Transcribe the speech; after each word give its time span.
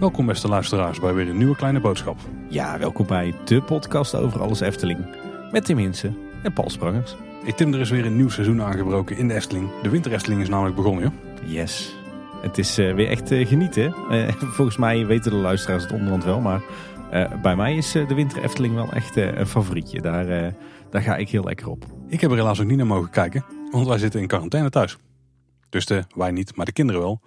Welkom 0.00 0.26
beste 0.26 0.48
luisteraars 0.48 1.00
bij 1.00 1.14
weer 1.14 1.28
een 1.28 1.36
nieuwe 1.36 1.56
kleine 1.56 1.80
boodschap. 1.80 2.18
Ja, 2.48 2.78
welkom 2.78 3.06
bij 3.06 3.34
de 3.44 3.62
podcast 3.62 4.14
over 4.14 4.40
alles 4.40 4.60
Efteling. 4.60 5.06
Met 5.52 5.64
Tim 5.64 5.78
Hinsen 5.78 6.16
en 6.42 6.52
Paul 6.52 6.70
Sprangers. 6.70 7.16
Hey 7.42 7.52
Tim, 7.52 7.74
er 7.74 7.80
is 7.80 7.90
weer 7.90 8.06
een 8.06 8.16
nieuw 8.16 8.28
seizoen 8.28 8.62
aangebroken 8.62 9.16
in 9.16 9.28
de 9.28 9.34
Efteling. 9.34 9.70
De 9.82 9.88
winter 9.88 10.12
Efteling 10.12 10.40
is 10.40 10.48
namelijk 10.48 10.76
begonnen, 10.76 11.02
ja? 11.04 11.12
Yes. 11.44 11.96
Het 12.42 12.58
is 12.58 12.78
uh, 12.78 12.94
weer 12.94 13.08
echt 13.08 13.32
uh, 13.32 13.46
genieten. 13.46 13.94
Uh, 14.10 14.28
volgens 14.56 14.76
mij 14.76 15.06
weten 15.06 15.30
de 15.30 15.36
luisteraars 15.36 15.82
het 15.82 15.92
onderhand 15.92 16.24
wel, 16.24 16.40
maar 16.40 16.62
bij 17.42 17.56
mij 17.56 17.76
is 17.76 17.92
de 17.92 18.14
winter 18.14 18.42
Efteling 18.42 18.74
wel 18.74 18.92
echt 18.92 19.16
een 19.16 19.46
favorietje. 19.46 20.00
Daar, 20.00 20.52
daar 20.90 21.02
ga 21.02 21.16
ik 21.16 21.28
heel 21.28 21.44
lekker 21.44 21.68
op. 21.68 21.95
Ik 22.08 22.20
heb 22.20 22.30
er 22.30 22.36
helaas 22.36 22.60
ook 22.60 22.66
niet 22.66 22.76
naar 22.76 22.86
mogen 22.86 23.10
kijken, 23.10 23.44
want 23.70 23.86
wij 23.86 23.98
zitten 23.98 24.20
in 24.20 24.26
quarantaine 24.26 24.70
thuis. 24.70 24.96
Dus 25.68 25.86
de, 25.86 26.04
wij 26.14 26.30
niet, 26.30 26.56
maar 26.56 26.66
de 26.66 26.72
kinderen 26.72 27.00
wel. 27.00 27.20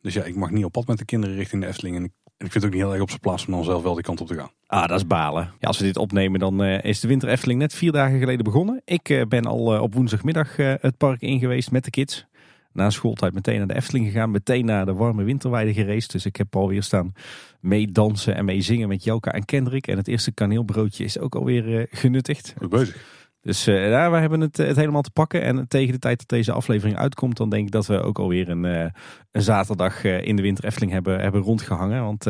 Dus 0.00 0.14
ja, 0.14 0.24
ik 0.24 0.36
mag 0.36 0.50
niet 0.50 0.64
op 0.64 0.72
pad 0.72 0.86
met 0.86 0.98
de 0.98 1.04
kinderen 1.04 1.36
richting 1.36 1.62
de 1.62 1.68
Efteling. 1.68 1.96
En 1.96 2.04
ik, 2.04 2.12
en 2.36 2.46
ik 2.46 2.52
vind 2.52 2.54
het 2.54 2.64
ook 2.64 2.70
niet 2.70 2.82
heel 2.82 2.92
erg 2.92 3.02
op 3.02 3.08
zijn 3.08 3.20
plaats 3.20 3.46
om 3.46 3.52
dan 3.52 3.64
zelf 3.64 3.82
wel 3.82 3.94
die 3.94 4.02
kant 4.02 4.20
op 4.20 4.26
te 4.26 4.34
gaan. 4.34 4.50
Ah, 4.66 4.88
dat 4.88 4.98
is 4.98 5.06
balen. 5.06 5.50
Ja, 5.60 5.68
als 5.68 5.78
we 5.78 5.84
dit 5.84 5.96
opnemen, 5.96 6.40
dan 6.40 6.62
uh, 6.64 6.84
is 6.84 7.00
de 7.00 7.08
winter 7.08 7.28
Efteling 7.28 7.60
net 7.60 7.74
vier 7.74 7.92
dagen 7.92 8.18
geleden 8.18 8.44
begonnen. 8.44 8.82
Ik 8.84 9.08
uh, 9.08 9.22
ben 9.28 9.44
al 9.44 9.74
uh, 9.74 9.82
op 9.82 9.94
woensdagmiddag 9.94 10.56
het 10.56 10.96
park 10.96 11.20
in 11.20 11.38
geweest 11.38 11.70
met 11.70 11.84
de 11.84 11.90
kids. 11.90 12.26
Na 12.72 12.90
schooltijd 12.90 13.34
meteen 13.34 13.58
naar 13.58 13.66
de 13.66 13.74
Efteling 13.74 14.06
gegaan. 14.06 14.30
Meteen 14.30 14.64
naar 14.64 14.86
de 14.86 14.94
warme 14.94 15.22
winterweide 15.22 15.74
gereisd. 15.74 16.12
Dus 16.12 16.26
ik 16.26 16.36
heb 16.36 16.56
alweer 16.56 16.82
staan 16.82 17.12
meedansen 17.60 18.34
en 18.34 18.44
meezingen 18.44 18.88
met 18.88 19.04
Jelka 19.04 19.32
en 19.32 19.44
Kendrick. 19.44 19.86
En 19.86 19.96
het 19.96 20.08
eerste 20.08 20.32
kaneelbroodje 20.32 21.04
is 21.04 21.18
ook 21.18 21.34
alweer 21.34 21.86
genuttigd. 21.90 22.54
Goed 22.58 22.70
bezig. 22.70 23.23
Dus 23.44 23.68
uh, 23.68 23.90
ja, 23.90 24.10
we 24.10 24.16
hebben 24.16 24.40
het, 24.40 24.56
het 24.56 24.76
helemaal 24.76 25.02
te 25.02 25.10
pakken. 25.10 25.42
En 25.42 25.68
tegen 25.68 25.92
de 25.92 25.98
tijd 25.98 26.18
dat 26.18 26.28
deze 26.28 26.52
aflevering 26.52 26.98
uitkomt, 26.98 27.36
dan 27.36 27.50
denk 27.50 27.66
ik 27.66 27.72
dat 27.72 27.86
we 27.86 28.02
ook 28.02 28.18
alweer 28.18 28.48
een, 28.48 28.64
uh, 28.64 28.86
een 29.30 29.42
zaterdag 29.42 30.04
uh, 30.04 30.22
in 30.22 30.36
de 30.36 30.42
winter 30.42 30.64
Efteling 30.64 30.92
hebben, 30.92 31.20
hebben 31.20 31.40
rondgehangen. 31.40 32.02
Want 32.02 32.26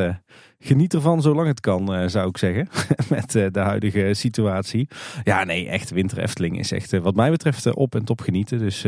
geniet 0.59 0.95
ervan 0.95 1.23
zolang 1.23 1.49
het 1.49 1.61
kan, 1.61 2.11
zou 2.11 2.29
ik 2.29 2.39
zeggen. 2.39 2.69
Met 3.17 3.33
de 3.33 3.61
huidige 3.61 4.15
situatie. 4.15 4.89
Ja, 5.25 5.45
nee, 5.45 5.69
echt 5.69 5.91
winter 5.91 6.19
Efteling 6.19 6.59
is 6.59 6.73
echt 6.73 6.99
wat 6.99 7.15
mij 7.15 7.31
betreft 7.31 7.75
op 7.75 7.95
en 7.95 8.05
top 8.05 8.21
genieten. 8.21 8.59
Dus 8.59 8.83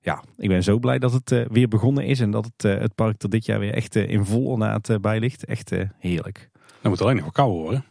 ja, 0.00 0.22
ik 0.36 0.48
ben 0.48 0.62
zo 0.62 0.78
blij 0.78 0.98
dat 0.98 1.12
het 1.12 1.46
weer 1.48 1.68
begonnen 1.68 2.06
is. 2.06 2.20
En 2.20 2.30
dat 2.30 2.50
het, 2.56 2.80
het 2.80 2.94
park 2.94 3.22
er 3.22 3.30
dit 3.30 3.46
jaar 3.46 3.58
weer 3.58 3.74
echt 3.74 3.96
in 3.96 4.24
vol 4.24 4.44
ornaat 4.44 4.98
bij 5.00 5.20
ligt. 5.20 5.44
Echt 5.44 5.70
heerlijk. 5.98 6.50
Dan 6.80 6.90
moet 6.90 7.00
alleen 7.00 7.14
nog 7.14 7.24
wel 7.24 7.32
kouder 7.32 7.62
worden. 7.62 7.84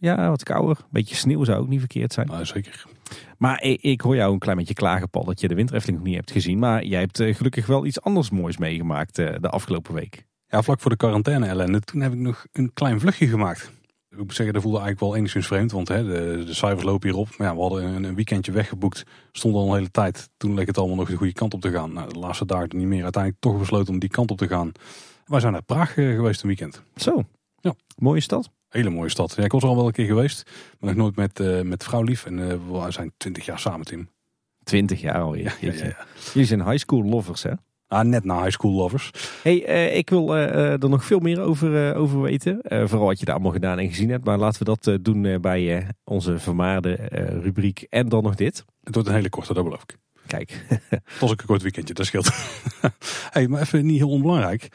Ja, 0.00 0.28
wat 0.28 0.42
kouder. 0.42 0.76
Een 0.78 0.84
beetje 0.90 1.14
sneeuw 1.14 1.44
zou 1.44 1.60
ook 1.60 1.68
niet 1.68 1.78
verkeerd 1.78 2.12
zijn. 2.12 2.26
Nou, 2.26 2.44
zeker. 2.44 2.84
Maar 3.38 3.62
ik, 3.62 3.80
ik, 3.80 4.00
hoor 4.00 4.16
jou 4.16 4.32
een 4.32 4.38
klein 4.38 4.56
beetje 4.56 4.74
klagen, 4.74 5.10
Paul, 5.10 5.24
dat 5.24 5.40
je 5.40 5.48
de 5.48 5.54
winterefteling 5.54 5.98
nog 5.98 6.08
niet 6.08 6.16
hebt 6.16 6.30
gezien. 6.30 6.58
Maar 6.58 6.84
jij 6.84 7.00
hebt 7.00 7.20
uh, 7.20 7.34
gelukkig 7.34 7.66
wel 7.66 7.86
iets 7.86 8.00
anders 8.00 8.30
moois 8.30 8.56
meegemaakt 8.58 9.18
uh, 9.18 9.34
de 9.40 9.48
afgelopen 9.48 9.94
week. 9.94 10.26
Ja, 10.46 10.62
vlak 10.62 10.80
voor 10.80 10.90
de 10.90 10.96
quarantaine 10.96 11.46
ellende. 11.46 11.80
Toen 11.80 12.00
heb 12.00 12.12
ik 12.12 12.18
nog 12.18 12.46
een 12.52 12.72
klein 12.72 13.00
vluchtje 13.00 13.26
gemaakt. 13.26 13.72
Ik 14.10 14.18
moet 14.18 14.34
zeggen, 14.34 14.54
dat 14.54 14.62
voelde 14.62 14.78
eigenlijk 14.78 15.06
wel 15.06 15.16
enigszins 15.16 15.46
vreemd. 15.46 15.72
Want 15.72 15.88
hè, 15.88 16.04
de, 16.04 16.44
de 16.44 16.54
cijfers 16.54 16.84
lopen 16.84 17.08
hierop. 17.08 17.28
Maar 17.36 17.46
ja, 17.46 17.54
we 17.54 17.60
hadden 17.60 17.84
een, 17.84 18.04
een 18.04 18.14
weekendje 18.14 18.52
weggeboekt. 18.52 19.04
Stond 19.32 19.54
al 19.54 19.68
een 19.68 19.74
hele 19.74 19.90
tijd. 19.90 20.30
Toen 20.36 20.54
leek 20.54 20.66
het 20.66 20.78
allemaal 20.78 20.96
nog 20.96 21.08
de 21.08 21.16
goede 21.16 21.32
kant 21.32 21.54
op 21.54 21.60
te 21.60 21.70
gaan. 21.70 21.92
Nou, 21.92 22.12
de 22.12 22.18
laatste 22.18 22.44
dagen 22.44 22.76
niet 22.76 22.86
meer. 22.86 23.02
Uiteindelijk 23.02 23.42
toch 23.42 23.58
besloten 23.58 23.92
om 23.92 23.98
die 23.98 24.08
kant 24.08 24.30
op 24.30 24.38
te 24.38 24.48
gaan. 24.48 24.72
Wij 25.26 25.40
zijn 25.40 25.52
naar 25.52 25.62
Praag 25.62 25.96
uh, 25.96 26.14
geweest 26.14 26.40
een 26.40 26.48
weekend. 26.48 26.82
Zo. 26.96 27.22
Ja. 27.60 27.74
Mooie 27.96 28.20
stad. 28.20 28.50
Hele 28.68 28.90
mooie 28.90 29.08
stad. 29.08 29.34
Ja, 29.36 29.44
ik 29.44 29.52
was 29.52 29.62
er 29.62 29.68
al 29.68 29.76
wel 29.76 29.86
een 29.86 29.92
keer 29.92 30.06
geweest. 30.06 30.50
Maar 30.80 30.94
nog 30.94 30.98
nooit 31.02 31.16
met, 31.16 31.40
uh, 31.40 31.60
met 31.60 31.84
vrouw 31.84 32.02
lief. 32.02 32.26
En 32.26 32.38
uh, 32.38 32.46
we 32.46 32.86
zijn 32.88 33.12
twintig 33.16 33.46
jaar 33.46 33.58
samen, 33.58 33.86
Tim. 33.86 34.08
Twintig 34.62 35.00
jaar 35.00 35.20
alweer. 35.20 35.56
Ja, 35.60 35.72
ja, 35.72 35.84
ja. 35.84 36.06
Jullie 36.32 36.48
zijn 36.48 36.64
high 36.64 36.76
school 36.76 37.04
lovers, 37.04 37.42
hè? 37.42 37.52
Ah, 37.86 38.04
net 38.04 38.24
na 38.24 38.42
high 38.42 38.50
school 38.50 38.72
lovers. 38.72 39.10
Hey, 39.42 39.68
uh, 39.68 39.96
ik 39.96 40.10
wil 40.10 40.36
er 40.36 40.88
nog 40.88 41.04
veel 41.04 41.18
meer 41.18 41.40
over, 41.40 41.94
over 41.94 42.20
weten. 42.20 42.58
vooral 42.62 43.06
wat 43.06 43.18
je 43.18 43.24
daar 43.24 43.34
allemaal 43.34 43.52
gedaan 43.52 43.78
en 43.78 43.88
gezien 43.88 44.10
hebt. 44.10 44.24
Maar 44.24 44.38
laten 44.38 44.58
we 44.58 44.76
dat 44.76 45.04
doen 45.04 45.40
bij 45.40 45.86
onze 46.04 46.38
vermaarde 46.38 46.92
rubriek. 47.42 47.86
En 47.88 48.08
dan 48.08 48.22
nog 48.22 48.34
dit. 48.34 48.64
Het 48.82 48.94
wordt 48.94 49.08
een 49.08 49.14
hele 49.14 49.28
korte, 49.28 49.54
dat 49.54 49.64
beloof 49.64 49.82
ik. 49.82 49.96
Kijk. 50.26 50.64
Het 50.88 51.18
was 51.20 51.30
ook 51.30 51.40
een 51.40 51.46
kort 51.46 51.62
weekendje, 51.62 51.94
dat 51.94 52.06
scheelt. 52.06 52.30
hey, 53.34 53.48
maar 53.48 53.60
even 53.60 53.86
niet 53.86 53.98
heel 53.98 54.10
onbelangrijk. 54.10 54.68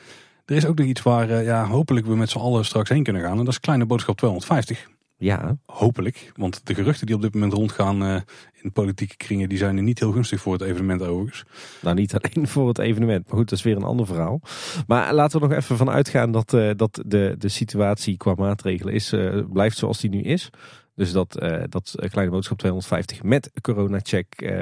Er 0.46 0.56
is 0.56 0.66
ook 0.66 0.78
nog 0.78 0.88
iets 0.88 1.02
waar 1.02 1.30
uh, 1.30 1.46
ja, 1.46 1.68
hopelijk 1.68 2.06
we 2.06 2.16
met 2.16 2.30
z'n 2.30 2.38
allen 2.38 2.66
straks 2.66 2.90
heen 2.90 3.04
kunnen 3.04 3.22
gaan. 3.22 3.32
En 3.32 3.46
dat 3.46 3.48
is 3.48 3.60
Kleine 3.60 3.86
Boodschap 3.86 4.18
250. 4.18 4.90
Ja. 5.18 5.58
Hopelijk. 5.66 6.32
Want 6.36 6.66
de 6.66 6.74
geruchten 6.74 7.06
die 7.06 7.16
op 7.16 7.22
dit 7.22 7.34
moment 7.34 7.54
rondgaan 7.54 8.04
uh, 8.04 8.16
in 8.62 8.72
politieke 8.72 9.18
kringen, 9.18 9.50
die 9.50 9.58
zijn 9.58 9.78
er 9.78 9.84
niet 9.84 10.00
heel 10.00 10.12
gunstig 10.12 10.42
voor 10.42 10.54
het 10.54 10.62
evenement 10.62 11.02
overigens. 11.02 11.44
Nou, 11.82 11.96
niet 11.96 12.16
alleen 12.16 12.48
voor 12.48 12.68
het 12.68 12.78
evenement. 12.78 13.28
Maar 13.28 13.38
goed, 13.38 13.50
dat 13.50 13.58
is 13.58 13.64
weer 13.64 13.76
een 13.76 13.84
ander 13.84 14.06
verhaal. 14.06 14.42
Maar 14.88 15.14
laten 15.14 15.40
we 15.40 15.48
nog 15.48 15.58
even 15.58 15.78
van 15.78 15.90
uitgaan 15.90 16.32
dat, 16.32 16.54
uh, 16.54 16.72
dat 16.76 17.04
de, 17.06 17.36
de 17.38 17.50
situatie 17.50 18.18
qua 18.18 18.34
maatregelen 18.38 18.94
is, 18.94 19.14
blijft 19.50 19.78
zoals 19.78 20.00
die 20.00 20.10
nu 20.10 20.22
is. 20.22 20.50
Dus 20.96 21.12
dat, 21.12 21.32
dat 21.70 21.96
Kleine 22.10 22.32
Boodschap 22.32 22.58
250 22.58 23.24
met 23.24 23.52
corona-check 23.62 24.54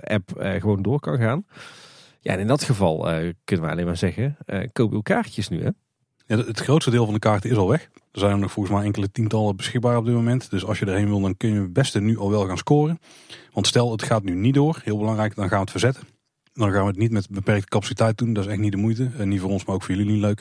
app 0.00 0.30
gewoon 0.36 0.82
door 0.82 1.00
kan 1.00 1.18
gaan. 1.18 1.44
Ja, 2.26 2.34
in 2.34 2.46
dat 2.46 2.64
geval 2.64 3.12
uh, 3.12 3.32
kunnen 3.44 3.66
we 3.66 3.72
alleen 3.72 3.86
maar 3.86 3.96
zeggen, 3.96 4.36
uh, 4.46 4.60
koop 4.72 4.92
uw 4.92 5.00
kaartjes 5.00 5.48
nu 5.48 5.62
hè. 5.62 5.70
Ja, 6.26 6.36
het 6.36 6.60
grootste 6.60 6.90
deel 6.90 7.04
van 7.04 7.14
de 7.14 7.20
kaarten 7.20 7.50
is 7.50 7.56
al 7.56 7.68
weg. 7.68 7.82
Er 8.12 8.20
zijn 8.20 8.40
nog 8.40 8.52
volgens 8.52 8.74
mij 8.74 8.84
enkele 8.84 9.10
tientallen 9.10 9.56
beschikbaar 9.56 9.96
op 9.96 10.04
dit 10.04 10.14
moment. 10.14 10.50
Dus 10.50 10.64
als 10.64 10.78
je 10.78 10.86
erheen 10.86 11.08
wil, 11.08 11.20
dan 11.20 11.36
kun 11.36 11.52
je 11.52 11.60
het 11.60 11.72
beste 11.72 12.00
nu 12.00 12.18
al 12.18 12.30
wel 12.30 12.46
gaan 12.46 12.58
scoren. 12.58 12.98
Want 13.52 13.66
stel, 13.66 13.92
het 13.92 14.02
gaat 14.02 14.22
nu 14.22 14.34
niet 14.34 14.54
door, 14.54 14.80
heel 14.84 14.98
belangrijk, 14.98 15.34
dan 15.34 15.44
gaan 15.44 15.54
we 15.54 15.60
het 15.60 15.70
verzetten. 15.70 16.02
Dan 16.52 16.72
gaan 16.72 16.82
we 16.82 16.88
het 16.88 16.98
niet 16.98 17.10
met 17.10 17.30
beperkte 17.30 17.68
capaciteit 17.68 18.18
doen, 18.18 18.32
dat 18.32 18.44
is 18.44 18.50
echt 18.50 18.60
niet 18.60 18.72
de 18.72 18.78
moeite. 18.78 19.10
En 19.18 19.28
niet 19.28 19.40
voor 19.40 19.50
ons, 19.50 19.64
maar 19.64 19.74
ook 19.74 19.82
voor 19.82 19.94
jullie 19.94 20.12
niet 20.12 20.20
leuk. 20.20 20.38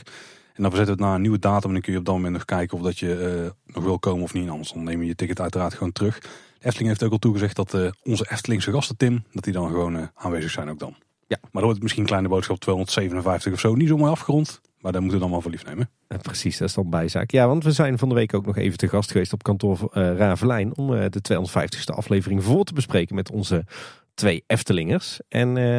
En 0.54 0.62
dan 0.62 0.72
verzetten 0.72 0.86
we 0.86 0.92
het 0.92 1.00
naar 1.00 1.16
een 1.16 1.22
nieuwe 1.22 1.40
datum 1.40 1.68
en 1.68 1.74
dan 1.74 1.82
kun 1.82 1.94
je 1.94 2.00
op 2.00 2.06
dat 2.06 2.16
moment 2.16 2.34
nog 2.34 2.46
kijken 2.46 2.78
of 2.78 2.84
dat 2.84 3.00
je 3.00 3.52
nog 3.66 3.84
wil 3.84 4.00
komen 4.00 4.24
of 4.24 4.34
niet. 4.34 4.50
Anders 4.50 4.72
dan 4.72 4.84
neem 4.84 5.02
je 5.02 5.08
je 5.08 5.16
ticket 5.16 5.40
uiteraard 5.40 5.74
gewoon 5.74 5.92
terug. 5.92 6.20
De 6.20 6.30
Efteling 6.60 6.90
heeft 6.90 7.04
ook 7.04 7.12
al 7.12 7.18
toegezegd 7.18 7.56
dat 7.56 7.78
onze 8.04 8.28
Eftelingse 8.30 8.72
gasten 8.72 8.98
Tim, 8.98 9.24
dat 9.32 9.44
die 9.44 9.54
dan 9.54 9.68
gewoon 9.68 10.10
aanwezig 10.14 10.52
zijn 10.52 10.70
ook 10.70 10.80
dan. 10.80 10.96
Ja, 11.28 11.38
maar 11.42 11.50
dan 11.52 11.64
wordt 11.64 11.82
misschien 11.82 12.06
kleine 12.06 12.28
boodschap 12.28 12.60
257 12.60 13.54
of 13.54 13.60
zo 13.60 13.76
niet 13.76 13.88
zomaar 13.88 14.10
afgerond. 14.10 14.62
Maar 14.86 14.92
daar 14.92 15.02
moeten 15.02 15.20
we 15.20 15.26
dan 15.26 15.34
wel 15.34 15.44
voor 15.44 15.52
lief 15.52 15.66
nemen. 15.66 15.90
Precies, 16.22 16.58
dat 16.58 16.68
is 16.68 16.74
dan 16.74 16.90
bijzaak. 16.90 17.32
Ja, 17.32 17.48
want 17.48 17.64
we 17.64 17.72
zijn 17.72 17.98
van 17.98 18.10
de 18.10 18.16
week 18.16 18.34
ook 18.34 18.46
nog 18.46 18.58
even 18.58 18.78
te 18.78 18.88
gast 18.88 19.12
geweest 19.12 19.34
op 19.34 19.44
kantoor 19.44 19.92
uh, 19.94 20.18
Ravelijn. 20.18 20.78
om 20.78 20.94
eh, 20.94 21.06
de 21.10 21.22
250ste 21.34 21.96
aflevering 21.96 22.44
voor 22.44 22.64
te 22.64 22.74
bespreken 22.74 23.16
met 23.16 23.32
onze 23.32 23.66
twee 24.14 24.44
Eftelingers. 24.48 25.20
En 25.30 25.58
eh, 25.58 25.78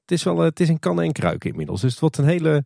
het, 0.00 0.10
is 0.10 0.22
wel, 0.22 0.38
het 0.38 0.60
is 0.60 0.68
een 0.68 0.78
kan 0.78 1.00
en 1.00 1.12
kruiken 1.12 1.50
inmiddels. 1.50 1.80
Dus 1.80 1.90
het 1.90 2.00
wordt 2.00 2.18
een 2.18 2.24
hele, 2.24 2.64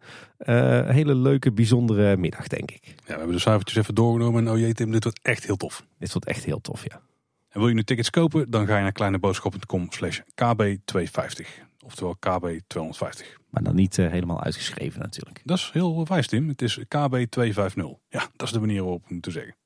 hele 0.92 1.14
leuke, 1.14 1.52
bijzondere 1.52 2.16
middag, 2.16 2.46
denk 2.46 2.70
ik. 2.70 2.84
Ja, 2.84 2.92
we 3.06 3.12
hebben 3.12 3.32
de 3.32 3.38
cijfertjes 3.38 3.78
even 3.78 3.94
doorgenomen. 3.94 4.46
En 4.46 4.52
oh 4.52 4.58
jee, 4.58 4.74
Tim, 4.74 4.90
dit 4.90 5.04
wordt 5.04 5.20
echt 5.22 5.46
heel 5.46 5.56
tof. 5.56 5.86
Dit 5.98 6.12
wordt 6.12 6.28
echt 6.28 6.44
heel 6.44 6.60
tof, 6.60 6.84
ja. 6.84 7.00
En 7.48 7.60
wil 7.60 7.68
je 7.68 7.74
nu 7.74 7.84
tickets 7.84 8.10
kopen, 8.10 8.50
dan 8.50 8.66
ga 8.66 8.76
je 8.76 8.82
naar 8.82 8.92
kleineboodschap.com/kb250 8.92 11.64
oftewel 11.84 12.16
KB250. 12.26 13.42
Maar 13.50 13.62
dan 13.62 13.74
niet 13.74 13.98
eh, 13.98 14.10
helemaal 14.10 14.42
uitgeschreven 14.42 15.00
natuurlijk. 15.00 15.40
Dat 15.44 15.58
is 15.58 15.70
heel 15.72 16.06
wijs 16.06 16.26
Tim, 16.26 16.48
het 16.48 16.62
is 16.62 16.78
KB250. 16.78 16.84
Ja, 18.08 18.28
dat 18.36 18.46
is 18.46 18.52
de 18.52 18.60
manier 18.60 18.82
waarop 18.82 19.04
we 19.06 19.14
moeten 19.14 19.32
zeggen. 19.32 19.56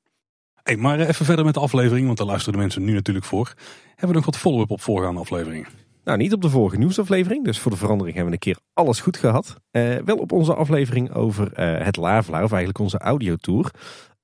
Maar 0.77 0.99
eh, 0.99 1.07
even 1.07 1.25
verder 1.25 1.45
met 1.45 1.53
de 1.53 1.59
aflevering, 1.59 2.05
want 2.05 2.17
daar 2.17 2.27
luisteren 2.27 2.53
de 2.53 2.59
mensen 2.59 2.83
nu 2.83 2.93
natuurlijk 2.93 3.25
voor. 3.25 3.53
Hebben 3.87 4.07
we 4.07 4.15
nog 4.15 4.25
wat 4.25 4.37
follow-up 4.37 4.71
op 4.71 4.81
voorgaande 4.81 5.19
afleveringen? 5.19 5.67
Nou, 6.03 6.17
niet 6.17 6.33
op 6.33 6.41
de 6.41 6.49
vorige 6.49 6.77
nieuwsaflevering, 6.77 7.43
dus 7.45 7.59
voor 7.59 7.71
de 7.71 7.77
verandering 7.77 8.15
hebben 8.15 8.33
we 8.33 8.45
een 8.45 8.53
keer 8.53 8.63
alles 8.73 8.99
goed 8.99 9.17
gehad. 9.17 9.55
Eh, 9.71 9.95
wel 10.05 10.17
op 10.17 10.31
onze 10.31 10.55
aflevering 10.55 11.13
over 11.13 11.59
uh, 11.59 11.85
het 11.85 11.95
Lavelaar, 11.95 12.43
of 12.43 12.51
eigenlijk 12.51 12.79
onze 12.79 12.97
audiotour. 12.97 13.71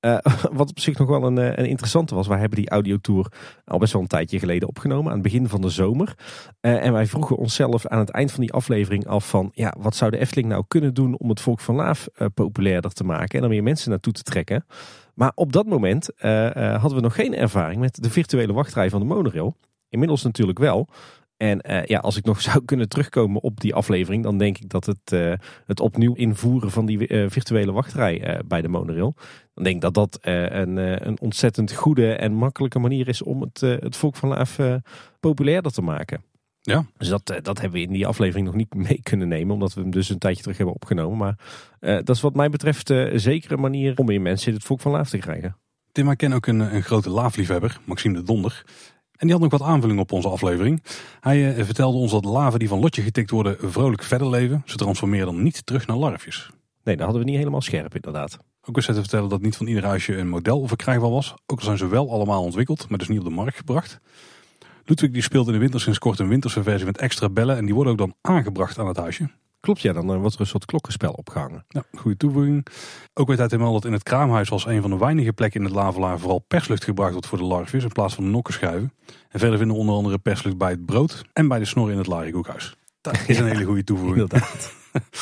Uh, 0.06 0.18
wat 0.60 0.70
op 0.70 0.80
zich 0.80 0.98
nog 0.98 1.08
wel 1.08 1.24
een, 1.24 1.38
een 1.38 1.68
interessante 1.68 2.16
was. 2.16 2.28
Wij 2.28 2.40
hebben 2.40 2.58
die 2.58 2.70
audiotour 2.70 3.32
al 3.66 3.78
best 3.78 3.94
wel 3.94 4.02
een 4.02 4.08
tijdje 4.08 4.40
geleden 4.40 4.68
opgenomen. 4.68 5.08
Aan 5.08 5.14
het 5.14 5.22
begin 5.22 5.48
van 5.48 5.62
de 5.62 5.70
zomer. 5.70 6.16
Uh, 6.62 6.86
en 6.86 6.94
wij 6.94 7.08
vroegen 7.08 7.36
onszelf 7.38 7.88
aan 7.88 8.00
het 8.00 8.10
eind 8.10 8.32
van 8.32 8.42
die 8.42 8.54
aflevering 8.54 9.08
af 9.08 9.30
van... 9.30 9.52
Ja, 9.54 9.74
wat 9.80 9.96
zou 9.96 10.12
de 10.12 10.18
Efteling 10.18 10.48
nou 10.48 10.64
kunnen 10.68 10.94
doen 10.94 11.18
om 11.18 11.30
het 11.30 11.42
Volk 11.42 11.60
van 11.60 11.76
Laaf 11.76 12.08
populairder 12.34 12.92
te 12.92 13.04
maken. 13.04 13.36
En 13.36 13.42
dan 13.42 13.50
meer 13.50 13.64
mensen 13.64 13.90
naartoe 13.90 14.14
te 14.14 14.24
trekken. 14.24 14.66
Maar 15.14 15.32
op 15.36 15.54
dat 15.54 15.66
moment 15.66 16.10
hadden 16.18 16.96
we 16.96 17.02
nog 17.02 17.16
geen 17.16 17.36
ervaring 17.36 17.80
met 17.80 18.04
de 18.04 18.10
virtuele 18.10 18.54
wachtrij 18.54 18.90
van 18.90 19.00
de 19.00 19.06
monorail. 19.06 19.56
Inmiddels 19.90 20.24
natuurlijk 20.24 20.60
wel. 20.60 20.88
En 21.38 21.62
uh, 21.70 21.86
ja, 21.86 22.00
als 22.00 22.18
ik 22.18 22.26
nog 22.26 22.42
zou 22.52 22.66
kunnen 22.66 22.90
terugkomen 22.90 23.42
op 23.42 23.60
die 23.60 23.74
aflevering, 23.74 24.24
dan 24.24 24.38
denk 24.38 24.58
ik 24.58 24.70
dat 24.70 24.86
het, 24.86 25.12
uh, 25.14 25.34
het 25.66 25.80
opnieuw 25.80 26.14
invoeren 26.14 26.72
van 26.72 26.86
die 26.86 27.08
uh, 27.08 27.30
virtuele 27.30 27.72
wachtrij 27.72 28.42
bij 28.48 28.62
de 28.62 28.68
monorail, 28.68 29.16
dan 29.54 29.64
denk 29.64 29.76
ik 29.76 29.82
dat 29.82 29.94
dat 29.94 30.18
een, 30.22 30.78
een 31.08 31.20
ontzettend 31.20 31.74
goede 31.74 32.14
en 32.14 32.34
makkelijke 32.34 32.80
manier 32.80 33.08
is 33.08 33.22
om 33.22 33.42
het, 33.42 33.60
het 33.60 33.96
volk 33.96 34.16
van 34.16 34.30
Laaf 34.30 34.60
populairder 35.20 35.72
te 35.72 35.82
maken. 35.82 36.24
Ja. 36.62 36.86
Dus 36.98 37.08
dat, 37.08 37.26
dat 37.26 37.62
hebben 37.62 37.80
we 37.80 37.86
in 37.86 37.94
die 37.94 38.08
aflevering 38.08 38.46
nog 38.46 38.56
niet 38.56 38.74
mee 38.90 39.00
kunnen 39.04 39.28
nemen, 39.28 39.54
omdat 39.54 39.74
we 39.74 39.82
hem 39.82 39.92
dus 39.92 40.10
een 40.10 40.18
tijdje 40.18 40.42
terug 40.42 40.58
hebben 40.58 40.76
opgenomen. 40.76 41.18
Maar 41.18 41.38
dat 41.80 42.16
is 42.16 42.22
wat 42.22 42.36
mij 42.36 42.50
betreft 42.50 42.94
zeker 43.16 43.52
een 43.52 43.60
manier 43.60 43.98
om 43.98 44.06
meer 44.06 44.22
mensen 44.22 44.48
in 44.48 44.54
het 44.54 44.64
volk 44.66 44.82
van 44.82 44.92
Laaf 44.92 45.10
te 45.10 45.18
krijgen. 45.18 45.58
Tim, 45.96 46.12
ik 46.12 46.18
ken 46.18 46.34
ook 46.34 46.48
een, 46.48 46.60
een 46.60 46.84
grote 46.84 47.10
laafliefhebber, 47.10 47.80
Maxime 47.86 48.14
de 48.16 48.24
Donder. 48.24 48.64
En 49.18 49.28
die 49.28 49.32
had 49.32 49.42
nog 49.42 49.60
wat 49.60 49.70
aanvulling 49.70 50.00
op 50.00 50.12
onze 50.12 50.30
aflevering. 50.30 50.84
Hij 51.20 51.58
uh, 51.58 51.66
vertelde 51.66 51.98
ons 51.98 52.12
dat 52.12 52.26
laven 52.26 52.60
die 52.60 52.68
van 52.68 52.80
lotje 52.80 53.02
getikt 53.02 53.30
worden 53.30 53.58
vrolijk 53.60 54.04
verder 54.04 54.30
leven. 54.30 54.62
Ze 54.66 54.76
transformeren 54.76 55.26
dan 55.26 55.44
niet 55.44 55.66
terug 55.66 55.88
naar 55.88 55.98
larfjes. 55.98 56.50
Nee, 56.84 56.96
dat 56.96 57.06
hadden 57.06 57.24
we 57.24 57.30
niet 57.30 57.40
helemaal 57.40 57.62
scherp 57.62 57.96
inderdaad. 57.96 58.38
Ook 58.62 58.76
eens 58.76 58.86
te 58.86 58.94
vertellen 58.94 59.30
dat 59.30 59.42
niet 59.42 59.58
van 59.58 59.68
ieder 59.68 59.86
huisje 59.86 60.18
een 60.18 60.30
model 60.30 60.68
verkrijgbaar 60.68 61.10
was. 61.10 61.34
Ook 61.46 61.60
al 61.60 61.66
zijn 61.66 61.78
ze 61.78 61.88
wel 61.88 62.12
allemaal 62.12 62.44
ontwikkeld, 62.44 62.90
maar 62.90 62.98
dus 62.98 63.08
niet 63.08 63.20
op 63.20 63.26
de 63.26 63.32
markt 63.32 63.58
gebracht. 63.58 64.00
Ludwig 64.86 65.12
die 65.12 65.22
speelt 65.22 65.48
in 65.48 65.54
de 65.54 65.60
winter 65.60 65.82
sinds 65.82 66.00
kort 66.00 66.20
een 66.20 66.28
winterse 66.28 66.64
versie 66.64 66.86
met 66.86 66.98
extra 66.98 67.30
bellen. 67.30 67.58
En 67.58 67.66
die 67.66 67.74
worden 67.74 67.92
ook 67.92 68.00
dan 68.00 68.16
aangebracht 68.22 68.80
aan 68.80 68.88
het 68.88 68.98
huisje. 68.98 69.30
Klopt, 69.66 69.82
ja, 69.82 69.94
dan 69.94 70.20
wordt 70.20 70.36
er 70.36 70.42
een 70.42 70.48
soort 70.48 70.66
klokkenspel 70.66 71.12
opgehangen. 71.12 71.66
Ja, 71.68 71.84
goede 71.98 72.18
toevoeging. 72.18 72.68
Ook 73.14 73.28
weet 73.28 73.38
hij 73.38 73.48
te 73.48 73.58
melden 73.58 73.74
dat 73.74 73.86
in 73.86 73.94
het 73.94 74.04
kraamhuis 74.04 74.52
als 74.52 74.66
een 74.66 74.82
van 74.82 74.90
de 74.90 74.98
weinige 74.98 75.34
plekken 75.34 75.60
in 75.60 75.66
het 75.66 75.76
lavelaar 75.76 76.20
vooral 76.20 76.40
perslucht 76.40 76.84
gebruikt 76.84 77.14
wordt 77.14 77.28
voor 77.28 77.38
de 77.38 77.44
larfjes 77.44 77.84
in 77.84 77.92
plaats 77.92 78.16
van 78.16 78.24
de 78.24 78.30
nokkenschuiven. 78.30 78.94
En 79.06 79.40
verder 79.40 79.58
vinden 79.58 79.76
we 79.76 79.82
onder 79.82 79.96
andere 79.96 80.18
perslucht 80.18 80.58
bij 80.58 80.72
het 80.72 80.86
brood 80.86 81.24
en 81.34 81.48
bij 81.48 81.60
de 81.60 81.66
snor 81.66 81.92
in 81.92 81.98
het 81.98 82.08
larikoekhuis. 82.08 82.76
Dat 83.02 83.18
is 83.28 83.38
een 83.38 83.48
hele 83.54 83.64
goede 83.64 83.84
toevoeging. 83.84 84.22
Inderdaad. 84.22 84.74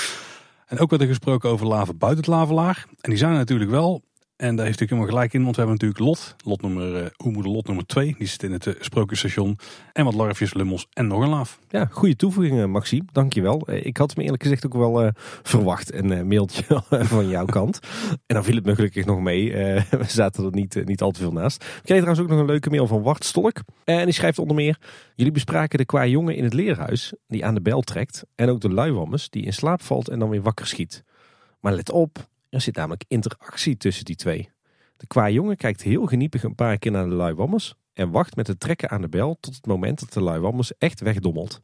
en 0.72 0.80
ook 0.80 0.90
werd 0.90 1.02
er 1.02 1.08
gesproken 1.08 1.50
over 1.50 1.68
laven 1.68 1.98
buiten 1.98 2.24
het 2.24 2.34
lavelaar. 2.34 2.86
En 3.02 3.10
die 3.10 3.20
zijn 3.20 3.32
er 3.32 3.38
natuurlijk 3.38 3.72
wel, 3.72 4.04
en 4.36 4.56
daar 4.56 4.66
heeft 4.66 4.80
natuurlijk 4.80 4.90
helemaal 4.90 5.10
gelijk 5.10 5.34
in, 5.34 5.44
want 5.44 5.56
we 5.56 5.62
hebben 5.62 5.80
natuurlijk 5.80 6.10
Lot. 6.10 6.36
Lot 6.44 6.62
nummer, 6.62 7.12
uh, 7.26 7.54
Lot 7.54 7.68
nummer 7.68 7.86
2. 7.86 8.16
Die 8.18 8.28
zit 8.28 8.44
in 8.44 8.52
het 8.52 8.66
uh, 8.66 8.74
sprookjesstation. 8.80 9.58
En 9.94 10.06
wat 10.06 10.14
larfjes, 10.14 10.54
lummels 10.54 10.88
en 10.94 11.08
nog 11.08 11.22
een 11.22 11.30
laaf. 11.30 11.60
Ja, 11.70 11.86
goede 11.86 12.16
toevoeging 12.16 12.68
Maxime. 12.68 13.04
Dankjewel. 13.12 13.72
Ik 13.72 13.98
had 13.98 14.16
me 14.16 14.24
eerlijk 14.24 14.44
gezegd 14.44 14.66
ook 14.66 14.74
wel 14.74 15.12
verwacht. 15.44 15.94
Een 15.94 16.28
mailtje 16.28 16.64
van 16.90 17.30
jouw 17.30 17.46
kant. 17.46 17.80
En 18.10 18.36
dan 18.36 18.44
viel 18.44 18.56
het 18.56 18.66
me 18.66 18.76
gelukkig 18.76 19.06
nog 19.06 19.20
mee. 19.20 19.52
we 19.90 20.06
zaten 20.08 20.46
er 20.46 20.52
niet, 20.52 20.86
niet 20.86 21.02
al 21.02 21.12
te 21.12 21.20
veel 21.20 21.32
naast. 21.32 21.64
We 21.64 21.82
kregen 21.82 22.04
trouwens 22.04 22.20
ook 22.20 22.30
nog 22.30 22.40
een 22.40 22.52
leuke 22.52 22.70
mail 22.70 22.88
van 22.88 23.02
Wart 23.02 23.24
Stolk. 23.24 23.62
En 23.84 24.04
die 24.04 24.14
schrijft 24.14 24.40
onder 24.40 24.56
meer. 24.56 24.78
Jullie 25.16 25.32
bespraken 25.34 25.78
de 25.78 25.86
qua 25.86 26.06
jongen 26.06 26.36
in 26.36 26.44
het 26.44 26.54
leerhuis. 26.54 27.14
Die 27.28 27.46
aan 27.46 27.56
de 27.56 27.62
bel 27.62 27.82
trekt. 27.82 28.24
En 28.36 28.50
ook 28.50 28.62
de 28.62 28.70
luiwammes 28.70 29.30
die 29.30 29.44
in 29.44 29.54
slaap 29.54 29.82
valt 29.82 30.10
en 30.10 30.20
dan 30.20 30.30
weer 30.30 30.42
wakker 30.42 30.68
schiet. 30.68 31.04
Maar 31.60 31.74
let 31.74 31.92
op, 31.92 32.28
er 32.54 32.62
zit 32.62 32.76
namelijk 32.76 33.04
interactie 33.08 33.78
tussen 33.78 34.06
die 34.06 34.16
twee. 34.16 34.50
De 34.98 35.08
qua 35.08 35.30
jongen 35.30 35.58
kijkt 35.58 35.82
heel 35.82 36.06
geniepig 36.06 36.44
een 36.44 36.56
paar 36.56 36.78
keer 36.78 36.92
naar 36.92 37.10
de 37.10 37.16
luiwammers 37.16 37.74
en 37.94 38.12
wacht 38.12 38.36
met 38.36 38.48
het 38.48 38.60
trekken 38.60 38.90
aan 38.90 39.02
de 39.02 39.10
bel 39.10 39.38
tot 39.40 39.56
het 39.56 39.66
moment 39.66 40.00
dat 40.00 40.14
de 40.14 40.22
luiwammers 40.22 40.78
echt 40.78 41.02
wegdommelt. 41.02 41.62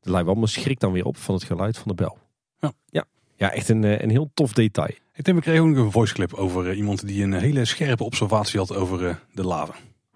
De 0.00 0.10
luiwammers 0.10 0.52
schrikt 0.52 0.80
dan 0.80 0.92
weer 0.92 1.04
op 1.04 1.16
van 1.16 1.34
het 1.34 1.44
geluid 1.44 1.78
van 1.78 1.88
de 1.88 1.94
bel. 1.94 2.18
Ja, 2.58 2.72
ja. 2.86 3.04
ja 3.36 3.52
echt 3.52 3.68
een, 3.68 3.84
eh, 3.84 4.00
een 4.00 4.10
heel 4.10 4.30
tof 4.34 4.52
detail. 4.52 4.94
Ik 5.14 5.24
denk, 5.24 5.36
we 5.36 5.42
kregen 5.42 5.68
ook 5.68 5.76
een 5.76 5.90
voiceclip 5.90 6.34
over 6.34 6.66
uh, 6.66 6.76
iemand 6.76 7.06
die 7.06 7.22
een 7.22 7.32
hele 7.32 7.64
scherpe 7.64 8.04
observatie 8.04 8.58
had 8.58 8.76
over 8.76 9.20
de 9.32 9.44
lava. 9.44 9.74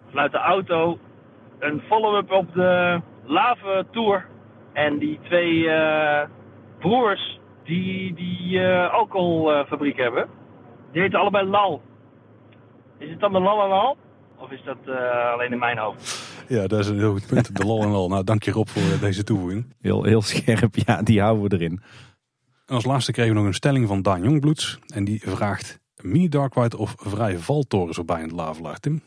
Vanuit 0.09 0.33
de 0.33 0.39
auto 0.39 0.99
een 1.59 1.81
follow-up 1.81 2.31
op 2.31 2.55
de 2.55 3.01
lava 3.25 3.85
tour. 3.91 4.27
En 4.73 4.99
die 4.99 5.19
twee 5.23 5.55
uh, 5.55 6.23
broers 6.79 7.41
die 7.73 8.15
die 8.15 8.59
uh, 8.59 8.93
alcoholfabriek 8.93 9.97
hebben. 9.97 10.29
Die 10.93 11.01
heten 11.03 11.19
allebei 11.19 11.49
Lal. 11.49 11.83
Is 12.99 13.11
het 13.11 13.21
dan 13.21 13.33
de 13.33 13.41
Lal 13.41 13.63
en 13.63 13.69
Lal? 13.69 13.97
Of 14.39 14.51
is 14.51 14.63
dat 14.65 14.77
uh, 14.87 15.33
alleen 15.33 15.53
in 15.53 15.59
mijn 15.59 15.79
hoofd? 15.79 16.31
Ja, 16.49 16.67
dat 16.67 16.79
is 16.79 16.89
een 16.89 16.99
heel 16.99 17.13
goed 17.13 17.27
punt. 17.27 17.57
De 17.57 17.65
Lal 17.65 17.83
en 17.83 17.89
Lal. 17.89 18.09
Nou, 18.09 18.25
dank 18.25 18.43
je 18.43 18.51
Rob 18.51 18.69
voor 18.69 19.01
deze 19.01 19.25
toevoeging. 19.25 19.75
Heel, 19.81 20.05
heel 20.05 20.23
scherp, 20.23 20.75
ja, 20.87 21.03
die 21.03 21.21
houden 21.21 21.49
we 21.49 21.57
erin. 21.57 21.81
En 22.67 22.75
als 22.75 22.85
laatste 22.85 23.13
kregen 23.13 23.33
we 23.33 23.39
nog 23.39 23.47
een 23.47 23.55
stelling 23.55 23.89
van 23.89 24.03
Daan 24.03 24.23
Jongbloeds. 24.23 24.79
En 24.95 25.05
die 25.05 25.21
vraagt 25.25 25.81
mini 26.03 26.29
dark 26.29 26.55
white 26.55 26.79
of 26.79 26.95
vrije 26.99 27.39
valtorens 27.39 27.99
erbij 27.99 28.17
in 28.17 28.27
het 28.27 28.33
lavelaar, 28.33 28.79
Tim? 28.79 29.03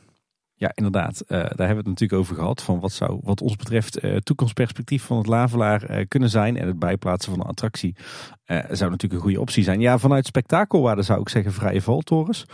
Ja, 0.57 0.71
inderdaad. 0.73 1.23
Uh, 1.23 1.27
daar 1.27 1.39
hebben 1.39 1.67
we 1.67 1.75
het 1.75 1.85
natuurlijk 1.85 2.19
over 2.21 2.35
gehad. 2.35 2.61
Van 2.61 2.79
wat 2.79 2.91
zou, 2.91 3.19
wat 3.23 3.41
ons 3.41 3.55
betreft, 3.55 4.03
uh, 4.03 4.17
toekomstperspectief 4.17 5.03
van 5.03 5.17
het 5.17 5.27
Lavelaar 5.27 5.91
uh, 5.91 6.05
kunnen 6.07 6.29
zijn. 6.29 6.57
En 6.57 6.67
het 6.67 6.79
bijplaatsen 6.79 7.31
van 7.31 7.41
een 7.41 7.47
attractie 7.47 7.95
zou 8.45 8.89
natuurlijk 8.89 9.13
een 9.13 9.19
goede 9.19 9.39
optie 9.39 9.63
zijn. 9.63 9.79
Ja, 9.79 9.97
vanuit 9.97 10.25
spektakelwaarde 10.25 11.01
zou 11.01 11.21
ik 11.21 11.29
zeggen 11.29 11.53
vrije 11.53 11.81
valtorens. 11.81 12.45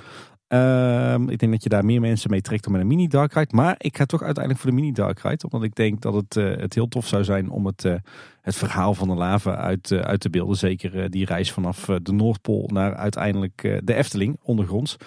Ehm, 0.47 1.29
ik 1.29 1.39
denk 1.39 1.51
dat 1.51 1.63
je 1.63 1.69
daar 1.69 1.85
meer 1.85 1.99
mensen 2.01 2.29
mee 2.29 2.41
trekt 2.41 2.63
dan 2.63 2.71
met 2.71 2.81
een 2.81 2.87
mini 2.87 3.07
dark 3.07 3.33
ride. 3.33 3.55
Maar 3.55 3.75
ik 3.77 3.97
ga 3.97 4.05
toch 4.05 4.23
uiteindelijk 4.23 4.63
voor 4.63 4.75
de 4.75 4.81
mini 4.81 4.91
dark 4.91 5.19
ride. 5.19 5.45
Omdat 5.49 5.63
ik 5.63 5.75
denk 5.75 6.01
dat 6.01 6.13
het, 6.13 6.33
het 6.33 6.73
heel 6.73 6.87
tof 6.87 7.07
zou 7.07 7.23
zijn 7.23 7.49
om 7.49 7.65
het, 7.65 7.83
het 8.41 8.55
verhaal 8.55 8.93
van 8.93 9.07
de 9.07 9.13
lava 9.13 9.55
uit, 9.55 9.91
uit 9.91 10.19
te 10.19 10.29
beelden. 10.29 10.55
Zeker 10.55 11.09
die 11.09 11.25
reis 11.25 11.51
vanaf 11.51 11.85
de 12.01 12.11
Noordpool 12.11 12.69
naar 12.73 12.95
uiteindelijk 12.95 13.81
de 13.83 13.93
Efteling 13.93 14.39
ondergronds. 14.41 14.97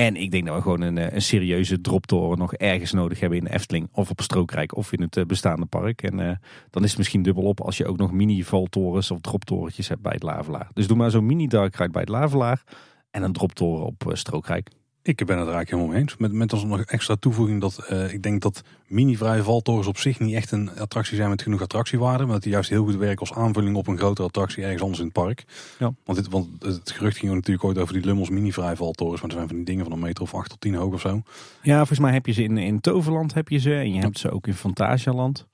En 0.00 0.16
ik 0.16 0.30
denk 0.30 0.46
dat 0.46 0.54
we 0.54 0.62
gewoon 0.62 0.80
een, 0.80 0.98
eh, 0.98 1.12
een 1.12 1.22
serieuze 1.22 1.80
droptoren 1.80 2.38
nog 2.38 2.54
ergens 2.54 2.92
nodig 2.92 3.20
hebben 3.20 3.38
in 3.38 3.44
de 3.44 3.52
Efteling. 3.52 3.88
Of 3.92 4.10
op 4.10 4.20
Strookrijk 4.20 4.76
of 4.76 4.92
in 4.92 5.00
het 5.00 5.16
eh, 5.16 5.24
bestaande 5.24 5.66
park. 5.66 6.02
En 6.02 6.18
uh, 6.18 6.30
dan 6.70 6.82
is 6.82 6.88
het 6.88 6.98
misschien 6.98 7.22
dubbel 7.22 7.44
op 7.44 7.60
als 7.60 7.76
je 7.76 7.86
ook 7.86 7.96
nog 7.96 8.12
mini-valtorens 8.12 9.10
of 9.10 9.20
droptorentjes 9.20 9.88
hebt 9.88 10.02
bij 10.02 10.12
het 10.12 10.22
Lavelaar. 10.22 10.68
Dus 10.74 10.86
doe 10.86 10.96
maar 10.96 11.10
zo'n 11.10 11.26
mini-dark 11.26 11.76
ride 11.76 11.90
bij 11.90 12.00
het 12.00 12.10
Lavelaar. 12.10 12.62
En 13.10 13.22
een 13.22 13.32
droptoren 13.32 13.86
op 13.86 14.10
Strookrijk. 14.12 14.68
Ik 15.02 15.16
ben 15.16 15.38
het 15.38 15.46
er 15.48 15.54
eigenlijk 15.54 15.70
helemaal 15.70 15.90
mee 15.90 16.00
eens. 16.00 16.16
Met, 16.16 16.32
met 16.32 16.52
als 16.52 16.64
nog 16.64 16.80
extra 16.80 17.16
toevoeging 17.20 17.60
dat 17.60 17.86
uh, 17.90 18.12
ik 18.12 18.22
denk 18.22 18.42
dat 18.42 18.62
mini-vrije 18.86 19.42
valtorens 19.42 19.86
op 19.86 19.98
zich 19.98 20.18
niet 20.18 20.34
echt 20.34 20.52
een 20.52 20.78
attractie 20.78 21.16
zijn 21.16 21.28
met 21.28 21.42
genoeg 21.42 21.62
attractiewaarde. 21.62 22.24
Maar 22.24 22.32
dat 22.32 22.42
die 22.42 22.52
juist 22.52 22.70
heel 22.70 22.84
goed 22.84 22.96
werken 22.96 23.18
als 23.18 23.32
aanvulling 23.32 23.76
op 23.76 23.86
een 23.86 23.98
grotere 23.98 24.26
attractie 24.26 24.62
ergens 24.62 24.82
anders 24.82 24.98
in 24.98 25.04
het 25.04 25.14
park. 25.14 25.44
Ja. 25.78 25.92
Want, 26.04 26.18
dit, 26.18 26.28
want 26.28 26.48
het 26.58 26.90
gerucht 26.90 27.16
ging 27.16 27.32
natuurlijk 27.32 27.64
ooit 27.64 27.78
over 27.78 27.94
die 27.94 28.04
Lummels 28.04 28.30
mini-vrije 28.30 28.76
valtorens. 28.76 29.20
Maar 29.20 29.28
dat 29.30 29.38
zijn 29.38 29.48
van 29.48 29.56
die 29.56 29.66
dingen 29.66 29.84
van 29.84 29.92
een 29.92 30.04
meter 30.04 30.22
of 30.22 30.34
acht 30.34 30.50
tot 30.50 30.60
tien 30.60 30.74
hoog 30.74 30.92
of 30.92 31.00
zo. 31.00 31.22
Ja, 31.62 31.76
volgens 31.76 31.98
mij 31.98 32.12
heb 32.12 32.26
je 32.26 32.32
ze 32.32 32.42
in, 32.42 32.58
in 32.58 32.80
Toverland 32.80 33.34
heb 33.34 33.48
je 33.48 33.58
ze. 33.58 33.74
En 33.74 33.92
je 33.92 34.00
hebt 34.00 34.18
ze 34.18 34.30
ook 34.30 34.46
in 34.46 34.54
Fantasialand. 34.54 35.46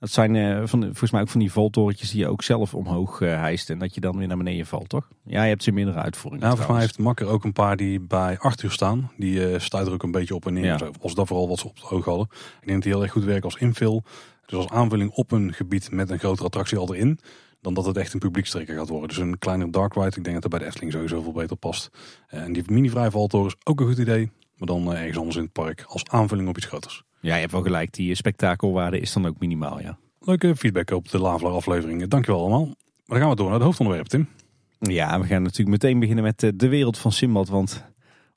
Dat 0.00 0.10
zijn 0.10 0.34
uh, 0.34 0.62
van, 0.64 0.82
volgens 0.82 1.10
mij 1.10 1.20
ook 1.20 1.28
van 1.28 1.40
die 1.40 1.52
valtorentjes 1.52 2.10
die 2.10 2.20
je 2.20 2.28
ook 2.28 2.42
zelf 2.42 2.74
omhoog 2.74 3.20
uh, 3.20 3.34
hijst. 3.34 3.70
En 3.70 3.78
dat 3.78 3.94
je 3.94 4.00
dan 4.00 4.16
weer 4.16 4.28
naar 4.28 4.36
beneden 4.36 4.66
valt, 4.66 4.88
toch? 4.88 5.08
Ja, 5.24 5.42
je 5.42 5.48
hebt 5.48 5.62
ze 5.62 5.68
in 5.68 5.74
mindere 5.74 5.98
uitvoering. 5.98 6.42
Ja, 6.42 6.48
volgens 6.48 6.70
mij 6.70 6.80
heeft 6.80 6.98
Makker 6.98 7.26
ook 7.26 7.44
een 7.44 7.52
paar 7.52 7.76
die 7.76 8.00
bij 8.00 8.38
Arthur 8.38 8.70
staan. 8.70 9.10
Die 9.16 9.34
uh, 9.34 9.58
stuiten 9.58 9.92
er 9.92 9.92
ook 9.92 10.02
een 10.02 10.10
beetje 10.10 10.34
op 10.34 10.46
en 10.46 10.52
neer. 10.52 10.64
Ja. 10.64 10.90
Als 11.00 11.14
dat 11.14 11.26
vooral 11.26 11.48
wat 11.48 11.58
ze 11.58 11.66
op 11.66 11.74
het 11.74 11.90
oog 11.90 12.04
hadden. 12.04 12.26
Ik 12.30 12.66
denk 12.66 12.72
dat 12.72 12.82
die 12.82 12.92
heel 12.92 13.02
erg 13.02 13.12
goed 13.12 13.24
werken 13.24 13.44
als 13.44 13.56
invul. 13.56 14.02
Dus 14.46 14.58
als 14.58 14.68
aanvulling 14.68 15.10
op 15.10 15.32
een 15.32 15.52
gebied 15.52 15.90
met 15.90 16.10
een 16.10 16.18
grotere 16.18 16.46
attractie 16.46 16.78
al 16.78 16.94
erin. 16.94 17.18
Dan 17.60 17.74
dat 17.74 17.84
het 17.84 17.96
echt 17.96 18.12
een 18.12 18.18
publiekstrekker 18.18 18.76
gaat 18.76 18.88
worden. 18.88 19.08
Dus 19.08 19.18
een 19.18 19.38
kleiner 19.38 19.70
dark 19.70 19.94
ride. 19.94 20.16
Ik 20.16 20.24
denk 20.24 20.34
dat 20.34 20.44
er 20.44 20.50
bij 20.50 20.58
de 20.58 20.64
Efteling 20.64 20.92
sowieso 20.92 21.22
veel 21.22 21.32
beter 21.32 21.56
past. 21.56 21.90
en 22.26 22.52
die 22.52 22.62
mini-vrij 22.66 23.10
valtoren 23.10 23.46
is 23.46 23.56
ook 23.64 23.80
een 23.80 23.86
goed 23.86 23.98
idee. 23.98 24.30
Maar 24.56 24.68
dan 24.68 24.94
ergens 24.94 25.18
anders 25.18 25.36
in 25.36 25.42
het 25.42 25.52
park. 25.52 25.84
Als 25.86 26.04
aanvulling 26.08 26.48
op 26.48 26.56
iets 26.56 26.66
groters. 26.66 27.04
Ja, 27.20 27.34
je 27.34 27.40
hebt 27.40 27.52
wel 27.52 27.62
gelijk. 27.62 27.92
Die 27.92 28.14
spektakelwaarde 28.14 29.00
is 29.00 29.12
dan 29.12 29.26
ook 29.26 29.38
minimaal, 29.38 29.80
ja. 29.80 29.98
Leuke 30.20 30.56
feedback 30.56 30.90
op 30.90 31.10
de 31.10 31.18
Lavelaar 31.18 31.52
afleveringen. 31.52 32.08
Dankjewel 32.08 32.40
allemaal. 32.40 32.64
Maar 32.64 32.74
dan 33.06 33.18
gaan 33.18 33.28
we 33.28 33.36
door 33.36 33.46
naar 33.46 33.54
het 33.54 33.64
hoofdonderwerp, 33.64 34.06
Tim. 34.06 34.28
Ja, 34.78 35.20
we 35.20 35.26
gaan 35.26 35.42
natuurlijk 35.42 35.82
meteen 35.82 35.98
beginnen 35.98 36.24
met 36.24 36.52
de 36.54 36.68
wereld 36.68 36.98
van 36.98 37.12
Simbad. 37.12 37.48
Want 37.48 37.84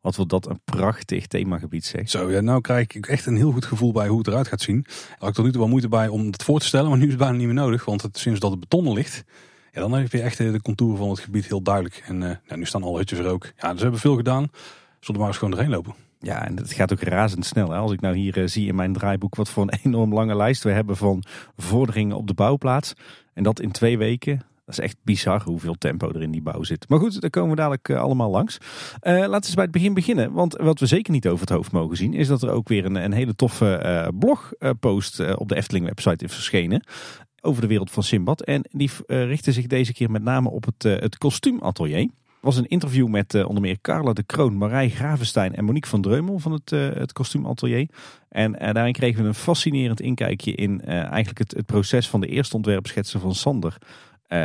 wat 0.01 0.15
wil 0.15 0.27
dat 0.27 0.49
een 0.49 0.59
prachtig 0.65 1.27
themagebied 1.27 1.85
zeg. 1.85 2.09
Zo, 2.09 2.31
ja, 2.31 2.41
nou 2.41 2.61
krijg 2.61 2.87
ik 2.93 3.07
echt 3.07 3.25
een 3.25 3.35
heel 3.35 3.51
goed 3.51 3.65
gevoel 3.65 3.91
bij 3.91 4.07
hoe 4.07 4.17
het 4.17 4.27
eruit 4.27 4.47
gaat 4.47 4.61
zien. 4.61 4.85
Had 5.17 5.29
ik 5.29 5.35
tot 5.35 5.45
nu 5.45 5.51
toe 5.51 5.59
wel 5.59 5.69
moeite 5.69 5.87
bij 5.87 6.07
om 6.07 6.25
het 6.25 6.43
voor 6.43 6.59
te 6.59 6.65
stellen. 6.65 6.89
Maar 6.89 6.97
nu 6.97 7.03
is 7.03 7.09
het 7.09 7.19
bijna 7.19 7.37
niet 7.37 7.45
meer 7.45 7.55
nodig. 7.55 7.85
Want 7.85 8.01
het, 8.01 8.17
sinds 8.17 8.39
dat 8.39 8.51
het 8.51 8.59
beton 8.59 8.93
ligt, 8.93 9.23
ja, 9.71 9.81
dan 9.81 9.93
heb 9.93 10.11
je 10.11 10.21
echt 10.21 10.37
de 10.37 10.61
contouren 10.61 10.97
van 10.97 11.09
het 11.09 11.19
gebied 11.19 11.47
heel 11.47 11.61
duidelijk. 11.61 12.03
En 12.07 12.21
uh, 12.21 12.29
ja, 12.47 12.55
nu 12.55 12.65
staan 12.65 12.83
alle 12.83 12.97
hutjes 12.97 13.19
er 13.19 13.27
ook. 13.27 13.43
Ja, 13.43 13.67
dus 13.67 13.75
we 13.75 13.81
hebben 13.81 13.99
veel 13.99 14.15
gedaan. 14.15 14.47
Zullen 14.99 15.13
we 15.13 15.17
maar 15.17 15.27
eens 15.27 15.37
gewoon 15.37 15.53
erheen 15.53 15.69
lopen. 15.69 15.95
Ja, 16.23 16.45
en 16.45 16.57
het 16.57 16.73
gaat 16.73 16.91
ook 16.93 17.01
razendsnel. 17.01 17.69
Hè? 17.69 17.77
Als 17.77 17.91
ik 17.91 18.01
nou 18.01 18.15
hier 18.15 18.37
uh, 18.37 18.47
zie 18.47 18.67
in 18.67 18.75
mijn 18.75 18.93
draaiboek 18.93 19.35
wat 19.35 19.49
voor 19.49 19.63
een 19.63 19.79
enorm 19.83 20.13
lange 20.13 20.35
lijst 20.35 20.63
we 20.63 20.71
hebben 20.71 20.97
van 20.97 21.23
vorderingen 21.55 22.17
op 22.17 22.27
de 22.27 22.33
bouwplaats. 22.33 22.93
En 23.33 23.43
dat 23.43 23.59
in 23.59 23.71
twee 23.71 23.97
weken. 23.97 24.37
Dat 24.65 24.77
is 24.77 24.83
echt 24.83 24.97
bizar 25.03 25.43
hoeveel 25.43 25.75
tempo 25.75 26.09
er 26.09 26.21
in 26.21 26.31
die 26.31 26.41
bouw 26.41 26.63
zit. 26.63 26.89
Maar 26.89 26.99
goed, 26.99 27.21
daar 27.21 27.29
komen 27.29 27.49
we 27.49 27.55
dadelijk 27.55 27.89
uh, 27.89 28.01
allemaal 28.01 28.29
langs. 28.29 28.57
Uh, 28.61 29.13
laten 29.13 29.29
we 29.29 29.35
eens 29.35 29.53
bij 29.53 29.63
het 29.63 29.73
begin 29.73 29.93
beginnen. 29.93 30.31
Want 30.31 30.55
wat 30.55 30.79
we 30.79 30.85
zeker 30.85 31.13
niet 31.13 31.27
over 31.27 31.39
het 31.39 31.49
hoofd 31.49 31.71
mogen 31.71 31.97
zien... 31.97 32.13
is 32.13 32.27
dat 32.27 32.41
er 32.41 32.49
ook 32.49 32.67
weer 32.67 32.85
een, 32.85 32.95
een 32.95 33.13
hele 33.13 33.35
toffe 33.35 34.11
blogpost 34.19 35.35
op 35.35 35.49
de 35.49 35.55
Efteling 35.55 35.85
website 35.85 36.25
is 36.25 36.33
verschenen. 36.33 36.83
Over 37.41 37.61
de 37.61 37.67
wereld 37.67 37.91
van 37.91 38.03
Simbad. 38.03 38.41
En 38.41 38.65
die 38.71 38.89
richtte 39.07 39.51
zich 39.51 39.67
deze 39.67 39.93
keer 39.93 40.11
met 40.11 40.23
name 40.23 40.49
op 40.49 40.65
het, 40.65 40.83
het 40.83 41.17
kostuumatelier 41.17 42.09
was 42.43 42.57
een 42.57 42.67
interview 42.67 43.07
met 43.07 43.33
uh, 43.33 43.47
onder 43.47 43.61
meer 43.61 43.77
Carla 43.81 44.13
de 44.13 44.23
Kroon, 44.23 44.57
Marij 44.57 44.89
Gravenstein 44.89 45.55
en 45.55 45.65
Monique 45.65 45.89
van 45.89 46.01
Dreumel 46.01 46.39
van 46.39 46.51
het, 46.51 46.71
uh, 46.71 46.93
het 46.93 47.13
kostuumatelier. 47.13 47.89
En 48.29 48.51
uh, 48.53 48.71
daarin 48.71 48.93
kregen 48.93 49.21
we 49.21 49.27
een 49.27 49.33
fascinerend 49.33 50.01
inkijkje 50.01 50.51
in 50.51 50.81
eigenlijk 50.81 51.37
het, 51.37 51.51
het, 51.51 51.65
proces 51.65 52.09
van 52.09 52.21
de 52.21 52.27
eerste 52.27 52.55
ontwerpschetsen 52.55 53.19
van 53.19 53.35
Sander. 53.35 53.77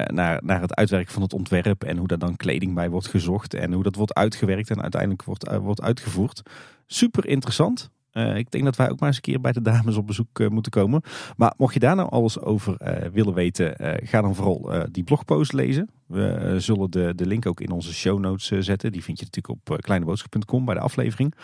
naar, 0.07 0.41
naar 0.45 0.61
het 0.61 0.75
uitwerken 0.75 1.13
van 1.13 1.23
het 1.23 1.33
ontwerp 1.33 1.85
en 1.85 1.97
hoe 1.97 2.07
daar 2.07 2.19
dan 2.19 2.37
kleding 2.37 2.75
bij 2.75 2.91
wordt 2.91 3.07
gezocht 3.07 3.55
en 3.55 3.73
hoe 3.73 3.83
dat 3.83 3.95
wordt 3.95 4.15
uitgewerkt 4.15 4.71
en 4.71 4.83
uiteindelijk 4.83 5.23
wordt, 5.23 5.57
wordt 5.57 5.83
uitgevoerd. 5.83 6.43
Super 6.87 7.27
interessant. 7.27 7.91
ik 8.13 8.51
denk 8.51 8.65
dat 8.65 8.77
wij 8.77 8.91
ook 8.91 8.99
maar 8.99 9.09
eens 9.09 9.17
een 9.17 9.23
keer 9.23 9.41
bij 9.41 9.53
de 9.53 9.63
dames 9.63 9.97
op 9.97 10.07
bezoek 10.07 10.49
moeten 10.49 10.73
komen. 10.73 11.03
Maar 11.37 11.55
mocht 11.57 11.75
je 11.75 11.81
daar 11.81 11.97
nou 11.97 12.11
alles 12.11 12.41
over 12.41 12.77
willen 13.13 13.35
weten, 13.35 13.75
ga 14.05 14.21
dan 14.21 14.35
vooral 14.35 14.87
die 14.91 15.05
blogpost 15.05 15.53
lezen. 15.53 15.89
We 16.09 16.27
eh, 16.27 16.57
zullen 16.57 16.91
de, 16.91 17.13
de 17.15 17.27
link 17.27 17.47
ook 17.47 17.61
in 17.61 17.71
onze 17.71 17.95
show 17.95 18.19
notes 18.19 18.51
eh, 18.51 18.59
zetten. 18.61 18.93
Die 18.93 19.05
vind 19.05 19.19
je 19.19 19.25
natuurlijk 19.25 19.61
op 19.61 19.77
eh, 19.77 19.83
kleineboodschap.com 19.83 20.65
bij 20.65 20.75
de 20.75 20.81
aflevering. 20.81 21.35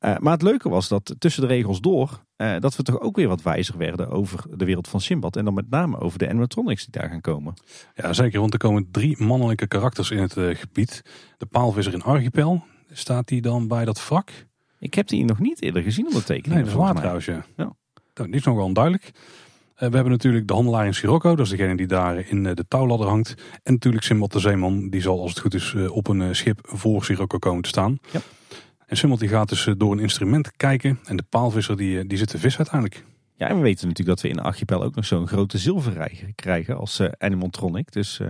Maar 0.00 0.32
het 0.32 0.42
leuke 0.42 0.68
was 0.68 0.88
dat 0.88 1.14
tussen 1.18 1.42
de 1.42 1.48
regels 1.48 1.80
door, 1.80 2.24
dat 2.36 2.76
we 2.76 2.82
toch 2.82 3.00
ook 3.00 3.16
weer 3.16 3.28
wat 3.28 3.42
wijzer 3.42 3.78
werden 3.78 4.08
over 4.08 4.44
de 4.56 4.64
wereld 4.64 4.88
van 4.88 5.00
Simbad. 5.00 5.36
En 5.36 5.44
dan 5.44 5.54
met 5.54 5.70
name 5.70 6.00
over 6.00 6.18
de 6.18 6.28
animatronics 6.28 6.86
die 6.86 7.00
daar 7.00 7.10
gaan 7.10 7.20
komen. 7.20 7.54
Ja, 7.94 8.12
zeker, 8.12 8.40
want 8.40 8.52
er 8.52 8.58
komen 8.58 8.88
drie 8.90 9.22
mannelijke 9.22 9.66
karakters 9.66 10.10
in 10.10 10.18
het 10.18 10.32
gebied. 10.32 11.02
De 11.38 11.46
paalvisser 11.46 11.92
in 11.92 12.02
Archipel, 12.02 12.64
staat 12.92 13.28
die 13.28 13.42
dan 13.42 13.68
bij 13.68 13.84
dat 13.84 14.08
wrak? 14.08 14.30
Ik 14.78 14.94
heb 14.94 15.08
die 15.08 15.24
nog 15.24 15.38
niet 15.38 15.62
eerder 15.62 15.82
gezien 15.82 16.06
onder 16.06 16.24
tekening. 16.24 16.54
Nee, 16.54 16.62
dat 16.62 16.72
is 16.72 16.78
waar 16.78 16.94
trouwens, 16.94 17.24
ja. 17.24 17.46
Ja. 17.56 17.76
Nou, 18.14 18.28
die 18.28 18.38
is 18.38 18.44
nog 18.44 18.56
wel 18.56 18.64
onduidelijk. 18.64 19.12
Eh, 19.76 19.88
we 19.88 19.94
hebben 19.94 20.12
natuurlijk 20.12 20.48
de 20.48 20.54
handelaar 20.54 20.86
in 20.86 20.94
Sirocco, 20.94 21.36
dat 21.36 21.44
is 21.44 21.50
degene 21.50 21.76
die 21.76 21.86
daar 21.86 22.28
in 22.28 22.46
eh, 22.46 22.54
de 22.54 22.64
touwladder 22.68 23.08
hangt. 23.08 23.34
En 23.62 23.72
natuurlijk 23.72 24.04
Simbad 24.04 24.32
de 24.32 24.40
Zeeman, 24.40 24.88
die 24.88 25.00
zal 25.00 25.20
als 25.20 25.30
het 25.30 25.40
goed 25.40 25.54
is 25.54 25.74
eh, 25.76 25.96
op 25.96 26.08
een 26.08 26.36
schip 26.36 26.58
voor 26.62 27.04
Sirocco 27.04 27.38
komen 27.38 27.62
te 27.62 27.68
staan. 27.68 27.98
Ja. 28.10 28.20
En 28.86 28.96
Simbad 28.96 29.18
die 29.18 29.28
gaat 29.28 29.48
dus 29.48 29.68
door 29.76 29.92
een 29.92 29.98
instrument 29.98 30.56
kijken 30.56 30.98
en 31.04 31.16
de 31.16 31.22
paalvisser 31.22 31.76
die, 31.76 32.06
die 32.06 32.18
zit 32.18 32.28
te 32.28 32.38
vis 32.38 32.56
uiteindelijk. 32.56 33.04
Ja, 33.34 33.48
en 33.48 33.56
we 33.56 33.62
weten 33.62 33.88
natuurlijk 33.88 34.20
dat 34.20 34.30
we 34.30 34.36
in 34.36 34.44
Archipel 34.44 34.82
ook 34.82 34.94
nog 34.94 35.04
zo'n 35.04 35.26
grote 35.26 35.58
zilverrij 35.58 36.32
krijgen 36.34 36.76
als 36.76 36.98
eh, 36.98 37.08
animatronic. 37.18 37.92
Dus 37.92 38.20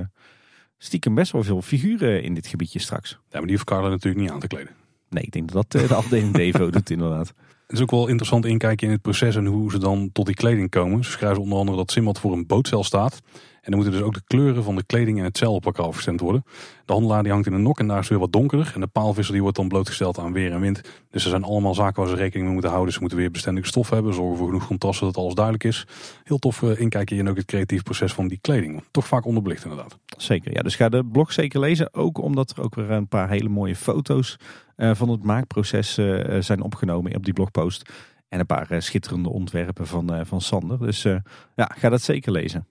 stiekem 0.79 1.15
best 1.15 1.33
wel 1.33 1.43
veel 1.43 1.63
figuren 1.63 2.23
in 2.23 2.35
dit 2.35 2.47
gebiedje 2.47 2.79
straks. 2.79 3.11
Ja, 3.11 3.19
maar 3.31 3.43
die 3.43 3.55
hoeft 3.55 3.65
Carla 3.65 3.89
natuurlijk 3.89 4.23
niet 4.23 4.31
aan 4.31 4.41
te 4.41 4.47
kleden. 4.47 4.75
Nee, 5.09 5.23
ik 5.23 5.33
denk 5.33 5.53
dat 5.53 5.71
dat 5.71 5.89
de 5.89 5.95
afdeling 5.95 6.33
Devo 6.33 6.71
doet 6.71 6.91
inderdaad. 6.91 7.35
Het 7.67 7.77
is 7.77 7.83
ook 7.83 7.91
wel 7.91 8.07
interessant 8.07 8.45
inkijken 8.45 8.87
in 8.87 8.93
het 8.93 9.03
proces 9.03 9.37
en 9.37 9.47
hoe 9.47 9.71
ze 9.71 9.79
dan 9.79 10.11
tot 10.13 10.27
die 10.27 10.35
kleding 10.35 10.71
komen. 10.71 11.05
Ze 11.05 11.11
schrijven 11.11 11.43
onder 11.43 11.59
andere 11.59 11.77
dat 11.77 11.91
Simbad 11.91 12.21
voor 12.21 12.33
een 12.33 12.47
bootcel 12.47 12.85
staat. 12.85 13.21
En 13.67 13.73
dan 13.73 13.81
moeten 13.81 13.99
dus 13.99 14.09
ook 14.09 14.15
de 14.15 14.23
kleuren 14.27 14.63
van 14.63 14.77
de 14.77 14.85
kleding 14.85 15.19
en 15.19 15.25
het 15.25 15.39
zeil 15.39 15.55
op 15.55 15.65
elkaar 15.65 15.87
afgestemd 15.87 16.21
worden. 16.21 16.45
De 16.85 16.93
handelaar 16.93 17.23
die 17.23 17.33
hangt 17.33 17.47
in 17.47 17.53
een 17.53 17.63
nok 17.63 17.79
en 17.79 17.87
daar 17.87 17.99
is 17.99 18.09
weer 18.09 18.19
wat 18.19 18.33
donkerder. 18.33 18.71
En 18.75 18.81
de 18.81 18.87
paalvisser 18.87 19.33
die 19.33 19.43
wordt 19.43 19.57
dan 19.57 19.69
blootgesteld 19.69 20.19
aan 20.19 20.33
weer 20.33 20.53
en 20.53 20.61
wind. 20.61 20.81
Dus 21.11 21.25
er 21.25 21.31
zijn 21.31 21.45
allemaal 21.45 21.75
zaken 21.75 22.03
waar 22.03 22.11
ze 22.11 22.17
rekening 22.17 22.45
mee 22.45 22.53
moeten 22.53 22.71
houden. 22.71 22.93
Ze 22.93 23.01
moeten 23.01 23.19
weer 23.19 23.31
bestendige 23.31 23.67
stof 23.67 23.91
hebben, 23.91 24.15
zorgen 24.15 24.37
voor 24.37 24.47
genoeg 24.47 24.67
contrast 24.67 24.99
zodat 24.99 25.17
alles 25.17 25.35
duidelijk 25.35 25.65
is. 25.65 25.87
Heel 26.25 26.39
tof 26.39 26.63
eh, 26.63 26.81
inkijken 26.81 27.17
in 27.17 27.29
ook 27.29 27.37
het 27.37 27.45
creatief 27.45 27.83
proces 27.83 28.13
van 28.13 28.29
die 28.29 28.39
kleding. 28.41 28.83
Toch 28.91 29.07
vaak 29.07 29.25
onderbelicht 29.25 29.65
inderdaad. 29.65 29.99
Zeker, 30.17 30.53
ja. 30.53 30.63
Dus 30.63 30.77
ga 30.77 30.89
de 30.89 31.05
blog 31.05 31.33
zeker 31.33 31.61
lezen. 31.61 31.95
Ook 31.95 32.19
omdat 32.19 32.51
er 32.51 32.63
ook 32.63 32.75
weer 32.75 32.91
een 32.91 33.09
paar 33.09 33.29
hele 33.29 33.49
mooie 33.49 33.77
foto's 33.77 34.37
eh, 34.77 34.95
van 34.95 35.09
het 35.09 35.23
maakproces 35.23 35.99
eh, 35.99 36.41
zijn 36.41 36.63
opgenomen 36.63 37.15
op 37.15 37.25
die 37.25 37.35
blogpost. 37.35 37.91
En 38.29 38.41
een 38.41 38.47
paar 38.47 38.83
schitterende 38.83 39.29
ontwerpen 39.29 39.87
van, 39.87 40.27
van 40.27 40.41
Sander. 40.41 40.79
Dus 40.79 41.03
ja, 41.55 41.71
ga 41.75 41.89
dat 41.89 42.03
zeker 42.03 42.33
lezen. 42.33 42.67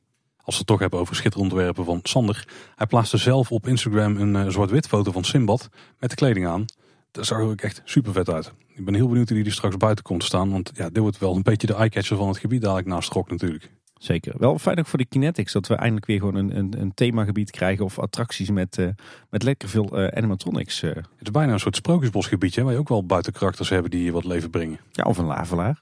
Als 0.46 0.54
we 0.56 0.60
het 0.60 0.68
toch 0.68 0.80
hebben 0.80 1.00
over 1.00 1.16
schitterende 1.16 1.54
ontwerpen 1.54 1.86
van 1.86 2.00
Sander. 2.04 2.48
Hij 2.76 2.88
plaatste 2.88 3.18
zelf 3.18 3.52
op 3.52 3.68
Instagram 3.68 4.18
een 4.18 4.36
eh, 4.36 4.48
zwart-wit 4.48 4.88
foto 4.88 5.12
van 5.12 5.24
Simbad 5.24 5.70
met 6.00 6.10
de 6.10 6.16
kleding 6.16 6.48
aan. 6.48 6.66
Dat 7.12 7.26
zag 7.26 7.38
er 7.38 7.44
ook 7.44 7.62
echt 7.62 7.82
super 7.86 8.14
vet 8.14 8.30
uit. 8.30 8.54
Ik 8.76 8.86
ben 8.86 8.94
heel 8.94 9.08
benieuwd 9.08 9.30
hoe 9.30 9.38
die 9.38 9.46
er 9.46 9.52
straks 9.52 9.78
buiten 9.78 10.04
komt 10.04 10.20
te 10.20 10.26
staan. 10.26 10.52
Want 10.52 10.72
ja, 10.76 10.90
dit 10.90 10.98
wordt 10.98 11.18
wel 11.18 11.36
een 11.36 11.42
beetje 11.42 11.68
de 11.68 11.76
eye-catcher 11.76 12.18
van 12.18 12.28
het 12.28 12.38
gebied 12.38 12.62
dadelijk 12.62 12.88
naast 12.88 13.12
Trok 13.12 13.30
natuurlijk. 13.30 13.70
Zeker. 13.98 14.34
Wel 14.38 14.60
fijn 14.60 14.80
ook 14.80 14.86
voor 14.86 15.00
de 15.00 15.06
Kinetics 15.06 15.54
dat 15.54 15.68
we 15.68 15.76
eindelijk 15.76 16.06
weer 16.06 16.20
gewoon 16.20 16.36
een, 16.36 16.58
een, 16.58 16.74
een 16.80 16.94
themagebied 16.94 17.52
krijgen. 17.52 17.86
Of 17.86 18.00
attracties 18.00 18.50
met, 18.50 18.78
eh, 18.78 18.88
met 19.30 19.44
lekker 19.44 19.70
veel 19.70 19.98
eh, 19.98 20.18
animatronics. 20.18 20.82
Het 20.82 21.06
is 21.20 21.32
bijna 21.32 21.54
een 21.54 21.60
soort 21.60 21.76
sprookjesbosgebiedje 21.76 22.64
waar 22.64 22.74
je 22.74 22.80
ook 22.80 22.90
wel 22.90 23.06
buiten 23.06 23.34
karakters 23.34 23.70
hebben 23.70 23.92
die 23.92 24.12
wat 24.12 24.24
leven 24.24 24.50
brengen. 24.50 24.80
ja, 24.92 25.04
of 25.04 25.18
een 25.18 25.26
lavelaar. 25.26 25.82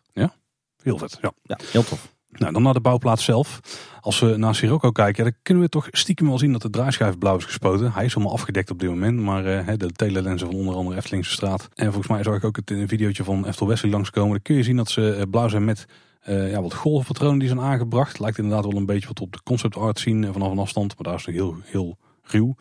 Heel 0.84 0.98
vet, 0.98 1.17
ja. 1.22 1.32
Ja, 1.43 1.60
heel 1.72 1.84
tof. 1.84 2.12
Nou, 2.38 2.54
dan 2.54 2.63
naar 2.63 2.74
de 2.74 2.80
bouwplaats 2.80 3.24
zelf. 3.24 3.60
Als 4.02 4.20
we 4.20 4.38
naar 4.38 4.56
Sirocco 4.56 4.92
kijken, 4.92 5.24
dan 5.24 5.34
kunnen 5.42 5.63
we 5.63 5.70
toch 5.70 5.88
stiekem 5.92 6.28
wel 6.28 6.38
zien 6.38 6.52
dat 6.52 6.62
de 6.62 6.70
draaischijf 6.70 7.18
blauw 7.18 7.38
is 7.38 7.46
gespoten. 7.46 7.92
Hij 7.92 8.06
is 8.06 8.16
allemaal 8.16 8.34
afgedekt 8.34 8.72
op 8.72 8.80
dit 8.80 8.90
moment, 8.90 9.20
maar 9.20 9.46
eh, 9.46 9.74
de 9.78 9.92
telelensen 9.92 10.48
van 10.48 10.56
onder 10.56 10.75
andere 10.75 10.98
Eftelingse 10.98 11.32
straat. 11.32 11.70
En 11.75 11.86
volgens 11.86 12.08
mij 12.08 12.24
zag 12.24 12.36
ik 12.36 12.44
ook 12.44 12.56
het 12.56 12.72
in 12.72 12.78
een 12.78 12.88
videootje 12.88 13.24
van 13.24 13.48
Eftel 13.48 13.68
Wesley 13.68 13.92
langskomen. 13.92 14.32
Dan 14.32 14.42
kun 14.42 14.56
je 14.56 14.63
zien 14.63 14.78
dat 14.78 14.90
ze 14.90 15.13
eh, 15.13 15.24
blauw 15.30 15.48
zijn 15.48 15.66
met 15.66 15.86
eh, 16.24 16.52
ja, 16.52 16.62
wat 16.62 16.74
golfpatronen 16.74 17.40
die 17.40 17.48
zijn 17.48 17.60
aangebracht. 17.60 18.20
Lijkt 18.20 18.38
inderdaad 18.38 18.66
wel 18.66 18.75
een 18.75 18.86
beetje 18.86 19.08
wat 19.08 19.20
op 19.20 19.32
de 19.32 19.44
concept 19.44 19.75
art 19.75 20.00
zien 20.00 20.24
eh, 20.24 20.32
vanaf 20.32 20.52
een 20.52 20.58
afstand, 20.58 20.96
maar 20.98 21.04
daar 21.08 21.20
is 21.20 21.25
het 21.25 21.36
heel, 21.36 21.56
heel 21.63 21.98
ruw. 22.24 22.56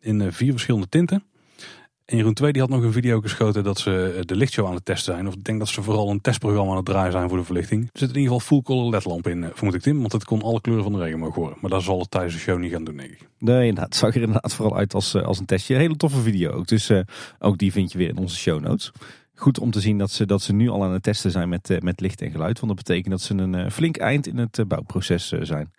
In 0.00 0.20
eh, 0.20 0.26
vier 0.30 0.50
verschillende 0.50 0.88
tinten. 0.88 1.24
En 2.04 2.16
Jeroen 2.16 2.34
2 2.34 2.52
die 2.52 2.60
had 2.60 2.70
nog 2.70 2.82
een 2.82 2.92
video 2.92 3.20
geschoten 3.20 3.64
dat 3.64 3.78
ze 3.78 4.14
eh, 4.16 4.22
de 4.24 4.36
lichtshow 4.36 4.66
aan 4.66 4.74
het 4.74 4.84
testen 4.84 5.14
zijn. 5.14 5.26
Of 5.26 5.34
ik 5.34 5.44
denk 5.44 5.58
dat 5.58 5.68
ze 5.68 5.82
vooral 5.82 6.10
een 6.10 6.20
testprogramma 6.20 6.70
aan 6.70 6.76
het 6.76 6.86
draaien 6.86 7.12
zijn 7.12 7.28
voor 7.28 7.38
de 7.38 7.44
verlichting. 7.44 7.82
Er 7.82 7.98
zit 7.98 8.08
in 8.08 8.16
ieder 8.16 8.32
geval 8.32 8.46
full 8.46 8.62
color 8.62 8.90
ledlamp 8.90 9.26
in, 9.26 9.44
eh, 9.44 9.50
vermoed 9.54 9.74
ik 9.74 9.80
Tim. 9.80 10.00
Want 10.00 10.12
het 10.12 10.24
kon 10.24 10.42
alle 10.42 10.60
kleuren 10.60 10.84
van 10.84 10.92
de 10.92 10.98
regenboog 10.98 11.34
worden. 11.34 11.58
Maar 11.60 11.70
dat 11.70 11.82
zal 11.82 11.98
het 11.98 12.10
tijdens 12.10 12.34
de 12.34 12.40
show 12.40 12.58
niet 12.58 12.72
gaan 12.72 12.84
doen, 12.84 12.96
denk 12.96 13.10
ik. 13.10 13.28
Nee, 13.38 13.58
inderdaad. 13.58 13.84
Het 13.84 13.96
zag 13.96 14.14
er 14.14 14.22
inderdaad 14.22 14.54
vooral 14.54 14.76
uit 14.76 14.94
als, 14.94 15.14
eh, 15.14 15.22
als 15.22 15.38
een 15.38 15.46
testje. 15.46 15.74
Een 15.74 15.80
hele 15.80 15.96
toffe 15.96 16.20
video 16.20 16.50
ook. 16.50 16.66
Dus 16.66 16.90
ook 17.38 17.58
die 17.58 17.72
vind 17.72 17.92
je 17.92 17.98
weer 17.98 18.08
in 18.08 18.18
onze 18.18 18.36
show 18.36 18.60
notes. 18.60 18.92
Goed 19.34 19.58
om 19.58 19.70
te 19.70 19.80
zien 19.80 19.98
dat 19.98 20.10
ze, 20.10 20.26
dat 20.26 20.42
ze 20.42 20.52
nu 20.52 20.68
al 20.68 20.84
aan 20.84 20.92
het 20.92 21.02
testen 21.02 21.30
zijn 21.30 21.48
met, 21.48 21.78
met 21.82 22.00
licht 22.00 22.20
en 22.20 22.30
geluid. 22.30 22.60
Want 22.60 22.76
dat 22.76 22.86
betekent 22.86 23.10
dat 23.10 23.20
ze 23.20 23.34
een 23.34 23.70
flink 23.70 23.96
eind 23.96 24.26
in 24.26 24.38
het 24.38 24.64
bouwproces 24.68 25.28
zijn. 25.28 25.70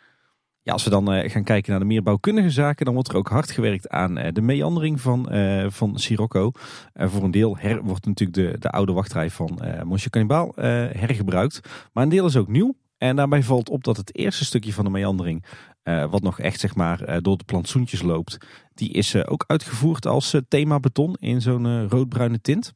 Ja, 0.66 0.74
als 0.74 0.84
we 0.84 0.90
dan 0.90 1.14
eh, 1.14 1.32
gaan 1.32 1.44
kijken 1.44 1.72
naar 1.72 1.80
de 1.80 1.86
meer 1.86 2.04
bouwkundige 2.04 2.50
zaken, 2.50 2.86
dan 2.86 2.94
wordt 2.94 3.10
er 3.10 3.16
ook 3.16 3.30
hard 3.30 3.52
gewerkt 3.52 3.90
aan 3.90 4.18
eh, 4.18 4.34
de 4.34 4.42
meandering 4.42 5.02
van, 5.02 5.30
eh, 5.30 5.66
van 5.70 6.00
Sirocco. 6.00 6.52
Voor 6.94 7.24
een 7.24 7.32
deel 7.32 7.58
wordt 7.84 8.06
natuurlijk 8.06 8.52
de, 8.52 8.60
de 8.60 8.70
oude 8.70 8.92
wachtrij 8.92 9.30
van 9.30 9.62
eh 9.62 9.84
Monsieur 9.84 10.12
Cannibal 10.12 10.52
hergebruikt. 10.56 11.60
Maar 11.94 12.04
een 12.04 12.10
deel 12.10 12.26
is 12.26 12.36
ook 12.36 12.48
nieuw. 12.48 12.76
En 12.98 13.16
daarbij 13.16 13.44
valt 13.44 13.70
op 13.70 13.84
dat 13.84 13.98
het 13.98 14.16
eerste 14.16 14.46
stukje 14.46 14.74
van 14.74 14.86
de 14.86 14.92
meandering, 14.92 15.46
wat 15.84 16.22
nog 16.22 16.40
echt 16.40 16.60
zeg 16.60 16.76
maar 16.76 17.22
door 17.22 17.38
de 17.38 17.44
plantsoentjes 17.44 18.02
loopt, 18.02 18.38
die 18.74 18.90
is 18.90 19.26
ook 19.26 19.44
uitgevoerd 19.48 20.06
als 20.06 20.36
thema 20.48 20.80
beton 20.80 21.16
in 21.20 21.42
zo'n 21.42 21.90
roodbruine 21.90 22.42
tint. 22.42 22.74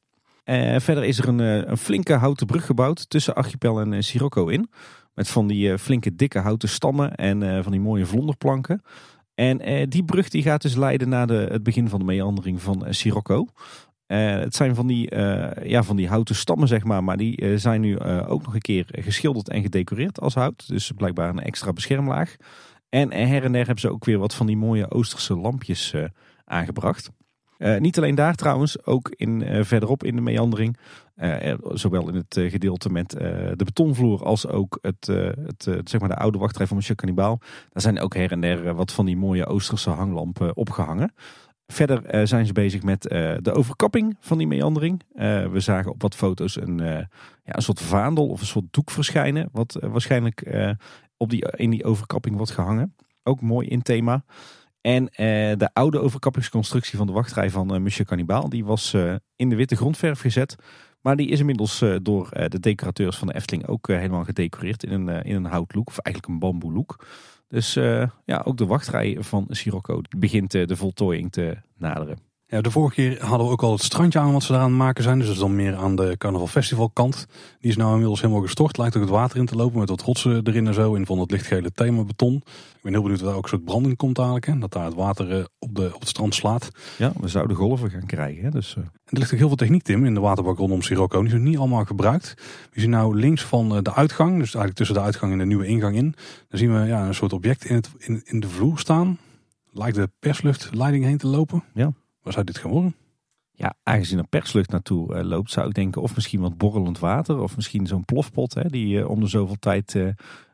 Verder 0.77 1.03
is 1.03 1.19
er 1.19 1.27
een, 1.27 1.39
een 1.39 1.77
flinke 1.77 2.13
houten 2.13 2.47
brug 2.47 2.65
gebouwd 2.65 3.09
tussen 3.09 3.35
Archipel 3.35 3.79
en 3.81 4.03
Sirocco 4.03 4.47
in. 4.47 4.69
Met 5.17 5.29
van 5.29 5.47
die 5.47 5.71
eh, 5.71 5.77
flinke 5.77 6.15
dikke 6.15 6.39
houten 6.39 6.69
stammen 6.69 7.15
en 7.15 7.43
eh, 7.43 7.63
van 7.63 7.71
die 7.71 7.81
mooie 7.81 8.05
vlonderplanken. 8.05 8.81
En 9.35 9.61
eh, 9.61 9.85
die 9.89 10.03
brug 10.03 10.29
die 10.29 10.41
gaat 10.41 10.61
dus 10.61 10.75
leiden 10.75 11.09
naar 11.09 11.27
de, 11.27 11.47
het 11.51 11.63
begin 11.63 11.89
van 11.89 11.99
de 11.99 12.05
meandering 12.05 12.61
van 12.61 12.85
Sirocco. 12.89 13.47
Het 14.07 14.55
zijn 14.55 14.75
van 14.75 14.87
die, 14.87 15.15
ja, 15.63 15.83
van 15.83 15.95
die 15.95 16.07
houten 16.07 16.35
stammen, 16.35 16.67
zeg 16.67 16.83
maar. 16.83 17.03
Maar 17.03 17.17
die 17.17 17.57
zijn 17.57 17.81
nu 17.81 17.99
ook 17.99 18.43
nog 18.43 18.53
een 18.53 18.61
keer 18.61 18.85
geschilderd 18.91 19.49
en 19.49 19.61
gedecoreerd 19.61 20.19
als 20.19 20.33
hout. 20.33 20.67
Dus 20.67 20.91
blijkbaar 20.95 21.29
een 21.29 21.39
extra 21.39 21.73
beschermlaag. 21.73 22.35
En 22.89 23.11
her 23.11 23.43
en 23.43 23.51
der 23.51 23.65
hebben 23.65 23.79
ze 23.79 23.91
ook 23.91 24.05
weer 24.05 24.17
wat 24.17 24.35
van 24.35 24.45
die 24.45 24.57
mooie 24.57 24.91
Oosterse 24.91 25.35
lampjes 25.35 25.93
aangebracht. 26.45 27.11
Eh, 27.57 27.77
niet 27.77 27.97
alleen 27.97 28.15
daar 28.15 28.35
trouwens, 28.35 28.85
ook 28.85 29.09
in, 29.15 29.41
eh, 29.41 29.63
verderop 29.63 30.03
in 30.03 30.15
de 30.15 30.21
meandering. 30.21 30.77
eh, 31.15 31.53
zowel 31.61 32.09
in 32.09 32.15
het 32.15 32.51
gedeelte 32.51 32.89
met 32.89 33.09
de 33.09 33.63
betonvloer 33.65 34.23
als 34.23 34.47
ook 34.47 34.77
het, 34.81 35.07
het, 35.07 35.89
zeg 35.89 35.99
maar 35.99 36.09
de 36.09 36.15
oude 36.15 36.37
wachtrij 36.37 36.67
van 36.67 36.75
Monsieur 36.75 36.97
Cannibal. 36.97 37.39
Daar 37.39 37.81
zijn 37.81 37.99
ook 37.99 38.15
her 38.15 38.31
en 38.31 38.41
der 38.41 38.73
wat 38.73 38.91
van 38.91 39.05
die 39.05 39.17
mooie 39.17 39.45
Oosterse 39.45 39.89
hanglampen 39.89 40.55
opgehangen. 40.55 41.13
Verder 41.67 42.27
zijn 42.27 42.45
ze 42.45 42.53
bezig 42.53 42.83
met 42.83 43.01
de 43.41 43.51
overkapping 43.53 44.17
van 44.19 44.37
die 44.37 44.47
meandering. 44.47 45.03
We 45.51 45.59
zagen 45.59 45.91
op 45.91 46.01
wat 46.01 46.15
foto's 46.15 46.55
een, 46.55 46.77
ja, 46.77 47.07
een 47.43 47.61
soort 47.61 47.81
vaandel 47.81 48.27
of 48.27 48.39
een 48.39 48.47
soort 48.47 48.65
doek 48.71 48.91
verschijnen. 48.91 49.49
Wat 49.51 49.77
waarschijnlijk 49.81 50.57
op 51.17 51.29
die, 51.29 51.47
in 51.55 51.69
die 51.69 51.83
overkapping 51.83 52.35
wordt 52.35 52.51
gehangen. 52.51 52.95
Ook 53.23 53.41
mooi 53.41 53.67
in 53.67 53.81
thema. 53.81 54.23
En 54.81 55.09
eh, 55.09 55.57
de 55.57 55.69
oude 55.73 55.99
overkappingsconstructie 55.99 56.97
van 56.97 57.07
de 57.07 57.13
wachtrij 57.13 57.49
van 57.49 57.73
eh, 57.73 57.79
Monsieur 57.79 58.05
Cannibal, 58.05 58.49
die 58.49 58.65
was 58.65 58.93
eh, 58.93 59.15
in 59.35 59.49
de 59.49 59.55
witte 59.55 59.75
grondverf 59.75 60.19
gezet. 60.19 60.55
Maar 61.01 61.15
die 61.15 61.27
is 61.27 61.39
inmiddels 61.39 61.83
door 62.01 62.29
de 62.47 62.59
decorateurs 62.59 63.17
van 63.17 63.27
de 63.27 63.35
Efteling 63.35 63.67
ook 63.67 63.87
helemaal 63.87 64.23
gedecoreerd 64.23 64.83
in 64.83 64.91
een, 64.91 65.23
in 65.23 65.35
een 65.35 65.45
houtlook, 65.45 65.87
of 65.87 65.97
eigenlijk 65.97 66.33
een 66.33 66.39
bamboelook. 66.39 67.05
Dus 67.47 67.75
eh, 67.75 68.07
ja, 68.25 68.41
ook 68.45 68.57
de 68.57 68.65
wachtrij 68.65 69.17
van 69.19 69.45
Sirocco 69.49 70.01
begint 70.17 70.51
de 70.51 70.75
voltooiing 70.75 71.31
te 71.31 71.57
naderen. 71.77 72.26
Ja, 72.49 72.61
de 72.61 72.71
vorige 72.71 72.95
keer 72.95 73.25
hadden 73.25 73.47
we 73.47 73.53
ook 73.53 73.63
al 73.63 73.71
het 73.71 73.83
strandje 73.83 74.19
aan 74.19 74.31
wat 74.31 74.43
ze 74.43 74.51
daar 74.51 74.61
aan 74.61 74.67
het 74.67 74.77
maken 74.77 75.03
zijn. 75.03 75.17
Dus 75.17 75.25
dat 75.27 75.35
is 75.35 75.41
dan 75.41 75.55
meer 75.55 75.75
aan 75.75 75.95
de 75.95 76.15
Carnaval 76.17 76.47
Festival 76.47 76.89
kant. 76.89 77.25
Die 77.59 77.69
is 77.69 77.77
nou 77.77 77.91
inmiddels 77.91 78.21
helemaal 78.21 78.41
gestort. 78.41 78.77
Lijkt 78.77 78.95
ook 78.95 79.01
het 79.01 79.11
water 79.11 79.37
in 79.37 79.45
te 79.45 79.55
lopen 79.55 79.79
met 79.79 79.89
wat 79.89 80.01
rotsen 80.01 80.41
erin 80.43 80.67
en 80.67 80.73
zo. 80.73 80.93
In 80.93 81.05
van 81.05 81.19
het 81.19 81.31
lichtgele 81.31 81.71
thema 81.71 82.03
beton. 82.03 82.35
Ik 82.35 82.79
ben 82.81 82.91
heel 82.91 83.01
benieuwd 83.01 83.21
of 83.21 83.27
daar 83.27 83.35
ook 83.35 83.43
een 83.43 83.49
soort 83.49 83.65
branding 83.65 83.97
komt 83.97 84.15
dadelijk. 84.15 84.45
Hè? 84.45 84.59
Dat 84.59 84.71
daar 84.71 84.85
het 84.85 84.93
water 84.93 85.31
eh, 85.31 85.43
op, 85.59 85.75
de, 85.75 85.91
op 85.93 85.99
het 85.99 86.09
strand 86.09 86.35
slaat. 86.35 86.69
Ja, 86.97 87.11
we 87.19 87.27
zouden 87.27 87.55
golven 87.55 87.89
gaan 87.89 88.05
krijgen. 88.05 88.43
Hè? 88.43 88.49
Dus, 88.49 88.75
eh, 88.75 88.83
En 88.83 88.89
er 89.03 89.17
ligt 89.17 89.31
ook 89.31 89.39
heel 89.39 89.47
veel 89.47 89.57
techniek, 89.57 89.83
Tim, 89.83 90.05
in 90.05 90.13
de 90.13 90.19
waterbak 90.19 90.57
rondom 90.57 90.81
Sirocco. 90.81 91.19
Die 91.19 91.27
is 91.27 91.33
nog 91.33 91.43
niet 91.43 91.57
allemaal 91.57 91.85
gebruikt. 91.85 92.33
We 92.73 92.79
zien 92.79 92.89
nou 92.89 93.19
links 93.19 93.43
van 93.43 93.75
eh, 93.75 93.81
de 93.81 93.93
uitgang, 93.93 94.31
dus 94.31 94.39
eigenlijk 94.39 94.75
tussen 94.75 94.95
de 94.95 95.01
uitgang 95.01 95.31
en 95.31 95.37
de 95.37 95.45
nieuwe 95.45 95.67
ingang 95.67 95.95
in. 95.95 96.15
Dan 96.47 96.59
zien 96.59 96.73
we 96.73 96.87
ja, 96.87 97.07
een 97.07 97.15
soort 97.15 97.33
object 97.33 97.65
in, 97.65 97.75
het, 97.75 97.89
in, 97.97 98.21
in 98.25 98.39
de 98.39 98.49
vloer 98.49 98.79
staan. 98.79 99.17
Lijkt 99.71 99.95
de 99.95 100.09
persluchtleiding 100.19 101.03
heen 101.03 101.17
te 101.17 101.27
lopen. 101.27 101.63
Ja. 101.73 101.91
Waar 102.27 102.35
zou 102.35 102.45
dit 102.45 102.57
gaan 102.57 102.71
worden? 102.71 102.95
ja, 103.57 103.73
aangezien 103.83 104.17
er 104.17 104.27
perslucht 104.27 104.69
naartoe 104.69 105.15
eh, 105.15 105.23
loopt, 105.23 105.51
zou 105.51 105.67
ik 105.67 105.73
denken 105.73 106.01
of 106.01 106.15
misschien 106.15 106.39
wat 106.39 106.57
borrelend 106.57 106.99
water. 106.99 107.39
Of 107.39 107.55
misschien 107.55 107.87
zo'n 107.87 108.05
plofpot 108.05 108.53
hè, 108.53 108.63
die 108.69 108.99
eh, 108.99 109.09
om 109.09 109.19
de 109.19 109.27
zoveel 109.27 109.55
tijd 109.59 109.95
eh, 109.95 110.03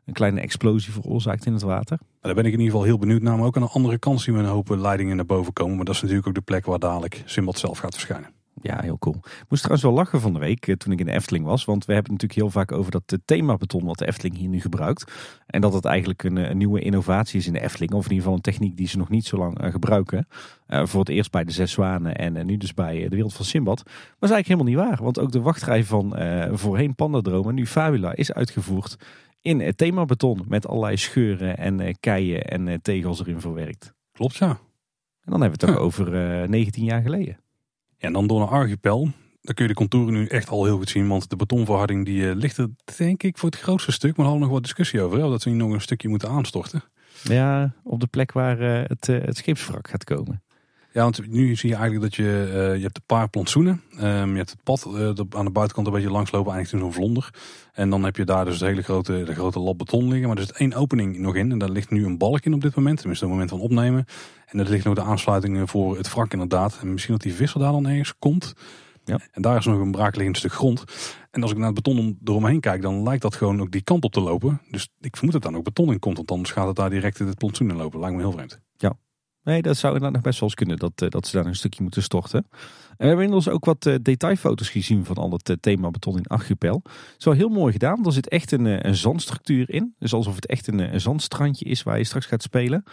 een 0.04 0.12
kleine 0.12 0.40
explosie 0.40 0.92
veroorzaakt 0.92 1.46
in 1.46 1.52
het 1.52 1.62
water. 1.62 1.98
Daar 2.20 2.34
ben 2.34 2.44
ik 2.44 2.52
in 2.52 2.58
ieder 2.58 2.72
geval 2.72 2.82
heel 2.82 2.98
benieuwd 2.98 3.22
naar. 3.22 3.36
Maar 3.36 3.46
ook 3.46 3.56
aan 3.56 3.62
de 3.62 3.68
andere 3.68 3.98
kant 3.98 4.20
zien 4.20 4.34
we 4.34 4.40
een 4.40 4.46
hoop 4.46 4.68
leidingen 4.68 5.16
naar 5.16 5.26
boven 5.26 5.52
komen. 5.52 5.76
Maar 5.76 5.84
dat 5.84 5.94
is 5.94 6.00
natuurlijk 6.00 6.28
ook 6.28 6.34
de 6.34 6.40
plek 6.40 6.66
waar 6.66 6.78
dadelijk 6.78 7.22
Simbad 7.24 7.58
zelf 7.58 7.78
gaat 7.78 7.94
verschijnen. 7.94 8.30
Ja, 8.62 8.80
heel 8.80 8.98
cool. 8.98 9.14
Ik 9.16 9.44
moest 9.48 9.62
trouwens 9.62 9.82
wel 9.82 9.92
lachen 9.92 10.20
van 10.20 10.32
de 10.32 10.38
week 10.38 10.66
eh, 10.66 10.74
toen 10.74 10.92
ik 10.92 10.98
in 10.98 11.06
de 11.06 11.12
Efteling 11.12 11.44
was. 11.44 11.64
Want 11.64 11.84
we 11.84 11.92
hebben 11.92 12.12
het 12.12 12.22
natuurlijk 12.22 12.52
heel 12.52 12.60
vaak 12.60 12.72
over 12.72 12.90
dat 12.90 13.02
eh, 13.06 13.18
themabeton 13.24 13.84
wat 13.84 13.98
de 13.98 14.06
Efteling 14.06 14.36
hier 14.36 14.48
nu 14.48 14.60
gebruikt. 14.60 15.12
En 15.46 15.60
dat 15.60 15.72
het 15.72 15.84
eigenlijk 15.84 16.22
een, 16.22 16.36
een, 16.36 16.56
nieuwe 16.56 16.80
innovatie 16.80 17.38
is 17.38 17.46
in 17.46 17.52
de 17.52 17.60
Efteling. 17.60 17.92
Of 17.92 18.04
in 18.04 18.10
ieder 18.10 18.16
geval 18.16 18.34
een 18.34 18.40
techniek 18.40 18.76
die 18.76 18.88
ze 18.88 18.98
nog 18.98 19.08
niet 19.08 19.26
zo 19.26 19.36
lang 19.36 19.58
gebruiken. 19.60 20.26
voor 20.66 21.00
het 21.00 21.08
eerst 21.08 21.30
bij 21.30 21.44
de 21.44 21.52
Zes 21.52 21.72
Zwanen 21.72 22.16
en 22.16 22.46
nu 22.46 22.56
dus 22.56 22.74
bij 22.74 23.02
de 23.02 23.08
Wereld 23.08 23.34
van 23.34 23.44
Simbad. 23.44 23.82
Maar 23.84 23.94
dat 24.18 24.30
is 24.30 24.34
eigenlijk 24.34 24.46
helemaal 24.46 24.84
niet 24.84 24.96
waar. 24.96 25.04
Want 25.04 25.18
ook 25.18 25.32
de 25.32 25.40
wachtrij 25.40 25.84
van 25.84 26.16
voorheen 26.52 26.94
Pandadroom 26.94 27.48
en 27.48 27.54
nu 27.54 27.66
Fabula 27.66 28.14
is 28.14 28.32
uitgevoerd 28.32 28.96
in 29.40 29.60
het 29.60 29.76
themabeton. 29.76 30.44
Met 30.48 30.66
allerlei 30.66 30.96
scheuren 30.96 31.58
en 31.58 32.00
keien 32.00 32.44
en 32.44 32.82
tegels 32.82 33.20
erin 33.20 33.40
verwerkt. 33.40 33.94
Klopt 34.12 34.36
ja. 34.36 34.48
En 34.48 35.30
dan 35.30 35.40
hebben 35.40 35.60
we 35.60 35.66
het 35.66 35.74
toch 35.74 35.84
over 35.84 36.10
19 36.48 36.84
jaar 36.84 37.02
geleden. 37.02 37.43
En 38.04 38.12
dan 38.12 38.26
door 38.26 38.38
naar 38.38 38.48
Archipel. 38.48 39.10
Dan 39.40 39.54
kun 39.54 39.64
je 39.64 39.70
de 39.70 39.76
contouren 39.76 40.12
nu 40.12 40.26
echt 40.26 40.48
al 40.48 40.64
heel 40.64 40.76
goed 40.76 40.88
zien. 40.88 41.08
Want 41.08 41.30
de 41.30 41.36
betonverharding 41.36 42.04
die 42.04 42.22
uh, 42.22 42.34
ligt 42.34 42.56
er 42.56 42.68
denk 42.96 43.22
ik 43.22 43.38
voor 43.38 43.50
het 43.50 43.58
grootste 43.58 43.92
stuk. 43.92 44.16
Maar 44.16 44.26
daar 44.26 44.26
hadden 44.26 44.40
we 44.40 44.46
nog 44.46 44.54
wat 44.54 44.62
discussie 44.62 45.00
over. 45.00 45.18
Dat 45.18 45.44
we 45.44 45.50
niet 45.50 45.58
nog 45.58 45.72
een 45.72 45.80
stukje 45.80 46.08
moeten 46.08 46.28
aanstorten. 46.28 46.84
Ja, 47.22 47.74
op 47.82 48.00
de 48.00 48.06
plek 48.06 48.32
waar 48.32 48.60
uh, 48.60 48.82
het, 48.86 49.08
uh, 49.08 49.22
het 49.24 49.36
scheepswrak 49.36 49.88
gaat 49.88 50.04
komen. 50.04 50.42
Ja, 50.94 51.02
want 51.02 51.30
nu 51.30 51.56
zie 51.56 51.68
je 51.68 51.74
eigenlijk 51.74 52.04
dat 52.04 52.14
je, 52.14 52.50
je 52.76 52.82
hebt 52.82 52.96
een 52.96 53.06
paar 53.06 53.28
plantsoenen. 53.28 53.82
Um, 54.00 54.30
je 54.30 54.36
hebt 54.36 54.50
het 54.50 54.62
pad 54.62 54.86
aan 55.30 55.44
de 55.44 55.50
buitenkant 55.50 55.86
een 55.86 55.92
beetje 55.92 56.10
langslopen, 56.10 56.52
eigenlijk 56.52 56.84
in 56.84 56.90
zo'n 56.90 57.02
vlonder. 57.02 57.34
En 57.72 57.90
dan 57.90 58.04
heb 58.04 58.16
je 58.16 58.24
daar 58.24 58.44
dus 58.44 58.58
de 58.58 58.64
hele 58.64 58.82
grote, 58.82 59.22
de 59.24 59.34
grote 59.34 59.58
lab 59.58 59.78
beton 59.78 60.08
liggen. 60.08 60.28
Maar 60.28 60.36
er 60.36 60.42
zit 60.42 60.56
één 60.56 60.74
opening 60.74 61.18
nog 61.18 61.34
in. 61.34 61.52
En 61.52 61.58
daar 61.58 61.70
ligt 61.70 61.90
nu 61.90 62.04
een 62.04 62.18
balk 62.18 62.44
in 62.44 62.54
op 62.54 62.60
dit 62.60 62.74
moment. 62.74 62.98
Tenminste, 62.98 63.24
op 63.24 63.30
het 63.30 63.40
moment 63.40 63.58
van 63.58 63.68
opnemen. 63.68 64.04
En 64.46 64.58
er 64.58 64.68
ligt 64.68 64.84
nog 64.84 64.94
de 64.94 65.02
aansluiting 65.02 65.70
voor 65.70 65.96
het 65.96 66.14
wrak 66.14 66.32
inderdaad. 66.32 66.78
En 66.80 66.92
misschien 66.92 67.14
dat 67.14 67.22
die 67.22 67.34
visser 67.34 67.60
daar 67.60 67.72
dan 67.72 67.86
ergens 67.86 68.14
komt. 68.18 68.54
Ja. 69.04 69.18
En 69.30 69.42
daar 69.42 69.56
is 69.56 69.64
nog 69.64 69.80
een 69.80 69.90
braakliggend 69.90 70.36
stuk 70.36 70.52
grond. 70.52 70.84
En 71.30 71.42
als 71.42 71.50
ik 71.50 71.56
naar 71.56 71.66
het 71.66 71.82
beton 71.82 72.18
eromheen 72.24 72.60
kijk, 72.60 72.82
dan 72.82 73.02
lijkt 73.02 73.22
dat 73.22 73.34
gewoon 73.34 73.60
ook 73.60 73.70
die 73.70 73.82
kant 73.82 74.04
op 74.04 74.12
te 74.12 74.20
lopen. 74.20 74.60
Dus 74.70 74.88
ik 75.00 75.16
vermoed 75.16 75.34
dat 75.34 75.42
daar 75.42 75.54
ook 75.54 75.64
beton 75.64 75.92
in 75.92 75.98
komt. 75.98 76.16
Want 76.16 76.30
anders 76.30 76.50
gaat 76.50 76.66
het 76.66 76.76
daar 76.76 76.90
direct 76.90 77.20
in 77.20 77.26
het 77.26 77.38
plantsoen 77.38 77.70
in 77.70 77.76
lopen. 77.76 78.00
Lijkt 78.00 78.16
me 78.16 78.22
heel 78.22 78.32
vreemd. 78.32 78.60
Ja, 78.76 78.92
Nee, 79.44 79.62
dat 79.62 79.76
zou 79.76 79.94
inderdaad 79.94 80.16
nog 80.16 80.26
best 80.26 80.40
wel 80.40 80.48
eens 80.48 80.58
kunnen, 80.58 80.76
dat, 80.76 81.02
eh, 81.02 81.08
dat 81.08 81.26
ze 81.26 81.36
daar 81.36 81.46
een 81.46 81.54
stukje 81.54 81.82
moeten 81.82 82.02
storten. 82.02 82.46
En 82.50 82.96
we 82.96 83.06
hebben 83.06 83.24
inmiddels 83.24 83.48
ook 83.48 83.64
wat 83.64 83.86
uh, 83.86 83.94
detailfoto's 84.02 84.68
gezien 84.68 85.04
van 85.04 85.16
al 85.16 85.30
het 85.30 85.48
uh, 85.48 85.56
thema 85.60 85.90
beton 85.90 86.16
in 86.16 86.26
Archipel. 86.26 86.80
Het 86.84 87.14
is 87.18 87.24
wel 87.24 87.34
heel 87.34 87.48
mooi 87.48 87.72
gedaan, 87.72 88.04
er 88.06 88.12
zit 88.12 88.28
echt 88.28 88.52
een, 88.52 88.86
een 88.86 88.94
zandstructuur 88.94 89.70
in. 89.70 89.94
Dus 89.98 90.12
alsof 90.12 90.34
het 90.34 90.46
echt 90.46 90.66
een, 90.66 90.94
een 90.94 91.00
zandstrandje 91.00 91.64
is 91.64 91.82
waar 91.82 91.98
je 91.98 92.04
straks 92.04 92.26
gaat 92.26 92.42
spelen. 92.42 92.84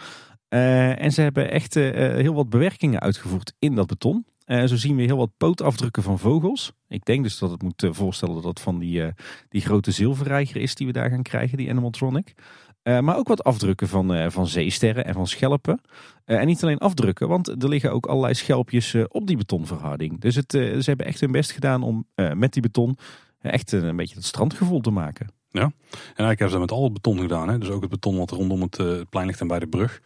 en 0.48 1.12
ze 1.12 1.20
hebben 1.20 1.50
echt 1.50 1.74
heel 1.74 2.34
wat 2.34 2.48
bewerkingen 2.48 3.00
uitgevoerd 3.00 3.54
in 3.58 3.74
dat 3.74 3.86
beton. 3.86 4.24
zo 4.46 4.76
zien 4.76 4.96
we 4.96 5.02
heel 5.02 5.16
wat 5.16 5.36
pootafdrukken 5.36 6.02
van 6.02 6.18
vogels. 6.18 6.72
Ik 6.88 7.04
denk 7.04 7.22
dus 7.22 7.38
dat 7.38 7.50
het 7.50 7.62
moet 7.62 7.86
voorstellen 7.90 8.34
dat 8.34 8.42
dat 8.42 8.60
van 8.60 8.78
die, 8.78 9.02
die 9.48 9.60
grote 9.60 9.90
zilverreiger 9.90 10.60
is 10.60 10.74
die 10.74 10.86
we 10.86 10.92
daar 10.92 11.10
gaan 11.10 11.22
krijgen, 11.22 11.58
die 11.58 11.70
animatronic. 11.70 12.34
Uh, 12.82 13.00
maar 13.00 13.16
ook 13.16 13.28
wat 13.28 13.44
afdrukken 13.44 13.88
van, 13.88 14.16
uh, 14.16 14.26
van 14.28 14.46
zeesterren 14.46 15.04
en 15.04 15.14
van 15.14 15.26
schelpen. 15.26 15.80
Uh, 16.26 16.38
en 16.38 16.46
niet 16.46 16.62
alleen 16.62 16.78
afdrukken, 16.78 17.28
want 17.28 17.48
er 17.48 17.68
liggen 17.68 17.92
ook 17.92 18.06
allerlei 18.06 18.34
schelpjes 18.34 18.96
op 19.08 19.26
die 19.26 19.36
betonverharding. 19.36 20.20
Dus 20.20 20.34
het, 20.34 20.50
ze 20.52 20.82
hebben 20.84 21.06
echt 21.06 21.20
hun 21.20 21.32
best 21.32 21.52
gedaan 21.52 21.82
om 21.82 22.06
met 22.34 22.52
die 22.52 22.62
beton 22.62 22.98
echt 23.40 23.72
een 23.72 23.96
beetje 23.96 24.14
het 24.14 24.24
strandgevoel 24.24 24.80
te 24.80 24.90
maken. 24.90 25.26
Ja, 25.50 25.62
en 25.62 25.72
eigenlijk 25.92 26.38
hebben 26.38 26.50
ze 26.50 26.58
met 26.58 26.70
al 26.70 26.84
het 26.84 26.92
beton 26.92 27.18
gedaan. 27.18 27.48
Hè? 27.48 27.58
Dus 27.58 27.68
ook 27.68 27.80
het 27.80 27.90
beton 27.90 28.16
wat 28.16 28.30
rondom 28.30 28.60
het 28.60 29.10
plein 29.10 29.26
ligt 29.26 29.40
en 29.40 29.46
bij 29.46 29.58
de 29.58 29.66
brug. 29.66 30.00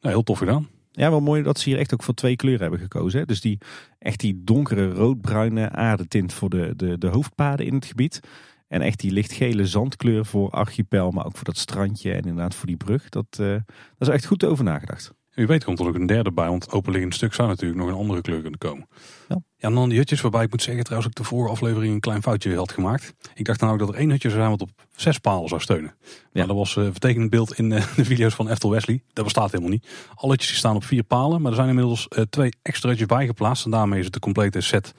Ja, 0.00 0.08
heel 0.08 0.22
tof 0.22 0.38
gedaan. 0.38 0.68
Ja, 0.90 1.10
wel 1.10 1.20
mooi 1.20 1.42
dat 1.42 1.58
ze 1.58 1.68
hier 1.68 1.78
echt 1.78 1.94
ook 1.94 2.02
voor 2.02 2.14
twee 2.14 2.36
kleuren 2.36 2.62
hebben 2.62 2.80
gekozen. 2.80 3.20
Hè? 3.20 3.26
Dus 3.26 3.40
die 3.40 3.58
echt 3.98 4.20
die 4.20 4.42
donkere 4.44 4.92
roodbruine 4.92 5.70
aardetint 5.70 6.32
voor 6.32 6.50
de, 6.50 6.72
de, 6.76 6.98
de 6.98 7.08
hoofdpaden 7.08 7.66
in 7.66 7.74
het 7.74 7.84
gebied. 7.84 8.20
En 8.68 8.80
echt 8.80 9.00
die 9.00 9.12
lichtgele 9.12 9.66
zandkleur 9.66 10.26
voor 10.26 10.50
archipel, 10.50 11.10
maar 11.10 11.24
ook 11.24 11.36
voor 11.36 11.44
dat 11.44 11.58
strandje 11.58 12.12
en 12.12 12.22
inderdaad 12.22 12.54
voor 12.54 12.66
die 12.66 12.76
brug. 12.76 13.08
Dat, 13.08 13.26
uh, 13.40 13.46
daar 13.46 13.64
is 13.98 14.08
echt 14.08 14.26
goed 14.26 14.44
over 14.44 14.64
nagedacht. 14.64 15.12
U 15.34 15.46
weet 15.46 15.64
komt 15.64 15.78
er 15.78 15.86
ook 15.86 15.94
een 15.94 16.06
derde 16.06 16.32
bij, 16.32 16.48
want 16.48 16.70
openliggend 16.70 17.14
stuk 17.14 17.34
zou 17.34 17.48
natuurlijk 17.48 17.80
nog 17.80 17.88
een 17.88 17.94
andere 17.94 18.20
kleur 18.20 18.40
kunnen 18.40 18.58
komen. 18.58 18.86
Ja. 19.28 19.40
ja, 19.56 19.68
en 19.68 19.74
dan 19.74 19.88
die 19.88 19.98
hutjes 19.98 20.20
waarbij 20.20 20.42
ik 20.42 20.50
moet 20.50 20.62
zeggen 20.62 20.84
trouwens 20.84 21.10
ook 21.10 21.16
de 21.16 21.28
vorige 21.28 21.52
aflevering 21.52 21.94
een 21.94 22.00
klein 22.00 22.22
foutje 22.22 22.56
had 22.56 22.72
gemaakt. 22.72 23.14
Ik 23.34 23.44
dacht 23.44 23.60
dan 23.60 23.70
ook 23.70 23.78
dat 23.78 23.88
er 23.88 23.94
één 23.94 24.10
hutje 24.10 24.28
zou 24.28 24.40
zijn 24.40 24.50
wat 24.50 24.62
op 24.62 24.70
zes 24.96 25.18
palen 25.18 25.48
zou 25.48 25.60
steunen. 25.60 25.94
Ja. 26.32 26.46
dat 26.46 26.56
was 26.56 26.76
uh, 26.76 26.84
vertekend 26.84 27.30
beeld 27.30 27.58
in 27.58 27.70
uh, 27.70 27.82
de 27.96 28.04
video's 28.04 28.34
van 28.34 28.48
Eftel 28.48 28.70
Wesley. 28.70 29.02
Dat 29.12 29.24
bestaat 29.24 29.50
helemaal 29.50 29.72
niet. 29.72 29.88
Alle 30.14 30.32
hutjes 30.32 30.56
staan 30.56 30.76
op 30.76 30.84
vier 30.84 31.02
palen, 31.02 31.42
maar 31.42 31.50
er 31.50 31.56
zijn 31.56 31.68
inmiddels 31.68 32.08
uh, 32.08 32.24
twee 32.30 32.52
extra 32.62 32.88
hutjes 32.88 33.06
bijgeplaatst. 33.06 33.64
En 33.64 33.70
daarmee 33.70 33.98
is 33.98 34.04
het 34.04 34.14
de 34.14 34.20
complete 34.20 34.60
set, 34.60 34.94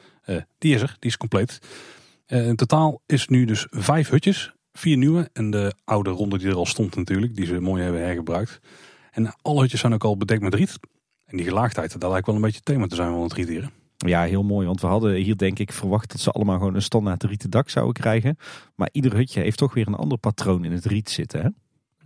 die 0.58 0.76
is 0.76 0.82
er, 0.82 0.96
die 1.00 1.10
is 1.10 1.18
compleet. 1.18 1.60
Uh, 2.28 2.48
in 2.48 2.56
totaal 2.56 3.02
is 3.06 3.28
nu 3.28 3.46
dus 3.46 3.68
vijf 3.70 4.10
hutjes. 4.10 4.54
Vier 4.74 4.98
nieuwe 4.98 5.30
en 5.34 5.50
de 5.50 5.74
oude 5.84 6.10
ronde 6.10 6.38
die 6.38 6.48
er 6.48 6.56
al 6.56 6.66
stond 6.66 6.96
natuurlijk. 6.96 7.36
Die 7.36 7.46
ze 7.46 7.60
mooi 7.60 7.84
hebben 7.84 8.02
hergebruikt. 8.02 8.60
En 9.12 9.36
alle 9.42 9.62
hutjes 9.62 9.80
zijn 9.80 9.94
ook 9.94 10.04
al 10.04 10.18
bedekt 10.18 10.42
met 10.42 10.54
riet. 10.54 10.80
En 11.26 11.38
die 11.38 11.46
gelaagdheid, 11.46 12.00
dat 12.00 12.12
lijkt 12.12 12.26
wel 12.26 12.36
een 12.36 12.42
beetje 12.42 12.58
het 12.58 12.66
thema 12.66 12.88
te 12.88 12.96
zijn 12.96 13.12
van 13.12 13.22
het 13.22 13.34
rieteren. 13.34 13.72
Ja, 13.98 14.24
heel 14.24 14.44
mooi. 14.44 14.68
Want 14.68 14.82
we 14.82 14.88
hadden 14.88 15.16
hier 15.16 15.38
denk 15.38 15.60
ik 15.60 15.72
verwacht 15.72 16.12
dat 16.12 16.22
ze 16.22 16.32
allemaal 16.32 16.58
gewoon 16.58 16.76
een 16.76 16.82
standaard 16.82 17.24
rieten 17.24 17.50
dak 17.50 17.70
zouden 17.70 17.94
krijgen. 17.94 18.38
Maar 18.76 18.90
ieder 18.92 19.16
hutje 19.16 19.42
heeft 19.42 19.58
toch 19.58 19.74
weer 19.74 19.88
een 19.88 19.96
ander 19.96 20.18
patroon 20.18 20.66
in 20.66 20.72
het 20.72 20.86
riet 20.86 21.10
zitten. 21.10 21.42
Hè? 21.42 21.50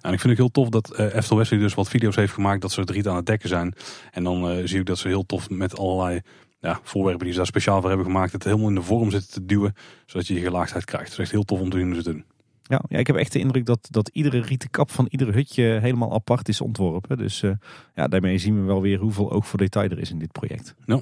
En 0.02 0.14
ik 0.14 0.20
vind 0.20 0.24
het 0.24 0.38
heel 0.38 0.52
tof 0.52 0.70
dat 0.70 1.00
uh, 1.00 1.16
Eftel 1.16 1.38
Wesley 1.38 1.60
dus 1.60 1.74
wat 1.74 1.90
video's 1.90 2.16
heeft 2.16 2.34
gemaakt 2.34 2.62
dat 2.62 2.72
ze 2.72 2.80
het 2.80 2.90
riet 2.90 3.08
aan 3.08 3.16
het 3.16 3.26
dekken 3.26 3.50
zijn. 3.50 3.74
En 4.12 4.24
dan 4.24 4.52
uh, 4.52 4.68
zie 4.68 4.80
ik 4.80 4.86
dat 4.86 4.98
ze 4.98 5.08
heel 5.08 5.26
tof 5.26 5.50
met 5.50 5.78
allerlei 5.78 6.22
ja, 6.60 6.80
voorwerpen 6.84 7.24
die 7.24 7.32
ze 7.32 7.38
daar 7.38 7.48
speciaal 7.48 7.80
voor 7.80 7.90
hebben 7.90 8.08
gemaakt, 8.08 8.32
het 8.32 8.44
helemaal 8.44 8.68
in 8.68 8.76
de 8.76 8.82
vorm 8.82 9.12
zitten 9.12 9.32
te 9.32 9.46
duwen, 9.46 9.74
zodat 10.06 10.28
je 10.28 10.34
die 10.34 10.44
gelaagdheid 10.44 10.86
krijgt. 10.86 11.06
Het 11.10 11.14
is 11.14 11.20
echt 11.20 11.32
heel 11.32 11.44
tof 11.44 11.60
om 11.60 11.70
te 11.70 11.78
zien 11.78 11.86
hoe 11.86 11.96
ze 11.96 12.12
doen. 12.12 12.26
Ja, 12.64 12.82
ja, 12.88 12.98
ik 12.98 13.08
heb 13.08 13.16
echt 13.16 13.32
de 13.32 13.40
indruk 13.40 13.66
dat, 13.66 13.88
dat 13.92 14.10
iedere 14.14 14.42
rieten 14.42 14.70
kap 14.70 14.92
van 14.92 15.08
ieder 15.10 15.34
hutje 15.34 15.64
helemaal 15.64 16.14
apart 16.14 16.50
is 16.50 16.62
ontworpen. 16.62 17.18
Dus 17.18 17.42
uh, 17.42 17.52
ja, 17.96 18.08
daarmee 18.08 18.38
zien 18.38 18.60
we 18.60 18.62
wel 18.62 18.82
weer 18.82 19.00
hoeveel 19.00 19.32
oog 19.32 19.48
voor 19.48 19.60
detail 19.60 19.90
er 19.90 20.00
is 20.00 20.12
in 20.12 20.20
dit 20.20 20.32
project. 20.32 20.76
Ja. 20.86 21.02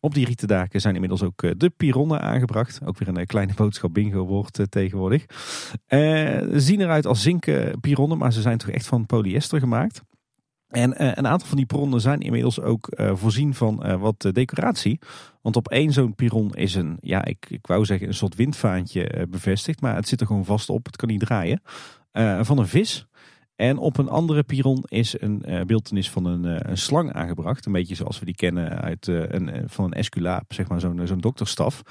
Op 0.00 0.14
die 0.14 0.26
rieten 0.26 0.48
daken 0.48 0.80
zijn 0.80 0.94
inmiddels 0.94 1.22
ook 1.22 1.42
uh, 1.42 1.50
de 1.56 1.70
pironnen 1.70 2.20
aangebracht. 2.20 2.80
Ook 2.84 2.98
weer 2.98 3.08
een 3.08 3.18
uh, 3.18 3.26
kleine 3.26 3.54
boodschap 3.54 3.94
bingo 3.94 4.26
wordt 4.26 4.60
tegenwoordig. 4.68 5.24
zien 6.60 6.80
eruit 6.80 7.06
als 7.06 7.22
zinken 7.22 7.80
pironnen, 7.80 8.18
maar 8.18 8.32
ze 8.32 8.40
zijn 8.40 8.58
toch 8.58 8.70
echt 8.70 8.86
van 8.86 9.06
polyester 9.06 9.58
gemaakt. 9.58 10.02
En 10.68 10.90
uh, 10.90 11.10
een 11.14 11.26
aantal 11.26 11.48
van 11.48 11.56
die 11.56 11.66
pironnen 11.66 12.00
zijn 12.00 12.20
inmiddels 12.20 12.60
ook 12.60 12.88
uh, 12.90 13.10
voorzien 13.14 13.54
van 13.54 13.86
uh, 13.86 14.00
wat 14.00 14.28
decoratie. 14.32 14.98
Want 15.42 15.56
op 15.56 15.68
één 15.68 15.92
zo'n 15.92 16.14
piron 16.14 16.54
is 16.54 16.74
een, 16.74 16.96
ja, 17.00 17.24
ik, 17.24 17.46
ik 17.48 17.66
wou 17.66 17.84
zeggen 17.84 18.08
een 18.08 18.14
soort 18.14 18.34
windvaantje 18.34 19.26
bevestigd. 19.30 19.80
Maar 19.80 19.94
het 19.94 20.08
zit 20.08 20.20
er 20.20 20.26
gewoon 20.26 20.44
vast 20.44 20.68
op, 20.68 20.86
het 20.86 20.96
kan 20.96 21.08
niet 21.08 21.20
draaien. 21.20 21.60
van 22.40 22.58
een 22.58 22.66
vis. 22.66 23.06
En 23.56 23.78
op 23.78 23.98
een 23.98 24.08
andere 24.08 24.42
piron 24.42 24.84
is 24.88 25.20
een 25.20 25.44
beeldenis 25.66 26.10
van 26.10 26.24
een, 26.24 26.70
een, 26.70 26.78
slang 26.78 27.12
aangebracht. 27.12 27.66
Een 27.66 27.72
beetje 27.72 27.94
zoals 27.94 28.18
we 28.18 28.24
die 28.24 28.34
kennen 28.34 28.80
uit, 28.80 29.06
een, 29.06 29.62
van 29.66 29.84
een 29.84 29.92
esculaap, 29.92 30.52
zeg 30.52 30.68
maar 30.68 30.80
zo'n 30.80 31.00
zo'n 31.06 31.20
dokterstaf. 31.20 31.82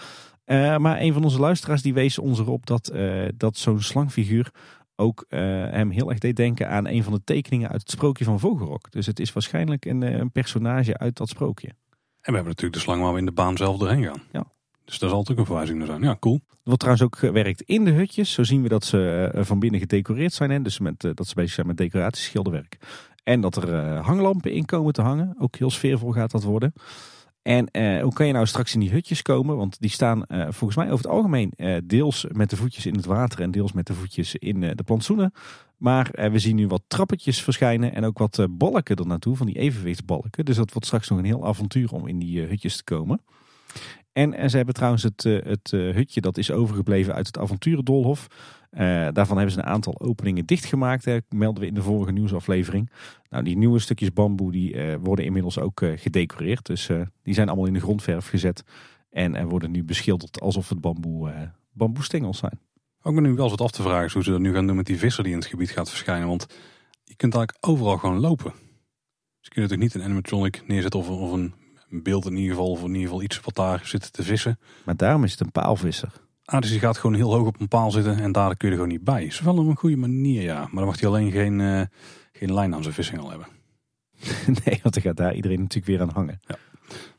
maar 0.78 1.00
een 1.00 1.14
van 1.14 1.24
onze 1.24 1.40
luisteraars 1.40 1.82
die 1.82 1.94
wees 1.94 2.20
ons 2.20 2.40
erop 2.40 2.66
dat, 2.66 2.92
dat 3.38 3.58
zo'n 3.58 3.82
slangfiguur 3.82 4.52
ook 5.00 5.26
uh, 5.30 5.40
hem 5.70 5.90
heel 5.90 6.10
erg 6.10 6.20
deed 6.20 6.36
denken 6.36 6.70
aan 6.70 6.88
een 6.88 7.04
van 7.04 7.14
de 7.14 7.22
tekeningen 7.24 7.70
uit 7.70 7.82
het 7.82 7.92
sprookje 7.92 8.24
van 8.24 8.40
Vogelrok. 8.40 8.92
Dus 8.92 9.06
het 9.06 9.20
is 9.20 9.34
waarschijnlijk 9.34 9.86
een, 9.86 10.04
eh, 10.04 10.18
een 10.18 10.32
personage 10.32 10.98
uit 10.98 11.18
dat 11.18 11.30
sprookje. 11.30 11.68
En 11.68 12.34
we 12.34 12.40
hebben 12.40 12.46
natuurlijk 12.46 12.74
de 12.74 12.80
slang 12.80 13.02
waar 13.02 13.14
we 13.14 13.20
in 13.20 13.26
de 13.26 13.32
baan 13.32 13.58
zelf 13.58 13.78
doorheen 13.78 14.04
gaan. 14.04 14.22
Ja. 14.32 14.46
Dus 14.86 15.00
daar 15.00 15.10
zal 15.10 15.18
natuurlijk 15.18 15.40
een 15.40 15.46
verwijzing 15.46 15.78
naar 15.78 15.88
zijn. 15.88 16.02
Ja, 16.02 16.18
cool. 16.20 16.42
Wordt 16.64 16.80
trouwens 16.80 17.06
ook 17.06 17.18
gewerkt 17.18 17.62
in 17.62 17.86
de 17.86 17.92
hutjes. 17.92 18.32
Zo 18.32 18.44
zien 18.44 18.62
we 18.62 18.70
dat 18.70 18.86
ze 18.86 19.32
uh, 19.36 19.44
van 19.44 19.60
binnen 19.60 19.80
gedecoreerd 19.80 20.34
zijn. 20.34 20.50
Hè? 20.50 20.62
Dus 20.62 20.80
met, 20.80 21.00
dat 21.00 21.28
ze 21.28 21.36
bezig 21.36 21.54
zijn 21.54 21.68
met 21.68 21.78
decoratieschilderwerk. 21.78 22.78
En 23.24 23.42
dat 23.42 23.56
er 23.56 23.96
hanglampen 23.96 24.52
in 24.52 24.66
komen 24.66 24.94
te 24.94 25.02
hangen. 25.02 25.36
Ook 25.40 25.56
heel 25.56 25.70
sfeervol 25.70 26.12
gaat 26.12 26.32
dat 26.32 26.44
worden. 26.44 26.74
En 27.48 27.68
uh, 27.72 28.02
hoe 28.02 28.14
kan 28.14 28.28
je 28.28 28.34
nou 28.34 28.46
straks 28.46 28.74
in 28.74 28.80
die 28.80 28.90
hutjes 28.90 29.22
komen? 29.22 29.58
Want 29.58 29.80
die 29.80 29.90
staan 29.90 30.24
uh, 30.28 30.42
volgens 30.50 30.76
mij 30.76 30.86
over 30.86 30.98
het 31.06 31.14
algemeen 31.14 31.52
uh, 31.58 31.78
deels 31.84 32.26
met 32.32 32.50
de 32.50 32.56
voetjes 32.56 32.86
in 32.86 32.96
het 32.96 33.06
water 33.06 33.42
en 33.42 33.52
deels 33.52 33.72
met 33.72 33.88
de 33.88 33.94
voetjes 33.94 34.36
in 34.36 34.60
de 34.60 34.84
plantsoenen. 34.86 35.32
Maar 35.78 36.12
we 36.32 36.40
zien 36.40 36.56
nu 36.56 36.68
wat 36.68 36.82
trappetjes 36.88 37.42
verschijnen 37.42 37.94
en 37.94 38.06
ook 38.06 38.18
wat 38.18 38.48
balken 38.50 38.96
er 38.96 39.08
naartoe, 39.08 39.36
van 39.36 39.46
die 39.46 39.60
evenwichtsbalken. 39.60 40.46
Dus 40.46 40.56
dat 40.56 40.72
wordt 40.72 40.86
straks 40.86 41.10
nog 41.10 41.20
een 41.20 41.26
heel 41.26 41.46
avontuur 41.46 41.92
om 41.92 42.08
in 42.08 42.20
die 42.20 42.42
hutjes 42.42 42.78
te 42.78 42.84
komen. 42.84 43.22
En, 44.14 44.34
en 44.34 44.50
ze 44.50 44.56
hebben 44.58 44.76
trouwens 44.76 45.04
het, 45.04 45.24
het 45.24 45.72
hutje 45.72 46.22
dat 46.22 46.38
is 46.38 46.52
overgebleven 46.52 47.14
uit 47.14 47.28
het 47.28 47.38
avonturendolhof. 47.38 48.28
Uh, 48.72 49.08
daarvan 49.14 49.38
hebben 49.38 49.54
ze 49.54 49.60
een 49.60 49.66
aantal 49.66 50.00
openingen 50.00 50.46
dichtgemaakt. 50.46 51.06
Hè, 51.06 51.18
melden 51.30 51.62
we 51.62 51.68
in 51.68 51.74
de 51.74 51.82
vorige 51.82 52.12
nieuwsaflevering. 52.12 52.92
Nou, 53.30 53.44
die 53.44 53.58
nieuwe 53.58 53.80
stukjes 53.80 54.14
bamboe 54.14 54.52
die, 54.52 54.74
uh, 54.74 54.96
worden 55.02 55.26
inmiddels 55.26 55.60
ook 55.60 55.82
uh, 55.82 55.98
gedecoreerd. 55.98 56.66
Dus 56.66 56.90
die 57.24 57.34
zijn 57.34 57.48
allemaal 57.48 57.66
in 57.66 57.74
de 57.74 57.80
grondverf 57.80 58.28
gezet. 58.28 58.64
En 59.10 59.48
worden 59.48 59.72
nu 59.72 59.84
beschilderd 59.84 60.42
alsof 60.42 60.70
het 60.70 60.82
bamboe, 60.82 61.52
bamboestengels 61.72 62.38
zijn. 62.38 62.60
Ook 63.02 63.14
ben 63.14 63.24
nu 63.24 63.34
wel 63.34 63.44
eens 63.44 63.52
wat 63.52 63.62
af 63.62 63.72
te 63.72 63.82
vragen 63.82 64.06
is 64.06 64.14
hoe 64.14 64.24
ze 64.24 64.32
dat 64.32 64.40
nu 64.40 64.54
gaan 64.54 64.68
doen 64.68 64.76
met 64.76 64.86
die 64.86 64.98
visser 64.98 65.24
die 65.24 65.34
in 65.34 65.40
het 65.40 65.48
gebied 65.48 65.70
gaat 65.70 65.90
verschijnen. 65.90 66.28
Want 66.28 66.48
je 67.04 67.16
kunt 67.16 67.36
eigenlijk 67.36 67.68
overal 67.68 67.98
gewoon 67.98 68.20
lopen. 68.20 68.52
Dus 68.52 69.48
je 69.48 69.50
kunt 69.50 69.70
natuurlijk 69.70 69.82
niet 69.82 69.94
een 69.94 70.10
animatronic 70.10 70.64
neerzetten 70.68 71.00
of, 71.00 71.10
of 71.10 71.32
een 71.32 71.54
beeld 71.90 72.26
in 72.26 72.36
ieder 72.36 72.56
geval. 72.56 72.72
Of 72.72 72.80
in 72.80 72.88
ieder 72.88 73.02
geval 73.02 73.22
iets 73.22 73.40
wat 73.40 73.56
daar 73.56 73.82
zit 73.84 74.14
te 74.14 74.24
vissen. 74.24 74.60
Maar 74.86 74.96
daarom 74.96 75.24
is 75.24 75.32
het 75.32 75.40
een 75.40 75.52
paalvisser. 75.52 76.27
Ah, 76.50 76.62
dus 76.62 76.70
die 76.70 76.80
gaat 76.80 76.98
gewoon 76.98 77.16
heel 77.16 77.34
hoog 77.34 77.48
op 77.48 77.60
een 77.60 77.68
paal 77.68 77.92
zitten 77.92 78.20
en 78.20 78.32
daar 78.32 78.58
kun 78.58 78.68
je 78.68 78.74
er 78.74 78.80
gewoon 78.80 78.88
niet 78.88 79.04
bij. 79.04 79.26
Is 79.26 79.40
wel 79.40 79.58
een 79.58 79.76
goede 79.76 79.98
manier, 79.98 80.42
ja. 80.42 80.60
Maar 80.60 80.70
dan 80.74 80.86
mag 80.86 81.00
hij 81.00 81.10
alleen 81.10 81.32
geen, 81.32 81.62
eh, 81.62 81.82
geen 82.32 82.54
lijn 82.54 82.76
aan 82.76 82.82
zijn 82.84 82.94
vissingel 82.94 83.30
hebben. 83.30 83.48
nee, 84.66 84.80
want 84.82 84.94
dan 84.94 85.04
gaat 85.04 85.18
daar 85.18 85.36
iedereen 85.36 85.60
natuurlijk 85.60 85.86
weer 85.86 86.02
aan 86.02 86.14
hangen. 86.14 86.40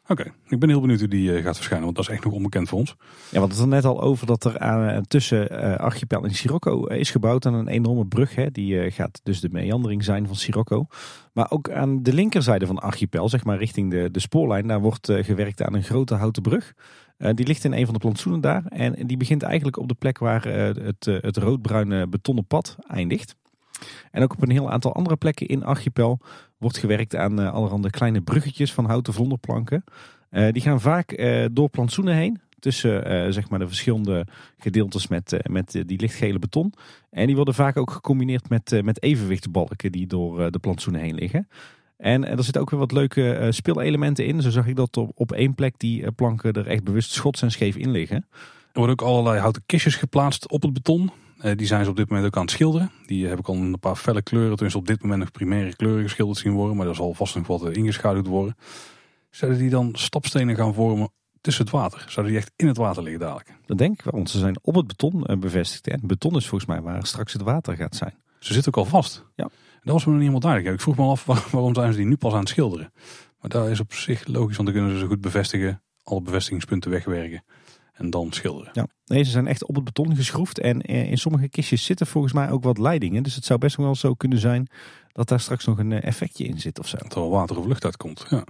Oké, 0.07 0.33
ik 0.49 0.59
ben 0.59 0.69
heel 0.69 0.81
benieuwd 0.81 0.99
hoe 0.99 1.09
die 1.09 1.37
eh, 1.37 1.45
gaat 1.45 1.57
verschijnen, 1.57 1.85
want 1.85 1.97
dat 1.97 2.09
is 2.09 2.15
echt 2.15 2.25
nog 2.25 2.33
onbekend 2.33 2.69
voor 2.69 2.79
ons. 2.79 2.97
Ja, 3.31 3.41
want 3.41 3.53
het 3.53 3.61
er 3.61 3.69
net 3.69 3.85
al 3.85 4.01
over 4.01 4.27
dat 4.27 4.45
er 4.45 4.59
aan, 4.59 4.89
eh, 4.89 5.01
tussen 5.01 5.79
Archipel 5.79 6.25
en 6.25 6.35
Sirocco 6.35 6.85
is 6.85 7.11
gebouwd 7.11 7.47
aan 7.47 7.55
een 7.55 7.69
enorme 7.69 8.07
brug. 8.07 8.35
Hè. 8.35 8.51
Die 8.51 8.91
gaat 8.91 9.21
dus 9.23 9.41
de 9.41 9.49
meandering 9.53 10.05
zijn 10.05 10.27
van 10.27 10.37
Sirocco. 10.37 10.87
Maar 11.33 11.51
ook 11.51 11.71
aan 11.71 12.03
de 12.03 12.13
linkerzijde 12.13 12.67
van 12.67 12.79
Archipel, 12.79 13.29
zeg 13.29 13.45
maar 13.45 13.59
richting 13.59 13.91
de, 13.91 14.11
de 14.11 14.21
spoorlijn, 14.21 14.67
daar 14.67 14.81
wordt 14.81 15.13
gewerkt 15.13 15.63
aan 15.63 15.75
een 15.75 15.83
grote 15.83 16.15
houten 16.15 16.43
brug. 16.43 16.75
Eh, 17.19 17.35
die 17.35 17.47
ligt 17.47 17.65
in 17.65 17.73
een 17.73 17.85
van 17.85 17.95
de 17.95 18.01
plantsoenen 18.01 18.41
daar. 18.41 18.65
En 18.67 19.07
die 19.07 19.17
begint 19.17 19.43
eigenlijk 19.43 19.77
op 19.77 19.89
de 19.89 19.95
plek 19.95 20.19
waar 20.19 20.47
eh, 20.47 20.85
het, 20.85 21.07
eh, 21.07 21.17
het 21.21 21.37
roodbruine 21.37 22.07
betonnen 22.07 22.47
pad 22.47 22.77
eindigt. 22.87 23.37
En 24.11 24.23
ook 24.23 24.33
op 24.33 24.43
een 24.43 24.51
heel 24.51 24.71
aantal 24.71 24.95
andere 24.95 25.17
plekken 25.17 25.47
in 25.47 25.65
Archipel 25.65 26.21
wordt 26.57 26.79
gewerkt 26.79 27.17
aan 27.17 27.39
allerhande 27.39 27.91
kleine 27.91 28.21
bruggetjes 28.21 28.73
van 28.73 28.85
houten 28.85 29.13
vlonderplanken. 29.13 29.85
Die 30.31 30.63
gaan 30.63 30.81
vaak 30.81 31.39
door 31.53 31.69
plantsoenen 31.69 32.15
heen. 32.15 32.41
Tussen 32.59 33.33
zeg 33.33 33.49
maar 33.49 33.59
de 33.59 33.67
verschillende 33.67 34.27
gedeeltes 34.57 35.09
met, 35.09 35.49
met 35.51 35.83
die 35.87 36.01
lichtgele 36.01 36.39
beton. 36.39 36.73
En 37.11 37.27
die 37.27 37.37
worden 37.37 37.55
vaak 37.55 37.77
ook 37.77 37.91
gecombineerd 37.91 38.49
met, 38.49 38.81
met 38.85 39.03
evenwichtsbalken 39.03 39.93
die 39.93 40.07
door 40.07 40.51
de 40.51 40.59
plantsoenen 40.59 41.01
heen 41.01 41.15
liggen. 41.15 41.49
En 41.99 42.25
er 42.29 42.45
zitten 42.45 42.63
ook 42.63 42.71
weer 42.71 42.79
wat 42.79 42.93
leuke 42.93 43.33
eh, 43.33 43.51
speelelementen 43.51 44.27
in. 44.27 44.43
Zo 44.43 44.51
zag 44.51 44.67
ik 44.67 44.77
dat 44.77 44.97
op, 44.97 45.11
op 45.15 45.33
één 45.33 45.55
plek 45.55 45.75
die 45.77 46.05
eh, 46.05 46.09
planken 46.17 46.53
er 46.53 46.67
echt 46.67 46.85
bewust 46.85 47.11
schots 47.11 47.43
en 47.43 47.51
scheef 47.51 47.77
in 47.77 47.91
liggen. 47.91 48.27
Er 48.73 48.85
worden 48.85 49.01
ook 49.01 49.09
allerlei 49.09 49.39
houten 49.39 49.63
kistjes 49.67 49.97
geplaatst 49.97 50.49
op 50.49 50.63
het 50.63 50.73
beton. 50.73 51.11
Eh, 51.39 51.57
die 51.57 51.67
zijn 51.67 51.85
ze 51.85 51.91
op 51.91 51.97
dit 51.97 52.09
moment 52.09 52.27
ook 52.27 52.37
aan 52.37 52.43
het 52.43 52.51
schilderen. 52.51 52.91
Die 53.07 53.27
heb 53.27 53.39
ik 53.39 53.49
al 53.49 53.55
in 53.55 53.63
een 53.63 53.79
paar 53.79 53.97
felle 53.97 54.23
kleuren, 54.23 54.51
tenminste 54.53 54.79
op 54.79 54.87
dit 54.87 55.03
moment 55.03 55.21
nog 55.21 55.31
primaire 55.31 55.77
kleuren 55.77 56.03
geschilderd 56.03 56.39
zien 56.39 56.53
worden. 56.53 56.77
Maar 56.77 56.87
daar 56.87 56.95
zal 56.95 57.15
vast 57.15 57.35
nog 57.35 57.47
wat 57.47 57.77
ingeschaduwd 57.77 58.27
worden. 58.27 58.57
Zouden 59.31 59.61
die 59.61 59.71
dan 59.71 59.91
stapstenen 59.93 60.57
gaan 60.57 60.75
vormen 60.75 61.11
tussen 61.41 61.65
het 61.65 61.73
water? 61.73 62.05
Zouden 62.09 62.35
die 62.35 62.43
echt 62.43 62.53
in 62.57 62.67
het 62.67 62.77
water 62.77 63.03
liggen 63.03 63.21
dadelijk? 63.21 63.55
Dat 63.67 63.79
denk 63.79 63.99
ik 63.99 64.05
wel, 64.05 64.13
want 64.15 64.31
ze 64.31 64.39
zijn 64.39 64.59
op 64.63 64.75
het 64.75 64.87
beton 64.87 65.27
bevestigd. 65.41 65.89
En 65.89 66.01
beton 66.03 66.37
is 66.37 66.47
volgens 66.47 66.71
mij 66.71 66.81
waar 66.81 67.07
straks 67.07 67.33
het 67.33 67.43
water 67.43 67.77
gaat 67.77 67.97
zijn. 67.97 68.15
Ze 68.39 68.53
zitten 68.53 68.75
ook 68.75 68.85
al 68.85 68.91
vast. 68.91 69.25
Ja. 69.35 69.49
Dat 69.89 69.97
was 69.97 70.07
me 70.07 70.13
nog 70.13 70.21
niet 70.23 70.31
helemaal 70.31 70.51
duidelijk. 70.51 70.75
Ik 70.75 70.81
vroeg 70.83 70.97
me 70.97 71.11
af 71.11 71.25
waar- 71.25 71.47
waarom 71.51 71.75
zijn 71.75 71.93
ze 71.93 71.99
die 71.99 72.07
nu 72.07 72.17
pas 72.17 72.33
aan 72.33 72.39
het 72.39 72.49
schilderen. 72.49 72.93
Maar 73.41 73.51
dat 73.51 73.69
is 73.69 73.81
op 73.81 73.93
zich 73.93 74.27
logisch, 74.27 74.57
want 74.57 74.69
dan 74.69 74.79
kunnen 74.79 74.99
ze 74.99 75.07
goed 75.07 75.21
bevestigen. 75.21 75.83
Alle 76.03 76.23
bevestigingspunten 76.23 76.91
wegwerken. 76.91 77.45
En 77.93 78.11
dan 78.11 78.33
schilderen. 78.33 78.71
Ja. 78.73 78.87
Nee, 79.07 79.23
ze 79.23 79.31
zijn 79.31 79.47
echt 79.47 79.67
op 79.67 79.75
het 79.75 79.85
beton 79.85 80.17
geschroefd. 80.17 80.59
En 80.59 80.81
eh, 80.83 81.11
in 81.11 81.19
sommige 81.19 81.49
kistjes 81.49 81.85
zitten 81.85 82.07
volgens 82.07 82.33
mij 82.33 82.51
ook 82.51 82.63
wat 82.65 82.79
leidingen. 82.79 83.23
Dus 83.23 83.35
het 83.35 83.45
zou 83.45 83.59
best 83.59 83.77
wel 83.77 83.95
zo 83.95 84.15
kunnen 84.15 84.39
zijn 84.39 84.69
dat 85.13 85.29
daar 85.29 85.41
straks 85.41 85.65
nog 85.65 85.79
een 85.79 85.93
eh, 85.93 86.03
effectje 86.09 86.45
in 86.45 86.61
zit 86.61 86.79
of 86.79 86.89
zo. 86.89 86.97
Dat 86.97 87.15
er 87.15 87.21
wel 87.21 87.31
water 87.31 87.59
of 87.59 87.67
lucht 87.67 87.85
uitkomt. 87.85 88.27
Ja. 88.31 88.45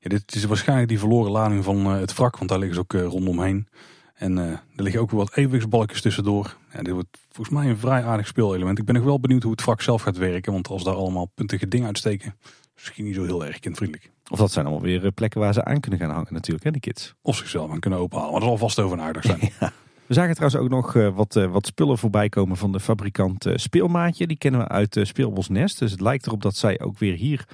Ja, 0.00 0.08
dit 0.08 0.34
is 0.34 0.44
waarschijnlijk 0.44 0.88
die 0.88 0.98
verloren 0.98 1.30
lading 1.32 1.64
van 1.64 1.86
eh, 1.86 1.98
het 1.98 2.14
wrak. 2.14 2.36
Want 2.36 2.50
daar 2.50 2.58
liggen 2.58 2.76
ze 2.76 2.80
ook 2.82 3.12
rondomheen. 3.12 3.68
En 4.14 4.38
eh, 4.38 4.44
er 4.50 4.82
liggen 4.82 5.00
ook 5.00 5.10
weer 5.10 5.20
wat 5.20 5.36
evenwichtsbalkjes 5.36 6.00
tussendoor. 6.00 6.56
Ja, 6.72 6.82
dit 6.82 6.92
wordt 6.92 7.18
volgens 7.30 7.56
mij 7.56 7.68
een 7.68 7.78
vrij 7.78 8.04
aardig 8.04 8.26
speelelement. 8.26 8.78
Ik 8.78 8.84
ben 8.84 8.94
nog 8.94 9.04
wel 9.04 9.20
benieuwd 9.20 9.42
hoe 9.42 9.52
het 9.52 9.64
wrak 9.64 9.80
zelf 9.80 10.02
gaat 10.02 10.16
werken. 10.16 10.52
Want 10.52 10.68
als 10.68 10.84
daar 10.84 10.94
allemaal 10.94 11.30
puntige 11.34 11.68
dingen 11.68 11.86
uitsteken. 11.86 12.34
Misschien 12.74 13.04
niet 13.04 13.14
zo 13.14 13.24
heel 13.24 13.46
erg 13.46 13.58
kindvriendelijk. 13.58 14.10
Of 14.30 14.38
dat 14.38 14.52
zijn 14.52 14.66
allemaal 14.66 14.84
weer 14.84 15.04
eh, 15.04 15.10
plekken 15.14 15.40
waar 15.40 15.52
ze 15.52 15.64
aan 15.64 15.80
kunnen 15.80 16.00
gaan 16.00 16.10
hangen 16.10 16.32
natuurlijk, 16.32 16.64
hè, 16.64 16.70
die 16.70 16.80
kids. 16.80 17.14
Of 17.22 17.36
zichzelf 17.36 17.70
aan 17.70 17.80
kunnen 17.80 17.98
openhalen. 17.98 18.32
Maar 18.32 18.40
dat 18.40 18.48
zal 18.48 18.58
vast 18.58 18.78
over 18.78 18.96
nagedacht 18.96 19.26
zijn. 19.26 19.40
We 20.06 20.14
zagen 20.18 20.34
trouwens 20.34 20.62
ook 20.62 20.68
nog 20.68 20.96
eh, 20.96 21.14
wat, 21.14 21.34
wat 21.34 21.66
spullen 21.66 21.98
voorbij 21.98 22.28
komen 22.28 22.56
van 22.56 22.72
de 22.72 22.80
fabrikant 22.80 23.46
Speelmaatje. 23.54 24.26
Die 24.26 24.36
kennen 24.36 24.60
we 24.60 24.68
uit 24.68 24.96
uh, 24.96 25.04
Speelbos 25.04 25.48
Nest. 25.48 25.78
Dus 25.78 25.90
het 25.90 26.00
lijkt 26.00 26.26
erop 26.26 26.42
dat 26.42 26.56
zij 26.56 26.80
ook 26.80 26.98
weer 26.98 27.14
hier 27.14 27.44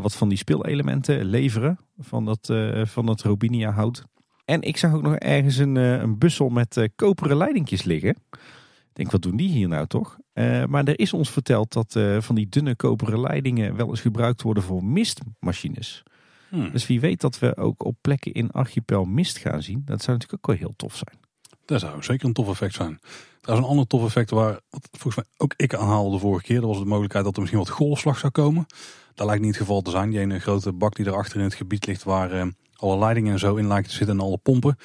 wat 0.00 0.14
van 0.14 0.28
die 0.28 0.38
speelelementen 0.38 1.24
leveren. 1.24 1.78
Van 1.98 2.24
dat, 2.24 2.52
van 2.84 3.06
dat 3.06 3.20
Robinia 3.22 3.70
hout. 3.70 4.04
En 4.44 4.62
ik 4.62 4.76
zag 4.76 4.94
ook 4.94 5.02
nog 5.02 5.14
ergens 5.14 5.56
een, 5.56 5.76
eh, 5.76 6.00
een 6.00 6.18
bussel 6.18 6.48
met 6.48 6.76
eh, 6.76 6.88
koperen 6.96 7.36
leidingjes 7.36 7.82
liggen. 7.82 8.10
Ik 8.10 9.00
denk, 9.00 9.10
wat 9.10 9.22
doen 9.22 9.36
die 9.36 9.48
hier 9.48 9.68
nou 9.68 9.86
toch? 9.86 10.18
Eh, 10.32 10.64
maar 10.64 10.84
er 10.84 10.98
is 10.98 11.12
ons 11.12 11.30
verteld 11.30 11.72
dat 11.72 11.98
van 12.18 12.34
die 12.34 12.48
dunne 12.48 12.76
koperen 12.76 13.20
leidingen 13.20 13.76
wel 13.76 13.88
eens 13.88 14.00
gebruikt 14.00 14.42
worden 14.42 14.62
voor 14.62 14.84
mistmachines. 14.84 16.02
Hmm. 16.48 16.70
Dus 16.72 16.86
wie 16.86 17.00
weet 17.00 17.20
dat 17.20 17.38
we 17.38 17.56
ook 17.56 17.84
op 17.84 17.96
plekken 18.00 18.32
in 18.32 18.50
Archipel 18.50 19.04
mist 19.04 19.38
gaan 19.38 19.62
zien. 19.62 19.82
Dat 19.84 20.02
zou 20.02 20.16
natuurlijk 20.16 20.34
ook 20.34 20.46
wel 20.46 20.66
heel 20.66 20.76
tof 20.76 20.96
zijn. 20.96 21.18
Dat 21.64 21.80
zou 21.80 22.02
zeker 22.02 22.26
een 22.26 22.32
tof 22.32 22.48
effect 22.48 22.74
zijn. 22.74 22.98
Trouwens, 23.40 23.66
een 23.66 23.72
ander 23.72 23.86
tof 23.86 24.04
effect 24.04 24.30
waar 24.30 24.60
wat 24.70 24.88
volgens 24.90 25.16
mij 25.16 25.24
ook 25.36 25.54
ik 25.56 25.74
aanhaalde 25.74 26.10
de 26.10 26.18
vorige 26.18 26.44
keer. 26.44 26.60
Dat 26.60 26.68
was 26.68 26.78
de 26.78 26.84
mogelijkheid 26.84 27.24
dat 27.24 27.34
er 27.34 27.40
misschien 27.40 27.60
wat 27.60 27.70
golfslag 27.70 28.18
zou 28.18 28.32
komen. 28.32 28.66
Dat 29.14 29.26
lijkt 29.26 29.42
niet 29.42 29.54
het 29.54 29.60
geval 29.60 29.82
te 29.82 29.90
zijn. 29.90 30.10
Die 30.10 30.20
ene 30.20 30.38
grote 30.38 30.72
bak 30.72 30.96
die 30.96 31.06
erachter 31.06 31.38
in 31.38 31.44
het 31.44 31.54
gebied 31.54 31.86
ligt 31.86 32.02
waar 32.02 32.52
alle 32.84 32.98
leidingen 32.98 33.32
en 33.32 33.38
zo 33.38 33.54
in 33.54 33.66
lijken 33.66 33.90
te 33.90 33.96
zitten 33.96 34.18
en 34.18 34.24
alle 34.24 34.38
pompen. 34.38 34.76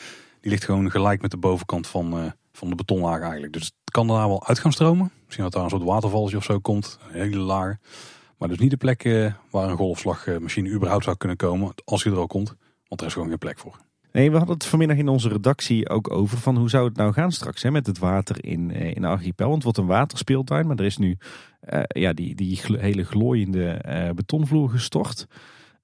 Die 0.41 0.51
ligt 0.51 0.63
gewoon 0.63 0.91
gelijk 0.91 1.21
met 1.21 1.31
de 1.31 1.37
bovenkant 1.37 1.87
van, 1.87 2.19
eh, 2.19 2.31
van 2.51 2.69
de 2.69 2.75
betonlaag 2.75 3.21
eigenlijk. 3.21 3.53
Dus 3.53 3.63
het 3.63 3.91
kan 3.91 4.07
daar 4.07 4.27
wel 4.27 4.47
uit 4.47 4.59
gaan 4.59 4.71
stromen. 4.71 5.11
Misschien 5.23 5.43
dat 5.43 5.53
daar 5.53 5.63
een 5.63 5.69
soort 5.69 5.83
watervalsje 5.83 6.37
of 6.37 6.43
zo 6.43 6.59
komt. 6.59 6.99
Hele 7.01 7.37
laag. 7.37 7.75
Maar 8.37 8.47
dus 8.47 8.59
niet 8.59 8.69
de 8.69 8.77
plek 8.77 9.03
eh, 9.03 9.33
waar 9.49 9.69
een 9.69 9.77
golfslagmachine 9.77 10.69
überhaupt 10.69 11.03
zou 11.03 11.17
kunnen 11.17 11.37
komen. 11.37 11.73
Als 11.85 12.03
die 12.03 12.11
er 12.11 12.17
al 12.17 12.27
komt. 12.27 12.55
Want 12.87 13.01
er 13.01 13.07
is 13.07 13.13
gewoon 13.13 13.27
geen 13.27 13.37
plek 13.37 13.59
voor. 13.59 13.77
Nee, 14.11 14.31
we 14.31 14.37
hadden 14.37 14.55
het 14.55 14.65
vanmiddag 14.65 14.97
in 14.97 15.07
onze 15.07 15.29
redactie 15.29 15.89
ook 15.89 16.11
over 16.11 16.37
van 16.37 16.57
hoe 16.57 16.69
zou 16.69 16.87
het 16.87 16.95
nou 16.95 17.13
gaan 17.13 17.31
straks 17.31 17.63
hè, 17.63 17.71
met 17.71 17.87
het 17.87 17.99
water 17.99 18.45
in, 18.45 18.71
eh, 18.71 18.95
in 18.95 19.05
Archipel. 19.05 19.49
Want 19.49 19.63
wordt 19.63 19.77
een 19.77 19.85
waterspeeltuin, 19.85 20.67
maar 20.67 20.77
er 20.77 20.85
is 20.85 20.97
nu 20.97 21.17
ja, 21.87 22.13
die, 22.13 22.35
die 22.35 22.61
hele 22.65 23.03
glooiende 23.03 23.81
betonvloer 24.15 24.69
gestort. 24.69 25.27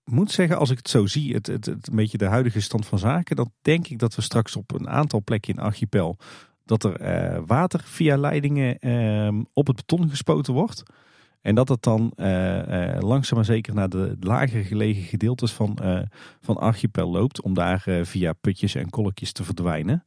Moet 0.05 0.31
zeggen, 0.31 0.57
als 0.57 0.69
ik 0.69 0.77
het 0.77 0.89
zo 0.89 1.05
zie, 1.05 1.33
het, 1.33 1.47
het, 1.47 1.65
het 1.65 1.89
beetje 1.91 2.17
de 2.17 2.25
huidige 2.25 2.61
stand 2.61 2.85
van 2.85 2.99
zaken, 2.99 3.35
dan 3.35 3.51
denk 3.61 3.87
ik 3.87 3.99
dat 3.99 4.15
we 4.15 4.21
straks 4.21 4.55
op 4.55 4.73
een 4.73 4.89
aantal 4.89 5.23
plekken 5.23 5.53
in 5.53 5.59
Archipel 5.59 6.17
dat 6.65 6.83
er 6.83 6.95
eh, 6.95 7.41
water 7.45 7.81
via 7.83 8.17
leidingen 8.17 8.79
eh, 8.79 9.39
op 9.53 9.67
het 9.67 9.75
beton 9.75 10.09
gespoten 10.09 10.53
wordt. 10.53 10.83
En 11.45 11.55
dat 11.55 11.69
het 11.69 11.83
dan 11.83 12.11
eh, 12.15 12.95
eh, 12.95 13.01
langzaam 13.01 13.37
maar 13.37 13.45
zeker 13.45 13.73
naar 13.73 13.89
de 13.89 14.17
lager 14.19 14.63
gelegen 14.63 15.03
gedeeltes 15.03 15.51
van, 15.51 15.75
eh, 15.75 15.99
van 16.41 16.57
Archipel 16.57 17.11
loopt. 17.11 17.41
Om 17.41 17.53
daar 17.53 17.83
eh, 17.85 18.03
via 18.03 18.33
putjes 18.33 18.75
en 18.75 18.89
kolkjes 18.89 19.31
te 19.31 19.43
verdwijnen. 19.43 20.03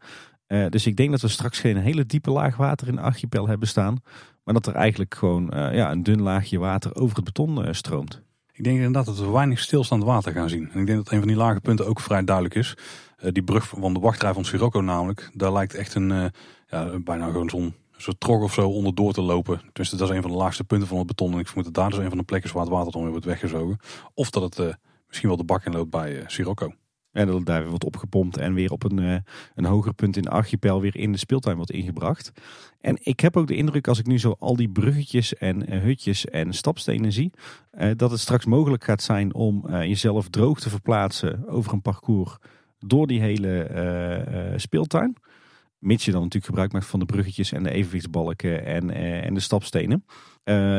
Dus 0.68 0.86
ik 0.86 0.96
denk 0.96 1.10
dat 1.10 1.20
we 1.20 1.28
straks 1.28 1.60
geen 1.60 1.76
hele 1.76 2.06
diepe 2.06 2.30
laag 2.30 2.56
water 2.56 2.88
in 2.88 2.98
Archipel 2.98 3.48
hebben 3.48 3.68
staan. 3.68 4.02
Maar 4.44 4.54
dat 4.54 4.66
er 4.66 4.74
eigenlijk 4.74 5.14
gewoon 5.14 5.50
ja, 5.52 5.90
een 5.90 6.02
dun 6.02 6.22
laagje 6.22 6.58
water 6.58 6.94
over 6.94 7.16
het 7.16 7.24
beton 7.24 7.74
stroomt. 7.74 8.22
Ik 8.58 8.64
denk 8.64 8.76
inderdaad 8.76 9.06
dat 9.06 9.18
we 9.18 9.30
weinig 9.30 9.58
stilstaand 9.58 10.04
water 10.04 10.32
gaan 10.32 10.48
zien. 10.48 10.70
En 10.72 10.80
ik 10.80 10.86
denk 10.86 10.98
dat 10.98 11.12
een 11.12 11.18
van 11.18 11.28
die 11.28 11.36
lage 11.36 11.60
punten 11.60 11.86
ook 11.86 12.00
vrij 12.00 12.24
duidelijk 12.24 12.54
is. 12.54 12.76
Eh, 13.16 13.32
die 13.32 13.42
brug 13.42 13.68
van 13.68 13.94
de 13.94 14.00
wachtrij 14.00 14.32
van 14.32 14.44
Sirocco 14.44 14.80
namelijk. 14.80 15.30
Daar 15.34 15.52
lijkt 15.52 15.74
echt 15.74 15.94
een, 15.94 16.12
eh, 16.12 16.24
ja, 16.68 16.98
bijna 16.98 17.26
gewoon 17.26 17.50
zo'n 17.50 17.74
soort 17.96 18.20
trog 18.20 18.42
of 18.42 18.54
zo 18.54 18.68
onderdoor 18.68 19.12
te 19.12 19.20
lopen. 19.20 19.60
Dus 19.72 19.90
dat 19.90 20.00
is 20.00 20.16
een 20.16 20.22
van 20.22 20.30
de 20.30 20.36
laagste 20.36 20.64
punten 20.64 20.88
van 20.88 20.98
het 20.98 21.06
beton. 21.06 21.32
En 21.32 21.38
ik 21.38 21.46
vermoed 21.46 21.64
dat 21.64 21.74
daar 21.74 21.90
dus 21.90 21.98
een 21.98 22.08
van 22.08 22.18
de 22.18 22.24
plekken 22.24 22.48
is 22.48 22.54
waar 22.54 22.64
het 22.64 22.72
water 22.72 22.92
dan 22.92 23.02
weer 23.02 23.10
wordt 23.10 23.26
weggezogen. 23.26 23.78
Of 24.14 24.30
dat 24.30 24.42
het 24.42 24.58
eh, 24.58 24.74
misschien 25.06 25.28
wel 25.28 25.38
de 25.38 25.44
bak 25.44 25.64
in 25.64 25.72
loopt 25.72 25.90
bij 25.90 26.24
Sirocco. 26.26 26.72
En 27.18 27.26
dat 27.26 27.36
het 27.36 27.46
daar 27.46 27.60
weer 27.60 27.68
wordt 27.68 27.84
opgepompt 27.84 28.36
en 28.36 28.54
weer 28.54 28.70
op 28.70 28.84
een, 28.84 28.98
eh, 28.98 29.16
een 29.54 29.64
hoger 29.64 29.94
punt 29.94 30.16
in 30.16 30.28
Archipel 30.28 30.80
weer 30.80 30.96
in 30.96 31.12
de 31.12 31.18
speeltuin 31.18 31.56
wordt 31.56 31.70
ingebracht. 31.70 32.32
En 32.80 32.98
ik 33.02 33.20
heb 33.20 33.36
ook 33.36 33.46
de 33.46 33.56
indruk 33.56 33.88
als 33.88 33.98
ik 33.98 34.06
nu 34.06 34.18
zo 34.18 34.36
al 34.38 34.56
die 34.56 34.68
bruggetjes 34.68 35.34
en 35.34 35.66
eh, 35.66 35.80
hutjes 35.80 36.24
en 36.24 36.52
stapstenen 36.52 37.12
zie, 37.12 37.32
eh, 37.70 37.90
dat 37.96 38.10
het 38.10 38.20
straks 38.20 38.44
mogelijk 38.44 38.84
gaat 38.84 39.02
zijn 39.02 39.34
om 39.34 39.64
jezelf 39.68 40.28
droog 40.28 40.60
te 40.60 40.70
verplaatsen 40.70 41.48
over 41.48 41.72
een 41.72 41.82
parcours 41.82 42.36
door 42.78 43.06
die 43.06 43.20
hele 43.20 44.54
speeltuin. 44.56 45.16
Mits 45.78 46.04
je 46.04 46.10
dan 46.10 46.20
natuurlijk 46.20 46.46
gebruik 46.46 46.72
maakt 46.72 46.86
van 46.86 47.00
de 47.00 47.06
bruggetjes 47.06 47.52
en 47.52 47.62
de 47.62 47.70
evenwichtsbalken 47.70 48.64
en, 48.64 48.90
en 49.22 49.34
de 49.34 49.40
stapstenen. 49.40 50.04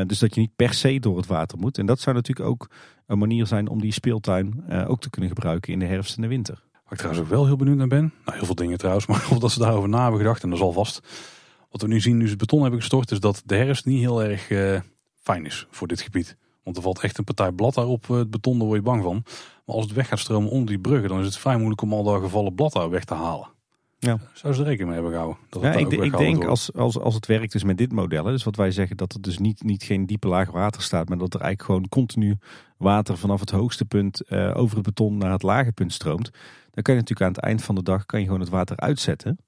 Dus 0.06 0.18
dat 0.18 0.34
je 0.34 0.40
niet 0.40 0.56
per 0.56 0.74
se 0.74 0.98
door 0.98 1.16
het 1.16 1.26
water 1.26 1.58
moet. 1.58 1.78
En 1.78 1.86
dat 1.86 2.00
zou 2.00 2.16
natuurlijk 2.16 2.48
ook 2.48 2.68
een 3.10 3.18
manier 3.18 3.46
zijn 3.46 3.68
om 3.68 3.80
die 3.80 3.92
speeltuin 3.92 4.64
eh, 4.68 4.90
ook 4.90 5.00
te 5.00 5.10
kunnen 5.10 5.30
gebruiken 5.30 5.72
in 5.72 5.78
de 5.78 5.84
herfst 5.84 6.16
en 6.16 6.22
de 6.22 6.28
winter. 6.28 6.62
Waar 6.72 6.92
ik 6.92 6.98
trouwens 6.98 7.22
ook 7.22 7.30
wel 7.30 7.46
heel 7.46 7.56
benieuwd 7.56 7.76
naar 7.76 7.86
ben. 7.86 8.12
Nou, 8.24 8.36
heel 8.36 8.46
veel 8.46 8.54
dingen 8.54 8.78
trouwens. 8.78 9.06
Maar 9.10 9.28
of 9.30 9.38
dat 9.38 9.50
ze 9.50 9.58
daarover 9.58 9.88
na 9.88 10.02
hebben 10.02 10.20
gedacht. 10.20 10.42
En 10.42 10.48
dat 10.48 10.58
is 10.58 10.64
alvast. 10.64 11.00
Wat 11.70 11.82
we 11.82 11.88
nu 11.88 12.00
zien, 12.00 12.16
nu 12.16 12.24
ze 12.24 12.30
het 12.30 12.38
beton 12.38 12.60
hebben 12.60 12.80
gestort. 12.80 13.10
Is 13.10 13.20
dat 13.20 13.42
de 13.44 13.56
herfst 13.56 13.84
niet 13.84 14.00
heel 14.00 14.22
erg 14.22 14.50
eh, 14.50 14.80
fijn 15.14 15.46
is 15.46 15.66
voor 15.70 15.88
dit 15.88 16.00
gebied. 16.00 16.36
Want 16.62 16.76
er 16.76 16.82
valt 16.82 17.00
echt 17.00 17.18
een 17.18 17.24
partij 17.24 17.52
blad 17.52 17.74
daar 17.74 17.86
op 17.86 18.10
eh, 18.10 18.16
het 18.16 18.30
beton. 18.30 18.58
Daar 18.58 18.66
word 18.66 18.78
je 18.78 18.84
bang 18.84 19.02
van. 19.02 19.22
Maar 19.64 19.76
als 19.76 19.84
het 19.84 19.94
weg 19.94 20.08
gaat 20.08 20.18
stromen 20.18 20.50
onder 20.50 20.68
die 20.68 20.78
bruggen. 20.78 21.08
Dan 21.08 21.20
is 21.20 21.26
het 21.26 21.36
vrij 21.36 21.56
moeilijk 21.56 21.82
om 21.82 21.92
al 21.92 22.02
dat 22.02 22.20
gevallen 22.20 22.54
blad 22.54 22.72
daar 22.72 22.90
weg 22.90 23.04
te 23.04 23.14
halen. 23.14 23.48
Ja. 24.02 24.18
Zou 24.32 24.54
ze 24.54 24.60
er 24.60 24.66
rekening 24.66 24.92
mee 24.92 25.02
hebben 25.02 25.12
gehouden? 25.12 25.38
Dat 25.48 25.62
Ja, 25.62 25.72
ik, 25.72 25.92
ik 25.92 26.16
denk 26.16 26.34
wordt? 26.34 26.50
als, 26.50 26.72
als, 26.74 26.98
als 26.98 27.14
het 27.14 27.26
werkt 27.26 27.52
dus 27.52 27.64
met 27.64 27.78
dit 27.78 27.92
model, 27.92 28.24
hè, 28.24 28.32
dus 28.32 28.44
wat 28.44 28.56
wij 28.56 28.70
zeggen 28.70 28.96
dat 28.96 29.12
er 29.12 29.20
dus 29.20 29.38
niet, 29.38 29.62
niet 29.62 29.82
geen 29.82 30.06
diepe 30.06 30.28
laag 30.28 30.50
water 30.50 30.82
staat, 30.82 31.08
maar 31.08 31.18
dat 31.18 31.34
er 31.34 31.40
eigenlijk 31.40 31.70
gewoon 31.70 31.88
continu 31.88 32.38
water 32.76 33.16
vanaf 33.16 33.40
het 33.40 33.50
hoogste 33.50 33.84
punt 33.84 34.20
eh, 34.20 34.56
over 34.56 34.76
het 34.76 34.84
beton 34.84 35.16
naar 35.16 35.32
het 35.32 35.42
lage 35.42 35.72
punt 35.72 35.92
stroomt, 35.92 36.30
dan 36.70 36.82
kan 36.82 36.94
je 36.94 37.00
natuurlijk 37.00 37.20
aan 37.20 37.32
het 37.32 37.44
eind 37.44 37.62
van 37.62 37.74
de 37.74 37.82
dag 37.82 38.06
kan 38.06 38.20
je 38.20 38.26
gewoon 38.26 38.40
het 38.40 38.48
water 38.48 38.76
uitzetten. 38.76 39.38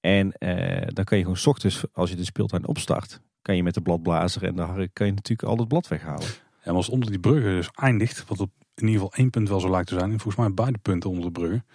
En 0.00 0.32
eh, 0.32 0.86
dan 0.86 1.04
kan 1.04 1.18
je 1.18 1.22
gewoon 1.22 1.38
's 1.38 1.46
ochtends, 1.46 1.84
als 1.92 2.10
je 2.10 2.16
de 2.16 2.24
speeltuin 2.24 2.66
opstart, 2.66 3.20
kan 3.42 3.56
je 3.56 3.62
met 3.62 3.74
de 3.74 3.80
bladblazer 3.80 4.44
en 4.44 4.56
de 4.56 4.62
hark 4.62 4.90
kan 4.92 5.06
je 5.06 5.12
natuurlijk 5.12 5.48
al 5.48 5.56
het 5.56 5.68
blad 5.68 5.88
weghalen. 5.88 6.26
Ja, 6.64 6.64
maar 6.64 6.74
als 6.74 6.88
onder 6.88 7.10
die 7.10 7.20
bruggen 7.20 7.54
dus 7.54 7.70
eindigt, 7.74 8.24
wat 8.28 8.40
op 8.40 8.50
in 8.74 8.86
ieder 8.86 9.00
geval 9.00 9.18
één 9.18 9.30
punt 9.30 9.48
wel 9.48 9.60
zo 9.60 9.70
lijkt 9.70 9.88
te 9.88 9.94
zijn, 9.94 10.10
en 10.10 10.20
volgens 10.20 10.36
mij 10.36 10.54
beide 10.54 10.78
punten 10.78 11.10
onder 11.10 11.24
de 11.24 11.30
bruggen, 11.30 11.66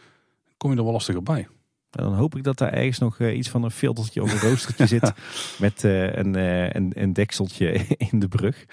kom 0.57 0.71
je 0.71 0.77
er 0.77 0.83
wel 0.83 0.91
lastiger 0.91 1.23
bij. 1.23 1.47
En 1.97 2.03
dan 2.03 2.13
hoop 2.13 2.35
ik 2.35 2.43
dat 2.43 2.57
daar 2.57 2.73
ergens 2.73 2.99
nog 2.99 3.19
eh, 3.19 3.37
iets 3.37 3.49
van 3.49 3.63
een 3.63 3.71
filtertje 3.71 4.21
of 4.21 4.33
een 4.33 4.49
roostertje 4.49 4.87
zit. 4.97 5.13
Met 5.59 5.83
eh, 5.83 6.15
een, 6.15 6.35
eh, 6.35 6.69
een, 6.69 6.91
een 6.95 7.13
dekseltje 7.13 7.71
in 8.11 8.19
de 8.19 8.27
brug. 8.27 8.65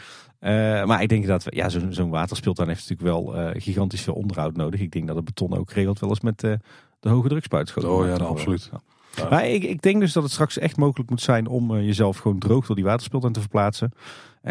Maar 0.86 1.02
ik 1.02 1.08
denk 1.08 1.26
dat 1.26 1.46
ja, 1.48 1.68
zo'n 1.68 2.10
waterspeeltuin 2.10 2.68
heeft 2.68 2.88
natuurlijk 2.88 3.08
wel 3.08 3.52
gigantisch 3.60 4.00
veel 4.00 4.14
onderhoud 4.14 4.56
nodig. 4.56 4.80
Ik 4.80 4.92
denk 4.92 5.06
dat 5.06 5.16
het 5.16 5.24
beton 5.24 5.56
ook 5.56 5.70
regelt 5.70 5.98
wel 5.98 6.10
eens 6.10 6.20
met 6.20 6.38
de 6.40 6.58
hoge 7.00 7.28
drukspuit. 7.28 7.76
Oh 7.76 7.82
ja, 7.82 7.88
worden. 7.88 8.26
absoluut. 8.26 8.70
Ja. 9.16 9.28
Maar 9.28 9.48
ik, 9.48 9.62
ik 9.62 9.82
denk 9.82 10.00
dus 10.00 10.12
dat 10.12 10.22
het 10.22 10.32
straks 10.32 10.58
echt 10.58 10.76
mogelijk 10.76 11.10
moet 11.10 11.20
zijn 11.20 11.46
om 11.46 11.80
jezelf 11.80 12.18
gewoon 12.18 12.38
droog 12.38 12.66
door 12.66 12.76
die 12.76 12.84
waterspeeltuin 12.84 13.32
te 13.32 13.40
verplaatsen. 13.40 13.92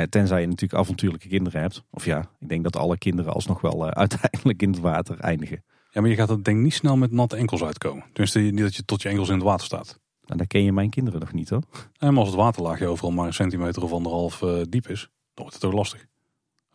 Tenzij 0.10 0.42
je 0.42 0.48
natuurlijk 0.48 0.82
avontuurlijke 0.82 1.28
kinderen 1.28 1.62
hebt. 1.62 1.84
Of 1.92 2.06
ja, 2.06 2.20
ik 2.40 2.50
denk 2.50 2.64
dat 2.64 2.76
alle 2.76 2.98
kinderen 2.98 3.34
alsnog 3.34 3.62
wel 3.62 3.90
uiteindelijk 4.06 4.62
in 4.62 4.72
het 4.72 4.80
water 4.80 5.20
eindigen. 5.20 5.64
Ja, 5.94 6.02
maar 6.02 6.10
je 6.10 6.16
gaat 6.16 6.30
er 6.30 6.44
denk 6.44 6.60
niet 6.60 6.74
snel 6.74 6.98
met 6.98 7.12
natte 7.12 7.36
enkels 7.36 7.64
uitkomen. 7.64 8.04
Tenminste, 8.06 8.40
niet 8.40 8.58
dat 8.58 8.76
je 8.76 8.86
tot 8.86 9.02
je 9.02 9.10
enkels 9.10 9.28
in 9.30 9.36
het 9.36 9.44
water 9.44 9.66
staat. 9.66 10.00
Nou, 10.26 10.38
dan 10.38 10.48
ken 10.48 10.64
je 10.64 10.74
mijn 10.74 10.90
kinderen 10.90 11.20
nog 11.20 11.34
niet 11.34 11.50
hoor. 11.50 11.62
En 11.98 12.18
als 12.18 12.28
het 12.28 12.38
waterlaagje 12.38 12.88
overal 12.88 13.12
maar 13.12 13.26
een 13.28 13.34
centimeter 13.34 13.84
of 13.84 13.92
anderhalf 13.92 14.42
eh, 14.42 14.62
diep 14.70 14.88
is, 14.88 15.00
dan 15.34 15.44
wordt 15.46 15.54
het 15.54 15.66
ook 15.66 15.74
lastig. 15.74 16.06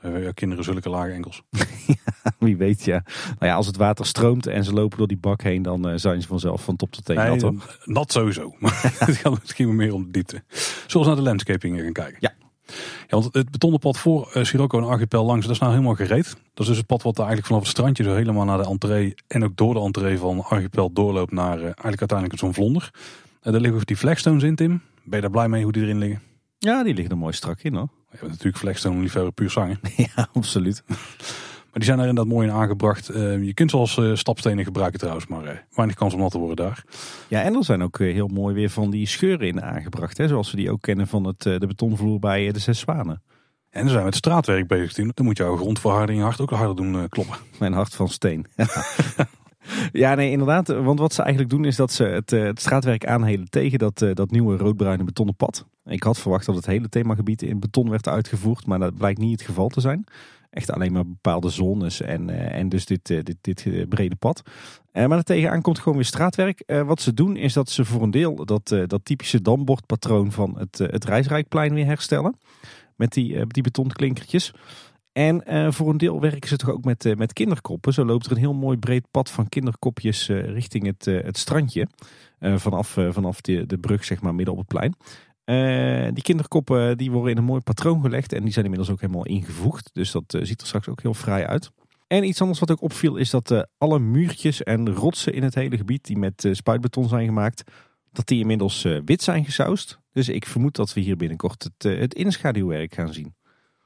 Eh, 0.00 0.22
ja, 0.22 0.32
kinderen 0.32 0.64
zulke 0.64 0.88
lage 0.88 1.10
enkels. 1.10 1.42
Wie 2.38 2.56
weet 2.56 2.84
ja. 2.84 3.02
Nou 3.24 3.46
ja, 3.46 3.54
als 3.54 3.66
het 3.66 3.76
water 3.76 4.06
stroomt 4.06 4.46
en 4.46 4.64
ze 4.64 4.72
lopen 4.72 4.98
door 4.98 5.06
die 5.06 5.16
bak 5.18 5.42
heen, 5.42 5.62
dan 5.62 5.88
eh, 5.88 5.96
zijn 5.96 6.22
ze 6.22 6.28
vanzelf 6.28 6.64
van 6.64 6.76
top 6.76 6.90
tot 6.92 7.04
teen 7.04 7.16
Nee, 7.16 7.58
nat. 7.84 8.12
sowieso. 8.12 8.54
Maar 8.60 8.94
het 8.98 9.16
gaat 9.16 9.40
misschien 9.40 9.76
meer 9.76 9.94
om 9.94 10.04
de 10.04 10.10
diepte. 10.10 10.42
We 10.88 10.98
naar 10.98 11.16
de 11.16 11.22
landscaping 11.22 11.80
gaan 11.80 11.92
kijken? 11.92 12.16
Ja. 12.20 12.32
Ja, 13.06 13.18
want 13.18 13.34
het 13.34 13.50
betonnen 13.50 13.80
pad 13.80 13.98
voor 13.98 14.30
eh, 14.32 14.44
Sirocco 14.44 14.78
en 14.78 14.86
Archipel 14.86 15.24
langs, 15.24 15.46
dat 15.46 15.54
is 15.54 15.60
nou 15.60 15.72
helemaal 15.72 15.94
gereed. 15.94 16.26
Dat 16.26 16.38
is 16.58 16.66
dus 16.66 16.76
het 16.76 16.86
pad 16.86 17.02
wat 17.02 17.18
eigenlijk 17.18 17.46
vanaf 17.46 17.62
het 17.62 17.70
strandje 17.70 18.04
zo 18.04 18.14
helemaal 18.14 18.44
naar 18.44 18.58
de 18.58 18.68
entree 18.68 19.14
en 19.26 19.44
ook 19.44 19.56
door 19.56 19.74
de 19.74 19.80
entree 19.80 20.18
van 20.18 20.44
Archipel 20.44 20.92
doorloopt 20.92 21.32
naar 21.32 21.56
eh, 21.56 21.62
eigenlijk 21.62 21.98
uiteindelijk 21.98 22.38
zo'n 22.38 22.54
vlonder. 22.54 22.90
Eh, 23.40 23.52
daar 23.52 23.60
liggen 23.60 23.80
ook 23.80 23.86
die 23.86 23.96
flagstones 23.96 24.42
in, 24.42 24.54
Tim. 24.54 24.82
Ben 25.04 25.14
je 25.16 25.20
daar 25.20 25.30
blij 25.30 25.48
mee 25.48 25.62
hoe 25.62 25.72
die 25.72 25.82
erin 25.82 25.98
liggen? 25.98 26.22
Ja, 26.58 26.82
die 26.82 26.94
liggen 26.94 27.12
er 27.12 27.18
mooi 27.18 27.32
strak 27.32 27.62
in 27.62 27.74
hoor. 27.74 27.88
Je 28.10 28.18
bent 28.18 28.30
natuurlijk 28.30 28.58
flagstone 28.58 29.00
liefhebber 29.00 29.32
puur 29.32 29.50
zangen. 29.50 29.80
Ja, 29.96 30.28
absoluut. 30.32 30.82
Maar 31.68 31.76
die 31.80 31.84
zijn 31.84 31.98
er 31.98 32.08
inderdaad 32.08 32.32
mooi 32.32 32.48
in 32.48 32.54
aangebracht. 32.54 33.08
Eh, 33.08 33.44
je 33.44 33.54
kunt 33.54 33.70
ze 33.70 33.76
als 33.76 33.98
eh, 33.98 34.14
stapstenen 34.14 34.64
gebruiken 34.64 34.98
trouwens, 34.98 35.26
maar 35.26 35.44
eh, 35.44 35.56
weinig 35.74 35.96
kans 35.96 36.14
om 36.14 36.20
nat 36.20 36.30
te 36.30 36.38
worden 36.38 36.56
daar. 36.56 36.84
Ja, 37.28 37.42
en 37.42 37.54
er 37.54 37.64
zijn 37.64 37.82
ook 37.82 37.98
eh, 37.98 38.12
heel 38.12 38.28
mooi 38.28 38.54
weer 38.54 38.70
van 38.70 38.90
die 38.90 39.06
scheuren 39.06 39.46
in 39.46 39.62
aangebracht. 39.62 40.18
Hè, 40.18 40.28
zoals 40.28 40.50
we 40.50 40.56
die 40.56 40.70
ook 40.70 40.82
kennen 40.82 41.06
van 41.06 41.24
het, 41.26 41.42
de 41.42 41.66
betonvloer 41.66 42.18
bij 42.18 42.52
de 42.52 42.58
Zes 42.58 42.78
Zwanen. 42.78 43.22
En 43.70 43.80
dan 43.80 43.88
zijn 43.88 43.98
we 43.98 44.04
met 44.04 44.14
straatwerk 44.14 44.66
bezig. 44.66 45.12
Dan 45.14 45.24
moet 45.24 45.36
jouw 45.36 45.56
grondverharding 45.56 46.22
hard 46.22 46.40
ook 46.40 46.50
harder 46.50 46.76
doen 46.76 47.08
kloppen. 47.08 47.36
Mijn 47.58 47.72
hart 47.72 47.94
van 47.94 48.08
steen. 48.08 48.46
ja, 49.92 50.14
nee, 50.14 50.30
inderdaad. 50.30 50.68
Want 50.68 50.98
wat 50.98 51.12
ze 51.12 51.22
eigenlijk 51.22 51.50
doen 51.50 51.64
is 51.64 51.76
dat 51.76 51.92
ze 51.92 52.04
het, 52.04 52.30
het 52.30 52.60
straatwerk 52.60 53.06
aanhelen 53.06 53.50
tegen 53.50 53.78
dat, 53.78 53.98
dat 54.14 54.30
nieuwe 54.30 54.56
roodbruine 54.56 55.04
betonnen 55.04 55.36
pad. 55.36 55.66
Ik 55.88 56.02
had 56.02 56.18
verwacht 56.18 56.46
dat 56.46 56.54
het 56.54 56.66
hele 56.66 56.88
themagebied 56.88 57.42
in 57.42 57.60
beton 57.60 57.90
werd 57.90 58.08
uitgevoerd, 58.08 58.66
maar 58.66 58.78
dat 58.78 58.94
blijkt 58.94 59.18
niet 59.18 59.38
het 59.38 59.48
geval 59.48 59.68
te 59.68 59.80
zijn. 59.80 60.04
Echt 60.50 60.70
alleen 60.70 60.92
maar 60.92 61.06
bepaalde 61.06 61.48
zones 61.48 62.00
en, 62.00 62.30
eh, 62.30 62.58
en 62.58 62.68
dus 62.68 62.86
dit, 62.86 63.10
eh, 63.10 63.22
dit, 63.22 63.36
dit 63.40 63.66
eh, 63.66 63.88
brede 63.88 64.16
pad. 64.16 64.42
Maar 64.92 65.22
tegenaan 65.22 65.62
komt 65.62 65.78
gewoon 65.78 65.94
weer 65.94 66.06
straatwerk. 66.06 66.62
Wat 66.86 67.00
ze 67.00 67.14
doen 67.14 67.36
is 67.36 67.52
dat 67.52 67.70
ze 67.70 67.84
voor 67.84 68.02
een 68.02 68.10
deel 68.10 68.44
dat, 68.44 68.68
dat 68.86 69.00
typische 69.04 69.42
dambordpatroon 69.42 70.32
van 70.32 70.58
het, 70.58 70.78
het 70.78 71.04
Rijsrijkplein 71.04 71.74
weer 71.74 71.84
herstellen. 71.84 72.38
Met 72.96 73.12
die, 73.12 73.46
die 73.46 73.62
betonklinkertjes. 73.62 74.52
En 75.12 75.42
voor 75.74 75.90
een 75.90 75.96
deel 75.96 76.20
werken 76.20 76.48
ze 76.48 76.56
toch 76.56 76.70
ook 76.70 76.84
met, 76.84 77.16
met 77.16 77.32
kinderkoppen. 77.32 77.92
Zo 77.92 78.04
loopt 78.04 78.26
er 78.26 78.32
een 78.32 78.38
heel 78.38 78.54
mooi 78.54 78.76
breed 78.76 79.10
pad 79.10 79.30
van 79.30 79.48
kinderkopjes 79.48 80.28
richting 80.28 80.86
het, 80.86 81.04
het 81.04 81.38
strandje. 81.38 81.88
Vanaf 82.40 82.96
vanaf 83.10 83.40
de, 83.40 83.66
de 83.66 83.78
brug, 83.78 84.04
zeg 84.04 84.20
maar, 84.20 84.34
midden 84.34 84.54
op 84.54 84.60
het 84.60 84.68
plein. 84.68 84.94
Eh, 85.48 86.08
die 86.12 86.22
kinderkoppen 86.22 86.96
die 86.96 87.10
worden 87.10 87.30
in 87.30 87.38
een 87.38 87.44
mooi 87.44 87.60
patroon 87.60 88.02
gelegd. 88.02 88.32
En 88.32 88.42
die 88.42 88.52
zijn 88.52 88.64
inmiddels 88.64 88.92
ook 88.92 89.00
helemaal 89.00 89.26
ingevoegd. 89.26 89.90
Dus 89.92 90.10
dat 90.10 90.34
eh, 90.34 90.44
ziet 90.44 90.60
er 90.60 90.66
straks 90.66 90.88
ook 90.88 91.02
heel 91.02 91.14
vrij 91.14 91.46
uit. 91.46 91.70
En 92.06 92.24
iets 92.24 92.40
anders 92.40 92.58
wat 92.58 92.70
ook 92.70 92.82
opviel 92.82 93.16
is 93.16 93.30
dat 93.30 93.50
eh, 93.50 93.62
alle 93.78 93.98
muurtjes 93.98 94.62
en 94.62 94.94
rotsen 94.94 95.32
in 95.32 95.42
het 95.42 95.54
hele 95.54 95.76
gebied 95.76 96.04
die 96.04 96.18
met 96.18 96.48
spuitbeton 96.52 97.08
zijn 97.08 97.26
gemaakt, 97.26 97.62
dat 98.12 98.26
die 98.26 98.40
inmiddels 98.40 98.82
wit 99.04 99.22
zijn 99.22 99.44
gesausd. 99.44 99.98
Dus 100.12 100.28
ik 100.28 100.46
vermoed 100.46 100.76
dat 100.76 100.92
we 100.92 101.00
hier 101.00 101.16
binnenkort 101.16 101.62
het, 101.62 101.98
het 101.98 102.14
inschaduwwerk 102.14 102.94
gaan 102.94 103.12
zien. 103.12 103.34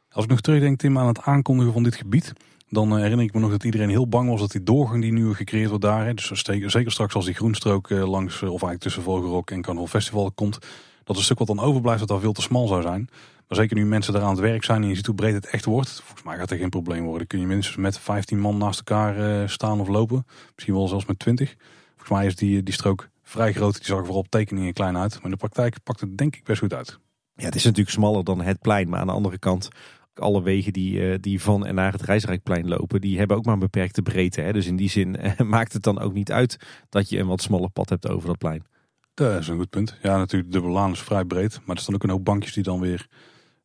Als 0.09 0.25
ik 0.25 0.31
nog 0.31 0.40
terugdenk, 0.40 0.79
Tim, 0.79 0.98
aan 0.98 1.07
het 1.07 1.20
aankondigen 1.20 1.72
van 1.72 1.83
dit 1.83 1.94
gebied. 1.94 2.33
Dan 2.68 2.96
herinner 2.96 3.25
ik 3.25 3.35
me 3.35 3.40
nog 3.40 3.51
dat 3.51 3.64
iedereen 3.64 3.88
heel 3.88 4.09
bang 4.09 4.29
was 4.29 4.40
dat 4.40 4.51
die 4.51 4.62
doorgang 4.62 5.03
die 5.03 5.12
nu 5.12 5.35
gecreëerd 5.35 5.68
wordt 5.68 5.85
daar. 5.85 6.14
Dus 6.14 6.42
zeker, 6.44 6.92
straks 6.92 7.14
als 7.14 7.25
die 7.25 7.35
groenstrook 7.35 7.90
langs, 7.90 8.35
of 8.35 8.48
eigenlijk 8.48 8.81
tussen 8.81 9.03
Vogelrok 9.03 9.51
en 9.51 9.62
Carnival 9.62 9.88
Festival 9.88 10.33
komt. 10.33 10.59
Dat 11.05 11.17
een 11.17 11.23
stuk 11.23 11.38
wat 11.38 11.47
dan 11.47 11.61
overblijft 11.61 11.99
dat 11.99 12.09
daar 12.09 12.21
veel 12.21 12.33
te 12.33 12.43
smal 12.43 12.67
zou 12.67 12.83
zijn. 12.83 13.09
Maar 13.49 13.59
zeker 13.59 13.77
nu 13.77 13.85
mensen 13.85 14.12
daar 14.12 14.23
aan 14.23 14.31
het 14.31 14.41
werk 14.41 14.65
zijn 14.65 14.83
en 14.83 14.88
je 14.88 14.95
ziet 14.95 15.07
hoe 15.07 15.15
breed 15.15 15.35
het 15.35 15.47
echt 15.47 15.65
wordt. 15.65 15.91
Volgens 15.91 16.23
mij 16.23 16.37
gaat 16.37 16.51
er 16.51 16.57
geen 16.57 16.71
probleem 16.71 17.05
worden. 17.05 17.27
Kun 17.27 17.41
je 17.41 17.47
minstens 17.47 17.77
met 17.77 17.99
15 17.99 18.41
man 18.41 18.59
naast 18.59 18.79
elkaar 18.79 19.43
eh, 19.43 19.49
staan 19.49 19.81
of 19.81 19.88
lopen. 19.88 20.27
Misschien 20.55 20.75
wel 20.75 20.88
zelfs 20.88 21.07
met 21.07 21.19
20. 21.19 21.55
Volgens 21.88 22.11
mij 22.11 22.27
is 22.27 22.37
die, 22.37 22.62
die 22.62 22.75
strook 22.75 23.09
vrij 23.23 23.53
groot. 23.53 23.75
Die 23.75 23.85
zag 23.85 23.99
er 23.99 24.05
vooral 24.05 24.23
op 24.23 24.31
tekeningen 24.31 24.73
klein 24.73 24.97
uit. 24.97 25.15
Maar 25.15 25.25
in 25.25 25.31
de 25.31 25.37
praktijk 25.37 25.77
pakt 25.83 26.01
het 26.01 26.19
denk 26.19 26.37
ik 26.37 26.45
best 26.45 26.61
goed 26.61 26.75
uit. 26.75 26.99
Ja, 27.35 27.45
het 27.45 27.55
is 27.55 27.65
natuurlijk 27.65 27.91
smaller 27.91 28.25
dan 28.25 28.41
het 28.41 28.61
plein, 28.61 28.88
maar 28.88 29.01
aan 29.01 29.07
de 29.07 29.12
andere 29.12 29.38
kant, 29.38 29.69
alle 30.15 30.43
wegen 30.43 30.73
die, 30.73 31.11
eh, 31.11 31.19
die 31.21 31.41
van 31.41 31.67
en 31.67 31.75
naar 31.75 31.93
het 31.93 32.03
Rijsrijkplein 32.03 32.69
lopen, 32.69 33.01
die 33.01 33.19
hebben 33.19 33.37
ook 33.37 33.45
maar 33.45 33.55
een 33.55 33.61
beperkte 33.61 34.03
breedte. 34.03 34.41
Hè? 34.41 34.53
Dus 34.53 34.67
in 34.67 34.77
die 34.77 34.91
zin 34.91 35.17
eh, 35.17 35.41
maakt 35.41 35.73
het 35.73 35.83
dan 35.83 35.99
ook 35.99 36.12
niet 36.12 36.33
uit 36.33 36.57
dat 36.88 37.09
je 37.09 37.19
een 37.19 37.27
wat 37.27 37.43
smaller 37.43 37.71
pad 37.71 37.88
hebt 37.88 38.09
over 38.09 38.29
dat 38.29 38.38
plein. 38.38 38.65
Dat 39.14 39.40
is 39.40 39.48
een 39.48 39.57
goed 39.59 39.70
punt. 39.70 39.98
Ja, 40.03 40.16
natuurlijk, 40.16 40.53
de 40.53 40.59
dubbele 40.59 40.79
laan 40.79 40.92
is 40.92 41.01
vrij 41.01 41.25
breed. 41.25 41.61
Maar 41.64 41.77
er 41.77 41.83
staan 41.83 41.94
ook 41.94 42.03
een 42.03 42.11
hoop 42.11 42.25
bankjes 42.25 42.53
die 42.53 42.62
dan 42.62 42.81
weer 42.81 43.07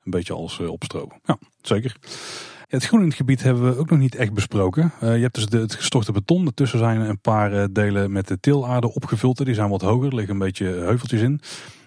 een 0.03 0.11
beetje 0.11 0.33
als 0.33 0.59
uh, 0.59 0.69
opstropen. 0.69 1.19
Ja, 1.23 1.37
zeker. 1.61 1.95
Het 2.67 2.85
groen 2.85 2.99
in 2.99 3.07
het 3.07 3.15
gebied 3.15 3.43
hebben 3.43 3.63
we 3.63 3.79
ook 3.79 3.89
nog 3.89 3.99
niet 3.99 4.15
echt 4.15 4.33
besproken. 4.33 4.91
Uh, 5.03 5.15
je 5.15 5.21
hebt 5.21 5.35
dus 5.35 5.61
het 5.61 5.75
gestorte 5.75 6.11
beton. 6.11 6.43
Daartussen 6.43 6.79
zijn 6.79 6.99
een 6.99 7.21
paar 7.21 7.71
delen 7.73 8.11
met 8.11 8.27
de 8.27 8.39
tilaarde 8.39 8.93
opgevuld. 8.93 9.45
Die 9.45 9.53
zijn 9.53 9.69
wat 9.69 9.81
hoger. 9.81 10.07
Er 10.07 10.15
liggen 10.15 10.33
een 10.33 10.39
beetje 10.39 10.65
heuveltjes 10.65 11.21
in. 11.21 11.41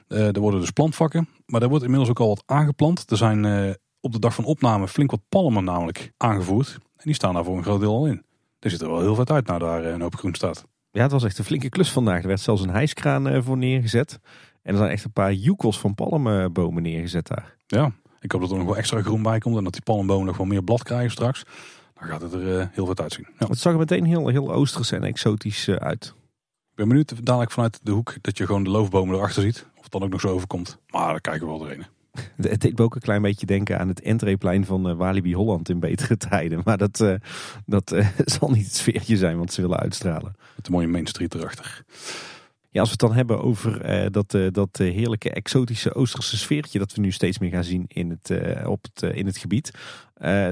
Er 0.08 0.40
worden 0.40 0.60
dus 0.60 0.70
plantvakken. 0.70 1.28
Maar 1.46 1.62
er 1.62 1.68
wordt 1.68 1.84
inmiddels 1.84 2.10
ook 2.10 2.20
al 2.20 2.28
wat 2.28 2.42
aangeplant. 2.46 3.10
Er 3.10 3.16
zijn 3.16 3.76
op 4.00 4.12
de 4.12 4.18
dag 4.18 4.34
van 4.34 4.44
opname 4.44 4.88
flink 4.88 5.10
wat 5.10 5.28
palmen 5.28 5.64
namelijk 5.64 6.12
aangevoerd. 6.16 6.74
En 6.74 7.04
die 7.04 7.14
staan 7.14 7.34
daar 7.34 7.44
voor 7.44 7.56
een 7.56 7.62
groot 7.62 7.80
deel 7.80 7.94
al 7.94 8.06
in. 8.06 8.24
Er 8.58 8.70
ziet 8.70 8.80
er 8.80 8.90
wel 8.90 9.00
heel 9.00 9.14
vet 9.14 9.30
uit 9.30 9.46
nou 9.46 9.58
daar 9.58 9.84
een 9.84 10.00
hoop 10.00 10.16
groen 10.16 10.34
staat. 10.34 10.64
Ja, 10.92 11.03
het 11.03 11.12
was 11.12 11.24
echt 11.24 11.38
een 11.38 11.44
flinke 11.44 11.68
klus 11.68 11.92
vandaag. 11.92 12.20
Er 12.22 12.29
werd 12.29 12.40
zelfs 12.40 12.62
een 12.62 12.70
hijskraan 12.70 13.33
uh, 13.33 13.42
voor 13.42 13.57
neergezet. 13.57 14.18
En 14.62 14.72
er 14.72 14.79
zijn 14.79 14.90
echt 14.90 15.05
een 15.05 15.12
paar 15.12 15.33
joekels 15.33 15.81
van 15.81 15.94
palmbomen 15.94 16.83
neergezet 16.83 17.26
daar. 17.26 17.57
Ja, 17.66 17.92
ik 18.20 18.33
hoop 18.33 18.40
dat 18.40 18.50
er 18.50 18.57
nog 18.57 18.66
wel 18.66 18.76
extra 18.76 19.03
groen 19.03 19.22
bij 19.22 19.38
komt. 19.38 19.57
En 19.57 19.64
dat 19.64 19.72
die 19.72 19.83
palmbomen 19.83 20.26
nog 20.26 20.37
wel 20.37 20.46
meer 20.46 20.64
blad 20.64 20.83
krijgen 20.83 21.11
straks. 21.11 21.44
Dan 21.94 22.09
gaat 22.09 22.20
het 22.20 22.33
er 22.33 22.59
uh, 22.59 22.66
heel 22.72 22.87
vet 22.87 23.00
uitzien. 23.00 23.26
Ja. 23.38 23.46
Het 23.46 23.59
zag 23.59 23.72
er 23.72 23.79
meteen 23.79 24.05
heel, 24.05 24.29
heel 24.29 24.53
oosters 24.53 24.92
en 24.92 25.05
exotisch 25.05 25.68
uh, 25.68 25.76
uit. 25.76 26.14
Ik 26.70 26.76
ben 26.76 26.88
benieuwd 26.88 27.26
dadelijk 27.26 27.50
vanuit 27.50 27.81
de 27.83 27.90
hoek 27.90 28.14
dat 28.20 28.38
je 28.38 28.46
gewoon 28.46 28.64
de 28.64 28.70
loofbomen 28.70 29.16
erachter 29.16 29.42
ziet. 29.42 29.66
Of 29.76 29.83
het 29.83 29.92
dan 29.92 30.03
ook 30.03 30.11
nog 30.11 30.20
zo 30.20 30.29
overkomt. 30.29 30.79
Maar 30.90 31.09
daar 31.09 31.20
kijken 31.20 31.42
we 31.42 31.46
wel 31.46 31.59
doorheen. 31.59 31.87
Het 32.36 32.60
deed 32.60 32.80
ook 32.80 32.94
een 32.94 33.00
klein 33.00 33.22
beetje 33.22 33.46
denken 33.46 33.78
aan 33.78 33.88
het 33.88 34.00
entreeplein 34.00 34.64
van 34.64 34.90
uh, 34.90 34.96
Walibi 34.96 35.34
Holland 35.34 35.68
in 35.68 35.80
betere 35.80 36.16
tijden. 36.28 36.60
Maar 36.64 36.78
dat, 36.78 37.00
uh, 37.00 37.14
dat 37.66 37.92
uh, 37.92 38.08
zal 38.38 38.50
niet 38.50 38.64
het 38.64 38.74
sfeertje 38.74 39.16
zijn 39.16 39.38
wat 39.38 39.52
ze 39.52 39.60
willen 39.60 39.78
uitstralen. 39.78 40.36
Met 40.56 40.66
een 40.66 40.72
mooie 40.72 40.88
Main 40.88 41.06
Street 41.06 41.34
erachter. 41.34 41.84
Ja, 42.72 42.80
als 42.80 42.88
we 42.88 42.96
het 42.98 43.09
dan 43.09 43.16
hebben 43.16 43.42
over 43.42 44.02
uh, 44.02 44.06
dat, 44.11 44.35
uh, 44.35 44.46
dat 44.50 44.78
uh, 44.80 44.94
heerlijke 44.94 45.30
exotische 45.30 45.94
Oosterse 45.94 46.37
sfeertje 46.37 46.78
dat 46.78 46.94
we 46.94 47.00
nu 47.00 47.12
steeds 47.12 47.38
meer 47.38 47.50
gaan 47.50 47.64
zien 47.64 47.85
in 47.88 48.11
het, 48.11 48.33
op 48.66 48.87
het, 48.92 49.14
in 49.14 49.26
het 49.26 49.38
gebied. 49.38 49.70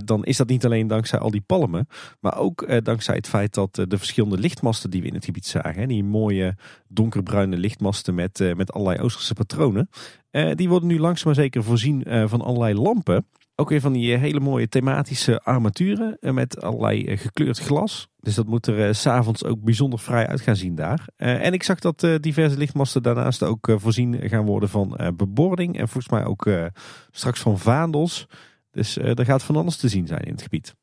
dan 0.05 0.25
is 0.25 0.37
dat 0.37 0.49
niet 0.49 0.65
alleen 0.65 0.87
dankzij 0.87 1.19
al 1.19 1.31
die 1.31 1.41
palmen, 1.41 1.89
maar 2.21 2.39
ook 2.39 2.85
dankzij 2.85 3.15
het 3.15 3.29
feit 3.29 3.55
dat 3.55 3.75
de 3.75 3.99
verschillende 3.99 4.39
lichtmasten 4.39 4.91
die 4.91 5.03
we 5.03 5.09
in 5.09 5.15
het 5.15 5.25
gebied 5.25 5.47
zagen, 5.47 5.81
hè, 5.81 5.87
die 5.87 6.05
mooie 6.05 6.57
donkerbruine 6.89 7.57
lichtmasten 7.57 8.15
met, 8.15 8.55
met 8.57 8.73
allerlei 8.73 9.03
Oosterse 9.03 9.35
patronen, 9.35 9.89
die 10.55 10.69
worden 10.69 10.89
nu 10.89 10.99
langzaam 10.99 11.27
maar 11.27 11.43
zeker 11.43 11.65
voorzien 11.65 12.05
van 12.27 12.41
allerlei 12.41 12.75
lampen. 12.75 13.27
Ook 13.61 13.69
weer 13.69 13.81
van 13.81 13.93
die 13.93 14.17
hele 14.17 14.41
mooie 14.41 14.69
thematische 14.69 15.41
armaturen 15.41 16.19
met 16.21 16.63
allerlei 16.63 17.17
gekleurd 17.17 17.59
glas. 17.59 18.09
Dus 18.21 18.35
dat 18.35 18.47
moet 18.47 18.67
er 18.67 18.95
s 18.95 19.01
s'avonds 19.01 19.45
ook 19.45 19.63
bijzonder 19.63 19.99
vrij 19.99 20.27
uit 20.27 20.41
gaan 20.41 20.57
zien 20.57 20.75
daar. 20.75 21.09
en 21.17 21.53
ik 21.53 21.63
zag 21.63 21.79
dat 21.79 22.07
diverse 22.21 22.59
lichtmasten 22.59 23.03
daarnaast 23.03 23.43
ook 23.43 23.71
voorzien 23.77 24.29
gaan 24.29 24.45
worden 24.45 24.69
van 24.69 25.13
bebording. 25.17 25.79
En 25.79 25.89
volgens 25.89 26.13
mij 26.13 26.25
ook 26.25 26.51
straks 27.11 27.41
van 27.41 27.59
vaandels. 27.59 28.27
Dus 28.71 28.97
er 28.97 29.25
gaat 29.25 29.43
van 29.43 29.57
alles 29.57 29.77
te 29.77 29.89
zien 29.89 30.07
zijn 30.07 30.23
in 30.23 30.33
het 30.33 30.43
gebied. 30.43 30.75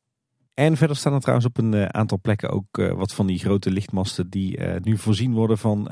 En 0.56 0.76
verder 0.76 0.96
staan 0.96 1.12
er 1.12 1.20
trouwens 1.20 1.46
op 1.46 1.58
een 1.58 1.74
eh, 1.74 1.84
aantal 1.84 2.18
plekken 2.20 2.50
ook 2.50 2.78
eh, 2.78 2.92
wat 2.92 3.14
van 3.14 3.26
die 3.26 3.38
grote 3.38 3.70
lichtmasten 3.70 4.30
die 4.30 4.56
eh, 4.56 4.80
nu 4.82 4.98
voorzien 4.98 5.32
worden 5.32 5.58
van, 5.58 5.88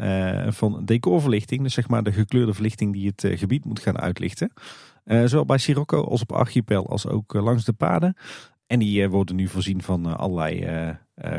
van 0.53 0.85
decorverlichting. 0.85 1.63
Dus 1.63 1.75
zeg 1.75 1.89
maar 1.89 2.03
de 2.03 2.13
gekleurde 2.13 2.55
verlichting 2.55 2.93
die 2.93 3.13
het 3.17 3.39
gebied 3.39 3.65
moet 3.65 3.81
gaan 3.81 3.99
uitlichten. 3.99 4.53
Zowel 5.05 5.45
bij 5.45 5.59
Sirocco 5.59 6.05
als 6.05 6.21
op 6.21 6.33
Archipel 6.33 6.89
als 6.89 7.07
ook 7.07 7.35
langs 7.35 7.65
de 7.65 7.73
paden. 7.73 8.17
En 8.67 8.79
die 8.79 9.09
worden 9.09 9.37
nu 9.37 9.49
voorzien 9.49 9.83
van 9.83 10.17
allerlei 10.17 10.67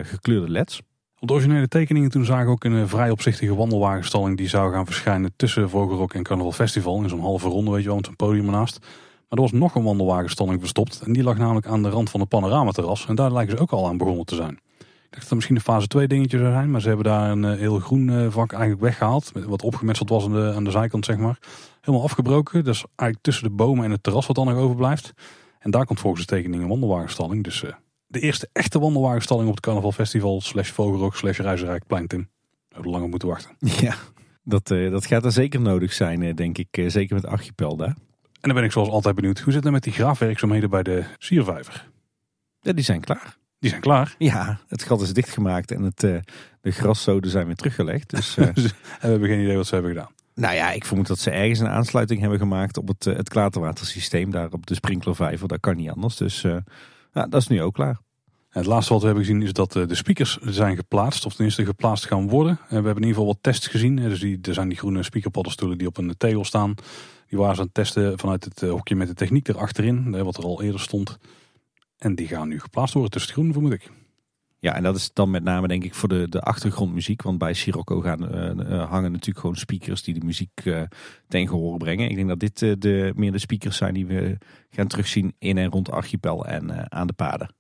gekleurde 0.04 0.50
leds. 0.50 0.82
Op 1.20 1.28
de 1.28 1.34
originele 1.34 1.68
tekeningen 1.68 2.10
toen 2.10 2.26
zagen 2.26 2.46
we 2.46 2.52
ook 2.52 2.64
een 2.64 2.88
vrij 2.88 3.10
opzichtige 3.10 3.56
wandelwagenstalling 3.56 4.38
die 4.38 4.48
zou 4.48 4.74
gaan 4.74 4.86
verschijnen 4.86 5.34
tussen 5.36 5.70
Vogelrok 5.70 6.14
en 6.14 6.24
Carnaval 6.24 6.52
Festival. 6.52 7.02
In 7.02 7.10
zo'n 7.10 7.20
halve 7.20 7.48
ronde 7.48 7.72
weet 7.72 7.82
je 7.82 7.88
wel, 7.88 7.96
met 7.96 8.08
een 8.08 8.16
podium 8.16 8.46
ernaast. 8.46 8.80
Maar 8.80 9.40
er 9.40 9.42
was 9.42 9.52
nog 9.52 9.76
een 9.76 9.84
wandelwagenstalling 9.84 10.60
verstopt. 10.60 11.02
En 11.06 11.14
die 11.14 11.24
lag 11.24 11.38
namelijk 11.38 11.68
aan 11.68 11.84
de 11.84 11.90
rand 11.90 12.10
van 12.10 12.20
het 12.20 12.30
panoramaterras. 12.30 13.08
En 13.08 13.16
daar 13.16 13.32
lijken 13.32 13.58
ze 13.58 13.62
ook 13.64 13.72
al 13.72 13.88
aan 13.88 13.98
begonnen 13.98 14.26
te 14.26 14.36
zijn. 14.36 14.60
Ik 14.80 15.12
dacht 15.12 15.12
dat 15.12 15.24
het 15.24 15.34
misschien 15.34 15.56
een 15.56 15.62
fase 15.62 15.88
2 15.88 16.08
dingetje 16.08 16.38
zou 16.38 16.52
zijn. 16.52 16.72
Maar 16.72 16.82
ze 16.82 16.88
hebben 16.88 17.06
daar 17.06 17.32
een 17.32 17.46
eh, 17.46 17.60
heel 17.60 17.80
groen 17.80 18.10
eh, 18.10 18.28
vak 18.30 18.52
eigenlijk 18.52 18.82
weggehaald. 18.82 19.32
Wat 19.46 19.64
opgemetseld 19.64 20.10
was 20.10 20.26
aan 20.26 20.64
de 20.64 20.72
zijkant 20.72 21.06
zeg 21.06 21.18
maar. 21.18 21.40
Helemaal 21.86 22.04
afgebroken. 22.04 22.64
Dus 22.64 22.86
eigenlijk 22.96 23.22
tussen 23.22 23.44
de 23.44 23.56
bomen 23.56 23.86
en 23.86 23.92
het 23.92 24.04
terras 24.04 24.28
wat 24.28 24.36
dan 24.36 24.46
nog 24.46 24.58
overblijft. 24.58 25.14
En 25.60 25.72
daar 25.72 25.86
komt 25.86 26.00
volgens 26.00 26.26
de 26.26 26.36
tekening 26.36 26.62
een 26.62 26.70
wandelwagenstalling. 26.70 27.44
Dus 27.44 27.64
uh, 27.64 27.72
de 28.08 28.20
eerste 28.20 28.50
echte 28.52 28.80
wandelwagenstalling 28.80 29.48
op 29.48 29.56
het 29.56 29.64
Carnaval 29.64 29.92
Festival. 29.92 30.42
Slash 30.42 30.70
Vogelrok 30.70 31.16
slash 31.16 31.40
Reizenrijkplein 31.40 32.08
Tim. 32.08 32.30
We 32.68 32.74
hebben 32.74 32.92
langer 32.92 33.10
moeten 33.10 33.28
wachten. 33.28 33.56
Ja, 33.88 33.96
dat, 34.44 34.68
dat 34.68 35.06
gaat 35.06 35.26
er 35.26 35.32
zeker 35.32 35.62
nodig 35.62 35.94
zijn 35.94 36.36
denk 36.36 36.58
ik. 36.58 36.84
zeker 36.88 37.16
met 37.16 37.26
Archipel 37.26 37.76
daar. 37.76 37.96
En 38.46 38.52
dan 38.52 38.54
ben 38.54 38.64
ik 38.64 38.72
zoals 38.72 38.90
altijd 38.90 39.16
benieuwd, 39.16 39.40
hoe 39.40 39.54
zit 39.54 39.64
het 39.64 39.74
met 39.74 39.84
die 39.84 39.94
graafwerkzaamheden 39.94 40.70
bij 40.70 40.84
de 40.84 41.04
siervijver? 41.18 41.90
Ja, 42.60 42.74
die 42.74 42.84
zijn 42.84 43.02
klaar. 43.02 43.38
Die 43.60 43.70
zijn 43.70 43.82
klaar? 43.82 44.16
Ja, 44.32 44.60
het 44.68 44.84
gat 44.84 45.02
is 45.02 45.14
dichtgemaakt 45.14 45.72
en 45.72 45.84
het, 45.84 46.04
uh, 46.04 46.18
de 46.62 46.72
graszoden 46.72 47.32
zijn 47.32 47.46
weer 47.46 47.56
teruggelegd. 47.56 48.10
Dus, 48.10 48.38
uh, 48.38 48.48
we 48.54 48.72
hebben 49.00 49.30
geen 49.30 49.40
idee 49.40 49.56
wat 49.56 49.68
ze 49.68 49.74
hebben 49.74 49.92
gedaan. 49.92 50.12
Nou 50.36 50.56
ja, 50.56 50.72
ik 50.72 50.86
vermoed 50.86 51.08
dat 51.08 51.20
ze 51.20 51.32
ergens 51.32 51.60
een 51.60 51.68
aansluiting 51.68 52.20
hebben 52.20 52.40
gemaakt 52.40 52.78
op 52.78 52.88
het, 52.88 53.06
uh, 53.06 53.16
het 53.16 53.30
klaterwatersysteem. 53.30 54.32
Daar 54.32 54.52
op 54.52 54.66
de 54.66 54.76
sprinklervijver, 54.76 55.48
dat 55.48 55.60
kan 55.60 55.76
niet 55.76 55.90
anders. 55.90 56.16
Dus 56.16 56.42
nou, 57.14 57.30
dat 57.30 57.42
is 57.42 57.48
nu 57.48 57.62
ook 57.62 57.74
klaar. 57.74 58.00
het 58.50 58.66
laatste 58.66 58.94
wat 58.94 59.02
we 59.02 59.08
hebben 59.08 59.26
gezien 59.26 59.42
is 59.42 59.54
dat 59.54 59.72
de 59.72 59.96
speakers 59.96 60.38
zijn 60.38 60.76
geplaatst. 60.76 61.26
Of 61.26 61.34
tenminste 61.34 61.66
geplaatst 61.66 62.06
gaan 62.06 62.30
worden. 62.30 62.60
we 62.68 62.74
hebben 62.74 62.96
in 62.96 63.02
ieder 63.02 63.10
geval 63.10 63.26
wat 63.26 63.38
tests 63.42 63.68
gezien. 63.68 63.96
Dus 63.96 64.20
die, 64.20 64.40
er 64.42 64.54
zijn 64.54 64.70
die 64.70 64.78
groene 64.78 65.04
speakerpaddenstoelen 65.04 65.78
die 65.78 65.88
op 65.88 65.98
een 65.98 66.18
tegel 66.18 66.46
staan. 66.46 66.76
Die 67.28 67.40
waren 67.40 67.56
ze 67.56 67.62
aan 67.62 67.66
het 67.66 67.76
testen 67.76 68.20
vanuit 68.20 68.44
het 68.44 68.62
eh, 68.62 68.70
hokje 68.70 68.96
met 68.96 69.08
de 69.08 69.14
techniek 69.14 69.48
erachterin, 69.48 70.24
wat 70.24 70.38
er 70.38 70.44
al 70.44 70.62
eerder 70.62 70.80
stond. 70.80 71.18
En 71.98 72.16
die 72.16 72.28
gaan 72.28 72.48
nu 72.48 72.60
geplaatst 72.60 72.94
worden 72.94 73.12
tussen 73.12 73.32
het 73.32 73.40
groen, 73.40 73.54
vermoed 73.54 73.74
ik. 73.74 73.92
Ja, 74.60 74.76
en 74.76 74.84
dat 74.84 74.96
is 74.96 75.14
dan 75.14 75.32
met 75.32 75.44
name 75.44 75.68
denk 75.68 75.84
ik 75.84 75.94
voor 75.94 76.10
de, 76.10 76.30
de 76.30 76.42
achtergrondmuziek. 76.42 77.22
Want 77.22 77.38
bij 77.38 77.54
Sirocco 77.54 78.02
gaan, 78.02 78.24
uh, 78.24 78.90
hangen 78.90 79.12
natuurlijk 79.12 79.40
gewoon 79.40 79.56
speakers 79.56 80.04
die 80.04 80.14
de 80.14 80.26
muziek 80.26 80.66
uh, 80.66 80.82
ten 81.28 81.48
gehoor 81.48 81.78
brengen. 81.78 82.10
Ik 82.10 82.16
denk 82.16 82.28
dat 82.28 82.40
dit 82.40 82.60
de, 82.60 83.12
meer 83.16 83.32
de 83.32 83.40
speakers 83.40 83.78
zijn 83.78 83.94
die 83.94 84.06
we 84.06 84.38
gaan 84.70 84.88
terugzien 84.88 85.36
in 85.40 85.58
en 85.58 85.70
rond 85.70 85.92
archipel 85.92 86.46
en 86.46 86.92
aan 86.92 87.08
de 87.08 87.14
paden. 87.14 87.56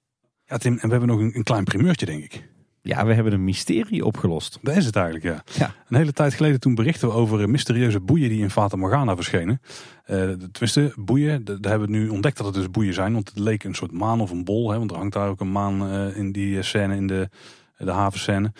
Ja 0.45 0.57
Tim, 0.57 0.73
en 0.73 0.81
we 0.81 0.89
hebben 0.89 1.07
nog 1.07 1.19
een, 1.19 1.35
een 1.35 1.43
klein 1.43 1.63
primeurtje 1.63 2.05
denk 2.05 2.23
ik. 2.23 2.53
Ja, 2.87 3.05
we 3.05 3.13
hebben 3.13 3.33
een 3.33 3.43
mysterie 3.43 4.05
opgelost. 4.05 4.59
Dat 4.61 4.75
is 4.75 4.85
het 4.85 4.95
eigenlijk, 4.95 5.25
ja. 5.25 5.43
ja. 5.57 5.75
Een 5.87 5.97
hele 5.97 6.13
tijd 6.13 6.33
geleden 6.33 6.59
toen 6.59 6.75
berichten 6.75 7.07
we 7.07 7.13
over 7.13 7.49
mysterieuze 7.49 7.99
boeien 7.99 8.29
die 8.29 8.41
in 8.41 8.49
Fata 8.49 8.77
Morgana 8.77 9.15
verschenen. 9.15 9.61
Uh, 10.07 10.17
tenminste, 10.31 10.93
boeien, 10.95 11.45
daar 11.45 11.71
hebben 11.71 11.89
we 11.89 11.97
nu 11.97 12.09
ontdekt 12.09 12.37
dat 12.37 12.45
het 12.45 12.55
dus 12.55 12.71
boeien 12.71 12.93
zijn. 12.93 13.13
Want 13.13 13.29
het 13.29 13.39
leek 13.39 13.63
een 13.63 13.75
soort 13.75 13.91
maan 13.91 14.21
of 14.21 14.31
een 14.31 14.43
bol. 14.43 14.71
Hè, 14.71 14.77
want 14.77 14.91
er 14.91 14.97
hangt 14.97 15.13
daar 15.13 15.29
ook 15.29 15.39
een 15.39 15.51
maan 15.51 15.93
uh, 15.93 16.17
in 16.17 16.31
die 16.31 16.61
scène, 16.61 16.95
in 16.95 17.07
de, 17.07 17.29
de 17.77 17.91
havenscène. 17.91 18.53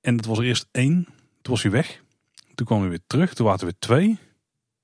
En 0.00 0.16
het 0.16 0.26
was 0.26 0.38
er 0.38 0.44
eerst 0.44 0.68
één, 0.70 1.04
toen 1.42 1.52
was 1.52 1.62
hij 1.62 1.72
weg. 1.72 2.02
Toen 2.54 2.66
kwam 2.66 2.80
hij 2.80 2.88
weer 2.88 3.02
terug, 3.06 3.34
toen 3.34 3.46
waren 3.46 3.60
er 3.60 3.66
weer 3.66 3.78
twee. 3.78 4.18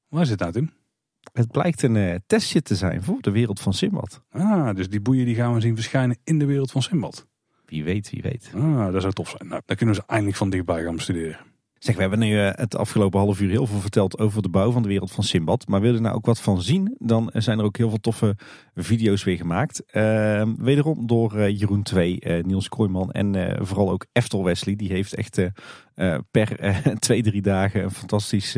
Waar 0.08 0.26
zit 0.26 0.38
nou, 0.38 0.52
Tim? 0.52 0.72
Het 1.32 1.50
blijkt 1.50 1.82
een 1.82 1.94
uh, 1.94 2.14
testje 2.26 2.62
te 2.62 2.74
zijn 2.74 3.02
voor 3.02 3.20
de 3.20 3.30
wereld 3.30 3.60
van 3.60 3.74
Simbad. 3.74 4.22
Ah, 4.30 4.74
dus 4.74 4.88
die 4.88 5.00
boeien 5.00 5.24
die 5.24 5.34
gaan 5.34 5.54
we 5.54 5.60
zien 5.60 5.74
verschijnen 5.74 6.18
in 6.24 6.38
de 6.38 6.44
wereld 6.44 6.70
van 6.70 6.82
Simbad. 6.82 7.28
Wie 7.70 7.84
weet, 7.84 8.10
wie 8.10 8.22
weet. 8.22 8.50
Ah, 8.54 8.92
dat 8.92 9.00
zou 9.00 9.12
tof 9.12 9.28
zijn. 9.28 9.48
Nou, 9.48 9.62
dan 9.66 9.76
kunnen 9.76 9.94
we 9.94 10.00
ze 10.00 10.06
eindelijk 10.06 10.36
van 10.36 10.50
dichtbij 10.50 10.82
gaan 10.82 10.96
bestuderen. 10.96 11.38
Zeg, 11.78 11.94
we 11.94 12.00
hebben 12.00 12.18
nu 12.18 12.34
uh, 12.34 12.50
het 12.52 12.76
afgelopen 12.76 13.20
half 13.20 13.40
uur 13.40 13.50
heel 13.50 13.66
veel 13.66 13.78
verteld 13.78 14.18
over 14.18 14.42
de 14.42 14.48
bouw 14.48 14.70
van 14.70 14.82
de 14.82 14.88
wereld 14.88 15.12
van 15.12 15.24
Simbad. 15.24 15.68
Maar 15.68 15.80
wil 15.80 15.94
je 15.94 16.00
nou 16.00 16.14
ook 16.14 16.26
wat 16.26 16.40
van 16.40 16.62
zien, 16.62 16.94
dan 16.98 17.30
zijn 17.34 17.58
er 17.58 17.64
ook 17.64 17.76
heel 17.76 17.88
veel 17.88 18.00
toffe 18.00 18.36
video's 18.74 19.24
weer 19.24 19.36
gemaakt. 19.36 19.82
Uh, 19.92 20.42
wederom 20.56 21.06
door 21.06 21.36
uh, 21.36 21.58
Jeroen 21.58 21.82
2, 21.82 22.18
Niels 22.42 22.68
Kooijman 22.68 23.10
en 23.10 23.58
vooral 23.66 23.90
ook 23.90 24.06
Eftel 24.12 24.44
Wesley. 24.44 24.76
Die 24.76 24.92
heeft 24.92 25.14
echt 25.14 25.40
per 26.30 26.76
twee, 26.98 27.22
drie 27.22 27.42
dagen 27.42 27.82
een 27.82 27.90
fantastisch 27.90 28.56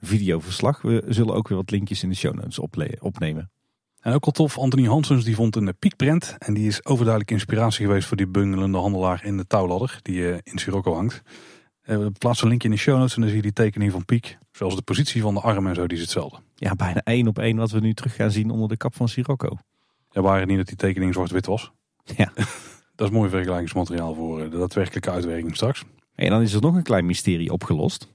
videoverslag. 0.00 0.82
We 0.82 1.04
zullen 1.08 1.34
ook 1.34 1.48
weer 1.48 1.58
wat 1.58 1.70
linkjes 1.70 2.02
in 2.02 2.08
de 2.08 2.16
show 2.16 2.34
notes 2.34 2.58
opnemen. 2.98 3.50
En 4.00 4.12
ook 4.12 4.24
al 4.24 4.32
tof, 4.32 4.58
Anthony 4.58 4.86
Hansens 4.86 5.24
die 5.24 5.34
vond 5.34 5.56
een 5.56 5.74
piekprent. 5.78 6.36
En 6.38 6.54
die 6.54 6.66
is 6.66 6.84
overduidelijk 6.84 7.30
inspiratie 7.30 7.86
geweest 7.86 8.08
voor 8.08 8.16
die 8.16 8.26
bungelende 8.26 8.78
handelaar 8.78 9.24
in 9.24 9.36
de 9.36 9.46
touwladder. 9.46 9.98
Die 10.02 10.18
uh, 10.18 10.36
in 10.42 10.58
Sirocco 10.58 10.94
hangt. 10.94 11.22
Uh, 11.84 11.96
we 11.96 12.10
plaatsen 12.10 12.44
een 12.44 12.48
linkje 12.48 12.68
in 12.68 12.74
de 12.74 12.80
show 12.80 12.98
notes 12.98 13.14
en 13.14 13.20
dan 13.20 13.28
zie 13.28 13.38
je 13.38 13.44
die 13.44 13.52
tekening 13.52 13.92
van 13.92 14.04
Piek. 14.04 14.38
Zoals 14.52 14.76
de 14.76 14.82
positie 14.82 15.22
van 15.22 15.34
de 15.34 15.40
arm 15.40 15.66
en 15.66 15.74
zo, 15.74 15.86
die 15.86 15.96
is 15.96 16.02
hetzelfde. 16.02 16.38
Ja, 16.54 16.74
bijna 16.74 17.00
één 17.04 17.28
op 17.28 17.38
één 17.38 17.56
wat 17.56 17.70
we 17.70 17.80
nu 17.80 17.94
terug 17.94 18.14
gaan 18.14 18.30
zien 18.30 18.50
onder 18.50 18.68
de 18.68 18.76
kap 18.76 18.94
van 18.94 19.08
Sirocco. 19.08 19.56
Ja, 20.10 20.20
waren 20.20 20.48
niet 20.48 20.56
dat 20.56 20.66
die 20.66 20.76
tekening 20.76 21.14
zwart-wit 21.14 21.46
was. 21.46 21.72
Ja. 22.16 22.32
dat 22.96 23.08
is 23.08 23.14
mooi 23.14 23.30
vergelijkingsmateriaal 23.30 24.14
voor 24.14 24.40
eh, 24.40 24.50
de 24.50 24.58
daadwerkelijke 24.58 25.10
uitwerking 25.10 25.54
straks. 25.54 25.84
En 26.14 26.30
dan 26.30 26.42
is 26.42 26.52
er 26.52 26.60
nog 26.60 26.74
een 26.74 26.82
klein 26.82 27.06
mysterie 27.06 27.52
opgelost. 27.52 28.08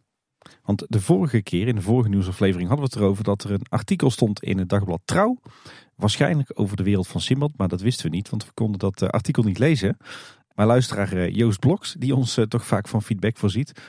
Want 0.64 0.86
de 0.88 1.02
vorige 1.02 1.42
keer, 1.42 1.68
in 1.68 1.76
de 1.76 1.82
vorige 1.82 2.10
nieuwsaflevering, 2.10 2.68
hadden 2.68 2.88
we 2.88 2.94
het 2.94 3.02
erover 3.02 3.24
dat 3.24 3.44
er 3.44 3.52
een 3.52 3.66
artikel 3.70 4.10
stond 4.10 4.44
in 4.44 4.58
het 4.58 4.70
dagblad 4.70 5.02
Trouw. 5.06 5.38
Waarschijnlijk 5.96 6.52
over 6.54 6.78
de 6.78 6.84
wereld 6.84 7.08
van 7.08 7.22
Simbad, 7.22 7.52
maar 7.56 7.68
dat 7.68 7.82
wisten 7.82 8.10
we 8.10 8.16
niet, 8.16 8.30
want 8.30 8.46
we 8.46 8.52
konden 8.54 8.80
dat 8.80 9.02
eh, 9.02 9.10
artikel 9.10 9.44
niet 9.44 9.60
lezen. 9.60 9.98
Maar 10.56 10.66
luisteraar 10.66 11.12
eh, 11.12 11.36
Joost 11.36 11.60
Bloks, 11.60 11.96
die 12.00 12.16
ons 12.16 12.38
eh, 12.38 12.46
toch 12.46 12.66
vaak 12.66 12.88
van 12.88 13.02
feedback 13.02 13.38
voorziet, 13.38 13.82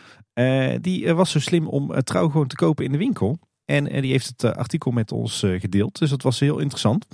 die 0.81 1.15
was 1.15 1.31
zo 1.31 1.41
slim 1.41 1.69
om 1.69 2.03
Trouw 2.03 2.29
gewoon 2.29 2.47
te 2.47 2.57
kopen 2.57 2.85
in 2.85 2.93
de 2.93 2.99
winkel. 2.99 3.39
En 3.65 3.85
die 3.85 4.11
heeft 4.11 4.27
het 4.27 4.57
artikel 4.57 4.91
met 4.91 5.13
ons 5.13 5.45
gedeeld. 5.59 5.99
Dus 5.99 6.11
dat 6.11 6.23
was 6.23 6.41
heel 6.41 6.59
interessant. 6.59 7.07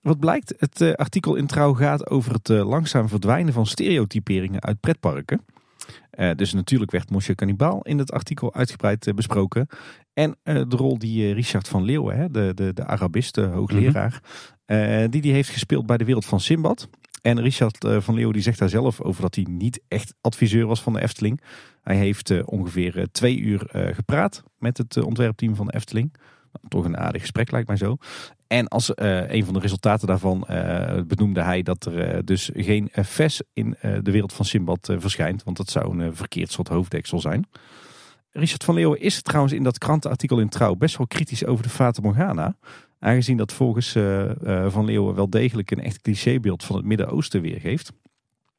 Wat 0.00 0.18
blijkt, 0.18 0.54
het 0.58 0.96
artikel 0.96 1.34
in 1.34 1.46
Trouw 1.46 1.74
gaat 1.74 2.10
over 2.10 2.32
het 2.32 2.48
langzaam 2.48 3.08
verdwijnen 3.08 3.52
van 3.52 3.66
stereotyperingen 3.66 4.62
uit 4.62 4.80
pretparken. 4.80 5.44
Uh, 6.16 6.30
dus 6.36 6.52
natuurlijk 6.52 6.90
werd 6.90 7.10
Mosje 7.10 7.34
Cannibaal 7.34 7.82
in 7.82 7.98
het 7.98 8.12
artikel 8.12 8.54
uitgebreid 8.54 9.06
uh, 9.06 9.14
besproken. 9.14 9.66
En 10.12 10.36
uh, 10.44 10.62
de 10.68 10.76
rol 10.76 10.98
die 10.98 11.32
Richard 11.32 11.68
van 11.68 11.82
Leeuwen, 11.82 12.16
hè, 12.16 12.30
de, 12.30 12.52
de, 12.54 12.72
de 12.72 12.84
Arabist, 12.84 13.34
de 13.34 13.42
hoogleraar, 13.42 14.20
mm 14.22 14.42
die 15.10 15.20
die 15.20 15.32
heeft 15.32 15.48
gespeeld 15.48 15.86
bij 15.86 15.96
de 15.96 16.04
wereld 16.04 16.24
van 16.24 16.40
Simbad. 16.40 16.88
En 17.22 17.40
Richard 17.40 17.86
van 17.98 18.14
Leeuwen 18.14 18.32
die 18.32 18.42
zegt 18.42 18.58
daar 18.58 18.68
zelf 18.68 19.00
over 19.00 19.22
dat 19.22 19.34
hij 19.34 19.46
niet 19.50 19.80
echt 19.88 20.14
adviseur 20.20 20.66
was 20.66 20.82
van 20.82 20.92
de 20.92 21.02
Efteling. 21.02 21.40
Hij 21.82 21.96
heeft 21.96 22.44
ongeveer 22.44 23.08
twee 23.12 23.38
uur 23.38 23.68
gepraat 23.70 24.42
met 24.58 24.78
het 24.78 25.02
ontwerpteam 25.02 25.54
van 25.54 25.66
de 25.66 25.74
Efteling. 25.74 26.14
Nou, 26.52 26.68
toch 26.68 26.84
een 26.84 26.96
aardig 26.96 27.20
gesprek 27.20 27.50
lijkt 27.50 27.68
mij 27.68 27.76
zo. 27.76 27.96
En 28.54 28.68
als 28.68 28.90
uh, 28.94 29.30
een 29.30 29.44
van 29.44 29.54
de 29.54 29.60
resultaten 29.60 30.06
daarvan 30.06 30.46
uh, 30.50 31.00
benoemde 31.06 31.42
hij 31.42 31.62
dat 31.62 31.84
er 31.84 32.14
uh, 32.14 32.18
dus 32.24 32.50
geen 32.54 32.88
VES 32.92 33.42
in 33.52 33.76
de 33.80 34.10
wereld 34.10 34.32
van 34.32 34.44
Simbad 34.44 34.92
verschijnt. 34.98 35.42
Want 35.42 35.56
dat 35.56 35.70
zou 35.70 35.98
een 35.98 36.16
verkeerd 36.16 36.52
soort 36.52 36.68
hoofddeksel 36.68 37.20
zijn. 37.20 37.48
Richard 38.30 38.64
van 38.64 38.74
Leeuwen 38.74 39.00
is 39.00 39.22
trouwens 39.22 39.54
in 39.54 39.62
dat 39.62 39.78
krantenartikel 39.78 40.38
in 40.38 40.48
Trouw 40.48 40.74
best 40.74 40.96
wel 40.96 41.06
kritisch 41.06 41.44
over 41.44 41.62
de 41.62 41.68
Fata 41.68 42.02
Morgana. 42.02 42.56
Aangezien 42.98 43.36
dat 43.36 43.52
volgens 43.52 43.92
Van 44.68 44.84
Leeuwen 44.84 45.14
wel 45.14 45.30
degelijk 45.30 45.70
een 45.70 45.82
echt 45.82 46.00
clichébeeld 46.00 46.64
van 46.64 46.76
het 46.76 46.84
Midden-Oosten 46.84 47.40
weergeeft. 47.40 47.92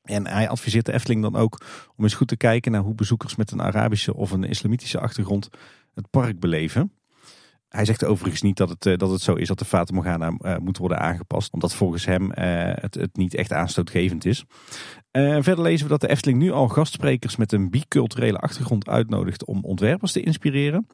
En 0.03 0.27
hij 0.27 0.49
adviseert 0.49 0.85
de 0.85 0.93
Efteling 0.93 1.21
dan 1.21 1.35
ook 1.35 1.65
om 1.95 2.03
eens 2.03 2.13
goed 2.13 2.27
te 2.27 2.37
kijken 2.37 2.71
naar 2.71 2.81
hoe 2.81 2.95
bezoekers 2.95 3.35
met 3.35 3.51
een 3.51 3.61
Arabische 3.61 4.15
of 4.15 4.31
een 4.31 4.43
islamitische 4.43 4.99
achtergrond 4.99 5.49
het 5.93 6.09
park 6.09 6.39
beleven. 6.39 6.91
Hij 7.75 7.85
zegt 7.85 8.05
overigens 8.05 8.41
niet 8.41 8.57
dat 8.57 8.69
het, 8.69 8.85
eh, 8.85 8.97
dat 8.97 9.09
het 9.09 9.21
zo 9.21 9.33
is 9.33 9.47
dat 9.47 9.59
de 9.59 9.65
Fata 9.65 9.93
Morgana 9.93 10.33
uh, 10.39 10.57
moet 10.57 10.77
worden 10.77 10.99
aangepast. 10.99 11.53
Omdat 11.53 11.75
volgens 11.75 12.05
hem 12.05 12.23
uh, 12.23 12.31
het, 12.73 12.95
het 12.95 13.17
niet 13.17 13.35
echt 13.35 13.53
aanstootgevend 13.53 14.25
is. 14.25 14.43
Uh, 15.11 15.37
verder 15.41 15.61
lezen 15.63 15.85
we 15.85 15.91
dat 15.91 16.01
de 16.01 16.09
Efteling 16.09 16.39
nu 16.39 16.51
al 16.51 16.67
gastsprekers 16.67 17.35
met 17.35 17.51
een 17.51 17.69
biculturele 17.69 18.37
achtergrond 18.37 18.89
uitnodigt 18.89 19.45
om 19.45 19.63
ontwerpers 19.63 20.11
te 20.11 20.21
inspireren. 20.21 20.87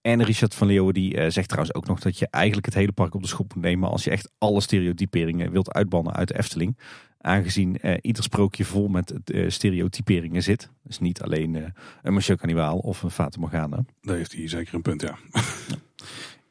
En 0.00 0.24
Richard 0.24 0.54
van 0.54 0.66
Leeuwen 0.66 0.94
die 0.94 1.16
eh, 1.16 1.30
zegt 1.30 1.48
trouwens 1.48 1.74
ook 1.74 1.86
nog 1.86 2.00
dat 2.00 2.18
je 2.18 2.28
eigenlijk 2.30 2.66
het 2.66 2.74
hele 2.74 2.92
park 2.92 3.14
op 3.14 3.22
de 3.22 3.28
schop 3.28 3.54
moet 3.54 3.64
nemen 3.64 3.88
als 3.90 4.04
je 4.04 4.10
echt 4.10 4.30
alle 4.38 4.60
stereotyperingen 4.60 5.50
wilt 5.50 5.72
uitbannen 5.72 6.12
uit 6.12 6.28
de 6.28 6.38
Efteling. 6.38 6.78
Aangezien 7.20 7.78
eh, 7.78 7.96
ieder 8.00 8.22
sprookje 8.22 8.64
vol 8.64 8.88
met 8.88 9.30
eh, 9.30 9.48
stereotyperingen 9.48 10.42
zit. 10.42 10.70
Dus 10.82 10.98
niet 10.98 11.22
alleen 11.22 11.56
eh, 11.56 11.64
een 12.02 12.12
Monsieur 12.12 12.38
Cannibal 12.38 12.78
of 12.78 13.02
een 13.02 13.10
Fata 13.10 13.40
Morgana. 13.40 13.84
Daar 14.00 14.16
heeft 14.16 14.32
hij 14.32 14.48
zeker 14.48 14.74
een 14.74 14.82
punt, 14.82 15.00
ja. 15.00 15.18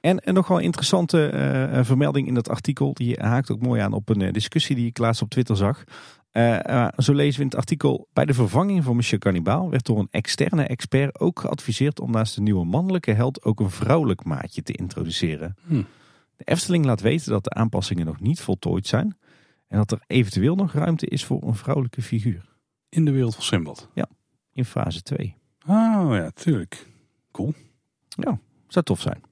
En 0.01 0.27
een 0.27 0.33
nog 0.33 0.47
wel 0.47 0.59
interessante 0.59 1.27
eh, 1.27 1.83
vermelding 1.83 2.27
in 2.27 2.33
dat 2.33 2.49
artikel. 2.49 2.93
Die 2.93 3.15
haakt 3.19 3.51
ook 3.51 3.61
mooi 3.61 3.81
aan 3.81 3.93
op 3.93 4.09
een 4.09 4.21
eh, 4.21 4.33
discussie 4.33 4.75
die 4.75 4.87
ik 4.87 4.97
laatst 4.97 5.21
op 5.21 5.29
Twitter 5.29 5.57
zag. 5.57 5.83
Eh, 6.31 6.87
zo 6.97 7.13
lezen 7.13 7.35
we 7.35 7.41
in 7.41 7.47
het 7.47 7.55
artikel. 7.55 8.07
Bij 8.13 8.25
de 8.25 8.33
vervanging 8.33 8.83
van 8.83 8.95
Monsieur 8.95 9.19
Cannibal 9.19 9.69
werd 9.69 9.85
door 9.85 9.99
een 9.99 10.07
externe 10.11 10.63
expert 10.63 11.19
ook 11.19 11.39
geadviseerd 11.39 11.99
om 11.99 12.11
naast 12.11 12.35
de 12.35 12.41
nieuwe 12.41 12.65
mannelijke 12.65 13.11
held 13.11 13.43
ook 13.43 13.59
een 13.59 13.69
vrouwelijk 13.69 14.23
maatje 14.23 14.63
te 14.63 14.73
introduceren. 14.73 15.55
Hm. 15.67 15.83
De 16.35 16.43
Efteling 16.43 16.85
laat 16.85 17.01
weten 17.01 17.31
dat 17.31 17.43
de 17.43 17.49
aanpassingen 17.49 18.05
nog 18.05 18.19
niet 18.19 18.41
voltooid 18.41 18.87
zijn. 18.87 19.17
En 19.67 19.77
dat 19.77 19.91
er 19.91 20.03
eventueel 20.07 20.55
nog 20.55 20.73
ruimte 20.73 21.07
is 21.07 21.25
voor 21.25 21.43
een 21.43 21.55
vrouwelijke 21.55 22.01
figuur. 22.01 22.45
In 22.89 23.05
de 23.05 23.11
wereld 23.11 23.35
van 23.35 23.43
Simbad. 23.43 23.89
In 24.51 24.65
fase 24.65 25.01
2. 25.01 25.35
Oh 25.67 26.09
ja, 26.11 26.29
tuurlijk. 26.29 26.87
Zou 28.67 28.85
tof 28.85 29.01
zijn. 29.01 29.26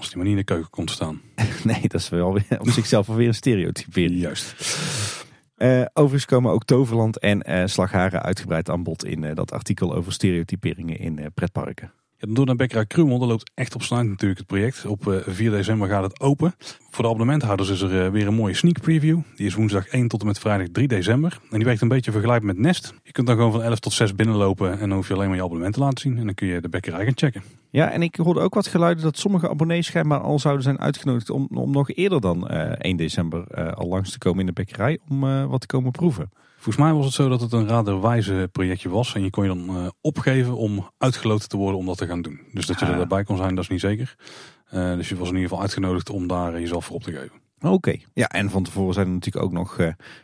Als 0.00 0.08
die 0.08 0.16
maar 0.16 0.26
niet 0.26 0.38
in 0.38 0.44
de 0.46 0.52
keuken 0.52 0.70
komt 0.70 0.90
staan. 0.90 1.20
Nee, 1.64 1.80
dat 1.80 2.00
is 2.00 2.08
wel 2.08 2.32
weer 2.32 2.60
op 2.60 2.68
zichzelf 2.68 3.08
alweer 3.08 3.26
een 3.26 3.34
stereotypering. 3.34 4.20
Juist. 4.20 4.54
Eh, 5.56 5.84
overigens 5.92 6.24
komen 6.24 6.52
ook 6.52 6.64
Toverland 6.64 7.18
en 7.18 7.42
eh 7.42 7.66
Slagharen 7.66 8.22
uitgebreid 8.22 8.70
aan 8.70 8.82
bod 8.82 9.04
in 9.04 9.24
eh, 9.24 9.34
dat 9.34 9.52
artikel 9.52 9.94
over 9.94 10.12
stereotyperingen 10.12 10.98
in 10.98 11.30
pretparken. 11.34 11.92
Ja, 12.16 12.26
door 12.30 12.46
naar 12.46 12.56
Bekkerij 12.56 12.86
Krumel. 12.86 13.18
Dat 13.18 13.28
loopt 13.28 13.50
echt 13.54 13.74
op 13.74 13.82
snelheid 13.82 14.08
natuurlijk 14.08 14.40
het 14.40 14.48
project. 14.48 14.86
Op 14.86 15.08
eh, 15.08 15.18
4 15.26 15.50
december 15.50 15.88
gaat 15.88 16.02
het 16.02 16.20
open. 16.20 16.54
Voor 16.90 17.04
de 17.04 17.10
abonnementhouders 17.10 17.68
is 17.68 17.80
er 17.80 18.12
weer 18.12 18.26
een 18.26 18.34
mooie 18.34 18.54
sneak 18.54 18.80
preview. 18.80 19.18
Die 19.36 19.46
is 19.46 19.54
woensdag 19.54 19.86
1 19.86 20.08
tot 20.08 20.20
en 20.20 20.26
met 20.26 20.38
vrijdag 20.38 20.66
3 20.72 20.88
december. 20.88 21.38
En 21.50 21.56
die 21.56 21.64
werkt 21.64 21.80
een 21.80 21.88
beetje 21.88 22.12
vergelijkbaar 22.12 22.54
met 22.54 22.64
Nest. 22.64 22.94
Je 23.02 23.12
kunt 23.12 23.26
dan 23.26 23.36
gewoon 23.36 23.52
van 23.52 23.62
11 23.62 23.78
tot 23.78 23.92
6 23.92 24.14
binnenlopen. 24.14 24.72
En 24.72 24.78
dan 24.78 24.92
hoef 24.92 25.08
je 25.08 25.14
alleen 25.14 25.28
maar 25.28 25.36
je 25.36 25.42
abonnement 25.42 25.74
te 25.74 25.80
laten 25.80 26.00
zien. 26.00 26.18
En 26.18 26.24
dan 26.24 26.34
kun 26.34 26.46
je 26.46 26.60
de 26.60 26.68
bekkerij 26.68 27.04
gaan 27.04 27.16
checken. 27.16 27.42
Ja, 27.70 27.90
en 27.90 28.02
ik 28.02 28.16
hoorde 28.16 28.40
ook 28.40 28.54
wat 28.54 28.66
geluiden 28.66 29.04
dat 29.04 29.18
sommige 29.18 29.48
abonnees 29.48 29.86
schijnbaar 29.86 30.20
al 30.20 30.38
zouden 30.38 30.62
zijn 30.62 30.80
uitgenodigd 30.80 31.30
om, 31.30 31.48
om 31.54 31.70
nog 31.70 31.90
eerder 31.90 32.20
dan 32.20 32.48
eh 32.48 32.72
1 32.78 32.96
december 32.96 33.46
eh, 33.50 33.72
al 33.72 33.88
langs 33.88 34.10
te 34.10 34.18
komen 34.18 34.40
in 34.40 34.46
de 34.46 34.52
bekkerij 34.52 34.98
om 35.08 35.24
eh, 35.24 35.44
wat 35.44 35.60
te 35.60 35.66
komen 35.66 35.90
proeven. 35.90 36.30
Volgens 36.54 36.76
mij 36.84 36.92
was 36.92 37.04
het 37.04 37.14
zo 37.14 37.28
dat 37.28 37.40
het 37.40 37.52
een 37.52 37.68
raderwijze 37.68 38.48
projectje 38.52 38.88
was. 38.88 39.14
En 39.14 39.22
je 39.22 39.30
kon 39.30 39.44
je 39.44 39.48
dan 39.54 39.92
opgeven 40.00 40.56
om 40.56 40.90
uitgeloten 40.98 41.48
te 41.48 41.56
worden 41.56 41.78
om 41.78 41.86
dat 41.86 41.98
te 41.98 42.06
gaan 42.06 42.22
doen. 42.22 42.40
Dus 42.52 42.66
dat 42.66 42.78
je 42.78 42.84
Ah. 42.84 42.90
er 42.90 42.96
daarbij 42.96 43.24
kon 43.24 43.36
zijn, 43.36 43.54
dat 43.54 43.64
is 43.64 43.70
niet 43.70 43.80
zeker. 43.80 44.14
Dus 44.70 45.08
je 45.08 45.16
was 45.16 45.28
in 45.28 45.34
ieder 45.34 45.48
geval 45.48 45.60
uitgenodigd 45.60 46.10
om 46.10 46.26
daar 46.26 46.60
jezelf 46.60 46.84
voor 46.84 46.96
op 46.96 47.02
te 47.02 47.12
geven. 47.12 47.40
Oké. 47.60 47.96
Ja, 48.14 48.28
en 48.28 48.50
van 48.50 48.62
tevoren 48.62 48.94
zijn 48.94 49.06
er 49.06 49.12
natuurlijk 49.12 49.44
ook 49.44 49.52
nog 49.52 49.76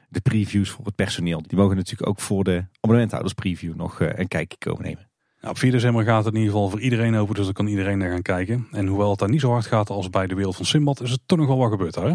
de 0.08 0.20
previews 0.20 0.70
voor 0.70 0.84
het 0.84 0.94
personeel. 0.94 1.42
Die 1.46 1.58
mogen 1.58 1.76
natuurlijk 1.76 2.08
ook 2.08 2.20
voor 2.20 2.44
de 2.44 2.64
abonnementhouders 2.76 3.34
preview 3.34 3.74
nog 3.74 4.00
een 4.00 4.28
kijkje 4.28 4.58
komen 4.58 4.82
nemen. 4.82 5.08
Nou, 5.46 5.58
op 5.58 5.64
4 5.64 5.72
december 5.72 6.04
gaat 6.04 6.24
het 6.24 6.34
in 6.34 6.40
ieder 6.40 6.54
geval 6.54 6.70
voor 6.70 6.80
iedereen 6.80 7.16
open. 7.16 7.34
Dus 7.34 7.44
dan 7.44 7.52
kan 7.52 7.66
iedereen 7.66 7.98
daar 7.98 8.10
gaan 8.10 8.22
kijken. 8.22 8.66
En 8.72 8.86
hoewel 8.86 9.10
het 9.10 9.18
daar 9.18 9.28
niet 9.28 9.40
zo 9.40 9.50
hard 9.50 9.66
gaat 9.66 9.90
als 9.90 10.10
bij 10.10 10.26
de 10.26 10.34
wereld 10.34 10.56
van 10.56 10.64
Simbad. 10.64 11.00
Is 11.00 11.10
het 11.10 11.20
toch 11.26 11.38
nog 11.38 11.46
wel 11.46 11.56
wat 11.56 11.70
gebeurd. 11.70 11.94
Hè? 11.94 12.12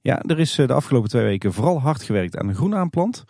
Ja, 0.00 0.22
er 0.22 0.38
is 0.38 0.58
eh, 0.58 0.66
de 0.66 0.72
afgelopen 0.72 1.08
twee 1.08 1.24
weken 1.24 1.52
vooral 1.52 1.80
hard 1.80 2.02
gewerkt 2.02 2.36
aan 2.36 2.46
de 2.46 2.54
groenaanplant. 2.54 3.24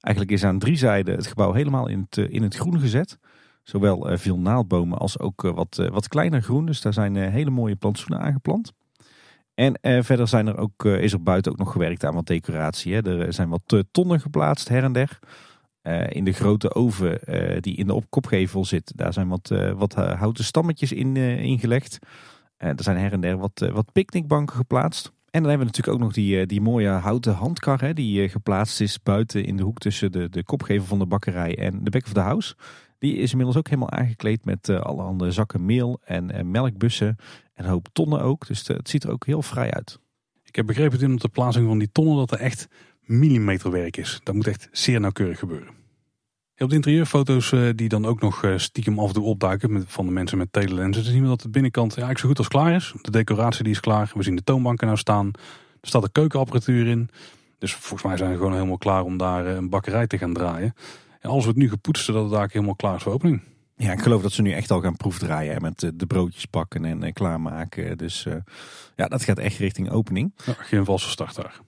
Eigenlijk 0.00 0.34
is 0.34 0.44
aan 0.44 0.58
drie 0.58 0.76
zijden 0.76 1.16
het 1.16 1.26
gebouw 1.26 1.52
helemaal 1.52 1.88
in 1.88 2.06
het, 2.08 2.18
eh, 2.18 2.34
in 2.34 2.42
het 2.42 2.56
groen 2.56 2.80
gezet. 2.80 3.18
Zowel 3.62 4.08
eh, 4.08 4.18
veel 4.18 4.38
naaldbomen 4.38 4.98
als 4.98 5.18
ook 5.18 5.42
wat, 5.42 5.88
wat 5.92 6.08
kleiner 6.08 6.42
groen. 6.42 6.66
Dus 6.66 6.80
daar 6.80 6.92
zijn 6.92 7.16
hele 7.16 7.50
mooie 7.50 7.76
plantsoenen 7.76 8.20
aangeplant. 8.20 8.72
En 9.54 9.74
eh, 9.74 10.02
verder 10.02 10.28
zijn 10.28 10.46
er 10.46 10.56
ook, 10.56 10.84
is 10.84 11.12
er 11.12 11.22
buiten 11.22 11.52
ook 11.52 11.58
nog 11.58 11.72
gewerkt 11.72 12.04
aan 12.04 12.14
wat 12.14 12.26
decoratie. 12.26 12.94
Hè. 12.94 13.20
Er 13.20 13.32
zijn 13.32 13.48
wat 13.48 13.84
tonnen 13.90 14.20
geplaatst 14.20 14.68
her 14.68 14.84
en 14.84 14.92
der. 14.92 15.18
Eh, 15.82 16.06
in 16.08 16.24
de 16.24 16.32
grote 16.32 16.74
oven 16.74 17.22
eh, 17.22 17.60
die 17.60 17.76
in 17.76 17.86
de 17.86 17.94
op- 17.94 18.10
kopgevel 18.10 18.64
zit, 18.64 18.92
daar 18.96 19.12
zijn 19.12 19.28
wat, 19.28 19.50
eh, 19.50 19.72
wat 19.72 19.94
houten 19.94 20.44
stammetjes 20.44 20.92
in 20.92 21.16
ingelegd. 21.16 21.98
Er 22.56 22.82
zijn 22.82 22.96
her 22.96 23.12
en 23.12 23.20
der 23.20 23.36
wat, 23.36 23.70
wat 23.72 23.92
picknickbanken 23.92 24.56
geplaatst. 24.56 25.06
En 25.06 25.40
dan 25.40 25.50
hebben 25.50 25.58
we 25.58 25.64
natuurlijk 25.64 25.96
ook 25.96 26.02
nog 26.02 26.12
die, 26.12 26.46
die 26.46 26.60
mooie 26.60 26.88
houten 26.88 27.34
handkar 27.34 27.80
hè, 27.80 27.94
die 27.94 28.28
geplaatst 28.28 28.80
is 28.80 29.02
buiten 29.02 29.44
in 29.44 29.56
de 29.56 29.62
hoek 29.62 29.78
tussen 29.78 30.12
de, 30.12 30.28
de 30.28 30.44
kopgevel 30.44 30.86
van 30.86 30.98
de 30.98 31.06
bakkerij 31.06 31.58
en 31.58 31.84
de 31.84 31.90
back 31.90 32.04
of 32.04 32.12
the 32.12 32.20
house. 32.20 32.54
Die 32.98 33.16
is 33.16 33.30
inmiddels 33.30 33.56
ook 33.56 33.68
helemaal 33.68 33.90
aangekleed 33.90 34.44
met 34.44 34.68
allerhande 34.68 35.30
zakken 35.30 35.64
meel 35.64 36.00
en 36.04 36.50
melkbussen 36.50 37.16
en 37.54 37.64
een 37.64 37.70
hoop 37.70 37.88
tonnen 37.92 38.20
ook. 38.20 38.46
Dus 38.46 38.66
het 38.66 38.88
ziet 38.88 39.04
er 39.04 39.10
ook 39.10 39.26
heel 39.26 39.42
vrij 39.42 39.70
uit. 39.70 39.98
Ik 40.44 40.56
heb 40.56 40.66
begrepen 40.66 41.12
op 41.12 41.20
de 41.20 41.28
plaatsing 41.28 41.66
van 41.66 41.78
die 41.78 41.92
tonnen 41.92 42.16
dat 42.16 42.30
er 42.30 42.38
echt 42.38 42.68
millimeterwerk 43.18 43.96
is. 43.96 44.20
Dat 44.22 44.34
moet 44.34 44.46
echt 44.46 44.68
zeer 44.72 45.00
nauwkeurig 45.00 45.38
gebeuren. 45.38 45.80
Op 46.58 46.68
de 46.68 46.74
interieurfoto's 46.74 47.52
eh, 47.52 47.68
die 47.74 47.88
dan 47.88 48.06
ook 48.06 48.20
nog 48.20 48.44
eh, 48.44 48.56
stiekem 48.56 48.98
af 48.98 49.08
en 49.08 49.14
toe 49.14 49.24
opduiken 49.24 49.72
met, 49.72 49.84
van 49.86 50.06
de 50.06 50.12
mensen 50.12 50.38
met 50.38 50.52
telelenzen. 50.52 51.02
Dan 51.02 51.12
zien 51.12 51.22
we 51.22 51.28
dat 51.28 51.40
de 51.40 51.48
binnenkant 51.48 51.94
ja, 51.94 52.02
eigenlijk 52.02 52.20
zo 52.20 52.28
goed 52.28 52.38
als 52.38 52.48
klaar 52.48 52.74
is. 52.74 52.94
De 53.00 53.10
decoratie 53.10 53.64
die 53.64 53.72
is 53.72 53.80
klaar. 53.80 54.10
We 54.14 54.22
zien 54.22 54.36
de 54.36 54.44
toonbanken 54.44 54.86
nou 54.86 54.98
staan. 54.98 55.30
Er 55.80 55.88
staat 55.88 56.02
een 56.02 56.12
keukenapparatuur 56.12 56.86
in. 56.86 57.08
Dus 57.58 57.74
volgens 57.74 58.02
mij 58.02 58.16
zijn 58.16 58.30
we 58.30 58.36
gewoon 58.36 58.52
helemaal 58.52 58.78
klaar 58.78 59.02
om 59.02 59.16
daar 59.16 59.46
eh, 59.46 59.54
een 59.54 59.68
bakkerij 59.68 60.06
te 60.06 60.18
gaan 60.18 60.32
draaien. 60.32 60.74
En 61.20 61.30
alles 61.30 61.44
wordt 61.44 61.58
nu 61.58 61.68
gepoetst 61.68 62.04
zodat 62.04 62.22
het 62.22 62.32
eigenlijk 62.32 62.52
helemaal 62.52 62.76
klaar 62.76 62.96
is 62.96 63.02
voor 63.02 63.12
opening. 63.12 63.42
Ja, 63.76 63.92
ik 63.92 64.02
geloof 64.02 64.22
dat 64.22 64.32
ze 64.32 64.42
nu 64.42 64.52
echt 64.52 64.70
al 64.70 64.80
gaan 64.80 64.96
proefdraaien 64.96 65.54
hè, 65.54 65.60
met 65.60 65.92
de 65.94 66.06
broodjes 66.06 66.44
pakken 66.44 66.84
en 66.84 67.12
klaarmaken. 67.12 67.98
Dus 67.98 68.26
eh, 68.26 68.34
ja, 68.96 69.08
dat 69.08 69.24
gaat 69.24 69.38
echt 69.38 69.58
richting 69.58 69.90
opening. 69.90 70.32
Ja, 70.44 70.52
geen 70.58 70.84
valse 70.84 71.08
start 71.08 71.34
daar. 71.34 71.60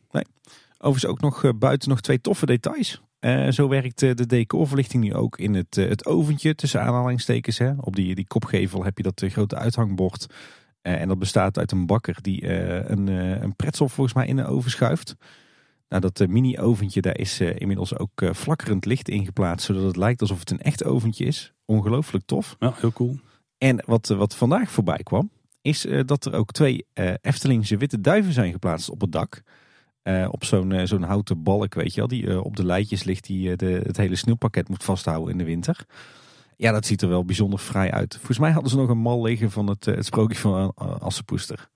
Overigens 0.84 1.12
ook 1.12 1.20
nog 1.20 1.44
eh, 1.44 1.50
buiten 1.58 1.88
nog 1.88 2.00
twee 2.00 2.20
toffe 2.20 2.46
details. 2.46 3.02
Eh, 3.18 3.48
zo 3.48 3.68
werkt 3.68 4.02
eh, 4.02 4.14
de 4.14 4.26
decorverlichting 4.26 5.02
nu 5.02 5.14
ook 5.14 5.38
in 5.38 5.54
het, 5.54 5.74
het 5.74 6.06
oventje 6.06 6.54
tussen 6.54 6.82
aanhalingstekens. 6.82 7.58
Hè. 7.58 7.72
Op 7.80 7.96
die, 7.96 8.14
die 8.14 8.26
kopgevel 8.26 8.84
heb 8.84 8.96
je 8.96 9.02
dat 9.02 9.24
grote 9.26 9.56
uithangbord. 9.56 10.26
En 10.82 11.08
dat 11.08 11.18
bestaat 11.18 11.58
uit 11.58 11.72
een 11.72 11.86
bakker 11.86 12.16
die 12.20 12.48
een, 12.90 13.06
een 13.42 13.56
pretzel 13.56 13.88
volgens 13.88 14.16
mij 14.16 14.26
in 14.26 14.36
de 14.36 14.46
oven 14.46 14.70
schuift. 14.70 15.16
Nou, 15.88 16.02
dat 16.02 16.28
mini-oventje, 16.28 17.00
daar 17.00 17.18
is 17.18 17.40
inmiddels 17.40 17.98
ook 17.98 18.30
flakkerend 18.34 18.84
licht 18.84 19.08
in 19.08 19.24
geplaatst. 19.24 19.66
Zodat 19.66 19.82
het 19.82 19.96
lijkt 19.96 20.20
alsof 20.20 20.38
het 20.38 20.50
een 20.50 20.60
echt 20.60 20.84
oventje 20.84 21.24
is. 21.24 21.52
Ongelooflijk 21.64 22.24
tof. 22.26 22.56
Ja, 22.58 22.74
heel 22.76 22.92
cool. 22.92 23.18
En 23.58 23.82
wat, 23.86 24.08
wat 24.08 24.36
vandaag 24.36 24.70
voorbij 24.70 25.02
kwam, 25.02 25.30
is 25.62 25.86
dat 26.06 26.24
er 26.24 26.34
ook 26.34 26.52
twee 26.52 26.86
Eftelingse 27.20 27.76
witte 27.76 28.00
duiven 28.00 28.32
zijn 28.32 28.52
geplaatst 28.52 28.90
op 28.90 29.00
het 29.00 29.12
dak. 29.12 29.42
Eh, 30.04 30.28
op 30.30 30.44
zo'n 30.44 30.72
eh, 30.72 30.86
zo'n 30.86 31.02
houten 31.02 31.42
balk, 31.42 31.74
weet 31.74 31.94
je 31.94 32.00
wel, 32.00 32.08
die 32.08 32.28
eh, 32.28 32.44
op 32.44 32.56
de 32.56 32.64
leidjes 32.64 33.04
ligt, 33.04 33.24
die 33.24 33.56
de, 33.56 33.80
het 33.84 33.96
hele 33.96 34.16
sneeuwpakket 34.16 34.68
moet 34.68 34.84
vasthouden 34.84 35.32
in 35.32 35.38
de 35.38 35.44
winter. 35.44 35.86
Ja, 36.56 36.72
dat 36.72 36.86
ziet 36.86 37.02
er 37.02 37.08
wel 37.08 37.24
bijzonder 37.24 37.58
vrij 37.58 37.90
uit. 37.90 38.14
Volgens 38.14 38.38
mij 38.38 38.50
hadden 38.50 38.70
ze 38.70 38.76
nog 38.76 38.88
een 38.88 38.98
mal 38.98 39.22
liggen 39.22 39.50
van 39.50 39.66
het, 39.66 39.84
het 39.84 40.04
sprookje 40.04 40.38
van 40.38 40.74
Assepoester. 41.00 41.68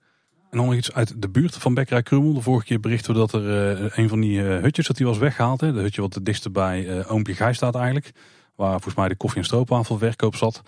En 0.51 0.57
dan 0.57 0.65
nog 0.65 0.75
iets 0.75 0.93
uit 0.93 1.21
de 1.21 1.29
buurt 1.29 1.55
van 1.55 1.73
Bekkerij 1.73 2.03
Krummel. 2.03 2.33
De 2.33 2.41
vorige 2.41 2.65
keer 2.65 2.79
berichten 2.79 3.13
we 3.13 3.19
dat 3.19 3.33
er 3.33 3.99
een 3.99 4.09
van 4.09 4.19
die 4.19 4.39
hutjes 4.39 4.87
dat 4.87 4.97
die 4.97 5.05
was 5.05 5.17
weggehaald. 5.17 5.61
Hè. 5.61 5.73
De 5.73 5.79
hutje 5.79 6.01
wat 6.01 6.13
het 6.13 6.25
dichtste 6.25 6.49
bij 6.49 7.07
Oompje 7.07 7.33
Gijs 7.33 7.57
staat 7.57 7.75
eigenlijk. 7.75 8.11
Waar 8.55 8.71
volgens 8.71 8.95
mij 8.95 9.07
de 9.07 9.15
koffie- 9.15 9.39
en 9.39 9.45
stroopwafel 9.45 9.97
verkoop 9.97 10.35
zat. 10.35 10.61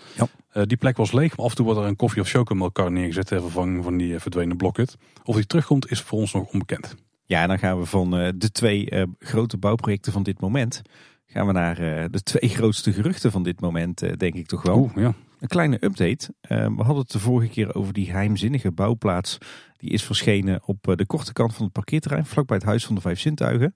Ja. 0.52 0.64
Die 0.64 0.76
plek 0.76 0.96
was 0.96 1.12
leeg. 1.12 1.36
Maar 1.36 1.44
af 1.44 1.50
en 1.50 1.56
toe 1.56 1.64
wordt 1.64 1.80
er 1.80 1.86
een 1.86 1.96
koffie- 1.96 2.20
of 2.20 2.28
chocomelkar 2.28 2.92
neergezet. 2.92 3.26
Ter 3.26 3.40
vervanging 3.40 3.84
van 3.84 3.96
die 3.96 4.18
verdwenen 4.18 4.56
blokhut. 4.56 4.96
Of 5.24 5.34
die 5.34 5.46
terugkomt 5.46 5.90
is 5.90 6.00
voor 6.00 6.18
ons 6.18 6.32
nog 6.32 6.52
onbekend. 6.52 6.94
Ja, 7.24 7.42
en 7.42 7.48
dan 7.48 7.58
gaan 7.58 7.78
we 7.78 7.86
van 7.86 8.16
eh, 8.16 8.28
de 8.34 8.50
twee 8.50 8.90
eh, 8.90 9.02
grote 9.18 9.56
bouwprojecten 9.56 10.12
van 10.12 10.22
dit 10.22 10.40
moment... 10.40 10.82
gaan 11.26 11.46
we 11.46 11.52
naar 11.52 11.78
eh, 11.78 12.04
de 12.10 12.22
twee 12.22 12.50
grootste 12.58 12.92
geruchten 12.92 13.30
van 13.30 13.42
dit 13.42 13.60
moment, 13.60 14.18
denk 14.18 14.34
ik 14.34 14.46
toch 14.46 14.62
wel. 14.62 14.78
Oeh, 14.78 14.96
ja. 14.96 15.14
Een 15.40 15.48
kleine 15.48 15.84
update. 15.84 16.34
We 16.48 16.72
hadden 16.76 16.96
het 16.96 17.10
de 17.10 17.18
vorige 17.18 17.50
keer 17.50 17.74
over 17.74 17.92
die 17.92 18.06
geheimzinnige 18.06 18.70
bouwplaats. 18.70 19.38
Die 19.76 19.90
is 19.90 20.02
verschenen 20.02 20.60
op 20.64 20.94
de 20.96 21.06
korte 21.06 21.32
kant 21.32 21.54
van 21.54 21.64
het 21.64 21.72
parkeerterrein, 21.72 22.26
vlakbij 22.26 22.56
het 22.56 22.66
Huis 22.66 22.86
van 22.86 22.94
de 22.94 23.00
Vijf 23.00 23.20
Zintuigen. 23.20 23.74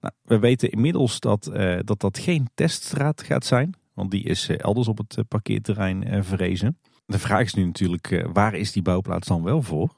Nou, 0.00 0.14
we 0.22 0.38
weten 0.38 0.70
inmiddels 0.70 1.20
dat, 1.20 1.50
dat 1.84 2.00
dat 2.00 2.18
geen 2.18 2.48
teststraat 2.54 3.22
gaat 3.22 3.44
zijn, 3.44 3.74
want 3.94 4.10
die 4.10 4.24
is 4.24 4.48
elders 4.48 4.88
op 4.88 4.98
het 4.98 5.28
parkeerterrein 5.28 6.24
verrezen. 6.24 6.78
De 7.06 7.18
vraag 7.18 7.44
is 7.44 7.54
nu 7.54 7.64
natuurlijk, 7.64 8.26
waar 8.32 8.54
is 8.54 8.72
die 8.72 8.82
bouwplaats 8.82 9.28
dan 9.28 9.42
wel 9.42 9.62
voor? 9.62 9.94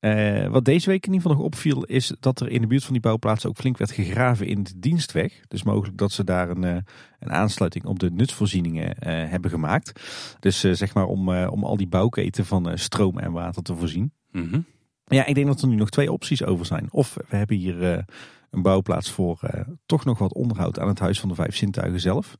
Eh, 0.00 0.46
wat 0.46 0.64
deze 0.64 0.88
week 0.88 1.06
in 1.06 1.12
ieder 1.12 1.28
geval 1.28 1.36
nog 1.36 1.52
opviel, 1.52 1.84
is 1.84 2.14
dat 2.20 2.40
er 2.40 2.48
in 2.50 2.60
de 2.60 2.66
buurt 2.66 2.84
van 2.84 2.92
die 2.92 3.02
bouwplaats 3.02 3.46
ook 3.46 3.56
flink 3.56 3.78
werd 3.78 3.90
gegraven 3.90 4.46
in 4.46 4.62
de 4.62 4.72
dienstweg. 4.76 5.40
Dus 5.48 5.62
mogelijk 5.62 5.96
dat 5.98 6.12
ze 6.12 6.24
daar 6.24 6.50
een, 6.50 6.64
eh, 6.64 6.76
een 7.18 7.30
aansluiting 7.30 7.84
op 7.84 7.98
de 7.98 8.10
nutsvoorzieningen 8.10 8.98
eh, 8.98 9.30
hebben 9.30 9.50
gemaakt. 9.50 10.00
Dus 10.38 10.60
zeg 10.60 10.94
maar 10.94 11.06
om, 11.06 11.28
om 11.28 11.64
al 11.64 11.76
die 11.76 11.88
bouwketen 11.88 12.46
van 12.46 12.78
stroom 12.78 13.18
en 13.18 13.32
water 13.32 13.62
te 13.62 13.74
voorzien. 13.74 14.12
Mhm. 14.30 14.60
Ja, 15.04 15.26
ik 15.26 15.34
denk 15.34 15.46
dat 15.46 15.62
er 15.62 15.68
nu 15.68 15.74
nog 15.74 15.90
twee 15.90 16.12
opties 16.12 16.44
over 16.44 16.66
zijn. 16.66 16.86
Of 16.90 17.14
we 17.28 17.36
hebben 17.36 17.56
hier 17.56 18.04
een 18.50 18.62
bouwplaats 18.62 19.10
voor 19.10 19.40
toch 19.86 20.04
nog 20.04 20.18
wat 20.18 20.34
onderhoud 20.34 20.78
aan 20.78 20.88
het 20.88 20.98
Huis 20.98 21.20
van 21.20 21.28
de 21.28 21.34
Vijf 21.34 21.56
Zintuigen 21.56 22.00
zelf. 22.00 22.36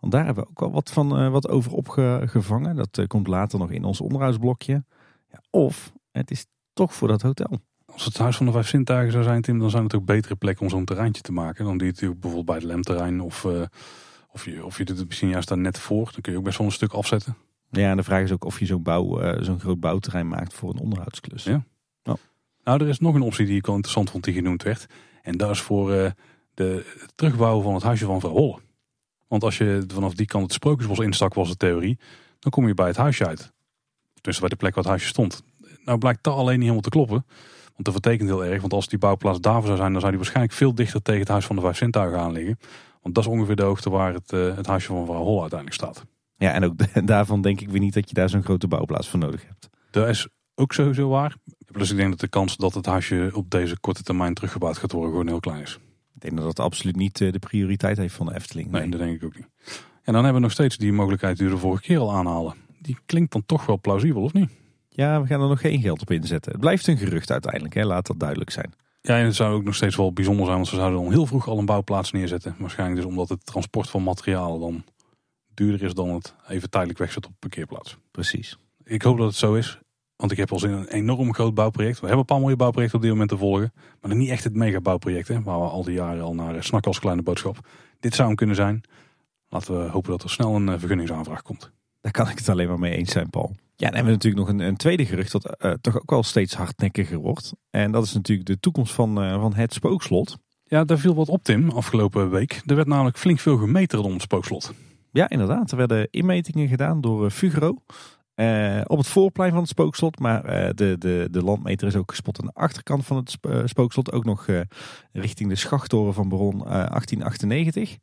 Want 0.00 0.12
daar 0.12 0.24
hebben 0.24 0.44
we 0.44 0.50
ook 0.50 0.62
al 0.62 0.70
wat, 0.70 0.90
van, 0.92 1.30
wat 1.30 1.48
over 1.48 1.72
opgevangen. 1.72 2.76
Dat 2.76 3.06
komt 3.06 3.26
later 3.26 3.58
nog 3.58 3.70
in 3.70 3.84
ons 3.84 4.00
onderhoudsblokje. 4.00 4.84
Ja, 5.30 5.42
of 5.50 5.92
het 6.12 6.30
is 6.30 6.46
toch 6.72 6.94
voor 6.94 7.08
dat 7.08 7.22
hotel. 7.22 7.60
Als 7.86 8.04
het 8.04 8.18
huis 8.18 8.36
van 8.36 8.46
de 8.46 8.52
vijf 8.52 8.68
zintuigen 8.68 9.12
zou 9.12 9.24
zijn, 9.24 9.42
Tim, 9.42 9.58
dan 9.58 9.70
zijn 9.70 9.82
het 9.82 9.94
ook 9.94 10.04
betere 10.04 10.34
plekken 10.34 10.64
om 10.64 10.70
zo'n 10.70 10.84
terreintje 10.84 11.22
te 11.22 11.32
maken. 11.32 11.64
Dan 11.64 11.78
die 11.78 11.86
natuurlijk 11.86 12.20
bijvoorbeeld 12.20 12.46
bij 12.46 12.56
het 12.56 12.64
Lemterrein 12.64 13.20
of, 13.20 13.44
eh, 13.44 13.62
of, 14.32 14.44
je, 14.44 14.64
of 14.64 14.78
je 14.78 14.84
doet 14.84 14.98
het 14.98 15.06
misschien 15.06 15.28
juist 15.28 15.48
daar 15.48 15.58
net 15.58 15.78
voor. 15.78 16.04
Dan 16.12 16.20
kun 16.20 16.32
je 16.32 16.38
ook 16.38 16.44
best 16.44 16.58
wel 16.58 16.66
een 16.66 16.72
stuk 16.72 16.92
afzetten. 16.92 17.36
Ja, 17.70 17.90
en 17.90 17.96
de 17.96 18.02
vraag 18.02 18.22
is 18.22 18.32
ook 18.32 18.44
of 18.44 18.58
je 18.58 18.66
zo'n 18.66 18.82
bouw, 18.82 19.20
eh, 19.20 19.42
zo'n 19.42 19.60
groot 19.60 19.80
bouwterrein 19.80 20.28
maakt 20.28 20.54
voor 20.54 20.70
een 20.70 20.80
onderhoudsklus. 20.80 21.44
Ja. 21.44 21.64
Nou, 22.64 22.80
er 22.80 22.88
is 22.88 22.98
nog 22.98 23.14
een 23.14 23.22
optie 23.22 23.46
die 23.46 23.56
ik 23.56 23.66
wel 23.66 23.74
interessant 23.74 24.10
vond 24.10 24.24
die 24.24 24.34
genoemd 24.34 24.62
werd. 24.62 24.86
En 25.22 25.36
dat 25.36 25.50
is 25.50 25.60
voor 25.60 25.92
eh, 25.92 26.10
de, 26.54 26.94
het 26.98 27.12
terugbouwen 27.14 27.64
van 27.64 27.74
het 27.74 27.82
huisje 27.82 28.04
van 28.04 28.20
vrouw 28.20 28.32
Holle. 28.32 28.58
Want 29.28 29.44
als 29.44 29.58
je 29.58 29.84
vanaf 29.86 30.14
die 30.14 30.26
kant 30.26 30.44
het 30.44 30.52
Sprookjesbos 30.52 30.98
instak, 30.98 31.34
was 31.34 31.48
de 31.48 31.56
theorie, 31.56 31.98
dan 32.38 32.50
kom 32.50 32.66
je 32.66 32.74
bij 32.74 32.86
het 32.86 32.96
huisje 32.96 33.26
uit. 33.26 33.52
Dus 34.20 34.40
bij 34.40 34.48
de 34.48 34.56
plek 34.56 34.74
waar 34.74 34.82
het 34.82 34.92
huisje 34.92 35.08
stond. 35.08 35.42
Nou 35.84 35.98
blijkt 35.98 36.22
dat 36.22 36.34
alleen 36.34 36.52
niet 36.52 36.62
helemaal 36.62 36.82
te 36.82 36.88
kloppen. 36.88 37.24
Want 37.72 37.84
dat 37.84 37.92
vertekent 37.92 38.28
heel 38.28 38.44
erg. 38.44 38.60
Want 38.60 38.72
als 38.72 38.88
die 38.88 38.98
bouwplaats 38.98 39.40
daarvoor 39.40 39.66
zou 39.66 39.76
zijn, 39.76 39.90
dan 39.90 40.00
zou 40.00 40.12
die 40.12 40.20
waarschijnlijk 40.20 40.56
veel 40.56 40.74
dichter 40.74 41.02
tegen 41.02 41.20
het 41.20 41.28
huis 41.28 41.44
van 41.44 41.56
de 41.56 41.62
vijf 41.62 41.76
zintuigen 41.76 42.20
aan 42.20 42.32
liggen. 42.32 42.58
Want 43.02 43.14
dat 43.14 43.24
is 43.24 43.30
ongeveer 43.30 43.56
de 43.56 43.62
hoogte 43.62 43.90
waar 43.90 44.14
het, 44.14 44.32
eh, 44.32 44.56
het 44.56 44.66
huisje 44.66 44.88
van 44.88 45.06
vrouw 45.06 45.22
Holle 45.22 45.40
uiteindelijk 45.40 45.80
staat. 45.80 46.04
Ja, 46.36 46.52
en 46.52 46.64
ook 46.64 46.74
daarvan 47.06 47.40
denk 47.40 47.60
ik 47.60 47.68
weer 47.68 47.80
niet 47.80 47.94
dat 47.94 48.08
je 48.08 48.14
daar 48.14 48.28
zo'n 48.28 48.42
grote 48.42 48.68
bouwplaats 48.68 49.08
voor 49.08 49.18
nodig 49.18 49.46
hebt. 49.46 49.68
Dat 49.90 50.08
is 50.08 50.28
ook 50.54 50.72
sowieso 50.72 51.08
waar. 51.08 51.36
Plus 51.72 51.90
ik 51.90 51.96
denk 51.96 52.10
dat 52.10 52.20
de 52.20 52.28
kans 52.28 52.56
dat 52.56 52.74
het 52.74 52.86
huisje 52.86 53.30
op 53.34 53.50
deze 53.50 53.78
korte 53.80 54.02
termijn 54.02 54.34
teruggebouwd 54.34 54.78
gaat 54.78 54.92
worden 54.92 55.10
gewoon 55.10 55.26
heel 55.26 55.40
klein 55.40 55.60
is. 55.60 55.78
Ik 56.14 56.20
denk 56.20 56.36
dat 56.36 56.44
dat 56.44 56.66
absoluut 56.66 56.96
niet 56.96 57.20
eh, 57.20 57.32
de 57.32 57.38
prioriteit 57.38 57.96
heeft 57.96 58.14
van 58.14 58.26
de 58.26 58.34
Efteling. 58.34 58.70
Nee, 58.70 58.88
dat 58.88 59.00
denk 59.00 59.14
ik 59.14 59.24
ook 59.24 59.36
niet. 59.36 59.48
En 60.02 60.12
dan 60.12 60.24
hebben 60.24 60.34
we 60.34 60.40
nog 60.40 60.50
steeds 60.50 60.76
die 60.76 60.92
mogelijkheid 60.92 61.36
die 61.36 61.46
we 61.46 61.52
de 61.52 61.58
vorige 61.58 61.82
keer 61.82 61.98
al 61.98 62.12
aanhalen. 62.12 62.54
Die 62.80 62.98
klinkt 63.06 63.32
dan 63.32 63.46
toch 63.46 63.66
wel 63.66 63.80
plausibel, 63.80 64.22
of 64.22 64.32
niet? 64.32 64.50
Ja, 64.94 65.20
we 65.20 65.26
gaan 65.26 65.40
er 65.40 65.48
nog 65.48 65.60
geen 65.60 65.80
geld 65.80 66.00
op 66.00 66.10
inzetten. 66.10 66.52
Het 66.52 66.60
blijft 66.60 66.86
een 66.86 66.96
gerucht 66.96 67.30
uiteindelijk, 67.30 67.74
hè? 67.74 67.84
laat 67.84 68.06
dat 68.06 68.18
duidelijk 68.18 68.50
zijn. 68.50 68.72
Ja, 69.00 69.18
en 69.18 69.24
het 69.24 69.34
zou 69.34 69.54
ook 69.54 69.64
nog 69.64 69.74
steeds 69.74 69.96
wel 69.96 70.12
bijzonder 70.12 70.44
zijn, 70.44 70.56
want 70.56 70.68
ze 70.68 70.76
zouden 70.76 71.02
dan 71.02 71.12
heel 71.12 71.26
vroeg 71.26 71.48
al 71.48 71.58
een 71.58 71.66
bouwplaats 71.66 72.12
neerzetten. 72.12 72.54
Waarschijnlijk 72.58 73.00
dus 73.00 73.10
omdat 73.10 73.28
het 73.28 73.46
transport 73.46 73.90
van 73.90 74.02
materialen 74.02 74.60
dan 74.60 74.84
duurder 75.54 75.82
is 75.82 75.94
dan 75.94 76.08
het 76.08 76.34
even 76.48 76.70
tijdelijk 76.70 76.98
wegzetten 76.98 77.30
op 77.30 77.36
een 77.42 77.48
parkeerplaats. 77.48 77.96
Precies. 78.10 78.58
Ik 78.84 79.02
hoop 79.02 79.18
dat 79.18 79.26
het 79.26 79.36
zo 79.36 79.54
is, 79.54 79.78
want 80.16 80.32
ik 80.32 80.38
heb 80.38 80.52
al 80.52 80.58
zin 80.58 80.70
in 80.70 80.76
een 80.76 80.88
enorm 80.88 81.34
groot 81.34 81.54
bouwproject. 81.54 82.00
We 82.00 82.06
hebben 82.06 82.18
een 82.18 82.34
paar 82.34 82.40
mooie 82.40 82.56
bouwprojecten 82.56 82.98
op 82.98 83.04
dit 83.04 83.12
moment 83.12 83.30
te 83.30 83.36
volgen, 83.36 83.72
maar 83.74 84.10
nog 84.10 84.18
niet 84.18 84.30
echt 84.30 84.44
het 84.44 84.54
mega 84.54 84.80
bouwproject, 84.80 85.28
hè, 85.28 85.42
waar 85.42 85.60
we 85.60 85.66
al 85.66 85.84
die 85.84 85.94
jaren 85.94 86.22
al 86.22 86.34
naar 86.34 86.64
snakken 86.64 86.90
als 86.90 87.00
kleine 87.00 87.22
boodschap. 87.22 87.68
Dit 88.00 88.14
zou 88.14 88.26
hem 88.26 88.36
kunnen 88.36 88.56
zijn. 88.56 88.80
Laten 89.48 89.78
we 89.78 89.90
hopen 89.90 90.10
dat 90.10 90.22
er 90.22 90.30
snel 90.30 90.54
een 90.54 90.68
eh, 90.68 90.78
vergunningsaanvraag 90.78 91.42
komt. 91.42 91.72
Daar 92.02 92.12
kan 92.12 92.28
ik 92.28 92.38
het 92.38 92.48
alleen 92.48 92.68
maar 92.68 92.78
mee 92.78 92.96
eens 92.96 93.12
zijn, 93.12 93.30
Paul. 93.30 93.54
Ja, 93.76 93.88
dan 93.88 93.94
hebben 93.96 94.04
we 94.04 94.18
natuurlijk 94.18 94.46
nog 94.46 94.48
een, 94.48 94.68
een 94.68 94.76
tweede 94.76 95.06
gerucht 95.06 95.32
dat 95.32 95.56
eh, 95.56 95.72
toch 95.80 95.96
ook 95.96 96.10
wel 96.10 96.22
steeds 96.22 96.54
hardnekkiger 96.54 97.18
wordt. 97.18 97.52
En 97.70 97.92
dat 97.92 98.04
is 98.04 98.12
natuurlijk 98.12 98.48
de 98.48 98.60
toekomst 98.60 98.92
van, 98.94 99.22
eh, 99.22 99.40
van 99.40 99.54
het 99.54 99.72
spookslot. 99.72 100.38
Ja, 100.64 100.84
daar 100.84 100.98
viel 100.98 101.14
wat 101.14 101.28
op, 101.28 101.42
Tim, 101.44 101.70
afgelopen 101.70 102.30
week. 102.30 102.62
Er 102.66 102.74
werd 102.74 102.88
namelijk 102.88 103.18
flink 103.18 103.38
veel 103.38 103.56
gemeten 103.56 103.96
rondom 103.96 104.14
het 104.14 104.22
spookslot. 104.22 104.72
Ja, 105.12 105.28
inderdaad. 105.28 105.70
Er 105.70 105.76
werden 105.76 106.08
inmetingen 106.10 106.68
gedaan 106.68 107.00
door 107.00 107.24
eh, 107.24 107.30
Fugro. 107.30 107.68
op 108.86 108.98
het 108.98 109.06
voorplein 109.06 109.50
van 109.50 109.60
het 109.60 109.68
spookslot. 109.68 110.18
Maar 110.18 110.42
de, 110.74 110.96
de, 110.98 111.28
de 111.30 111.42
landmeter 111.42 111.86
is 111.86 111.96
ook 111.96 112.10
gespot 112.10 112.40
aan 112.40 112.46
de 112.46 112.60
achterkant 112.60 113.06
van 113.06 113.16
het 113.16 113.30
sp- 113.30 113.62
spookslot. 113.64 114.12
Ook 114.12 114.24
nog 114.24 114.46
richting 115.12 115.48
de 115.48 115.56
schachttoren 115.56 116.14
van 116.14 116.28
Baron 116.28 116.58
eh, 116.58 116.70
1898. 116.70 117.98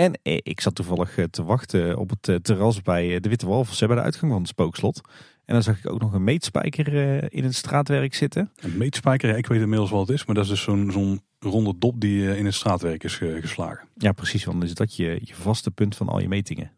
En 0.00 0.18
eh, 0.22 0.38
ik 0.42 0.60
zat 0.60 0.74
toevallig 0.74 1.18
eh, 1.18 1.24
te 1.24 1.42
wachten 1.42 1.98
op 1.98 2.10
het 2.10 2.28
eh, 2.28 2.34
terras 2.34 2.82
bij 2.82 3.20
de 3.20 3.28
Witte 3.28 3.46
Walvers 3.46 3.78
bij 3.78 3.96
de 3.96 4.00
uitgang 4.00 4.32
van 4.32 4.40
het 4.40 4.50
spookslot. 4.50 5.00
En 5.44 5.54
dan 5.54 5.62
zag 5.62 5.78
ik 5.78 5.90
ook 5.90 6.00
nog 6.00 6.12
een 6.12 6.24
meetspijker 6.24 6.92
in 7.32 7.44
het 7.44 7.54
straatwerk 7.54 8.14
zitten. 8.14 8.50
Een 8.56 8.76
meetspijker, 8.76 9.28
ja, 9.28 9.36
ik 9.36 9.46
weet 9.46 9.60
inmiddels 9.60 9.90
wat 9.90 10.08
het 10.08 10.16
is, 10.16 10.24
maar 10.24 10.34
dat 10.34 10.44
is 10.44 10.50
dus 10.50 10.62
zo'n 10.62 10.90
zo'n 10.92 11.20
ronde 11.38 11.74
dop 11.78 12.00
die 12.00 12.36
in 12.36 12.44
het 12.44 12.54
straatwerk 12.54 13.04
is 13.04 13.14
geslagen. 13.16 13.88
Ja, 13.94 14.12
precies. 14.12 14.44
Want 14.44 14.58
dan 14.58 14.68
is 14.68 14.74
dat 14.74 14.96
je, 14.96 15.20
je 15.22 15.34
vaste 15.34 15.70
punt 15.70 15.96
van 15.96 16.08
al 16.08 16.20
je 16.20 16.28
metingen. 16.28 16.70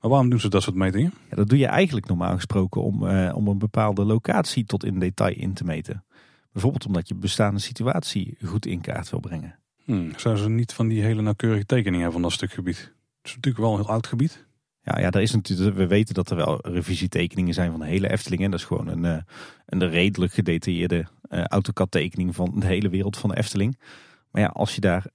Maar 0.00 0.10
waarom 0.10 0.30
doen 0.30 0.40
ze 0.40 0.48
dat 0.48 0.62
soort 0.62 0.76
metingen? 0.76 1.12
Ja, 1.30 1.36
dat 1.36 1.48
doe 1.48 1.58
je 1.58 1.66
eigenlijk 1.66 2.06
normaal 2.06 2.34
gesproken 2.34 2.82
om, 2.82 3.06
eh, 3.06 3.36
om 3.36 3.48
een 3.48 3.58
bepaalde 3.58 4.04
locatie 4.04 4.64
tot 4.64 4.84
in 4.84 4.98
detail 4.98 5.36
in 5.36 5.52
te 5.52 5.64
meten. 5.64 6.04
Bijvoorbeeld 6.52 6.86
omdat 6.86 7.08
je 7.08 7.14
bestaande 7.14 7.60
situatie 7.60 8.36
goed 8.44 8.66
in 8.66 8.80
kaart 8.80 9.10
wil 9.10 9.20
brengen. 9.20 9.59
Hmm, 9.90 10.12
zouden 10.16 10.44
ze 10.44 10.50
niet 10.50 10.72
van 10.72 10.88
die 10.88 11.02
hele 11.02 11.22
nauwkeurige 11.22 11.66
tekeningen 11.66 12.00
hebben 12.00 12.12
van 12.12 12.22
dat 12.22 12.32
stuk 12.32 12.52
gebied? 12.52 12.76
Het 12.76 13.28
is 13.28 13.34
natuurlijk 13.34 13.64
wel 13.64 13.72
een 13.72 13.80
heel 13.80 13.88
oud 13.88 14.06
gebied. 14.06 14.46
Ja, 14.82 14.98
ja 14.98 15.10
daar 15.10 15.22
is 15.22 15.32
natuurlijk, 15.32 15.76
we 15.76 15.86
weten 15.86 16.14
dat 16.14 16.30
er 16.30 16.36
wel 16.36 16.58
revisietekeningen 16.62 17.54
zijn 17.54 17.70
van 17.70 17.80
de 17.80 17.86
hele 17.86 18.10
Efteling. 18.10 18.42
En 18.42 18.50
dat 18.50 18.60
is 18.60 18.66
gewoon 18.66 18.88
een, 18.88 19.04
eh, 19.04 19.22
een 19.66 19.88
redelijk 19.88 20.32
gedetailleerde 20.32 21.06
eh 21.28 21.44
AutoCAD 21.44 21.90
tekening 21.90 22.34
van 22.34 22.52
de 22.60 22.66
hele 22.66 22.88
wereld 22.88 23.16
van 23.16 23.30
de 23.30 23.36
Efteling. 23.36 23.78
Maar 24.30 24.42
ja, 24.42 24.48
als 24.48 24.74
je 24.74 24.80
daar 24.80 25.06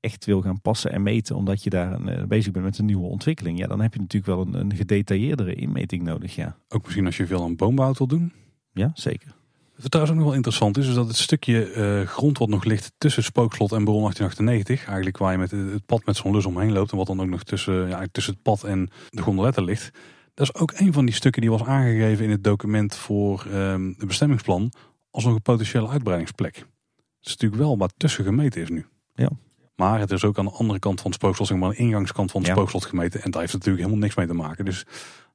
echt 0.00 0.24
wil 0.24 0.40
gaan 0.40 0.60
passen 0.60 0.92
en 0.92 1.02
meten, 1.02 1.36
omdat 1.36 1.62
je 1.62 1.70
daar 1.70 2.04
eh, 2.04 2.24
bezig 2.24 2.52
bent 2.52 2.64
met 2.64 2.78
een 2.78 2.84
nieuwe 2.84 3.06
ontwikkeling. 3.06 3.58
Ja, 3.58 3.66
dan 3.66 3.80
heb 3.80 3.94
je 3.94 4.00
natuurlijk 4.00 4.32
wel 4.32 4.46
een, 4.46 4.54
een 4.54 4.76
gedetailleerdere 4.76 5.54
inmeting 5.54 6.02
nodig, 6.02 6.34
ja. 6.34 6.56
Ook 6.68 6.82
misschien 6.82 7.06
als 7.06 7.16
je 7.16 7.26
veel 7.26 7.42
aan 7.42 7.56
boombouw 7.56 7.92
wil 7.92 8.06
doen. 8.06 8.32
Ja, 8.72 8.90
zeker. 8.94 9.38
Wat 9.82 9.90
trouwens 9.90 10.10
ook 10.10 10.20
nog 10.20 10.26
wel 10.26 10.36
interessant 10.36 10.78
is, 10.78 10.88
is 10.88 10.94
dat 10.94 11.06
het 11.06 11.16
stukje 11.16 11.70
eh, 11.72 12.06
grond 12.08 12.38
wat 12.38 12.48
nog 12.48 12.64
ligt 12.64 12.92
tussen 12.98 13.22
Spookslot 13.22 13.72
en 13.72 13.84
Baron 13.84 14.00
1898, 14.02 14.86
eigenlijk 14.86 15.18
waar 15.18 15.32
je 15.32 15.38
met 15.38 15.50
het 15.50 15.86
pad 15.86 16.04
met 16.04 16.16
zo'n 16.16 16.32
lus 16.32 16.46
omheen 16.46 16.72
loopt 16.72 16.90
en 16.90 16.96
wat 16.96 17.06
dan 17.06 17.20
ook 17.20 17.28
nog 17.28 17.42
tussen, 17.42 17.88
ja, 17.88 18.06
tussen 18.12 18.32
het 18.32 18.42
pad 18.42 18.64
en 18.64 18.90
de 19.08 19.22
gondeletten 19.22 19.64
ligt. 19.64 19.90
Dat 20.34 20.50
is 20.54 20.60
ook 20.60 20.72
een 20.76 20.92
van 20.92 21.04
die 21.04 21.14
stukken 21.14 21.40
die 21.40 21.50
was 21.50 21.62
aangegeven 21.64 22.24
in 22.24 22.30
het 22.30 22.44
document 22.44 22.94
voor 22.96 23.46
ehm 23.52 23.86
het 23.86 24.06
bestemmingsplan 24.06 24.72
als 25.10 25.24
nog 25.24 25.34
een 25.34 25.42
potentiële 25.42 25.88
uitbreidingsplek. 25.88 26.56
Het 26.56 27.28
is 27.28 27.30
natuurlijk 27.30 27.62
wel 27.62 27.78
wat 27.78 27.92
tussen 27.96 28.24
gemeten 28.24 28.62
is 28.62 28.68
nu. 28.68 28.86
Ja. 29.14 29.30
Maar 29.76 30.00
het 30.00 30.10
is 30.10 30.24
ook 30.24 30.38
aan 30.38 30.44
de 30.44 30.50
andere 30.50 30.78
kant 30.78 31.00
van 31.00 31.10
het 31.10 31.20
spookslot, 31.20 31.46
zeg 31.48 31.58
maar 31.58 31.68
aan 31.68 31.74
de 31.74 31.80
ingangskant 31.80 32.30
van 32.30 32.40
het 32.40 32.50
Ja. 32.50 32.56
spookslot 32.56 32.84
gemeten. 32.84 33.22
En 33.22 33.30
daar 33.30 33.40
heeft 33.40 33.52
natuurlijk 33.52 33.82
helemaal 33.84 34.02
niks 34.04 34.16
mee 34.16 34.26
te 34.26 34.34
maken. 34.34 34.64
Dus 34.64 34.78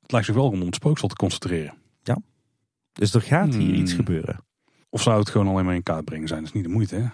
het 0.01 0.11
lijkt 0.11 0.25
zich 0.25 0.35
wel 0.35 0.49
om 0.49 0.61
het 0.61 0.75
spookslot 0.75 1.09
te 1.09 1.15
concentreren. 1.15 1.73
Dus 2.95 3.13
er 3.13 3.21
gaat 3.21 3.53
hier 3.53 3.67
Hmm. 3.67 3.81
iets 3.81 3.93
gebeuren. 3.93 4.39
Of 4.89 5.01
zou 5.01 5.19
het 5.19 5.29
gewoon 5.29 5.47
alleen 5.47 5.65
maar 5.65 5.75
in 5.75 5.83
kaart 5.83 6.05
brengen 6.05 6.27
zijn? 6.27 6.39
Dat 6.39 6.49
is 6.49 6.55
niet 6.55 6.63
de 6.63 6.69
moeite, 6.69 6.95
hè? 6.95 7.07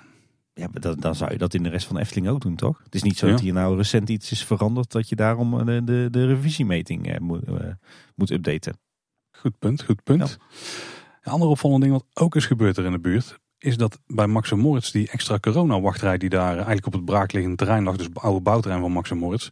Ja, 0.54 0.68
maar 0.72 0.82
dan, 0.82 0.96
dan 1.00 1.16
zou 1.16 1.32
je 1.32 1.38
dat 1.38 1.54
in 1.54 1.64
de 1.64 1.70
rest 1.70 1.86
van 1.86 1.96
de 1.96 2.02
Efteling 2.02 2.28
ook 2.28 2.42
doen, 2.42 2.56
toch? 2.56 2.82
Het 2.84 2.96
is 2.96 3.04
niet 3.04 3.18
zo 3.18 3.26
Ja. 3.26 3.32
dat 3.32 3.42
hier 3.42 3.54
nou 3.54 3.78
recent 3.78 4.10
iets 4.10 4.32
is 4.32 4.46
veranderd 4.46 4.92
dat 4.92 5.10
je 5.10 5.16
daarom 5.16 5.60
eh, 5.60 5.66
de, 5.66 5.84
de, 5.84 6.08
de 6.12 6.26
revisiemeting 6.26 7.12
eh, 7.12 7.20
moet, 7.20 7.44
eh, 7.44 7.68
moet 8.16 8.30
updaten. 8.32 8.80
Goed 9.32 9.60
punt, 9.60 9.84
goed 9.84 10.04
punt. 10.04 10.38
Een 11.22 11.32
ander 11.32 11.48
opvallend 11.48 11.82
ding 11.82 11.94
wat 11.94 12.06
ook 12.14 12.36
is 12.36 12.46
gebeurd 12.46 12.78
er 12.78 12.86
in 12.86 12.92
de 12.92 13.00
buurt... 13.00 13.40
is 13.58 13.78
dat 13.78 14.00
bij 14.08 14.28
Max 14.28 14.52
en 14.52 14.60
Moritz 14.60 14.92
die 14.92 15.10
extra 15.10 15.40
corona-wachtrij... 15.40 16.18
die 16.18 16.30
daar 16.30 16.56
eigenlijk 16.56 16.86
op 16.86 16.94
het 16.94 17.06
braakliggende 17.06 17.56
terrein 17.58 17.84
lag... 17.84 17.96
dus 17.96 18.06
het 18.06 18.20
oude 18.20 18.42
bouwterrein 18.42 18.82
van 18.82 18.92
Max 18.92 19.12
en 19.12 19.18
Moritz... 19.18 19.50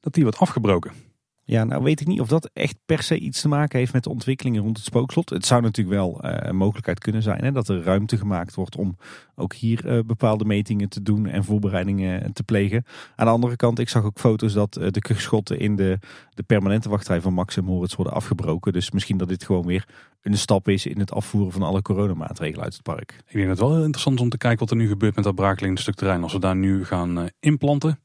dat 0.00 0.14
die 0.14 0.22
wordt 0.22 0.38
afgebroken. 0.38 0.92
Ja, 1.52 1.64
nou 1.64 1.82
weet 1.82 2.00
ik 2.00 2.06
niet 2.06 2.20
of 2.20 2.28
dat 2.28 2.50
echt 2.52 2.76
per 2.86 3.02
se 3.02 3.18
iets 3.18 3.40
te 3.40 3.48
maken 3.48 3.78
heeft 3.78 3.92
met 3.92 4.04
de 4.04 4.10
ontwikkelingen 4.10 4.62
rond 4.62 4.76
het 4.76 4.86
spookslot. 4.86 5.30
Het 5.30 5.46
zou 5.46 5.62
natuurlijk 5.62 5.96
wel 5.96 6.20
eh, 6.20 6.48
een 6.48 6.56
mogelijkheid 6.56 6.98
kunnen 6.98 7.22
zijn 7.22 7.44
hè, 7.44 7.52
dat 7.52 7.68
er 7.68 7.82
ruimte 7.82 8.16
gemaakt 8.16 8.54
wordt 8.54 8.76
om 8.76 8.96
ook 9.34 9.54
hier 9.54 9.86
eh, 9.86 9.98
bepaalde 10.06 10.44
metingen 10.44 10.88
te 10.88 11.02
doen 11.02 11.26
en 11.26 11.44
voorbereidingen 11.44 12.32
te 12.32 12.42
plegen. 12.42 12.84
Aan 13.16 13.26
de 13.26 13.32
andere 13.32 13.56
kant, 13.56 13.78
ik 13.78 13.88
zag 13.88 14.04
ook 14.04 14.18
foto's 14.18 14.52
dat 14.52 14.76
eh, 14.76 14.88
de 14.90 15.00
kuchschotten 15.00 15.58
in 15.58 15.76
de, 15.76 15.98
de 16.34 16.42
permanente 16.42 16.88
wachtrij 16.88 17.20
van 17.20 17.34
Max 17.34 17.56
en 17.56 17.64
Moritz 17.64 17.94
worden 17.94 18.14
afgebroken. 18.14 18.72
Dus 18.72 18.90
misschien 18.90 19.16
dat 19.16 19.28
dit 19.28 19.44
gewoon 19.44 19.66
weer 19.66 19.88
een 20.22 20.38
stap 20.38 20.68
is 20.68 20.86
in 20.86 20.98
het 20.98 21.12
afvoeren 21.12 21.52
van 21.52 21.62
alle 21.62 21.82
coronamaatregelen 21.82 22.64
uit 22.64 22.72
het 22.72 22.82
park. 22.82 23.22
Ik 23.28 23.36
denk 23.36 23.48
het 23.48 23.58
wel 23.58 23.72
heel 23.72 23.84
interessant 23.84 24.20
om 24.20 24.28
te 24.28 24.38
kijken 24.38 24.60
wat 24.60 24.70
er 24.70 24.76
nu 24.76 24.88
gebeurt 24.88 25.14
met 25.14 25.24
dat 25.24 25.34
braakliggende 25.34 25.80
stuk 25.80 25.94
terrein. 25.94 26.22
Als 26.22 26.32
we 26.32 26.38
daar 26.38 26.56
nu 26.56 26.84
gaan 26.84 27.18
eh, 27.18 27.24
inplanten... 27.40 27.98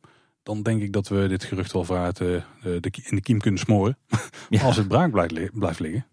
dan 0.47 0.61
denk 0.61 0.81
ik 0.81 0.93
dat 0.93 1.07
we 1.07 1.27
dit 1.27 1.43
gerucht 1.43 1.71
wel 1.71 1.83
vooruit 1.83 2.21
eh, 2.21 2.27
de, 2.61 2.91
in 3.03 3.15
de 3.15 3.21
kiem 3.21 3.39
kunnen 3.39 3.59
smoren. 3.59 3.97
Ja, 4.49 4.61
Als 4.63 4.75
het 4.77 4.87
braak 4.87 5.11
blijft, 5.11 5.31
li- 5.31 5.49
blijft 5.53 5.79
liggen. 5.79 6.05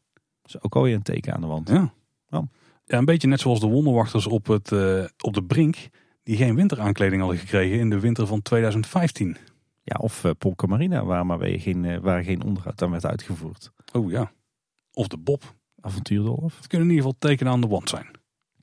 dat 0.42 0.54
is 0.54 0.60
ook 0.62 0.74
alweer 0.76 0.94
een 0.94 1.02
teken 1.02 1.34
aan 1.34 1.40
de 1.40 1.46
wand. 1.46 1.68
Ja. 1.68 1.92
Oh. 2.30 2.42
ja, 2.84 2.98
een 2.98 3.04
beetje 3.04 3.28
net 3.28 3.40
zoals 3.40 3.60
de 3.60 3.66
wonderwachters 3.66 4.26
op, 4.26 4.46
het, 4.46 4.72
eh, 4.72 5.04
op 5.20 5.34
de 5.34 5.44
brink... 5.44 5.76
die 6.22 6.36
geen 6.36 6.54
winteraankleding 6.54 7.20
hadden 7.20 7.38
gekregen 7.40 7.78
in 7.78 7.90
de 7.90 8.00
winter 8.00 8.26
van 8.26 8.42
2015. 8.42 9.36
Ja, 9.82 9.96
of 10.00 10.24
uh, 10.24 10.30
Polka 10.38 10.66
Marina, 10.66 11.04
waar 11.04 11.26
maar 11.26 11.38
weer 11.38 11.60
geen, 11.60 12.00
waar 12.00 12.22
geen 12.24 12.42
onderhoud 12.42 12.82
aan 12.82 12.90
werd 12.90 13.06
uitgevoerd. 13.06 13.72
Oh 13.92 14.10
ja. 14.10 14.32
Of 14.92 15.08
de 15.08 15.16
Bob. 15.18 15.54
Avontuurdolf. 15.80 16.56
Het 16.56 16.66
kunnen 16.66 16.88
in 16.88 16.94
ieder 16.94 17.06
geval 17.10 17.28
tekenen 17.30 17.52
aan 17.52 17.60
de 17.60 17.66
wand 17.66 17.88
zijn. 17.88 18.06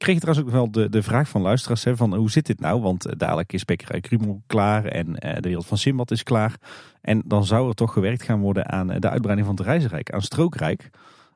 Kreeg 0.02 0.20
trouwens 0.20 0.48
ook 0.48 0.54
wel 0.54 0.72
de, 0.72 0.90
de 0.90 1.04
vraag 1.04 1.30
van 1.30 1.42
luisteraars 1.42 1.84
hè, 1.84 1.96
van 1.96 2.16
hoe 2.16 2.32
zit 2.32 2.46
dit 2.46 2.60
nou? 2.60 2.82
Want 2.82 3.06
eh, 3.06 3.14
dadelijk 3.18 3.54
is 3.54 3.66
Bekkerij 3.66 4.02
Krumel 4.02 4.42
klaar 4.48 4.86
en 4.86 5.18
eh, 5.18 5.34
de 5.36 5.48
wereld 5.48 5.66
van 5.66 5.78
Simbad 5.78 6.12
is 6.12 6.24
klaar. 6.24 6.56
En 7.02 7.22
dan 7.26 7.46
zou 7.46 7.68
er 7.68 7.76
toch 7.76 7.94
gewerkt 7.94 8.24
gaan 8.24 8.40
worden 8.40 8.70
aan 8.70 8.92
eh, 8.92 9.00
de 9.00 9.10
uitbreiding 9.10 9.48
van 9.48 9.58
het 9.58 9.66
Reizenrijk, 9.66 10.12
aan 10.12 10.22
Strookrijk. 10.22 10.90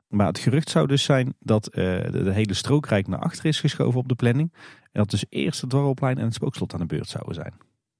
Maar 0.08 0.26
het 0.26 0.38
gerucht 0.38 0.70
zou 0.70 0.86
dus 0.86 1.02
zijn 1.02 1.34
dat 1.38 1.64
de, 1.64 2.08
de 2.24 2.32
hele 2.32 2.54
Strookrijk 2.54 3.06
naar 3.06 3.18
achter 3.18 3.44
is 3.44 3.60
geschoven 3.60 4.00
op 4.00 4.08
de 4.08 4.14
planning. 4.14 4.52
En 4.82 5.00
dat 5.00 5.10
dus 5.10 5.24
eerst 5.28 5.60
het 5.60 5.70
Dwarrelplein 5.70 6.18
en 6.18 6.24
het 6.24 6.34
Spookslot 6.34 6.72
aan 6.72 6.80
de 6.80 6.86
beurt 6.86 7.08
zouden 7.08 7.34
zijn. 7.34 7.54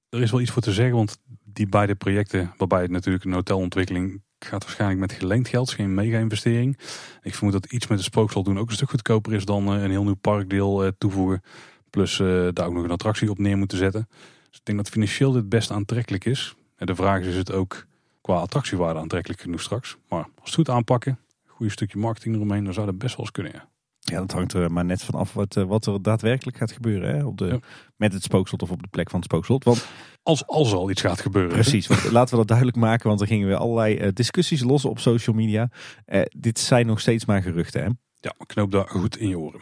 Er 0.09 0.21
is 0.21 0.31
wel 0.31 0.41
iets 0.41 0.51
voor 0.51 0.61
te 0.61 0.73
zeggen, 0.73 0.95
want 0.95 1.17
die 1.43 1.67
beide 1.67 1.95
projecten, 1.95 2.53
waarbij 2.57 2.81
het 2.81 2.91
natuurlijk 2.91 3.25
een 3.25 3.33
hotelontwikkeling 3.33 4.21
gaat 4.39 4.63
waarschijnlijk 4.63 4.99
met 4.99 5.11
geleend 5.11 5.47
geld, 5.47 5.71
geen 5.71 5.93
mega-investering. 5.93 6.77
Ik 7.21 7.35
vermoed 7.35 7.53
dat 7.53 7.71
iets 7.71 7.87
met 7.87 7.97
de 7.97 8.03
spookslot 8.03 8.45
doen 8.45 8.59
ook 8.59 8.69
een 8.69 8.75
stuk 8.75 8.89
goedkoper 8.89 9.33
is 9.33 9.45
dan 9.45 9.73
eh, 9.73 9.81
een 9.81 9.89
heel 9.89 10.03
nieuw 10.03 10.15
parkdeel 10.15 10.83
eh, 10.83 10.91
toevoegen. 10.97 11.41
Plus 11.89 12.19
eh, 12.19 12.47
daar 12.53 12.67
ook 12.67 12.73
nog 12.73 12.83
een 12.83 12.91
attractie 12.91 13.29
op 13.29 13.37
neer 13.37 13.57
moeten 13.57 13.77
zetten. 13.77 14.07
Dus 14.49 14.59
ik 14.59 14.65
denk 14.65 14.77
dat 14.77 14.89
financieel 14.89 15.31
dit 15.31 15.49
best 15.49 15.71
aantrekkelijk 15.71 16.25
is. 16.25 16.55
En 16.75 16.85
de 16.85 16.95
vraag 16.95 17.19
is, 17.19 17.27
is 17.27 17.35
het 17.35 17.51
ook 17.51 17.85
qua 18.21 18.35
attractiewaarde 18.35 18.99
aantrekkelijk 18.99 19.41
genoeg 19.41 19.61
straks? 19.61 19.97
Maar 20.09 20.23
als 20.23 20.45
het 20.45 20.53
goed 20.53 20.69
aanpakken, 20.69 21.19
een 21.45 21.53
goed 21.53 21.71
stukje 21.71 21.99
marketing 21.99 22.35
eromheen, 22.35 22.63
dan 22.63 22.73
zou 22.73 22.85
dat 22.85 22.97
best 22.97 23.15
wel 23.15 23.25
eens 23.25 23.35
kunnen. 23.35 23.51
Ja. 23.53 23.69
Ja, 24.11 24.19
dat 24.19 24.31
hangt 24.31 24.53
er 24.53 24.71
maar 24.71 24.85
net 24.85 25.03
van 25.03 25.15
af 25.15 25.33
wat, 25.33 25.53
wat 25.53 25.85
er 25.85 26.01
daadwerkelijk 26.01 26.57
gaat 26.57 26.71
gebeuren. 26.71 27.15
Hè? 27.15 27.25
Op 27.25 27.37
de, 27.37 27.45
Ja. 27.45 27.59
Met 27.95 28.13
het 28.13 28.23
spookslot 28.23 28.61
of 28.61 28.71
op 28.71 28.81
de 28.81 28.87
plek 28.87 29.09
van 29.09 29.19
het 29.19 29.29
spookslot. 29.29 29.63
Want 29.63 29.87
Als, 30.23 30.47
als 30.47 30.73
al 30.73 30.89
iets 30.89 31.01
gaat 31.01 31.21
gebeuren. 31.21 31.53
Precies, 31.53 31.87
want 31.87 32.11
laten 32.11 32.31
we 32.31 32.37
dat 32.37 32.47
duidelijk 32.47 32.77
maken, 32.77 33.07
want 33.07 33.21
er 33.21 33.27
gingen 33.27 33.47
weer 33.47 33.55
allerlei 33.55 33.97
eh, 33.97 34.09
discussies 34.13 34.61
los 34.63 34.85
op 34.85 34.99
social 34.99 35.35
media. 35.35 35.69
Eh, 36.05 36.21
dit 36.37 36.59
zijn 36.59 36.85
nog 36.85 36.99
steeds 36.99 37.25
maar 37.25 37.41
geruchten. 37.41 37.83
Hè? 37.83 37.89
Ja, 38.19 38.33
knoop 38.45 38.71
daar 38.71 38.87
goed 38.87 39.17
in 39.17 39.29
je 39.29 39.39
oren. 39.39 39.61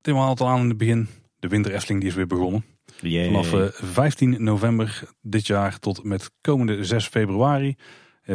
Tim 0.00 0.16
had 0.16 0.30
het 0.30 0.40
al 0.40 0.48
aan 0.48 0.60
in 0.60 0.68
het 0.68 0.78
begin. 0.78 1.08
De 1.38 1.48
winter 1.48 1.74
Efteling 1.74 2.00
die 2.00 2.10
is 2.10 2.16
weer 2.16 2.26
begonnen. 2.26 2.64
Vanaf 3.02 3.52
eh, 3.52 3.66
15 3.70 4.42
november 4.42 5.02
dit 5.20 5.46
jaar 5.46 5.78
tot 5.78 6.04
met 6.04 6.30
komende 6.40 6.84
6 6.84 7.06
februari 7.06 7.68
eh, 7.68 7.74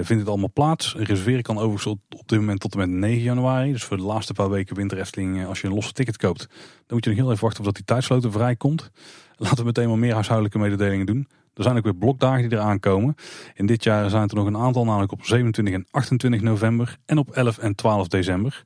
vindt 0.01 0.21
het 0.21 0.27
allemaal 0.27 0.51
plaats. 0.53 0.95
Reserveren 0.95 1.41
kan 1.41 1.57
overigens 1.57 1.85
op, 1.85 1.99
op 2.09 2.27
dit 2.27 2.39
moment 2.39 2.59
tot 2.59 2.73
en 2.73 2.79
met 2.79 2.89
9 2.89 3.21
januari. 3.21 3.71
Dus 3.71 3.83
voor 3.83 3.97
de 3.97 4.03
laatste 4.03 4.33
paar 4.33 4.49
weken 4.49 4.75
winter 4.75 4.97
eh, 4.97 5.47
als 5.47 5.61
je 5.61 5.67
een 5.67 5.73
losse 5.73 5.93
ticket 5.93 6.17
koopt, 6.17 6.47
dan 6.47 6.85
moet 6.87 7.03
je 7.03 7.09
nog 7.09 7.19
heel 7.19 7.31
even 7.31 7.43
wachten 7.43 7.59
of 7.59 7.65
dat 7.65 7.75
die 7.75 7.85
tijdsloten 7.85 8.31
vrijkomt. 8.31 8.91
Laten 9.35 9.57
we 9.57 9.63
meteen 9.63 9.87
maar 9.87 9.97
meer 9.97 10.13
huishoudelijke 10.13 10.59
mededelingen 10.59 11.05
doen. 11.05 11.27
Er 11.53 11.63
zijn 11.63 11.77
ook 11.77 11.83
weer 11.83 11.95
blokdagen 11.95 12.49
die 12.49 12.57
eraan 12.57 12.79
komen. 12.79 13.15
In 13.53 13.65
dit 13.65 13.83
jaar 13.83 14.09
zijn 14.09 14.29
er 14.29 14.35
nog 14.35 14.45
een 14.45 14.57
aantal, 14.57 14.85
namelijk 14.85 15.11
op 15.11 15.25
27 15.25 15.73
en 15.73 15.85
28 15.91 16.41
november 16.41 16.97
en 17.05 17.17
op 17.17 17.31
11 17.31 17.57
en 17.57 17.75
12 17.75 18.07
december. 18.07 18.63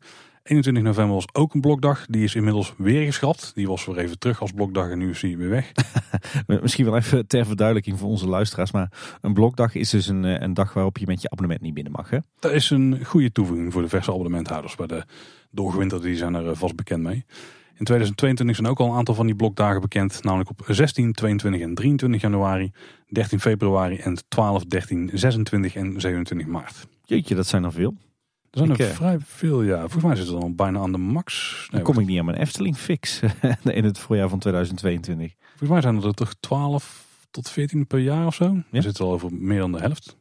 21 0.47 0.83
november 0.83 1.15
was 1.15 1.33
ook 1.33 1.53
een 1.53 1.61
blokdag. 1.61 2.05
Die 2.05 2.23
is 2.23 2.35
inmiddels 2.35 2.73
weer 2.77 3.05
geschrapt. 3.05 3.51
Die 3.55 3.67
was 3.67 3.85
weer 3.85 3.97
even 3.97 4.19
terug 4.19 4.41
als 4.41 4.51
blokdag 4.51 4.89
en 4.89 4.97
nu 4.97 5.09
is 5.09 5.19
die 5.19 5.37
weer 5.37 5.49
weg. 5.49 5.71
Misschien 6.61 6.85
wel 6.85 6.95
even 6.95 7.27
ter 7.27 7.45
verduidelijking 7.45 7.99
voor 7.99 8.09
onze 8.09 8.27
luisteraars. 8.27 8.71
Maar 8.71 9.17
een 9.21 9.33
blokdag 9.33 9.75
is 9.75 9.89
dus 9.89 10.07
een, 10.07 10.25
eh, 10.25 10.41
een 10.41 10.53
dag 10.53 10.73
waarop 10.73 10.97
je 10.97 11.05
met 11.05 11.21
je 11.21 11.29
abonnement 11.29 11.61
niet 11.61 11.73
binnen 11.73 11.91
mag. 11.91 12.09
Hè? 12.09 12.17
Dat 12.39 12.51
is 12.51 12.69
een 12.69 13.05
goede 13.05 13.31
toevoeging 13.31 13.73
voor 13.73 13.81
de 13.81 13.89
verse 13.89 14.11
abonnementhouders. 14.11 14.75
Bij 14.75 14.87
de 14.87 15.03
doorgewinterde 15.51 16.05
die 16.05 16.15
zijn 16.15 16.35
er 16.35 16.49
eh, 16.49 16.55
vast 16.55 16.75
bekend 16.75 17.03
mee. 17.03 17.25
In 17.77 17.85
2022 17.85 18.55
zijn 18.55 18.67
ook 18.67 18.79
al 18.79 18.89
een 18.91 18.97
aantal 18.97 19.15
van 19.15 19.25
die 19.25 19.35
blokdagen 19.35 19.81
bekend. 19.81 20.23
Namelijk 20.23 20.49
op 20.49 20.65
16, 20.67 21.13
22 21.13 21.61
en 21.61 21.75
23 21.75 22.21
januari, 22.21 22.71
13 23.07 23.39
februari 23.39 23.97
en 23.97 24.17
12, 24.27 24.65
13, 24.65 25.09
26 25.13 25.75
en 25.75 26.01
27 26.01 26.47
maart. 26.47 26.87
Jeetje, 27.03 27.35
dat 27.35 27.47
zijn 27.47 27.63
er 27.63 27.71
veel. 27.71 27.95
Er 28.51 28.57
zijn 28.57 28.71
Ik, 28.71 28.79
er 28.79 28.89
eh, 28.89 28.95
vrij 28.95 29.19
veel, 29.19 29.61
ja. 29.61 29.79
Volgens 29.79 30.03
mij 30.03 30.15
zitten 30.15 30.35
we 30.35 30.41
dan 30.41 30.55
bijna 30.55 30.79
aan 30.79 30.91
de 30.91 30.97
max. 30.97 31.67
Dan 31.71 31.81
kom 31.81 31.99
ik 31.99 32.07
niet 32.07 32.19
aan 32.19 32.25
mijn 32.25 32.37
Efteling 32.37 32.77
fix 32.77 33.21
in 33.63 33.83
het 33.83 33.99
voorjaar 33.99 34.29
van 34.29 34.39
2022. 34.39 35.33
Volgens 35.47 35.69
mij 35.69 35.81
zijn 35.81 36.03
er 36.03 36.13
toch 36.13 36.33
12 36.39 37.05
tot 37.31 37.49
14 37.49 37.87
per 37.87 37.99
jaar 37.99 38.25
of 38.25 38.35
zo. 38.35 38.45
Ja. 38.45 38.63
We 38.69 38.81
zitten 38.81 39.05
al 39.05 39.11
over 39.11 39.33
meer 39.33 39.59
dan 39.59 39.71
de 39.71 39.79
helft. 39.79 40.17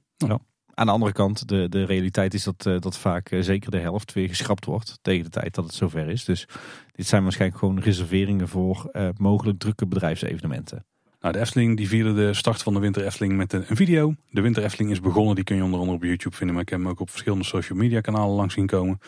Aan 0.75 0.87
de 0.87 0.93
andere 0.93 1.13
kant, 1.13 1.49
de, 1.49 1.69
de 1.69 1.85
realiteit 1.85 2.35
is 2.35 2.45
dat, 2.45 2.67
eh, 2.67 2.79
dat 2.79 2.99
vaak 2.99 3.31
eh, 3.31 3.43
zeker 3.43 3.71
de 3.71 3.79
helft 3.79 4.13
weer 4.13 4.29
geschrapt 4.29 4.65
wordt 4.65 4.99
tegen 5.03 5.25
de 5.25 5.31
tijd 5.31 5.55
dat 5.55 5.65
het 5.65 5.75
zover 5.75 6.09
is. 6.09 6.25
Dus 6.25 6.49
dit 6.93 7.07
zijn 7.07 7.23
waarschijnlijk 7.23 7.61
gewoon 7.61 7.81
reserveringen 7.81 8.49
voor 8.49 8.91
mogelijk 9.17 9.59
drukke 9.59 9.87
bedrijfsevenementen. 9.87 10.85
Nou, 11.27 11.39
de 11.39 11.45
Efteling 11.45 11.77
die 11.77 11.89
vierde 11.89 12.15
de 12.15 12.35
start 12.35 12.63
van 12.63 12.75
de 12.75 12.81
Winter 12.81 13.05
Efteling 13.05 13.37
met 13.37 13.53
een 13.53 13.65
video. 13.69 14.15
De 14.31 14.41
Winter 14.41 14.65
Efteling 14.65 14.91
is 14.91 15.01
begonnen, 15.01 15.35
die 15.35 15.45
kun 15.45 15.57
je 15.57 15.65
onder 15.65 15.79
andere 15.79 15.97
op 15.97 16.05
YouTube 16.05 16.37
vinden. 16.37 16.55
Maar 16.55 16.65
ik 16.65 16.71
heb 16.71 16.79
hem 16.79 16.89
ook 16.89 17.01
op 17.01 17.11
verschillende 17.11 17.45
social 17.45 17.79
media 17.79 18.01
kanalen 18.01 18.35
langs 18.35 18.55
zien 18.55 18.67
komen. 18.67 19.01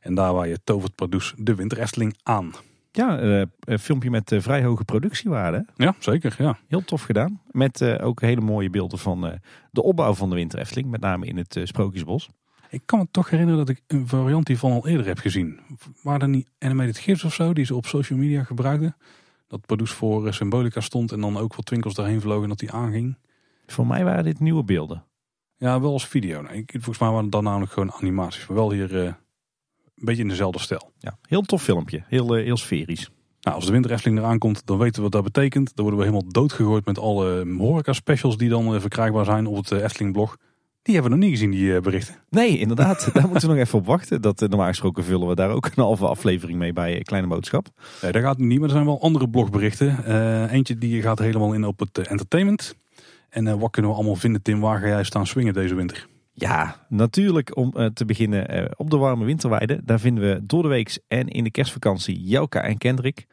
En 0.00 0.14
daar 0.14 0.34
waar 0.34 0.48
je 0.48 0.58
tovert 0.64 0.94
Pardoes 0.94 1.34
de 1.36 1.54
Winter 1.54 1.78
Efteling 1.78 2.16
aan. 2.22 2.52
Ja, 2.92 3.18
eh, 3.18 3.42
een 3.60 3.78
filmpje 3.78 4.10
met 4.10 4.32
eh, 4.32 4.40
vrij 4.40 4.62
hoge 4.62 4.84
productiewaarde. 4.84 5.66
Ja, 5.76 5.94
zeker. 5.98 6.34
Ja. 6.38 6.58
Heel 6.68 6.84
tof 6.84 7.02
gedaan. 7.02 7.40
Met 7.50 7.80
eh, 7.80 8.06
ook 8.06 8.20
hele 8.20 8.40
mooie 8.40 8.70
beelden 8.70 8.98
van 8.98 9.40
de 9.70 9.82
opbouw 9.82 10.14
van 10.14 10.30
de 10.30 10.34
Winter 10.34 10.58
Efteling. 10.58 10.90
Met 10.90 11.00
name 11.00 11.26
in 11.26 11.36
het 11.36 11.60
Sprookjesbos. 11.64 12.28
Ik 12.70 12.82
kan 12.84 12.98
me 12.98 13.06
toch 13.10 13.30
herinneren 13.30 13.66
dat 13.66 13.76
ik 13.76 13.82
een 13.86 14.08
variant 14.08 14.48
hiervan 14.48 14.72
al 14.72 14.88
eerder 14.88 15.06
heb 15.06 15.18
gezien. 15.18 15.60
Waren 16.02 16.20
er 16.20 16.28
niet 16.28 16.50
animated 16.58 16.98
gifs 16.98 17.24
of 17.24 17.34
zo 17.34 17.52
die 17.52 17.64
ze 17.64 17.74
op 17.74 17.86
social 17.86 18.18
media 18.18 18.44
gebruikten? 18.44 18.96
Dat 19.54 19.66
Pardoes 19.66 19.90
voor 19.90 20.26
eh, 20.26 20.32
Symbolica 20.32 20.80
stond 20.80 21.12
en 21.12 21.20
dan 21.20 21.36
ook 21.36 21.54
wat 21.54 21.66
twinkels 21.66 21.94
daarheen 21.94 22.20
vlogen 22.20 22.42
en 22.42 22.48
dat 22.48 22.58
die 22.58 22.70
aanging. 22.70 23.16
Voor 23.66 23.86
mij 23.86 24.04
waren 24.04 24.24
dit 24.24 24.40
nieuwe 24.40 24.64
beelden. 24.64 25.04
Ja, 25.56 25.80
wel 25.80 25.92
als 25.92 26.06
video. 26.06 26.42
Nee, 26.42 26.64
volgens 26.66 26.98
mij 26.98 27.08
waren 27.08 27.22
het 27.22 27.32
dan 27.32 27.44
namelijk 27.44 27.72
gewoon 27.72 27.92
animaties. 27.92 28.46
Maar 28.46 28.56
wel 28.56 28.70
hier 28.72 29.00
eh, 29.00 29.04
een 29.04 29.14
beetje 29.94 30.22
in 30.22 30.28
dezelfde 30.28 30.58
stijl. 30.58 30.92
Ja, 30.98 31.18
heel 31.28 31.42
tof 31.42 31.62
filmpje. 31.62 32.04
Heel, 32.06 32.36
eh, 32.36 32.44
heel 32.44 32.56
sferisch. 32.56 33.10
Nou, 33.40 33.56
als 33.56 33.66
de 33.66 33.72
Winter 33.72 33.90
Efteling 33.90 34.18
eraan 34.18 34.38
komt, 34.38 34.66
dan 34.66 34.78
weten 34.78 34.94
we 34.94 35.02
wat 35.02 35.12
dat 35.12 35.32
betekent. 35.32 35.76
Dan 35.76 35.84
worden 35.84 36.04
we 36.04 36.10
helemaal 36.10 36.32
doodgegooid 36.32 36.84
met 36.84 36.98
alle 36.98 37.54
horeca 37.58 37.92
specials 37.92 38.36
die 38.36 38.48
dan 38.48 38.80
verkrijgbaar 38.80 39.24
zijn 39.24 39.46
op 39.46 39.56
het 39.56 39.70
Efteling 39.70 40.12
blog. 40.12 40.36
Die 40.84 40.94
hebben 40.94 41.12
we 41.12 41.18
nog 41.18 41.26
niet 41.26 41.38
gezien, 41.38 41.50
die 41.50 41.74
eh, 41.74 41.82
berichten. 41.82 42.14
Nee, 42.30 42.58
inderdaad. 42.58 43.08
daar 43.14 43.28
moeten 43.28 43.48
we 43.48 43.54
nog 43.54 43.64
even 43.64 43.78
op 43.78 43.86
wachten. 43.86 44.22
Dat, 44.22 44.42
eh, 44.42 44.48
normaal 44.48 44.68
gesproken 44.68 45.04
vullen 45.04 45.28
we 45.28 45.34
daar 45.34 45.50
ook 45.50 45.66
een 45.66 45.82
halve 45.82 46.06
aflevering 46.06 46.58
mee 46.58 46.72
bij 46.72 46.96
eh, 46.96 47.02
Kleine 47.02 47.28
Boodschap. 47.28 47.66
Nee, 48.02 48.12
dat 48.12 48.22
gaat 48.22 48.38
niet, 48.38 48.58
maar 48.58 48.68
er 48.68 48.74
zijn 48.74 48.86
wel 48.86 49.00
andere 49.00 49.28
blogberichten. 49.28 50.04
Eentje 50.50 50.78
die 50.78 51.02
gaat 51.02 51.18
helemaal 51.18 51.52
in 51.52 51.64
op 51.64 51.78
het 51.78 51.98
entertainment. 51.98 52.76
En 53.28 53.58
wat 53.58 53.70
kunnen 53.70 53.90
we 53.90 53.96
allemaal 53.96 54.16
vinden, 54.16 54.42
Tim? 54.42 54.60
Waar 54.60 54.80
ga 54.80 54.86
jij 54.86 55.04
staan 55.04 55.26
swingen 55.26 55.54
deze 55.54 55.74
winter? 55.74 56.06
Ja, 56.32 56.86
natuurlijk 56.88 57.56
om 57.56 57.72
te 57.94 58.04
beginnen 58.04 58.72
op 58.78 58.90
de 58.90 58.96
warme 58.96 59.24
winterweide. 59.24 59.80
Daar 59.84 60.00
vinden 60.00 60.24
we 60.24 60.46
door 60.46 60.62
de 60.62 60.68
weeks 60.68 60.98
en 61.08 61.28
in 61.28 61.44
de 61.44 61.50
kerstvakantie 61.50 62.22
Jelka 62.22 62.62
en 62.62 62.78
Kendrick. 62.78 63.26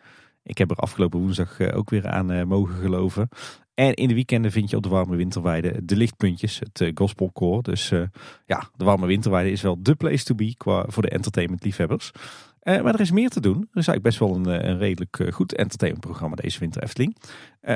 Ik 0.43 0.57
heb 0.57 0.71
er 0.71 0.75
afgelopen 0.75 1.19
woensdag 1.19 1.59
ook 1.59 1.89
weer 1.89 2.07
aan 2.07 2.47
mogen 2.47 2.75
geloven. 2.75 3.29
En 3.73 3.93
in 3.93 4.07
de 4.07 4.13
weekenden 4.13 4.51
vind 4.51 4.69
je 4.69 4.75
op 4.75 4.83
de 4.83 4.89
warme 4.89 5.15
winterweide 5.15 5.85
de 5.85 5.95
lichtpuntjes, 5.95 6.59
het 6.59 6.81
eh, 6.81 6.91
gospelkoor. 6.93 7.63
Dus 7.63 7.91
eh, 7.91 8.01
ja, 8.45 8.69
de 8.75 8.85
warme 8.85 9.05
winterweide 9.05 9.51
is 9.51 9.61
wel 9.61 9.83
de 9.83 9.95
place 9.95 10.23
to 10.23 10.35
be 10.35 10.55
qua, 10.57 10.85
voor 10.87 11.03
de 11.03 11.09
entertainmentliefhebbers. 11.09 12.11
Eh, 12.59 12.81
maar 12.81 12.93
er 12.93 12.99
is 12.99 13.11
meer 13.11 13.29
te 13.29 13.39
doen. 13.39 13.55
Er 13.55 13.79
is 13.79 13.87
eigenlijk 13.87 14.03
best 14.03 14.19
wel 14.19 14.35
een, 14.35 14.69
een 14.69 14.77
redelijk 14.77 15.33
goed 15.33 15.55
entertainmentprogramma 15.55 16.35
deze 16.35 16.59
winter 16.59 16.83
Efteling. 16.83 17.17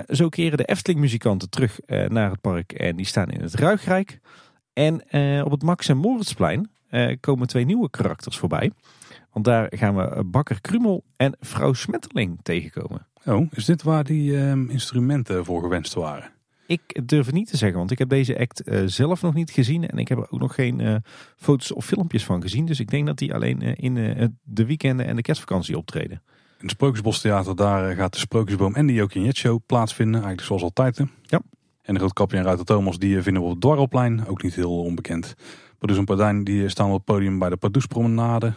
Zo 0.08 0.30
keren 0.30 0.58
de 0.58 0.66
Efteling 0.66 1.00
muzikanten 1.00 1.50
terug 1.50 1.80
naar 1.88 2.32
het 2.32 2.42
park 2.42 2.72
en 2.72 2.96
die 2.96 3.06
staan 3.06 3.30
in 3.30 3.42
het 3.42 3.54
Ruigrijk. 3.54 4.20
En 4.74 4.94
op 5.44 5.52
het 5.52 5.64
Max 5.64 5.90
en 5.90 5.98
Moritzplein 5.98 6.70
komen 7.20 7.48
twee 7.48 7.66
nieuwe 7.66 7.90
karakters 7.90 8.38
voorbij. 8.38 8.72
Want 9.32 9.46
daar 9.46 9.68
gaan 9.70 9.96
we 9.96 10.24
Bakker 10.24 10.62
Krumel 10.62 11.04
en 11.16 11.38
vrouw 11.40 11.74
Smetterling 11.74 12.40
tegenkomen. 12.44 13.08
Oh, 13.26 13.52
is 13.52 13.66
dit 13.66 13.84
waar 13.84 14.04
die 14.04 14.38
eh, 14.38 14.52
instrumenten 14.52 15.46
voor 15.46 15.62
gewenst 15.62 15.94
waren? 15.94 16.34
Ik 16.68 17.02
durf 17.08 17.26
het 17.26 17.36
niet 17.36 17.50
te 17.50 17.58
zeggen, 17.58 17.78
want 17.78 17.92
ik 17.92 17.98
heb 17.98 18.10
deze 18.10 18.40
act 18.40 18.62
eh, 18.62 18.82
zelf 18.86 19.22
nog 19.22 19.34
niet 19.34 19.52
gezien. 19.52 19.88
En 19.88 19.98
ik 19.98 20.08
heb 20.08 20.18
er 20.18 20.32
ook 20.32 20.40
nog 20.40 20.56
geen 20.56 20.80
eh, 20.80 20.96
foto's 21.36 21.74
of 21.74 21.86
filmpjes 21.86 22.26
van 22.26 22.42
gezien. 22.42 22.66
Dus 22.66 22.80
ik 22.80 22.90
denk 22.90 23.06
dat 23.06 23.18
die 23.18 23.34
alleen 23.34 23.62
eh, 23.62 23.74
in 23.76 23.94
de 24.44 24.66
weekenden 24.66 25.06
en 25.06 25.16
de 25.16 25.22
kerstvakantie 25.22 25.78
optreden. 25.78 26.22
In 26.58 26.62
het 26.62 26.70
Sprookjesbostheater, 26.70 27.56
daar 27.56 27.96
gaat 27.96 28.14
de 28.14 28.20
Sprookjesboom 28.20 28.76
en 28.76 28.88
de 28.88 28.94
Jokie 28.94 29.36
Show 29.36 29.60
plaatsvinden. 29.66 30.14
Eigenlijk 30.14 30.48
zoals 30.48 30.62
altijd. 30.62 30.98
hè. 30.98 31.04
Ja. 31.22 31.42
En 31.82 31.94
de 31.94 32.00
Roodkapje 32.00 32.38
en 32.38 32.44
Ruiter 32.44 32.66
Thomas, 32.66 33.00
die 33.00 33.22
vinden 33.22 33.42
we 33.42 33.48
op 33.48 33.54
het 33.54 33.62
Dwarrelplein. 33.62 34.28
Ook 34.28 34.44
niet 34.44 34.56
heel 34.56 34.80
onbekend. 34.82 35.36
Pardoes 35.78 35.98
en 35.98 36.06
Pardijn, 36.06 36.44
die 36.44 36.70
staan 36.70 36.88
op 36.88 36.94
het 36.94 37.04
podium 37.04 37.40
bij 37.40 37.50
de 37.50 37.58
Pardoespromenade. 37.58 38.54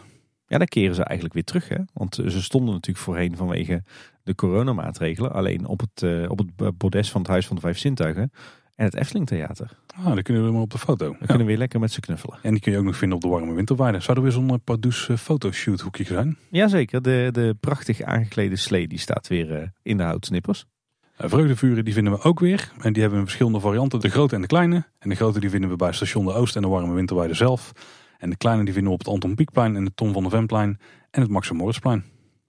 Ja, 0.49 0.57
daar 0.57 0.67
keren 0.67 0.95
ze 0.95 1.03
eigenlijk 1.03 1.33
weer 1.33 1.43
terug. 1.43 1.69
Hè? 1.69 1.77
Want 1.93 2.15
ze 2.15 2.41
stonden 2.41 2.73
natuurlijk 2.73 3.05
voorheen 3.05 3.35
vanwege 3.37 3.83
de 4.23 4.35
coronamaatregelen. 4.35 5.31
Alleen 5.33 5.65
op 5.65 5.79
het, 5.79 6.03
eh, 6.03 6.29
op 6.29 6.37
het 6.55 6.77
bordes 6.77 7.11
van 7.11 7.21
het 7.21 7.29
Huis 7.29 7.47
van 7.47 7.55
de 7.55 7.61
Vijf 7.61 7.77
Zintuigen 7.77 8.31
en 8.75 8.85
het 8.85 8.95
Efteling 8.95 9.27
Theater. 9.27 9.71
Ah, 9.95 10.05
dan 10.05 10.21
kunnen 10.21 10.45
we 10.45 10.51
maar 10.51 10.61
op 10.61 10.71
de 10.71 10.77
foto. 10.77 11.05
Dan 11.05 11.15
Ja. 11.19 11.25
kunnen 11.25 11.37
we 11.37 11.43
weer 11.51 11.57
lekker 11.57 11.79
met 11.79 11.91
ze 11.91 11.99
knuffelen. 11.99 12.39
En 12.41 12.51
die 12.51 12.61
kun 12.61 12.71
je 12.71 12.77
ook 12.77 12.83
nog 12.83 12.97
vinden 12.97 13.17
op 13.17 13.23
de 13.23 13.29
Warme 13.29 13.53
Winterweide. 13.53 13.99
Zou 13.99 14.17
er 14.17 14.23
weer 14.23 14.31
zo'n 14.31 14.49
eh, 14.49 14.55
Pardoes 14.63 15.09
eh, 15.09 15.17
fotoshoot 15.17 15.79
hoekje 15.79 16.03
zijn? 16.03 16.37
Jazeker, 16.51 17.01
de, 17.01 17.29
de 17.31 17.55
prachtig 17.59 18.01
aangeklede 18.01 18.55
slee 18.55 18.87
die 18.87 18.99
staat 18.99 19.27
weer 19.27 19.71
in 19.81 19.97
de 19.97 20.03
houtsnippers. 20.03 20.65
Vreugdevuren 21.17 21.85
die 21.85 21.93
vinden 21.93 22.13
we 22.13 22.21
ook 22.21 22.39
weer. 22.39 22.71
En 22.81 22.93
die 22.93 23.01
hebben 23.01 23.19
in 23.19 23.25
verschillende 23.25 23.59
varianten. 23.59 23.99
De 23.99 24.09
grote 24.09 24.35
en 24.35 24.41
de 24.41 24.47
kleine. 24.47 24.85
En 24.99 25.09
de 25.09 25.15
grote 25.15 25.39
die 25.39 25.49
vinden 25.49 25.69
we 25.69 25.75
bij 25.75 25.91
station 25.91 26.25
de 26.25 26.33
Oost 26.33 26.55
en 26.55 26.61
de 26.61 26.67
Warme 26.67 26.93
Winterweide 26.93 27.33
zelf. 27.33 27.71
En 28.19 28.29
de 28.29 28.37
kleine 28.37 28.63
die 28.63 28.73
vinden 28.73 28.91
we 28.91 28.97
op 28.97 29.03
het 29.05 29.13
Anton 29.13 29.35
Pieckplein 29.35 29.75
en 29.75 29.85
het 29.85 29.95
Tom 29.95 30.13
van 30.13 30.23
de 30.23 30.29
Venplein 30.29 30.79
en 31.11 31.21
het 31.21 31.29
Max 31.31 31.51
Moritzplein. 31.51 32.03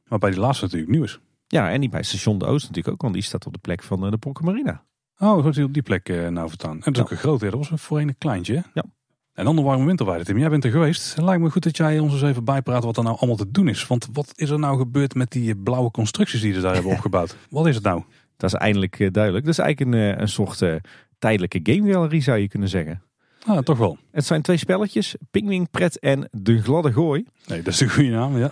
Waarbij 0.09 0.31
die 0.31 0.41
laatste 0.41 0.65
natuurlijk 0.65 0.93
nieuw 0.93 1.03
is. 1.03 1.21
Ja, 1.47 1.71
en 1.71 1.81
die 1.81 1.89
bij 1.89 2.03
station 2.03 2.39
de 2.39 2.45
Oost 2.47 2.63
natuurlijk 2.69 2.95
ook, 2.95 3.03
want 3.03 3.15
die 3.15 3.23
staat 3.23 3.47
op 3.47 3.53
de 3.53 3.59
plek 3.59 3.83
van 3.83 4.05
eh, 4.05 4.11
de 4.11 4.19
Pokken 4.19 4.45
Marina. 4.45 4.83
Oh, 5.19 5.45
gaat 5.45 5.55
hij 5.55 5.65
op 5.65 5.73
die 5.73 5.83
plek 5.83 6.09
eh, 6.09 6.29
nou 6.29 6.49
vertaan. 6.49 6.71
En 6.73 6.79
dat 6.81 6.89
is 6.93 6.97
Ja. 6.99 7.03
ook 7.03 7.11
een 7.11 7.17
grote. 7.17 7.45
hè? 7.45 7.51
Dat 7.51 7.69
was 7.69 7.81
voorheen 7.83 8.09
een 8.09 8.19
kleintje. 8.19 8.55
hè? 8.55 8.61
Ja. 8.75 8.85
En 9.33 9.45
dan 9.45 9.57
de 9.57 9.63
Warme 9.63 9.85
Winterweide. 9.87 10.25
Tim, 10.25 10.39
jij 10.39 10.49
bent 10.49 10.65
er 10.65 10.71
geweest. 10.71 11.15
Het 11.15 11.25
lijkt 11.25 11.43
me 11.43 11.51
goed 11.51 11.63
dat 11.63 11.77
jij 11.77 11.99
ons 11.99 12.13
eens 12.13 12.23
even 12.23 12.45
bijpraat 12.45 12.85
wat 12.85 12.97
er 12.97 13.03
nou 13.03 13.17
allemaal 13.19 13.37
te 13.37 13.51
doen 13.51 13.69
is. 13.69 13.87
Want 13.87 14.09
wat 14.13 14.33
is 14.37 14.51
er 14.51 14.59
nou 14.59 14.79
gebeurd 14.79 15.15
met 15.15 15.31
die 15.31 15.57
blauwe 15.57 15.91
constructies 15.91 16.41
die 16.41 16.53
ze 16.55 16.61
daar 16.61 16.75
hebben 16.75 16.93
opgebouwd? 16.97 17.37
Wat 17.51 17.67
is 17.67 17.75
het 17.75 17.85
nou? 17.85 18.03
Dat 18.37 18.53
is 18.53 18.59
eindelijk 18.59 19.01
eh, 19.01 19.11
duidelijk. 19.11 19.45
Dat 19.45 19.55
is 19.55 19.61
eigenlijk 19.61 19.95
een, 19.97 20.15
eh, 20.15 20.21
een 20.21 20.29
soort 20.29 20.63
eh, 20.63 20.75
tijdelijke 21.19 21.61
gamegalerie 21.63 22.23
zou 22.23 22.39
je 22.39 22.49
kunnen 22.49 22.69
zeggen. 22.69 23.03
Ah, 23.47 23.59
toch 23.59 23.79
wel. 23.79 23.99
Het 24.11 24.25
zijn 24.27 24.43
twee 24.43 24.57
spelletjes, 24.57 25.15
Pingwing 25.31 25.71
Pret 25.71 25.99
en 25.99 26.29
De 26.33 26.63
Gladde 26.63 26.93
Gooi. 26.93 27.25
Nee, 27.47 27.63
dat 27.63 27.73
is 27.75 27.81
een 27.81 27.91
goede 27.91 28.11
naam, 28.11 28.39
ja. 28.39 28.51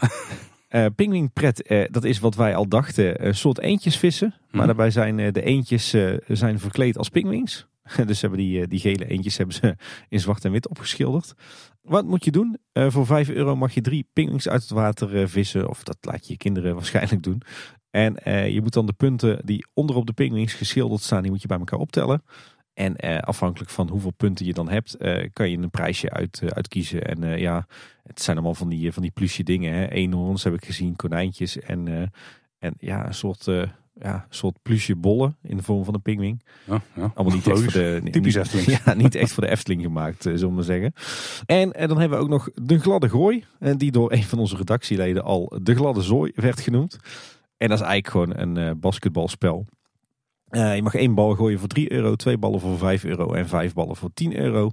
Eh 0.69 0.87
Pingwing 0.97 1.33
Pret, 1.33 1.63
eh, 1.63 1.85
dat 1.91 2.05
is 2.05 2.19
wat 2.19 2.35
wij 2.35 2.55
al 2.55 2.69
dachten, 2.69 3.27
een 3.27 3.35
soort 3.35 3.59
eentjes 3.59 3.97
vissen. 3.97 4.29
Maar 4.39 4.49
Mhm. 4.51 4.67
daarbij 4.67 4.91
zijn 4.91 5.19
eh, 5.19 5.33
de 5.33 5.43
eentjes 5.43 5.93
eh, 5.93 6.15
zijn 6.27 6.59
verkleed 6.59 6.99
als 6.99 7.09
pingwings. 7.09 7.67
dus 8.07 8.21
hebben 8.21 8.39
die, 8.39 8.61
eh, 8.61 8.69
die 8.69 8.81
gele 8.81 9.07
eentjes 9.07 9.37
hebben 9.37 9.55
ze 9.55 9.77
in 10.09 10.21
zwart 10.21 10.45
en 10.45 10.53
wit 10.53 10.69
opgeschilderd. 10.69 11.35
Wat 11.83 12.05
moet 12.05 12.25
je 12.25 12.31
doen? 12.31 12.57
Eh, 12.73 12.87
voor 12.91 13.07
5 13.07 13.29
euro 13.29 13.57
mag 13.57 13.75
je 13.75 13.81
drie 13.81 14.09
pingwings 14.13 14.49
uit 14.49 14.61
het 14.63 14.71
water 14.71 15.17
eh, 15.21 15.27
vissen. 15.27 15.69
Of 15.69 15.83
dat 15.83 15.97
laat 16.01 16.27
je 16.27 16.33
je 16.33 16.39
kinderen 16.39 16.75
waarschijnlijk 16.81 17.23
doen. 17.23 17.43
En 17.91 18.17
eh, 18.17 18.51
je 18.51 18.61
moet 18.63 18.73
dan 18.73 18.87
de 18.87 18.93
punten 18.93 19.41
die 19.45 19.67
onderop 19.75 20.07
de 20.07 20.13
pingwings 20.13 20.53
geschilderd 20.55 21.03
staan, 21.03 21.23
die 21.23 21.31
moet 21.31 21.43
je 21.43 21.49
bij 21.49 21.59
elkaar 21.59 21.79
optellen. 21.79 22.23
En 22.79 22.97
eh, 22.97 23.19
afhankelijk 23.19 23.71
van 23.71 23.89
hoeveel 23.89 24.11
punten 24.11 24.47
je 24.47 24.53
dan 24.53 24.69
hebt, 24.69 24.95
eh, 24.95 25.29
kan 25.33 25.51
je 25.51 25.59
een 25.59 25.71
prijsje 25.71 26.11
uit, 26.11 26.41
eh, 26.43 26.49
uitkiezen. 26.49 27.05
En 27.05 27.39
ja, 27.39 27.67
het 28.03 28.23
zijn 28.23 28.37
allemaal 28.37 28.55
van 28.55 28.69
die, 28.69 28.93
van 28.93 29.03
die 29.03 29.11
plusje 29.11 29.43
dingen. 29.43 29.75
Hè. 29.75 29.89
Eenhoorns 29.89 30.45
heb 30.45 30.55
ik 30.55 30.65
gezien, 30.65 30.97
konijntjes 30.97 31.59
en, 31.61 32.11
en 32.59 32.75
ja, 32.79 33.07
een 33.07 33.15
soort, 33.15 33.45
ja, 33.95 34.27
soort 34.29 34.63
plusje 34.63 34.97
bollen 34.97 35.37
in 35.43 35.57
de 35.57 35.63
vorm 35.63 35.85
van 35.85 35.95
een 35.95 36.03
pingwing. 36.03 36.43
ja, 36.65 36.81
ja. 36.95 37.13
Allemaal 37.15 37.37
niet 37.37 37.47
echt 37.47 37.63
voor 37.63 37.73
de... 37.73 38.01
Typisch 38.11 38.35
niet- 38.35 38.45
Efteling. 38.45 38.79
Ja, 38.85 38.95
niet 38.95 39.15
echt 39.15 39.33
voor 39.33 39.43
de 39.43 39.51
Efteling 39.51 39.83
gemaakt, 39.83 40.23
zullen 40.23 40.41
we 40.41 40.51
maar 40.51 40.65
zeggen. 40.65 40.93
En, 41.47 41.89
dan 41.89 41.99
hebben 41.99 42.19
we 42.19 42.25
ook 42.25 42.31
nog 42.31 42.49
de 42.55 42.79
gladde 42.79 43.09
gooi. 43.09 43.45
En 43.59 43.79
die 43.79 43.91
door 43.91 44.13
een 44.13 44.25
van 44.25 44.39
onze 44.39 44.57
redactieleden 44.57 45.25
al 45.25 45.59
de 45.63 45.75
gladde 45.75 46.03
zooi 46.03 46.33
werd 46.35 46.61
genoemd. 46.61 46.99
En 47.57 47.69
dat 47.69 47.81
is 47.81 47.87
eigenlijk 47.87 48.09
gewoon 48.09 48.57
een 48.57 48.81
basketbalspel. 48.81 49.67
Eh, 50.49 50.75
je 50.75 50.83
mag 50.83 50.95
één 50.95 51.15
bal 51.15 51.35
gooien 51.35 51.59
voor 51.59 51.69
3 51.69 51.93
euro, 51.93 52.15
twee 52.15 52.39
ballen 52.39 52.61
voor 52.61 52.79
5 52.79 53.05
euro 53.05 53.33
en 53.33 53.49
vijf 53.49 53.73
ballen 53.73 53.97
voor 53.97 54.11
10 54.15 54.37
euro. 54.37 54.71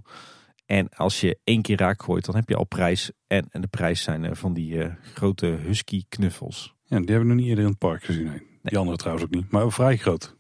En 0.66 0.90
als 0.90 1.22
je 1.22 1.40
één 1.44 1.62
keer 1.62 1.78
raak 1.78 2.04
gooit, 2.04 2.26
dan 2.26 2.36
heb 2.36 2.50
je 2.50 2.56
al 2.56 2.66
prijs. 2.66 3.12
En, 3.28 3.48
en 3.50 3.62
de 3.62 3.68
prijs 3.68 4.04
zijn 4.04 4.26
eh, 4.26 4.34
van 4.34 4.54
die 4.54 4.82
eh, 4.84 4.94
grote 5.14 5.46
husky 5.46 6.04
knuffels. 6.10 6.76
Ja, 6.84 6.98
die 6.98 7.10
hebben 7.10 7.28
we 7.28 7.34
nog 7.34 7.36
niet 7.36 7.48
eerder 7.48 7.64
in 7.64 7.70
het 7.70 7.80
park 7.80 8.04
gezien. 8.04 8.26
Nee. 8.26 8.42
Die 8.62 8.78
andere 8.78 8.98
trouwens 8.98 9.26
ook 9.26 9.34
niet, 9.34 9.52
maar 9.52 9.72
vrij 9.72 9.98
groot. 9.98 10.36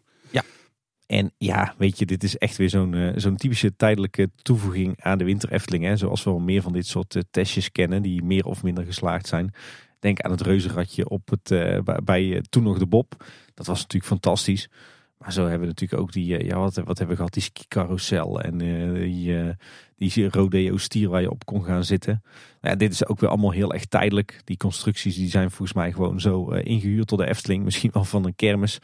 En 1.05 1.33
ja, 1.37 1.73
weet 1.77 1.99
je, 1.99 2.05
dit 2.05 2.23
is 2.23 2.37
echt 2.37 2.57
weer 2.57 2.69
zo'n 2.69 3.13
zo'n 3.15 3.35
typische 3.35 3.75
tijdelijke 3.75 4.29
toevoeging 4.41 5.01
aan 5.01 5.17
de 5.17 5.23
winter 5.23 5.51
Efteling. 5.51 5.83
Hè? 5.83 5.97
Zoals 5.97 6.23
we 6.23 6.29
wel 6.29 6.39
meer 6.39 6.61
van 6.61 6.73
dit 6.73 6.87
soort 6.87 7.23
testjes 7.31 7.71
kennen, 7.71 8.01
die 8.01 8.23
meer 8.23 8.45
of 8.45 8.63
minder 8.63 8.85
geslaagd 8.85 9.27
zijn. 9.27 9.53
Denk 9.99 10.21
aan 10.21 10.31
het 10.31 10.41
reuzenradje 10.41 11.09
op 11.09 11.29
het, 11.29 11.83
bij, 12.03 12.43
toen 12.49 12.63
nog 12.63 12.77
de 12.77 12.85
Bob. 12.85 13.25
Dat 13.53 13.65
was 13.65 13.81
natuurlijk 13.81 14.11
fantastisch. 14.11 14.69
Maar 15.17 15.33
zo 15.33 15.41
hebben 15.41 15.59
we 15.59 15.67
natuurlijk 15.67 16.01
ook 16.01 16.11
die, 16.11 16.37
eh, 16.37 16.47
ja, 16.47 16.57
wat, 16.57 16.75
wat 16.75 16.97
hebben 16.97 17.07
we 17.07 17.15
gehad? 17.15 17.33
Die 17.33 17.43
ski-carousel 17.43 18.41
en 18.41 18.61
eh, 18.61 18.93
die, 18.93 19.39
eh, 19.39 19.49
die 19.95 20.29
rodeo 20.29 20.77
stier 20.77 21.09
waar 21.09 21.21
je 21.21 21.31
op 21.31 21.45
kon 21.45 21.63
gaan 21.63 21.83
zitten. 21.83 22.21
Nou 22.61 22.73
ja, 22.73 22.75
dit 22.75 22.91
is 22.91 23.07
ook 23.07 23.19
weer 23.19 23.29
allemaal 23.29 23.51
heel 23.51 23.73
erg 23.73 23.85
tijdelijk. 23.85 24.41
Die 24.43 24.57
constructies 24.57 25.15
die 25.15 25.29
zijn 25.29 25.49
volgens 25.49 25.73
mij 25.73 25.91
gewoon 25.91 26.19
zo 26.19 26.51
eh, 26.51 26.65
ingehuurd 26.65 27.09
door 27.09 27.17
de 27.17 27.27
Efteling. 27.27 27.63
Misschien 27.65 27.91
wel 27.93 28.03
van 28.03 28.25
een 28.25 28.35
kermis. 28.35 28.79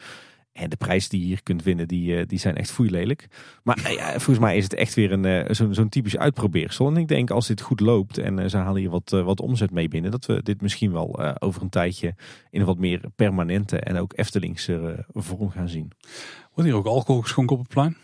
En 0.52 0.70
de 0.70 0.76
prijs 0.76 1.08
die 1.08 1.20
je 1.20 1.26
hier 1.26 1.42
kunt 1.42 1.62
winnen, 1.62 1.88
die, 1.88 2.16
eh, 2.16 2.26
die 2.26 2.38
zijn 2.38 2.56
echt 2.56 2.70
foeilelijk. 2.70 3.28
Maar 3.62 3.84
eh, 3.84 4.08
volgens 4.08 4.38
mij 4.38 4.56
is 4.56 4.64
het 4.64 4.74
echt 4.74 4.94
weer 4.94 5.12
een, 5.12 5.24
eh, 5.24 5.54
zo'n 5.54 5.74
zo'n 5.74 5.88
typisch 5.88 6.16
uitprobeersel. 6.16 6.86
En 6.86 6.96
ik 6.96 7.08
denk 7.08 7.30
als 7.30 7.46
dit 7.46 7.60
goed 7.60 7.80
loopt 7.80 8.18
en 8.18 8.50
ze 8.50 8.56
halen 8.56 8.80
hier 8.80 8.90
wat, 8.90 9.10
wat 9.10 9.40
omzet 9.40 9.70
mee 9.70 9.88
binnen, 9.88 10.10
dat 10.10 10.26
we 10.26 10.42
dit 10.42 10.60
misschien 10.60 10.92
wel 10.92 11.40
over 11.40 11.62
een 11.62 11.68
tijdje 11.68 12.14
in 12.50 12.60
een 12.60 12.66
wat 12.66 12.78
meer 12.78 13.00
permanente 13.16 13.78
en 13.78 13.96
ook 13.96 14.12
Eftelingse 14.16 15.06
vorm 15.12 15.50
gaan 15.50 15.68
zien. 15.68 15.90
Wordt 16.54 16.70
hier 16.70 16.78
ook 16.78 16.86
alcohol 16.86 17.20
geschonken 17.22 17.56
op 17.56 17.62
het 17.62 17.72
plein? 17.72 17.96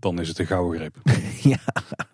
Dan 0.00 0.20
is 0.20 0.28
het 0.28 0.38
een 0.38 0.46
gouden 0.46 0.78
greep. 0.80 0.96
Ja. 1.42 1.58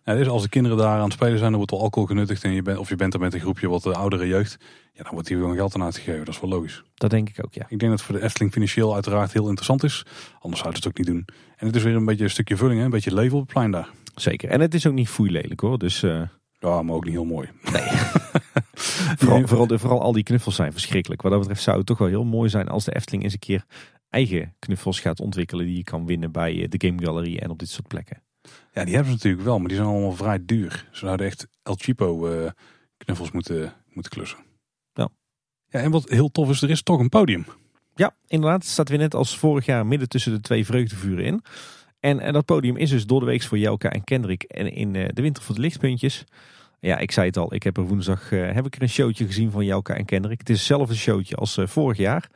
Ja, 0.05 0.15
dus 0.15 0.29
als 0.29 0.43
de 0.43 0.49
kinderen 0.49 0.79
daar 0.79 0.97
aan 0.97 1.05
het 1.05 1.13
spelen 1.13 1.39
zijn, 1.39 1.51
dan 1.51 1.57
wordt 1.57 1.73
er 1.73 1.79
alcohol 1.79 2.09
genuttigd. 2.09 2.45
En 2.45 2.53
je 2.53 2.63
bent, 2.63 2.79
of 2.79 2.89
je 2.89 2.97
bent 2.97 3.15
er 3.15 3.21
met 3.21 3.35
een 3.35 3.41
groepje 3.41 3.69
wat 3.69 3.83
de 3.83 3.95
oudere 3.95 4.27
jeugd. 4.27 4.57
Ja, 4.93 5.03
dan 5.03 5.13
wordt 5.13 5.29
hier 5.29 5.39
gewoon 5.39 5.57
geld 5.57 5.75
aan 5.75 5.83
uitgegeven. 5.83 6.25
Dat 6.25 6.35
is 6.35 6.41
wel 6.41 6.51
logisch. 6.51 6.83
Dat 6.95 7.11
denk 7.11 7.29
ik 7.29 7.45
ook, 7.45 7.55
ja. 7.55 7.63
Ik 7.69 7.79
denk 7.79 7.81
dat 7.81 7.91
het 7.91 8.03
voor 8.03 8.15
de 8.15 8.23
Efteling 8.23 8.53
financieel 8.53 8.95
uiteraard 8.95 9.33
heel 9.33 9.45
interessant 9.45 9.83
is. 9.83 10.07
Anders 10.41 10.63
zouden 10.63 10.83
ze 10.83 10.89
het 10.89 10.99
ook 10.99 11.07
niet 11.07 11.17
doen. 11.17 11.25
En 11.57 11.67
het 11.67 11.77
is 11.77 11.83
weer 11.83 11.95
een 11.95 12.05
beetje 12.05 12.25
een 12.25 12.31
stukje 12.31 12.57
vulling, 12.57 12.79
hè? 12.79 12.85
een 12.85 12.91
beetje 12.91 13.15
leven 13.15 13.37
op 13.37 13.43
het 13.43 13.53
plein 13.53 13.71
daar. 13.71 13.89
Zeker. 14.15 14.49
En 14.51 14.61
het 14.61 14.75
is 14.75 14.87
ook 14.87 14.95
niet 14.95 15.09
foeilelijk 15.09 15.61
hoor. 15.61 15.79
Dus 15.79 16.03
eh, 16.03 16.23
Ja, 16.59 16.83
maar 16.83 16.95
ook 16.95 17.05
niet 17.05 17.13
heel 17.13 17.25
mooi. 17.25 17.49
vooral, 19.19 19.47
vooral, 19.47 19.79
vooral 19.79 20.03
al 20.03 20.13
die 20.13 20.23
knuffels 20.23 20.55
zijn 20.55 20.73
verschrikkelijk. 20.73 21.23
Wat 21.23 21.31
dat 21.31 21.41
betreft 21.41 21.63
zou 21.63 21.77
het 21.77 21.87
toch 21.87 21.99
wel 21.99 22.09
heel 22.09 22.25
mooi 22.25 22.49
zijn 22.49 22.69
als 22.69 22.85
de 22.85 22.95
Efteling 22.95 23.23
eens 23.23 23.33
een 23.33 23.39
keer 23.39 23.65
eigen 24.11 24.55
knuffels 24.59 25.01
gaat 25.01 25.21
ontwikkelen 25.21 25.67
die 25.67 25.77
je 25.77 25.85
kan 25.85 26.07
winnen 26.07 26.33
bij 26.33 26.63
eh, 26.63 26.69
de 26.69 26.87
Game 26.87 27.05
Gallery 27.05 27.37
en 27.37 27.51
op 27.51 27.59
dit 27.59 27.69
soort 27.69 27.89
plekken. 27.89 28.23
Ja, 28.73 28.85
die 28.85 28.95
hebben 28.95 29.13
ze 29.13 29.17
natuurlijk 29.17 29.45
wel, 29.45 29.59
maar 29.59 29.69
die 29.69 29.77
zijn 29.77 29.89
allemaal 29.89 30.13
vrij 30.13 30.45
duur. 30.45 30.89
Ze 30.93 30.99
zouden 30.99 31.27
echt 31.27 31.47
El 31.63 31.75
Chipo 31.75 32.27
eh, 32.27 32.51
knuffels 32.97 33.31
moeten, 33.31 33.75
moeten 33.93 34.13
klussen. 34.13 34.39
Ja. 34.93 35.09
ja. 35.69 35.81
En 35.81 35.91
wat 35.91 36.09
heel 36.09 36.31
tof 36.31 36.51
is, 36.51 36.63
er 36.63 36.71
is 36.71 36.83
toch 36.83 37.01
een 37.01 37.09
podium. 37.09 37.47
Ja, 37.95 38.17
inderdaad. 38.27 38.63
Het 38.63 38.71
staat 38.71 38.89
weer 38.89 38.99
net 38.99 39.15
als 39.15 39.39
vorig 39.39 39.67
jaar 39.67 39.87
midden 39.87 40.09
tussen 40.09 40.33
de 40.33 40.41
twee 40.41 40.65
vreugdevuren 40.65 41.25
in. 41.25 41.43
En, 42.01 42.21
en 42.21 42.33
dat 42.33 42.45
podium 42.45 42.77
is 42.77 42.91
dus 42.91 43.07
door 43.07 43.21
de 43.21 43.27
week 43.27 43.43
voor 43.43 43.59
Jelka 43.59 43.91
en 43.91 44.05
Kendrick. 44.05 44.43
En 44.43 44.73
in 44.73 44.97
eh, 44.97 45.09
de 45.13 45.23
winter 45.23 45.43
voor 45.43 45.55
de 45.55 45.61
lichtpuntjes. 45.61 46.25
Ja, 46.81 46.99
ik 46.99 47.11
zei 47.11 47.27
het 47.27 47.37
al. 47.37 47.55
Ik 47.55 47.63
heb 47.63 47.77
er 47.77 47.87
woensdag 47.87 48.33
eh, 48.33 48.53
heb 48.53 48.67
ik 48.67 48.75
er 48.75 48.83
een 48.83 48.89
showtje 48.89 49.27
gezien 49.27 49.51
van 49.51 49.65
Jelka 49.65 49.95
en 49.95 50.05
Kendrick. 50.05 50.39
Het 50.39 50.51
is 50.51 50.59
hetzelfde 50.59 50.95
showtje 50.95 51.37
als 51.37 51.57
eh, 51.57 51.67
vorig 51.67 51.97
jaar. 51.97 52.29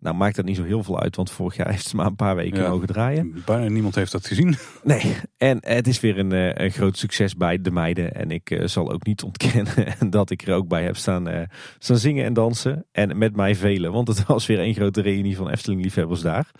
Nou 0.00 0.16
maakt 0.16 0.36
dat 0.36 0.44
niet 0.44 0.56
zo 0.56 0.62
heel 0.64 0.82
veel 0.82 1.00
uit. 1.00 1.16
Want 1.16 1.30
vorig 1.30 1.56
jaar 1.56 1.70
heeft 1.70 1.86
ze 1.86 1.96
maar 1.96 2.06
een 2.06 2.16
paar 2.16 2.36
weken 2.36 2.62
Ja. 2.62 2.68
mogen 2.68 2.86
draaien. 2.86 3.42
Bijna 3.44 3.68
niemand 3.68 3.94
heeft 3.94 4.12
dat 4.12 4.26
gezien. 4.26 4.56
Nee, 4.82 5.16
en 5.36 5.58
het 5.60 5.86
is 5.86 6.00
weer 6.00 6.18
een, 6.18 6.32
eh, 6.32 6.64
een 6.64 6.70
groot 6.70 6.96
succes 6.98 7.36
bij 7.36 7.60
de 7.60 7.70
meiden. 7.70 8.14
En 8.14 8.30
ik 8.30 8.50
eh, 8.50 8.66
zal 8.66 8.92
ook 8.92 9.04
niet 9.06 9.22
ontkennen 9.22 9.74
dat 10.10 10.30
ik 10.30 10.42
er 10.42 10.54
ook 10.54 10.68
bij 10.68 10.84
heb 10.84 10.96
staan, 10.96 11.28
eh, 11.28 11.42
staan 11.78 11.96
zingen 11.98 12.24
en 12.24 12.32
dansen. 12.32 12.86
En 12.92 13.18
met 13.18 13.36
mij 13.36 13.54
velen, 13.54 13.92
want 13.92 14.08
het 14.08 14.26
was 14.26 14.46
weer 14.46 14.60
een 14.60 14.74
grote 14.74 15.00
reunie 15.00 15.36
van 15.36 15.50
Efteling-liefhebbers 15.50 16.20
daar. 16.20 16.50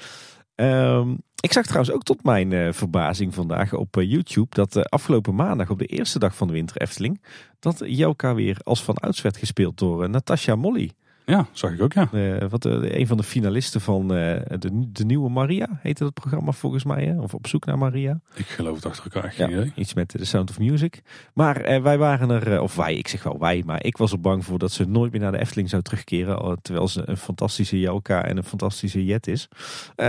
Ehm, 0.55 1.11
ik 1.41 1.53
zag 1.53 1.65
trouwens 1.65 1.93
ook 1.93 2.03
tot 2.03 2.25
mijn 2.25 2.75
verbazing 2.75 3.35
vandaag 3.35 3.73
op 3.75 3.95
YouTube 4.01 4.55
dat 4.55 4.77
eh, 4.77 4.83
afgelopen 4.83 5.35
maandag 5.35 5.71
op 5.71 5.79
de 5.79 5.87
eerste 5.87 6.19
dag 6.19 6.37
van 6.37 6.47
de 6.47 6.53
winter 6.53 6.77
Efteling 6.77 7.23
dat 7.59 7.83
Jelka 7.87 8.35
weer 8.35 8.59
als 8.63 8.83
van 8.83 8.95
ouds 8.95 9.23
werd 9.23 9.37
gespeeld 9.37 9.79
door 9.79 10.11
Natasha 10.11 10.57
Molly. 10.57 10.91
Ja, 11.29 11.47
zag 11.53 11.73
ik 11.73 11.83
ook, 11.83 11.93
ja. 11.93 12.09
Eh, 12.13 12.49
wat, 12.49 12.65
eh, 12.65 12.99
een 12.99 13.07
van 13.07 13.17
de 13.17 13.23
finalisten 13.23 13.81
van 13.81 14.03
eh, 14.15 14.59
de, 14.59 14.91
de 14.93 15.05
Nieuwe 15.05 15.31
Maria 15.31 15.79
heette 15.83 16.05
dat 16.05 16.15
programma 16.15 16.53
volgens 16.53 16.85
mij. 16.85 17.05
Hè? 17.05 17.21
Of 17.21 17.35
Op 17.35 17.47
zoek 17.47 17.65
naar 17.65 17.79
Maria. 17.79 18.21
Ik 18.35 18.47
geloof 18.47 18.77
het 18.77 18.87
achter 18.87 19.05
elkaar, 19.13 19.33
geen 19.33 19.51
idee. 19.51 19.73
Iets 19.75 19.95
met 19.95 20.11
de 20.11 20.25
Sound 20.25 20.51
of 20.51 20.59
Music. 20.59 21.03
Maar 21.35 21.83
wij 21.83 21.99
waren 21.99 22.31
er, 22.31 22.61
of 22.61 22.77
wij, 22.77 22.95
ik 22.95 23.09
zeg 23.09 23.23
wel 23.23 23.39
wij, 23.39 23.63
maar 23.67 23.85
ik 23.85 23.97
was 23.97 24.13
er 24.13 24.21
bang 24.21 24.45
voor 24.45 24.59
dat 24.59 24.73
ze 24.73 24.85
nooit 24.85 25.13
meer 25.13 25.21
naar 25.21 25.33
de 25.33 25.39
Efteling 25.39 25.69
zou 25.69 25.83
terugkeren. 25.83 26.59
Terwijl 26.63 26.89
ze 26.89 27.03
een 27.05 27.17
fantastische 27.17 27.81
Jelka 27.81 28.25
en 28.25 28.37
een 28.37 28.45
fantastische 28.45 29.05
Jet 29.05 29.27
is. 29.27 29.49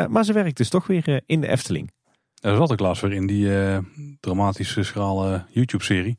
Maar 0.10 0.24
ze 0.24 0.34
werkt 0.34 0.58
dus 0.58 0.70
toch 0.70 0.88
weer 0.88 1.22
in 1.26 1.42
de 1.42 1.48
Efteling. 1.48 1.92
Er 2.42 2.56
zat 2.56 2.72
ik 2.72 2.80
laatst 2.80 3.02
weer 3.02 3.14
in 3.14 3.28
die 3.28 3.50
dramatische 4.20 4.84
schrale 4.84 5.46
YouTube-serie. 5.50 6.18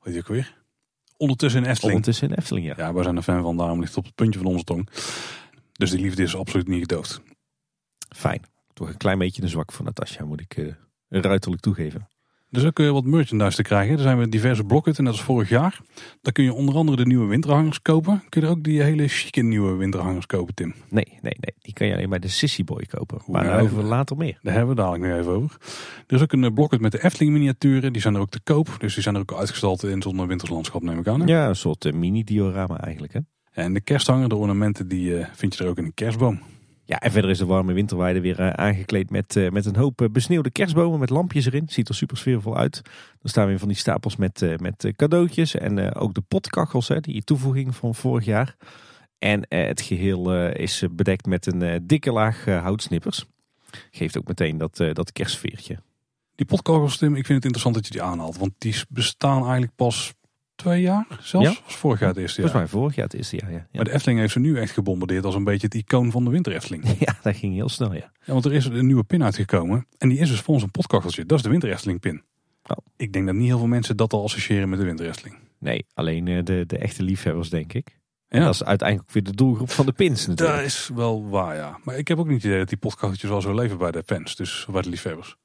Heet 0.00 0.12
die 0.12 0.22
ook 0.22 0.28
weer? 0.28 0.61
Ondertussen 1.22 1.62
in 1.62 1.70
Efteling. 1.70 1.96
Ondertussen 1.96 2.28
in 2.28 2.34
de 2.34 2.40
Efteling, 2.40 2.66
ja. 2.66 2.74
Ja, 2.76 2.92
wij 2.92 3.02
zijn 3.02 3.16
er 3.16 3.22
fan 3.22 3.42
van, 3.42 3.56
daarom 3.56 3.78
ligt 3.78 3.88
het 3.88 3.98
op 3.98 4.04
het 4.04 4.14
puntje 4.14 4.40
van 4.40 4.48
onze 4.48 4.64
tong. 4.64 4.88
Dus 5.72 5.90
die 5.90 6.00
liefde 6.00 6.22
is 6.22 6.36
absoluut 6.36 6.68
niet 6.68 6.80
gedoofd. 6.80 7.22
Fijn. 8.16 8.42
Toch 8.72 8.88
een 8.88 8.96
klein 8.96 9.18
beetje 9.18 9.42
een 9.42 9.48
zwak 9.48 9.72
voor 9.72 9.84
Natasja, 9.84 10.24
moet 10.24 10.40
ik 10.40 10.56
eh, 10.56 10.74
ruiterlijk 11.08 11.62
toegeven. 11.62 12.08
Is 12.52 12.64
ook 12.64 12.78
wat 12.78 13.04
merchandise 13.04 13.56
te 13.56 13.62
krijgen. 13.62 13.94
Er 13.94 14.00
zijn 14.02 14.16
weer 14.16 14.30
diverse 14.30 14.64
blokken, 14.64 14.94
net 14.96 15.12
als 15.12 15.22
vorig 15.22 15.48
jaar. 15.48 15.80
Daar 16.22 16.32
kun 16.32 16.44
je 16.44 16.52
onder 16.52 16.74
andere 16.74 16.96
de 16.96 17.06
nieuwe 17.06 17.26
winterhangers 17.26 17.82
kopen. 17.82 18.22
Kun 18.28 18.40
je 18.40 18.46
er 18.46 18.52
ook 18.52 18.62
die 18.62 18.82
hele 18.82 19.08
chique 19.08 19.42
nieuwe 19.42 19.74
winterhangers 19.74 20.26
kopen, 20.26 20.54
Tim. 20.54 20.74
Nee, 20.88 21.04
nee, 21.06 21.18
nee. 21.22 21.54
Die 21.58 21.72
kan 21.72 21.86
je 21.86 21.94
alleen 21.94 22.08
bij 22.08 22.18
de 22.18 22.28
Sissy 22.28 22.64
Boy 22.64 22.84
kopen. 22.96 23.18
Oeh, 23.20 23.28
Maar 23.28 23.44
daarover 23.44 23.82
later 23.82 24.16
meer. 24.16 24.38
Daar 24.42 24.54
hebben 24.54 24.74
we 24.76 24.80
dadelijk 24.82 25.04
nog 25.04 25.18
even 25.20 25.32
over. 25.32 25.56
Er 26.06 26.16
is 26.16 26.22
ook 26.22 26.32
een 26.32 26.44
eh, 26.44 26.52
blokket 26.54 26.80
met 26.80 26.92
de 26.92 27.04
Efteling 27.04 27.32
miniaturen. 27.32 27.92
Die 27.92 28.02
zijn 28.02 28.14
er 28.14 28.20
ook 28.20 28.30
te 28.30 28.40
koop. 28.40 28.76
Dus 28.78 28.94
die 28.94 29.02
zijn 29.02 29.14
er 29.14 29.20
ook 29.20 29.34
uitgestald 29.34 29.82
in 29.84 30.02
zo'n 30.02 30.26
winterslandschap, 30.26 30.82
neem 30.82 30.98
ik 30.98 31.08
aan. 31.08 31.20
hè? 31.20 31.26
Ja, 31.26 31.48
een 31.48 31.56
soort 31.56 31.84
eh, 31.84 31.92
mini-diorama 31.92 32.80
eigenlijk, 32.80 33.12
hè. 33.12 33.20
En 33.52 33.74
de 33.74 33.80
kersthanger, 33.80 34.28
de 34.28 34.36
ornamenten, 34.36 34.88
die 34.88 35.16
eh, 35.18 35.26
vind 35.32 35.56
je 35.56 35.64
er 35.64 35.70
ook 35.70 35.78
in 35.78 35.84
een 35.84 35.94
kerstboom. 35.94 36.40
Ja, 36.92 36.98
en 36.98 37.12
verder 37.12 37.30
is 37.30 37.38
de 37.38 37.46
warme 37.46 37.72
winterweide 37.72 38.20
weer 38.20 38.40
eh, 38.40 38.50
aangekleed 38.50 39.10
met, 39.10 39.36
eh, 39.36 39.50
met 39.50 39.66
een 39.66 39.76
hoop 39.76 40.00
eh, 40.00 40.08
besneeuwde 40.08 40.50
kerstbomen 40.50 40.98
met 40.98 41.10
lampjes 41.10 41.46
erin. 41.46 41.68
Ziet 41.68 41.88
er 41.88 41.94
super 41.94 42.16
sfeervol 42.16 42.56
uit. 42.56 42.80
Er 43.22 43.28
staan 43.28 43.46
weer 43.46 43.58
van 43.58 43.68
die 43.68 43.76
stapels 43.76 44.16
met, 44.16 44.60
met 44.60 44.92
cadeautjes 44.96 45.54
en 45.54 45.94
ook 45.94 46.14
de 46.14 46.20
potkachels, 46.20 46.88
hè, 46.88 47.00
die 47.00 47.24
toevoeging 47.24 47.76
van 47.76 47.94
vorig 47.94 48.24
jaar. 48.24 48.56
En 49.18 49.46
het 49.48 49.80
geheel 49.80 50.32
eh, 50.32 50.62
is 50.62 50.84
bedekt 50.90 51.26
met 51.26 51.46
een 51.46 51.86
dikke 51.86 52.12
laag 52.12 52.44
houtsnippers. 52.44 53.24
Geeft 53.90 54.18
ook 54.18 54.26
meteen 54.26 54.58
dat, 54.58 54.76
dat 54.76 55.12
kerstsfeertje. 55.12 55.78
Die 56.34 56.46
potkogels, 56.46 56.96
Tim, 56.96 57.16
ik 57.16 57.26
vind 57.26 57.44
het 57.44 57.44
interessant 57.44 57.74
dat 57.74 57.86
je 57.86 57.92
die 57.92 58.02
aanhaalt. 58.02 58.38
Want 58.38 58.52
die 58.58 58.74
bestaan 58.88 59.42
eigenlijk 59.42 59.74
pas 59.76 60.14
twee 60.62 60.80
jaar 60.80 61.06
zelfs. 61.20 61.48
Ja. 61.48 61.62
Was 61.64 61.76
vorig 61.76 62.00
jaar 62.00 62.08
het 62.08 62.18
eerste 62.18 62.40
jaar. 62.40 62.50
Volgens 62.50 62.72
mij 62.72 62.80
vorig 62.80 62.96
jaar 62.96 63.04
het 63.04 63.14
eerste 63.14 63.36
jaar, 63.36 63.50
ja. 63.50 63.56
Ja, 63.56 63.66
Maar 63.72 63.84
de 63.84 63.92
Efteling 63.92 64.20
heeft 64.20 64.32
ze 64.32 64.38
nu 64.38 64.58
echt 64.58 64.72
gebombardeerd 64.72 65.24
als 65.24 65.34
een 65.34 65.44
beetje 65.44 65.66
het 65.66 65.74
icoon 65.74 66.10
van 66.10 66.24
de 66.24 66.30
winter 66.30 66.52
Efteling. 66.52 66.84
ja 67.06 67.18
dat 67.22 67.36
ging 67.36 67.54
heel 67.54 67.68
snel, 67.68 67.94
ja. 67.94 68.10
Ja, 68.24 68.32
want 68.32 68.44
er 68.44 68.52
is 68.52 68.64
een 68.64 68.86
nieuwe 68.86 69.04
pin 69.04 69.24
uitgekomen. 69.24 69.86
En 69.98 70.08
die 70.08 70.18
is 70.18 70.28
dus 70.28 70.40
voor 70.40 70.54
ons 70.54 70.62
een 70.62 70.70
potkacheltje. 70.70 71.26
Dat 71.26 71.38
is 71.38 71.44
de 71.44 71.50
winter 71.50 71.70
Efteling 71.70 72.00
pin. 72.00 72.22
Oh. 72.66 72.76
Ik 72.96 73.12
denk 73.12 73.26
dat 73.26 73.34
niet 73.34 73.46
heel 73.46 73.58
veel 73.58 73.66
mensen 73.66 73.96
dat 73.96 74.12
al 74.12 74.22
associëren 74.22 74.68
met 74.68 74.78
de 74.78 74.84
winter 74.84 75.06
Efteling. 75.06 75.36
Nee, 75.58 75.86
alleen 75.94 76.28
eh, 76.28 76.44
de, 76.44 76.64
de 76.66 76.78
echte 76.78 77.02
liefhebbers, 77.02 77.50
denk 77.50 77.72
ik. 77.72 77.88
Ja. 78.28 78.38
En 78.38 78.44
dat 78.44 78.54
is 78.54 78.64
uiteindelijk 78.64 79.10
weer 79.10 79.22
de 79.22 79.34
doelgroep 79.34 79.70
van 79.70 79.86
de 79.86 79.92
pins 79.92 80.26
natuurlijk. 80.26 80.58
Dat 80.58 80.66
is 80.66 80.90
wel 80.94 81.28
waar, 81.28 81.56
ja. 81.56 81.78
Maar 81.84 81.98
ik 81.98 82.08
heb 82.08 82.18
ook 82.18 82.26
niet 82.26 82.36
het 82.36 82.44
idee 82.44 82.58
dat 82.58 82.68
die 82.68 82.78
potkacheltjes 82.78 83.30
wel 83.30 83.40
zo 83.40 83.54
leven 83.54 83.78
bij 83.78 83.90
de 83.90 84.02
fans. 84.06 84.36
Dus 84.36 84.66
bij 84.70 84.82
de 84.82 84.88
liefhebbers. 84.88 85.36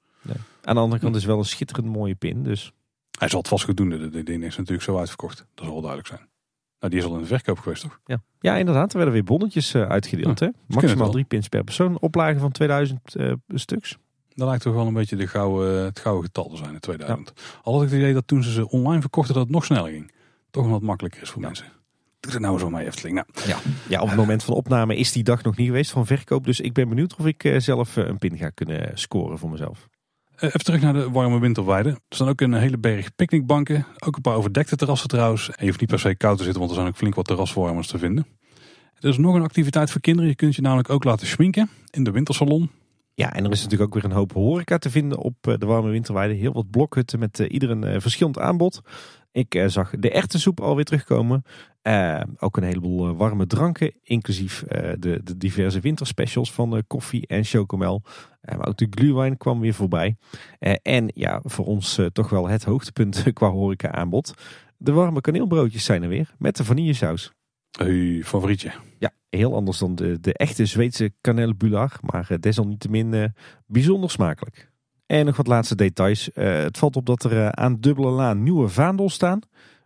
Aan 0.63 0.75
de 0.75 0.81
andere 0.81 1.01
kant 1.01 1.15
is 1.15 1.25
wel 1.25 1.37
een 1.37 1.45
schitterend 1.45 1.87
mooie 1.87 2.15
pin, 2.15 2.43
dus... 2.43 2.71
Hij 3.17 3.27
zal 3.27 3.39
het 3.39 3.47
vast 3.47 3.63
goed 3.65 3.77
doen. 3.77 3.89
De, 3.89 4.23
ding 4.23 4.43
is 4.43 4.57
natuurlijk 4.57 4.83
zo 4.83 4.97
uitverkocht. 4.97 5.37
Dat 5.37 5.47
zal 5.65 5.71
wel 5.71 5.81
duidelijk 5.81 6.07
zijn. 6.07 6.29
Nou, 6.79 6.91
die 6.91 7.01
is 7.01 7.07
al 7.07 7.15
in 7.15 7.21
de 7.21 7.27
verkoop 7.27 7.59
geweest, 7.59 7.81
toch? 7.81 7.99
Ja, 8.05 8.21
ja 8.39 8.55
inderdaad. 8.55 8.89
Er 8.91 8.95
werden 8.95 9.13
weer 9.13 9.23
bonnetjes 9.23 9.73
eh, 9.73 9.81
uitgedeeld. 9.81 10.39
hè? 10.39 10.47
Maximaal 10.67 11.11
drie 11.11 11.23
pins 11.25 11.47
per 11.47 11.63
persoon. 11.63 11.99
Oplage 11.99 12.39
van 12.39 12.51
2000 12.51 13.15
eh, 13.15 13.33
stuks. 13.47 13.97
Dat 14.33 14.47
lijkt 14.47 14.63
toch 14.63 14.73
wel 14.73 14.87
een 14.87 14.93
beetje 14.93 15.15
de 15.15 15.27
gouden, 15.27 15.83
het 15.83 15.99
gouden 15.99 16.23
getal 16.25 16.49
te 16.49 16.57
zijn 16.57 16.73
in 16.73 16.79
2000. 16.79 17.33
Al 17.63 17.73
had 17.73 17.83
ik 17.83 17.89
het 17.89 17.99
idee 17.99 18.13
dat 18.13 18.27
toen 18.27 18.43
ze 18.43 18.51
ze 18.51 18.69
online 18.69 19.01
verkochten 19.01 19.33
dat 19.33 19.43
het 19.43 19.51
nog 19.53 19.65
sneller 19.65 19.91
ging. 19.91 20.11
Toch 20.51 20.63
omdat 20.63 20.77
het 20.79 20.87
makkelijker 20.87 21.21
is 21.21 21.29
voor 21.29 21.41
mensen. 21.41 21.65
Doe 22.19 22.33
er 22.33 22.41
nou 22.41 22.59
zo 22.59 22.69
mee 22.69 22.85
Efteling. 22.85 23.15
Nou, 23.15 23.47
Ja. 23.47 23.57
ja, 23.89 24.01
op 24.01 24.07
het 24.07 24.17
moment 24.17 24.43
van 24.43 24.53
opname 24.53 24.95
is 24.95 25.11
die 25.11 25.23
dag 25.23 25.43
nog 25.43 25.57
niet 25.57 25.67
geweest 25.67 25.91
van 25.91 26.05
verkoop. 26.05 26.45
Dus 26.45 26.59
ik 26.59 26.73
ben 26.73 26.89
benieuwd 26.89 27.15
of 27.15 27.25
ik 27.25 27.43
eh, 27.43 27.59
zelf 27.59 27.95
een 27.95 28.17
pin 28.17 28.37
ga 28.37 28.49
kunnen 28.49 28.91
scoren 28.93 29.37
voor 29.37 29.49
mezelf. 29.49 29.87
Eh, 30.37 30.43
Even 30.43 30.63
terug 30.63 30.81
naar 30.81 30.93
de 30.93 31.09
warme 31.09 31.39
winterweide. 31.39 31.89
Er 31.89 31.97
staan 32.09 32.27
ook 32.27 32.41
een 32.41 32.53
hele 32.53 32.77
berg 32.77 33.15
picknickbanken. 33.15 33.85
Ook 33.99 34.15
een 34.15 34.21
paar 34.21 34.35
overdekte 34.35 34.75
terrassen 34.75 35.09
trouwens. 35.09 35.49
En 35.49 35.55
je 35.59 35.65
hoeft 35.65 35.79
niet 35.79 35.89
per 35.89 35.99
se 35.99 36.15
koud 36.15 36.37
te 36.37 36.43
zitten, 36.43 36.59
want 36.59 36.71
er 36.71 36.77
zijn 36.77 36.91
ook 36.91 36.97
flink 36.97 37.15
wat 37.15 37.25
terrasverwarmers 37.25 37.87
te 37.87 37.97
vinden. 37.97 38.27
Er 38.99 39.09
is 39.09 39.17
nog 39.17 39.35
een 39.35 39.41
activiteit 39.41 39.91
voor 39.91 40.01
kinderen. 40.01 40.29
Je 40.29 40.35
kunt 40.35 40.55
je 40.55 40.61
namelijk 40.61 40.89
ook 40.89 41.03
laten 41.03 41.27
schminken 41.27 41.69
in 41.89 42.03
de 42.03 42.11
wintersalon. 42.11 42.69
Ja, 43.13 43.33
en 43.33 43.45
er 43.45 43.51
is 43.51 43.63
natuurlijk 43.63 43.89
ook 43.89 44.01
weer 44.01 44.11
een 44.11 44.17
hoop 44.17 44.33
horeca 44.33 44.77
te 44.77 44.89
vinden 44.89 45.17
op 45.17 45.35
eh, 45.41 45.53
de 45.57 45.65
warme 45.65 45.89
winterweide. 45.89 46.33
Heel 46.33 46.53
wat 46.53 46.69
blokhutten 46.69 47.19
met 47.19 47.39
eh, 47.39 47.51
ieder 47.51 47.69
een 47.69 48.01
verschillend 48.01 48.39
aanbod. 48.39 48.81
Ik 49.31 49.63
zag 49.67 49.91
de 49.99 50.11
erwtensoep 50.11 50.59
alweer 50.59 50.85
terugkomen. 50.85 51.43
Eh, 51.87 52.21
ook 52.39 52.57
een 52.57 52.63
heleboel 52.63 53.07
eh, 53.07 53.17
warme 53.17 53.47
dranken, 53.47 53.93
inclusief 54.03 54.61
eh, 54.61 54.93
de, 54.99 55.21
de 55.23 55.37
diverse 55.37 55.79
winterspecials 55.79 56.53
van 56.53 56.83
koffie 56.87 57.27
en 57.27 57.43
chocomel. 57.43 58.03
Maar 58.41 58.67
ook 58.67 58.77
de 58.77 58.87
glühwein 58.89 59.37
kwam 59.37 59.59
weer 59.59 59.73
voorbij. 59.73 60.17
En 60.81 61.11
ja, 61.13 61.39
voor 61.43 61.65
ons 61.65 61.99
toch 62.11 62.29
wel 62.29 62.47
het 62.47 62.63
hoogtepunt 62.63 63.23
qua 63.33 63.49
horeca 63.49 63.91
aanbod. 63.91 64.33
De 64.77 64.91
warme 64.91 65.21
kaneelbroodjes 65.21 65.85
zijn 65.85 66.03
er 66.03 66.09
weer, 66.09 66.33
met 66.37 66.57
de 66.57 66.63
vanillesaus. 66.63 67.31
Hey, 67.71 68.21
favorietje. 68.23 68.71
Ja, 68.99 69.11
heel 69.29 69.55
anders 69.55 69.77
dan 69.77 69.95
de, 69.95 70.19
de 70.19 70.33
echte 70.33 70.65
Zweedse 70.65 71.13
kanelbular, 71.21 71.99
maar 72.01 72.37
desalniettemin 72.39 73.33
bijzonder 73.65 74.11
smakelijk. 74.11 74.71
En 75.05 75.25
nog 75.25 75.37
wat 75.37 75.47
laatste 75.47 75.75
details. 75.75 76.29
Het 76.33 76.77
valt 76.77 76.95
op 76.95 77.05
dat 77.05 77.23
er 77.23 77.51
aan 77.51 77.79
Dubbele 77.79 78.09
Laan 78.09 78.43
nieuwe 78.43 78.67
vaandels 78.67 79.13
staan 79.13 79.39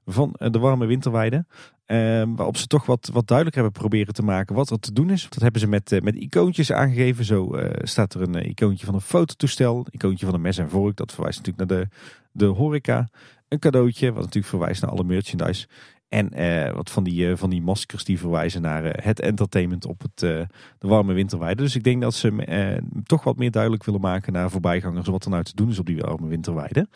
van 0.06 0.36
de 0.38 0.60
warme 0.60 0.86
winterweide. 0.86 1.46
Eh, 1.92 2.24
waarop 2.36 2.58
ze 2.58 2.68
toch 2.68 2.86
wat, 2.86 3.10
wat 3.14 3.28
duidelijker 3.28 3.64
hebben 3.64 3.82
proberen 3.82 4.14
te 4.14 4.24
maken 4.24 4.56
wat 4.56 4.70
er 4.70 4.80
te 4.80 4.94
doen 4.94 5.10
is. 5.10 5.28
Dat 5.30 5.42
hebben 5.42 5.62
ze 5.62 5.68
met, 5.68 5.92
eh, 5.92 6.02
met 6.02 6.16
icoontjes 6.16 6.72
aangegeven. 6.72 7.26
Zo 7.26 7.56
eh, 7.56 7.80
staat 7.84 8.14
er 8.14 8.22
een 8.22 8.36
eh, 8.36 8.50
icoontje 8.50 8.86
van 8.86 8.96
een 8.96 9.02
fototoestel, 9.02 9.78
een 9.78 9.92
icoontje 9.92 10.26
van 10.26 10.36
een 10.36 10.42
mes 10.42 10.58
en 10.58 10.70
vork. 10.70 10.96
Dat 10.96 11.12
verwijst 11.12 11.38
natuurlijk 11.38 11.70
naar 11.70 11.80
de, 11.80 11.88
de 12.32 12.46
horeca. 12.46 13.10
Een 13.48 13.60
cadeautje, 13.60 14.08
wat 14.12 14.24
natuurlijk 14.24 14.48
verwijst 14.48 14.82
naar 14.82 14.92
alle 14.92 15.04
merchandise. 15.04 15.68
En 16.12 16.30
eh, 16.30 16.74
wat 16.74 16.90
van 16.90 17.04
die, 17.04 17.30
eh, 17.30 17.38
van 17.38 17.50
die 17.50 17.62
maskers 17.62 18.04
die 18.04 18.20
verwijzen 18.20 18.62
naar 18.62 18.84
eh, 18.84 19.06
het 19.06 19.20
entertainment 19.20 19.86
op 19.86 20.02
het, 20.02 20.20
de 20.20 20.48
warme 20.88 21.14
winterweide. 21.14 21.64
Dus 21.64 21.76
ik 21.76 21.84
denk 21.84 22.02
dat 22.02 22.14
ze 22.14 22.80
toch 23.04 23.24
wat 23.24 23.38
meer 23.38 23.52
duidelijk 23.52 23.84
willen 23.84 24.02
maken 24.02 24.34
naar 24.34 24.50
voorbijgangers 24.50 25.08
wat 25.08 25.24
er 25.24 25.30
nou 25.30 25.44
te 25.44 25.56
doen 25.56 25.70
is 25.70 25.80
op 25.80 25.86
die 25.86 25.98
warme 25.98 26.28
winterweide. 26.28 26.88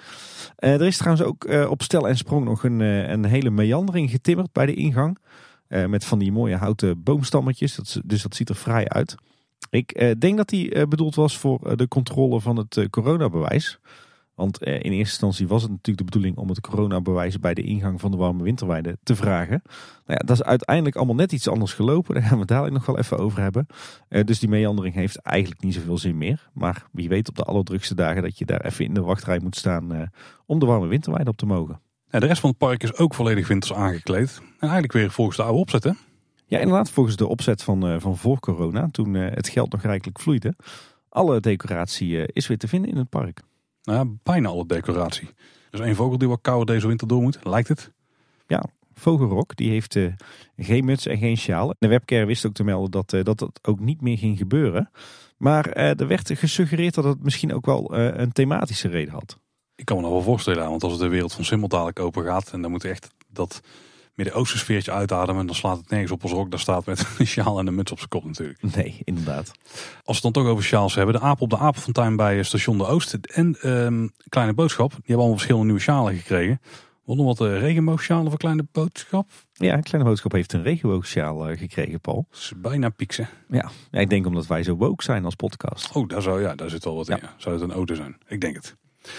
Er 0.56 0.82
is 0.82 0.98
trouwens 0.98 1.28
ook 1.28 1.70
op 1.70 1.82
stel 1.82 2.08
en 2.08 2.18
sprong 2.18 2.46
nog 2.46 2.64
een, 2.64 2.80
een 2.80 3.26
hele 3.26 3.50
meandering 3.50 4.10
getimmerd 4.10 4.52
bij 4.52 4.66
de 4.66 4.74
ingang. 4.74 5.18
Met 5.68 6.06
van 6.06 6.20
die 6.20 6.32
mooie 6.32 6.56
houten 6.56 7.04
boomstammetjes. 7.04 7.76
Dat, 7.76 8.02
dus 8.06 8.22
dat 8.22 8.36
ziet 8.36 8.50
er 8.50 8.56
fraai 8.56 8.86
uit. 8.88 9.16
Ik 9.70 10.16
denk 10.20 10.38
dat 10.38 10.50
die 10.50 10.88
bedoeld 10.88 11.16
was 11.16 11.38
voor 11.38 11.78
de 11.78 11.88
controle 11.88 12.42
van 12.42 12.58
het 12.58 12.88
coronabewijs. 12.90 13.80
Want 14.36 14.58
eh, 14.58 14.74
in 14.74 14.80
eerste 14.80 14.98
instantie 14.98 15.48
was 15.48 15.62
het 15.62 15.72
natuurlijk 15.72 15.98
de 15.98 16.04
bedoeling 16.04 16.38
om 16.38 16.50
het 16.50 16.62
coronabewijs 16.62 17.40
bij 17.40 17.54
de 17.54 17.62
ingang 17.62 18.02
van 18.02 18.12
de 18.12 18.18
warme 18.18 18.44
winterweide 18.44 18.98
te 19.04 19.16
vragen. 19.16 19.62
Nou 20.06 20.20
ja, 20.20 20.26
dat 20.26 20.30
is 20.30 20.44
uiteindelijk 20.44 20.96
allemaal 20.96 21.16
net 21.16 21.32
iets 21.32 21.48
anders 21.48 21.74
gelopen. 21.74 22.14
Daar 22.16 22.24
gaan 22.24 22.34
we 22.34 22.40
het 22.40 22.48
dadelijk 22.48 22.74
nog 22.74 22.86
wel 22.86 22.98
even 22.98 23.18
over 23.18 23.42
hebben. 23.42 23.68
Eh, 24.08 24.24
dus 24.24 24.40
die 24.40 24.50
meandering 24.50 24.96
heeft 24.96 25.18
eigenlijk 25.18 25.62
niet 25.62 25.74
zoveel 25.74 25.98
zin 25.98 26.18
meer. 26.18 26.50
Maar 26.54 26.86
wie 26.92 27.10
weet 27.10 27.30
op 27.30 27.36
de 27.36 27.44
allerdrukste 27.44 27.96
dagen 27.96 28.22
dat 28.22 28.38
je 28.38 28.46
daar 28.46 28.66
even 28.66 28.86
in 28.86 28.94
de 28.94 29.02
wachtrij 29.02 29.40
moet 29.40 29.56
staan 29.56 29.94
eh, 29.94 30.08
om 30.46 30.60
de 30.60 30.66
warme 30.66 30.88
winterweide 30.88 31.30
op 31.30 31.38
te 31.38 31.46
mogen. 31.46 31.82
Ja, 32.10 32.20
de 32.20 32.26
rest 32.26 32.40
van 32.40 32.50
het 32.50 32.60
park 32.60 32.84
is 32.84 32.98
ook 32.98 33.14
volledig 33.14 33.48
winters 33.48 33.74
aangekleed. 33.74 34.38
En 34.42 34.56
eigenlijk 34.60 34.94
weer 34.94 35.12
volgens 35.12 35.38
de 35.38 35.44
oude 35.44 35.60
opzet, 35.60 35.84
hè? 35.84 35.92
Ja, 36.46 36.60
inderdaad, 36.60 36.90
volgens 36.90 37.16
de 37.16 37.28
opzet 37.28 37.64
van, 37.64 38.02
van 38.02 38.18
voor 38.18 38.40
corona, 38.40 38.88
toen 38.92 39.14
het 39.14 39.50
geld 39.50 39.72
nog 39.72 39.82
rijkelijk 39.82 40.20
vloeide. 40.20 40.56
Alle 41.10 41.40
decoratie 41.40 42.26
is 42.26 42.48
weer 42.48 42.58
te 42.58 42.68
vinden 42.68 42.92
in 42.92 42.98
het 42.98 43.10
park. 43.10 43.42
Nou 43.86 44.08
ja, 44.08 44.14
bijna 44.24 44.50
alle 44.50 44.66
decoratie. 44.66 45.30
Dus 45.70 45.80
één 45.80 45.96
vogel 45.96 46.18
die 46.18 46.28
wat 46.28 46.42
kouder 46.42 46.76
deze 46.76 46.88
winter 46.88 47.08
door 47.08 47.22
moet, 47.22 47.40
lijkt 47.44 47.68
het. 47.68 47.94
Vogelrok, 48.96 49.56
die 49.56 49.70
heeft 49.70 49.96
eh, 49.96 50.14
geen 50.58 50.86
muts 50.86 51.06
en 51.06 51.18
geen 51.18 51.38
sjaal. 51.38 51.76
De 51.80 51.88
webcare 51.88 52.26
wist 52.26 52.46
ook 52.46 52.54
te 52.54 52.64
melden 52.64 52.92
dat, 52.92 53.14
eh, 53.14 53.24
dat 53.24 53.40
dat 53.40 53.60
ook 53.62 53.80
niet 53.80 54.02
meer 54.02 54.18
ging 54.18 54.38
gebeuren. 54.38 54.92
Maar 55.38 55.70
eh, 55.70 56.00
er 56.00 56.08
werd 56.08 56.32
gesuggereerd 56.34 56.94
dat 56.94 57.04
het 57.04 57.24
misschien 57.24 57.54
ook 57.54 57.66
wel 57.66 57.96
een 57.96 58.32
thematische 58.32 58.88
reden 58.88 59.14
had. 59.14 59.40
Ik 59.76 59.86
kan 59.86 59.96
me 59.96 60.02
nog 60.02 60.12
wel 60.12 60.22
voorstellen, 60.22 60.70
want 60.70 60.84
als 60.84 60.98
de 60.98 61.08
wereld 61.08 61.34
van 61.34 61.46
Simmel 61.46 61.68
dadelijk 61.68 62.00
open 62.00 62.24
gaat... 62.24 62.52
en 62.52 62.62
dan 62.62 62.72
moet 62.72 62.84
echt 62.84 63.08
dat 63.28 63.62
Midden-Oosten 64.16 64.60
sfeertje 64.60 64.92
uitademen... 64.92 65.46
dan 65.46 65.56
slaat 65.56 65.78
het 65.78 65.90
nergens 65.90 66.12
op 66.12 66.22
als 66.22 66.32
Rok 66.32 66.52
daar 66.52 66.60
staat 66.60 66.86
met 66.86 67.08
een 67.18 67.28
sjaal 67.28 67.60
en 67.60 67.68
een 67.68 67.76
muts 67.76 67.92
op 67.92 67.98
zijn 67.98 68.10
kop 68.10 68.24
natuurlijk. 68.26 68.76
Nee, 68.76 69.02
inderdaad. 69.04 69.52
Als 70.04 70.22
we 70.22 70.28
het 70.28 70.34
dan 70.34 70.44
toch 70.44 70.52
over 70.52 70.64
sjaals 70.64 70.96
hebben. 70.96 71.16
De 71.16 71.22
aap 71.22 71.42
op 71.42 71.50
de 71.50 71.58
apenfontein 71.58 72.16
bij 72.16 72.44
station 72.44 72.78
De 72.78 72.86
Oost 72.86 73.14
en 73.14 73.58
ehm, 73.62 74.08
Kleine 74.30 74.54
Boodschap... 74.54 74.90
die 74.90 74.98
hebben 74.98 75.16
allemaal 75.16 75.34
verschillende 75.34 75.66
nieuwe 75.66 75.82
sjalen 75.82 76.16
gekregen. 76.16 76.62
Wat 77.06 77.18
nog 77.18 77.38
wat 77.38 77.48
uh, 77.50 77.60
regenboogsjalen 77.60 78.30
voor 78.30 78.40
Kleine 78.40 78.66
Boodschap. 78.72 79.30
Ja, 79.54 79.80
Kleine 79.80 80.10
Boodschap 80.10 80.32
heeft 80.32 80.54
een 80.54 80.64
regenboogsjaal 80.64 81.52
uh, 81.52 81.58
gekregen, 81.58 82.02
Paul. 82.02 82.26
Dat 82.30 82.40
is 82.40 82.54
bijna 82.58 82.90
pieksen. 82.90 83.30
Ja. 83.50 83.70
ja, 83.92 84.00
ik 84.00 84.10
denk 84.10 84.26
omdat 84.26 84.48
wij 84.48 84.64
zo 84.64 84.76
woke 84.76 85.04
zijn 85.04 85.26
als 85.26 85.36
podcast. 85.36 85.96
Oh, 85.96 86.08
daar, 86.08 86.22
zou, 86.22 86.42
ja, 86.42 86.56
daar 86.56 86.70
zit 86.70 86.84
wel 86.84 86.96
wat 86.96 87.08
Ja. 87.08 87.16
in. 87.16 87.22
ja. 87.24 87.34
Zou 87.38 87.56
het 87.56 87.64
een 87.64 87.72
auto 87.72 87.96
zijn? 87.96 88.18
Ik 88.28 88.42
denk 88.42 88.56
het. 88.56 88.76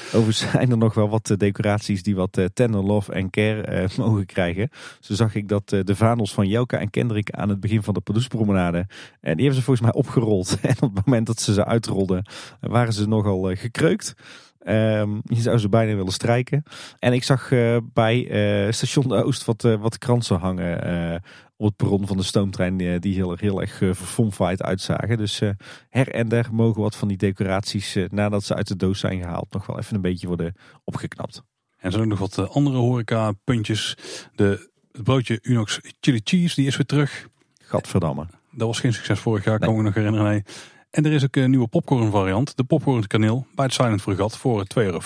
Overigens 0.07 0.51
zijn 0.51 0.71
er 0.71 0.79
nog 0.79 0.95
wel 0.95 1.09
wat 1.09 1.31
eh, 1.31 1.37
decoraties 1.37 2.03
die 2.03 2.17
wat 2.17 2.37
eh, 2.37 2.45
tender 2.55 2.83
love 2.83 3.13
en 3.13 3.31
care 3.31 3.63
eh, 3.63 3.97
mogen 4.05 4.27
krijgen. 4.27 4.71
Zo 5.01 5.15
zag 5.15 5.35
ik 5.35 5.49
dat 5.49 5.69
de 5.69 5.97
vaandels 5.97 6.35
van 6.35 6.49
Jelka 6.49 6.79
en 6.79 6.91
Kendrick 6.91 7.31
aan 7.31 7.49
het 7.49 7.61
begin 7.61 7.83
van 7.83 7.95
de 7.95 8.01
Padoespromenade. 8.01 8.79
En 9.21 9.35
die 9.35 9.45
hebben 9.45 9.55
ze 9.55 9.63
volgens 9.63 9.81
mij 9.81 9.95
opgerold. 9.95 10.57
En 10.67 10.77
op 10.81 10.97
het 10.97 11.07
moment 11.07 11.27
dat 11.27 11.41
ze 11.41 11.53
ze 11.53 11.65
uitrolden, 11.65 12.27
waren 12.61 12.93
ze 12.93 13.09
nogal 13.09 13.55
gekreukt. 13.55 14.15
Ehm, 14.59 15.11
je 15.23 15.41
zou 15.41 15.59
ze 15.59 15.69
bijna 15.69 15.95
willen 15.95 16.13
strijken. 16.13 16.63
En 16.99 17.13
ik 17.13 17.25
zag 17.25 17.49
bij 17.93 18.27
station 18.71 19.13
Oost 19.13 19.45
wat, 19.45 19.63
wat 19.63 19.99
kransen 19.99 20.39
hangen 20.39 21.23
op 21.57 21.67
het 21.67 21.77
perron 21.77 22.07
van 22.07 22.17
de 22.17 22.23
stoomtrein. 22.23 22.81
eh, 22.81 23.01
die 23.01 23.15
heel, 23.15 23.31
erg- 23.31 23.41
heel 23.41 23.61
erg 23.61 23.81
uh, 23.81 23.95
verfomfaaid 23.95 24.63
uitzagen. 24.63 25.17
Dus 25.17 25.41
eh, 25.41 25.51
her 25.89 26.09
en 26.09 26.29
der 26.29 26.49
mogen 26.53 26.83
wat 26.83 26.97
van 26.97 27.09
die 27.09 27.17
decoraties, 27.17 27.95
eh, 27.97 28.05
nadat 28.11 28.45
ze 28.45 28.55
uit 28.55 28.69
de 28.69 28.77
doos 28.77 28.99
zijn 29.01 29.21
gehaald, 29.21 29.53
nog 29.53 29.67
wel 29.67 29.79
even 29.79 29.95
een 29.95 30.01
beetje 30.01 30.27
worden 30.27 30.55
opgeknapt. 30.85 31.43
En 31.77 31.91
zijn 31.91 32.03
ook 32.03 32.09
nog 32.09 32.19
wat 32.19 32.39
eh, 32.39 32.49
andere 32.51 32.77
horeca 32.77 33.33
puntjes. 33.45 33.97
De, 34.35 34.71
het 34.93 35.03
broodje 35.03 35.39
Unox 35.43 35.81
Chili 36.01 36.21
Cheese, 36.25 36.55
die 36.55 36.67
is 36.67 36.77
weer 36.77 36.87
terug. 36.87 37.29
Gadverdamme. 37.63 38.27
Dat 38.51 38.67
was 38.67 38.81
geen 38.81 38.93
succes 38.95 39.19
vorig 39.19 39.45
jaar, 39.45 39.59
kan 39.59 39.69
Nee. 39.69 39.77
ik 39.77 39.83
me 39.83 39.89
nog 39.89 39.97
herinneren. 39.99 40.31
Nee. 40.31 40.43
En 40.91 41.05
er 41.05 41.13
is 41.13 41.25
ook 41.25 41.37
een 41.37 41.51
nieuwe 41.51 41.69
popcorn 41.69 42.11
variant. 42.11 42.57
De 42.57 42.65
popcorn 42.65 43.07
kaneel 43.07 43.47
bij 43.55 43.65
het 43.65 43.75
Silent 43.75 44.03
Fregat 44.03 44.37
voor 44.37 44.65
2,50 44.65 44.69
euro. 44.85 45.01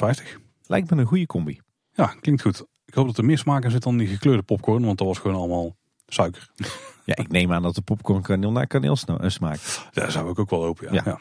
Lijkt 0.66 0.90
me 0.90 1.00
een 1.00 1.06
goede 1.06 1.26
combi. 1.26 1.60
Ja, 1.92 2.06
klinkt 2.20 2.42
goed. 2.42 2.64
Ik 2.84 2.94
hoop 2.94 3.06
dat 3.06 3.18
er 3.18 3.24
meer 3.24 3.38
smaak 3.38 3.64
in 3.64 3.70
zit 3.70 3.82
dan 3.82 3.96
die 3.96 4.06
gekleurde 4.08 4.42
popcorn. 4.42 4.84
Want 4.84 4.98
dat 4.98 5.06
was 5.06 5.18
gewoon 5.18 5.36
allemaal 5.36 5.76
suiker. 6.14 6.48
Ja, 7.04 7.16
ik 7.16 7.28
neem 7.28 7.52
aan 7.52 7.62
dat 7.62 7.74
de 7.74 7.80
popcorn 7.80 8.22
kaneel 8.22 8.52
naar 8.52 8.66
kaneel 8.66 8.96
eh, 9.06 9.28
smaakt. 9.28 9.88
Daar 9.92 10.10
zou 10.10 10.30
ik 10.30 10.38
ook 10.38 10.50
wel 10.50 10.62
hopen. 10.62 10.92
Ja. 10.92 10.92
Ja. 10.92 11.02
Ja. 11.04 11.20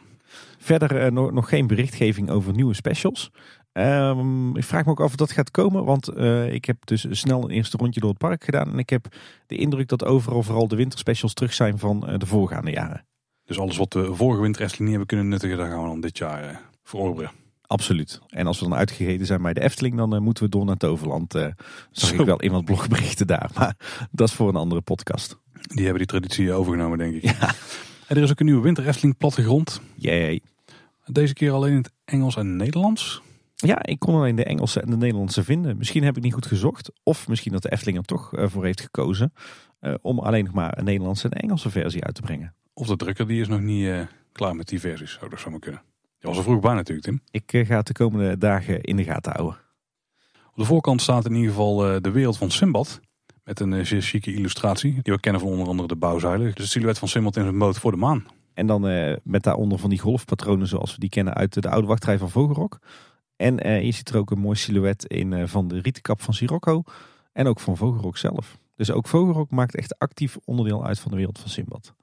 Verder 0.58 1.02
eh, 1.02 1.12
nog, 1.12 1.32
nog 1.32 1.50
geen 1.50 1.68
berichtgeving 1.68 2.30
over 2.30 2.54
nieuwe 2.54 2.74
specials. 2.74 3.32
Ehm, 3.72 4.56
ik 4.56 4.64
vraag 4.64 4.86
me 4.86 4.92
ook 4.92 5.00
af 5.00 5.06
of 5.06 5.16
dat 5.16 5.32
gaat 5.32 5.52
komen, 5.52 5.86
want 5.86 6.08
eh, 6.08 6.54
ik 6.54 6.66
heb 6.66 6.86
dus 6.86 7.06
snel 7.10 7.44
een 7.44 7.50
eerste 7.50 7.78
rondje 7.78 8.00
door 8.00 8.10
het 8.10 8.20
park 8.20 8.44
gedaan. 8.44 8.72
En 8.72 8.80
ik 8.80 8.90
heb 8.90 9.08
de 9.48 9.56
indruk 9.56 9.88
dat 9.88 10.06
overal 10.06 10.44
vooral 10.44 10.68
de 10.68 10.76
winterspecials 10.76 11.34
terug 11.34 11.54
zijn 11.54 11.80
van 11.80 12.00
de 12.18 12.26
voorgaande 12.26 12.72
jaren. 12.72 13.06
Dus 13.46 13.60
alles 13.60 13.78
wat 13.78 13.94
we 13.94 14.16
vorige 14.16 14.42
winter 14.42 14.62
Efteling 14.62 14.90
niet 14.90 14.98
hebben 14.98 15.08
kunnen 15.08 15.28
nuttigen, 15.28 15.58
daar 15.58 15.70
gaan 15.70 15.82
we 15.82 15.88
dan 15.88 16.02
dit 16.02 16.18
jaar 16.18 16.62
verorberen. 16.84 17.32
Absoluut. 17.70 18.20
En 18.28 18.48
als 18.48 18.60
we 18.60 18.68
dan 18.70 18.78
uitgegeten 18.78 19.26
zijn 19.26 19.42
bij 19.42 19.54
de 19.54 19.62
Efteling, 19.62 19.96
dan 19.96 20.16
eh, 20.16 20.20
moeten 20.22 20.44
we 20.44 20.50
door 20.50 20.66
naar 20.66 20.78
Toverland. 20.78 21.36
eh 21.36 21.48
zag 21.92 22.10
Zo. 22.10 22.16
ik 22.16 22.26
wel 22.26 22.52
wat 22.52 22.66
blogberichten 22.66 23.28
daar. 23.28 23.50
Maar 23.56 23.76
dat 24.12 24.28
is 24.28 24.34
voor 24.34 24.50
een 24.50 24.56
andere 24.56 24.82
podcast. 24.82 25.38
Die 25.62 25.82
hebben 25.84 25.98
die 25.98 26.06
traditie 26.08 26.54
overgenomen, 26.54 26.98
denk 26.98 27.14
ik. 27.16 27.24
En 28.08 28.16
er 28.16 28.24
is 28.24 28.32
ook 28.32 28.40
een 28.40 28.46
nieuwe 28.46 28.62
winter 28.62 28.88
Efteling 28.88 29.18
plattegrond. 29.18 29.82
Jee. 29.96 30.44
Deze 31.06 31.34
keer 31.34 31.52
alleen 31.52 31.72
in 31.72 31.78
het 31.78 31.92
Engels 32.06 32.36
en 32.36 32.56
Nederlands. 32.56 33.22
Ja, 33.56 33.84
ik 33.86 34.00
kon 34.00 34.16
alleen 34.16 34.36
de 34.36 34.44
Engelse 34.44 34.82
en 34.82 34.90
de 34.90 34.98
Nederlandse 34.98 35.44
vinden. 35.44 35.78
Misschien 35.78 36.04
heb 36.04 36.18
ik 36.18 36.24
niet 36.24 36.34
goed 36.34 36.46
gezocht. 36.46 36.92
Of 37.04 37.28
misschien 37.28 37.52
dat 37.52 37.62
de 37.62 37.72
Efteling 37.72 37.98
er 37.98 38.04
toch 38.06 38.34
eh, 38.34 38.46
voor 38.48 38.66
heeft 38.66 38.82
gekozen. 38.82 39.34
om 40.02 40.20
alleen 40.20 40.44
nog 40.44 40.54
maar 40.54 40.78
een 40.78 40.84
Nederlandse 40.84 41.30
en 41.30 41.40
Engelse 41.42 41.70
versie 41.70 42.04
uit 42.04 42.16
te 42.16 42.22
brengen. 42.22 42.54
Of 42.74 42.88
de 42.88 42.96
drukker, 42.96 43.28
die 43.28 43.42
is 43.42 43.48
nog 43.48 43.62
niet 43.62 44.08
klaar 44.32 44.56
met 44.56 44.68
die 44.68 44.80
versies. 44.80 45.12
Zou 45.20 45.30
dat 45.30 45.40
zomaar 45.40 45.60
kunnen. 45.60 45.82
Je 46.20 46.28
was 46.28 46.38
er 46.38 46.44
vroeg 46.44 46.60
bij 46.60 46.74
natuurlijk, 46.74 47.08
Tim. 47.08 47.22
Ik 47.32 47.54
eh, 47.54 47.66
ga 47.66 47.78
het 47.78 47.88
de 47.88 47.94
komende 47.94 48.38
dagen 48.38 48.82
in 48.82 48.96
de 48.96 49.04
gaten 49.04 49.32
houden. 49.32 49.60
Op 50.50 50.56
de 50.56 50.64
voorkant 50.64 51.02
staat 51.02 51.26
in 51.26 51.34
ieder 51.34 51.50
geval 51.50 51.88
eh, 51.88 52.02
de 52.02 52.12
wereld 52.12 52.38
van 52.38 52.52
Simbad. 52.52 53.00
Met 53.44 53.60
een 53.60 53.74
eh, 53.74 53.86
zeer 53.86 54.02
chique 54.02 54.34
illustratie. 54.34 55.00
Die 55.02 55.14
we 55.14 55.20
kennen 55.20 55.42
van 55.42 55.50
onder 55.50 55.68
andere 55.68 55.88
de 55.88 55.96
bouwzuilen. 55.96 56.46
Dus 56.46 56.64
het 56.64 56.68
silhouet 56.68 57.00
van 57.00 57.08
Simbad 57.08 57.36
in 57.36 57.44
zijn 57.44 57.58
boot 57.58 57.78
voor 57.78 57.92
de 57.92 57.98
maan. 57.98 58.26
En 58.54 58.68
dan 58.68 58.82
met 59.24 59.44
daaronder 59.44 59.80
van 59.80 59.90
die 59.90 60.00
golfpatronen 60.00 60.68
zoals 60.68 60.94
we 60.94 61.00
die 61.00 61.10
kennen 61.10 61.34
uit 61.34 61.62
de 61.62 61.70
oude 61.70 61.88
wachtrij 61.88 62.18
van 62.18 62.30
Vogelrok. 62.30 62.80
En 63.36 63.84
je 63.86 63.92
ziet 63.92 64.10
er 64.10 64.18
ook 64.18 64.32
een 64.32 64.40
mooi 64.40 64.56
silhouet 64.56 65.06
in 65.06 65.48
van 65.48 65.68
de 65.68 65.82
rietenkap 65.82 66.22
van 66.22 66.34
Sirocco. 66.34 66.84
En 67.32 67.48
ook 67.48 67.60
van 67.60 67.78
Vogelrok 67.78 68.18
zelf. 68.18 68.58
Dus 68.76 68.92
ook 68.92 69.08
Vogelrok 69.08 69.52
maakt 69.52 69.76
echt 69.76 70.00
actief 70.00 70.38
onderdeel 70.46 70.86
uit 70.86 71.00
van 71.00 71.12
de 71.12 71.18
wereld 71.18 71.40
van 71.40 71.50
Simbad. 71.50 71.94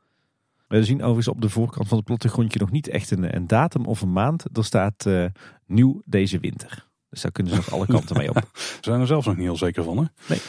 We 0.68 0.84
zien 0.84 1.02
overigens 1.02 1.28
op 1.28 1.40
de 1.40 1.48
voorkant 1.48 1.88
van 1.88 1.96
het 1.96 2.06
plattegrondje 2.06 2.58
nog 2.58 2.70
niet 2.70 2.88
echt 2.88 3.10
een, 3.10 3.36
een 3.36 3.46
datum 3.46 3.84
of 3.86 4.00
een 4.00 4.12
maand. 4.12 4.44
Er 4.56 4.64
staat 4.64 5.06
eh, 5.06 5.24
nieuw 5.66 6.02
deze 6.04 6.38
winter. 6.38 6.86
Dus 7.10 7.22
daar 7.22 7.32
kunnen 7.32 7.52
ze 7.52 7.58
nog 7.58 7.72
alle 7.72 7.86
kanten 7.86 8.16
mee 8.16 8.28
op. 8.28 8.34
We 8.52 8.78
zijn 8.80 9.00
er 9.00 9.06
zelfs 9.06 9.26
nog 9.26 9.36
niet 9.36 9.44
heel 9.44 9.56
zeker 9.56 9.84
van. 9.84 9.96
Hè? 9.96 10.04
Nee. 10.28 10.40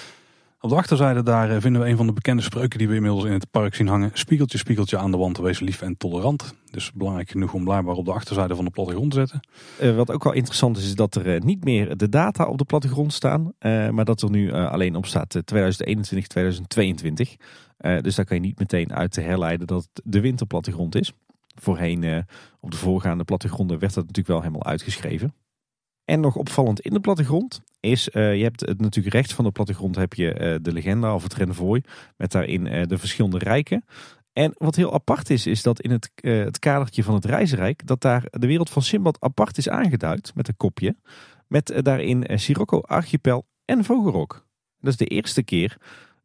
Op 0.60 0.70
de 0.70 0.76
achterzijde 0.76 1.24
daar 1.24 1.52
eh, 1.52 1.62
vinden 1.62 1.82
we 1.82 1.88
een 1.88 1.98
van 1.98 2.08
de 2.08 2.14
bekende 2.14 2.42
spreuken 2.42 2.78
die 2.78 2.88
we 2.88 2.96
inmiddels 2.96 3.24
in 3.24 3.32
het 3.32 3.52
park 3.52 3.76
zien 3.76 3.88
hangen. 3.88 4.12
Spiegeltje, 4.14 4.58
spiegeltje 4.58 4.98
aan 4.98 5.12
de 5.12 5.18
wand, 5.18 5.38
wees 5.38 5.60
lief 5.60 5.82
en 5.82 5.98
tolerant. 5.98 6.56
Dus 6.72 6.92
belangrijk 6.92 7.30
genoeg 7.30 7.54
om 7.54 7.64
blijkbaar 7.64 7.96
op 7.96 8.06
de 8.06 8.12
achterzijde 8.12 8.56
van 8.56 8.66
de 8.66 8.72
plattegrond 8.72 9.12
te 9.12 9.18
zetten. 9.18 9.40
Eh, 9.80 9.96
wat 9.96 10.12
ook 10.12 10.24
wel 10.24 10.34
interessant 10.34 10.78
is, 10.78 10.86
is 10.86 10.96
dat 10.96 11.16
er 11.16 11.46
niet 11.46 11.64
meer 11.64 11.98
de 11.98 12.10
data 12.10 12.46
op 12.46 12.58
de 12.58 12.66
plattegrond 12.66 13.14
staan. 13.14 13.54
maar 13.92 14.06
dat 14.06 14.22
er 14.22 14.30
nu 14.30 14.52
alleen 14.52 14.96
op 14.96 15.06
staat 15.06 15.36
eh, 15.36 15.42
2021, 15.42 16.28
2022. 16.28 17.36
Eh, 17.78 18.00
dus 18.00 18.16
daar 18.16 18.26
kan 18.26 18.36
je 18.36 18.42
niet 18.42 18.60
meteen 18.60 18.94
uit 18.94 19.12
te 19.12 19.22
herleiden 19.22 19.68
dat 19.68 19.82
het 19.82 20.02
de 20.04 20.20
winterplattegrond 20.20 20.96
is. 20.96 21.14
Voorheen 21.56 22.04
eh, 22.04 22.18
op 22.60 22.72
de 22.72 22.78
voorgaande 22.78 23.24
plattegronden 23.24 23.80
werd 23.80 23.94
dat 23.94 24.02
natuurlijk 24.02 24.28
wel 24.28 24.42
helemaal 24.42 24.66
uitgeschreven. 24.66 25.34
En 26.06 26.20
nog 26.20 26.36
opvallend 26.36 26.80
in 26.80 26.94
de 26.94 27.00
plattegrond 27.00 27.62
is, 27.80 28.10
eh, 28.10 28.36
je 28.36 28.44
hebt 28.44 28.60
het 28.60 28.82
natuurlijk 28.82 29.16
rechts 29.16 29.34
van 29.34 29.46
de 29.46 29.52
plattegrond 29.52 29.96
heb 29.96 30.14
je 30.14 30.60
de 30.62 30.72
legenda 30.72 31.14
of 31.14 31.24
het 31.24 31.34
renvooi. 31.34 31.82
Met 32.18 32.32
daarin 32.32 32.88
de 32.88 32.98
verschillende 32.98 33.38
rijken. 33.38 33.86
En 34.34 34.54
wat 34.58 34.76
heel 34.76 34.94
apart 34.94 35.30
is, 35.30 35.46
is 35.46 35.64
dat 35.64 35.82
in 35.82 35.92
het, 35.92 36.12
het 36.16 36.60
kadertje 36.60 37.04
van 37.04 37.14
het 37.14 37.26
reizenrijk, 37.26 37.88
dat 37.88 38.02
daar 38.02 38.24
de 38.30 38.48
wereld 38.48 38.70
van 38.70 38.82
Simbad 38.82 39.18
apart 39.20 39.58
is 39.58 39.70
aangeduid 39.70 40.32
met 40.36 40.48
een 40.48 40.58
kopje. 40.58 40.96
Met 41.48 41.80
daarin 41.84 42.40
Sirocco, 42.40 42.80
Archipel 42.80 43.46
en 43.66 43.84
Vogelrok. 43.84 44.46
Dat 44.80 44.92
is 44.92 44.98
de 44.98 45.06
eerste 45.06 45.44
keer 45.44 45.78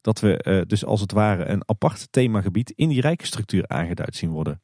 dat 0.03 0.21
we 0.21 0.37
eh, 0.39 0.61
dus 0.67 0.85
als 0.85 1.01
het 1.01 1.13
ware 1.13 1.45
een 1.45 1.63
apart 1.67 2.13
themagebied 2.13 2.71
in 2.71 2.89
die 2.89 3.01
rijkenstructuur 3.01 3.69
aangeduid 3.69 4.17
zien 4.17 4.31
worden. 4.31 4.63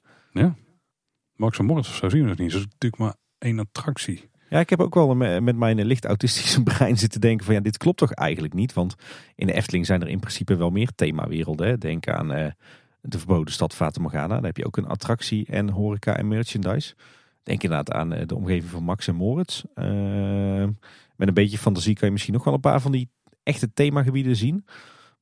Max 1.34 1.58
en 1.58 1.64
Moritz 1.64 1.88
of 1.88 1.94
zo 1.94 2.08
zien 2.08 2.22
we 2.24 2.28
het 2.30 2.38
niet. 2.38 2.52
Het 2.52 2.60
is 2.60 2.66
natuurlijk 2.66 3.02
maar 3.02 3.14
één 3.38 3.58
attractie. 3.58 4.30
Ja, 4.50 4.60
ik 4.60 4.70
heb 4.70 4.80
ook 4.80 4.94
wel 4.94 5.14
me- 5.14 5.40
met 5.40 5.56
mijn 5.56 5.84
licht 5.84 6.04
autistische 6.04 6.62
brein 6.72 6.96
zitten 6.98 7.20
denken 7.20 7.44
van 7.46 7.54
ja, 7.54 7.60
dit 7.60 7.76
klopt 7.76 7.98
toch 7.98 8.12
eigenlijk 8.12 8.54
niet? 8.54 8.72
Want 8.72 8.94
in 9.34 9.46
de 9.46 9.52
Efteling 9.52 9.86
zijn 9.86 10.00
er 10.00 10.08
in 10.08 10.20
principe 10.20 10.56
wel 10.56 10.70
meer 10.70 10.90
themawerelden. 10.94 11.66
Hè? 11.66 11.78
Denk 11.78 12.08
aan 12.08 12.32
eh, 12.32 12.50
de 13.00 13.18
verboden 13.18 13.52
stad 13.54 13.74
Fata 13.74 14.00
Morgana. 14.00 14.34
Daar 14.34 14.42
heb 14.42 14.56
je 14.56 14.66
ook 14.66 14.76
een 14.76 14.86
attractie 14.86 15.46
en 15.46 15.70
horeca 15.70 16.16
en 16.16 16.28
merchandise. 16.28 16.94
Denk 17.42 17.62
inderdaad 17.62 17.92
aan 17.92 18.12
eh, 18.12 18.26
de 18.26 18.34
omgeving 18.34 18.70
van 18.70 18.82
Max 18.82 19.08
en 19.08 19.14
Moritz. 19.14 19.62
Eh, 19.74 20.64
met 21.16 21.28
een 21.28 21.34
beetje 21.34 21.58
fantasie 21.58 21.94
kan 21.94 22.06
je 22.06 22.12
misschien 22.12 22.34
nog 22.34 22.44
wel 22.44 22.54
een 22.54 22.60
paar 22.60 22.80
van 22.80 22.92
die 22.92 23.10
echte 23.42 23.72
themagebieden 23.72 24.36
zien. 24.36 24.64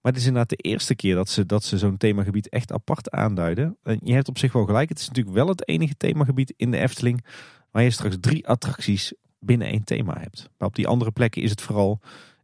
Maar 0.06 0.14
het 0.14 0.24
is 0.24 0.30
inderdaad 0.30 0.58
de 0.58 0.68
eerste 0.68 0.94
keer 0.94 1.14
dat 1.14 1.28
ze, 1.28 1.46
dat 1.46 1.64
ze 1.64 1.78
zo'n 1.78 1.96
themagebied 1.96 2.48
echt 2.48 2.72
apart 2.72 3.10
aanduiden. 3.10 3.76
En 3.82 4.00
je 4.02 4.12
hebt 4.12 4.28
op 4.28 4.38
zich 4.38 4.52
wel 4.52 4.64
gelijk. 4.64 4.88
Het 4.88 4.98
is 4.98 5.08
natuurlijk 5.08 5.36
wel 5.36 5.48
het 5.48 5.68
enige 5.68 5.96
themagebied 5.96 6.54
in 6.56 6.70
de 6.70 6.78
Efteling 6.78 7.24
waar 7.70 7.82
je 7.82 7.90
straks 7.90 8.16
drie 8.20 8.48
attracties 8.48 9.14
binnen 9.38 9.68
één 9.68 9.84
thema 9.84 10.18
hebt. 10.20 10.50
Maar 10.58 10.68
op 10.68 10.74
die 10.74 10.86
andere 10.86 11.10
plekken 11.10 11.42
is 11.42 11.50
het 11.50 11.60
vooral 11.60 12.00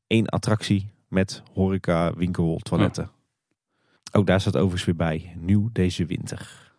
één 0.07 0.27
attractie 0.27 0.91
met 1.09 1.43
horeca, 1.53 2.15
winkel, 2.15 2.59
toiletten. 2.59 3.11
Ook 4.13 4.27
daar 4.27 4.41
staat 4.41 4.57
overigens 4.57 4.85
weer 4.85 4.97
bij, 4.97 5.35
nieuw 5.39 5.69
deze 5.73 6.07
winter. 6.07 6.73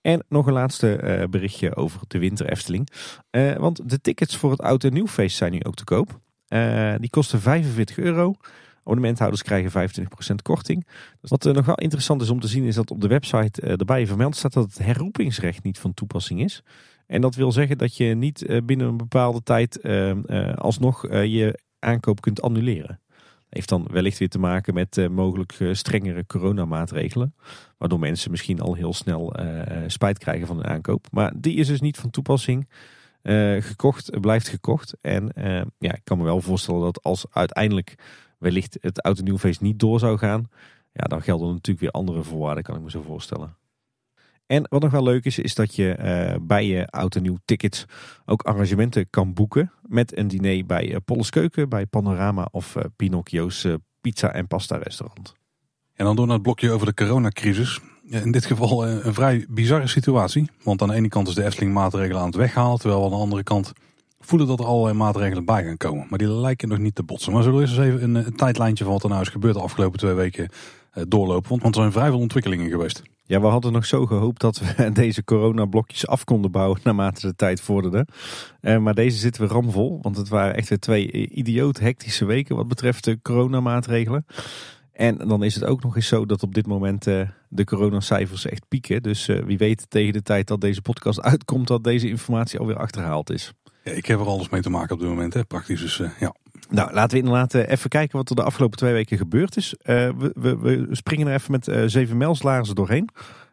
En 0.00 0.24
nog 0.28 0.46
een 0.46 0.52
laatste 0.52 0.96
eh, 0.96 1.28
berichtje 1.28 1.76
over 1.76 2.00
de 2.08 2.18
winter 2.18 2.50
Efteling. 2.50 2.88
Eh, 3.30 3.56
want 3.56 3.90
de 3.90 4.00
tickets 4.00 4.36
voor 4.36 4.50
het 4.50 4.60
oud 4.60 4.84
en 4.84 4.92
nieuwfeest 4.92 5.36
zijn 5.36 5.52
nu 5.52 5.62
ook 5.62 5.76
te 5.76 5.84
koop. 5.84 6.20
Eh, 6.46 6.94
die 6.98 7.10
kosten 7.10 7.40
45 7.40 7.98
euro. 7.98 8.36
Abonnementhouders 8.88 9.42
krijgen 9.42 9.90
25% 10.32 10.34
korting. 10.42 10.86
Wat 11.20 11.46
eh, 11.46 11.52
nog 11.52 11.66
wel 11.66 11.74
interessant 11.74 12.22
is 12.22 12.30
om 12.30 12.40
te 12.40 12.48
zien 12.48 12.64
is 12.64 12.74
dat 12.74 12.90
op 12.90 13.00
de 13.00 13.08
website 13.08 13.60
eh, 13.60 13.70
erbij 13.70 14.06
vermeld 14.06 14.36
staat 14.36 14.52
dat 14.52 14.64
het 14.64 14.78
herroepingsrecht 14.78 15.62
niet 15.62 15.78
van 15.78 15.94
toepassing 15.94 16.40
is. 16.42 16.62
En 17.08 17.20
dat 17.20 17.34
wil 17.34 17.52
zeggen 17.52 17.78
dat 17.78 17.96
je 17.96 18.04
niet 18.04 18.44
eh, 18.44 18.62
binnen 18.64 18.86
een 18.86 18.96
bepaalde 18.96 19.42
tijd 19.42 19.80
eh, 19.80 20.10
eh, 20.10 20.56
alsnog 20.56 21.02
je 21.10 21.60
aankoop 21.78 22.20
kunt 22.20 22.42
annuleren. 22.42 23.00
Heeft 23.48 23.68
dan 23.68 23.86
wellicht 23.90 24.18
weer 24.18 24.28
te 24.28 24.38
maken 24.38 24.74
met 24.74 25.08
mogelijk 25.10 25.58
strengere 25.72 26.26
coronamaatregelen. 26.26 27.34
Waardoor 27.78 27.98
mensen 27.98 28.30
misschien 28.30 28.60
al 28.60 28.74
heel 28.74 28.92
snel 28.92 29.36
spijt 29.86 30.18
krijgen 30.18 30.46
van 30.46 30.56
hun 30.56 30.66
aankoop. 30.66 31.06
Maar 31.10 31.32
die 31.36 31.56
is 31.56 31.66
dus 31.66 31.80
niet 31.80 31.96
van 31.96 32.10
toepassing. 32.10 32.68
Gekocht 33.58 34.20
blijft 34.20 34.48
gekocht. 34.48 34.96
En 35.00 35.32
ja, 35.78 35.94
ik 35.94 36.00
kan 36.04 36.18
me 36.18 36.24
wel 36.24 36.40
voorstellen 36.40 36.80
dat 36.80 37.02
als 37.02 37.26
uiteindelijk 37.30 37.94
wellicht 38.38 38.78
het 38.80 39.02
oud 39.02 39.22
nieuwfeest 39.22 39.60
niet 39.60 39.78
door 39.78 39.98
zou 39.98 40.18
gaan. 40.18 40.50
Ja, 40.92 41.04
dan 41.04 41.22
gelden 41.22 41.48
natuurlijk 41.48 41.80
weer 41.80 41.90
andere 41.90 42.22
voorwaarden, 42.22 42.64
kan 42.64 42.76
ik 42.76 42.82
me 42.82 42.90
zo 42.90 43.02
voorstellen. 43.02 43.56
En 44.46 44.66
wat 44.68 44.82
nog 44.82 44.90
wel 44.90 45.02
leuk 45.02 45.24
is, 45.24 45.38
is 45.38 45.54
dat 45.54 45.74
je 45.74 45.92
eh, 45.92 46.36
bij 46.40 46.66
je 46.66 46.86
oud 46.86 47.20
nieuw 47.20 47.38
tickets 47.44 47.84
ook 48.26 48.42
arrangementen 48.42 49.10
kan 49.10 49.32
boeken. 49.32 49.72
Met 49.82 50.16
een 50.16 50.28
diner 50.28 50.66
bij 50.66 51.00
uh, 51.08 51.20
Keuken, 51.30 51.68
bij 51.68 51.86
Panorama 51.86 52.48
of 52.50 52.76
eh, 52.76 52.84
Pinocchio's 52.96 53.66
Pizza 54.00 54.32
en 54.32 54.46
Pasta 54.46 54.76
Restaurant. 54.76 55.34
En 55.94 56.04
dan 56.04 56.16
door 56.16 56.24
naar 56.26 56.34
het 56.34 56.42
blokje 56.42 56.70
over 56.70 56.86
de 56.86 56.94
coronacrisis. 56.94 57.80
In 58.04 58.32
dit 58.32 58.46
geval 58.46 58.88
een 58.88 59.14
vrij 59.14 59.46
bizarre 59.48 59.86
situatie. 59.86 60.50
Want 60.62 60.82
aan 60.82 60.88
de 60.88 60.94
ene 60.94 61.08
kant 61.08 61.28
is 61.28 61.34
de 61.34 61.44
Efteling 61.44 61.72
maatregelen 61.72 62.20
aan 62.20 62.26
het 62.26 62.36
weghalen. 62.36 62.78
Terwijl 62.78 63.04
aan 63.04 63.10
de 63.10 63.16
andere 63.16 63.42
kant 63.42 63.72
voelen 64.18 64.48
dat 64.48 64.58
er 64.58 64.64
allerlei 64.64 64.94
maatregelen 64.94 65.44
bij 65.44 65.64
gaan 65.64 65.76
komen. 65.76 66.06
Maar 66.08 66.18
die 66.18 66.28
lijken 66.28 66.68
nog 66.68 66.78
niet 66.78 66.94
te 66.94 67.02
botsen. 67.02 67.32
Maar 67.32 67.42
zullen 67.42 67.58
we 67.58 67.64
eerst 67.64 67.78
eens 67.78 67.86
even 67.86 68.02
een, 68.02 68.26
een 68.26 68.36
tijdlijntje 68.36 68.84
van 68.84 68.92
wat 68.92 69.02
er 69.02 69.08
nou 69.08 69.22
is 69.22 69.28
gebeurd 69.28 69.54
de 69.54 69.60
afgelopen 69.60 69.98
twee 69.98 70.12
weken 70.12 70.48
eh, 70.92 71.02
doorlopen. 71.08 71.48
Want, 71.48 71.62
want 71.62 71.74
er 71.74 71.80
zijn 71.80 71.92
vrij 71.92 72.08
veel 72.08 72.18
ontwikkelingen 72.18 72.70
geweest. 72.70 73.02
Ja, 73.24 73.40
we 73.40 73.46
hadden 73.46 73.72
nog 73.72 73.86
zo 73.86 74.06
gehoopt 74.06 74.40
dat 74.40 74.58
we 74.58 74.90
deze 74.92 75.24
coronablokjes 75.24 76.06
af 76.06 76.24
konden 76.24 76.50
bouwen 76.50 76.80
naarmate 76.82 77.26
de 77.26 77.36
tijd 77.36 77.60
vorderde. 77.60 78.06
Eh, 78.60 78.78
maar 78.78 78.94
deze 78.94 79.18
zitten 79.18 79.42
we 79.42 79.48
ramvol, 79.48 79.98
want 80.02 80.16
het 80.16 80.28
waren 80.28 80.54
echt 80.54 80.80
twee 80.80 81.10
idioot 81.28 81.78
hectische 81.78 82.24
weken 82.24 82.56
wat 82.56 82.68
betreft 82.68 83.04
de 83.04 83.18
coronamaatregelen. 83.22 84.24
En 84.98 85.16
dan 85.16 85.42
is 85.42 85.54
het 85.54 85.64
ook 85.64 85.82
nog 85.82 85.96
eens 85.96 86.06
zo 86.06 86.26
dat 86.26 86.42
op 86.42 86.54
dit 86.54 86.66
moment 86.66 87.06
eh, 87.06 87.28
de 87.48 87.64
coronacijfers 87.64 88.46
echt 88.46 88.68
pieken. 88.68 89.02
Dus 89.02 89.28
eh, 89.28 89.44
wie 89.44 89.58
weet 89.58 89.90
tegen 89.90 90.12
de 90.12 90.22
tijd 90.22 90.46
dat 90.46 90.60
deze 90.60 90.82
podcast 90.82 91.20
uitkomt 91.32 91.68
dat 91.68 91.84
deze 91.84 92.08
informatie 92.08 92.58
alweer 92.58 92.76
achterhaald 92.76 93.30
is. 93.30 93.52
Ik 93.96 94.06
heb 94.06 94.20
er 94.20 94.26
alles 94.26 94.48
mee 94.48 94.62
te 94.62 94.70
maken 94.70 94.94
op 94.94 95.00
dit 95.00 95.08
moment, 95.08 95.34
hè, 95.34 95.44
praktisch. 95.44 95.80
Dus 95.80 96.02
ja, 96.18 96.34
Nou, 96.70 96.92
laten 96.92 97.10
we 97.10 97.24
inderdaad 97.24 97.54
eh, 97.54 97.70
even 97.70 97.90
kijken 97.90 98.16
wat 98.16 98.30
er 98.30 98.36
de 98.36 98.42
afgelopen 98.42 98.78
twee 98.78 98.92
weken 98.92 99.18
gebeurd 99.18 99.56
is. 99.56 99.74
Eh, 99.74 100.10
we, 100.18 100.58
we, 100.58 100.86
springen 100.90 101.26
er 101.26 101.34
even 101.34 101.50
met 101.50 101.68
eh, 101.68 101.82
zeven 101.86 102.16
mijlslaarzen 102.16 102.74
doorheen. 102.74 103.08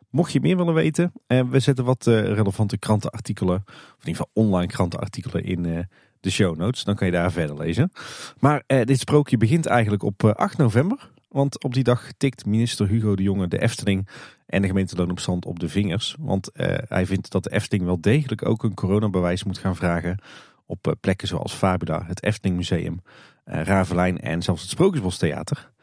Mocht 0.09 0.31
je 0.31 0.41
meer 0.41 0.57
willen 0.57 0.73
weten, 0.73 1.11
we 1.27 1.59
zetten 1.59 1.85
wat 1.85 2.05
relevante 2.05 2.77
krantenartikelen, 2.77 3.63
of 3.65 4.01
in 4.01 4.07
ieder 4.07 4.25
geval 4.25 4.43
online 4.43 4.67
krantenartikelen 4.67 5.43
in 5.43 5.87
de 6.19 6.31
show 6.31 6.57
notes. 6.57 6.83
Dan 6.83 6.95
kan 6.95 7.07
je 7.07 7.13
daar 7.13 7.31
verder 7.31 7.57
lezen. 7.57 7.91
Maar 8.39 8.63
dit 8.67 8.99
sprookje 8.99 9.37
begint 9.37 9.65
eigenlijk 9.65 10.03
op 10.03 10.23
eh, 10.23 10.31
8 10.31 10.57
november. 10.57 11.09
Want 11.29 11.63
op 11.63 11.73
die 11.73 11.83
dag 11.83 12.11
tikt 12.17 12.45
minister 12.45 12.87
Hugo 12.87 13.15
de 13.15 13.23
Jonge 13.23 13.47
de 13.47 13.61
Efteling 13.61 14.07
en 14.45 14.61
de 14.61 14.67
gemeente 14.67 14.95
Loon 14.95 15.11
op 15.11 15.19
Zand 15.19 15.45
op 15.45 15.59
de 15.59 15.69
vingers. 15.69 16.15
Want 16.19 16.51
eh, 16.51 16.77
hij 16.87 17.05
vindt 17.05 17.31
dat 17.31 17.43
de 17.43 17.51
Efteling 17.51 17.85
wel 17.85 18.01
degelijk 18.01 18.45
ook 18.45 18.63
een 18.63 18.73
coronabewijs 18.73 19.43
moet 19.43 19.57
gaan 19.57 19.75
vragen 19.75 20.19
op 20.65 20.87
eh, 20.87 20.93
plekken 20.99 21.27
zoals 21.27 21.53
Fabula, 21.53 22.03
het 22.07 22.23
Efteling 22.23 22.57
Museum, 22.57 23.01
eh, 23.43 23.61
Ravelijn 23.61 24.19
en 24.19 24.41
zelfs 24.41 24.61
het 24.61 24.71
Sprookjesbostheater. 24.71 25.73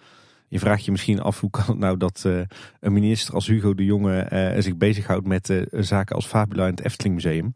Je 0.48 0.58
vraagt 0.58 0.84
je 0.84 0.90
misschien 0.90 1.20
af 1.20 1.40
hoe 1.40 1.50
kan 1.50 1.64
het 1.66 1.78
nou 1.78 1.96
dat 1.96 2.22
uh, 2.26 2.40
een 2.80 2.92
minister 2.92 3.34
als 3.34 3.46
Hugo 3.46 3.74
de 3.74 3.84
Jonge 3.84 4.28
uh, 4.32 4.62
zich 4.62 4.76
bezighoudt 4.76 5.26
met 5.26 5.48
uh, 5.48 5.62
zaken 5.70 6.16
als 6.16 6.26
Fabula 6.26 6.64
in 6.66 6.74
het 6.74 6.84
Efteling 6.84 7.14
Museum. 7.14 7.54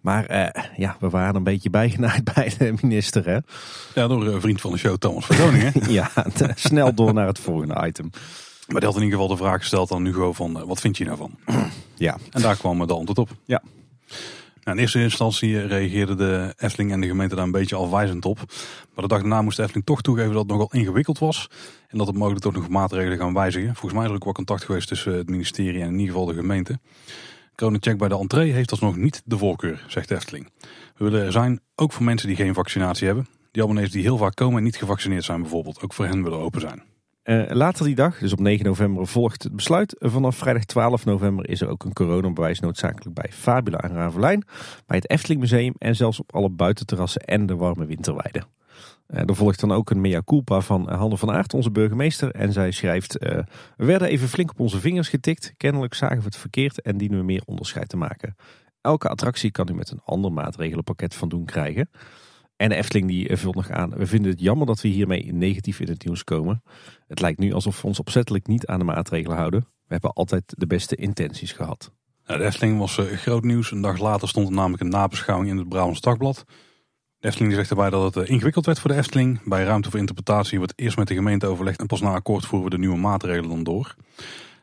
Maar 0.00 0.52
ja, 0.76 0.96
we 1.00 1.08
waren 1.08 1.34
een 1.34 1.42
beetje 1.42 1.70
bijgenaaid 1.70 2.24
bij 2.34 2.52
de 2.58 2.74
minister. 2.82 3.24
Hè? 3.26 3.38
Ja, 3.94 4.08
door 4.08 4.26
een 4.26 4.40
vriend 4.40 4.60
van 4.60 4.72
de 4.72 4.78
show 4.78 4.96
Thomas 4.96 5.26
van 5.26 5.36
Groningen. 5.36 5.72
ja, 5.92 6.10
snel 6.54 6.94
door 6.94 7.14
naar 7.14 7.26
het 7.26 7.38
volgende 7.38 7.86
item. 7.86 8.10
Maar 8.66 8.80
die 8.80 8.88
had 8.88 8.98
in 8.98 9.04
ieder 9.04 9.18
geval 9.18 9.36
de 9.36 9.42
vraag 9.42 9.60
gesteld 9.60 9.92
aan 9.92 10.04
Hugo 10.04 10.32
van 10.32 10.66
wat 10.66 10.80
vind 10.80 10.96
je 10.96 11.04
nou 11.04 11.16
van? 11.16 11.38
ja. 11.94 12.18
En 12.30 12.42
daar 12.42 12.56
kwam 12.56 12.86
de 12.86 12.94
antwoord 12.94 13.18
op. 13.18 13.30
Ja. 13.44 13.62
Nou, 14.64 14.76
in 14.76 14.82
eerste 14.82 15.02
instantie 15.02 15.66
reageerde 15.66 16.14
de 16.14 16.54
Efteling 16.56 16.92
en 16.92 17.00
de 17.00 17.06
gemeente 17.06 17.34
daar 17.34 17.44
een 17.44 17.50
beetje 17.50 17.76
afwijzend 17.76 18.24
op. 18.24 18.36
Maar 18.94 19.04
de 19.04 19.08
dag 19.08 19.20
daarna 19.20 19.42
moest 19.42 19.56
de 19.56 19.62
Efteling 19.62 19.86
toch 19.86 20.02
toegeven 20.02 20.32
dat 20.32 20.42
het 20.42 20.50
nogal 20.50 20.72
ingewikkeld 20.72 21.18
was. 21.18 21.50
En 21.88 21.98
dat 21.98 22.06
het 22.06 22.16
mogelijk 22.16 22.42
toch 22.42 22.54
nog 22.54 22.68
maatregelen 22.68 23.18
gaan 23.18 23.34
wijzigen. 23.34 23.74
Volgens 23.74 23.92
mij 23.92 24.02
is 24.02 24.08
er 24.08 24.14
ook 24.14 24.24
wel 24.24 24.32
contact 24.32 24.64
geweest 24.64 24.88
tussen 24.88 25.16
het 25.16 25.28
ministerie 25.28 25.80
en 25.80 25.86
in 25.86 25.98
ieder 25.98 26.06
geval 26.06 26.26
de 26.26 26.34
gemeente. 26.34 26.78
Coronacheck 27.54 27.98
bij 27.98 28.08
de 28.08 28.18
entree 28.18 28.52
heeft 28.52 28.70
alsnog 28.70 28.96
niet 28.96 29.22
de 29.24 29.38
voorkeur, 29.38 29.84
zegt 29.88 30.08
de 30.08 30.14
Efteling. 30.14 30.50
We 30.96 31.04
willen 31.04 31.24
er 31.24 31.32
zijn, 31.32 31.60
ook 31.74 31.92
voor 31.92 32.04
mensen 32.04 32.28
die 32.28 32.36
geen 32.36 32.54
vaccinatie 32.54 33.06
hebben. 33.06 33.26
Die 33.50 33.62
abonnees 33.62 33.90
die 33.90 34.02
heel 34.02 34.16
vaak 34.16 34.34
komen 34.34 34.58
en 34.58 34.64
niet 34.64 34.76
gevaccineerd 34.76 35.24
zijn 35.24 35.40
bijvoorbeeld. 35.40 35.82
Ook 35.82 35.92
voor 35.92 36.06
hen 36.06 36.22
willen 36.22 36.38
open 36.38 36.60
zijn. 36.60 36.82
Uh, 37.24 37.44
later 37.48 37.84
die 37.84 37.94
dag, 37.94 38.18
dus 38.18 38.32
op 38.32 38.40
9 38.40 38.64
november, 38.64 39.06
volgt 39.06 39.42
het 39.42 39.56
besluit. 39.56 39.96
Vanaf 39.98 40.36
vrijdag 40.36 40.64
12 40.64 41.04
november 41.04 41.48
is 41.48 41.60
er 41.60 41.68
ook 41.68 41.84
een 41.84 41.92
coronabewijs 41.92 42.60
noodzakelijk 42.60 43.14
bij 43.14 43.30
Fabula 43.32 43.78
en 43.78 43.92
Ravelijn, 43.92 44.44
bij 44.86 44.96
het 44.96 45.10
Efteling 45.10 45.40
Museum 45.40 45.74
en 45.78 45.96
zelfs 45.96 46.20
op 46.20 46.34
alle 46.34 46.50
buitenterrassen 46.50 47.20
en 47.20 47.46
de 47.46 47.56
warme 47.56 47.86
winterweiden. 47.86 48.46
Uh, 49.08 49.20
er 49.20 49.34
volgt 49.34 49.60
dan 49.60 49.72
ook 49.72 49.90
een 49.90 50.00
mea 50.00 50.22
culpa 50.24 50.60
van 50.60 50.88
Hanne 50.90 51.16
van 51.16 51.30
Aert, 51.30 51.54
onze 51.54 51.70
burgemeester. 51.70 52.30
En 52.30 52.52
zij 52.52 52.70
schrijft, 52.70 53.22
uh, 53.22 53.38
we 53.76 53.84
werden 53.84 54.08
even 54.08 54.28
flink 54.28 54.50
op 54.50 54.60
onze 54.60 54.80
vingers 54.80 55.08
getikt. 55.08 55.54
Kennelijk 55.56 55.94
zagen 55.94 56.18
we 56.18 56.24
het 56.24 56.36
verkeerd 56.36 56.80
en 56.80 56.96
dienen 56.96 57.18
we 57.18 57.24
meer 57.24 57.42
onderscheid 57.44 57.88
te 57.88 57.96
maken. 57.96 58.36
Elke 58.80 59.08
attractie 59.08 59.50
kan 59.50 59.68
u 59.70 59.74
met 59.74 59.90
een 59.90 60.00
ander 60.04 60.32
maatregelenpakket 60.32 61.14
van 61.14 61.28
doen 61.28 61.44
krijgen. 61.44 61.90
En 62.56 62.68
de 62.68 62.74
Efteling 62.74 63.08
die 63.08 63.36
vult 63.36 63.54
nog 63.54 63.70
aan. 63.70 63.90
We 63.90 64.06
vinden 64.06 64.30
het 64.30 64.40
jammer 64.40 64.66
dat 64.66 64.80
we 64.80 64.88
hiermee 64.88 65.32
negatief 65.32 65.80
in 65.80 65.88
het 65.88 66.04
nieuws 66.04 66.24
komen. 66.24 66.62
Het 67.06 67.20
lijkt 67.20 67.38
nu 67.38 67.52
alsof 67.52 67.80
we 67.80 67.86
ons 67.86 67.98
opzettelijk 67.98 68.46
niet 68.46 68.66
aan 68.66 68.78
de 68.78 68.84
maatregelen 68.84 69.36
houden. 69.36 69.60
We 69.60 69.92
hebben 69.92 70.12
altijd 70.12 70.42
de 70.46 70.66
beste 70.66 70.96
intenties 70.96 71.52
gehad. 71.52 71.92
Nou, 72.26 72.38
de 72.38 72.44
Efteling 72.44 72.78
was 72.78 72.98
uh, 72.98 73.04
groot 73.04 73.44
nieuws. 73.44 73.70
Een 73.70 73.80
dag 73.80 73.98
later 73.98 74.28
stond 74.28 74.48
er 74.48 74.54
namelijk 74.54 74.82
een 74.82 74.88
nabeschouwing 74.88 75.50
in 75.50 75.56
het 75.56 75.68
Brabants 75.68 76.00
Dagblad. 76.00 76.44
De 77.18 77.28
Efteling 77.28 77.54
zegt 77.54 77.70
erbij 77.70 77.90
dat 77.90 78.14
het 78.14 78.24
uh, 78.24 78.30
ingewikkeld 78.32 78.66
werd 78.66 78.78
voor 78.78 78.90
de 78.90 78.96
Efteling. 78.96 79.42
Bij 79.44 79.64
ruimte 79.64 79.90
voor 79.90 79.98
interpretatie 79.98 80.58
wordt 80.58 80.72
eerst 80.76 80.96
met 80.96 81.08
de 81.08 81.14
gemeente 81.14 81.46
overlegd 81.46 81.80
en 81.80 81.86
pas 81.86 82.00
na 82.00 82.12
akkoord 82.12 82.46
voeren 82.46 82.70
we 82.70 82.74
de 82.74 82.80
nieuwe 82.80 82.98
maatregelen 82.98 83.48
dan 83.48 83.62
door. 83.62 83.94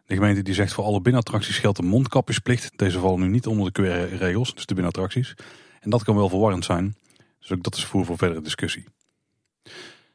De 0.05 0.15
gemeente 0.15 0.41
die 0.41 0.53
zegt 0.53 0.73
voor 0.73 0.83
alle 0.83 1.01
binnenattracties 1.01 1.57
geldt 1.57 1.77
een 1.77 1.85
mondkapjesplicht. 1.85 2.71
Deze 2.75 2.99
vallen 2.99 3.19
nu 3.19 3.27
niet 3.27 3.47
onder 3.47 3.71
de 3.71 3.81
QR-regels, 3.81 4.53
dus 4.53 4.65
de 4.65 4.73
binnenattracties. 4.73 5.33
En 5.79 5.89
dat 5.89 6.03
kan 6.03 6.15
wel 6.15 6.29
verwarrend 6.29 6.65
zijn. 6.65 6.95
Dus 7.41 7.51
ook 7.51 7.63
dat 7.63 7.75
is 7.75 7.85
voer 7.85 8.05
voor 8.05 8.17
verdere 8.17 8.41
discussie. 8.41 8.85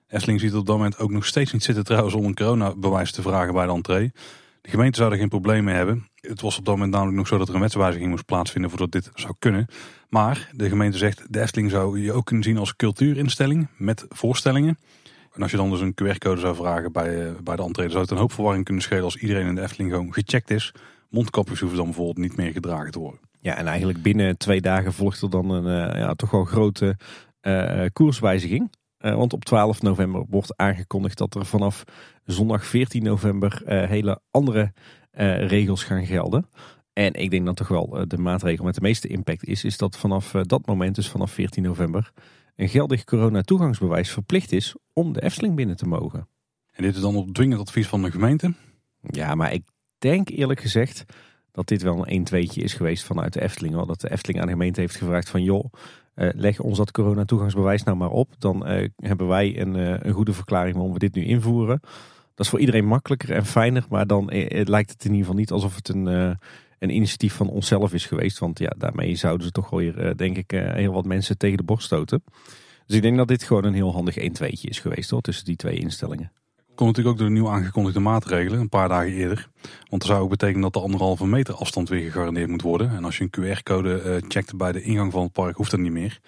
Efteling 0.08 0.40
ziet 0.40 0.54
op 0.54 0.66
dat 0.66 0.76
moment 0.76 0.98
ook 0.98 1.10
nog 1.10 1.26
steeds 1.26 1.52
niet 1.52 1.62
zitten 1.62 1.84
trouwens 1.84 2.14
om 2.14 2.24
een 2.24 2.34
coronabewijs 2.34 3.12
te 3.12 3.22
vragen 3.22 3.54
bij 3.54 3.66
de 3.66 3.72
entree. 3.72 4.12
De 4.60 4.70
gemeente 4.70 4.98
zou 4.98 5.12
er 5.12 5.18
geen 5.18 5.28
probleem 5.28 5.64
mee 5.64 5.74
hebben. 5.74 6.08
Het 6.14 6.40
was 6.40 6.58
op 6.58 6.64
dat 6.64 6.74
moment 6.74 6.92
namelijk 6.92 7.16
nog 7.16 7.26
zo 7.26 7.38
dat 7.38 7.48
er 7.48 7.54
een 7.54 7.60
wetswijziging 7.60 8.10
moest 8.10 8.24
plaatsvinden 8.24 8.70
voordat 8.70 8.92
dit 8.92 9.10
zou 9.14 9.34
kunnen. 9.38 9.66
Maar 10.08 10.50
de 10.52 10.68
gemeente 10.68 10.98
zegt, 10.98 11.32
de 11.32 11.40
Efteling 11.40 11.70
zou 11.70 12.00
je 12.00 12.12
ook 12.12 12.26
kunnen 12.26 12.44
zien 12.44 12.58
als 12.58 12.76
cultuurinstelling 12.76 13.68
met 13.76 14.06
voorstellingen. 14.08 14.78
En 15.32 15.42
als 15.42 15.50
je 15.50 15.56
dan 15.56 15.70
dus 15.70 15.80
een 15.80 15.94
QR-code 15.94 16.40
zou 16.40 16.54
vragen 16.54 16.92
bij, 16.92 17.34
bij 17.42 17.56
de 17.56 17.62
entree, 17.62 17.88
zou 17.88 18.02
het 18.02 18.10
een 18.10 18.16
hoop 18.16 18.32
verwarring 18.32 18.64
kunnen 18.64 18.82
schelen 18.82 19.04
als 19.04 19.16
iedereen 19.16 19.46
in 19.46 19.54
de 19.54 19.62
Efteling 19.62 19.90
gewoon 19.90 20.12
gecheckt 20.12 20.50
is. 20.50 20.74
Mondkapjes 21.10 21.60
hoeven 21.60 21.78
dan 21.78 21.86
bijvoorbeeld 21.86 22.18
niet 22.18 22.36
meer 22.36 22.52
gedragen 22.52 22.90
te 22.90 22.98
worden. 22.98 23.20
Ja, 23.46 23.56
en 23.56 23.66
eigenlijk 23.66 24.02
binnen 24.02 24.38
twee 24.38 24.60
dagen 24.60 24.92
volgt 24.92 25.22
er 25.22 25.30
dan 25.30 25.50
een 25.50 25.90
uh, 25.92 25.98
ja, 25.98 26.14
toch 26.14 26.30
wel 26.30 26.44
grote 26.44 26.96
uh, 27.42 27.84
koerswijziging. 27.92 28.72
Uh, 28.98 29.14
want 29.14 29.32
op 29.32 29.44
12 29.44 29.82
november 29.82 30.24
wordt 30.28 30.56
aangekondigd 30.56 31.18
dat 31.18 31.34
er 31.34 31.46
vanaf 31.46 31.84
zondag 32.24 32.66
14 32.66 33.02
november 33.02 33.62
hele 33.64 34.20
andere 34.30 34.72
regels 35.46 35.84
gaan 35.84 36.06
gelden. 36.06 36.48
En 36.92 37.14
ik 37.14 37.30
denk 37.30 37.46
dat 37.46 37.56
toch 37.56 37.68
wel 37.68 38.08
de 38.08 38.18
maatregel 38.18 38.64
met 38.64 38.74
de 38.74 38.80
meeste 38.80 39.08
impact 39.08 39.44
is, 39.44 39.64
is 39.64 39.76
dat 39.76 39.96
vanaf 39.96 40.30
dat 40.30 40.66
moment, 40.66 40.94
dus 40.94 41.08
vanaf 41.08 41.30
14 41.30 41.62
november, 41.62 42.12
een 42.56 42.68
geldig 42.68 43.04
corona-toegangsbewijs 43.04 44.10
verplicht 44.10 44.52
is 44.52 44.74
om 44.92 45.12
de 45.12 45.22
Efteling 45.22 45.54
binnen 45.54 45.76
te 45.76 45.86
mogen. 45.86 46.28
En 46.72 46.82
dit 46.82 46.94
is 46.94 47.00
dan 47.00 47.16
op 47.16 47.34
dwingend 47.34 47.60
advies 47.60 47.86
van 47.86 48.02
de 48.02 48.10
gemeente? 48.10 48.54
Ja, 49.00 49.34
maar 49.34 49.52
ik 49.52 49.62
denk 49.98 50.28
eerlijk 50.28 50.60
gezegd 50.60 51.04
dat 51.56 51.68
dit 51.68 51.82
wel 51.82 52.08
een 52.08 52.26
1-2'tje 52.26 52.62
is 52.62 52.74
geweest 52.74 53.04
vanuit 53.04 53.32
de 53.32 53.42
Efteling. 53.42 53.86
Dat 53.86 54.00
de 54.00 54.10
Efteling 54.10 54.40
aan 54.40 54.46
de 54.46 54.52
gemeente 54.52 54.80
heeft 54.80 54.96
gevraagd 54.96 55.28
van 55.28 55.42
joh, 55.42 55.64
uh, 56.14 56.28
leg 56.34 56.60
ons 56.60 56.78
dat 56.78 56.90
corona-toegangsbewijs 56.90 57.82
nou 57.82 57.96
maar 57.96 58.10
op. 58.10 58.34
Dan 58.38 58.70
uh, 58.70 58.88
hebben 58.96 59.26
wij 59.26 59.60
een, 59.60 59.74
uh, 59.74 59.94
een 59.98 60.12
goede 60.12 60.32
verklaring 60.32 60.74
waarom 60.74 60.92
we 60.92 60.98
dit 60.98 61.14
nu 61.14 61.24
invoeren. 61.24 61.80
Dat 62.34 62.44
is 62.44 62.48
voor 62.48 62.60
iedereen 62.60 62.86
makkelijker 62.86 63.30
en 63.30 63.46
fijner, 63.46 63.86
maar 63.88 64.06
dan 64.06 64.24
lijkt 64.64 64.90
het 64.90 65.04
in 65.04 65.10
ieder 65.10 65.26
geval 65.26 65.40
niet 65.40 65.50
alsof 65.50 65.74
het 65.74 65.88
een, 65.88 66.06
een 66.78 66.90
initiatief 66.90 67.34
van 67.34 67.48
onszelf 67.48 67.92
is 67.92 68.06
geweest. 68.06 68.38
Want 68.38 68.58
ja, 68.58 68.72
daarmee 68.78 69.14
zouden 69.14 69.46
ze 69.46 69.52
toch 69.52 69.70
weer, 69.70 70.16
denk 70.16 70.36
ik, 70.36 70.50
heel 70.50 70.92
wat 70.92 71.04
mensen 71.04 71.38
tegen 71.38 71.56
de 71.56 71.62
borst 71.62 71.84
stoten. 71.84 72.22
Dus 72.86 72.96
ik 72.96 73.02
denk 73.02 73.16
dat 73.16 73.28
dit 73.28 73.42
gewoon 73.42 73.64
een 73.64 73.74
heel 73.74 73.92
handig 73.92 74.18
1-2'tje 74.18 74.60
is 74.60 74.80
geweest 74.80 75.10
hoor, 75.10 75.20
tussen 75.20 75.44
die 75.44 75.56
twee 75.56 75.78
instellingen 75.78 76.32
komt 76.76 76.88
natuurlijk 76.88 77.14
ook 77.16 77.18
door 77.18 77.34
de 77.34 77.40
nieuw 77.40 77.50
aangekondigde 77.52 78.00
maatregelen, 78.00 78.60
een 78.60 78.68
paar 78.68 78.88
dagen 78.88 79.12
eerder. 79.12 79.48
Want 79.62 80.02
dat 80.02 80.10
zou 80.10 80.22
ook 80.22 80.30
betekenen 80.30 80.60
dat 80.60 80.72
de 80.72 80.80
anderhalve 80.80 81.26
meter 81.26 81.54
afstand 81.54 81.88
weer 81.88 82.04
gegarandeerd 82.04 82.48
moet 82.48 82.62
worden. 82.62 82.90
En 82.90 83.04
als 83.04 83.18
je 83.18 83.28
een 83.30 83.56
QR-code 83.56 84.02
uh, 84.04 84.28
checkt 84.28 84.56
bij 84.56 84.72
de 84.72 84.82
ingang 84.82 85.12
van 85.12 85.22
het 85.22 85.32
park, 85.32 85.56
hoeft 85.56 85.70
dat 85.70 85.80
niet 85.80 85.92
meer. 85.92 86.20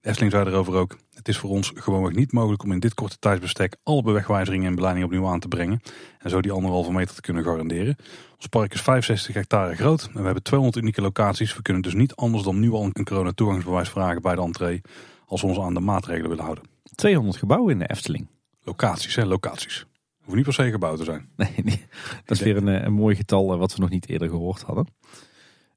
De 0.00 0.08
Efteling 0.08 0.32
zei 0.32 0.46
erover 0.46 0.74
ook, 0.74 0.96
het 1.14 1.28
is 1.28 1.38
voor 1.38 1.50
ons 1.50 1.72
gewoonweg 1.74 2.14
niet 2.14 2.32
mogelijk 2.32 2.62
om 2.62 2.72
in 2.72 2.80
dit 2.80 2.94
korte 2.94 3.18
tijdsbestek 3.18 3.76
alle 3.82 4.02
bewegwijzeringen 4.02 4.66
en 4.66 4.74
beleidingen 4.74 5.08
opnieuw 5.08 5.26
aan 5.26 5.40
te 5.40 5.48
brengen. 5.48 5.80
En 6.18 6.30
zo 6.30 6.40
die 6.40 6.52
anderhalve 6.52 6.92
meter 6.92 7.14
te 7.14 7.20
kunnen 7.20 7.44
garanderen. 7.44 7.96
Ons 8.36 8.46
park 8.46 8.74
is 8.74 8.80
65 8.80 9.34
hectare 9.34 9.74
groot 9.74 10.02
en 10.02 10.18
we 10.18 10.24
hebben 10.24 10.42
200 10.42 10.78
unieke 10.82 11.00
locaties. 11.00 11.56
We 11.56 11.62
kunnen 11.62 11.82
dus 11.82 11.94
niet 11.94 12.14
anders 12.14 12.42
dan 12.42 12.60
nu 12.60 12.72
al 12.72 12.90
een 12.92 13.04
corona 13.04 13.32
toegangsbewijs 13.32 13.88
vragen 13.88 14.22
bij 14.22 14.34
de 14.34 14.40
entree 14.40 14.80
als 15.26 15.40
we 15.40 15.46
ons 15.46 15.58
aan 15.58 15.74
de 15.74 15.80
maatregelen 15.80 16.28
willen 16.28 16.44
houden. 16.44 16.64
200 16.94 17.36
gebouwen 17.36 17.72
in 17.72 17.78
de 17.78 17.88
Efteling. 17.88 18.26
Locaties, 18.62 19.14
hè, 19.14 19.24
locaties. 19.24 19.86
Hoeft 20.26 20.36
niet 20.36 20.44
per 20.44 20.54
se 20.54 20.70
gebouwd 20.70 20.98
te 20.98 21.04
zijn. 21.04 21.28
Nee, 21.64 21.84
dat 22.24 22.36
is 22.36 22.40
weer 22.40 22.56
een, 22.56 22.68
eh, 22.68 22.84
een 22.84 22.92
mooi 22.92 23.16
getal 23.16 23.52
eh, 23.52 23.58
wat 23.58 23.74
we 23.74 23.80
nog 23.80 23.90
niet 23.90 24.08
eerder 24.08 24.28
gehoord 24.28 24.62
hadden. 24.62 24.86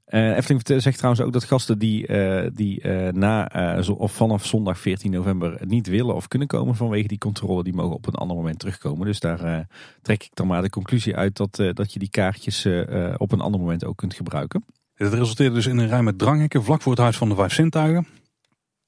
Uh, 0.08 0.38
Efteling 0.38 0.82
zegt 0.82 0.97
trouwens 0.97 1.24
ook 1.26 1.34
dat 1.34 1.43
gasten 1.43 1.80
die, 1.80 2.08
uh, 2.08 2.47
die 2.54 2.84
uh, 2.84 3.12
na 3.12 3.50
of 3.97 4.12
vanaf 4.12 4.45
zondag 4.45 4.80
14 4.80 5.12
november 5.12 5.58
niet 5.66 5.88
willen 5.88 6.16
of 6.16 6.28
kunnen 6.28 6.47
komen 6.47 6.76
vanwege 6.76 7.08
die 7.08 7.18
controle, 7.18 7.64
die 7.64 7.74
mogen 7.74 7.95
op 7.95 8.08
een 8.08 8.14
ander 8.14 8.38
moment 8.38 8.60
terugkomen. 8.60 9.06
Dus 9.06 9.20
daar 9.20 9.68
trek 10.02 10.24
ik 10.24 10.30
dan 10.34 10.47
maar 10.47 10.62
de 10.62 10.70
conclusie 10.70 11.16
uit 11.16 11.38
dat, 11.38 11.56
dat 11.74 11.93
je 11.93 12.00
die 12.00 12.10
kaartjes 12.10 12.66
op 13.18 13.32
een 13.32 13.41
ander 13.41 13.60
moment 13.60 13.86
ook 13.86 13.97
kunt 13.97 14.14
gebruiken. 14.14 14.66
Het 14.93 15.14
resulteerde 15.14 15.56
dus 15.56 15.68
in 15.68 15.78
een 15.78 15.88
rij 15.88 16.04
met 16.04 16.18
dranghekken 16.18 16.64
vlak 16.64 16.82
voor 16.82 16.91
het 16.91 17.02
Huis 17.02 17.18
van 17.18 17.30
de 17.30 17.36
Vijf 17.36 17.54
Zintuigen. 17.54 18.08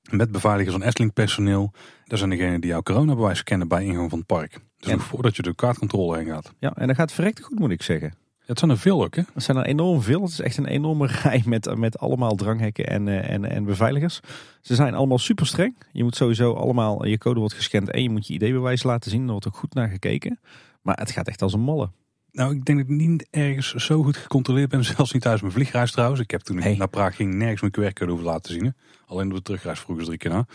Met 0.10 0.32
beveiligers 0.32 0.76
en 0.76 0.82
Efteling 0.82 1.14
personeel. 1.14 1.72
Dat 2.06 2.18
zijn 2.18 2.30
degenen 2.30 2.62
die 2.62 2.70
jouw 2.70 2.82
coronabewijs 2.82 3.44
kennen 3.44 3.68
bij 3.68 3.86
ingang 3.86 4.10
van 4.10 4.18
het 4.18 4.28
park. 4.28 4.60
Dus 4.78 4.92
nog 4.92 5.04
voordat 5.04 5.36
je 5.36 5.42
de 5.42 5.56
kaartcontrole 5.56 6.18
heen 6.18 6.26
gaat. 6.26 6.54
Ja, 6.60 6.74
en 6.76 6.88
dat 6.88 6.96
gaat 6.96 7.12
verrekt 7.12 7.42
goed 7.42 7.60
moet 7.60 7.72
ik 7.72 7.82
zeggen. 7.82 8.14
het 8.46 8.60
zijn 8.60 8.72
er 8.72 8.78
veel 8.78 9.04
ook 9.04 9.16
hè? 9.16 9.22
Het 9.34 9.44
zijn 9.44 9.58
er 9.58 9.66
enorm 9.66 10.02
veel. 10.02 10.22
Het 10.22 10.32
is 10.32 10.40
echt 10.40 10.58
een 10.58 10.66
enorme 10.66 11.08
rij 11.24 11.44
met, 11.46 11.76
met 11.76 12.00
allemaal 12.00 12.36
dranghekken 12.36 12.88
en, 12.88 13.08
eh, 13.08 13.30
en, 13.30 13.46
en 13.46 13.64
beveiligers. 13.64 14.20
Ze 14.62 14.76
zijn 14.76 14.94
allemaal 14.94 15.20
super 15.20 15.48
streng. 15.48 15.76
Je 15.92 16.04
moet 16.04 16.16
sowieso 16.16 16.54
allemaal, 16.54 17.06
je 17.06 17.18
code 17.18 17.40
wordt 17.40 17.54
gescand 17.54 17.90
en 17.92 18.04
je 18.04 18.10
moet 18.10 18.28
je 18.28 18.34
ID-bewijs 18.34 18.84
laten 18.84 19.12
zien. 19.12 19.24
Er 19.24 19.32
wordt 19.32 19.48
ook 19.48 19.58
goed 19.58 19.74
naar 19.74 19.90
gekeken. 19.90 20.40
Maar 20.82 20.96
het 20.98 21.12
gaat 21.12 21.28
echt 21.28 21.42
als 21.42 21.54
een 21.54 21.60
molle. 21.60 21.90
Nou, 22.32 22.56
ik 22.56 22.66
denk 22.66 22.80
dat 22.80 22.90
ik 22.90 22.96
niet 22.96 23.28
ergens 23.30 23.74
zo 23.74 24.04
goed 24.04 24.18
gecontroleerd 24.18 24.70
ben. 24.70 24.86
Zelfs 24.96 25.12
niet 25.12 25.22
thuis 25.22 25.42
mijn 25.42 25.54
vliegreis 25.54 25.92
trouwens. 25.92 26.22
Ik 26.22 26.32
heb 26.32 26.42
toen 26.42 26.60
ik 26.60 26.78
naar 26.78 26.88
Praag 26.88 27.16
ging 27.16 27.34
nergens 27.34 27.62
mijn 27.62 27.74
QR-code 27.74 28.12
hoeven 28.12 28.30
laten 28.30 28.54
zien. 28.54 28.74
Alleen 29.06 29.30
door 29.30 29.38
de 29.38 29.44
terugreis 29.44 29.80
vroeger 29.80 30.06
drie 30.06 30.18
keer 30.18 30.32
na. 30.32 30.46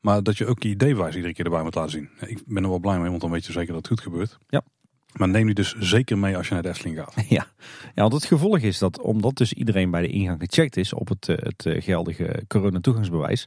Maar 0.00 0.22
dat 0.22 0.38
je 0.38 0.46
ook 0.46 0.62
je 0.62 0.68
ID-bewijs 0.68 1.14
iedere 1.14 1.34
keer 1.34 1.44
erbij 1.44 1.62
moet 1.62 1.74
laten 1.74 1.90
zien. 1.90 2.08
Ik 2.26 2.42
ben 2.46 2.62
er 2.62 2.68
wel 2.68 2.78
blij 2.78 2.98
mee, 2.98 3.08
want 3.08 3.20
dan 3.20 3.30
weet 3.30 3.46
je 3.46 3.52
zeker 3.52 3.72
dat 3.72 3.76
het 3.76 3.88
goed 3.88 4.00
gebeurt. 4.00 4.38
Ja. 4.48 4.62
Maar 5.12 5.28
neem 5.28 5.46
die 5.46 5.54
dus 5.54 5.74
zeker 5.78 6.18
mee 6.18 6.36
als 6.36 6.48
je 6.48 6.54
naar 6.54 6.62
de 6.62 6.68
Efteling 6.68 6.98
gaat. 6.98 7.14
Ja. 7.28 7.46
ja, 7.94 8.02
want 8.02 8.12
het 8.12 8.24
gevolg 8.24 8.58
is 8.58 8.78
dat 8.78 9.00
omdat 9.00 9.36
dus 9.36 9.52
iedereen 9.52 9.90
bij 9.90 10.00
de 10.00 10.08
ingang 10.08 10.40
gecheckt 10.40 10.76
is 10.76 10.92
op 10.92 11.08
het, 11.08 11.28
eh, 11.28 11.36
het 11.36 11.66
eh, 11.66 11.82
geldige 11.82 12.42
corona-toegangsbewijs, 12.48 13.46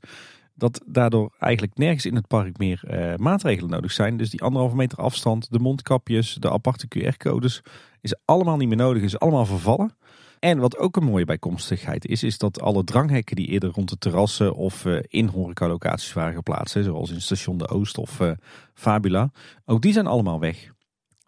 dat 0.54 0.82
daardoor 0.86 1.36
eigenlijk 1.40 1.78
nergens 1.78 2.06
in 2.06 2.16
het 2.16 2.28
park 2.28 2.58
meer 2.58 2.84
uh, 2.88 3.16
maatregelen 3.16 3.70
nodig 3.70 3.92
zijn. 3.92 4.18
Dus 4.18 4.30
die 4.30 4.42
anderhalve 4.42 4.76
meter 4.76 4.98
afstand, 4.98 5.52
de 5.52 5.60
mondkapjes, 5.60 6.34
de 6.34 6.52
aparte 6.52 6.88
QR-codes, 6.88 7.62
is 8.02 8.16
allemaal 8.26 8.58
niet 8.58 8.68
meer 8.68 8.78
nodig, 8.78 9.04
is 9.04 9.20
allemaal 9.20 9.46
vervallen. 9.46 9.96
En 10.40 10.60
wat 10.60 10.78
ook 10.78 10.96
een 10.96 11.04
mooie 11.04 11.26
bijkomstigheid 11.26 12.06
is, 12.06 12.24
is 12.24 12.38
dat 12.38 12.62
alle 12.62 12.84
dranghekken 12.84 13.36
die 13.36 13.48
eerder 13.48 13.70
rond 13.70 13.90
de 13.90 13.98
terrassen 13.98 14.56
of 14.56 14.86
uh, 14.86 15.00
in 15.08 15.28
horecalocaties 15.28 16.14
waren 16.14 16.34
geplaatst, 16.34 16.78
zoals 16.84 17.12
in 17.12 17.22
station 17.22 17.58
De 17.58 17.68
Oost 17.68 17.98
of 17.98 18.20
uh, 18.20 18.32
Fabula, 18.74 19.32
ook 19.66 19.82
die 19.82 19.94
zijn 19.94 20.08
allemaal 20.08 20.40
weg. 20.40 20.72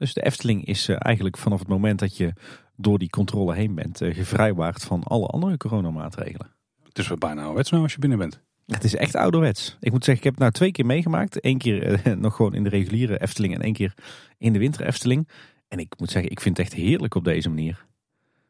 Dus 0.04 0.14
de 0.14 0.24
Efteling 0.24 0.66
is 0.66 0.88
eh, 0.88 0.96
eigenlijk 1.00 1.38
vanaf 1.38 1.60
het 1.60 1.68
moment 1.68 2.00
dat 2.00 2.18
je 2.18 2.34
door 2.76 3.00
die 3.00 3.10
controle 3.10 3.54
heen 3.54 3.76
bent, 3.76 4.02
eh, 4.02 4.16
gevrijwaard 4.16 4.84
van 4.84 5.04
alle 5.04 5.28
andere 5.28 5.58
coronamaatregelen. 5.58 6.52
Het 6.84 7.00
is 7.00 7.08
wel 7.08 7.18
bijna 7.18 7.40
ouderwets 7.40 7.72
nou 7.72 7.84
als 7.84 7.94
je 7.94 8.00
binnen 8.00 8.18
bent. 8.18 8.42
Het 8.74 8.84
is 8.84 8.96
echt 8.96 9.16
ouderwets. 9.16 9.78
Ik 9.80 9.92
moet 9.92 10.04
zeggen, 10.04 10.18
ik 10.18 10.24
heb 10.24 10.34
het 10.34 10.42
nou 10.42 10.52
twee 10.52 10.72
keer 10.72 10.86
meegemaakt. 10.86 11.46
Eén 11.46 11.58
keer 11.58 11.84
eh, 11.84 12.16
nog 12.26 12.36
gewoon 12.36 12.54
in 12.54 12.64
de 12.64 12.70
reguliere 12.70 13.22
Efteling 13.22 13.54
en 13.54 13.62
één 13.62 13.74
keer 13.74 13.94
in 14.38 14.54
de 14.54 14.60
winter 14.60 14.86
Efteling. 14.86 15.28
En 15.68 15.80
ik 15.80 15.94
moet 15.98 16.12
zeggen, 16.12 16.32
ik 16.32 16.40
vind 16.40 16.58
het 16.58 16.66
echt 16.66 16.76
heerlijk 16.76 17.16
op 17.16 17.24
deze 17.24 17.50
manier. 17.50 17.86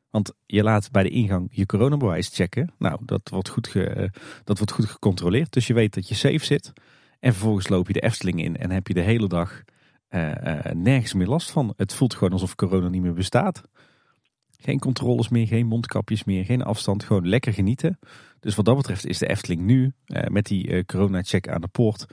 Want 0.10 0.34
je 0.46 0.64
laat 0.64 0.92
bij 0.92 1.04
de 1.04 1.10
ingang 1.10 1.48
je 1.52 1.66
coronabewijs 1.66 2.30
checken. 2.34 2.74
Nou, 2.78 3.00
dat 3.06 3.30
wordt 3.30 3.50
goed, 3.50 3.76
eh, 3.76 4.10
dat 4.44 4.58
wordt 4.58 4.72
goed 4.72 4.86
gecontroleerd. 4.86 5.54
Dus 5.54 5.68
je 5.68 5.74
weet 5.74 5.94
dat 5.94 6.08
je 6.08 6.16
safe 6.16 6.46
zit. 6.46 6.74
En 7.20 7.32
vervolgens 7.32 7.68
loop 7.68 7.88
je 7.88 7.94
de 7.94 8.02
Efteling 8.02 8.44
in 8.44 8.58
en 8.58 8.72
heb 8.72 8.88
je 8.88 8.94
de 8.94 9.02
hele 9.02 9.28
dag 9.28 9.64
eh, 10.08 10.72
nergens 10.74 11.14
meer 11.14 11.28
last 11.28 11.52
van. 11.52 11.74
Het 11.78 11.94
voelt 11.94 12.14
gewoon 12.14 12.34
alsof 12.34 12.56
corona 12.56 12.88
niet 12.88 13.02
meer 13.02 13.14
bestaat. 13.14 13.62
Geen 14.60 14.80
controles 14.80 15.30
meer, 15.30 15.48
geen 15.48 15.68
mondkapjes 15.68 16.24
meer, 16.24 16.46
geen 16.46 16.62
afstand. 16.62 17.04
Gewoon 17.04 17.28
lekker 17.28 17.54
genieten. 17.54 18.00
Dus 18.44 18.56
wat 18.56 18.66
dat 18.66 18.76
betreft 18.78 19.06
is 19.06 19.18
de 19.18 19.28
Efteling 19.28 19.62
nu 19.62 19.92
eh, 20.06 20.28
met 20.28 20.46
die 20.46 20.68
eh, 20.68 20.84
corona-check 20.86 21.48
aan 21.48 21.62
de 21.62 21.68
poort 21.68 22.06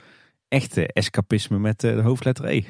echt 0.48 0.76
eh, 0.76 0.84
escapisme 0.92 1.58
met 1.58 1.84
eh, 1.84 1.94
de 1.94 2.02
hoofdletter 2.02 2.44
E. 2.48 2.62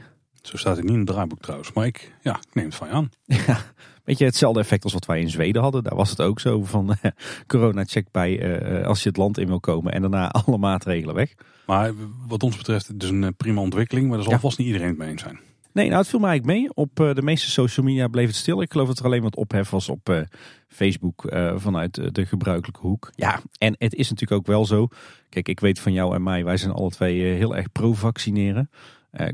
Zo 0.42 0.56
staat 0.56 0.76
het 0.76 0.84
niet 0.84 0.92
in 0.94 0.98
het 0.98 1.08
draaiboek 1.08 1.40
trouwens. 1.40 1.72
Maar 1.72 1.86
ik, 1.86 2.14
ja, 2.22 2.36
ik 2.36 2.54
neem 2.54 2.64
het 2.64 2.74
van 2.74 2.88
je 2.88 2.94
aan. 2.94 3.10
Ja, 3.46 3.58
weet 4.04 4.18
je, 4.18 4.24
hetzelfde 4.24 4.60
effect 4.60 4.84
als 4.84 4.92
wat 4.92 5.06
wij 5.06 5.20
in 5.20 5.30
Zweden 5.30 5.62
hadden. 5.62 5.82
Daar 5.82 5.96
was 5.96 6.10
het 6.10 6.20
ook 6.20 6.40
zo 6.40 6.64
van 6.64 6.94
eh, 7.00 7.10
corona-check 7.46 8.06
bij 8.10 8.40
eh, 8.40 8.86
als 8.86 9.02
je 9.02 9.08
het 9.08 9.18
land 9.18 9.38
in 9.38 9.46
wil 9.46 9.60
komen 9.60 9.92
en 9.92 10.00
daarna 10.00 10.28
alle 10.46 10.58
maatregelen 10.58 11.14
weg. 11.14 11.34
Maar 11.66 11.92
wat 12.28 12.42
ons 12.42 12.56
betreft, 12.56 12.86
het 12.86 13.02
is 13.02 13.10
een 13.10 13.34
prima 13.36 13.60
ontwikkeling. 13.60 14.06
Maar 14.06 14.14
daar 14.16 14.24
zal 14.24 14.32
Ja. 14.34 14.40
vast 14.40 14.58
niet 14.58 14.66
iedereen 14.66 14.88
het 14.88 14.98
mee 14.98 15.08
eens 15.10 15.22
zijn. 15.22 15.40
Nee, 15.72 15.86
nou 15.86 15.98
het 16.00 16.08
viel 16.08 16.18
mij 16.18 16.28
eigenlijk 16.30 16.58
mee. 16.60 16.70
Op 16.74 17.00
eh, 17.00 17.14
de 17.14 17.22
meeste 17.22 17.50
social 17.50 17.86
media 17.86 18.08
bleef 18.08 18.26
het 18.26 18.36
stil. 18.36 18.62
Ik 18.62 18.72
geloof 18.72 18.88
dat 18.88 18.98
er 18.98 19.04
alleen 19.04 19.22
wat 19.22 19.36
ophef 19.36 19.70
was 19.70 19.88
op 19.88 20.08
eh, 20.08 20.20
Facebook 20.68 21.24
eh, 21.26 21.52
vanuit 21.56 22.14
de 22.14 22.26
gebruikelijke 22.26 22.80
hoek. 22.80 23.10
Ja, 23.14 23.40
en 23.58 23.74
het 23.78 23.94
is 23.94 24.08
natuurlijk 24.10 24.40
ook 24.40 24.46
wel 24.46 24.66
zo. 24.66 24.88
Kijk, 25.28 25.48
ik 25.48 25.60
weet 25.60 25.80
van 25.80 25.92
jou 25.92 26.14
en 26.14 26.22
mij, 26.22 26.44
wij 26.44 26.56
zijn 26.56 26.72
alle 26.72 26.90
twee 26.90 27.20
heel 27.22 27.56
erg 27.56 27.72
pro-vaccineren. 27.72 28.70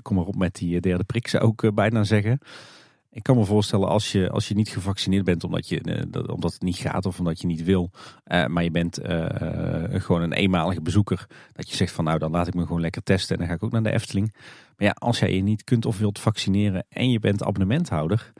Kom 0.02 0.16
maar 0.16 0.24
op 0.24 0.36
met 0.36 0.54
die 0.54 0.80
derde 0.80 1.04
prik, 1.04 1.28
zou 1.28 1.52
ik 1.56 1.74
bijna 1.74 2.04
zeggen. 2.04 2.38
Ik 3.10 3.22
kan 3.22 3.36
me 3.36 3.44
voorstellen 3.44 3.88
als 3.88 4.12
je, 4.12 4.30
als 4.30 4.48
je 4.48 4.54
niet 4.54 4.68
gevaccineerd 4.68 5.24
bent 5.24 5.44
omdat, 5.44 5.68
je, 5.68 6.06
dat- 6.08 6.28
omdat 6.28 6.52
het 6.52 6.62
niet 6.62 6.76
gaat 6.76 7.06
of 7.06 7.18
omdat 7.18 7.40
je 7.40 7.46
niet 7.46 7.64
wil. 7.64 7.90
maar 8.46 8.62
je 8.62 8.70
bent 8.70 8.98
gewoon 10.02 10.22
een 10.22 10.32
eenmalige 10.32 10.80
bezoeker. 10.82 11.26
Dat 11.52 11.70
je 11.70 11.76
zegt 11.76 11.92
van 11.92 12.04
nou 12.04 12.18
dan 12.18 12.30
laat 12.30 12.46
ik 12.46 12.54
me 12.54 12.62
gewoon 12.66 12.80
lekker 12.80 13.02
testen 13.02 13.32
en 13.34 13.38
dan 13.40 13.48
ga 13.48 13.54
ik 13.54 13.62
ook 13.62 13.72
naar 13.72 13.82
de 13.82 13.92
Efteling. 13.92 14.34
Maar 14.76 14.86
ja, 14.86 14.94
als 14.98 15.18
jij 15.18 15.34
je 15.34 15.42
niet 15.42 15.64
kunt 15.64 15.86
of 15.86 15.98
wilt 15.98 16.18
vaccineren 16.18 16.86
en 16.88 17.10
je 17.10 17.18
bent 17.18 17.42
abonnementhouder. 17.42 18.32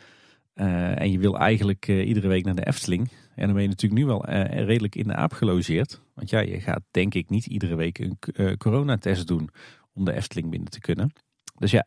eh, 0.54 1.00
en 1.00 1.10
je 1.10 1.18
wil 1.18 1.38
eigenlijk 1.38 1.88
eh, 1.88 2.08
iedere 2.08 2.28
week 2.28 2.44
naar 2.44 2.54
de 2.54 2.66
Efteling. 2.66 3.10
En 3.34 3.44
dan 3.44 3.52
ben 3.52 3.62
je 3.62 3.68
natuurlijk 3.68 4.00
nu 4.00 4.06
wel 4.06 4.24
eh, 4.24 4.64
redelijk 4.64 4.94
in 4.94 5.06
de 5.06 5.14
aap 5.14 5.32
gelogeerd. 5.32 6.00
Want 6.14 6.30
ja, 6.30 6.40
je 6.40 6.60
gaat 6.60 6.82
denk 6.90 7.14
ik 7.14 7.28
niet 7.30 7.46
iedere 7.46 7.74
week 7.74 7.98
een 7.98 8.18
coronatest 8.58 9.26
doen 9.26 9.50
om 9.92 10.04
de 10.04 10.12
Efteling 10.12 10.50
binnen 10.50 10.70
te 10.70 10.80
kunnen. 10.80 11.12
Dus 11.58 11.70
ja, 11.70 11.84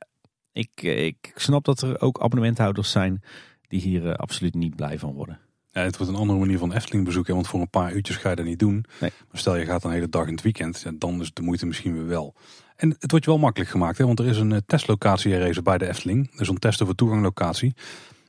ik, 0.51 0.81
ik 0.81 1.31
snap 1.35 1.65
dat 1.65 1.81
er 1.81 2.01
ook 2.01 2.19
abonnementhouders 2.21 2.91
zijn 2.91 3.23
die 3.67 3.81
hier 3.81 4.15
absoluut 4.15 4.53
niet 4.55 4.75
blij 4.75 4.99
van 4.99 5.13
worden. 5.13 5.39
Ja, 5.71 5.81
het 5.81 5.97
wordt 5.97 6.13
een 6.13 6.19
andere 6.19 6.39
manier 6.39 6.57
van 6.57 6.73
Efteling 6.73 7.05
bezoeken. 7.05 7.33
Want 7.33 7.47
voor 7.47 7.59
een 7.59 7.69
paar 7.69 7.93
uurtjes 7.93 8.15
ga 8.15 8.29
je 8.29 8.35
dat 8.35 8.45
niet 8.45 8.59
doen. 8.59 8.85
Nee. 8.99 9.11
Maar 9.31 9.39
stel 9.39 9.55
je 9.55 9.65
gaat 9.65 9.83
een 9.83 9.91
hele 9.91 10.09
dag 10.09 10.25
in 10.25 10.33
het 10.33 10.41
weekend. 10.41 10.81
Ja, 10.81 10.91
dan 10.97 11.21
is 11.21 11.33
de 11.33 11.41
moeite 11.41 11.65
misschien 11.65 11.93
weer 11.93 12.07
wel. 12.07 12.35
En 12.79 12.95
het 12.99 13.11
wordt 13.11 13.25
je 13.25 13.31
wel 13.31 13.39
makkelijk 13.39 13.71
gemaakt. 13.71 13.97
Hè? 13.97 14.05
Want 14.05 14.19
er 14.19 14.25
is 14.25 14.37
een 14.37 14.51
eh, 14.51 14.57
testlocatie 14.65 15.31
herrezen 15.31 15.63
bij 15.63 15.77
de 15.77 15.87
Efteling. 15.87 16.37
Dus 16.37 16.49
een 16.49 16.57
testen 16.57 16.85
voor 16.85 16.95
toeganglocatie. 16.95 17.73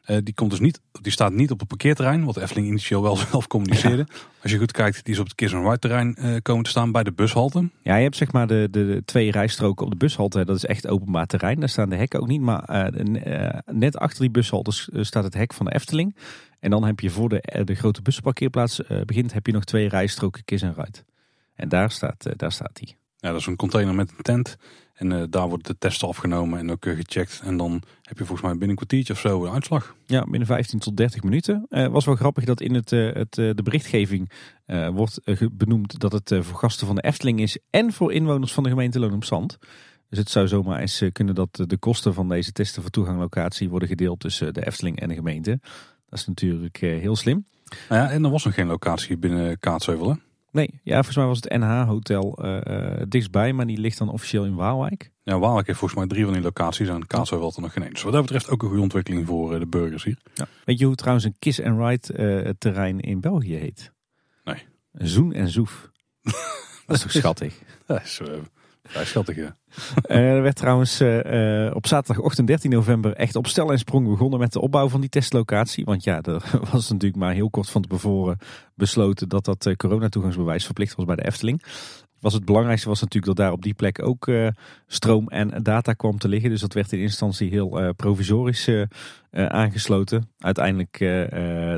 Eh, 0.03 0.17
die, 0.23 0.35
komt 0.35 0.51
dus 0.51 0.61
niet, 0.61 0.81
die 1.01 1.13
staat 1.13 1.33
niet 1.33 1.51
op 1.51 1.59
het 1.59 1.69
parkeerterrein. 1.69 2.25
Wat 2.25 2.35
de 2.35 2.41
Efteling 2.41 2.67
initieel 2.67 3.03
wel 3.03 3.17
zelf 3.31 3.47
communiceerde. 3.47 4.07
Als 4.43 4.53
je 4.53 4.59
goed 4.59 4.73
kijkt, 4.73 5.05
die 5.05 5.15
is 5.15 5.21
op 5.21 5.27
het 5.27 5.35
Kiss 5.35 5.55
and 5.55 5.65
Ride 5.65 5.79
terrein 5.79 6.15
eh, 6.15 6.37
komen 6.43 6.65
te 6.65 6.71
staan 6.71 6.93
bij 6.93 7.03
de 7.03 7.13
bushalte. 7.13 7.69
Ja, 7.83 7.97
je 7.97 8.03
hebt 8.03 8.17
zeg 8.17 8.33
maar 8.33 8.47
de, 8.47 8.69
de, 8.71 9.03
twee 9.05 9.31
rijstroken 9.31 9.85
op 9.85 9.91
de 9.91 9.97
bushalte. 9.97 10.45
Dat 10.45 10.57
is 10.57 10.65
echt 10.65 10.87
openbaar 10.87 11.27
terrein. 11.27 11.61
Daar 11.61 11.69
staan 11.69 11.89
de 11.89 11.97
hekken 11.97 12.21
ook 12.21 12.29
niet. 12.29 12.41
Maar 12.41 12.93
net 13.67 13.97
achter 13.97 14.21
die 14.21 14.31
bushalte 14.31 14.89
staat 15.05 15.25
het 15.25 15.35
hek 15.35 15.55
van 15.55 15.67
de 15.67 15.75
Efteling. 15.75 16.17
En 16.61 16.71
dan 16.71 16.85
heb 16.85 17.01
je 17.01 17.11
voor 17.11 17.29
de, 17.29 17.63
de 17.65 17.75
grote 17.75 18.03
busparkeerplaats 18.03 18.81
begint, 19.05 19.33
heb 19.33 19.47
je 19.47 19.53
nog 19.53 19.65
twee 19.65 19.89
rijstroken 19.89 20.45
Kiss 20.45 20.63
en 20.63 20.75
Ride. 20.75 20.99
En 21.55 21.69
daar 21.69 21.91
staat, 21.91 22.27
daar 22.37 22.53
staat 22.53 22.77
die. 22.77 23.00
Ja, 23.21 23.31
dat 23.31 23.41
is 23.41 23.47
een 23.47 23.57
container 23.57 23.95
met 23.95 24.11
een 24.11 24.23
tent. 24.23 24.57
En 24.95 25.13
eh, 25.13 25.23
daar 25.31 25.49
wordt 25.49 25.67
de 25.67 25.79
test 25.79 26.03
afgenomen 26.03 26.59
en 26.59 26.71
ook 26.71 26.87
eh, 26.87 26.97
gecheckt. 26.97 27.41
En 27.45 27.57
dan 27.57 27.83
heb 28.03 28.19
je 28.19 28.25
volgens 28.25 28.41
mij 28.41 28.51
binnen 28.51 28.69
een 28.69 28.77
kwartiertje 28.77 29.13
of 29.13 29.19
zo 29.19 29.45
een 29.45 29.53
uitslag. 29.53 29.95
Ja, 30.07 30.25
binnen 30.25 30.47
15 30.47 30.79
tot 30.79 30.97
30 30.97 31.23
minuten. 31.23 31.67
Eh 31.69 31.87
was 31.87 32.05
wel 32.05 32.15
grappig 32.15 32.45
dat 32.45 32.61
in 32.61 32.75
het, 32.75 32.91
het, 32.91 33.35
de 33.35 33.63
berichtgeving 33.63 34.31
wordt 34.93 35.21
benoemd 35.53 36.01
dat 36.01 36.13
het 36.13 36.35
voor 36.41 36.59
gasten 36.59 36.87
van 36.87 36.97
de 36.97 37.03
Efteling 37.03 37.41
is 37.41 37.59
en 37.71 37.93
voor 37.93 38.13
inwoners 38.13 38.53
van 38.53 38.63
de 38.63 38.69
gemeente 38.69 38.99
Loon 38.99 39.13
op 39.13 39.25
Zand. 39.25 39.59
Dus 40.09 40.19
het 40.19 40.31
zou 40.31 40.49
zomaar 40.49 40.81
eens 40.81 41.03
kunnen 41.13 41.35
dat 41.35 41.65
de 41.67 41.77
kosten 41.79 42.15
van 42.15 42.29
deze 42.29 42.53
testen 42.53 42.83
voor 42.83 42.91
toeganglocatie 42.91 43.69
worden 43.69 43.89
gedeeld 43.89 44.21
tussen 44.21 44.55
de 44.55 44.67
Efteling 44.67 45.01
en 45.01 45.09
de 45.09 45.15
gemeente. 45.15 45.59
Dat 46.09 46.19
is 46.19 46.27
natuurlijk 46.27 46.77
heel 46.77 47.17
slim. 47.17 47.47
Nou 47.89 48.03
ja, 48.03 48.11
en 48.11 48.25
er 48.25 48.31
was 48.31 48.45
nog 48.45 48.55
geen 48.55 48.67
locatie 48.67 49.17
binnen 49.17 49.59
Kaatsheuvel. 49.59 50.09
Hè? 50.09 50.15
Nee, 50.53 50.81
ja, 50.83 50.95
volgens 50.95 51.17
mij 51.17 51.27
was 51.27 51.39
het 51.41 51.53
NH-hotel 51.53 52.39
eh 52.39 53.03
dichtstbij, 53.09 53.53
maar 53.53 53.67
die 53.67 53.79
ligt 53.79 53.99
dan 53.99 54.09
officieel 54.09 54.45
in 54.45 54.55
Waalwijk. 54.55 55.11
Ja, 55.23 55.39
Waalwijk 55.39 55.67
heeft 55.67 55.79
volgens 55.79 56.01
mij 56.01 56.09
drie 56.09 56.25
van 56.25 56.33
die 56.33 56.43
locaties. 56.43 56.89
En 56.89 57.07
Kaatsheuvel 57.07 57.47
had 57.47 57.57
er 57.57 57.63
nog 57.63 57.73
geen 57.73 57.83
één. 57.83 57.93
Dus 57.93 58.03
wat 58.03 58.13
dat 58.13 58.23
betreft 58.23 58.49
ook 58.49 58.63
een 58.63 58.69
goede 58.69 58.83
ontwikkeling 58.83 59.27
voor 59.27 59.53
eh, 59.55 59.61
de 59.61 59.67
burgers 59.67 60.05
hier. 60.05 60.19
Weet 60.65 60.79
je 60.79 60.85
hoe 60.85 60.95
trouwens 60.95 61.25
een 61.25 61.37
kiss 61.39 61.63
and 61.63 61.79
ride 61.79 62.13
eh, 62.13 62.51
terrein 62.59 63.01
in 63.01 63.21
België 63.21 63.55
heet? 63.55 63.93
Nee. 64.45 64.67
Zoen 64.93 65.33
en 65.33 65.49
Zoef. 65.49 65.91
Dat 66.87 66.97
is 66.97 67.03
toch 67.03 67.11
schattig? 67.11 67.59
Dat 67.87 68.03
is 68.03 68.21
eh, 68.21 68.39
vrij 68.83 69.05
schattig, 69.05 69.37
ja. 69.37 69.57
Eh, 70.03 70.33
er 70.33 70.43
werd 70.43 70.57
trouwens 70.57 71.01
eh, 71.01 71.67
eh, 71.67 71.75
op 71.75 71.87
zaterdagochtend 71.87 72.47
13 72.47 72.71
november 72.71 73.15
echt 73.15 73.37
op 73.37 73.47
stel 73.47 73.73
en 73.73 73.79
sprong 73.79 74.09
begonnen 74.09 74.39
met 74.39 74.53
de 74.53 74.61
opbouw 74.61 74.89
van 74.89 75.01
die 75.01 75.11
testlocatie. 75.11 75.85
Want 75.85 76.05
ja, 76.05 76.23
er 76.23 76.43
was 76.73 76.91
natuurlijk 76.91 77.21
maar 77.21 77.35
heel 77.35 77.51
kort 77.51 77.71
van 77.71 77.83
tevoren 77.83 78.39
besloten 78.75 79.29
dat 79.29 79.45
dat 79.45 79.77
coronatoegangsbewijs 79.77 80.65
verplicht 80.65 80.95
was 80.95 81.05
bij 81.05 81.17
de 81.17 81.27
Efteling. 81.27 81.63
Was 82.21 82.33
het 82.33 82.45
belangrijkste 82.45 82.89
was 82.89 83.01
natuurlijk 83.01 83.37
dat 83.37 83.47
daar 83.47 83.55
op 83.55 83.63
die 83.63 83.75
plek 83.75 84.03
ook 84.03 84.31
stroom 84.87 85.29
en 85.29 85.63
data 85.63 85.93
kwam 85.93 86.19
te 86.19 86.29
liggen. 86.29 86.51
Dus 86.51 86.61
dat 86.61 86.73
werd 86.73 86.93
in 86.93 86.99
instantie 86.99 87.51
heel 87.51 87.95
provisorisch 87.97 88.71
aangesloten. 89.31 90.31
Uiteindelijk 90.39 90.99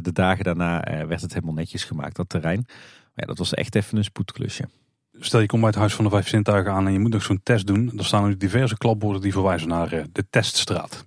de 0.01 0.11
dagen 0.13 0.45
daarna 0.45 1.07
werd 1.07 1.21
het 1.21 1.35
helemaal 1.35 1.55
netjes 1.55 1.85
gemaakt, 1.85 2.17
dat 2.17 2.29
terrein. 2.29 2.65
Maar 2.67 3.13
ja, 3.15 3.27
dat 3.27 3.39
was 3.39 3.55
echt 3.55 3.75
even 3.75 3.97
een 3.99 4.05
spoedklusje. 4.05 4.65
Stel 5.25 5.41
je 5.41 5.47
komt 5.47 5.61
bij 5.61 5.71
het 5.71 5.79
Huis 5.79 5.95
van 5.95 6.05
de 6.05 6.11
Vijf 6.11 6.29
Zintuigen 6.29 6.73
aan 6.73 6.87
en 6.87 6.93
je 6.93 6.99
moet 6.99 7.13
nog 7.13 7.23
zo'n 7.23 7.41
test 7.43 7.67
doen. 7.67 7.93
Er 7.99 8.05
staan 8.05 8.29
nu 8.29 8.37
diverse 8.37 8.77
klapborden 8.77 9.23
die 9.23 9.33
verwijzen 9.33 9.69
naar 9.69 9.93
eh, 9.93 10.05
de 10.13 10.25
teststraat. 10.31 11.05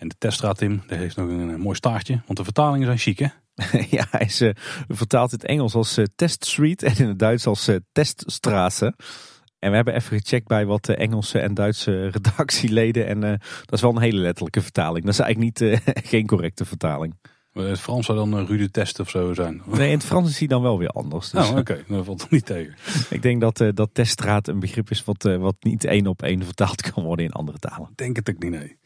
En 0.00 0.08
de 0.08 0.14
teststraat, 0.18 0.58
Tim, 0.58 0.82
die 0.86 0.96
heeft 0.96 1.16
nog 1.16 1.28
een, 1.28 1.50
eh, 1.50 1.56
mooi 1.56 1.76
staartje. 1.76 2.20
Want 2.26 2.38
de 2.38 2.44
vertalingen 2.44 2.86
zijn 2.86 2.98
chic, 2.98 3.18
hè? 3.18 3.26
ja, 3.96 4.06
hij 4.10 4.26
is 4.26 4.40
eh, 4.40 5.30
het 5.30 5.44
Engels 5.44 5.74
als 5.74 5.96
eh, 5.96 6.04
Test 6.14 6.44
Street 6.44 6.82
en 6.82 6.96
in 6.96 7.08
het 7.08 7.18
Duits 7.18 7.46
als 7.46 7.70
Teststraße. 7.92 8.94
En 9.58 9.70
we 9.70 9.76
hebben 9.76 9.94
even 9.94 10.18
gecheckt 10.18 10.46
bij 10.46 10.66
wat 10.66 10.88
Engelse 10.88 11.38
en 11.38 11.54
Duitse 11.54 12.06
redactieleden. 12.08 13.06
En 13.06 13.20
dat 13.20 13.72
is 13.72 13.80
wel 13.80 13.90
een 13.90 14.02
hele 14.02 14.20
letterlijke 14.20 14.60
vertaling. 14.60 15.04
Dat 15.04 15.14
is 15.14 15.20
eigenlijk 15.20 15.60
niet, 15.60 15.80
geen 16.12 16.26
correcte 16.26 16.64
vertaling. 16.64 17.18
Eh, 17.52 17.68
Het 17.68 17.80
Frans 17.80 18.06
zou 18.06 18.18
dan 18.18 18.32
een 18.32 18.46
rude 18.46 18.70
test 18.70 19.00
of 19.00 19.10
zo 19.10 19.34
zijn. 19.34 19.62
Nee, 19.66 19.86
in 19.90 19.96
het 19.96 20.04
Frans 20.06 20.28
is 20.30 20.38
hij 20.38 20.48
dan 20.48 20.62
wel 20.62 20.78
weer 20.78 20.88
anders. 20.88 21.30
Dus 21.30 21.48
Oh, 21.50 21.56
oké. 21.56 21.84
Dat 21.88 22.04
valt 22.04 22.22
er 22.22 22.28
niet 22.30 22.46
tegen. 22.46 22.74
ik 23.16 23.22
denk 23.22 23.40
dat, 23.40 23.60
eh, 23.60 23.68
dat 23.74 23.90
teststraat 23.92 24.48
een 24.48 24.60
begrip 24.60 24.90
is 24.90 25.04
wat, 25.04 25.24
eh, 25.24 25.36
wat 25.36 25.56
niet 25.60 25.84
één 25.84 26.06
op 26.06 26.22
één 26.22 26.44
vertaald 26.44 26.90
kan 26.90 27.04
worden 27.04 27.24
in 27.24 27.32
andere 27.32 27.58
talen. 27.58 27.88
Denk 27.94 28.16
het 28.16 28.30
ook 28.30 28.42
niet, 28.42 28.50
nee. 28.50 28.76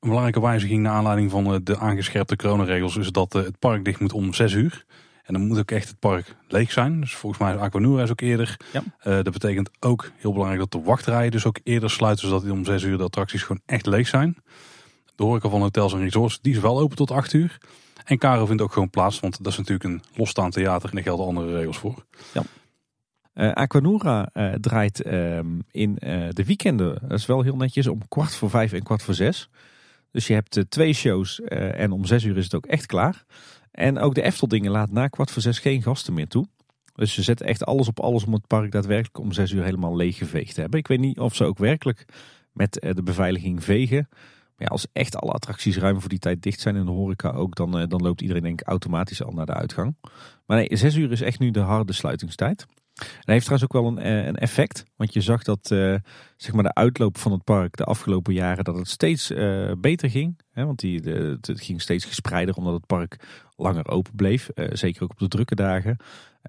Een 0.00 0.10
belangrijke 0.10 0.40
wijziging 0.40 0.82
naar 0.82 0.92
aanleiding 0.92 1.30
van 1.30 1.60
de 1.64 1.78
aangescherpte 1.78 2.36
coronaregels 2.36 2.96
is 2.96 3.10
dat 3.12 3.32
het 3.32 3.58
park 3.58 3.84
dicht 3.84 4.00
moet 4.00 4.12
om 4.12 4.34
6 4.34 4.52
uur. 4.52 4.84
En 5.24 5.34
dan 5.34 5.46
moet 5.46 5.58
ook 5.58 5.70
echt 5.70 5.88
het 5.88 5.98
park 5.98 6.36
leeg 6.48 6.72
zijn. 6.72 7.00
Dus 7.00 7.14
volgens 7.14 7.42
mij 7.42 7.54
is 7.54 7.60
Aquanura 7.60 8.02
is 8.02 8.10
ook 8.10 8.20
eerder. 8.20 8.56
Ja. 8.72 8.82
Dat 9.22 9.32
betekent 9.32 9.70
ook 9.80 10.10
heel 10.16 10.32
belangrijk 10.32 10.60
dat 10.60 10.72
de 10.80 10.86
wachtrijen 10.86 11.30
dus 11.30 11.46
ook 11.46 11.58
eerder 11.62 11.90
sluiten. 11.90 12.26
Zodat 12.28 12.42
die 12.42 12.52
om 12.52 12.64
6 12.64 12.82
uur 12.82 12.96
de 12.96 13.02
attracties 13.04 13.42
gewoon 13.42 13.62
echt 13.66 13.86
leeg 13.86 14.08
zijn. 14.08 14.36
De 15.14 15.22
horeca 15.24 15.48
van 15.48 15.60
hotels 15.60 15.92
en 15.92 16.00
resorts 16.00 16.40
die 16.40 16.54
is 16.54 16.60
wel 16.60 16.78
open 16.80 16.96
tot 16.96 17.10
8 17.10 17.32
uur. 17.32 17.58
En 18.04 18.18
Caro 18.18 18.46
vindt 18.46 18.62
ook 18.62 18.72
gewoon 18.72 18.90
plaats, 18.90 19.20
want 19.20 19.38
dat 19.42 19.52
is 19.52 19.58
natuurlijk 19.58 19.84
een 19.84 20.02
losstaand 20.14 20.52
theater 20.52 20.88
en 20.88 20.94
daar 20.94 21.04
gelden 21.04 21.26
andere 21.26 21.56
regels 21.56 21.78
voor. 21.78 22.04
Eh 23.32 23.52
Aquanura 23.52 24.28
eh, 24.32 24.52
draait 24.52 25.02
ehm, 25.02 25.58
in 25.70 25.98
eh, 25.98 26.28
de 26.30 26.44
weekenden, 26.44 26.98
dat 27.08 27.18
is 27.18 27.26
wel 27.26 27.42
heel 27.42 27.56
netjes, 27.56 27.86
om 27.86 28.08
kwart 28.08 28.34
voor 28.34 28.50
vijf 28.50 28.72
en 28.72 28.82
kwart 28.82 29.02
voor 29.02 29.14
zes. 29.14 29.48
Dus 30.10 30.26
je 30.26 30.34
hebt 30.34 30.64
twee 30.68 30.92
shows 30.92 31.40
en 31.40 31.92
om 31.92 32.04
zes 32.04 32.24
uur 32.24 32.36
is 32.36 32.44
het 32.44 32.54
ook 32.54 32.66
echt 32.66 32.86
klaar. 32.86 33.24
En 33.70 33.98
ook 33.98 34.14
de 34.14 34.22
Efteldingen 34.22 34.70
laat 34.70 34.90
na 34.90 35.08
kwart 35.08 35.30
voor 35.30 35.42
zes 35.42 35.58
geen 35.58 35.82
gasten 35.82 36.14
meer 36.14 36.28
toe. 36.28 36.46
Dus 36.94 37.12
ze 37.12 37.22
zetten 37.22 37.46
echt 37.46 37.64
alles 37.64 37.88
op 37.88 38.00
alles 38.00 38.24
om 38.24 38.32
het 38.32 38.46
park 38.46 38.72
daadwerkelijk 38.72 39.18
om 39.18 39.32
zes 39.32 39.50
uur 39.50 39.64
helemaal 39.64 39.96
leeggeveegd 39.96 40.54
te 40.54 40.60
hebben. 40.60 40.78
Ik 40.78 40.88
weet 40.88 41.00
niet 41.00 41.18
of 41.18 41.34
ze 41.34 41.44
ook 41.44 41.58
werkelijk 41.58 42.04
met 42.52 42.72
de 42.72 43.02
beveiliging 43.02 43.64
vegen. 43.64 44.08
Ja, 44.56 44.66
als 44.66 44.86
echt 44.92 45.16
alle 45.16 45.32
attracties 45.32 45.76
ruim 45.76 46.00
voor 46.00 46.08
die 46.08 46.18
tijd 46.18 46.42
dicht 46.42 46.60
zijn 46.60 46.76
en 46.76 46.84
de 46.84 46.90
horeca 46.90 47.30
ook, 47.30 47.54
dan, 47.54 47.78
eh, 47.78 47.88
dan 47.88 48.02
loopt 48.02 48.20
iedereen 48.20 48.42
denk 48.42 48.60
ik 48.60 48.66
automatisch 48.66 49.22
al 49.22 49.32
naar 49.32 49.46
de 49.46 49.54
uitgang. 49.54 49.96
Maar 50.46 50.56
nee, 50.56 50.76
zes 50.76 50.94
uur 50.94 51.12
is 51.12 51.20
echt 51.20 51.38
nu 51.38 51.50
de 51.50 51.60
harde 51.60 51.92
sluitingstijd. 51.92 52.66
En 52.94 53.06
hij 53.24 53.34
heeft 53.34 53.46
trouwens 53.46 53.72
ook 53.72 53.82
wel 53.82 53.90
een, 53.90 53.98
eh, 53.98 54.26
een 54.26 54.36
effect. 54.36 54.84
Want 54.96 55.12
je 55.12 55.20
zag 55.20 55.42
dat 55.42 55.70
eh, 55.70 55.94
zeg 56.36 56.52
maar 56.52 56.62
de 56.62 56.74
uitloop 56.74 57.18
van 57.18 57.32
het 57.32 57.44
park 57.44 57.76
de 57.76 57.84
afgelopen 57.84 58.34
jaren 58.34 58.64
dat 58.64 58.76
het 58.76 58.88
steeds 58.88 59.32
beter 59.78 60.10
ging. 60.10 60.40
Hè, 60.50 60.64
want 60.64 60.78
die, 60.78 61.00
het 61.00 61.60
ging 61.60 61.80
steeds 61.80 62.04
gespreider 62.04 62.54
omdat 62.54 62.74
het 62.74 62.86
park 62.86 63.16
langer 63.56 63.88
open 63.88 64.14
bleef. 64.14 64.50
Zeker 64.54 65.02
ook 65.02 65.10
op 65.10 65.18
de 65.18 65.28
drukke 65.28 65.54
dagen. 65.54 65.96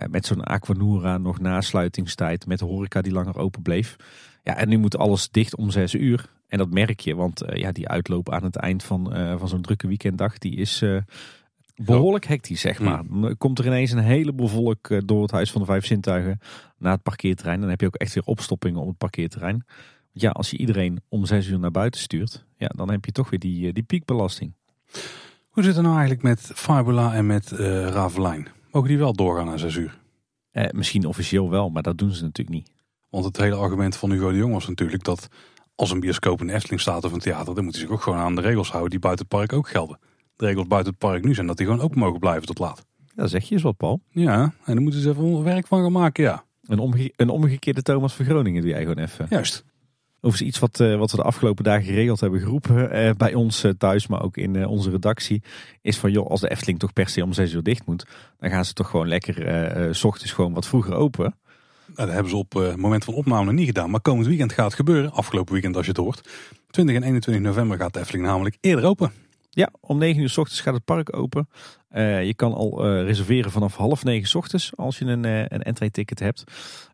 Met 0.10 0.26
zo'n 0.26 0.44
Aquanura 0.44 1.18
nog 1.18 1.40
na 1.40 1.62
sluitingstijd. 1.62 2.46
Met 2.46 2.60
de 2.60 2.66
horeca 2.66 3.02
die 3.02 3.14
langer 3.14 3.38
open 3.38 3.62
bleef. 3.62 3.96
Ja, 4.44 4.56
en 4.58 4.70
nu 4.70 4.78
moet 4.78 4.98
alles 4.98 5.30
dicht 5.30 5.56
om 5.56 5.72
zes 5.72 5.94
uur. 5.94 6.30
En 6.48 6.58
dat 6.58 6.70
merk 6.70 7.00
je, 7.00 7.16
want 7.16 7.42
eh, 7.42 7.60
ja, 7.60 7.72
die 7.72 7.88
uitloop 7.88 8.32
aan 8.32 8.44
het 8.44 8.56
eind 8.56 8.84
van, 8.84 9.14
eh, 9.14 9.38
van 9.38 9.48
zo'n 9.48 9.62
drukke 9.62 9.88
weekenddag, 9.88 10.38
die 10.38 10.56
is 10.56 10.82
eh, 10.82 10.98
behoorlijk 11.76 12.26
hectisch, 12.26 12.62
zeg 12.62 12.80
maar. 12.80 13.04
Dan 13.10 13.38
komt 13.38 13.60
er 13.60 13.66
ineens 13.66 13.92
een 13.92 14.00
heleboel 14.00 14.48
volk 14.48 15.08
door 15.08 15.22
het 15.22 15.32
Huis 15.32 15.52
van 15.52 15.62
de 15.62 15.68
Vijf 15.68 15.86
Zintuigen 15.86 16.40
naar 16.78 16.94
het 16.94 17.04
parkeerterrein. 17.04 17.60
Dan 17.60 17.70
heb 17.70 17.82
je 17.82 17.88
ook 17.88 17.96
echt 17.96 18.14
weer 18.14 18.24
opstoppingen 18.24 18.82
op 18.82 18.88
het 18.88 18.98
parkeerterrein. 18.98 19.64
Want 20.16 20.22
ja, 20.22 20.30
als 20.30 20.50
je 20.50 20.58
iedereen 20.58 21.02
om 21.10 21.26
zes 21.26 21.48
uur 21.48 21.60
naar 21.60 21.72
buiten 21.72 22.02
stuurt, 22.02 22.46
ja, 22.58 22.68
dan 22.68 22.92
heb 22.92 23.06
je 23.06 23.12
toch 23.12 23.30
weer 23.30 23.40
die, 23.40 23.74
die 23.74 23.84
piekbelasting. 23.84 24.54
Hoe 25.50 25.64
zit 25.64 25.74
het 25.74 25.84
nou 25.84 25.96
eigenlijk 25.96 26.24
met 26.24 26.52
Fabula 26.54 27.14
en 27.14 27.26
met 27.26 27.52
eh 27.52 27.88
Ravelijn? 27.88 28.48
Mogen 28.72 28.90
die 28.90 28.98
wel 28.98 29.14
doorgaan 29.14 29.46
na 29.46 29.58
zes 29.58 29.76
uur? 29.76 29.98
Eh, 30.52 30.72
misschien 30.72 31.06
officieel 31.06 31.50
wel, 31.50 31.70
maar 31.70 31.84
dat 31.84 31.98
doen 31.98 32.12
ze 32.12 32.24
natuurlijk 32.24 32.56
niet. 32.56 32.72
Want 33.10 33.26
het 33.26 33.38
hele 33.38 33.56
argument 33.56 33.96
van 33.96 34.12
Hugo 34.12 34.32
de 34.32 34.38
Jong 34.38 34.54
was 34.54 34.68
natuurlijk 34.68 35.04
dat 35.04 35.30
als 35.76 35.92
een 35.92 36.00
bioscoop 36.00 36.42
in 36.42 36.48
de 36.48 36.54
Efteling 36.54 36.82
staat 36.82 37.04
of 37.04 37.12
een 37.12 37.20
theater, 37.20 37.56
dan 37.56 37.64
moet 37.64 37.74
hij 37.74 37.82
zich 37.82 37.92
ook 37.92 38.02
gewoon 38.02 38.20
aan 38.20 38.36
de 38.36 38.42
regels 38.42 38.70
houden 38.70 38.90
die 38.92 39.00
buiten 39.00 39.26
het 39.30 39.38
park 39.38 39.54
ook 39.54 39.70
gelden. 39.70 40.00
De 40.36 40.46
regels 40.46 40.68
buiten 40.68 40.92
het 40.92 41.02
park 41.02 41.24
nu 41.24 41.34
zijn 41.34 41.48
dat 41.48 41.58
die 41.58 41.66
gewoon 41.66 41.82
open 41.82 42.00
mogen 42.00 42.20
blijven 42.20 42.46
tot 42.46 42.60
laat. 42.60 42.86
Daar 43.16 43.30
zeg 43.30 43.44
je 43.48 43.54
eens 43.54 43.64
wat, 43.64 43.78
Paul. 43.78 44.02
Ja, 44.10 44.42
en 44.44 44.74
daar 44.74 44.82
moeten 44.82 45.02
ze 45.02 45.10
even 45.10 45.44
werk 45.44 45.68
van 45.68 45.82
gaan 45.82 45.92
maken, 45.92 46.24
ja. 46.24 46.44
Een, 46.68 46.80
omge 46.80 47.14
een 47.16 47.30
omgekeerde 47.30 47.82
Thomas 47.82 48.14
van 48.14 48.26
Groningen 48.26 48.62
doe 48.62 48.72
jij 48.72 48.82
gewoon 48.82 48.98
even. 48.98 49.26
Juist. 49.30 49.64
Overigens 50.16 50.50
iets 50.50 50.60
wat, 50.60 50.80
eh, 50.80 50.98
wat 50.98 51.12
we 51.12 51.18
de 51.18 51.24
afgelopen 51.24 51.64
dagen 51.64 51.86
geregeld 51.86 52.20
hebben 52.20 52.40
geroepen 52.40 52.92
eh, 52.92 53.12
bij 53.18 53.34
ons 53.34 53.64
eh, 53.64 53.72
thuis, 53.78 54.08
maar 54.08 54.22
ook 54.22 54.38
in 54.38 54.56
eh, 54.56 54.70
onze 54.70 54.90
redactie, 54.90 55.44
is 55.82 55.98
van 55.98 56.12
joh, 56.12 56.30
als 56.30 56.42
de 56.42 56.50
Efteling 56.50 56.80
toch 56.80 56.94
per 56.94 57.10
se 57.10 57.24
om 57.24 57.34
zes 57.34 57.54
uur 57.54 57.64
dicht 57.64 57.86
moet, 57.86 58.06
dan 58.40 58.50
gaan 58.50 58.66
ze 58.66 58.74
toch 58.74 58.90
gewoon 58.90 59.08
lekker 59.08 59.96
s 59.96 60.04
ochtends 60.04 60.32
gewoon 60.32 60.54
wat 60.54 60.68
vroeger 60.68 60.94
open. 60.94 61.36
Nou, 61.96 62.08
dat 62.08 62.16
hebben 62.16 62.30
ze 62.30 62.38
op 62.38 62.56
eh, 62.56 62.68
het 62.68 62.78
moment 62.78 63.04
van 63.04 63.14
opname 63.14 63.46
nog 63.46 63.54
niet 63.54 63.66
gedaan. 63.66 63.90
Maar 63.90 64.02
komend 64.02 64.28
weekend 64.28 64.54
gaat 64.54 64.66
het 64.66 64.74
gebeuren. 64.74 65.12
Afgelopen 65.12 65.54
weekend 65.54 65.76
als 65.76 65.86
je 65.86 65.92
het 65.92 66.02
hoort. 66.02 66.30
20 66.70 66.96
en 66.96 67.04
21 67.04 67.44
november 67.44 67.78
gaat 67.78 67.94
de 67.94 68.00
Efteling 68.00 68.26
namelijk 68.26 68.58
eerder 68.62 68.86
open. 68.86 69.12
Ja, 69.56 69.70
om 69.80 69.98
negen 69.98 70.22
uur 70.22 70.30
s 70.30 70.38
ochtends 70.38 70.62
gaat 70.62 70.74
het 70.74 70.86
park 70.86 71.16
open. 71.16 71.50
Eh, 71.90 72.26
je 72.26 72.34
kan 72.34 72.54
al 72.54 72.86
eh, 72.86 73.04
reserveren 73.04 73.52
vanaf 73.52 73.76
half 73.76 74.04
negen 74.04 74.28
s 74.28 74.36
ochtends 74.36 74.72
als 74.76 74.98
je 74.98 75.06
een, 75.06 75.26
eh, 75.26 75.40
een 75.40 75.64
entree 75.64 75.92
ticket 75.92 76.20
hebt. 76.20 76.44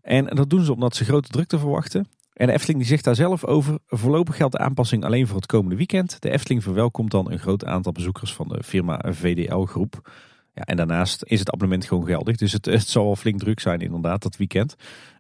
En 0.02 0.26
dat 0.26 0.50
doen 0.50 0.64
ze 0.64 0.74
omdat 0.74 0.96
ze 0.96 1.04
grote 1.04 1.30
drukte 1.30 1.60
verwachten. 1.60 2.08
En 2.34 2.48
de 2.48 2.54
Efteling 2.54 2.80
die 2.80 2.88
zegt 2.88 3.04
daar 3.04 3.16
zelf 3.16 3.46
over. 3.46 3.78
Voorlopig 3.88 4.36
geldt 4.36 4.54
de 4.54 4.60
aanpassing 4.60 5.06
alleen 5.06 5.28
voor 5.28 5.36
het 5.36 5.46
komende 5.46 5.76
weekend. 5.76 6.22
De 6.22 6.30
Efteling 6.30 6.64
verwelkomt 6.64 7.12
dan 7.12 7.32
een 7.32 7.40
groot 7.40 7.66
aantal 7.66 7.92
bezoekers 7.92 8.34
van 8.34 8.48
de 8.48 8.64
firma 8.64 9.04
VDL 9.08 9.60
Groep. 9.60 10.10
Ja, 10.54 10.64
en 10.64 10.78
daarnaast 10.78 11.24
is 11.26 11.40
het 11.40 11.52
abonnement 11.52 11.86
gewoon 11.86 12.06
geldig. 12.06 12.36
Dus 12.38 12.52
het, 12.52 12.66
het 12.66 12.88
zal 12.88 13.04
wel 13.04 13.16
flink 13.16 13.40
druk 13.40 13.60
zijn 13.60 13.80
inderdaad 13.80 14.22
dat 14.22 14.38
weekend. 14.38 14.76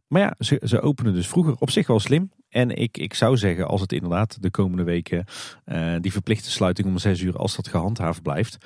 Maar 0.07 0.21
ja, 0.21 0.35
ze, 0.39 0.61
ze 0.63 0.81
openen 0.81 1.13
dus 1.13 1.27
vroeger 1.27 1.55
op 1.59 1.69
zich 1.69 1.87
wel 1.87 1.99
slim. 1.99 2.31
En 2.49 2.69
ik, 2.69 2.97
ik 2.97 3.13
zou 3.13 3.37
zeggen, 3.37 3.67
als 3.67 3.81
het 3.81 3.91
inderdaad 3.91 4.41
de 4.41 4.51
komende 4.51 4.83
weken 4.83 5.25
eh, 5.65 5.95
die 5.99 6.11
verplichte 6.11 6.51
sluiting 6.51 6.87
om 6.87 6.97
zes 6.97 7.21
uur, 7.21 7.37
als 7.37 7.55
dat 7.55 7.67
gehandhaafd 7.67 8.21
blijft. 8.21 8.57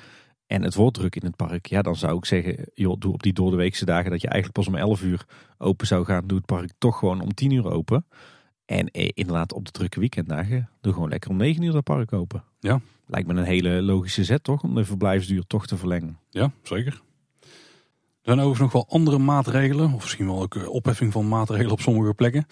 En 0.46 0.62
het 0.62 0.74
wordt 0.74 0.96
druk 0.96 1.16
in 1.16 1.24
het 1.24 1.36
park. 1.36 1.66
Ja, 1.66 1.82
dan 1.82 1.96
zou 1.96 2.16
ik 2.16 2.24
zeggen, 2.24 2.70
joh, 2.74 2.96
doe 2.98 3.12
op 3.12 3.22
die 3.22 3.32
doordeweekse 3.32 3.84
dagen 3.84 4.10
dat 4.10 4.20
je 4.20 4.28
eigenlijk 4.28 4.58
pas 4.58 4.74
om 4.74 4.80
11 4.80 5.02
uur 5.02 5.26
open 5.58 5.86
zou 5.86 6.04
gaan. 6.04 6.26
Doe 6.26 6.36
het 6.36 6.46
park 6.46 6.70
toch 6.78 6.98
gewoon 6.98 7.20
om 7.20 7.34
10 7.34 7.50
uur 7.50 7.70
open. 7.70 8.06
En 8.66 8.90
eh, 8.90 9.10
inderdaad 9.14 9.52
op 9.52 9.64
de 9.64 9.70
drukke 9.70 10.00
weekenddagen, 10.00 10.68
doe 10.80 10.92
gewoon 10.92 11.08
lekker 11.08 11.30
om 11.30 11.36
9 11.36 11.62
uur 11.62 11.72
dat 11.72 11.84
park 11.84 12.12
open. 12.12 12.44
Ja. 12.60 12.80
Lijkt 13.06 13.28
me 13.28 13.34
een 13.34 13.44
hele 13.44 13.82
logische 13.82 14.24
zet 14.24 14.44
toch, 14.44 14.62
om 14.62 14.74
de 14.74 14.84
verblijfsduur 14.84 15.46
toch 15.46 15.66
te 15.66 15.76
verlengen. 15.76 16.18
Ja, 16.30 16.50
zeker. 16.62 17.02
Er 18.26 18.32
zijn 18.32 18.46
overigens 18.46 18.72
nog 18.72 18.82
wel 18.82 18.98
andere 18.98 19.18
maatregelen. 19.18 19.92
Of 19.92 20.02
misschien 20.02 20.26
wel 20.26 20.42
ook 20.42 20.54
eh, 20.54 20.68
opheffing 20.68 21.12
van 21.12 21.28
maatregelen 21.28 21.72
op 21.72 21.80
sommige 21.80 22.14
plekken. 22.14 22.46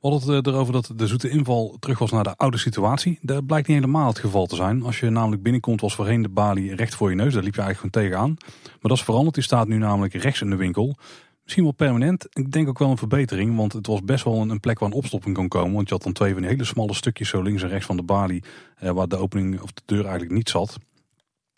We 0.00 0.08
hadden 0.08 0.34
het 0.34 0.46
eh, 0.46 0.52
erover 0.52 0.72
dat 0.72 0.92
de 0.96 1.06
zoete 1.06 1.28
inval 1.28 1.76
terug 1.80 1.98
was 1.98 2.10
naar 2.10 2.24
de 2.24 2.36
oude 2.36 2.58
situatie. 2.58 3.18
Dat 3.22 3.46
blijkt 3.46 3.68
niet 3.68 3.76
helemaal 3.76 4.06
het 4.06 4.18
geval 4.18 4.46
te 4.46 4.56
zijn. 4.56 4.82
Als 4.82 5.00
je 5.00 5.10
namelijk 5.10 5.42
binnenkomt 5.42 5.80
was 5.80 5.94
voorheen 5.94 6.22
de 6.22 6.28
balie 6.28 6.74
recht 6.74 6.94
voor 6.94 7.10
je 7.10 7.16
neus. 7.16 7.34
Daar 7.34 7.42
liep 7.42 7.54
je 7.54 7.60
eigenlijk 7.60 7.94
gewoon 7.94 8.08
tegenaan. 8.08 8.36
Maar 8.64 8.78
dat 8.80 8.96
is 8.96 9.04
veranderd. 9.04 9.34
Die 9.34 9.44
staat 9.44 9.68
nu 9.68 9.76
namelijk 9.76 10.14
rechts 10.14 10.40
in 10.40 10.50
de 10.50 10.56
winkel. 10.56 10.96
Misschien 11.42 11.64
wel 11.64 11.72
permanent. 11.72 12.26
Ik 12.30 12.52
denk 12.52 12.68
ook 12.68 12.78
wel 12.78 12.90
een 12.90 12.98
verbetering. 12.98 13.56
Want 13.56 13.72
het 13.72 13.86
was 13.86 14.02
best 14.02 14.24
wel 14.24 14.40
een, 14.40 14.60
plek 14.60 14.78
waar 14.78 14.88
een 14.88 14.94
opstopping 14.94 15.34
kon 15.34 15.48
komen. 15.48 15.74
Want 15.74 15.88
je 15.88 15.94
had 15.94 16.02
dan 16.02 16.12
twee 16.12 16.34
van 16.34 16.42
hele 16.42 16.64
smalle 16.64 16.94
stukjes 16.94 17.28
zo 17.28 17.42
links 17.42 17.62
en 17.62 17.68
rechts 17.68 17.86
van 17.86 17.96
de 17.96 18.02
balie. 18.02 18.42
Eh, 18.76 18.90
waar 18.90 19.08
de 19.08 19.16
opening 19.16 19.60
of 19.60 19.72
de 19.72 19.82
deur 19.84 20.02
eigenlijk 20.02 20.32
niet 20.32 20.48
zat. 20.48 20.78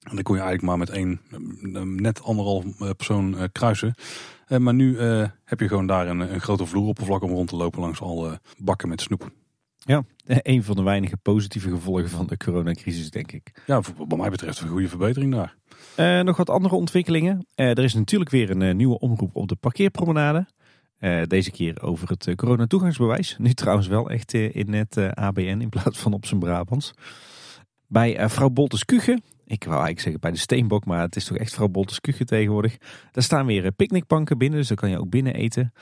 En 0.02 0.14
dan 0.14 0.22
kon 0.22 0.36
je 0.36 0.42
eigenlijk 0.42 0.70
maar 0.70 0.78
met 0.78 0.90
één, 0.90 1.20
eh, 1.74 1.82
net 1.82 2.22
anderhalf 2.22 2.64
eh, 2.64 2.90
persoon 2.96 3.38
eh, 3.38 3.44
kruisen. 3.52 3.94
Eh, 4.52 4.59
maar 4.59 4.74
nu 4.74 4.98
eh, 4.98 5.28
heb 5.44 5.60
je 5.60 5.68
gewoon 5.68 5.86
daar 5.86 6.09
een, 6.09 6.20
een 6.20 6.40
grote 6.40 6.66
vloeroppervlak 6.66 7.22
om 7.22 7.30
rond 7.30 7.48
te 7.48 7.56
lopen 7.56 7.80
langs 7.80 8.00
alle 8.00 8.40
bakken 8.59 8.88
met 8.88 9.00
snoep. 9.00 9.30
Ja, 9.84 10.02
een 10.24 10.62
van 10.62 10.76
de 10.76 10.82
weinige 10.82 11.16
positieve 11.16 11.70
gevolgen 11.70 12.09
van 12.09 12.26
de 12.26 12.36
coronacrisis, 12.36 13.10
denk 13.10 13.32
ik. 13.32 13.62
Ja, 13.66 13.80
wat 14.09 14.18
mij 14.18 14.30
betreft 14.30 14.60
een 14.60 14.68
goede 14.68 14.88
verbetering 14.88 15.32
daar. 15.32 15.56
Eh, 15.96 16.20
nog 16.20 16.36
wat 16.36 16.50
andere 16.50 16.74
ontwikkelingen. 16.74 17.46
Eh, 17.54 17.70
er 17.70 17.84
is 17.84 17.94
natuurlijk 17.94 18.30
weer 18.30 18.50
een 18.50 18.62
eh, 18.62 18.74
nieuwe 18.74 18.98
omroep 18.98 19.36
op 19.36 19.48
de 19.48 19.56
parkeerpromenade. 19.56 20.46
Eh, 20.98 21.22
deze 21.26 21.50
keer 21.50 21.82
over 21.82 22.09
het 22.09 22.32
coronatoegangsbewijs. 22.36 23.36
Nu 23.38 23.52
trouwens 23.62 23.86
wel 23.88 24.10
echt 24.10 24.34
eh, 24.34 24.54
in 24.54 24.72
het 24.72 24.96
eh, 24.96 25.09
ABN 25.09 25.60
in 25.60 25.68
plaats 25.68 25.98
van 25.98 26.12
op 26.12 26.26
zijn 26.26 26.40
Brabants. 26.40 26.92
Bij 27.86 28.16
eh, 28.16 28.28
vrouw 28.28 28.48
Boltes 28.48 28.84
Kuchen. 28.84 29.22
Ik 29.46 29.64
wou 29.64 29.76
eigenlijk 29.76 30.00
zeggen 30.00 30.20
bij 30.20 30.30
de 30.30 30.38
Steenbok, 30.38 30.84
maar 30.84 31.00
het 31.00 31.16
is 31.16 31.24
toch 31.24 31.36
echt 31.36 31.54
vrouw 31.54 31.68
Boltes 31.68 32.00
Kuchen 32.00 32.26
tegenwoordig. 32.26 32.76
Daar 33.10 33.22
staan 33.22 33.46
weer 33.46 33.64
eh, 33.64 33.70
picknickbanken 33.76 34.38
binnen, 34.38 34.59
dus 34.59 34.68
dan 34.68 34.76
kan 34.76 34.90
je 34.90 34.98
ook 34.98 35.10
binnen 35.10 35.34
eten. 35.34 35.72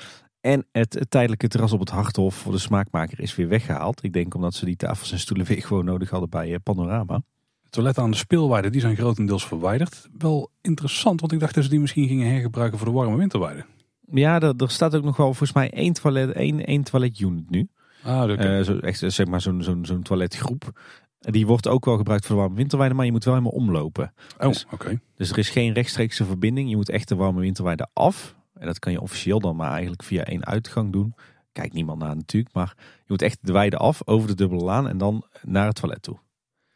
En 0.40 0.66
het, 0.72 1.06
tijdelijke 1.08 1.48
terras 1.48 1.72
op 1.72 1.80
het 1.80 1.90
Harthof 1.90 2.34
voor 2.34 2.52
de 2.52 2.58
smaakmaker 2.58 3.20
is 3.20 3.36
weer 3.36 3.48
weggehaald. 3.48 4.04
Ik 4.04 4.12
denk 4.12 4.34
omdat 4.34 4.54
ze 4.54 4.64
die 4.64 4.76
tafels 4.76 5.12
en 5.12 5.18
stoelen 5.18 5.46
weer 5.46 5.62
gewoon 5.62 5.84
nodig 5.84 6.10
hadden 6.10 6.30
bij 6.30 6.52
eh, 6.52 6.58
Panorama. 6.62 7.22
De 7.62 7.70
toiletten 7.70 8.02
aan 8.02 8.10
de 8.10 8.16
speelweide 8.16 8.70
die 8.70 8.80
zijn 8.80 8.96
grotendeels 8.96 9.46
verwijderd. 9.46 10.08
Wel 10.18 10.50
interessant, 10.60 11.20
want 11.20 11.32
ik 11.32 11.40
dacht 11.40 11.54
dat 11.54 11.64
ze 11.64 11.70
die 11.70 11.80
misschien 11.80 12.08
gingen 12.08 12.30
hergebruiken 12.30 12.78
voor 12.78 12.86
de 12.86 12.94
warme 12.94 13.16
winterweide. 13.16 13.64
Ja, 14.12 14.40
er, 14.40 14.54
er 14.56 14.70
staat 14.70 14.94
ook 14.94 15.04
nog 15.04 15.16
wel 15.16 15.26
volgens 15.26 15.52
mij 15.52 15.70
één 15.70 15.92
toilet, 15.92 16.32
één, 16.32 16.64
één 16.64 16.82
toiletunit 16.82 17.50
nu. 17.50 17.68
Ah. 18.02 18.58
Eh, 18.58 18.64
zo, 18.64 18.78
echt, 18.78 19.02
eh, 19.02 19.10
zeg 19.10 19.26
maar 19.26 19.40
zo'n 19.40 19.62
zo'n 19.62 19.84
zo'n 19.84 20.02
toiletgroep. 20.02 20.80
Die 21.18 21.46
wordt 21.46 21.68
ook 21.68 21.84
wel 21.84 21.96
gebruikt 21.96 22.26
voor 22.26 22.34
de 22.34 22.40
warme 22.40 22.56
winterweide, 22.56 22.94
maar 22.94 23.04
je 23.04 23.12
moet 23.12 23.24
wel 23.24 23.34
helemaal 23.34 23.56
omlopen. 23.56 24.12
oh, 24.38 24.46
dus- 24.46 24.66
oké. 24.70 25.00
Dus 25.16 25.30
er 25.30 25.38
is 25.38 25.50
geen 25.50 25.72
rechtstreekse 25.72 26.24
verbinding. 26.24 26.70
Je 26.70 26.76
moet 26.76 26.88
echt 26.88 27.08
de 27.08 27.14
warme 27.14 27.40
winterweide 27.40 27.88
af. 27.92 28.34
En 28.60 28.66
dat 28.66 28.78
kan 28.78 28.92
je 28.92 29.00
officieel 29.00 29.40
dan 29.40 29.56
maar 29.56 29.70
eigenlijk 29.70 30.02
via 30.02 30.24
één 30.24 30.46
uitgang 30.46 30.92
doen. 30.92 31.14
Kijkt 31.52 31.74
niemand 31.74 31.98
naar 31.98 32.16
natuurlijk, 32.16 32.54
maar 32.54 32.74
je 32.76 33.04
moet 33.06 33.22
echt 33.22 33.38
de 33.40 33.52
weide 33.52 33.76
af 33.76 34.00
over 34.04 34.28
de 34.28 34.34
dubbele 34.34 34.62
laan 34.62 34.88
en 34.88 34.98
dan 34.98 35.24
naar 35.42 35.66
het 35.66 35.74
toilet 35.74 36.02
toe. 36.02 36.18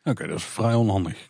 Oké, 0.05 0.27
dat 0.27 0.39
is 0.39 0.45
vrij 0.45 0.75
onhandig. 0.75 1.29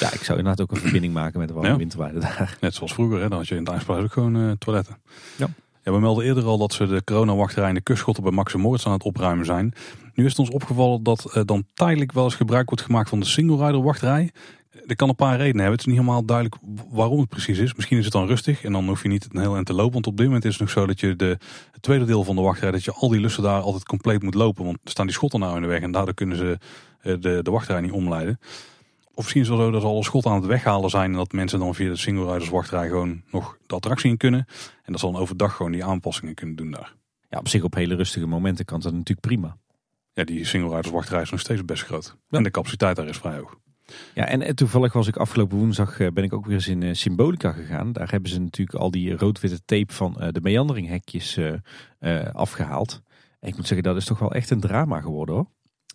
Ja, 0.00 0.12
ik 0.12 0.22
zou 0.22 0.38
inderdaad 0.38 0.60
ook 0.60 0.70
een 0.70 0.76
verbinding 0.82 1.12
maken 1.14 1.38
met 1.38 1.48
de 1.48 1.54
warme 1.54 1.68
Ja. 1.70 1.76
winterweide 1.76 2.18
daar. 2.18 2.56
Net 2.60 2.74
zoals 2.74 2.92
vroeger, 2.94 3.20
hè, 3.20 3.28
dan 3.28 3.38
had 3.38 3.48
je 3.48 3.54
in 3.56 3.64
het 3.64 3.72
IJspaleis 3.72 4.04
ook 4.04 4.12
gewoon 4.12 4.36
eh, 4.36 4.50
toiletten. 4.58 4.96
Ja. 5.38 5.48
Ja, 5.84 5.92
we 5.92 6.00
melden 6.00 6.24
eerder 6.24 6.44
al 6.44 6.58
dat 6.58 6.72
ze 6.72 6.86
de 6.86 7.04
coronawachterij 7.04 7.68
en 7.68 7.74
de 7.74 7.80
kustschotten 7.80 8.22
bij 8.22 8.32
Max 8.32 8.54
en 8.54 8.60
Moritz 8.60 8.86
aan 8.86 8.92
het 8.92 9.02
opruimen 9.02 9.44
zijn. 9.46 9.72
Nu 10.14 10.24
is 10.24 10.30
het 10.30 10.38
ons 10.38 10.50
opgevallen 10.50 11.02
dat 11.02 11.32
eh, 11.34 11.42
dan 11.44 11.64
tijdelijk 11.74 12.12
wel 12.12 12.24
eens 12.24 12.34
gebruik 12.34 12.68
wordt 12.68 12.84
gemaakt 12.84 13.08
van 13.08 13.20
de 13.20 13.26
single 13.26 13.66
rider 13.66 13.82
wachterij. 13.82 14.30
Dat 14.86 14.96
kan 14.96 15.08
een 15.08 15.14
paar 15.14 15.36
redenen 15.36 15.60
hebben. 15.60 15.70
Het 15.72 15.80
is 15.80 15.86
niet 15.86 15.96
helemaal 15.96 16.24
duidelijk 16.24 16.56
waarom 16.90 17.20
het 17.20 17.28
precies 17.28 17.58
is. 17.58 17.74
Misschien 17.74 17.98
is 17.98 18.04
het 18.04 18.12
dan 18.12 18.26
rustig 18.26 18.64
en 18.64 18.72
dan 18.72 18.88
hoef 18.88 19.02
je 19.02 19.08
niet 19.08 19.28
een 19.32 19.40
heel 19.40 19.54
eind 19.54 19.66
te 19.66 19.72
lopen. 19.74 19.92
Want 19.92 20.06
op 20.06 20.16
dit 20.16 20.26
moment 20.26 20.44
is 20.44 20.50
het 20.50 20.60
nog 20.60 20.70
zo 20.70 20.86
dat 20.86 21.00
je 21.00 21.16
de, 21.16 21.38
het 21.72 21.82
tweede 21.82 22.04
deel 22.04 22.24
van 22.24 22.36
de 22.36 22.42
wachtrij, 22.42 22.70
dat 22.70 22.84
je 22.84 22.92
al 22.92 23.08
die 23.08 23.20
lussen 23.20 23.42
daar 23.42 23.60
altijd 23.60 23.84
compleet 23.84 24.22
moet 24.22 24.34
lopen. 24.34 24.64
Want 24.64 24.78
er 24.84 24.90
staan 24.90 25.06
die 25.06 25.14
schotten 25.14 25.40
nou 25.40 25.56
in 25.56 25.62
de 25.62 25.68
weg 25.68 25.80
en 25.80 25.92
daardoor 25.92 26.14
kunnen 26.14 26.36
ze 26.36 26.58
eh, 27.00 27.14
de, 27.20 27.42
de 27.42 27.50
wachtrij 27.50 27.80
niet 27.80 27.92
omleiden. 27.92 28.38
Of 29.14 29.22
misschien 29.22 29.40
is 29.40 29.48
het 29.48 29.56
wel 29.56 29.66
zo 29.66 29.72
dat 29.72 29.82
ze 29.82 29.86
alle 29.86 30.04
schotten 30.04 30.30
aan 30.30 30.36
het 30.36 30.46
weghalen 30.46 30.90
zijn. 30.90 31.10
En 31.10 31.16
dat 31.16 31.32
mensen 31.32 31.58
dan 31.58 31.74
via 31.74 31.88
de 31.88 31.96
single 31.96 32.32
riders 32.32 32.48
wachtrij 32.48 32.88
gewoon 32.88 33.22
nog 33.30 33.58
de 33.66 33.74
attractie 33.74 34.10
in 34.10 34.16
kunnen. 34.16 34.44
En 34.82 34.92
dat 34.92 35.00
ze 35.00 35.06
dan 35.06 35.20
overdag 35.20 35.56
gewoon 35.56 35.72
die 35.72 35.84
aanpassingen 35.84 36.34
kunnen 36.34 36.56
doen 36.56 36.70
daar. 36.70 36.94
Ja, 37.28 37.38
op 37.38 37.48
zich 37.48 37.62
op 37.62 37.74
hele 37.74 37.94
rustige 37.94 38.26
momenten 38.26 38.64
kan 38.64 38.80
dat 38.80 38.92
natuurlijk 38.92 39.20
prima. 39.20 39.56
Ja, 40.12 40.24
die 40.24 40.44
single 40.44 40.68
riders 40.68 40.90
wachtrij 40.90 41.22
is 41.22 41.30
nog 41.30 41.40
steeds 41.40 41.64
best 41.64 41.84
groot. 41.84 42.16
En 42.30 42.42
de 42.42 42.50
capaciteit 42.50 42.96
daar 42.96 43.08
is 43.08 43.16
vrij 43.16 43.36
hoog. 43.36 43.56
Ja, 44.14 44.26
en 44.26 44.54
toevallig 44.54 44.92
was 44.92 45.06
ik 45.06 45.16
afgelopen 45.16 45.58
woensdag 45.58 46.00
eh, 46.00 46.10
ben 46.12 46.24
ik 46.24 46.32
ook 46.32 46.46
weer 46.46 46.54
eens 46.54 46.68
in 46.68 46.82
eh, 46.82 46.94
Symbolica 46.94 47.52
gegaan. 47.52 47.92
Daar 47.92 48.10
hebben 48.10 48.30
ze 48.30 48.40
natuurlijk 48.40 48.78
al 48.78 48.90
die 48.90 49.16
rood-witte 49.16 49.64
tape 49.64 49.92
van 49.92 50.20
eh, 50.20 50.28
de 50.32 50.40
meanderinghekjes 50.40 51.36
eh, 51.36 51.52
eh, 51.98 52.34
afgehaald. 52.34 53.02
En 53.40 53.48
ik 53.48 53.56
moet 53.56 53.66
zeggen, 53.66 53.86
dat 53.86 53.96
is 53.96 54.04
toch 54.04 54.18
wel 54.18 54.32
echt 54.32 54.50
een 54.50 54.60
drama 54.60 55.00
geworden 55.00 55.34
hoor. 55.34 55.46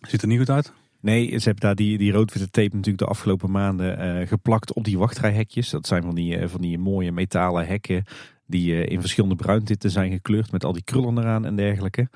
Ziet 0.08 0.22
er 0.22 0.28
niet 0.28 0.38
goed 0.38 0.50
uit? 0.50 0.72
Nee, 1.00 1.38
ze 1.38 1.44
hebben 1.44 1.60
daar 1.60 1.74
die, 1.74 1.98
die 1.98 2.12
rood-witte 2.12 2.50
tape 2.50 2.76
natuurlijk 2.76 2.98
de 2.98 3.10
afgelopen 3.10 3.50
maanden 3.50 4.26
geplakt 4.26 4.72
op 4.72 4.84
die 4.84 4.98
wachtrijhekjes. 4.98 5.70
Dat 5.70 5.86
zijn 5.86 6.02
van 6.02 6.14
die, 6.14 6.48
van 6.48 6.60
die 6.60 6.78
mooie 6.78 7.12
metalen 7.12 7.66
hekken 7.66 8.04
die 8.46 8.84
in 8.84 9.00
verschillende 9.00 9.36
bruintinten 9.36 9.90
zijn 9.90 10.12
gekleurd 10.12 10.52
met 10.52 10.64
al 10.64 10.72
die 10.72 10.84
krullen 10.84 11.18
eraan 11.18 11.44
en 11.44 11.56
dergelijke. 11.56 12.08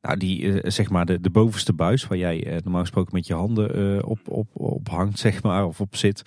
Nou, 0.00 0.16
die 0.16 0.70
zeg 0.70 0.90
maar 0.90 1.06
de, 1.06 1.20
de 1.20 1.30
bovenste 1.30 1.72
buis 1.72 2.06
waar 2.06 2.18
jij 2.18 2.60
normaal 2.62 2.80
gesproken 2.80 3.14
met 3.14 3.26
je 3.26 3.34
handen 3.34 4.04
op, 4.06 4.28
op, 4.28 4.48
op 4.52 4.88
hangt, 4.88 5.18
zeg 5.28 5.42
maar, 5.42 5.66
of 5.66 5.80
op 5.80 5.96
zit. 5.96 6.22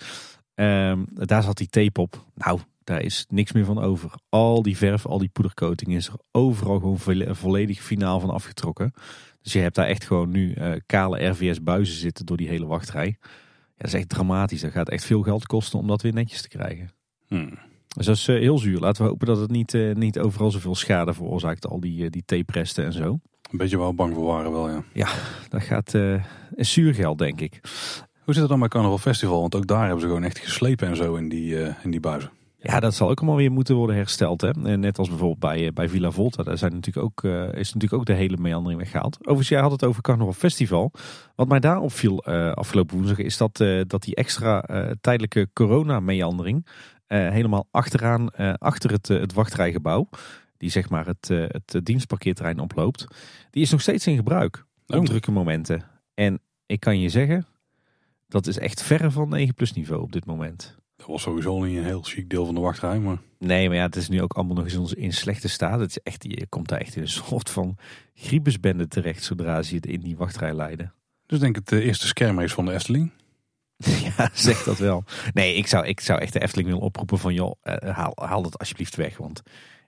Ehm, 0.54 1.04
daar 1.06 1.42
zat 1.42 1.56
die 1.56 1.68
tape 1.68 2.00
op. 2.00 2.24
Nou, 2.34 2.60
daar 2.84 3.02
is 3.02 3.26
niks 3.28 3.52
meer 3.52 3.64
van 3.64 3.78
over. 3.78 4.10
Al 4.28 4.62
die 4.62 4.76
verf, 4.76 5.06
al 5.06 5.18
die 5.18 5.28
poedercoating 5.28 5.94
is 5.94 6.06
er 6.08 6.14
overal 6.30 6.78
gewoon 6.78 7.34
volledig 7.36 7.80
finaal 7.80 8.20
van 8.20 8.30
afgetrokken. 8.30 8.92
Dus 9.42 9.52
je 9.52 9.58
hebt 9.58 9.74
daar 9.74 9.86
echt 9.86 10.04
gewoon 10.04 10.30
nu 10.30 10.56
kale 10.86 11.26
RVS 11.26 11.62
buizen 11.62 11.96
zitten 11.96 12.26
door 12.26 12.36
die 12.36 12.48
hele 12.48 12.66
wachtrij. 12.66 13.16
Ja, 13.20 13.26
dat 13.76 13.86
is 13.86 13.94
echt 13.94 14.08
dramatisch. 14.08 14.60
Dat 14.60 14.72
gaat 14.72 14.88
echt 14.88 15.04
veel 15.04 15.22
geld 15.22 15.46
kosten 15.46 15.78
om 15.78 15.86
dat 15.86 16.02
weer 16.02 16.12
netjes 16.12 16.42
te 16.42 16.48
krijgen. 16.48 16.90
Hmm. 17.26 17.58
Dus 17.96 18.06
dat 18.06 18.16
is 18.16 18.26
heel 18.26 18.58
zuur. 18.58 18.78
Laten 18.78 19.02
we 19.02 19.08
hopen 19.08 19.26
dat 19.26 19.38
het 19.38 19.50
niet, 19.50 19.78
niet 19.94 20.18
overal 20.18 20.50
zoveel 20.50 20.74
schade 20.74 21.14
veroorzaakt. 21.14 21.66
Al 21.66 21.80
die, 21.80 22.10
die 22.10 22.24
taperesten 22.24 22.84
en 22.84 22.92
zo. 22.92 23.18
Een 23.50 23.58
beetje 23.58 23.78
wel 23.78 23.94
bang 23.94 24.14
voor 24.14 24.24
waren 24.24 24.52
wel, 24.52 24.68
ja. 24.68 24.82
Ja, 24.92 25.08
dat 25.48 25.62
gaat 25.62 25.92
een 25.92 26.22
zuur 26.56 26.94
geld, 26.94 27.18
denk 27.18 27.40
ik. 27.40 27.60
Hoe 28.24 28.34
zit 28.34 28.42
het 28.42 28.48
dan 28.48 28.58
bij 28.58 28.68
Carnaval 28.68 28.98
Festival? 28.98 29.40
Want 29.40 29.54
ook 29.54 29.66
daar 29.66 29.82
hebben 29.82 30.00
ze 30.00 30.06
gewoon 30.06 30.24
echt 30.24 30.38
geslepen 30.38 30.88
en 30.88 30.96
zo 30.96 31.14
in 31.14 31.28
die, 31.28 31.56
in 31.82 31.90
die 31.90 32.00
buizen. 32.00 32.30
Ja, 32.66 32.80
dat 32.80 32.94
zal 32.94 33.10
ook 33.10 33.18
allemaal 33.18 33.36
weer 33.36 33.52
moeten 33.52 33.74
worden 33.74 33.96
hersteld. 33.96 34.40
Hè? 34.40 34.50
Net 34.76 34.98
als 34.98 35.08
bijvoorbeeld 35.08 35.38
bij, 35.38 35.66
eh, 35.66 35.72
bij 35.72 35.88
Villa 35.88 36.10
Volta. 36.10 36.42
Daar 36.42 36.58
zijn 36.58 36.72
natuurlijk 36.72 37.06
ook, 37.06 37.22
uh, 37.22 37.42
is 37.42 37.74
natuurlijk 37.74 37.92
ook 37.92 38.06
de 38.06 38.12
hele 38.12 38.36
meandering 38.36 38.80
weggehaald. 38.80 39.16
Overigens, 39.18 39.48
jij 39.48 39.60
had 39.60 39.70
het 39.70 39.84
over 39.84 40.02
Carnaval 40.02 40.32
Festival. 40.32 40.92
Wat 41.34 41.48
mij 41.48 41.60
daar 41.60 41.80
opviel 41.80 42.24
uh, 42.28 42.52
afgelopen 42.52 42.96
woensdag 42.96 43.18
is 43.18 43.36
dat, 43.36 43.56
dat 43.86 44.02
die 44.02 44.14
extra 44.14 44.64
tijdelijke 45.00 45.48
corona-meandering 45.52 46.66
helemaal 47.06 47.68
achteraan, 47.70 48.30
achter 48.58 48.90
het, 48.90 49.08
het 49.08 49.32
wachtrijgebouw, 49.32 50.08
die 50.64 50.72
zeg 50.72 50.88
maar 50.88 51.06
het, 51.06 51.28
het 51.28 51.80
dienstparkeerterrein 51.82 52.58
oploopt, 52.58 53.06
die 53.50 53.62
is 53.62 53.70
nog 53.70 53.80
steeds 53.80 54.06
in 54.06 54.16
gebruik. 54.16 54.64
Op 54.86 54.96
oh. 54.96 55.04
drukke 55.04 55.30
momenten. 55.30 55.84
En 56.14 56.40
ik 56.66 56.80
kan 56.80 57.00
je 57.00 57.08
zeggen, 57.08 57.46
dat 58.28 58.46
is 58.46 58.58
echt 58.58 58.82
verre 58.82 59.10
van 59.10 59.28
9 59.28 59.54
plus 59.54 59.72
niveau 59.72 60.02
op 60.02 60.12
dit 60.12 60.24
moment. 60.24 60.76
Dat 60.96 61.06
was 61.06 61.22
sowieso 61.22 61.64
niet 61.64 61.76
een 61.76 61.84
heel 61.84 62.02
chic 62.02 62.30
deel 62.30 62.44
van 62.44 62.54
de 62.54 62.60
wachtrij. 62.60 62.98
Maar... 62.98 63.18
Nee, 63.38 63.68
maar 63.68 63.76
ja, 63.76 63.82
het 63.82 63.96
is 63.96 64.08
nu 64.08 64.22
ook 64.22 64.32
allemaal 64.32 64.54
nog 64.54 64.64
eens 64.64 64.94
in 64.94 65.12
slechte 65.12 65.48
staat. 65.48 65.80
Het 65.80 65.90
is 65.90 65.98
echt, 65.98 66.24
je 66.28 66.46
komt 66.46 66.68
daar 66.68 66.80
echt 66.80 66.96
in 66.96 67.02
een 67.02 67.08
soort 67.28 67.50
van 67.50 67.76
griebesbende 68.14 68.88
terecht 68.88 69.24
zodra 69.24 69.62
ze 69.62 69.74
je 69.74 69.80
in 69.80 70.00
die 70.00 70.16
wachtrij 70.16 70.54
leiden. 70.54 70.94
Dus 71.26 71.38
denk 71.38 71.56
ik 71.56 71.68
het 71.68 71.78
de 71.78 71.86
eerste 71.86 72.06
scherm 72.06 72.48
van 72.48 72.64
de 72.64 72.72
Efteling. 72.72 73.12
ja, 74.16 74.30
zeg 74.32 74.62
dat 74.62 74.78
wel. 74.78 75.04
Nee, 75.32 75.54
ik 75.54 75.66
zou, 75.66 75.86
ik 75.86 76.00
zou 76.00 76.20
echt 76.20 76.32
de 76.32 76.40
Efteling 76.40 76.68
willen 76.68 76.84
oproepen 76.84 77.18
van 77.18 77.34
joh, 77.34 77.52
eh, 77.62 77.96
haal, 77.96 78.12
haal 78.14 78.42
dat 78.42 78.58
alsjeblieft 78.58 78.96
weg. 78.96 79.16
Want 79.16 79.42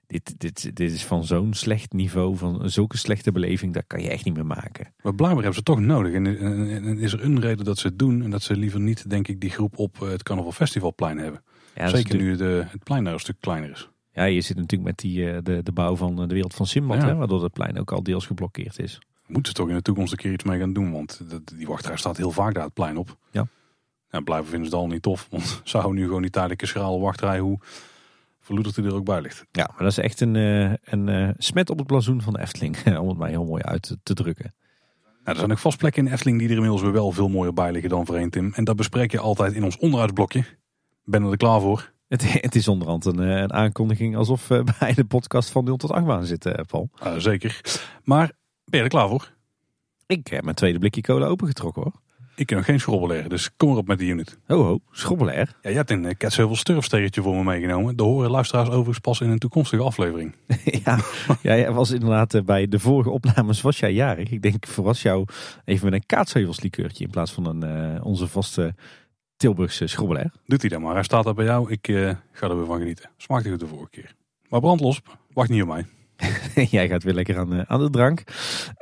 dit, 0.07 0.39
dit, 0.39 0.75
dit 0.75 0.91
is 0.91 1.05
van 1.05 1.25
zo'n 1.25 1.53
slecht 1.53 1.93
niveau, 1.93 2.37
van 2.37 2.69
zulke 2.69 2.97
slechte 2.97 3.31
beleving, 3.31 3.73
dat 3.73 3.83
kan 3.87 4.01
je 4.01 4.09
echt 4.09 4.25
niet 4.25 4.33
meer 4.33 4.45
maken. 4.45 4.93
Maar 5.01 5.15
blijkbaar 5.15 5.43
hebben 5.43 5.53
ze 5.53 5.63
toch 5.63 5.79
nodig. 5.79 6.13
En, 6.13 6.97
is 6.97 7.13
er 7.13 7.23
een 7.23 7.39
reden 7.39 7.65
dat 7.65 7.77
ze 7.77 7.87
het 7.87 7.99
doen 7.99 8.23
en 8.23 8.29
dat 8.29 8.41
ze 8.41 8.55
liever 8.55 8.79
niet, 8.79 9.09
denk 9.09 9.27
ik, 9.27 9.41
die 9.41 9.49
groep 9.49 9.77
op 9.77 9.99
het 9.99 10.23
Carnaval 10.23 10.51
Festivalplein 10.51 11.17
hebben. 11.17 11.43
Ja, 11.75 11.87
Zeker 11.87 12.17
nu 12.17 12.35
de, 12.35 12.65
het 12.67 12.83
plein 12.83 13.03
daar 13.03 13.13
een 13.13 13.19
stuk 13.19 13.35
kleiner 13.39 13.69
is. 13.69 13.89
Ja, 14.13 14.23
je 14.23 14.41
zit 14.41 14.55
natuurlijk 14.55 14.89
met 14.89 14.97
die, 14.99 15.31
eh, 15.31 15.37
de, 15.43 15.63
de 15.63 15.71
bouw 15.71 15.95
van 15.95 16.15
de 16.15 16.33
wereld 16.33 16.53
van 16.53 16.67
Simbad, 16.67 17.01
hè, 17.01 17.15
waardoor 17.15 17.43
het 17.43 17.53
plein 17.53 17.79
ook 17.79 17.91
al 17.91 18.03
deels 18.03 18.25
geblokkeerd 18.25 18.79
is. 18.79 18.99
Moeten 19.25 19.51
ze 19.51 19.57
toch 19.57 19.69
in 19.69 19.75
de 19.75 19.81
toekomst 19.81 20.11
een 20.11 20.17
keer 20.17 20.31
iets 20.31 20.43
mee 20.43 20.59
gaan 20.59 20.73
doen, 20.73 20.91
want 20.91 21.21
die 21.55 21.67
wachtrij 21.67 21.97
staat 21.97 22.17
heel 22.17 22.31
vaak 22.31 22.53
daar 22.53 22.63
het 22.63 22.73
plein 22.73 22.97
op. 22.97 23.17
Ja. 23.31 23.47
Ja, 24.11 24.19
blijven 24.19 24.47
vinden 24.47 24.69
ze 24.69 24.75
het 24.75 24.83
al 24.83 24.89
niet 24.89 25.01
tof, 25.01 25.27
want 25.29 25.61
ze 25.63 25.77
houden 25.77 25.99
nu 25.99 26.05
gewoon 26.05 26.21
die 26.21 26.31
tijdelijke 26.31 26.65
schrale 26.65 26.99
wachtrij 26.99 27.39
hoe 27.39 27.59
verloederd 28.47 28.75
hij 28.75 28.85
er 28.85 28.95
ook 28.95 29.05
bij 29.05 29.21
ligt. 29.21 29.45
Ja, 29.51 29.65
maar 29.67 29.83
dat 29.83 29.91
is 29.91 29.97
echt 29.97 30.21
een, 30.21 30.35
eh, 30.35 30.73
een 30.83 31.07
uh, 31.07 31.29
smet 31.37 31.69
op 31.69 31.77
het 31.77 31.87
blazoen 31.87 32.21
van 32.21 32.33
de 32.33 32.39
Efteling. 32.39 32.77
om 33.01 33.07
het 33.07 33.17
maar 33.17 33.29
heel 33.29 33.45
mooi 33.45 33.63
uit 33.63 33.97
te, 34.03 34.13
drukken. 34.13 34.55
Nou, 35.03 35.11
er 35.23 35.35
zijn 35.35 35.51
ook 35.51 35.57
vast 35.57 35.77
plekken 35.77 36.05
in 36.05 36.11
Efteling 36.11 36.39
die 36.39 36.47
er 36.47 36.53
inmiddels 36.53 36.81
weer 36.81 36.91
wel 36.91 37.11
veel 37.11 37.29
mooier 37.29 37.53
bij 37.53 37.71
liggen 37.71 37.89
dan 37.89 38.05
voorheen, 38.05 38.29
Tim. 38.29 38.53
En 38.53 38.63
dat 38.63 38.75
bespreek 38.75 39.11
je 39.11 39.19
altijd 39.19 39.53
in 39.53 39.63
ons 39.63 39.77
onderuitblokje. 39.77 40.45
Ben 41.03 41.23
er 41.23 41.37
klaar 41.37 41.61
voor? 41.61 41.93
Het, 42.07 42.41
het 42.41 42.55
is 42.55 42.67
onderhand 42.67 43.05
een, 43.05 43.19
eh, 43.19 43.41
een 43.41 43.53
aankondiging 43.53 44.15
alsof 44.15 44.47
we 44.47 44.63
bij 44.79 44.93
de 44.93 45.05
podcast 45.05 45.49
van 45.49 45.63
0 45.63 45.77
tot 45.77 45.91
8 45.91 46.05
baan 46.05 46.25
zitten, 46.25 46.65
Paul. 46.65 46.89
zeker. 47.17 47.61
Maar 48.03 48.31
ben 48.63 48.79
je 48.79 48.85
er 48.85 48.91
klaar 48.91 49.09
voor? 49.09 49.33
Ik 50.05 50.27
heb 50.27 50.43
mijn 50.43 50.55
tweede 50.55 50.79
blikje 50.79 51.01
cola 51.01 51.25
opengetrokken 51.25 51.81
hoor. 51.81 52.01
Ik 52.37 52.45
ken 52.45 52.57
nog 52.57 52.65
geen 52.65 52.79
schrobbelair, 52.79 53.29
dus 53.29 53.55
kom 53.55 53.69
erop 53.71 53.87
met 53.87 53.99
de 53.99 54.05
unit. 54.05 54.39
Ho 54.45 54.63
ho, 54.63 54.79
schrobbelair? 54.91 55.55
Ja, 55.61 55.69
je 55.69 55.75
hebt 55.75 55.91
een 55.91 56.15
uh, 56.21 56.51
sturfstegertje 56.51 57.21
voor 57.21 57.35
me 57.35 57.43
meegenomen. 57.43 57.95
De 57.95 58.03
horen 58.03 58.29
luisteraars 58.29 58.69
overigens 58.69 58.99
pas 58.99 59.21
in 59.21 59.29
een 59.29 59.37
toekomstige 59.37 59.83
aflevering. 59.83 60.35
ja, 60.85 60.99
jij 61.41 61.71
was 61.71 61.91
inderdaad 61.91 62.33
eh, 62.33 62.41
bij 62.41 62.67
de 62.67 62.79
vorige 62.79 63.09
opnames 63.09 63.61
was 63.61 63.79
jij 63.79 63.93
jarig. 63.93 64.31
Ik 64.31 64.41
denk 64.41 64.67
voor 64.67 64.83
was 64.83 65.01
jou 65.01 65.25
even 65.65 65.85
met 65.85 65.93
een 65.93 66.05
kaatsheuvelslikeurtje 66.05 67.03
in 67.03 67.09
plaats 67.09 67.31
van 67.31 67.45
een, 67.45 67.93
uh, 67.95 68.05
onze 68.05 68.27
vaste 68.27 68.75
Tilburgse 69.37 69.87
schrobbelair. 69.87 70.31
Doet 70.45 70.61
hij 70.61 70.69
dan 70.69 70.81
maar. 70.81 70.93
Hij 70.93 71.03
staat 71.03 71.23
daar 71.23 71.33
bij 71.33 71.45
jou. 71.45 71.71
Ik 71.71 71.87
uh, 71.87 72.11
ga 72.31 72.49
er 72.49 72.57
weer 72.57 72.65
van 72.65 72.79
genieten. 72.79 73.09
Smaakte 73.17 73.49
goed 73.49 73.59
de 73.59 73.67
vorige 73.67 73.89
keer. 73.89 74.15
Maar 74.49 74.59
brandlos, 74.59 75.01
wacht 75.33 75.49
niet 75.49 75.61
op 75.61 75.67
mij. 75.67 75.85
jij 76.77 76.87
gaat 76.87 77.03
weer 77.03 77.13
lekker 77.13 77.37
aan, 77.37 77.69
aan 77.69 77.79
de 77.79 77.89
drank. 77.89 78.23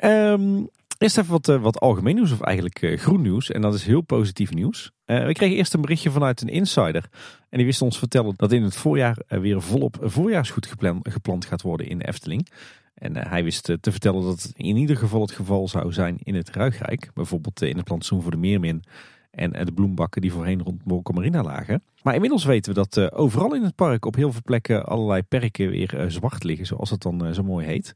Um, 0.04 0.70
Eerst 0.98 1.18
even 1.18 1.32
wat, 1.32 1.48
uh, 1.48 1.62
wat 1.62 1.80
algemeen 1.80 2.16
nieuws, 2.16 2.32
of 2.32 2.42
eigenlijk 2.42 2.82
uh, 2.82 2.98
groen 2.98 3.22
nieuws. 3.22 3.52
En 3.52 3.62
dat 3.62 3.74
is 3.74 3.86
heel 3.86 4.02
positief 4.02 4.54
nieuws. 4.54 4.92
Uh, 5.06 5.26
we 5.26 5.34
kregen 5.34 5.58
eerst 5.58 5.74
een 5.74 5.82
berichtje 5.82 6.12
vanuit 6.12 6.42
een 6.42 6.48
insider. 6.48 7.10
En 7.50 7.58
die 7.58 7.66
wist 7.66 7.82
ons 7.82 7.98
vertellen 7.98 8.34
dat 8.36 8.52
in 8.52 8.64
het 8.64 8.76
voorjaar 8.76 9.18
weer 9.28 9.62
volop 9.62 9.98
voorjaarsgoed 10.02 10.66
gepland, 10.66 11.10
geplant 11.12 11.46
gaat 11.46 11.62
worden 11.62 11.88
in 11.88 11.98
de 11.98 12.08
Efteling. 12.08 12.50
En 12.94 13.18
hij 13.18 13.44
wist 13.44 13.64
te 13.64 13.92
vertellen 13.92 14.24
dat 14.24 14.44
het 14.44 14.52
in 14.56 14.78
ieder 14.78 14.98
geval 14.98 15.22
het 15.22 15.32
geval 15.32 15.68
zou 15.68 15.94
zijn 15.94 16.18
in 16.24 16.36
het 16.36 16.50
Ruigrijk. 16.50 17.10
Bijvoorbeeld 17.14 17.62
in 17.62 17.76
het 17.76 17.86
plantsoen 17.86 18.22
voor 18.22 18.32
de 18.32 18.38
Meermin 18.38 18.84
en 19.32 19.66
de 19.66 19.72
bloembakken 19.72 20.22
die 20.22 20.32
voorheen 20.32 20.62
rond 20.62 20.86
Molke 20.86 21.14
Marina 21.14 21.44
lagen. 21.44 21.84
Maar 22.04 22.14
inmiddels 22.14 22.46
weten 22.46 22.74
we 22.74 22.88
dat 22.88 23.14
overal 23.14 23.56
in 23.56 23.64
het 23.64 23.76
park 23.76 24.06
op 24.06 24.16
heel 24.16 24.32
veel 24.32 24.42
plekken 24.44 24.86
allerlei 24.86 25.22
perken 25.22 25.70
weer 25.70 26.06
zwart 26.08 26.44
liggen, 26.44 26.66
zoals 26.66 26.90
het 26.90 27.02
dan 27.02 27.34
zo 27.34 27.44
mooi 27.44 27.66
heet. 27.66 27.96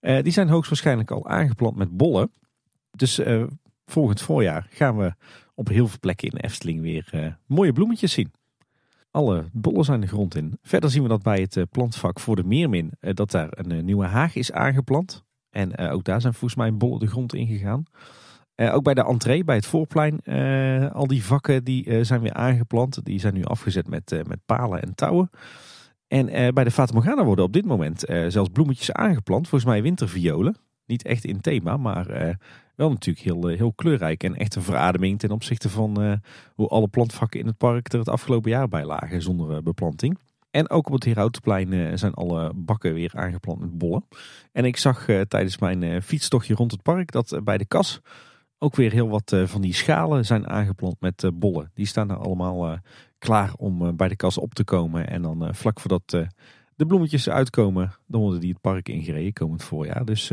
Die 0.00 0.32
zijn 0.32 0.48
hoogstwaarschijnlijk 0.48 1.10
al 1.10 1.28
aangeplant 1.28 1.76
met 1.76 1.96
bollen. 1.96 2.30
Dus 2.90 3.18
uh, 3.18 3.44
volgend 3.86 4.20
voorjaar 4.20 4.66
gaan 4.70 4.96
we 4.96 5.14
op 5.54 5.68
heel 5.68 5.88
veel 5.88 5.98
plekken 6.00 6.28
in 6.28 6.38
Efteling 6.38 6.80
weer 6.80 7.10
uh, 7.14 7.26
mooie 7.46 7.72
bloemetjes 7.72 8.12
zien. 8.12 8.32
Alle 9.10 9.44
bollen 9.52 9.84
zijn 9.84 10.00
de 10.00 10.06
grond 10.06 10.34
in. 10.34 10.58
Verder 10.62 10.90
zien 10.90 11.02
we 11.02 11.08
dat 11.08 11.22
bij 11.22 11.40
het 11.40 11.56
uh, 11.56 11.64
plantvak 11.70 12.20
voor 12.20 12.36
de 12.36 12.44
Meermin 12.44 12.92
dat 13.00 13.30
daar 13.30 13.48
een 13.50 13.84
nieuwe 13.84 14.06
haag 14.06 14.34
is 14.34 14.52
aangeplant. 14.52 15.24
En 15.50 15.78
ook 15.78 16.04
daar 16.04 16.20
zijn 16.20 16.34
volgens 16.34 16.60
mij 16.60 16.74
bollen 16.74 17.00
de 17.00 17.06
grond 17.06 17.34
ingegaan. 17.34 17.84
ook 18.56 18.82
bij 18.82 18.94
de 18.94 19.04
entree, 19.04 19.44
bij 19.44 19.56
het 19.56 19.66
voorplein, 19.66 20.20
al 20.92 21.06
die 21.06 21.24
vakken 21.24 21.64
die 21.64 22.04
zijn 22.04 22.20
weer 22.20 22.34
aangeplant. 22.34 23.04
Die 23.04 23.20
zijn 23.20 23.34
nu 23.34 23.44
afgezet 23.44 23.88
met, 23.88 24.22
met 24.26 24.38
palen 24.46 24.82
en 24.82 24.94
touwen. 24.94 25.30
En 26.10 26.54
bij 26.54 26.64
de 26.64 26.70
Fata 26.70 26.94
Morgana 26.94 27.24
worden 27.24 27.44
op 27.44 27.52
dit 27.52 27.64
moment 27.64 28.04
zelfs 28.28 28.50
bloemetjes 28.52 28.92
aangeplant. 28.92 29.48
Volgens 29.48 29.70
mij 29.70 29.82
winterviolen. 29.82 30.56
Niet 30.86 31.04
echt 31.04 31.24
in 31.24 31.40
thema, 31.40 31.76
maar 31.76 32.36
wel 32.80 32.90
natuurlijk 32.90 33.24
heel, 33.24 33.48
eh, 33.48 33.56
heel 33.56 33.72
kleurrijk 33.72 34.24
en 34.24 34.36
echt 34.36 34.54
een 34.54 34.62
verademing 34.62 35.18
ten 35.18 35.30
opzichte 35.30 35.68
van 35.68 36.20
hoe 36.54 36.68
alle 36.68 36.88
plantvakken 36.88 37.40
in 37.40 37.46
het 37.46 37.56
park 37.56 37.92
er 37.92 37.98
het 37.98 38.08
afgelopen 38.08 38.50
jaar 38.50 38.68
bij 38.68 38.84
lagen 38.84 39.22
zonder 39.22 39.62
beplanting. 39.62 40.18
En 40.50 40.70
ook 40.70 40.86
op 40.86 40.92
het 40.92 41.04
Herautenplein 41.04 41.98
zijn 41.98 42.14
alle 42.14 42.52
bakken 42.54 42.94
weer 42.94 43.10
aangeplant 43.14 43.60
met 43.60 43.78
bollen. 43.78 44.04
En 44.52 44.64
ik 44.64 44.76
zag 44.76 45.04
tijdens 45.28 45.58
mijn 45.58 46.02
fietstochtje 46.02 46.54
rond 46.54 46.70
het 46.70 46.82
park 46.82 47.12
dat 47.12 47.40
bij 47.44 47.58
de 47.58 47.66
kas 47.66 48.00
ook 48.58 48.76
weer 48.76 48.92
heel 48.92 49.08
wat 49.08 49.36
van 49.44 49.60
die 49.60 49.74
schalen 49.74 50.26
zijn 50.26 50.48
aangeplant 50.48 51.00
met 51.00 51.30
bollen. 51.34 51.70
Die 51.74 51.86
staan 51.86 52.10
er 52.10 52.16
allemaal 52.16 52.78
klaar 53.20 53.52
om 53.56 53.96
bij 53.96 54.08
de 54.08 54.16
kas 54.16 54.38
op 54.38 54.54
te 54.54 54.64
komen. 54.64 55.08
En 55.08 55.22
dan 55.22 55.54
vlak 55.54 55.80
voordat 55.80 56.10
de 56.74 56.86
bloemetjes 56.86 57.28
uitkomen, 57.28 57.92
dan 58.06 58.20
worden 58.20 58.40
die 58.40 58.50
het 58.50 58.60
park 58.60 58.88
ingereden 58.88 59.32
komend 59.32 59.62
voorjaar. 59.62 60.04
Dus 60.04 60.30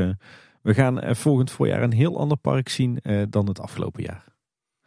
we 0.68 0.74
gaan 0.74 1.00
eh, 1.00 1.16
volgend 1.16 1.52
voorjaar 1.52 1.84
een 1.84 1.94
heel 1.94 2.20
ander 2.20 2.38
park 2.38 2.70
zien 2.70 3.00
eh, 3.00 3.22
dan 3.30 3.48
het 3.48 3.60
afgelopen 3.60 4.04
jaar. 4.04 4.24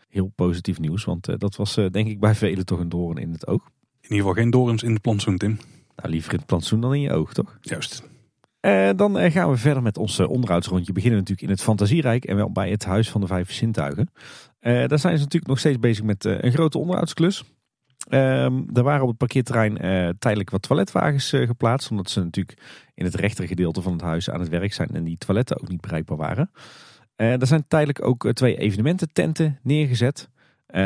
Heel 0.08 0.32
positief 0.34 0.78
nieuws, 0.78 1.04
want 1.04 1.28
eh, 1.28 1.34
dat 1.38 1.56
was 1.56 1.74
denk 1.74 2.08
ik 2.08 2.20
bij 2.20 2.34
velen 2.34 2.66
toch 2.66 2.78
een 2.78 2.88
doorn 2.88 3.16
in 3.16 3.32
het 3.32 3.46
oog. 3.46 3.64
In 3.64 4.02
ieder 4.02 4.16
geval 4.16 4.32
geen 4.32 4.50
dorens 4.50 4.82
in 4.82 4.92
het 4.92 5.02
plantsoen, 5.02 5.36
Tim. 5.36 5.58
Nou, 5.96 6.10
liever 6.10 6.32
in 6.32 6.38
het 6.38 6.46
plantsoen 6.46 6.80
dan 6.80 6.94
in 6.94 7.00
je 7.00 7.12
oog, 7.12 7.32
toch? 7.32 7.58
Juist. 7.60 8.08
dan 8.96 9.30
gaan 9.30 9.50
we 9.50 9.56
verder 9.56 9.82
met 9.82 9.98
ons 9.98 10.20
onderhoudsrondje. 10.20 10.86
We 10.86 10.92
beginnen 10.92 11.18
natuurlijk 11.18 11.46
in 11.46 11.52
het 11.52 11.62
Fantasierijk 11.62 12.24
en 12.24 12.36
wel 12.36 12.52
bij 12.52 12.70
het 12.70 12.84
Huis 12.84 13.10
van 13.10 13.20
de 13.20 13.26
Vijf 13.26 13.52
Zintuigen. 13.52 14.10
daar 14.60 14.98
zijn 14.98 15.16
ze 15.16 15.22
natuurlijk 15.22 15.46
nog 15.46 15.58
steeds 15.58 15.78
bezig 15.78 16.04
met 16.04 16.24
een 16.24 16.52
grote 16.52 16.78
onderhoudsklus. 16.78 17.44
Um, 18.08 18.66
er 18.74 18.82
waren 18.82 19.02
op 19.02 19.08
het 19.08 19.16
parkeerterrein 19.16 19.72
uh, 19.72 20.08
tijdelijk 20.18 20.50
wat 20.50 20.62
toiletwagens 20.62 21.32
uh, 21.32 21.46
geplaatst. 21.46 21.90
Omdat 21.90 22.10
ze 22.10 22.20
natuurlijk 22.20 22.58
in 22.94 23.04
het 23.04 23.14
rechtergedeelte 23.14 23.82
van 23.82 23.92
het 23.92 24.00
huis 24.00 24.30
aan 24.30 24.40
het 24.40 24.48
werk 24.48 24.72
zijn 24.72 24.88
en 24.88 25.04
die 25.04 25.18
toiletten 25.18 25.60
ook 25.60 25.68
niet 25.68 25.80
bereikbaar 25.80 26.16
waren. 26.16 26.50
er 27.16 27.46
zijn 27.46 27.64
tijdelijk 27.68 28.04
ook 28.04 28.32
twee 28.32 28.56
evenementententen 28.56 29.58
neergezet. 29.62 30.28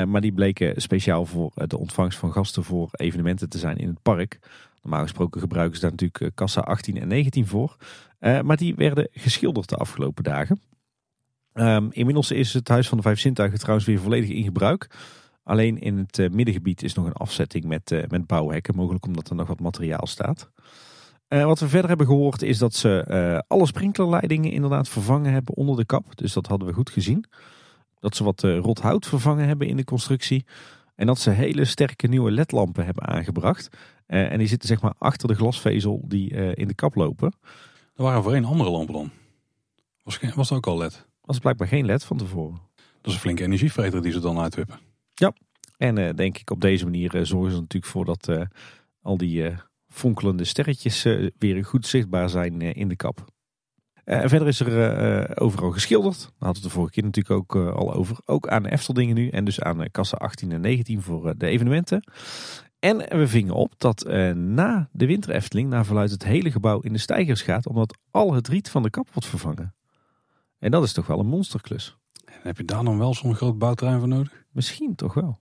maar 0.06 0.20
die 0.20 0.32
bleken 0.32 0.82
speciaal 0.82 1.26
voor 1.26 1.52
de 1.54 1.78
ontvangst 1.78 2.18
van 2.18 2.32
gasten 2.32 2.64
voor 2.64 2.88
evenementen 2.92 3.48
te 3.48 3.58
zijn 3.58 3.76
in 3.76 3.88
het 3.88 4.02
park. 4.02 4.38
Normaal 4.82 5.02
gesproken 5.02 5.40
gebruiken 5.40 5.74
ze 5.74 5.80
daar 5.80 5.90
natuurlijk 5.90 6.34
kassa 6.34 6.60
18 6.60 7.00
en 7.00 7.08
19 7.08 7.46
voor. 7.46 7.76
maar 8.18 8.56
die 8.56 8.74
werden 8.74 9.08
geschilderd 9.12 9.68
de 9.68 9.76
afgelopen 9.76 10.24
dagen. 10.24 10.60
Um, 11.54 11.88
inmiddels 11.92 12.30
is 12.30 12.52
het 12.52 12.68
Huis 12.68 12.88
van 12.88 12.96
de 12.96 13.02
Vijf 13.02 13.18
Zintuigen 13.18 13.58
trouwens 13.58 13.86
weer 13.86 14.00
volledig 14.00 14.30
in 14.30 14.44
gebruik. 14.44 14.88
Alleen 15.44 15.78
in 15.78 15.96
het 15.96 16.18
uh, 16.18 16.30
middengebied 16.30 16.82
is 16.82 16.94
nog 16.94 17.06
een 17.06 17.12
afzetting 17.12 17.64
met, 17.64 17.90
uh, 17.90 18.02
met 18.08 18.26
bouwhekken, 18.26 18.76
mogelijk 18.76 19.06
omdat 19.06 19.30
er 19.30 19.36
nog 19.36 19.48
wat 19.48 19.60
materiaal 19.60 20.06
staat. 20.06 20.50
Uh, 21.28 21.44
wat 21.44 21.58
we 21.58 21.68
verder 21.68 21.88
hebben 21.88 22.06
gehoord 22.06 22.42
is 22.42 22.58
dat 22.58 22.74
ze 22.74 23.44
alle 23.48 23.66
sprinklerleidingen 23.66 24.50
inderdaad 24.50 24.88
vervangen 24.88 25.32
hebben 25.32 25.54
onder 25.54 25.76
de 25.76 25.84
kap. 25.84 26.16
Dus 26.16 26.32
dat 26.32 26.46
hadden 26.46 26.68
we 26.68 26.74
goed 26.74 26.90
gezien. 26.90 27.24
Dat 27.98 28.16
ze 28.16 28.24
wat 28.24 28.40
rot 28.42 28.80
hout 28.80 29.06
vervangen 29.06 29.46
hebben 29.46 29.66
in 29.66 29.76
de 29.76 29.84
constructie. 29.84 30.44
En 30.94 31.06
dat 31.06 31.18
ze 31.18 31.30
hele 31.30 31.64
sterke 31.64 32.06
nieuwe 32.06 32.30
ledlampen 32.30 32.84
hebben 32.84 33.06
aangebracht. 33.06 33.68
en 34.06 34.38
die 34.38 34.46
zitten 34.46 34.68
zeg 34.68 34.80
maar 34.80 34.94
achter 34.98 35.28
de 35.28 35.34
glasvezel 35.34 36.04
die 36.08 36.30
in 36.54 36.68
de 36.68 36.74
kap 36.74 36.94
lopen. 36.94 37.34
Er 37.96 38.02
waren 38.02 38.22
voorheen 38.22 38.44
andere 38.44 38.70
lampen 38.70 38.94
dan. 38.94 39.10
Was, 40.02 40.18
was 40.34 40.48
het 40.48 40.58
ook 40.58 40.66
al 40.66 40.78
led? 40.78 41.06
was 41.24 41.38
blijkbaar 41.38 41.68
geen 41.68 41.84
led 41.84 42.04
van 42.04 42.16
tevoren. 42.16 42.60
Dat 42.74 43.06
is 43.06 43.14
een 43.14 43.20
flinke 43.20 43.42
energievreter 43.42 44.02
die 44.02 44.12
ze 44.12 44.20
dan 44.20 44.38
uitwippen. 44.38 44.78
Ja, 45.14 45.32
en 45.76 45.98
uh, 45.98 46.10
denk 46.14 46.38
ik 46.38 46.50
op 46.50 46.60
deze 46.60 46.84
manier 46.84 47.14
uh, 47.14 47.22
zorgen 47.22 47.52
ze 47.52 47.60
natuurlijk 47.60 47.92
voor 47.92 48.04
dat 48.04 48.28
uh, 48.28 48.42
al 49.02 49.16
die 49.16 49.54
fonkelende 49.88 50.44
sterretjes 50.44 51.02
weer 51.38 51.64
goed 51.64 51.86
zichtbaar 51.86 52.28
zijn 52.28 52.60
in 52.60 52.88
de 52.88 52.96
kap. 52.96 53.24
verder 54.04 54.48
is 54.48 54.60
er 54.60 55.40
overal 55.40 55.70
geschilderd. 55.70 56.18
Daar 56.18 56.32
hadden 56.38 56.62
we 56.62 56.68
de 56.68 56.74
vorige 56.74 56.92
keer 56.92 57.02
natuurlijk 57.02 57.34
ook 57.34 57.74
al 57.76 57.94
over. 57.94 58.16
Ook 58.24 58.48
aan 58.48 58.66
Efteldingen 58.66 59.14
nu 59.14 59.28
en 59.28 59.44
dus 59.44 59.60
aan 59.60 59.90
kassa 59.90 60.16
18 60.16 60.52
en 60.52 60.60
19 60.60 61.02
voor 61.02 61.34
de 61.36 61.46
evenementen. 61.46 62.12
En 62.78 62.96
we 62.96 63.28
vingen 63.28 63.54
op 63.54 63.72
dat 63.78 64.04
na 64.34 64.88
de 64.92 65.06
winter 65.06 65.30
Efteling 65.30 65.68
naar 65.68 65.84
verluidt 65.84 66.12
het 66.12 66.24
hele 66.24 66.50
gebouw 66.50 66.80
in 66.80 66.92
de 66.92 66.98
stijgers 66.98 67.42
gaat. 67.42 67.66
Omdat 67.66 67.98
al 68.10 68.32
het 68.32 68.48
riet 68.48 68.70
van 68.70 68.82
de 68.82 68.90
kap 68.90 69.08
wordt 69.12 69.28
vervangen. 69.28 69.74
En 70.58 70.70
dat 70.70 70.82
is 70.82 70.92
toch 70.92 71.06
wel 71.06 71.18
een 71.18 71.26
monsterklus. 71.26 71.96
Heb 72.44 72.56
je 72.56 72.64
daar 72.64 72.84
dan 72.84 72.98
wel 72.98 73.14
zo'n 73.14 73.34
groot 73.34 73.58
bouwterrein 73.58 73.98
voor 73.98 74.08
nodig? 74.08 74.44
Misschien 74.50 74.94
toch 74.94 75.14
wel. 75.14 75.38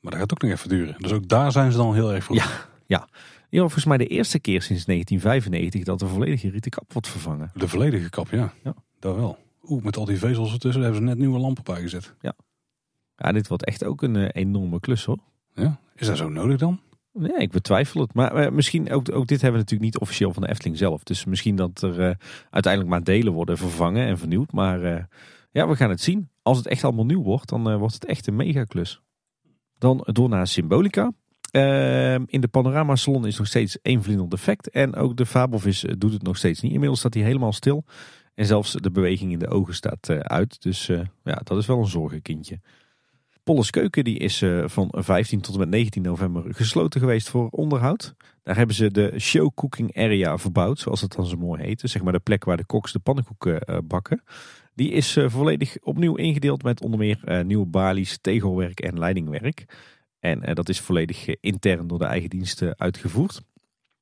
Maar 0.00 0.10
dat 0.10 0.20
gaat 0.20 0.32
ook 0.32 0.42
nog 0.42 0.50
even 0.50 0.68
duren. 0.68 0.94
Dus 0.98 1.12
ook 1.12 1.28
daar 1.28 1.52
zijn 1.52 1.72
ze 1.72 1.78
dan 1.78 1.94
heel 1.94 2.12
erg 2.12 2.24
voor. 2.24 2.36
Ja, 2.36 2.46
ja. 2.86 3.08
Ja, 3.48 3.60
volgens 3.60 3.84
mij 3.84 3.96
de 3.96 4.06
eerste 4.06 4.38
keer 4.38 4.62
sinds 4.62 4.84
1995 4.84 5.84
dat 5.84 5.98
de 5.98 6.06
volledige 6.06 6.50
rieten 6.50 6.70
kap 6.70 6.92
wordt 6.92 7.08
vervangen. 7.08 7.50
De 7.54 7.68
volledige 7.68 8.10
kap, 8.10 8.30
ja. 8.30 8.52
ja. 8.62 8.74
Dat 8.98 9.16
wel. 9.16 9.38
Oeh, 9.62 9.84
met 9.84 9.96
al 9.96 10.04
die 10.04 10.18
vezels 10.18 10.52
ertussen 10.52 10.82
hebben 10.82 11.00
ze 11.00 11.06
net 11.06 11.18
nieuwe 11.18 11.38
lampen 11.38 11.64
bijgezet. 11.64 12.14
Ja. 12.20 12.34
Ja, 13.16 13.32
dit 13.32 13.48
wordt 13.48 13.64
echt 13.64 13.84
ook 13.84 14.02
een 14.02 14.14
uh, 14.14 14.28
enorme 14.32 14.80
klus 14.80 15.04
hoor. 15.04 15.18
Ja. 15.54 15.80
Is 15.94 16.06
dat 16.06 16.16
zo 16.16 16.28
nodig 16.28 16.58
dan? 16.58 16.80
Nee, 17.12 17.36
ik 17.36 17.50
betwijfel 17.50 18.00
het. 18.00 18.14
Maar 18.14 18.44
uh, 18.44 18.50
misschien 18.50 18.92
ook, 18.92 19.12
ook 19.12 19.26
dit 19.26 19.40
hebben 19.40 19.60
we 19.60 19.66
natuurlijk 19.66 19.92
niet 19.92 19.98
officieel 19.98 20.32
van 20.32 20.42
de 20.42 20.48
Efteling 20.48 20.78
zelf. 20.78 21.02
Dus 21.02 21.24
misschien 21.24 21.56
dat 21.56 21.82
er 21.82 22.00
uh, 22.00 22.14
uiteindelijk 22.50 22.92
maar 22.92 23.04
delen 23.04 23.32
worden 23.32 23.58
vervangen 23.58 24.06
en 24.06 24.18
vernieuwd. 24.18 24.52
Maar 24.52 25.08
ja, 25.50 25.68
we 25.68 25.76
gaan 25.76 25.90
het 25.90 26.00
zien. 26.00 26.30
Als 26.42 26.56
het 26.56 26.66
echt 26.66 26.84
allemaal 26.84 27.04
nieuw 27.04 27.22
wordt, 27.22 27.48
dan 27.48 27.76
wordt 27.76 27.94
het 27.94 28.04
echt 28.04 28.26
een 28.26 28.36
megaklus. 28.36 29.00
Dan 29.78 30.08
door 30.12 30.28
naar 30.28 30.46
Symbolica. 30.46 31.12
Ehm, 31.50 32.22
in 32.26 32.40
de 32.40 32.48
Panorama 32.48 32.96
Salon 32.96 33.26
is 33.26 33.38
nog 33.38 33.46
steeds 33.46 33.80
één 33.82 34.02
vlinder 34.02 34.28
defect. 34.28 34.70
En 34.70 34.94
ook 34.94 35.16
de 35.16 35.26
Fabelvis 35.26 35.84
doet 35.98 36.12
het 36.12 36.22
nog 36.22 36.36
steeds 36.36 36.60
niet. 36.60 36.72
Inmiddels 36.72 36.98
staat 36.98 37.14
hij 37.14 37.22
helemaal 37.22 37.52
stil. 37.52 37.84
En 38.34 38.46
zelfs 38.46 38.72
de 38.72 38.90
beweging 38.90 39.32
in 39.32 39.38
de 39.38 39.48
ogen 39.48 39.74
staat 39.74 40.10
uit. 40.10 40.62
Dus 40.62 40.86
ja, 41.24 41.40
dat 41.44 41.58
is 41.58 41.66
wel 41.66 41.78
een 41.78 41.86
zorgenkindje. 41.86 42.60
Polles 43.44 43.70
Keuken 43.70 44.04
die 44.04 44.18
is 44.18 44.44
van 44.64 44.94
15 44.96 45.40
tot 45.40 45.54
en 45.54 45.60
met 45.60 45.68
19 45.68 46.02
november 46.02 46.54
gesloten 46.54 47.00
geweest 47.00 47.28
voor 47.28 47.48
onderhoud. 47.48 48.14
Daar 48.42 48.56
hebben 48.56 48.74
ze 48.74 48.90
de 48.90 49.14
show 49.18 49.50
cooking 49.54 49.96
area 49.96 50.38
verbouwd, 50.38 50.78
zoals 50.78 51.00
het 51.00 51.12
dan 51.12 51.26
zo 51.26 51.36
mooi 51.36 51.62
heet. 51.62 51.80
Dus 51.80 51.92
zeg 51.92 52.02
maar 52.02 52.12
de 52.12 52.18
plek 52.18 52.44
waar 52.44 52.56
de 52.56 52.64
koks 52.64 52.92
de 52.92 52.98
pannenkoeken 52.98 53.84
bakken. 53.86 54.22
Die 54.74 54.90
is 54.90 55.16
uh, 55.16 55.28
volledig 55.28 55.76
opnieuw 55.82 56.16
ingedeeld 56.16 56.62
met 56.62 56.82
onder 56.82 56.98
meer 56.98 57.44
nieuwe 57.44 57.66
balies, 57.66 58.18
tegelwerk 58.20 58.80
en 58.80 58.98
leidingwerk. 58.98 59.64
En 60.18 60.54
dat 60.54 60.68
is 60.68 60.80
volledig 60.80 61.26
intern 61.40 61.86
door 61.86 61.98
de 61.98 62.04
eigen 62.04 62.30
diensten 62.30 62.78
uitgevoerd. 62.78 63.42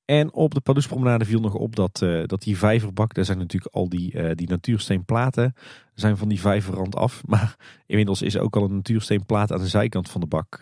En 0.04 0.32
op 0.32 0.54
de 0.54 0.60
Padoespromenade 0.60 1.24
viel 1.24 1.40
nog 1.40 1.54
op 1.54 1.76
dat, 1.76 1.98
dat 2.26 2.42
die 2.42 2.58
vijverbak, 2.58 3.14
daar 3.14 3.24
zijn 3.24 3.38
natuurlijk 3.38 3.74
al 3.74 3.88
die, 3.88 4.34
die 4.34 4.48
natuursteenplaten, 4.48 5.54
zijn 5.94 6.16
van 6.16 6.28
die 6.28 6.40
vijverrand 6.40 6.96
af. 6.96 7.22
Maar 7.26 7.56
inmiddels 7.86 8.22
is 8.22 8.38
ook 8.38 8.56
al 8.56 8.64
een 8.64 8.74
natuursteenplaat 8.74 9.52
aan 9.52 9.60
de 9.60 9.68
zijkant 9.68 10.10
van 10.10 10.20
de 10.20 10.26
bak 10.26 10.60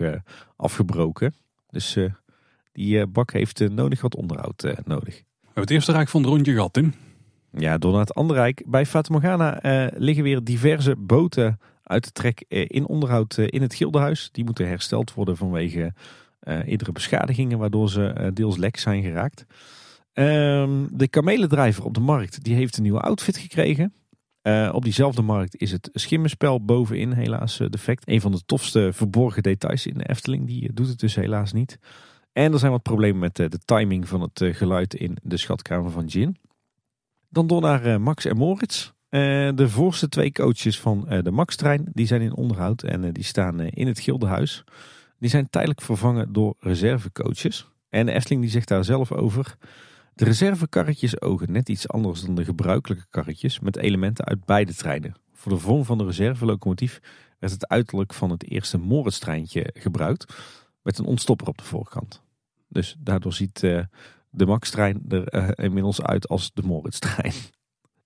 afgebroken. 0.56 1.34
Dus 1.70 1.98
die 2.72 3.06
bak 3.06 3.32
heeft 3.32 3.68
nodig 3.68 4.00
wat 4.00 4.16
onderhoud 4.16 4.62
nodig. 4.84 5.14
We 5.14 5.62
hebben 5.62 5.62
het 5.62 5.70
eerste 5.70 5.92
rijk 5.92 6.08
van 6.08 6.20
het 6.20 6.30
rondje 6.30 6.52
gehad, 6.52 6.72
Tim. 6.72 6.94
Ja, 7.58 7.78
door 7.78 7.92
naar 7.92 8.44
het. 8.44 8.62
Bij 8.66 8.86
Fatima 8.86 9.60
liggen 9.96 10.24
weer 10.24 10.44
diverse 10.44 10.96
boten 10.96 11.58
uit 11.82 12.04
de 12.04 12.12
trek 12.12 12.44
in 12.48 12.86
onderhoud 12.86 13.36
in 13.36 13.62
het 13.62 13.74
Gildenhuis. 13.74 14.28
Die 14.32 14.44
moeten 14.44 14.68
hersteld 14.68 15.14
worden 15.14 15.36
vanwege 15.36 15.92
uh, 16.42 16.66
eerdere 16.66 16.92
beschadigingen 16.92 17.58
waardoor 17.58 17.90
ze 17.90 18.30
deels 18.34 18.56
lek 18.56 18.76
zijn 18.76 19.02
geraakt. 19.02 19.44
Um, 20.12 20.88
de 20.92 21.08
kamelendrijver 21.08 21.84
op 21.84 21.94
de 21.94 22.00
markt 22.00 22.44
die 22.44 22.54
heeft 22.54 22.76
een 22.76 22.82
nieuwe 22.82 23.00
outfit 23.00 23.36
gekregen. 23.36 23.92
Op 24.72 24.84
diezelfde 24.84 25.22
markt 25.22 25.56
is 25.56 25.72
het 25.72 25.90
schimmenspel 25.92 26.64
bovenin 26.64 27.12
helaas 27.12 27.56
defect. 27.56 28.08
Een 28.08 28.20
van 28.20 28.32
de 28.32 28.42
tofste 28.46 28.90
verborgen 28.92 29.42
details 29.42 29.86
in 29.86 29.98
de 29.98 30.08
Efteling. 30.08 30.46
Die 30.46 30.72
doet 30.72 30.88
het 30.88 30.98
dus 30.98 31.14
helaas 31.14 31.52
niet. 31.52 31.78
En 32.32 32.52
er 32.52 32.58
zijn 32.58 32.72
wat 32.72 32.82
problemen 32.82 33.20
met 33.20 33.36
de 33.36 33.58
timing 33.64 34.08
van 34.08 34.20
het 34.20 34.42
geluid 34.56 34.94
in 34.94 35.16
de 35.22 35.36
schatkamer 35.36 35.90
van 35.90 36.10
Gin. 36.10 36.36
Dan 37.36 37.46
door 37.46 37.60
naar 37.60 38.00
Max 38.00 38.24
en 38.24 38.36
Moritz. 38.36 38.92
de 39.08 39.68
voorste 39.68 40.08
twee 40.08 40.32
coaches 40.32 40.80
van 40.80 41.06
de 41.22 41.30
Max-trein 41.30 41.86
die 41.92 42.06
zijn 42.06 42.20
in 42.20 42.34
onderhoud 42.34 42.82
en 42.82 43.12
die 43.12 43.24
staan 43.24 43.60
in 43.60 43.86
het 43.86 44.00
Gildenhuis. 44.00 44.64
Die 45.18 45.30
zijn 45.30 45.50
tijdelijk 45.50 45.80
vervangen 45.80 46.32
door 46.32 46.54
reservecoaches. 46.58 47.68
En 47.88 48.06
de 48.06 48.12
Efteling 48.12 48.42
die 48.42 48.50
zegt 48.50 48.68
daar 48.68 48.84
zelf 48.84 49.12
over. 49.12 49.56
De 50.14 50.24
reservekarretjes 50.24 51.20
ogen 51.20 51.52
net 51.52 51.68
iets 51.68 51.88
anders 51.88 52.20
dan 52.20 52.34
de 52.34 52.44
gebruikelijke 52.44 53.06
karretjes 53.10 53.60
met 53.60 53.76
elementen 53.76 54.24
uit 54.24 54.44
beide 54.44 54.74
treinen. 54.74 55.14
Voor 55.32 55.52
de 55.52 55.58
vorm 55.58 55.84
van 55.84 55.98
de 55.98 56.04
reservelocomotief 56.04 57.00
werd 57.38 57.52
het 57.52 57.68
uiterlijk 57.68 58.14
van 58.14 58.30
het 58.30 58.50
eerste 58.50 58.78
Moritz-treintje 58.78 59.70
gebruikt 59.74 60.34
met 60.82 60.98
een 60.98 61.06
ontstopper 61.06 61.48
op 61.48 61.58
de 61.58 61.64
voorkant. 61.64 62.22
Dus 62.68 62.96
daardoor 62.98 63.32
ziet 63.32 63.62
de 64.36 64.46
Max-trein 64.46 65.02
er 65.08 65.34
uh, 65.34 65.48
inmiddels 65.54 66.02
uit 66.02 66.28
als 66.28 66.50
de 66.54 66.62
Moritz-trein. 66.62 67.32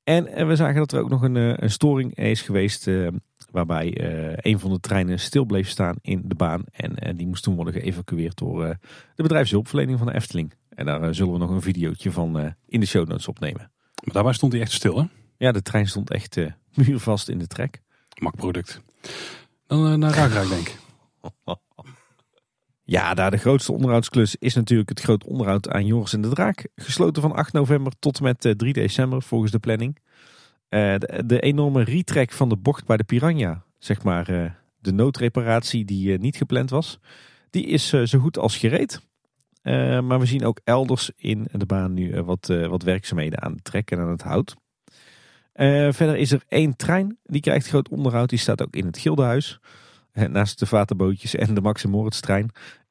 En, 0.05 0.27
en, 0.27 0.49
we 0.49 0.57
zagen 0.57 0.79
dat 0.79 0.93
er 0.93 1.01
ook 1.01 1.11
nog 1.11 1.23
een, 1.23 1.35
een 1.65 1.71
storing 1.71 2.15
is 2.17 2.43
geweest 2.43 2.91
Waarbij 3.51 4.01
uh, 4.01 4.37
een 4.37 4.59
van 4.59 4.71
de 4.73 4.81
treinen 4.81 5.19
stil 5.19 5.45
bleef 5.45 5.69
staan 5.69 5.97
in 6.01 6.23
de 6.25 6.35
baan. 6.35 6.63
En 6.73 7.07
uh, 7.07 7.17
die 7.17 7.27
moest 7.27 7.43
toen 7.43 7.55
worden 7.55 7.73
geëvacueerd 7.75 8.39
door 8.39 8.77
de 9.15 9.23
bedrijfshulpverlening 9.23 9.99
van 9.99 10.07
de 10.07 10.15
Efteling. 10.15 10.53
En 10.69 10.87
daar 10.87 11.15
zullen 11.15 11.33
we 11.33 11.39
nog 11.39 11.51
een 11.51 11.63
videootje 11.63 12.13
van 12.13 12.55
in 12.67 12.81
de 12.81 12.87
show 12.87 13.09
notes 13.09 13.29
opnemen. 13.29 13.73
Maar 14.05 14.15
daarbij 14.15 14.33
stond 14.33 14.53
hij 14.53 14.61
echt 14.61 14.73
stil 14.73 14.99
hè? 14.99 15.05
Ja, 15.37 15.53
de 15.53 15.63
trein 15.63 15.87
stond 15.87 16.11
echt 16.11 16.37
muurvast 16.75 17.29
in 17.29 17.39
de 17.39 17.47
trek. 17.47 17.83
Makproduct. 18.19 18.81
Dan 19.67 19.99
naar 19.99 20.15
Raakrijk 20.15 20.49
denk 20.49 20.69
ik. 20.69 20.79
Ja, 22.91 23.15
daar 23.15 23.31
de 23.31 23.37
grootste 23.37 23.73
onderhoudsklus 23.73 24.37
is 24.37 24.55
natuurlijk 24.55 24.89
het 24.89 25.01
groot 25.01 25.25
onderhoud 25.25 25.69
aan 25.69 25.87
Joris 25.87 26.13
en 26.13 26.21
de 26.21 26.29
Draak. 26.29 26.69
Gesloten 26.77 27.23
van 27.23 27.33
8 27.33 27.53
november 27.53 27.93
tot 27.99 28.19
en 28.19 28.23
met 28.23 28.55
3 28.57 28.73
december 28.73 29.23
volgens 29.23 29.51
de 29.51 29.59
planning. 29.59 29.99
Uh, 30.69 30.95
de, 31.25 31.41
enorme 31.41 31.85
retrek 31.85 32.31
van 32.33 32.49
de 32.49 32.57
bocht 32.57 32.87
bij 32.87 32.97
de 32.97 33.05
Piranha, 33.05 33.63
zeg 33.79 34.03
maar 34.03 34.31
uh, 34.31 34.51
de 34.79 34.93
noodreparatie 34.93 35.85
die 35.85 36.19
niet 36.19 36.37
gepland 36.37 36.71
was, 36.71 36.99
die 37.51 37.67
is 37.67 37.89
zo 37.89 38.19
goed 38.19 38.39
als 38.39 38.57
gereed. 38.57 39.01
maar 40.03 40.19
we 40.19 40.27
zien 40.27 40.45
ook 40.45 40.61
elders 40.65 41.11
in 41.17 41.49
de 41.53 41.67
baan 41.67 41.95
nu 41.95 42.23
wat, 42.23 42.47
wat 42.47 42.83
werkzaamheden 42.83 43.43
aan 43.43 43.53
het 43.53 43.65
trekken 43.65 43.99
en 43.99 44.05
aan 44.05 44.11
het 44.11 44.23
hout. 44.23 44.57
verder 45.97 46.17
is 46.17 46.33
er 46.33 46.43
één 46.49 46.77
trein, 46.77 47.19
die 47.23 47.41
krijgt 47.41 47.69
groot 47.69 47.89
onderhoud. 47.89 48.29
Die 48.29 48.39
staat 48.39 48.63
ook 48.63 48.75
in 48.75 48.87
het 48.87 48.99
Gildenhuis, 48.99 49.61
naast 50.13 50.59
de 50.59 50.67
vatenbootjes 50.67 51.35
en 51.35 51.55
de 51.55 51.61
Max 51.61 51.85
Moritz 51.85 52.21
trein. 52.21 52.51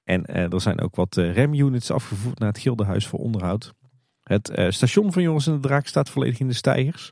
En 0.09 0.25
er 0.25 0.61
zijn 0.61 0.81
ook 0.81 0.95
wat 0.95 1.15
remunits 1.15 1.91
afgevoerd 1.91 2.39
naar 2.39 2.47
het 2.47 2.59
Gildenhuis 2.59 3.07
voor 3.07 3.19
onderhoud. 3.19 3.73
Het 4.23 4.51
station 4.69 5.13
van 5.13 5.21
Jongens 5.21 5.47
en 5.47 5.53
de 5.53 5.59
Draak 5.59 5.87
staat 5.87 6.09
volledig 6.09 6.39
in 6.39 6.47
de 6.47 6.53
stijgers. 6.53 7.11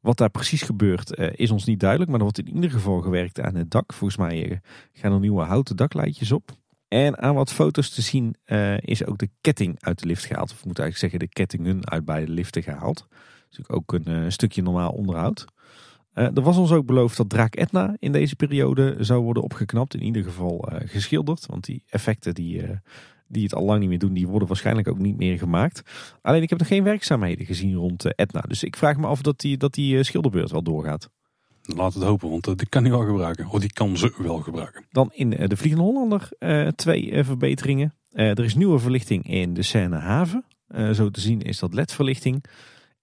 Wat 0.00 0.16
daar 0.16 0.30
precies 0.30 0.62
gebeurt 0.62 1.18
is 1.18 1.50
ons 1.50 1.64
niet 1.64 1.80
duidelijk, 1.80 2.10
maar 2.10 2.18
er 2.18 2.24
wordt 2.24 2.38
in 2.38 2.54
ieder 2.54 2.70
geval 2.70 3.00
gewerkt 3.00 3.40
aan 3.40 3.54
het 3.54 3.70
dak. 3.70 3.92
Volgens 3.92 4.18
mij 4.18 4.60
gaan 4.92 5.12
er 5.12 5.20
nieuwe 5.20 5.42
houten 5.42 5.76
dakleidjes 5.76 6.32
op. 6.32 6.50
En 6.88 7.18
aan 7.18 7.34
wat 7.34 7.52
foto's 7.52 7.90
te 7.90 8.02
zien 8.02 8.36
is 8.80 9.04
ook 9.04 9.18
de 9.18 9.30
ketting 9.40 9.76
uit 9.80 9.98
de 9.98 10.06
lift 10.06 10.24
gehaald. 10.24 10.52
Of 10.52 10.64
moet 10.64 10.78
eigenlijk 10.78 10.98
zeggen 10.98 11.18
de 11.18 11.28
kettingen 11.28 11.88
uit 11.88 12.04
beide 12.04 12.32
liften 12.32 12.62
gehaald. 12.62 13.06
Dus 13.48 13.68
ook 13.68 13.92
een 13.92 14.32
stukje 14.32 14.62
normaal 14.62 14.92
onderhoud. 14.92 15.44
Eh, 16.12 16.36
er 16.36 16.42
was 16.42 16.56
ons 16.56 16.72
ook 16.72 16.86
beloofd 16.86 17.16
dat 17.16 17.28
Draak 17.28 17.54
Etna 17.54 17.96
in 17.98 18.12
deze 18.12 18.36
periode 18.36 18.96
zou 18.98 19.22
worden 19.22 19.42
opgeknapt. 19.42 19.94
In 19.94 20.02
ieder 20.02 20.22
geval 20.22 20.68
eh, 20.68 20.88
geschilderd. 20.88 21.46
Want 21.46 21.64
die 21.64 21.82
effecten 21.86 22.34
die, 22.34 22.62
eh, 22.62 22.76
die 23.26 23.42
het 23.42 23.54
al 23.54 23.64
lang 23.64 23.80
niet 23.80 23.88
meer 23.88 23.98
doen, 23.98 24.14
die 24.14 24.28
worden 24.28 24.48
waarschijnlijk 24.48 24.88
ook 24.88 24.98
niet 24.98 25.16
meer 25.16 25.38
gemaakt. 25.38 25.82
Alleen 26.22 26.42
ik 26.42 26.50
heb 26.50 26.58
nog 26.58 26.68
geen 26.68 26.84
werkzaamheden 26.84 27.46
gezien 27.46 27.74
rond 27.74 28.14
Etna. 28.14 28.40
Dus 28.40 28.62
ik 28.62 28.76
vraag 28.76 28.96
me 28.96 29.06
af 29.06 29.22
dat 29.22 29.40
die, 29.40 29.56
dat 29.56 29.74
die 29.74 30.02
schilderbeurt 30.02 30.50
wel 30.50 30.62
doorgaat. 30.62 31.10
Laat 31.62 31.94
het 31.94 32.02
hopen, 32.02 32.30
want 32.30 32.58
die 32.58 32.68
kan 32.68 32.82
hij 32.82 32.92
wel 32.92 33.06
gebruiken. 33.06 33.48
Of 33.48 33.60
die 33.60 33.72
kan 33.72 33.96
ze 33.96 34.14
wel 34.18 34.38
gebruiken. 34.38 34.84
Dan 34.90 35.10
in 35.12 35.30
de 35.30 35.56
Vliegende 35.56 35.84
Hollander 35.84 36.28
twee 36.74 37.24
verbeteringen. 37.24 37.94
Er 38.10 38.44
is 38.44 38.54
nieuwe 38.54 38.78
verlichting 38.78 39.28
in 39.28 39.54
de 39.54 39.62
Seine 39.62 39.96
haven. 39.96 40.44
Zo 40.92 41.10
te 41.10 41.20
zien 41.20 41.42
is 41.42 41.58
dat 41.58 41.74
LED-verlichting. 41.74 42.44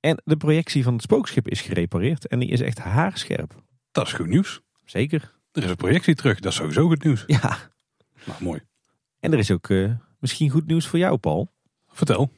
En 0.07 0.21
de 0.23 0.37
projectie 0.37 0.83
van 0.83 0.93
het 0.93 1.01
spookschip 1.01 1.47
is 1.47 1.61
gerepareerd. 1.61 2.27
En 2.27 2.39
die 2.39 2.49
is 2.49 2.61
echt 2.61 2.79
haarscherp. 2.79 3.63
Dat 3.91 4.07
is 4.07 4.13
goed 4.13 4.27
nieuws. 4.27 4.61
Zeker. 4.85 5.33
Er 5.51 5.63
is 5.63 5.69
een 5.69 5.75
projectie 5.75 6.15
terug. 6.15 6.39
Dat 6.39 6.51
is 6.51 6.57
sowieso 6.57 6.87
goed 6.87 7.03
nieuws. 7.03 7.23
Ja. 7.27 7.57
Nou, 8.25 8.43
mooi. 8.43 8.61
En 9.19 9.33
er 9.33 9.39
is 9.39 9.51
ook 9.51 9.69
eh, 9.69 9.91
misschien 10.19 10.49
goed 10.49 10.67
nieuws 10.67 10.87
voor 10.87 10.99
jou, 10.99 11.17
Paul. 11.17 11.51
Vertel. 11.87 12.31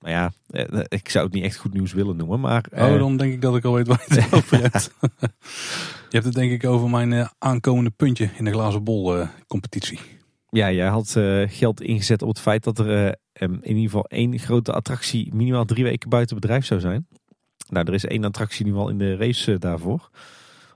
Nou 0.00 0.12
ja, 0.12 0.32
eh, 0.50 0.80
ik 0.88 1.08
zou 1.08 1.24
het 1.24 1.34
niet 1.34 1.44
echt 1.44 1.56
goed 1.56 1.72
nieuws 1.72 1.92
willen 1.92 2.16
noemen. 2.16 2.40
Maar 2.40 2.64
Oh, 2.72 2.78
eh, 2.78 2.98
dan 2.98 3.16
denk 3.16 3.32
ik 3.32 3.40
dat 3.40 3.56
ik 3.56 3.64
al 3.64 3.74
weet 3.74 3.86
waar 3.86 4.04
je 4.08 4.20
het 4.20 4.32
over 4.32 4.60
hebt. 4.60 4.94
je 6.10 6.16
hebt 6.16 6.24
het 6.24 6.34
denk 6.34 6.52
ik 6.52 6.64
over 6.64 6.90
mijn 6.90 7.28
aankomende 7.38 7.90
puntje 7.90 8.30
in 8.36 8.44
de 8.44 8.52
glazen 8.52 8.84
bol 8.84 9.26
competitie. 9.46 10.00
Ja, 10.50 10.72
jij 10.72 10.86
had 10.86 11.16
eh, 11.16 11.42
geld 11.46 11.80
ingezet 11.80 12.22
op 12.22 12.28
het 12.28 12.40
feit 12.40 12.64
dat 12.64 12.78
er 12.78 13.06
eh, 13.06 13.12
em, 13.32 13.52
in 13.52 13.76
ieder 13.76 13.82
geval 13.82 14.04
één 14.04 14.38
grote 14.38 14.72
attractie 14.72 15.34
minimaal 15.34 15.64
drie 15.64 15.84
weken 15.84 16.08
buiten 16.08 16.36
bedrijf 16.36 16.64
zou 16.64 16.80
zijn. 16.80 17.06
Nou, 17.68 17.86
er 17.86 17.94
is 17.94 18.04
één 18.04 18.24
attractie 18.24 18.66
nu 18.66 18.74
al 18.74 18.88
in 18.88 18.98
de 18.98 19.16
race 19.16 19.52
eh, 19.52 19.58
daarvoor. 19.58 20.10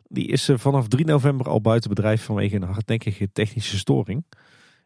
Die 0.09 0.26
is 0.26 0.51
vanaf 0.55 0.88
3 0.88 1.05
november 1.05 1.48
al 1.48 1.60
buiten 1.60 1.90
bedrijf 1.90 2.24
vanwege 2.24 2.56
een 2.56 2.62
hardnekkige 2.62 3.32
technische 3.32 3.78
storing. 3.78 4.24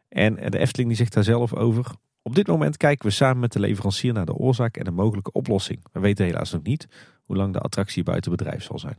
En 0.09 0.35
de 0.35 0.57
Efteling 0.57 0.89
die 0.89 0.97
zegt 0.97 1.13
daar 1.13 1.23
zelf 1.23 1.53
over. 1.53 1.85
Op 2.21 2.35
dit 2.35 2.47
moment 2.47 2.77
kijken 2.77 3.07
we 3.07 3.13
samen 3.13 3.39
met 3.39 3.51
de 3.51 3.59
leverancier 3.59 4.13
naar 4.13 4.25
de 4.25 4.33
oorzaak 4.33 4.77
en 4.77 4.83
de 4.83 4.91
mogelijke 4.91 5.31
oplossing. 5.31 5.79
We 5.91 5.99
weten 5.99 6.25
helaas 6.25 6.51
nog 6.51 6.63
niet 6.63 6.87
hoe 7.23 7.35
lang 7.35 7.53
de 7.53 7.59
attractie 7.59 8.03
buiten 8.03 8.31
bedrijf 8.31 8.63
zal 8.63 8.79
zijn. 8.79 8.97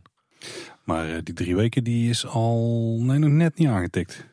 Maar 0.85 1.25
die 1.25 1.35
drie 1.35 1.57
weken 1.57 1.85
die 1.85 2.11
is 2.11 2.27
al 2.27 2.99
nee, 3.01 3.19
nog 3.19 3.31
net 3.31 3.59
niet 3.59 3.69
aangetikt. 3.69 4.27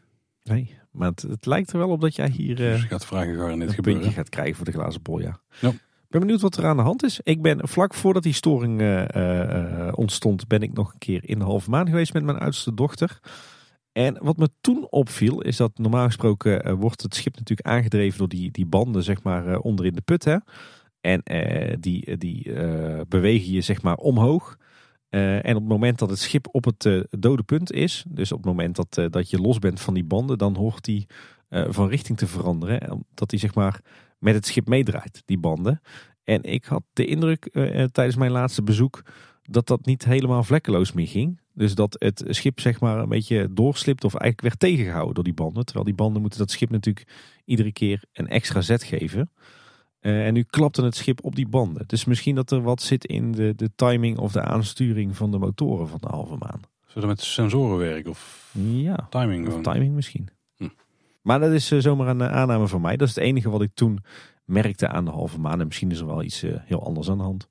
Nee, 0.43 0.77
maar 0.93 1.09
het, 1.09 1.21
het 1.21 1.45
lijkt 1.45 1.71
er 1.71 1.77
wel 1.77 1.89
op 1.89 2.01
dat 2.01 2.15
jij 2.15 2.29
hier 2.29 2.65
eh, 2.65 2.71
dus 2.71 2.81
je 2.81 2.87
gaat 2.87 3.05
vragen 3.05 3.37
waar 3.37 3.51
dit 3.51 3.61
een 3.61 3.73
gebeuren. 3.73 4.01
puntje 4.01 4.19
gaat 4.19 4.29
krijgen 4.29 4.55
voor 4.55 4.65
de 4.65 4.71
glazen 4.71 5.01
bol, 5.01 5.19
ja. 5.19 5.39
Ja. 5.61 5.69
Ik 5.69 6.19
ben 6.19 6.27
benieuwd 6.27 6.41
wat 6.41 6.57
er 6.57 6.65
aan 6.65 6.77
de 6.77 6.83
hand 6.83 7.03
is. 7.03 7.19
Ik 7.23 7.41
ben 7.41 7.67
vlak 7.67 7.93
voordat 7.93 8.23
die 8.23 8.33
storing 8.33 8.81
eh, 8.81 9.15
eh, 9.15 9.87
eh, 9.87 9.93
ontstond, 9.97 10.47
ben 10.47 10.61
ik 10.61 10.73
nog 10.73 10.93
een 10.93 10.99
keer 10.99 11.29
in 11.29 11.39
de 11.39 11.45
halve 11.45 11.69
maan 11.69 11.87
geweest 11.87 12.13
met 12.13 12.23
mijn 12.23 12.37
oudste 12.37 12.73
dochter. 12.73 13.19
En 13.93 14.17
wat 14.21 14.37
me 14.37 14.49
toen 14.61 14.87
opviel, 14.89 15.41
is 15.41 15.57
dat 15.57 15.77
normaal 15.77 16.05
gesproken 16.05 16.63
eh, 16.63 16.73
wordt 16.73 17.01
het 17.01 17.15
schip 17.15 17.35
natuurlijk 17.37 17.67
aangedreven 17.67 18.17
door 18.17 18.27
die, 18.27 18.51
die 18.51 18.65
banden, 18.65 19.03
zeg 19.03 19.23
maar, 19.23 19.47
eh, 19.47 19.59
onderin 19.61 19.93
de 19.93 20.01
put. 20.01 20.23
Hè? 20.23 20.37
En 21.01 21.23
eh, 21.23 21.75
die, 21.79 22.17
die 22.17 22.53
eh, 22.53 23.01
bewegen 23.07 23.51
je, 23.51 23.61
zeg 23.61 23.81
maar, 23.81 23.95
omhoog. 23.95 24.57
Eh, 25.13 25.45
en 25.45 25.55
op 25.55 25.61
het 25.61 25.71
moment 25.71 25.99
dat 25.99 26.09
het 26.09 26.19
schip 26.19 26.47
op 26.51 26.65
het 26.65 26.85
eh, 26.85 26.99
dode 27.09 27.43
punt 27.43 27.71
is, 27.71 28.05
dus 28.07 28.31
op 28.31 28.37
het 28.37 28.47
moment 28.47 28.75
dat, 28.75 28.97
eh, 28.97 29.05
dat 29.09 29.29
je 29.29 29.41
los 29.41 29.59
bent 29.59 29.81
van 29.81 29.93
die 29.93 30.03
banden, 30.03 30.37
dan 30.37 30.55
hoort 30.55 30.83
die 30.83 31.07
van 31.67 31.89
richting 31.89 32.17
te 32.17 32.27
veranderen. 32.27 32.91
Omdat 32.91 33.29
die, 33.29 33.39
zeg 33.39 33.55
maar, 33.55 33.81
met 34.19 34.33
het 34.33 34.45
schip 34.45 34.67
meedraait, 34.67 35.21
die 35.25 35.37
banden. 35.37 35.81
En 36.23 36.43
ik 36.43 36.65
had 36.65 36.83
de 36.93 37.05
indruk 37.05 37.49
tijdens 37.91 38.15
mijn 38.15 38.31
laatste 38.31 38.63
bezoek 38.63 39.03
dat 39.43 39.67
dat 39.67 39.85
niet 39.85 40.05
helemaal 40.05 40.43
vlekkeloos 40.43 40.91
meer 40.91 41.07
ging. 41.07 41.39
Dus 41.53 41.75
dat 41.75 41.95
het 41.99 42.23
schip 42.27 42.59
zeg 42.59 42.79
maar 42.79 42.99
een 42.99 43.09
beetje 43.09 43.53
doorslipt 43.53 44.03
of 44.03 44.15
eigenlijk 44.15 44.41
werd 44.41 44.59
tegengehouden 44.59 45.13
door 45.13 45.23
die 45.23 45.33
banden. 45.33 45.65
Terwijl 45.65 45.85
die 45.85 45.95
banden 45.95 46.21
moeten 46.21 46.39
dat 46.39 46.51
schip 46.51 46.69
natuurlijk 46.69 47.07
iedere 47.45 47.71
keer 47.71 48.03
een 48.13 48.27
extra 48.27 48.61
zet 48.61 48.83
geven. 48.83 49.29
Eh, 50.03 50.25
en 50.27 50.33
nu 50.33 50.43
klapte 50.43 50.83
het 50.83 50.95
schip 50.95 51.23
op 51.23 51.35
die 51.35 51.47
banden. 51.47 51.83
Dus 51.87 52.05
misschien 52.05 52.35
dat 52.35 52.51
er 52.51 52.61
wat 52.61 52.81
zit 52.81 53.05
in 53.05 53.31
de, 53.31 53.55
de 53.55 53.69
timing 53.75 54.17
of 54.17 54.31
de 54.31 54.41
aansturing 54.41 55.15
van 55.15 55.31
de 55.31 55.37
motoren 55.37 55.87
van 55.87 55.97
de 56.01 56.07
halve 56.07 56.35
maan. 56.39 56.61
Dat 56.93 57.05
met 57.05 57.21
sensoren 57.21 57.77
werken 57.77 58.09
of 58.09 58.51
Ja, 58.57 59.07
timing? 59.09 59.47
of 59.47 59.61
timing 59.61 59.93
misschien. 59.93 60.29
Hm. 60.55 60.67
Maar 61.21 61.39
dat 61.39 61.51
is 61.51 61.71
eh, 61.71 61.79
zomaar 61.79 62.07
een 62.07 62.21
eh, 62.21 62.31
aanname 62.31 62.67
van 62.67 62.81
mij. 62.81 62.97
Dat 62.97 63.07
is 63.07 63.15
het 63.15 63.23
enige 63.23 63.49
wat 63.49 63.61
ik 63.61 63.71
toen 63.73 63.99
merkte 64.45 64.87
aan 64.87 65.05
de 65.05 65.11
halve 65.11 65.39
maan. 65.39 65.59
En 65.59 65.67
misschien 65.67 65.91
is 65.91 65.99
er 65.99 66.05
wel 66.05 66.23
iets 66.23 66.41
heel 66.65 66.85
anders 66.85 67.09
aan 67.09 67.17
de 67.17 67.23
hand. 67.23 67.47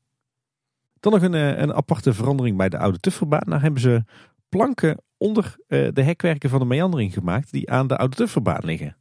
Dan 1.01 1.13
nog 1.13 1.23
een, 1.23 1.63
een 1.63 1.75
aparte 1.75 2.15
verandering 2.15 2.57
bij 2.57 2.69
de 2.69 2.79
oude 2.79 2.99
Tufferbaan. 2.99 3.47
Daar 3.47 3.63
hebben 3.63 3.81
ze 3.81 4.05
planken 4.49 5.03
onder 5.17 5.57
de 5.69 6.03
hekwerken 6.03 6.51
van 6.51 6.59
de 6.59 6.65
meandering 6.65 7.13
gemaakt 7.13 7.53
die 7.53 7.71
aan 7.71 7.87
de 7.87 7.97
oude 7.97 8.17
Tufferbaan 8.17 8.65
liggen. 8.65 8.97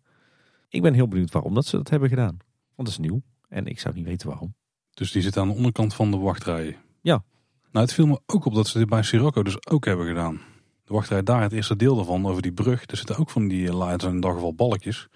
Ik 0.69 0.81
ben 0.81 0.93
heel 0.93 1.07
benieuwd 1.07 1.31
waarom 1.31 1.53
dat 1.53 1.65
ze 1.65 1.77
dat 1.77 1.89
hebben 1.89 2.09
gedaan. 2.09 2.37
Want 2.75 2.87
dat 2.87 2.87
is 2.87 2.97
nieuw 2.97 3.21
en 3.51 3.67
ik 3.67 3.79
zou 3.79 3.95
niet 3.95 4.05
weten 4.05 4.27
waarom. 4.27 4.55
Dus 4.93 5.11
die 5.11 5.21
zit 5.21 5.37
aan 5.37 5.47
de 5.47 5.53
onderkant 5.53 5.93
van 5.93 6.11
de 6.11 6.17
wachtrij. 6.17 6.77
Ja. 7.01 7.23
Nou, 7.71 7.85
het 7.85 7.93
viel 7.93 8.07
me 8.07 8.21
ook 8.25 8.45
op 8.45 8.53
dat 8.53 8.67
ze 8.67 8.77
dit 8.77 8.89
bij 8.89 9.03
Sirocco 9.03 9.43
dus 9.43 9.67
ook 9.67 9.85
hebben 9.85 10.07
gedaan. 10.07 10.41
De 10.83 10.93
wachtrij 10.93 11.23
daar, 11.23 11.41
het 11.41 11.51
eerste 11.51 11.75
deel 11.75 11.95
daarvan, 11.95 12.25
over 12.25 12.41
die 12.41 12.53
brug. 12.53 12.85
Er 12.85 12.97
zitten 12.97 13.17
ook 13.17 13.29
van 13.29 13.47
die 13.47 13.67
eh, 13.67 13.77
lights 13.77 14.03
en 14.03 14.09
in 14.09 14.15
ieder 14.15 14.31
geval 14.31 14.53
balkjes. 14.53 15.07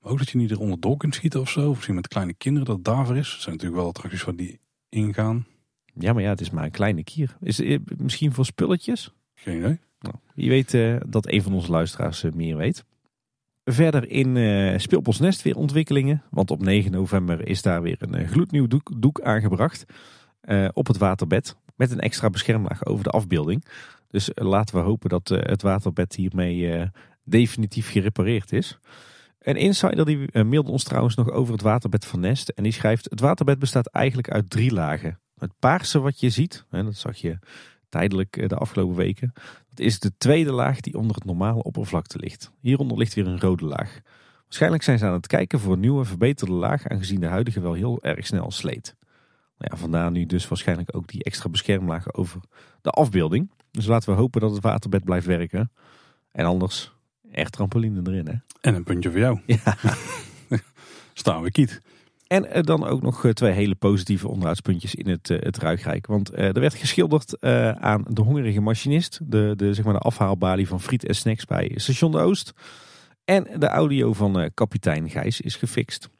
Maar 0.00 0.12
ook 0.12 0.18
dat 0.18 0.30
je 0.30 0.38
niet 0.38 0.50
eronder 0.50 0.80
door 0.80 0.96
kunt 0.96 1.14
schieten 1.14 1.40
of 1.40 1.50
zo. 1.50 1.68
Of 1.68 1.74
misschien 1.74 1.94
met 1.94 2.08
kleine 2.08 2.34
kinderen 2.34 2.66
dat 2.66 2.76
het 2.76 2.84
daarvoor 2.84 3.16
is. 3.16 3.40
Zijn 3.40 3.54
natuurlijk 3.54 3.80
wel 3.80 3.90
attracties 3.90 4.24
waar 4.24 4.36
die 4.36 4.60
ingaan. 4.88 5.46
Ja, 5.98 6.12
maar 6.12 6.22
ja, 6.22 6.28
het 6.28 6.40
is 6.40 6.50
maar 6.50 6.64
een 6.64 6.70
kleine 6.70 7.04
kier. 7.04 7.36
Is 7.40 7.58
het, 7.58 7.66
eh, 7.66 7.78
misschien 7.96 8.32
voor 8.32 8.44
spulletjes? 8.44 9.12
Geen 9.34 9.56
idee. 9.56 9.80
Nou, 9.98 10.14
wie 10.34 10.48
weet 10.48 10.74
eh, 10.74 10.96
dat 11.06 11.30
een 11.30 11.42
van 11.42 11.52
onze 11.52 11.70
luisteraars 11.70 12.22
eh, 12.22 12.32
meer 12.32 12.56
weet. 12.56 12.84
Verder 13.64 14.10
in 14.10 14.36
eh 14.36 14.78
Speelbosnest 14.78 15.42
weer 15.42 15.56
ontwikkelingen. 15.56 16.22
Want 16.30 16.50
op 16.50 16.62
9 16.62 16.90
november 16.90 17.48
is 17.48 17.62
daar 17.62 17.82
weer 17.82 17.96
een 17.98 18.14
eh, 18.14 18.28
gloednieuw 18.28 18.66
doek, 18.66 18.90
doek 18.96 19.20
aangebracht. 19.20 19.84
eh, 20.40 20.68
op 20.72 20.86
het 20.86 20.98
waterbed. 20.98 21.56
Met 21.76 21.90
een 21.90 22.00
extra 22.00 22.30
beschermlaag 22.30 22.86
over 22.86 23.04
de 23.04 23.10
afbeelding. 23.10 23.64
Dus 24.08 24.30
laten 24.34 24.74
we 24.76 24.80
hopen 24.80 25.08
dat 25.08 25.28
het 25.28 25.62
waterbed 25.62 26.14
hiermee 26.14 26.90
definitief 27.24 27.90
gerepareerd 27.90 28.52
is. 28.52 28.78
Een 29.38 29.56
insider 29.56 30.04
die 30.04 30.44
mailde 30.44 30.70
ons 30.70 30.84
trouwens 30.84 31.14
nog 31.14 31.30
over 31.30 31.52
het 31.52 31.62
waterbed 31.62 32.04
van 32.04 32.20
Nest. 32.20 32.48
En 32.48 32.62
die 32.62 32.72
schrijft: 32.72 33.10
Het 33.10 33.20
waterbed 33.20 33.58
bestaat 33.58 33.86
eigenlijk 33.86 34.30
uit 34.30 34.50
drie 34.50 34.72
lagen. 34.72 35.20
Het 35.38 35.52
paarse 35.58 36.00
wat 36.00 36.20
je 36.20 36.30
ziet, 36.30 36.64
hè, 36.70 36.84
dat 36.84 36.96
zag 36.96 37.16
je 37.16 37.38
tijdelijk 37.94 38.36
eh, 38.36 38.48
de 38.48 38.56
afgelopen 38.56 38.96
weken. 38.96 39.32
Dat 39.68 39.86
is 39.86 39.98
de 39.98 40.12
tweede 40.18 40.52
laag 40.52 40.80
die 40.80 40.98
onder 40.98 41.14
het 41.16 41.24
normale 41.24 41.62
oppervlakte 41.62 42.18
ligt. 42.18 42.52
Hieronder 42.60 42.98
ligt 42.98 43.14
weer 43.14 43.26
een 43.26 43.40
rode 43.40 43.64
laag. 43.64 44.00
Waarschijnlijk 44.42 44.82
zijn 44.82 44.98
ze 44.98 45.06
aan 45.06 45.12
het 45.12 45.26
kijken 45.26 45.60
voor 45.60 45.72
een 45.72 45.80
nieuwe 45.80 46.04
verbeterde 46.04 46.52
laag, 46.52 46.88
aangezien 46.88 47.20
de 47.20 47.26
huidige 47.26 47.60
wel 47.60 47.72
heel 47.72 48.02
erg 48.02 48.26
snel 48.26 48.50
sleet. 48.50 48.96
Nou 49.58 49.70
ja, 49.70 49.76
vandaar 49.76 50.10
nu 50.10 50.26
dus 50.26 50.48
waarschijnlijk 50.48 50.96
ook 50.96 51.08
die 51.08 51.24
extra 51.24 51.48
beschermlagen 51.48 52.14
over 52.14 52.40
de 52.80 52.90
afbeelding. 52.90 53.50
Dus 53.70 53.86
laten 53.86 54.10
we 54.10 54.20
hopen 54.20 54.40
dat 54.40 54.50
het 54.50 54.62
waterbed 54.62 55.04
blijft 55.04 55.26
werken. 55.26 55.72
En 56.32 56.44
anders, 56.44 56.92
echt 57.32 57.52
trampoline 57.52 58.00
erin 58.04 58.26
hè. 58.26 58.34
En 58.60 58.74
een 58.74 58.84
puntje 58.84 59.10
voor 59.10 59.20
jou. 59.20 59.40
Ja. 59.46 59.76
Staan 61.12 61.42
we 61.42 61.50
kiet. 61.50 61.82
En 62.26 62.50
eh, 62.50 62.62
dan 62.62 62.84
ook 62.84 63.02
nog 63.02 63.24
eh, 63.24 63.30
twee 63.30 63.52
hele 63.52 63.74
positieve 63.74 64.28
onderhoudspuntjes 64.28 64.94
in 64.94 65.08
het, 65.08 65.30
eh, 65.30 65.38
het 65.40 65.56
Ruigrijk. 65.56 66.06
Want 66.06 66.36
er 66.36 66.60
werd 66.60 66.74
geschilderd 66.74 67.40
aan 67.80 68.04
de 68.08 68.22
hongerige 68.22 68.60
machinist. 68.60 69.20
De, 69.22 69.52
de, 69.56 69.74
zeg 69.74 69.84
maar 69.84 69.94
de 69.94 70.00
afhaalbalie 70.00 70.68
van 70.68 70.80
friet 70.80 71.04
en 71.04 71.14
snacks 71.14 71.44
bij 71.44 71.72
Station 71.74 72.12
de 72.12 72.18
Oost. 72.18 72.52
En 73.24 73.46
de 73.58 73.68
audio 73.68 74.12
van 74.12 74.50
kapitein 74.54 75.10
Gijs 75.10 75.40
is 75.40 75.56
gefixt. 75.56 76.10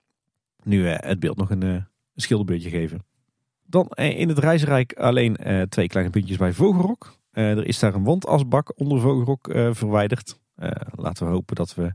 Nu 0.62 0.86
het 0.86 1.20
beeld 1.20 1.36
nog 1.36 1.50
een, 1.50 1.62
een 1.62 1.86
schilderbeeldje 2.14 2.70
geven. 2.70 3.04
Dan 3.66 3.86
in 3.88 4.28
het 4.28 4.38
Reizenrijk 4.38 4.92
alleen 4.92 5.36
twee 5.68 5.86
kleine 5.86 6.12
puntjes 6.12 6.36
bij 6.36 6.52
Vogelrok. 6.52 7.18
Er 7.32 7.66
is 7.66 7.78
daar 7.78 7.94
een 7.94 8.04
wandasbak 8.04 8.80
onder 8.80 9.00
Vogelrok 9.00 9.48
verwijderd. 9.70 10.38
Laten 10.94 11.26
we 11.26 11.32
hopen 11.32 11.54
dat 11.54 11.74
we 11.74 11.94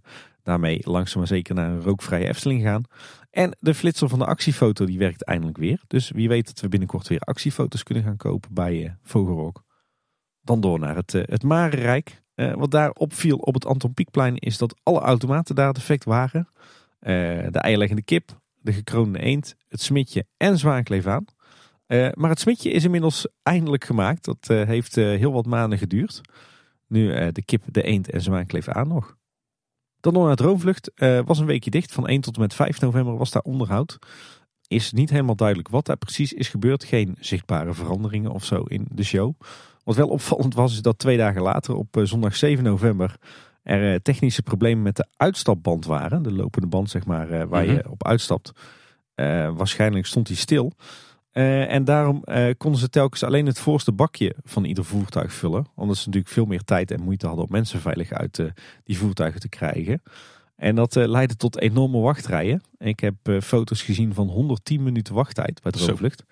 daarmee 0.50 0.82
langzaam 0.84 1.18
maar 1.18 1.28
zeker 1.28 1.56
naar 1.56 1.72
een 1.72 1.82
rookvrije 1.82 2.28
Efteling 2.28 2.62
gaan. 2.62 2.84
En 3.32 3.58
de 3.60 3.74
flitser 3.74 4.10
van 4.10 4.20
de 4.20 4.26
actiefoto 4.26 4.86
die 4.86 4.98
werkt 4.98 5.24
eindelijk 5.24 5.58
weer. 5.58 5.82
Dus 5.88 6.12
wie 6.12 6.28
weet 6.28 6.46
dat 6.46 6.60
we 6.60 6.70
binnenkort 6.70 7.08
weer 7.08 7.20
actiefoto's 7.20 7.84
kunnen 7.84 8.04
gaan 8.04 8.18
kopen 8.18 8.54
bij 8.54 8.86
eh, 8.86 8.92
Vogelrok. 9.04 9.64
Dan 10.42 10.62
door 10.62 10.80
naar 10.80 10.96
het, 10.96 11.14
eh, 11.14 11.24
het 11.26 11.44
Marenrijk. 11.44 12.22
Eh, 12.40 12.54
wat 12.54 12.72
daar 12.72 12.92
opviel 12.92 13.38
op 13.38 13.54
het 13.54 13.66
Anton 13.66 13.94
Pieckplein 13.94 14.38
is 14.38 14.58
dat 14.58 14.80
alle 14.84 15.00
automaten 15.00 15.56
daar 15.56 15.74
defect 15.74 16.04
waren. 16.04 16.48
Eh, 17.00 17.14
de 17.50 17.60
eierleggende 17.60 18.02
kip, 18.02 18.40
de 18.62 18.74
gekroonde 18.74 19.20
eend, 19.20 19.56
het 19.68 19.82
smitje 19.82 20.26
en 20.38 20.58
zwaankleef 20.58 21.06
aan. 21.06 21.26
Eh, 21.86 22.10
maar 22.14 22.30
het 22.30 22.40
smitje 22.40 22.72
is 22.72 22.84
inmiddels 22.84 23.28
eindelijk 23.44 23.84
gemaakt. 23.84 24.26
Dat 24.26 24.48
heeft 24.48 24.96
heel 24.96 25.32
wat 25.32 25.46
maanden 25.46 25.78
geduurd. 25.80 26.22
Nu 26.88 27.32
de 27.32 27.44
kip, 27.46 27.64
de 27.66 27.84
eend 27.84 28.10
en 28.10 28.22
zwaankleef 28.22 28.68
aan 28.68 28.88
nog. 28.88 29.18
Dan 30.02 30.14
nog 30.14 30.26
naar 30.26 30.36
Droomvlucht. 30.36 30.92
eh 30.96 31.20
was 31.26 31.40
een 31.40 31.46
weekje 31.46 31.70
dicht. 31.70 31.92
Van 31.92 32.08
1 32.08 32.22
tot 32.22 32.36
en 32.36 32.42
met 32.42 32.54
5 32.54 32.82
november 32.82 33.18
was 33.18 33.32
daar 33.32 33.42
onderhoud. 33.42 33.98
is 34.68 34.92
niet 34.92 35.10
helemaal 35.10 35.36
duidelijk 35.36 35.70
wat 35.70 35.86
daar 35.86 35.98
precies 35.98 36.34
is 36.34 36.48
gebeurd. 36.48 36.84
Geen 36.84 37.16
zichtbare 37.20 37.74
veranderingen 37.74 38.32
of 38.32 38.46
zo 38.46 38.62
in 38.62 38.88
de 38.92 39.04
show. 39.04 39.34
Wat 39.84 39.96
wel 39.96 40.08
opvallend 40.08 40.54
was, 40.54 40.74
is 40.74 40.82
dat 40.82 41.00
twee 41.00 41.18
dagen 41.18 41.42
later, 41.42 41.76
op 41.76 41.98
eh, 41.98 42.04
zondag 42.04 42.36
7 42.36 42.64
november, 42.64 43.16
er 43.64 43.94
eh, 43.94 44.00
technische 44.02 44.42
problemen 44.42 44.84
met 44.84 44.96
de 44.96 45.06
uitstapband 45.18 45.86
waren. 45.86 46.24
De 46.24 46.32
lopende 46.34 46.68
band, 46.68 46.90
zeg 46.90 47.06
maar, 47.06 47.48
waar 47.48 47.66
je 47.66 47.72
Mhm. 47.84 47.90
op 47.90 48.06
uitstapt. 48.08 48.52
Waarschijnlijk 49.56 50.06
stond 50.06 50.28
die 50.28 50.36
stil. 50.36 50.72
Eh, 51.32 51.74
en 51.74 51.84
daarom 51.84 52.24
eh, 52.24 52.54
konden 52.58 52.80
ze 52.80 52.90
telkens 52.90 53.24
alleen 53.24 53.46
het 53.46 53.60
voorste 53.60 53.92
bakje 53.92 54.36
van 54.44 54.64
ieder 54.64 54.86
voertuig 54.86 55.34
vullen. 55.34 55.66
Omdat 55.76 55.98
ze 55.98 56.06
natuurlijk 56.06 56.34
veel 56.34 56.46
meer 56.46 56.64
tijd 56.64 56.92
en 56.92 57.02
moeite 57.02 57.28
hadden 57.28 57.46
om 57.46 57.52
mensen 57.52 57.80
veilig 57.80 58.12
uit 58.12 58.40
eh, 58.40 58.46
die 58.84 58.98
voertuigen 58.98 59.40
te 59.40 59.50
krijgen. 59.50 60.02
En 60.56 60.76
dat 60.76 60.96
leidde 60.96 61.36
tot 61.36 61.60
enorme 61.60 62.00
wachtrijen. 62.00 62.62
Ik 62.78 63.00
heb 63.00 63.16
foto's 63.44 63.82
gezien 63.82 64.14
van 64.14 64.28
110 64.28 64.84
minuten 64.84 65.14
wachttijd 65.14 65.62
bij 65.62 65.72
Zo. 65.76 65.86
Droomvlucht. 65.86 66.24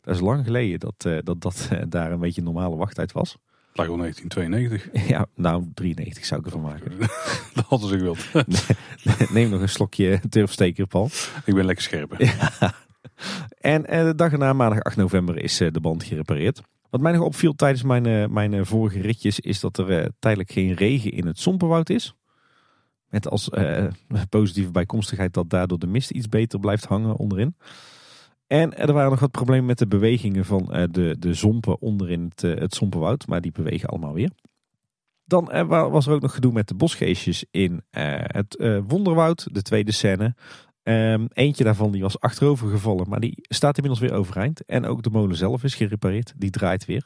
Dat 0.00 0.14
is 0.14 0.20
lang 0.20 0.44
geleden 0.44 0.80
dat 0.80 1.24
dat, 1.24 1.42
dat 1.42 1.68
daar 1.88 2.12
een 2.12 2.20
beetje 2.20 2.42
normale 2.42 2.76
wachttijd 2.76 3.12
was. 3.12 3.36
Lag 3.72 3.86
wel 3.86 3.96
1992. 4.06 5.08
ja, 5.08 5.26
nou 5.34 5.70
93 5.74 6.24
zou 6.24 6.40
ik 6.40 6.46
ervan 6.46 6.60
maken. 6.60 6.98
Dat 7.54 7.64
hadden 7.68 7.88
ze 7.88 7.98
gewild. 7.98 9.32
Neem 9.34 9.50
nog 9.50 9.60
een 9.60 9.68
slokje 9.68 10.20
turfsteker, 10.28 10.86
Paul. 10.86 11.10
Ik 11.44 11.54
ben 11.54 11.64
lekker 11.64 11.84
scherp. 11.84 12.14
Ja. 12.18 12.74
En 13.58 13.86
eh, 13.86 14.04
de 14.04 14.14
dag 14.14 14.32
erna, 14.32 14.52
maandag 14.52 14.82
8 14.82 14.96
november, 14.96 15.42
is 15.42 15.60
eh, 15.60 15.70
de 15.70 15.80
band 15.80 16.04
gerepareerd. 16.04 16.60
Wat 16.90 17.00
mij 17.00 17.12
nog 17.12 17.22
opviel 17.22 17.54
tijdens 17.54 17.82
mijn, 17.82 18.06
eh, 18.06 18.26
mijn 18.26 18.66
vorige 18.66 19.00
ritjes, 19.00 19.40
is 19.40 19.60
dat 19.60 19.78
er 19.78 20.10
tijdelijk 20.18 20.52
geen 20.52 20.72
regen 20.74 21.10
in 21.10 21.26
het 21.26 21.38
Sompenwoud 21.38 21.90
is. 21.90 22.14
Met 23.08 23.28
als 23.28 23.50
positieve 24.28 24.70
bijkomstigheid 24.70 25.34
dat 25.34 25.50
daardoor 25.50 25.78
de 25.78 25.86
mist 25.86 26.10
iets 26.10 26.28
beter 26.28 26.60
blijft 26.60 26.84
hangen 26.84 27.16
onderin. 27.16 27.56
En 28.46 28.76
er 28.78 28.92
waren 28.92 29.10
nog 29.10 29.20
wat 29.20 29.30
problemen 29.30 29.66
met 29.66 29.78
de 29.78 29.86
bewegingen 29.86 30.44
van 30.44 30.88
de, 30.90 31.16
de 31.18 31.34
zompen 31.34 31.80
onderin 31.80 32.32
het, 32.34 32.60
het 32.60 32.74
Sompenwoud. 32.74 33.26
Maar 33.26 33.40
die 33.40 33.52
bewegen 33.52 33.88
allemaal 33.88 34.12
weer. 34.12 34.30
Dan 35.24 35.44
wa- 35.44 35.90
was 35.90 36.06
er 36.06 36.12
ook 36.12 36.20
nog 36.22 36.34
gedoe 36.34 36.52
met 36.52 36.68
de 36.68 36.74
bosgeestjes 36.74 37.44
in 37.50 37.82
het 37.90 38.80
Wonderwoud, 38.86 39.48
de 39.54 39.62
tweede 39.62 39.92
scène. 39.92 40.34
Ehm, 40.86 41.26
eentje 41.32 41.64
daarvan 41.64 41.90
die 41.90 42.02
was 42.02 42.20
achterover 42.20 42.70
gevallen, 42.70 43.08
maar 43.08 43.20
die 43.20 43.38
staat 43.40 43.76
inmiddels 43.76 44.08
weer 44.08 44.18
overeind. 44.18 44.64
En 44.64 44.84
ook 44.84 45.02
de 45.02 45.10
molen 45.10 45.36
zelf 45.36 45.64
is 45.64 45.74
gerepareerd, 45.74 46.32
die 46.36 46.50
draait 46.50 46.84
weer. 46.84 47.04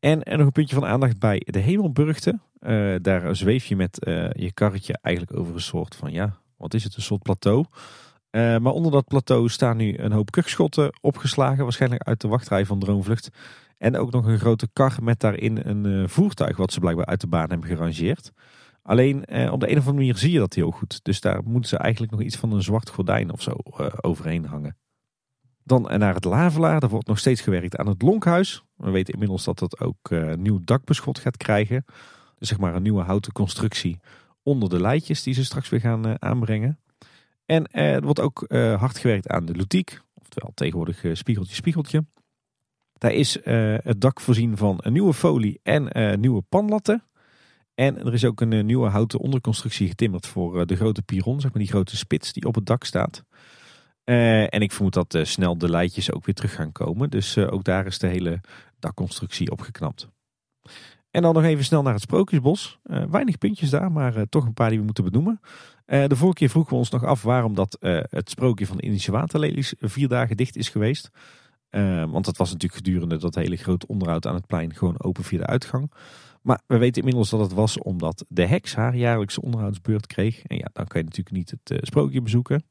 En 0.00 0.18
nog 0.24 0.46
een 0.46 0.52
puntje 0.52 0.74
van 0.74 0.86
aandacht 0.86 1.18
bij 1.18 1.42
de 1.44 1.58
Hemelburgte. 1.58 2.38
Eh, 2.58 2.94
daar 3.02 3.36
zweef 3.36 3.64
je 3.64 3.76
met 3.76 4.04
eh, 4.04 4.30
je 4.32 4.52
karretje 4.52 4.98
eigenlijk 5.02 5.38
over 5.38 5.54
een 5.54 5.60
soort 5.60 5.94
van, 5.94 6.12
ja, 6.12 6.36
wat 6.56 6.74
is 6.74 6.84
het, 6.84 6.96
een 6.96 7.02
soort 7.02 7.22
plateau. 7.22 7.64
Eh, 8.30 8.58
maar 8.58 8.72
onder 8.72 8.92
dat 8.92 9.08
plateau 9.08 9.48
staan 9.48 9.76
nu 9.76 9.98
een 9.98 10.12
hoop 10.12 10.30
kukschotten 10.30 10.98
opgeslagen, 11.00 11.62
waarschijnlijk 11.62 12.02
uit 12.02 12.20
de 12.20 12.28
wachtrij 12.28 12.66
van 12.66 12.78
Droomvlucht. 12.78 13.28
En 13.78 13.96
ook 13.96 14.10
nog 14.12 14.26
een 14.26 14.38
grote 14.38 14.68
kar 14.72 14.96
met 15.02 15.20
daarin 15.20 15.60
een 15.62 16.08
voertuig 16.08 16.56
wat 16.56 16.72
ze 16.72 16.80
blijkbaar 16.80 17.06
uit 17.06 17.20
de 17.20 17.26
baan 17.26 17.50
hebben 17.50 17.68
gerangeerd. 17.68 18.32
Alleen 18.86 19.24
eh, 19.24 19.52
op 19.52 19.60
de 19.60 19.66
een 19.66 19.78
of 19.78 19.86
andere 19.86 19.96
manier 19.96 20.16
zie 20.16 20.32
je 20.32 20.38
dat 20.38 20.54
heel 20.54 20.70
goed. 20.70 21.00
Dus 21.04 21.20
daar 21.20 21.42
moeten 21.44 21.68
ze 21.68 21.76
eigenlijk 21.76 22.12
nog 22.12 22.22
iets 22.22 22.36
van 22.36 22.52
een 22.52 22.62
zwart 22.62 22.90
gordijn 22.90 23.32
of 23.32 23.42
zo 23.42 23.50
eh, 23.50 23.86
overheen 24.00 24.44
hangen. 24.44 24.76
Dan 25.64 25.90
eh, 25.90 25.98
naar 25.98 26.14
het 26.14 26.24
Lavelaar. 26.24 26.82
Er 26.82 26.88
wordt 26.88 27.06
nog 27.06 27.18
steeds 27.18 27.40
gewerkt 27.40 27.76
aan 27.76 27.86
het 27.86 28.02
Lonkhuis. 28.02 28.64
We 28.76 28.90
weten 28.90 29.12
inmiddels 29.12 29.44
dat 29.44 29.60
het 29.60 29.80
ook 29.80 30.10
eh, 30.10 30.34
nieuw 30.34 30.60
dakbeschot 30.64 31.18
gaat 31.18 31.36
krijgen. 31.36 31.84
Dus 32.38 32.48
zeg 32.48 32.58
maar 32.58 32.74
een 32.74 32.82
nieuwe 32.82 33.02
houten 33.02 33.32
constructie 33.32 34.00
onder 34.42 34.68
de 34.68 34.80
leidjes 34.80 35.22
die 35.22 35.34
ze 35.34 35.44
straks 35.44 35.68
weer 35.68 35.80
gaan 35.80 36.06
eh, 36.06 36.14
aanbrengen. 36.18 36.80
En 37.46 37.66
eh, 37.66 37.94
er 37.94 38.02
wordt 38.02 38.20
ook 38.20 38.44
hard 38.78 38.98
gewerkt 38.98 39.28
aan 39.28 39.46
de 39.46 39.54
lutiek. 39.54 40.00
Oftewel 40.14 40.50
tegenwoordig 40.54 41.04
spiegeltje 41.12 41.54
spiegeltje. 41.54 42.04
Daar 42.98 43.12
is 43.12 43.38
het 43.82 44.00
dak 44.00 44.20
voorzien 44.20 44.56
van 44.56 44.78
een 44.82 44.92
nieuwe 44.92 45.14
folie 45.14 45.60
en 45.62 46.20
nieuwe 46.20 46.42
panlatten. 46.42 47.02
En 47.76 47.98
er 48.06 48.14
is 48.14 48.24
ook 48.24 48.40
een 48.40 48.52
eh, 48.52 48.64
nieuwe 48.64 48.88
houten 48.88 49.18
onderconstructie 49.18 49.88
getimmerd 49.88 50.26
voor 50.26 50.60
eh, 50.60 50.66
de 50.66 50.76
grote 50.76 51.02
piron, 51.02 51.40
zeg 51.40 51.52
maar 51.52 51.62
die 51.62 51.70
grote 51.70 51.96
spits 51.96 52.32
die 52.32 52.44
op 52.44 52.54
het 52.54 52.66
dak 52.66 52.84
staat. 52.84 53.24
Eh, 54.04 54.54
en 54.54 54.60
ik 54.60 54.72
vermoed 54.72 54.92
dat 54.92 55.18
snel 55.22 55.58
de 55.58 55.70
leidjes 55.70 56.12
ook 56.12 56.26
weer 56.26 56.34
terug 56.34 56.54
gaan 56.54 56.72
komen. 56.72 57.10
Dus 57.10 57.38
ook 57.38 57.64
daar 57.64 57.86
is 57.86 57.98
de 57.98 58.06
hele 58.06 58.40
dakconstructie 58.78 59.50
opgeknapt. 59.50 60.08
En 61.10 61.22
dan 61.22 61.34
nog 61.34 61.44
even 61.44 61.64
snel 61.64 61.82
naar 61.82 61.92
het 61.92 62.02
Sprookjesbos. 62.02 62.78
Weinig 62.82 63.38
puntjes 63.38 63.70
daar, 63.70 63.92
maar 63.92 64.28
toch 64.28 64.46
een 64.46 64.54
paar 64.54 64.68
die 64.68 64.78
we 64.78 64.84
moeten 64.84 65.04
benoemen. 65.04 65.40
De 65.86 66.16
vorige 66.16 66.34
keer 66.34 66.48
vroegen 66.48 66.72
we 66.72 66.78
ons 66.78 66.90
nog 66.90 67.04
af 67.04 67.22
waarom 67.22 67.54
dat 67.54 67.76
het 68.10 68.30
sprookje 68.30 68.66
van 68.66 68.76
de 68.76 68.82
Indische 68.82 69.10
waterlelies 69.10 69.74
vier 69.78 70.08
dagen 70.08 70.36
dicht 70.36 70.56
is 70.56 70.68
geweest. 70.68 71.10
Want 72.10 72.24
dat 72.24 72.36
was 72.36 72.52
natuurlijk 72.52 72.84
gedurende 72.84 73.16
dat 73.16 73.34
hele 73.34 73.56
grote 73.56 73.86
onderhoud 73.86 74.26
aan 74.26 74.34
het 74.34 74.46
plein 74.46 74.74
gewoon 74.74 75.02
open 75.02 75.24
via 75.24 75.38
de 75.38 75.46
uitgang. 75.46 75.90
Maar 76.46 76.60
we 76.66 76.78
weten 76.78 77.02
inmiddels 77.02 77.30
dat 77.30 77.40
het 77.40 77.52
was 77.52 77.78
omdat 77.78 78.24
de 78.28 78.46
heks 78.46 78.74
haar 78.74 78.96
jaarlijkse 78.96 79.42
onderhoudsbeurt 79.42 80.06
kreeg. 80.06 80.42
En 80.42 80.56
ja, 80.56 80.68
dan 80.72 80.86
kan 80.86 81.00
je 81.00 81.06
natuurlijk 81.06 81.36
niet 81.36 81.50
het 81.50 81.70
eh, 81.70 81.78
sprookje 81.82 82.22
bezoeken. 82.22 82.64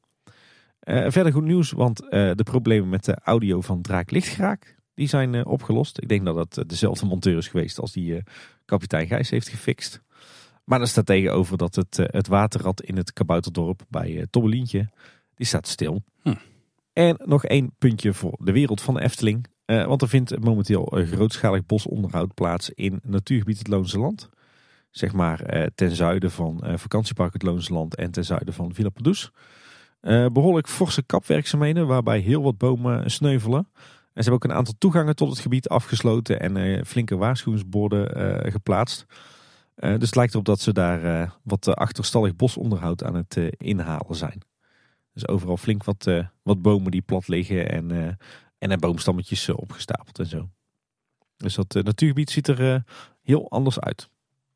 Eh, 0.78 1.04
verder 1.08 1.32
goed 1.32 1.44
nieuws, 1.44 1.70
want 1.70 2.08
eh, 2.08 2.30
de 2.34 2.42
problemen 2.42 2.88
met 2.88 3.04
de 3.04 3.18
audio 3.22 3.60
van 3.60 3.82
Draak 3.82 4.10
Lichtgraak, 4.10 4.76
die 4.94 5.08
zijn 5.08 5.46
opgelost. 5.46 6.02
Ik 6.02 6.08
denk 6.08 6.24
dat 6.24 6.34
dat 6.34 6.68
dezelfde 6.68 7.06
monteur 7.06 7.36
is 7.36 7.48
geweest 7.48 7.78
als 7.78 7.92
die 7.92 8.22
kapitein 8.64 9.06
Gijs 9.06 9.30
heeft 9.30 9.48
gefixt. 9.48 10.02
Maar 10.64 10.80
er 10.80 10.88
staat 10.88 11.06
tegenover 11.06 11.56
dat 11.56 11.74
het, 11.74 11.96
het 11.96 12.26
waterrad 12.26 12.82
in 12.82 12.96
het 12.96 13.12
kabouterdorp 13.12 13.84
bij 13.88 14.26
Tobbelientje, 14.30 14.88
die 15.34 15.46
staat 15.46 15.66
stil. 15.66 16.02
Hm. 16.22 16.34
En 16.92 17.20
nog 17.24 17.44
één 17.44 17.74
puntje 17.78 18.12
voor 18.12 18.38
de 18.42 18.52
wereld 18.52 18.80
van 18.80 18.94
de 18.94 19.00
Efteling. 19.00 19.46
Eh, 19.66 19.86
want 19.86 20.02
er 20.02 20.08
vindt 20.08 20.44
momenteel 20.44 20.84
grootschalig 21.10 21.66
bosonderhoud 21.66 22.34
plaats 22.34 22.70
in 22.70 23.00
natuurgebied 23.02 23.58
het 23.58 23.68
Loonse 23.68 23.98
Land. 23.98 24.30
Zeg 24.96 25.12
maar 25.12 25.40
eh, 25.40 25.66
ten 25.74 25.90
zuiden 25.90 26.30
van 26.30 26.64
eh, 26.64 26.76
vakantiepark 26.76 27.32
het 27.32 27.42
Loonse 27.42 27.72
Land 27.72 27.94
en 27.94 28.10
ten 28.10 28.24
zuiden 28.24 28.54
van 28.54 28.74
Villa 28.74 28.88
Padus. 28.88 29.30
Eh, 30.00 30.26
behoorlijk 30.26 30.68
forse 30.68 31.02
kapwerkzaamheden 31.02 31.86
waarbij 31.86 32.18
heel 32.18 32.42
wat 32.42 32.58
bomen 32.58 33.10
sneuvelen. 33.10 33.58
En 33.58 34.24
ze 34.24 34.30
hebben 34.30 34.32
ook 34.32 34.44
een 34.44 34.58
aantal 34.58 34.74
toegangen 34.78 35.16
tot 35.16 35.28
het 35.28 35.38
gebied 35.38 35.68
afgesloten 35.68 36.40
en 36.40 36.86
flinke 36.86 37.16
waarschuwingsborden 37.16 38.52
geplaatst. 38.52 39.04
Dus 39.74 39.92
het 40.00 40.14
lijkt 40.14 40.32
erop 40.32 40.44
dat 40.44 40.60
ze 40.60 40.72
daar 40.72 41.32
wat 41.42 41.74
achterstallig 41.74 42.36
bosonderhoud 42.36 43.04
aan 43.04 43.14
het 43.14 43.36
inhalen 43.56 44.16
zijn. 44.16 44.42
Dus 45.12 45.28
overal 45.28 45.56
flink 45.56 45.84
wat, 45.84 46.10
wat 46.42 46.62
bomen 46.62 46.90
die 46.90 47.02
plat 47.02 47.28
liggen 47.28 47.70
en, 47.70 48.18
en 48.58 48.70
er 48.70 48.78
boomstammetjes 48.78 49.48
eh, 49.48 49.58
opgestapeld 49.58 50.18
en 50.18 50.26
zo. 50.26 50.48
Dus 51.36 51.54
dat 51.54 51.74
eh, 51.74 51.82
natuurgebied 51.82 52.30
ziet 52.30 52.48
er 52.48 52.74
eh, 52.74 52.80
heel 53.22 53.50
anders 53.50 53.80
uit. 53.80 54.08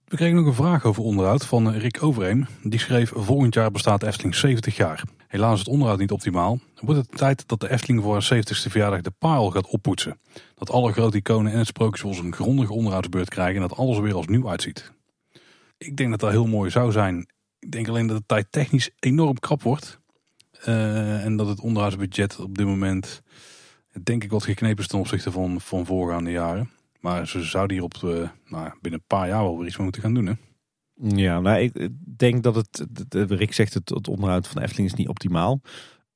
We 0.05 0.17
kregen 0.17 0.37
nog 0.37 0.47
een 0.47 0.55
vraag 0.55 0.85
over 0.85 1.03
onderhoud 1.03 1.47
van 1.47 1.71
Rick 1.71 2.03
Overeem. 2.03 2.47
Die 2.63 2.79
schreef, 2.79 3.13
volgend 3.15 3.55
jaar 3.55 3.71
bestaat 3.71 4.03
Efteling 4.03 4.35
70 4.35 4.77
jaar. 4.77 5.03
Helaas 5.27 5.53
is 5.53 5.59
het 5.59 5.69
onderhoud 5.69 5.99
niet 5.99 6.11
optimaal. 6.11 6.59
Wordt 6.81 7.01
het 7.01 7.19
tijd 7.19 7.49
dat 7.49 7.61
de 7.61 7.71
Efteling 7.71 8.03
voor 8.03 8.13
haar 8.13 8.35
70ste 8.35 8.71
verjaardag 8.71 9.01
de 9.01 9.13
paal 9.19 9.51
gaat 9.51 9.67
oppoetsen? 9.67 10.21
Dat 10.55 10.71
alle 10.71 10.93
grote 10.93 11.17
iconen 11.17 11.53
en 11.53 11.59
het 11.59 11.67
Sprookjesbos 11.67 12.19
een 12.19 12.35
grondige 12.35 12.73
onderhoudsbeurt 12.73 13.29
krijgen 13.29 13.63
en 13.63 13.69
dat 13.69 13.79
alles 13.79 13.97
er 13.97 14.03
weer 14.03 14.15
als 14.15 14.27
nieuw 14.27 14.49
uitziet. 14.49 14.93
Ik 15.79 15.97
denk 15.97 16.11
dat 16.11 16.21
dat 16.21 16.31
heel 16.31 16.47
mooi 16.47 16.71
zou 16.71 16.93
zijn. 16.93 17.27
Ik 17.59 17.71
denk 17.73 17.89
alleen 17.89 18.07
dat 18.07 18.17
de 18.17 18.27
tijd 18.27 18.47
technisch 18.51 18.91
enorm 18.99 19.39
krap 19.39 19.63
wordt. 19.63 20.01
En 20.61 21.37
dat 21.37 21.47
het 21.47 21.61
onderhoudsbudget 21.61 22.39
op 22.39 22.59
dit 22.59 22.67
moment, 22.67 23.23
denk 24.03 24.25
ik, 24.25 24.31
wat 24.31 24.45
geknepen 24.45 24.83
is 24.83 24.89
ten 24.89 24.99
opzichte 24.99 25.33
van, 25.33 25.61
van 25.61 25.87
voorgaande 25.87 26.31
jaren. 26.31 26.71
Maar 27.01 27.27
ze 27.27 27.43
zouden 27.43 27.77
hier 27.77 27.85
op 27.85 27.99
de, 27.99 28.29
nou, 28.47 28.73
binnen 28.81 29.01
een 29.01 29.07
paar 29.07 29.29
jaar 29.29 29.43
wel 29.43 29.59
weer 29.59 29.67
iets 29.67 29.77
moeten 29.77 30.03
gaan 30.03 30.15
doen. 30.15 30.27
Hè? 30.27 30.33
Ja, 31.03 31.41
nou, 31.41 31.61
ik 31.61 31.89
denk 32.17 32.43
dat 32.43 32.55
het, 32.55 32.87
Rick 33.11 33.53
zegt 33.53 33.75
het, 33.75 34.09
onderhoud 34.09 34.47
van 34.47 34.57
de 34.57 34.63
Efteling 34.63 34.91
is 34.91 34.99
niet 34.99 35.09
optimaal. 35.09 35.61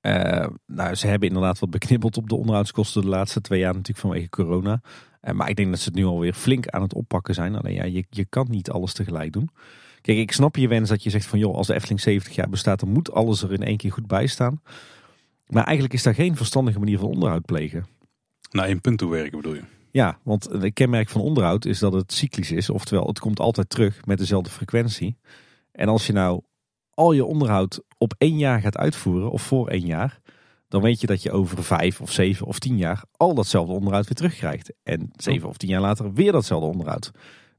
Eh, 0.01 0.47
nou, 0.67 0.95
ze 0.95 1.07
hebben 1.07 1.29
inderdaad 1.29 1.59
wat 1.59 1.71
beknibbeld 1.71 2.17
op 2.17 2.29
de 2.29 2.35
onderhoudskosten 2.35 3.03
de 3.03 3.09
laatste 3.09 3.41
twee 3.41 3.59
jaar 3.59 3.73
natuurlijk 3.73 3.99
vanwege 3.99 4.29
corona. 4.29 4.81
Eh, 5.21 5.35
maar 5.35 5.49
ik 5.49 5.57
denk 5.57 5.71
dat 5.71 5.79
ze 5.79 5.89
het 5.89 5.95
nu 5.95 6.05
alweer 6.05 6.33
flink 6.33 6.69
aan 6.69 6.83
het 6.83 6.95
oppakken 6.95 7.35
zijn. 7.35 7.55
Alleen 7.55 7.75
ja, 7.75 7.85
je, 7.85 8.05
je 8.11 8.25
kan 8.25 8.47
niet 8.51 8.71
alles 8.71 8.93
tegelijk 8.93 9.33
doen. 9.33 9.51
Kijk, 10.01 10.19
ik 10.19 10.33
snap 10.33 10.57
je 10.57 10.69
wens 10.69 10.89
dat 10.89 11.03
je 11.03 11.11
zegt 11.11 11.27
van 11.27 11.39
joh, 11.39 11.55
als 11.55 11.67
de 11.67 11.75
Efteling 11.75 12.01
70 12.01 12.35
jaar 12.35 12.49
bestaat, 12.49 12.81
dan 12.81 12.89
moet 12.89 13.13
alles 13.13 13.43
er 13.43 13.53
in 13.53 13.63
één 13.63 13.77
keer 13.77 13.93
goed 13.93 14.07
bij 14.07 14.27
staan. 14.27 14.61
Maar 15.47 15.65
eigenlijk 15.65 15.95
is 15.95 16.03
daar 16.03 16.15
geen 16.15 16.37
verstandige 16.37 16.79
manier 16.79 16.99
van 16.99 17.09
onderhoud 17.09 17.45
plegen. 17.45 17.87
Naar 18.51 18.67
één 18.67 18.81
punt 18.81 18.99
toe 18.99 19.11
werken 19.11 19.37
bedoel 19.37 19.55
je? 19.55 19.63
Ja, 19.91 20.19
want 20.23 20.45
het 20.45 20.73
kenmerk 20.73 21.09
van 21.09 21.21
onderhoud 21.21 21.65
is 21.65 21.79
dat 21.79 21.93
het 21.93 22.13
cyclisch 22.13 22.51
is. 22.51 22.71
Oftewel, 22.71 23.07
het 23.07 23.19
komt 23.19 23.41
altijd 23.41 23.71
terug 23.71 24.07
met 24.07 24.19
dezelfde 24.19 24.51
frequentie. 24.51 25.17
En 25.73 25.89
als 25.89 26.07
je 26.07 26.13
nou 26.13 26.43
al 26.91 27.13
je 27.13 27.25
onderhoud 27.25 27.83
op 27.99 28.15
één 28.19 28.39
jaar 28.39 28.61
gaat 28.61 28.77
uitvoeren, 28.77 29.31
of 29.31 29.43
voor 29.43 29.69
één 29.69 29.87
jaar, 29.87 30.21
dan 30.69 30.83
weet 30.83 31.01
je 31.01 31.07
dat 31.07 31.23
je 31.23 31.31
over 31.31 31.65
vijf 31.65 32.01
of 32.01 32.13
zeven 32.13 32.47
of 32.47 32.59
tien 32.59 32.77
jaar 32.77 33.05
al 33.17 33.35
datzelfde 33.35 33.73
onderhoud 33.73 34.05
weer 34.05 34.15
terugkrijgt. 34.15 34.73
En 34.83 35.11
zeven 35.17 35.49
of 35.49 35.57
tien 35.57 35.69
jaar 35.69 35.81
later 35.81 36.13
weer 36.13 36.33
datzelfde 36.33 36.69
onderhoud. 36.69 37.11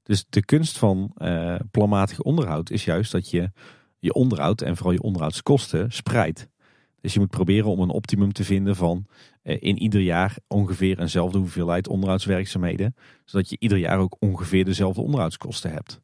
Dus 0.04 0.26
de 0.30 0.46
kunst 0.46 0.78
van 0.78 1.12
eh 1.16 1.56
planmatig 1.72 2.22
onderhoud 2.22 2.70
is 2.70 2.86
juist 2.86 3.12
dat 3.12 3.30
je 3.30 3.52
je 4.00 4.14
onderhoud 4.14 4.62
en 4.62 4.76
vooral 4.76 4.94
je 4.94 5.02
onderhoudskosten 5.02 5.92
spreidt. 5.92 6.48
Dus 7.06 7.14
je 7.14 7.20
moet 7.20 7.30
proberen 7.30 7.70
om 7.70 7.80
een 7.80 7.90
optimum 7.90 8.34
te 8.34 8.44
vinden 8.44 8.76
van 8.76 9.06
eh, 9.42 9.58
in 9.60 9.78
ieder 9.78 10.02
jaar 10.02 10.38
ongeveer 10.48 11.00
eenzelfde 11.00 11.38
hoeveelheid 11.38 11.88
onderhoudswerkzaamheden. 11.88 12.96
Zodat 13.26 13.50
je 13.50 13.56
ieder 13.60 13.78
jaar 13.78 14.00
ook 14.00 14.16
ongeveer 14.20 14.66
dezelfde 14.66 15.02
onderhoudskosten 15.02 15.72
hebt. 15.72 16.02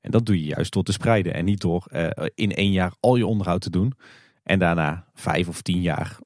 En 0.00 0.10
dat 0.10 0.26
doe 0.26 0.40
je 0.40 0.46
juist 0.46 0.72
door 0.72 0.82
te 0.82 0.92
spreiden 0.92 1.34
en 1.34 1.44
niet 1.44 1.60
door 1.60 1.86
eh, 1.86 2.26
in 2.34 2.54
één 2.54 2.72
jaar 2.72 2.94
al 3.00 3.16
je 3.16 3.26
onderhoud 3.26 3.60
te 3.60 3.70
doen. 3.70 3.92
En 4.42 4.58
daarna 4.58 5.06
vijf 5.14 5.48
of 5.48 5.62
tien 5.62 5.80
jaar 5.80 6.18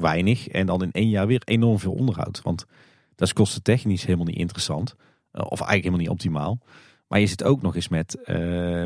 weinig 0.00 0.48
en 0.48 0.66
dan 0.66 0.82
in 0.82 0.92
één 0.92 1.08
jaar 1.08 1.26
weer 1.26 1.42
enorm 1.44 1.78
veel 1.78 1.94
onderhoud. 1.94 2.42
Want 2.42 2.66
dat 3.14 3.26
is 3.26 3.32
kostentechnisch 3.32 4.04
helemaal 4.04 4.26
niet 4.26 4.38
interessant. 4.38 4.94
Eh, 5.30 5.42
of 5.42 5.60
eigenlijk 5.60 5.70
helemaal 5.70 5.98
niet 5.98 6.08
optimaal. 6.08 6.58
Maar 7.08 7.20
je 7.20 7.26
zit 7.26 7.44
ook 7.44 7.62
nog 7.62 7.74
eens 7.74 7.88
met 7.88 8.18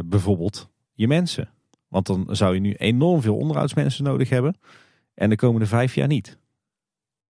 bijvoorbeeld 0.05 0.69
je 0.93 1.09
mensen. 1.09 1.51
Want 1.89 2.07
dan 2.07 2.27
zou 2.31 2.55
je 2.55 2.61
nu 2.61 2.75
enorm 2.75 3.21
veel 3.21 3.37
onderhoudsmensen 3.37 4.05
nodig 4.05 4.29
hebben. 4.29 4.59
En 5.15 5.31
de 5.31 5.37
komende 5.37 5.67
vijf 5.67 5.95
jaar 5.95 6.07
niet. 6.07 6.39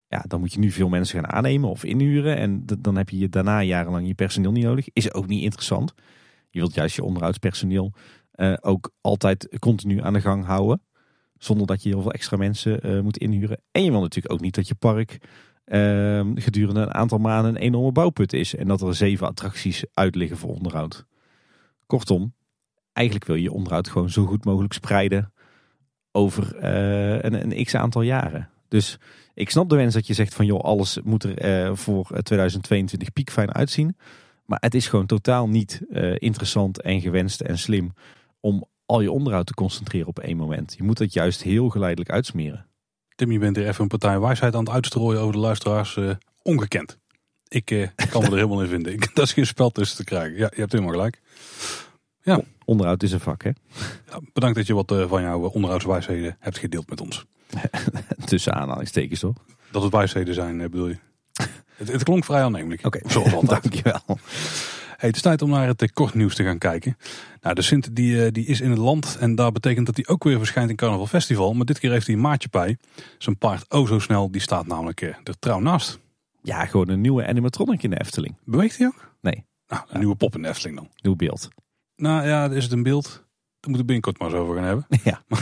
Ja, 0.08 0.24
dan 0.28 0.40
moet 0.40 0.52
je 0.52 0.58
nu 0.58 0.70
veel 0.70 0.88
mensen 0.88 1.20
gaan 1.20 1.32
aannemen 1.32 1.70
of 1.70 1.84
inhuren. 1.84 2.36
En 2.36 2.62
dan 2.78 2.96
heb 2.96 3.08
je 3.08 3.28
daarna 3.28 3.62
jarenlang 3.62 4.06
je 4.06 4.14
personeel 4.14 4.52
niet 4.52 4.64
nodig. 4.64 4.88
Is 4.92 5.12
ook 5.12 5.26
niet 5.26 5.42
interessant. 5.42 5.94
Je 6.50 6.58
wilt 6.58 6.74
juist 6.74 6.96
je 6.96 7.02
onderhoudspersoneel 7.02 7.92
uh, 8.34 8.54
ook 8.60 8.90
altijd 9.00 9.56
continu 9.58 10.02
aan 10.02 10.12
de 10.12 10.20
gang 10.20 10.44
houden. 10.44 10.82
Zonder 11.38 11.66
dat 11.66 11.82
je 11.82 11.88
heel 11.88 12.02
veel 12.02 12.12
extra 12.12 12.36
mensen 12.36 12.86
uh, 12.86 13.00
moet 13.00 13.18
inhuren. 13.18 13.60
En 13.70 13.84
je 13.84 13.90
wil 13.90 14.00
natuurlijk 14.00 14.34
ook 14.34 14.40
niet 14.40 14.54
dat 14.54 14.68
je 14.68 14.74
park 14.74 15.18
uh, 15.66 16.20
gedurende 16.34 16.80
een 16.80 16.94
aantal 16.94 17.18
maanden 17.18 17.54
een 17.54 17.60
enorme 17.60 17.92
bouwput 17.92 18.32
is. 18.32 18.54
En 18.54 18.68
dat 18.68 18.80
er 18.80 18.94
zeven 18.94 19.26
attracties 19.26 19.84
uitliggen 19.92 20.36
voor 20.36 20.50
onderhoud. 20.50 21.06
Kortom, 21.86 22.34
eigenlijk 22.96 23.26
wil 23.26 23.36
je 23.36 23.52
onderhoud 23.52 23.88
gewoon 23.88 24.10
zo 24.10 24.24
goed 24.24 24.44
mogelijk 24.44 24.72
spreiden 24.72 25.32
over 26.12 26.56
uh, 26.56 27.22
een, 27.22 27.50
een 27.50 27.64
x 27.64 27.74
aantal 27.74 28.02
jaren. 28.02 28.48
Dus 28.68 28.98
ik 29.34 29.50
snap 29.50 29.68
de 29.68 29.76
wens 29.76 29.94
dat 29.94 30.06
je 30.06 30.14
zegt 30.14 30.34
van 30.34 30.46
joh, 30.46 30.60
alles 30.60 30.98
moet 31.04 31.24
er 31.24 31.68
uh, 31.68 31.76
voor 31.76 32.06
2022 32.22 33.12
piekfijn 33.12 33.54
uitzien. 33.54 33.96
Maar 34.44 34.58
het 34.60 34.74
is 34.74 34.88
gewoon 34.88 35.06
totaal 35.06 35.48
niet 35.48 35.80
interessant 36.18 36.80
en 36.80 37.00
gewenst 37.00 37.40
en 37.40 37.58
slim 37.58 37.92
om 38.40 38.64
al 38.86 39.00
je 39.00 39.10
onderhoud 39.10 39.46
te 39.46 39.54
concentreren 39.54 40.08
op 40.08 40.18
één 40.18 40.36
moment. 40.36 40.74
Je 40.76 40.82
moet 40.82 40.98
het 40.98 41.12
juist 41.12 41.42
heel 41.42 41.68
geleidelijk 41.68 42.10
uitsmeren. 42.10 42.66
Tim, 43.14 43.32
je 43.32 43.38
bent 43.38 43.56
er 43.56 43.68
even 43.68 43.82
een 43.82 43.88
partij 43.88 44.20
wijsheid 44.20 44.54
aan 44.54 44.64
het 44.64 44.74
uitstrooien 44.74 45.20
over 45.20 45.32
de 45.32 45.38
luisteraars. 45.38 45.98
Ongekend. 46.42 46.98
Ik 47.48 47.64
kan 48.10 48.22
me 48.22 48.26
er 48.26 48.34
helemaal 48.42 48.62
in 48.62 48.68
vinden. 48.68 48.98
Dat 49.14 49.24
is 49.24 49.32
geen 49.32 49.46
spel 49.46 49.70
tussen 49.70 49.96
te 49.96 50.04
krijgen. 50.04 50.38
Ja, 50.38 50.50
je 50.54 50.60
hebt 50.60 50.72
helemaal 50.72 50.94
gelijk. 50.94 51.20
Ja. 52.26 52.40
Onderhoud 52.64 53.02
is 53.02 53.12
een 53.12 53.20
vak, 53.20 53.42
hè? 53.42 53.50
Ja, 54.10 54.20
bedankt 54.32 54.56
dat 54.56 54.66
je 54.66 54.74
wat 54.74 54.92
uh, 54.92 55.08
van 55.08 55.22
jouw 55.22 55.40
onderhoudswijsheden 55.40 56.36
hebt 56.40 56.58
gedeeld 56.58 56.88
met 56.88 57.00
ons. 57.00 57.24
Tussen 58.24 58.54
aanhalingstekens, 58.54 59.20
toch? 59.20 59.34
Dat 59.70 59.82
het 59.82 59.92
wijsheden 59.92 60.34
zijn, 60.34 60.58
bedoel 60.58 60.88
je? 60.88 60.96
het, 61.76 61.92
het, 61.92 62.02
klonk 62.02 62.24
vrij 62.24 62.42
aannemelijk. 62.42 62.86
Oké, 62.86 63.00
okay. 63.16 63.40
dankjewel. 63.60 64.00
Hey, 64.96 65.08
het 65.08 65.16
is 65.16 65.22
tijd 65.22 65.42
om 65.42 65.50
naar 65.50 65.66
het 65.66 65.92
kortnieuws 65.92 66.34
te 66.34 66.42
gaan 66.42 66.58
kijken. 66.58 66.96
Nou, 67.40 67.54
de 67.54 67.62
Sint 67.62 67.96
die, 67.96 68.32
die 68.32 68.46
is 68.46 68.60
in 68.60 68.70
het 68.70 68.78
land 68.78 69.16
en 69.20 69.34
dat 69.34 69.52
betekent 69.52 69.86
dat 69.86 69.96
hij 69.96 70.06
ook 70.06 70.24
weer 70.24 70.38
verschijnt 70.38 70.70
in 70.70 70.76
Carnaval 70.76 71.06
Festival. 71.06 71.54
Maar 71.54 71.66
dit 71.66 71.78
keer 71.78 71.90
heeft 71.90 72.06
hij 72.06 72.14
een 72.14 72.20
maatje 72.20 72.48
bij. 72.50 72.78
Zijn 73.18 73.38
paard 73.38 73.70
O 73.70 73.86
zo 73.86 73.98
snel, 73.98 74.30
die 74.30 74.40
staat 74.40 74.66
namelijk 74.66 75.00
er 75.00 75.38
trouw 75.38 75.60
naast. 75.60 75.98
Ja, 76.42 76.64
gewoon 76.64 76.88
een 76.88 77.00
nieuwe 77.00 77.26
animatronic 77.26 77.82
in 77.82 77.90
de 77.90 78.00
Efteling. 78.00 78.36
Beweegt 78.44 78.78
hij 78.78 78.86
ook? 78.86 79.12
Nee. 79.20 79.44
Nou, 79.68 79.82
een 79.82 79.88
ja. 79.92 79.98
nieuwe 79.98 80.14
pop 80.14 80.34
in 80.34 80.42
de 80.42 80.48
Efteling 80.48 80.76
dan. 80.76 80.88
Nieuw 81.02 81.16
beeld. 81.16 81.48
Nou 81.96 82.26
ja, 82.26 82.50
is 82.50 82.62
het 82.62 82.72
een 82.72 82.82
beeld? 82.82 83.04
Daar 83.04 83.70
moeten 83.70 83.80
we 83.80 83.84
binnenkort 83.84 84.18
maar 84.18 84.28
eens 84.28 84.38
over 84.38 84.54
gaan 84.54 84.64
hebben. 84.64 84.86
Ja. 85.04 85.22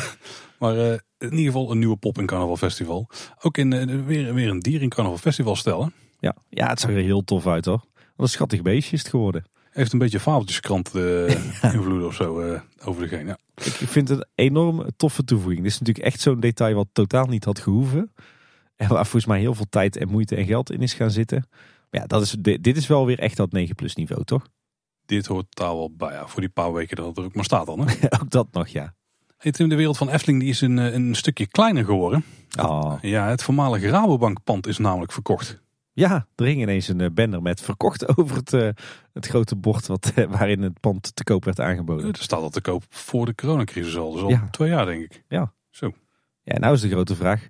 Maar, 0.58 0.72
maar 0.72 0.76
uh, 0.76 0.98
in 1.18 1.30
ieder 1.30 1.44
geval 1.44 1.70
een 1.70 1.78
nieuwe 1.78 1.96
pop 1.96 2.18
in 2.18 2.26
Carnaval 2.26 2.56
Festival. 2.56 3.10
Ook 3.42 3.58
in, 3.58 3.72
uh, 3.72 4.06
weer, 4.06 4.34
weer 4.34 4.48
een 4.48 4.60
dier 4.60 4.82
in 4.82 4.88
Carnaval 4.88 5.18
Festival 5.18 5.56
stellen. 5.56 5.92
Ja. 6.20 6.36
ja, 6.48 6.68
het 6.68 6.80
zag 6.80 6.90
er 6.90 6.96
heel 6.96 7.24
tof 7.24 7.46
uit 7.46 7.64
hoor. 7.64 7.84
Wat 7.94 8.26
een 8.26 8.28
schattig 8.28 8.62
beestje 8.62 8.92
is 8.92 9.02
het 9.02 9.10
geworden. 9.10 9.44
Heeft 9.70 9.92
een 9.92 9.98
beetje 9.98 10.20
fabeltjeskrant 10.20 10.94
uh, 10.94 11.28
ja. 11.62 11.72
invloed 11.72 12.04
of 12.04 12.14
zo 12.14 12.40
uh, 12.40 12.60
over 12.84 13.02
degene. 13.02 13.28
Ja. 13.28 13.38
Ik 13.64 13.88
vind 13.88 14.08
het 14.08 14.18
een 14.18 14.26
enorm 14.34 14.86
toffe 14.96 15.24
toevoeging. 15.24 15.62
Dit 15.62 15.72
is 15.72 15.78
natuurlijk 15.78 16.06
echt 16.06 16.20
zo'n 16.20 16.40
detail 16.40 16.74
wat 16.74 16.88
totaal 16.92 17.26
niet 17.26 17.44
had 17.44 17.58
gehoeven. 17.58 18.12
En 18.76 18.88
waar 18.88 19.04
volgens 19.04 19.26
mij 19.26 19.40
heel 19.40 19.54
veel 19.54 19.68
tijd 19.70 19.96
en 19.96 20.08
moeite 20.08 20.36
en 20.36 20.46
geld 20.46 20.70
in 20.70 20.82
is 20.82 20.94
gaan 20.94 21.10
zitten. 21.10 21.48
Maar 21.90 22.00
ja, 22.00 22.06
dat 22.06 22.22
is, 22.22 22.36
dit 22.60 22.76
is 22.76 22.86
wel 22.86 23.06
weer 23.06 23.18
echt 23.18 23.36
dat 23.36 23.52
9 23.52 23.74
plus 23.74 23.94
niveau, 23.94 24.24
toch? 24.24 24.46
Dit 25.06 25.26
hoort 25.26 25.46
daar 25.48 25.74
wel 25.74 25.92
bij. 25.96 26.12
Ja, 26.12 26.26
voor 26.26 26.40
die 26.40 26.50
paar 26.50 26.72
weken 26.72 26.96
dat 26.96 27.06
het 27.06 27.16
er 27.16 27.24
ook 27.24 27.34
maar 27.34 27.44
staat 27.44 27.66
dan. 27.66 27.88
Hè? 27.88 27.94
ook 28.22 28.30
dat 28.30 28.46
nog, 28.52 28.68
ja. 28.68 28.94
Hey, 29.38 29.52
Tim, 29.52 29.68
de 29.68 29.76
wereld 29.76 29.96
van 29.96 30.08
Efteling 30.08 30.40
die 30.40 30.48
is 30.48 30.60
een, 30.60 30.76
een 30.76 31.14
stukje 31.14 31.46
kleiner 31.46 31.84
geworden. 31.84 32.24
Oh. 32.60 32.94
Ja, 33.00 33.28
het 33.28 33.42
voormalige 33.42 33.88
Rabobankpand 33.88 34.66
is 34.66 34.78
namelijk 34.78 35.12
verkocht. 35.12 35.62
Ja, 35.92 36.26
er 36.34 36.44
hing 36.44 36.60
ineens 36.60 36.88
een 36.88 37.14
banner 37.14 37.42
met 37.42 37.60
verkocht 37.60 38.08
over 38.18 38.36
het, 38.36 38.52
uh, 38.52 38.68
het 39.12 39.26
grote 39.26 39.56
bord 39.56 39.86
wat, 39.86 40.12
uh, 40.14 40.24
waarin 40.26 40.62
het 40.62 40.80
pand 40.80 41.16
te 41.16 41.24
koop 41.24 41.44
werd 41.44 41.60
aangeboden. 41.60 42.12
Er 42.12 42.22
staat 42.22 42.40
al 42.40 42.50
te 42.50 42.60
koop 42.60 42.84
voor 42.88 43.26
de 43.26 43.34
coronacrisis 43.34 43.96
al. 43.96 44.12
Dus 44.12 44.22
al 44.22 44.28
ja. 44.28 44.48
twee 44.50 44.68
jaar 44.68 44.86
denk 44.86 45.02
ik. 45.02 45.24
Ja. 45.28 45.52
Zo. 45.70 45.92
Ja, 46.42 46.58
nou 46.58 46.74
is 46.74 46.80
de 46.80 46.88
grote 46.88 47.14
vraag. 47.14 47.48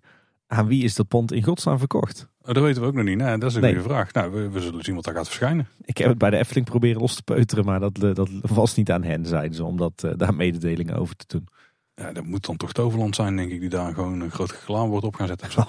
Aan 0.54 0.66
wie 0.66 0.84
is 0.84 0.94
dat 0.94 1.08
pand 1.08 1.32
in 1.32 1.42
godsnaam 1.42 1.78
verkocht? 1.78 2.28
Oh, 2.42 2.54
dat 2.54 2.62
weten 2.62 2.82
we 2.82 2.88
ook 2.88 2.94
nog 2.94 3.04
niet. 3.04 3.16
Nee, 3.16 3.38
dat 3.38 3.50
is 3.50 3.56
een 3.56 3.62
nee. 3.62 3.74
goede 3.74 3.88
vraag. 3.88 4.12
Nou, 4.12 4.32
we, 4.32 4.50
we, 4.50 4.60
zullen 4.60 4.84
zien 4.84 4.94
wat 4.94 5.04
daar 5.04 5.14
gaat 5.14 5.26
verschijnen. 5.26 5.68
Ik 5.84 5.98
heb 5.98 6.08
het 6.08 6.18
bij 6.18 6.30
de 6.30 6.36
Efteling 6.36 6.66
proberen 6.66 7.00
los 7.00 7.14
te 7.14 7.22
peuteren, 7.22 7.64
maar 7.64 7.80
dat, 7.80 7.94
dat 7.94 8.28
was 8.42 8.74
niet 8.74 8.90
aan 8.90 9.02
hen, 9.02 9.26
zeiden 9.26 9.54
ze, 9.54 9.64
om 9.64 9.76
dat, 9.76 10.02
uh, 10.04 10.12
daar 10.16 10.34
mededelingen 10.34 10.96
over 10.96 11.16
te 11.16 11.24
doen. 11.28 11.48
Ja, 11.94 12.12
dat 12.12 12.24
moet 12.24 12.46
dan 12.46 12.56
toch 12.56 12.72
Toverland 12.72 13.14
zijn, 13.14 13.36
denk 13.36 13.50
ik, 13.50 13.60
die 13.60 13.68
daar 13.68 13.94
gewoon 13.94 14.20
een 14.20 14.30
groot 14.30 14.50
reclamewoord 14.50 15.04
op 15.04 15.14
gaan 15.14 15.26
zetten. 15.26 15.48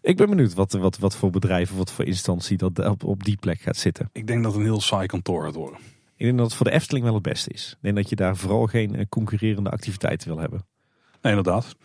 Ik 0.00 0.16
ben 0.16 0.28
benieuwd 0.28 0.54
wat, 0.54 0.72
wat, 0.72 0.98
wat 0.98 1.16
voor 1.16 1.30
bedrijf 1.30 1.70
of 1.70 1.76
wat 1.76 1.92
voor 1.92 2.04
instantie 2.04 2.56
dat 2.56 2.78
op, 2.78 3.04
op 3.04 3.24
die 3.24 3.36
plek 3.36 3.60
gaat 3.60 3.76
zitten. 3.76 4.10
Ik 4.12 4.26
denk 4.26 4.42
dat 4.42 4.54
een 4.54 4.62
heel 4.62 4.80
saai 4.80 5.06
kantoor 5.06 5.44
gaat 5.44 5.54
worden. 5.54 5.78
Ik 6.16 6.24
denk 6.24 6.36
dat 6.36 6.46
het 6.46 6.54
voor 6.54 6.66
de 6.66 6.72
Efteling 6.72 7.04
wel 7.04 7.14
het 7.14 7.22
beste 7.22 7.50
is. 7.50 7.70
Ik 7.70 7.82
denk 7.82 7.96
dat 7.96 8.08
je 8.08 8.16
daar 8.16 8.36
vooral 8.36 8.66
geen 8.66 9.08
concurrerende 9.08 9.70
activiteiten 9.70 10.28
wil 10.28 10.38
hebben. 10.38 10.66
Nee, 11.22 11.36
inderdaad. 11.36 11.76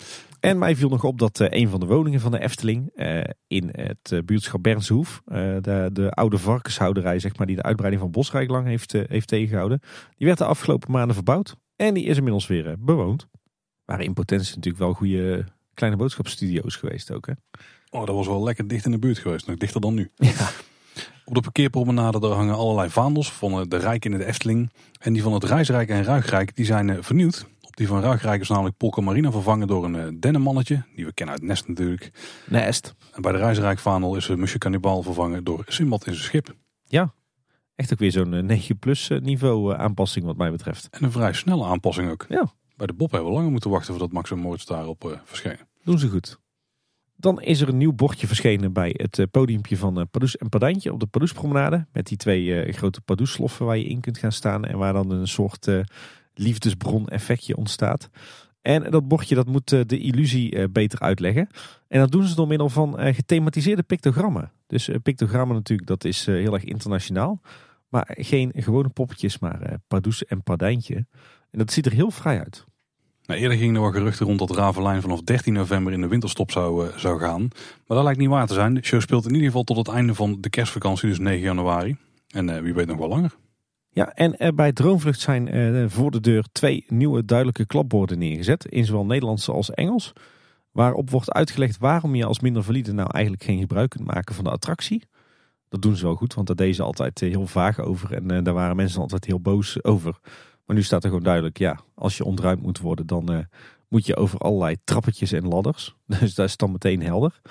En 0.44 0.57
mij 0.57 0.76
viel 0.76 0.90
nog 0.90 1.03
op 1.03 1.20
dat 1.20 1.40
uh, 1.40 1.48
een 1.49 1.70
van 1.70 1.80
de 1.80 1.86
woningen 1.86 2.20
van 2.20 2.32
de 2.32 2.40
Efteling 2.40 2.91
uh, 2.95 3.24
in 3.48 3.70
het 3.72 4.11
uh, 4.14 4.20
buurtschap 4.26 4.64
Bernshoef, 4.64 5.22
de, 5.26 5.90
de 5.94 6.11
oude 6.11 6.38
varkenshouderij 6.38 7.20
zeg 7.20 7.38
maar, 7.38 7.48
die 7.48 7.56
de 7.56 7.61
uitbreiding 7.61 8.02
van 8.02 8.11
Bosrijk 8.11 8.49
lang 8.49 8.68
heeft, 8.68 8.91
heeft 8.91 9.28
tegengehouden, 9.28 9.80
die 10.18 10.28
werd 10.28 10.38
de 10.38 10.45
afgelopen 10.45 10.91
maanden 10.91 11.15
verbouwd. 11.15 11.56
En 11.76 11.94
die 11.94 12.06
is 12.06 12.18
inmiddels 12.18 12.48
weer 12.48 12.76
bewoond. 12.80 13.28
Waren 13.86 14.06
in 14.06 14.14
potentie 14.14 14.56
natuurlijk 14.56 14.84
wel 14.84 14.94
goede 14.94 15.45
kleine 15.74 15.98
boodschapstudio's 15.98 16.76
geweest 16.76 17.11
ook. 17.11 17.28
Hè? 17.28 17.34
Oh, 17.90 18.06
dat 18.06 18.15
was 18.15 18.28
wel 18.28 18.44
lekker 18.44 18.68
dicht 18.68 18.86
in 18.86 18.91
de 18.91 18.99
buurt 18.99 19.18
geweest. 19.18 19.48
Nog 19.48 19.57
dichter 19.57 19.82
dan 19.82 19.94
nu. 19.94 20.11
Ja. 20.15 20.49
Op 21.26 21.34
de 21.34 21.41
parkeerpromenade 21.41 22.20
daar 22.20 22.32
hangen 22.32 22.56
allerlei 22.56 22.90
vaandels 22.90 23.32
van 23.32 23.70
de 23.70 23.78
Rijk 23.78 24.06
in 24.06 24.11
de 24.11 24.26
Efteling. 24.26 24.72
En 24.99 25.14
die 25.14 25.22
van 25.22 25.34
het 25.34 25.44
Reisrijk 25.44 25.90
en 25.90 26.03
Ruigrijk 26.03 26.56
die 26.56 26.65
zijn 26.65 27.03
vernieuwd. 27.03 27.52
Die 27.74 27.88
van 27.88 28.02
Ruigrijk 28.02 28.41
is 28.41 28.50
namelijk 28.50 28.78
Polka 28.78 29.02
Marina 29.02 29.32
vervangen 29.32 29.68
door 29.68 29.86
een 29.86 30.20
dennenmannetje. 30.20 30.84
Die 30.95 31.06
we 31.06 31.14
kennen 31.14 31.36
uit 31.36 31.44
Nest 31.44 31.68
natuurlijk. 31.68 32.12
Nest. 32.45 32.95
En 33.12 33.22
bij 33.22 33.32
de 33.32 33.38
Reisrijk 33.38 33.80
vaandel 33.80 34.16
is 34.16 34.28
Musje 34.28 34.58
Cannibal 34.58 35.04
vervangen 35.04 35.44
door 35.44 35.64
Simbad 35.68 36.08
in 36.08 36.14
zijn 36.14 36.26
schip. 36.26 36.56
Ja, 36.86 37.14
echt 37.76 37.94
ook 37.94 38.00
weer 38.00 38.12
zo'n 38.12 38.45
9 38.45 38.80
plus 38.80 39.10
niveau 39.22 39.76
aanpassing 39.76 40.26
wat 40.26 40.38
mij 40.38 40.52
betreft. 40.52 40.88
En 40.91 41.04
een 41.04 41.12
vrij 41.12 41.34
snelle 41.34 41.66
aanpassing 41.66 42.10
ook. 42.10 42.26
Ja. 42.30 42.54
Bij 42.76 42.88
de 42.88 42.94
Bob 42.94 43.12
hebben 43.12 43.30
we 43.30 43.36
langer 43.36 43.52
moeten 43.52 43.70
wachten 43.70 43.90
voordat 43.94 44.12
Max 44.12 44.32
en 44.32 44.40
Moritz 44.40 44.66
daarop 44.66 45.04
uh, 45.06 45.12
verschenen. 45.24 45.68
Doen 45.84 46.00
ze 46.00 46.10
goed. 46.10 46.40
Dan 47.16 47.41
is 47.41 47.62
er 47.62 47.70
een 47.70 47.78
nieuw 47.78 47.94
bordje 47.94 48.28
verschenen 48.28 48.74
bij 48.74 48.95
het 48.98 49.32
podiumpje 49.32 49.78
van 49.78 50.08
Padoes 50.12 50.38
en 50.38 50.50
Padantje 50.50 50.94
op 50.94 51.00
de 51.00 51.06
Padoespromenade. 51.06 51.88
Met 51.91 52.08
die 52.08 52.18
twee 52.18 52.44
uh, 52.44 52.74
grote 52.74 53.02
Padoesloffen 53.02 53.66
waar 53.66 53.78
je 53.78 53.86
in 53.86 54.02
kunt 54.02 54.18
gaan 54.18 54.32
staan. 54.32 54.66
En 54.66 54.78
waar 54.78 54.94
dan 54.94 55.12
een 55.12 55.28
soort 55.28 55.68
uh, 55.68 55.84
liefdesbron 56.34 57.07
effectje 57.07 57.55
ontstaat. 57.55 58.10
En 58.61 58.91
dat 58.91 59.07
bordje 59.07 59.35
dat 59.35 59.47
moet 59.47 59.69
de 59.69 59.97
illusie 59.97 60.69
beter 60.69 60.99
uitleggen. 60.99 61.49
En 61.88 61.99
dat 61.99 62.11
doen 62.11 62.23
ze 62.23 62.35
door 62.35 62.47
middel 62.47 62.69
van 62.69 63.14
gethematiseerde 63.14 63.84
pictogrammen. 63.84 64.51
Dus 64.68 64.89
pictogrammen 65.03 65.55
natuurlijk, 65.55 65.88
dat 65.88 66.03
is 66.03 66.26
heel 66.26 66.53
erg 66.53 66.64
internationaal. 66.64 67.41
Maar 67.89 68.15
geen 68.19 68.51
gewone 68.55 68.89
poppetjes, 68.89 69.39
maar 69.39 69.77
Padoes 69.88 70.26
en 70.26 70.43
Padantje. 70.43 70.95
En 71.51 71.60
dat 71.60 71.72
ziet 71.72 71.85
er 71.85 71.91
heel 71.91 72.11
vrij 72.11 72.39
uit. 72.39 72.65
Nou, 73.26 73.39
eerder 73.39 73.57
gingen 73.57 73.76
er 73.76 73.81
wel 73.81 73.91
geruchten 73.91 74.26
rond 74.26 74.39
dat 74.39 74.55
Ravelijn 74.55 75.01
vanaf 75.01 75.22
13 75.22 75.53
november 75.53 75.93
in 75.93 76.01
de 76.01 76.07
winterstop 76.07 76.51
zou, 76.51 76.89
zou 76.95 77.19
gaan. 77.19 77.41
Maar 77.88 77.97
dat 77.97 78.03
lijkt 78.03 78.19
niet 78.19 78.30
waar 78.30 78.47
te 78.47 78.53
zijn. 78.53 78.73
De 78.73 78.84
show 78.84 79.01
speelt 79.01 79.26
in 79.26 79.34
ieder 79.34 79.47
geval 79.47 79.64
tot 79.64 79.77
het 79.77 79.88
einde 79.88 80.14
van 80.14 80.38
de 80.39 80.49
kerstvakantie, 80.49 81.10
dus 81.10 81.19
9 81.19 81.41
januari. 81.41 81.97
En 82.27 82.64
wie 82.64 82.73
weet 82.73 82.88
nog 82.88 82.97
wel 82.97 83.07
langer. 83.07 83.35
Ja, 83.94 84.14
en 84.14 84.36
uh, 84.38 84.48
bij 84.56 84.74
Droomvlucht 84.74 85.20
zijn 85.20 85.90
voor 85.90 86.11
de 86.11 86.20
deur 86.20 86.45
twee 86.52 86.86
nieuwe 86.88 87.26
duidelijke 87.26 87.65
klapborden 87.65 88.18
neergezet. 88.18 88.65
In 88.65 88.86
zowel 88.86 89.06
Nederlands 89.06 89.49
als 89.49 89.72
Engels. 89.72 90.14
Waarop 90.72 91.10
wordt 91.10 91.32
uitgelegd 91.32 91.78
waarom 91.78 92.15
je 92.15 92.26
als 92.26 92.40
minder 92.40 92.64
valide 92.64 92.94
nou 92.94 93.10
eigenlijk 93.11 93.44
geen 93.44 93.60
gebruik 93.60 93.90
kunt 93.90 94.07
maken 94.07 94.36
van 94.36 94.44
de 94.44 94.49
attractie. 94.49 95.07
Dat 95.70 95.82
doen 95.82 95.95
ze 95.95 96.06
wel 96.06 96.15
goed, 96.15 96.34
want 96.34 96.48
daar 96.48 96.56
deden 96.56 96.76
ze 96.76 96.84
altijd 96.84 97.20
heel 97.20 97.48
vaag 97.48 97.80
over. 97.80 98.14
En 98.14 98.44
daar 98.44 98.53
waren 98.53 98.76
mensen 98.76 99.02
altijd 99.02 99.26
heel 99.26 99.40
boos 99.40 99.84
over. 99.84 100.20
Maar 100.65 100.76
nu 100.76 100.84
staat 100.84 101.03
er 101.03 101.10
gewoon 101.10 101.24
duidelijk, 101.24 101.57
ja, 101.57 101.80
als 101.95 102.18
je 102.18 102.24
ontruimd 102.24 102.61
moet 102.61 102.80
worden, 102.80 103.07
dan 103.07 103.48
moet 103.88 104.06
je 104.06 104.15
over 104.15 104.40
allerlei 104.40 104.76
trappetjes 104.84 105.32
en 105.32 105.48
ladders. 105.48 105.95
Dus 106.20 106.36
dat 106.36 106.48
is 106.48 106.57
dan 106.57 106.72
meteen 106.72 107.02
helder. 107.02 107.41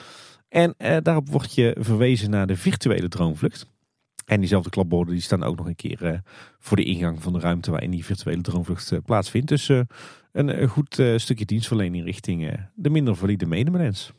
En 0.49 0.75
eh, 0.77 0.97
daarop 1.03 1.29
wordt 1.29 1.55
je 1.55 1.77
verwezen 1.81 2.31
naar 2.31 2.47
de 2.47 2.57
virtuele 2.57 3.09
droomvlucht. 3.09 3.67
En 4.25 4.39
diezelfde 4.39 4.71
klapborden 4.71 5.15
die 5.15 5.23
staan 5.23 5.43
ook 5.43 5.57
nog 5.57 5.67
een 5.67 5.77
keer 5.77 6.05
eh, 6.05 6.19
voor 6.59 6.77
de 6.77 6.85
ingang 6.85 7.23
van 7.23 7.33
de 7.33 7.39
ruimte 7.39 7.71
waarin 7.71 7.91
die 7.91 8.05
virtuele 8.05 8.41
droomvlucht 8.41 8.93
eh, 8.93 8.99
plaatsvindt. 9.05 9.49
Dus 9.49 9.69
eh, 9.69 9.81
een, 10.33 10.63
een 10.63 10.69
goed 10.69 11.03
stukje 11.17 11.45
dienstverlening 11.45 12.05
richting 12.05 12.57
de 12.75 12.91
minder 12.91 13.17
valide 13.17 13.47
medemens. 13.47 14.13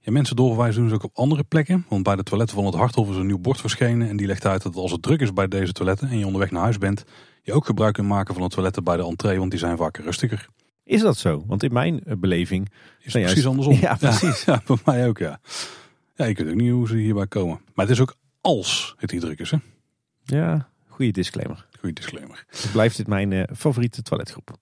Ja, 0.00 0.12
mensen 0.12 0.36
doorverwijzen 0.36 0.80
doen 0.80 0.88
ze 0.90 0.94
ook 0.94 1.04
op 1.04 1.16
andere 1.16 1.44
plekken. 1.44 1.84
Want 1.88 2.02
bij 2.02 2.16
de 2.16 2.22
toiletten 2.22 2.56
van 2.56 2.66
het 2.66 2.74
Harthof 2.74 3.10
is 3.10 3.16
een 3.16 3.26
nieuw 3.26 3.38
bord 3.38 3.60
verschenen. 3.60 4.08
En 4.08 4.16
die 4.16 4.26
legt 4.26 4.46
uit 4.46 4.62
dat 4.62 4.76
als 4.76 4.92
het 4.92 5.02
druk 5.02 5.20
is 5.20 5.32
bij 5.32 5.48
deze 5.48 5.72
toiletten 5.72 6.08
en 6.08 6.18
je 6.18 6.26
onderweg 6.26 6.50
naar 6.50 6.62
huis 6.62 6.78
bent, 6.78 7.04
je 7.42 7.52
ook 7.52 7.64
gebruik 7.66 7.94
kunt 7.94 8.08
maken 8.08 8.34
van 8.34 8.42
de 8.42 8.48
toiletten 8.48 8.84
bij 8.84 8.96
de 8.96 9.04
entree, 9.04 9.38
want 9.38 9.50
die 9.50 9.60
zijn 9.60 9.76
vaak 9.76 9.96
rustiger. 9.96 10.48
Is 10.84 11.00
dat 11.00 11.16
zo? 11.16 11.44
Want 11.46 11.62
in 11.62 11.72
mijn 11.72 12.02
beleving 12.18 12.68
Is 13.00 13.12
zijn 13.12 13.24
precies 13.24 13.42
juist- 13.42 13.46
andersom. 13.46 13.74
Ja, 13.88 13.94
precies. 13.96 14.44
Ja, 14.44 14.62
bij 14.66 14.76
mij 14.84 15.08
ook, 15.08 15.18
ja. 15.18 15.40
Ja, 16.14 16.24
je 16.24 16.34
kunt 16.34 16.48
ook 16.48 16.54
niet 16.54 16.70
hoe 16.70 16.88
ze 16.88 16.96
hierbij 16.96 17.26
komen. 17.26 17.60
Maar 17.74 17.86
het 17.86 17.94
is 17.94 18.00
ook 18.00 18.14
als 18.44 18.94
het 18.98 19.10
hier 19.10 19.20
druk 19.20 19.38
is, 19.38 19.50
hè. 19.50 19.56
Ja, 20.22 20.68
goede 20.88 21.12
disclaimer. 21.12 21.66
Goeie 21.78 21.94
disclaimer. 21.94 22.44
Dus 22.50 22.66
blijft 22.66 22.96
dit 22.96 23.06
mijn 23.06 23.32
eh, 23.32 23.42
favoriete 23.56 24.02
toiletgroep. 24.02 24.56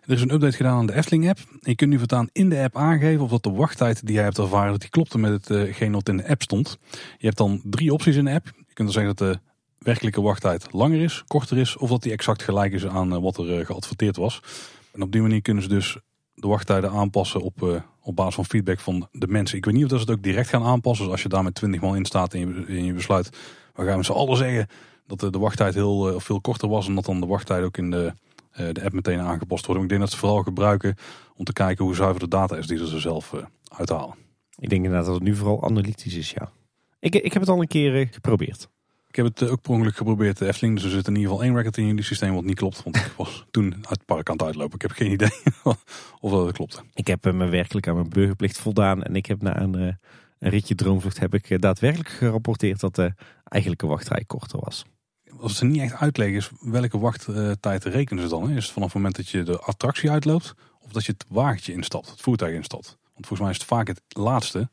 Er 0.00 0.12
is 0.12 0.20
een 0.20 0.32
update 0.32 0.56
gedaan 0.56 0.78
aan 0.78 0.86
de 0.86 0.94
Efteling-app. 0.94 1.38
Je 1.60 1.74
kunt 1.74 1.90
nu 1.90 1.98
voortaan 1.98 2.28
in 2.32 2.48
de 2.48 2.62
app 2.62 2.76
aangeven 2.76 3.24
of 3.24 3.30
dat 3.30 3.42
de 3.42 3.50
wachttijd 3.50 4.06
die 4.06 4.14
jij 4.14 4.24
hebt 4.24 4.38
ervaren, 4.38 4.70
dat 4.70 4.80
die 4.80 4.90
klopte 4.90 5.18
met 5.18 5.48
hetgeen 5.48 5.92
wat 5.92 6.08
in 6.08 6.16
de 6.16 6.28
app 6.28 6.42
stond. 6.42 6.78
Je 7.18 7.26
hebt 7.26 7.36
dan 7.36 7.60
drie 7.64 7.92
opties 7.92 8.16
in 8.16 8.24
de 8.24 8.32
app. 8.32 8.46
Je 8.46 8.74
kunt 8.74 8.92
dan 8.92 8.92
zeggen 8.92 9.14
dat 9.16 9.32
de 9.32 9.40
werkelijke 9.78 10.20
wachttijd 10.20 10.72
langer 10.72 11.00
is, 11.00 11.24
korter 11.26 11.58
is, 11.58 11.76
of 11.76 11.90
dat 11.90 12.02
die 12.02 12.12
exact 12.12 12.42
gelijk 12.42 12.72
is 12.72 12.86
aan 12.86 13.12
eh, 13.12 13.20
wat 13.20 13.38
er 13.38 13.58
eh, 13.58 13.66
geadverteerd 13.66 14.16
was. 14.16 14.42
En 14.92 15.02
op 15.02 15.12
die 15.12 15.22
manier 15.22 15.42
kunnen 15.42 15.62
ze 15.62 15.68
dus 15.68 15.98
de 16.40 16.48
wachttijden 16.48 16.90
aanpassen 16.90 17.40
op, 17.40 17.62
eh, 17.62 17.82
op 18.02 18.16
basis 18.16 18.34
van 18.34 18.44
feedback 18.44 18.80
van 18.80 19.08
de 19.12 19.26
mensen. 19.26 19.58
Ik 19.58 19.64
weet 19.64 19.74
niet 19.74 19.84
of 19.84 19.90
dat 19.90 20.00
ze 20.00 20.04
het 20.04 20.14
ook 20.14 20.22
direct 20.22 20.48
gaan 20.48 20.64
aanpassen. 20.64 21.04
Dus 21.04 21.12
als 21.12 21.22
je 21.22 21.28
daar 21.28 21.42
met 21.42 21.54
20 21.54 21.80
man 21.80 21.96
in 21.96 22.04
staat 22.04 22.34
en 22.34 22.40
je, 22.40 22.64
en 22.66 22.84
je 22.84 22.92
besluit, 22.92 23.30
we 23.74 23.84
gaan 23.84 23.96
met 23.96 24.06
z'n 24.06 24.12
allen 24.12 24.36
zeggen 24.36 24.66
dat 25.06 25.20
de, 25.20 25.30
de 25.30 25.38
wachttijd 25.38 25.74
heel 25.74 26.08
eh, 26.08 26.20
veel 26.20 26.40
korter 26.40 26.68
was 26.68 26.86
en 26.86 26.94
dat 26.94 27.04
dan 27.04 27.20
de 27.20 27.26
wachttijd 27.26 27.64
ook 27.64 27.76
in 27.76 27.90
de, 27.90 28.12
eh, 28.50 28.66
de 28.72 28.84
app 28.84 28.92
meteen 28.92 29.20
aangepast 29.20 29.66
wordt. 29.66 29.82
Ik 29.82 29.88
denk 29.88 30.00
dat 30.00 30.10
ze 30.10 30.16
vooral 30.16 30.42
gebruiken 30.42 30.96
om 31.36 31.44
te 31.44 31.52
kijken 31.52 31.84
hoe 31.84 31.94
zuiver 31.94 32.20
de 32.20 32.28
data 32.28 32.56
is 32.56 32.66
die 32.66 32.86
ze 32.86 32.94
er 32.94 33.00
zelf 33.00 33.34
uithalen. 33.76 34.14
Ik 34.58 34.68
denk 34.68 34.84
inderdaad 34.84 35.06
dat 35.06 35.14
het 35.14 35.24
nu 35.24 35.34
vooral 35.34 35.64
analytisch 35.64 36.14
is, 36.14 36.30
ja. 36.30 36.50
Ik, 36.98 37.14
ik 37.14 37.32
heb 37.32 37.42
het 37.42 37.50
al 37.50 37.60
een 37.60 37.66
keer 37.66 38.08
geprobeerd. 38.10 38.68
Ik 39.10 39.16
heb 39.16 39.24
het 39.24 39.42
eh, 39.42 39.50
ook 39.50 39.60
per 39.62 39.72
ongeluk 39.72 39.96
geprobeerd, 39.96 40.38
de 40.38 40.46
Efteling. 40.46 40.74
Dus 40.74 40.84
er 40.84 40.90
zit 40.90 41.06
in 41.06 41.14
ieder 41.14 41.30
geval 41.30 41.44
één 41.44 41.56
record 41.56 41.76
in 41.76 41.86
jullie 41.86 42.02
systeem 42.02 42.34
wat 42.34 42.44
niet 42.44 42.56
klopt. 42.56 42.82
Want 42.82 42.96
ik 42.96 43.12
was 43.16 43.44
toen 43.50 43.74
uit 43.74 43.88
het 43.88 44.04
park 44.04 44.28
aan 44.28 44.36
het 44.36 44.46
uitlopen. 44.46 44.74
Ik 44.74 44.82
heb 44.82 44.90
geen 44.90 45.12
idee 45.12 45.30
of 46.20 46.30
dat 46.30 46.52
klopte. 46.52 46.82
Ik 46.94 47.06
heb 47.06 47.26
eh, 47.26 47.32
me 47.32 47.48
werkelijk 47.48 47.88
aan 47.88 47.94
mijn 47.94 48.08
burgerplicht 48.08 48.58
voldaan. 48.58 49.02
En 49.02 49.16
ik 49.16 49.26
heb 49.26 49.42
na 49.42 49.60
een, 49.60 49.74
eh, 49.74 49.94
een 50.38 50.50
ritje 50.50 50.74
droomvlucht 50.74 51.18
heb 51.18 51.34
ik 51.34 51.60
daadwerkelijk 51.60 52.08
gerapporteerd 52.08 52.80
dat 52.80 52.94
de 52.94 53.14
eigenlijke 53.44 53.86
wachtrij 53.86 54.24
korter 54.26 54.60
was. 54.60 54.84
Als 55.40 55.56
ze 55.56 55.64
niet 55.64 55.80
echt 55.80 55.94
uitleggen 55.94 56.36
is 56.36 56.50
welke 56.60 56.98
wachttijd 56.98 57.84
rekenen 57.84 58.22
ze 58.22 58.28
dan? 58.28 58.48
Hè? 58.48 58.56
Is 58.56 58.64
het 58.64 58.72
vanaf 58.72 58.88
het 58.88 58.96
moment 58.96 59.16
dat 59.16 59.28
je 59.28 59.42
de 59.42 59.58
attractie 59.58 60.10
uitloopt 60.10 60.54
of 60.80 60.92
dat 60.92 61.04
je 61.04 61.12
het 61.12 61.24
wagentje 61.28 61.72
instapt, 61.72 62.10
het 62.10 62.20
voertuig 62.20 62.54
instapt? 62.54 62.98
Want 63.12 63.26
volgens 63.26 63.40
mij 63.40 63.50
is 63.50 63.56
het 63.56 63.66
vaak 63.66 63.86
het 63.86 64.02
laatste. 64.08 64.70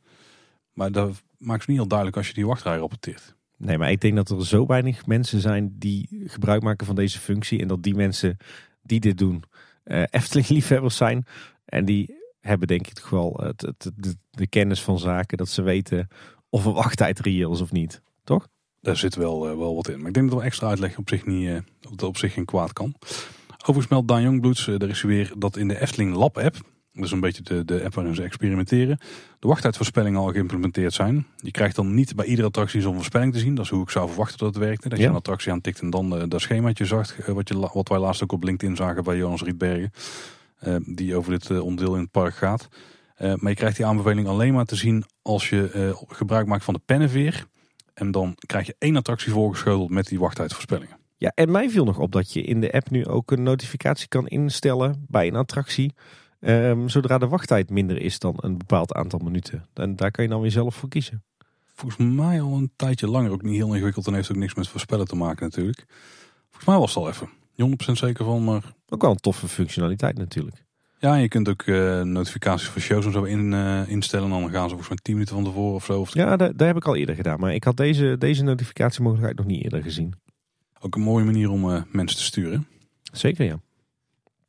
Maar 0.74 0.92
dat 0.92 1.24
maakt 1.38 1.60
het 1.60 1.68
niet 1.68 1.78
heel 1.78 1.88
duidelijk 1.88 2.18
als 2.18 2.28
je 2.28 2.34
die 2.34 2.48
wachtrij 2.48 2.78
rapporteert. 2.78 3.37
Nee, 3.58 3.78
maar 3.78 3.92
ik 3.92 4.02
denk 4.02 4.16
dat 4.16 4.30
er 4.30 4.46
zo 4.46 4.66
weinig 4.66 5.06
mensen 5.06 5.40
zijn 5.40 5.76
die 5.78 6.24
gebruik 6.26 6.62
maken 6.62 6.86
van 6.86 6.96
deze 6.96 7.20
functie. 7.20 7.62
En 7.62 7.68
dat 7.68 7.84
die 7.84 7.96
mensen 7.96 8.38
die 8.82 9.00
dit 9.00 9.18
doen 9.18 9.44
eh 9.84 10.04
Efteling-liefhebbers 10.10 10.98
zijn. 10.98 11.26
En 11.66 11.86
die 11.86 12.16
hebben 12.40 12.68
denk 12.68 12.88
ik 12.88 12.94
toch 12.94 13.10
wel 13.10 13.40
het, 13.44 13.92
de, 14.32 14.48
kennis 14.48 14.82
van 14.82 15.00
zaken 15.00 15.38
dat 15.38 15.50
ze 15.50 15.62
weten 15.62 16.08
of 16.50 16.66
een 16.66 16.74
wachttijd 16.74 17.20
reëel 17.20 17.54
is 17.54 17.62
of 17.62 17.72
niet. 17.72 18.02
Daar 18.82 18.98
zit 18.98 19.16
wel, 19.16 19.50
eh, 19.50 19.58
wel 19.58 19.76
wat 19.76 19.90
in. 19.90 19.98
Maar 19.98 20.08
ik 20.08 20.14
denk 20.14 20.26
dat 20.26 20.36
wel 20.36 20.46
extra 20.46 20.68
uitleg 20.68 20.98
op 20.98 21.10
zich, 21.10 21.26
niet, 21.26 21.48
eh, 21.48 21.58
dat 21.80 22.04
op 22.04 22.18
zich 22.18 22.34
geen 22.34 22.46
kwaad 22.46 22.74
kan. 22.74 22.96
Overigens 23.58 23.88
meldt 23.88 24.08
Daan 24.08 24.22
Jongbloeds, 24.22 24.68
er 24.68 24.90
is 24.90 25.02
weer 25.02 25.34
dat 25.38 25.58
in 25.58 25.68
de 25.68 25.82
Efteling 25.82 26.16
Lab 26.16 26.38
app, 26.38 26.56
is 27.06 27.12
een 27.12 27.20
beetje 27.20 27.44
de, 27.44 27.66
de 27.66 27.84
app 27.84 27.94
waarin 27.94 28.16
ze 28.16 28.24
experimenteren, 28.24 29.00
de 29.40 29.48
wachttijdvoorspellingen 29.48 30.20
al 30.20 30.28
geïmplementeerd 30.32 30.94
zijn. 30.94 31.26
Je 31.38 31.52
krijgt 31.52 31.76
dan 31.76 31.94
niet 31.94 32.16
bij 32.16 32.26
iedere 32.26 32.48
attractie 32.48 32.82
zo'n 32.82 32.96
voorspelling 32.96 33.34
te 33.34 33.40
zien. 33.40 33.56
Dat 33.56 33.66
is 33.66 33.72
hoe 33.72 33.82
ik 33.82 33.90
zou 33.90 34.08
verwachten 34.08 34.38
dat 34.38 34.48
het 34.56 34.64
werkte. 34.64 34.90
Dat 34.90 34.98
je 34.98 35.04
Ja. 35.04 35.10
een 35.10 35.16
attractie 35.16 35.52
aantikt 35.52 35.80
en 35.82 35.90
dan 35.90 36.18
eh, 36.18 36.24
dat 36.28 36.42
schemaatje 36.42 36.86
zag, 36.86 37.20
eh, 37.20 37.34
wat, 37.34 37.48
je, 37.48 37.70
wat 37.74 37.88
wij 37.90 38.00
laatst 38.00 38.24
ook 38.24 38.32
op 38.32 38.44
LinkedIn 38.44 38.76
zagen 38.76 39.04
bij 39.04 39.18
Jonas 39.18 39.42
Rietbergen. 39.44 39.92
eh, 40.60 40.76
die 40.86 41.16
over 41.16 41.32
dit 41.32 41.60
onderdeel 41.60 41.96
in 41.96 42.02
het 42.02 42.12
park 42.12 42.36
gaat. 42.36 42.68
Maar 43.20 43.50
je 43.50 43.54
krijgt 43.56 43.78
die 43.78 43.86
aanbeveling 43.86 44.28
alleen 44.28 44.54
maar 44.54 44.66
te 44.66 44.76
zien 44.76 45.04
als 45.22 45.50
je 45.50 45.94
gebruik 46.08 46.48
maakt 46.48 46.64
van 46.64 46.74
de 46.74 46.80
pennenveer. 46.86 47.46
En 47.94 48.12
dan 48.12 48.34
krijg 48.46 48.66
je 48.68 48.76
één 48.80 48.96
attractie 48.96 49.32
voorgeschoteld 49.32 49.90
met 49.90 50.08
die 50.08 50.20
wachttijdvoorspellingen. 50.20 50.98
Ja, 51.16 51.32
en 51.36 51.52
mij 51.52 51.70
viel 51.70 51.86
nog 51.86 52.00
op 52.00 52.12
dat 52.12 52.34
je 52.34 52.42
in 52.42 52.62
de 52.62 52.72
app 52.72 52.90
nu 52.90 53.06
ook 53.06 53.32
een 53.32 53.44
notificatie 53.44 54.08
kan 54.08 54.28
instellen 54.28 55.06
bij 55.08 55.28
een 55.28 55.36
attractie. 55.36 55.94
Ehm, 56.40 56.88
zodra 56.88 57.18
de 57.18 57.28
wachttijd 57.28 57.70
minder 57.70 58.02
is 58.02 58.20
dan 58.20 58.34
een 58.38 58.58
bepaald 58.58 58.94
aantal 58.94 59.20
minuten. 59.20 59.68
En 59.74 59.96
daar 59.96 60.12
kan 60.12 60.24
je 60.24 60.30
dan 60.30 60.42
weer 60.42 60.52
zelf 60.52 60.76
voor 60.76 60.90
kiezen. 60.90 61.24
Volgens 61.74 62.10
mij 62.16 62.42
al 62.42 62.54
een 62.54 62.72
tijdje 62.76 63.08
langer. 63.08 63.32
Ook 63.32 63.42
niet 63.42 63.56
heel 63.56 63.74
ingewikkeld 63.74 64.08
en 64.08 64.14
heeft 64.14 64.32
ook 64.32 64.38
niks 64.38 64.56
met 64.56 64.68
voorspellen 64.68 65.08
te 65.08 65.16
maken 65.16 65.46
natuurlijk. 65.46 65.86
Volgens 66.46 66.66
mij 66.66 66.78
was 66.78 66.94
het 66.96 67.04
al 67.04 67.10
even. 67.10 67.30
Niet 67.56 67.90
100% 67.90 67.92
zeker 67.92 68.26
van, 68.26 68.44
maar 68.44 68.74
Ook 68.90 69.02
wel 69.02 69.12
een 69.12 69.18
toffe 69.18 69.48
functionaliteit 69.48 70.18
natuurlijk. 70.18 70.66
ja, 71.00 71.16
je 71.16 71.28
kunt 71.28 71.50
ook 71.50 71.62
eh, 71.62 72.02
notificaties 72.02 72.68
voor 72.68 72.82
shows 72.82 73.06
en 73.06 73.12
zo 73.12 73.24
in, 73.24 73.54
eh, 73.54 73.90
instellen. 73.90 74.32
En 74.32 74.42
dan 74.42 74.52
gaan 74.52 74.64
ze 74.64 74.70
volgens 74.70 74.90
mij 74.90 74.98
10 75.02 75.14
minuten 75.14 75.36
van 75.36 75.44
tevoren 75.44 75.74
of 75.76 75.86
zo. 75.86 76.00
Of 76.00 76.14
Ja, 76.14 76.38
daar, 76.38 76.56
daar 76.56 76.68
heb 76.68 76.78
ik 76.78 76.86
al 76.86 76.96
eerder 76.96 77.16
gedaan. 77.16 77.40
Maar 77.40 77.54
ik 77.54 77.64
had 77.64 77.78
deze, 77.78 78.16
deze 78.20 78.44
notificatiemogelijkheid 78.44 79.38
nog 79.38 79.46
niet 79.46 79.64
eerder 79.64 79.84
gezien. 79.84 80.14
Ook 80.80 80.96
een 80.96 81.02
mooie 81.02 81.26
manier 81.26 81.50
om 81.50 81.72
eh, 81.72 81.82
mensen 81.92 82.18
te 82.18 82.24
sturen. 82.24 82.68
Zeker 83.12 83.46
ja. 83.46 83.60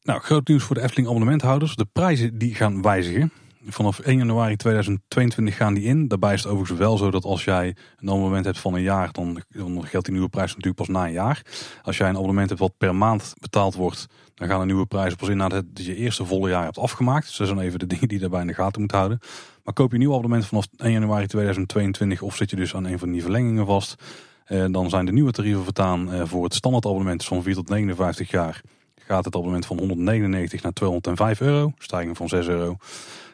Nou, 0.08 0.20
groot 0.20 0.48
nieuws 0.48 0.62
voor 0.62 0.74
de 0.74 0.82
Efteling 0.82 1.08
abonnementhouders. 1.08 1.76
De 1.76 1.86
prijzen 1.92 2.38
die 2.38 2.54
gaan 2.54 2.82
wijzigen. 2.82 3.32
Vanaf 3.66 3.98
1 3.98 4.18
januari 4.18 4.56
2022 4.56 5.56
gaan 5.56 5.74
die 5.74 5.84
in. 5.84 6.08
Daarbij 6.08 6.34
is 6.34 6.42
het 6.42 6.52
overigens 6.52 6.78
wel 6.78 6.96
zo 6.96 7.10
dat 7.10 7.24
als 7.24 7.44
jij 7.44 7.76
een 7.98 8.08
abonnement 8.08 8.44
hebt 8.44 8.58
van 8.58 8.74
een 8.74 8.82
jaar, 8.82 9.12
dan, 9.12 9.42
geldt 9.80 10.06
die 10.06 10.14
nieuwe 10.14 10.28
prijs 10.28 10.48
natuurlijk 10.48 10.76
pas 10.76 10.88
na 10.88 11.04
een 11.04 11.12
jaar. 11.12 11.42
Als 11.82 11.96
jij 11.96 12.08
een 12.08 12.16
abonnement 12.16 12.48
hebt 12.48 12.60
wat 12.60 12.72
per 12.78 12.94
maand 12.94 13.34
betaald 13.40 13.74
wordt, 13.74 14.06
dan 14.34 14.48
gaan 14.48 14.60
de 14.60 14.66
nieuwe 14.66 14.86
prijzen 14.86 15.18
pas 15.18 15.28
in 15.28 15.36
nadat 15.36 15.64
je 15.74 15.94
eerste 15.94 16.24
volle 16.24 16.48
jaar 16.48 16.64
hebt 16.64 16.78
afgemaakt. 16.78 17.26
Dus 17.26 17.36
dat 17.36 17.46
zijn 17.46 17.60
even 17.60 17.78
de 17.78 17.86
dingen 17.92 18.08
die 18.08 18.16
je 18.16 18.22
daarbij 18.22 18.40
in 18.40 18.46
de 18.46 18.54
gaten 18.54 18.80
moet 18.80 18.92
houden. 18.92 19.18
Maar 19.64 19.74
koop 19.74 19.88
je 19.88 19.94
een 19.94 20.00
nieuw 20.00 20.12
abonnement 20.14 20.46
vanaf 20.46 20.66
1 20.76 20.92
januari 20.92 21.26
2022 21.26 22.22
of 22.22 22.36
zit 22.36 22.50
je 22.50 22.56
dus 22.56 22.74
aan 22.74 22.84
een 22.84 22.98
van 22.98 23.12
die 23.12 23.22
verlengingen 23.22 23.66
vast, 23.66 24.02
eh, 24.44 24.64
dan 24.70 24.90
zijn 24.90 25.06
de 25.06 25.12
nieuwe 25.12 25.32
tarieven 25.32 25.64
vertaan 25.64 26.12
eh, 26.12 26.22
voor 26.24 26.44
het 26.44 26.54
standaard 26.54 26.86
abonnement 26.86 27.24
van 27.24 27.42
4 27.42 27.54
tot 27.54 27.68
59 27.68 28.30
jaar. 28.30 28.62
Gaat 29.08 29.24
het 29.24 29.34
abonnement 29.34 29.66
van 29.66 29.78
199 29.78 30.62
naar 30.62 30.72
205 30.72 31.40
euro, 31.40 31.72
stijging 31.78 32.16
van 32.16 32.28
6 32.28 32.48
euro. 32.48 32.76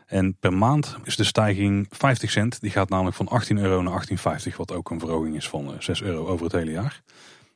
En 0.06 0.36
per 0.40 0.52
maand 0.52 0.96
is 1.04 1.16
de 1.16 1.24
stijging 1.24 1.86
50 1.90 2.30
cent. 2.30 2.60
Die 2.60 2.70
gaat 2.70 2.88
namelijk 2.88 3.16
van 3.16 3.28
18 3.28 3.58
euro 3.58 3.82
naar 3.82 4.06
18,50. 4.48 4.56
Wat 4.56 4.72
ook 4.72 4.90
een 4.90 4.98
verhoging 4.98 5.36
is 5.36 5.48
van 5.48 5.72
eh, 5.72 5.80
6 5.80 6.02
euro 6.02 6.26
over 6.26 6.44
het 6.44 6.52
hele 6.52 6.70
jaar. 6.70 7.02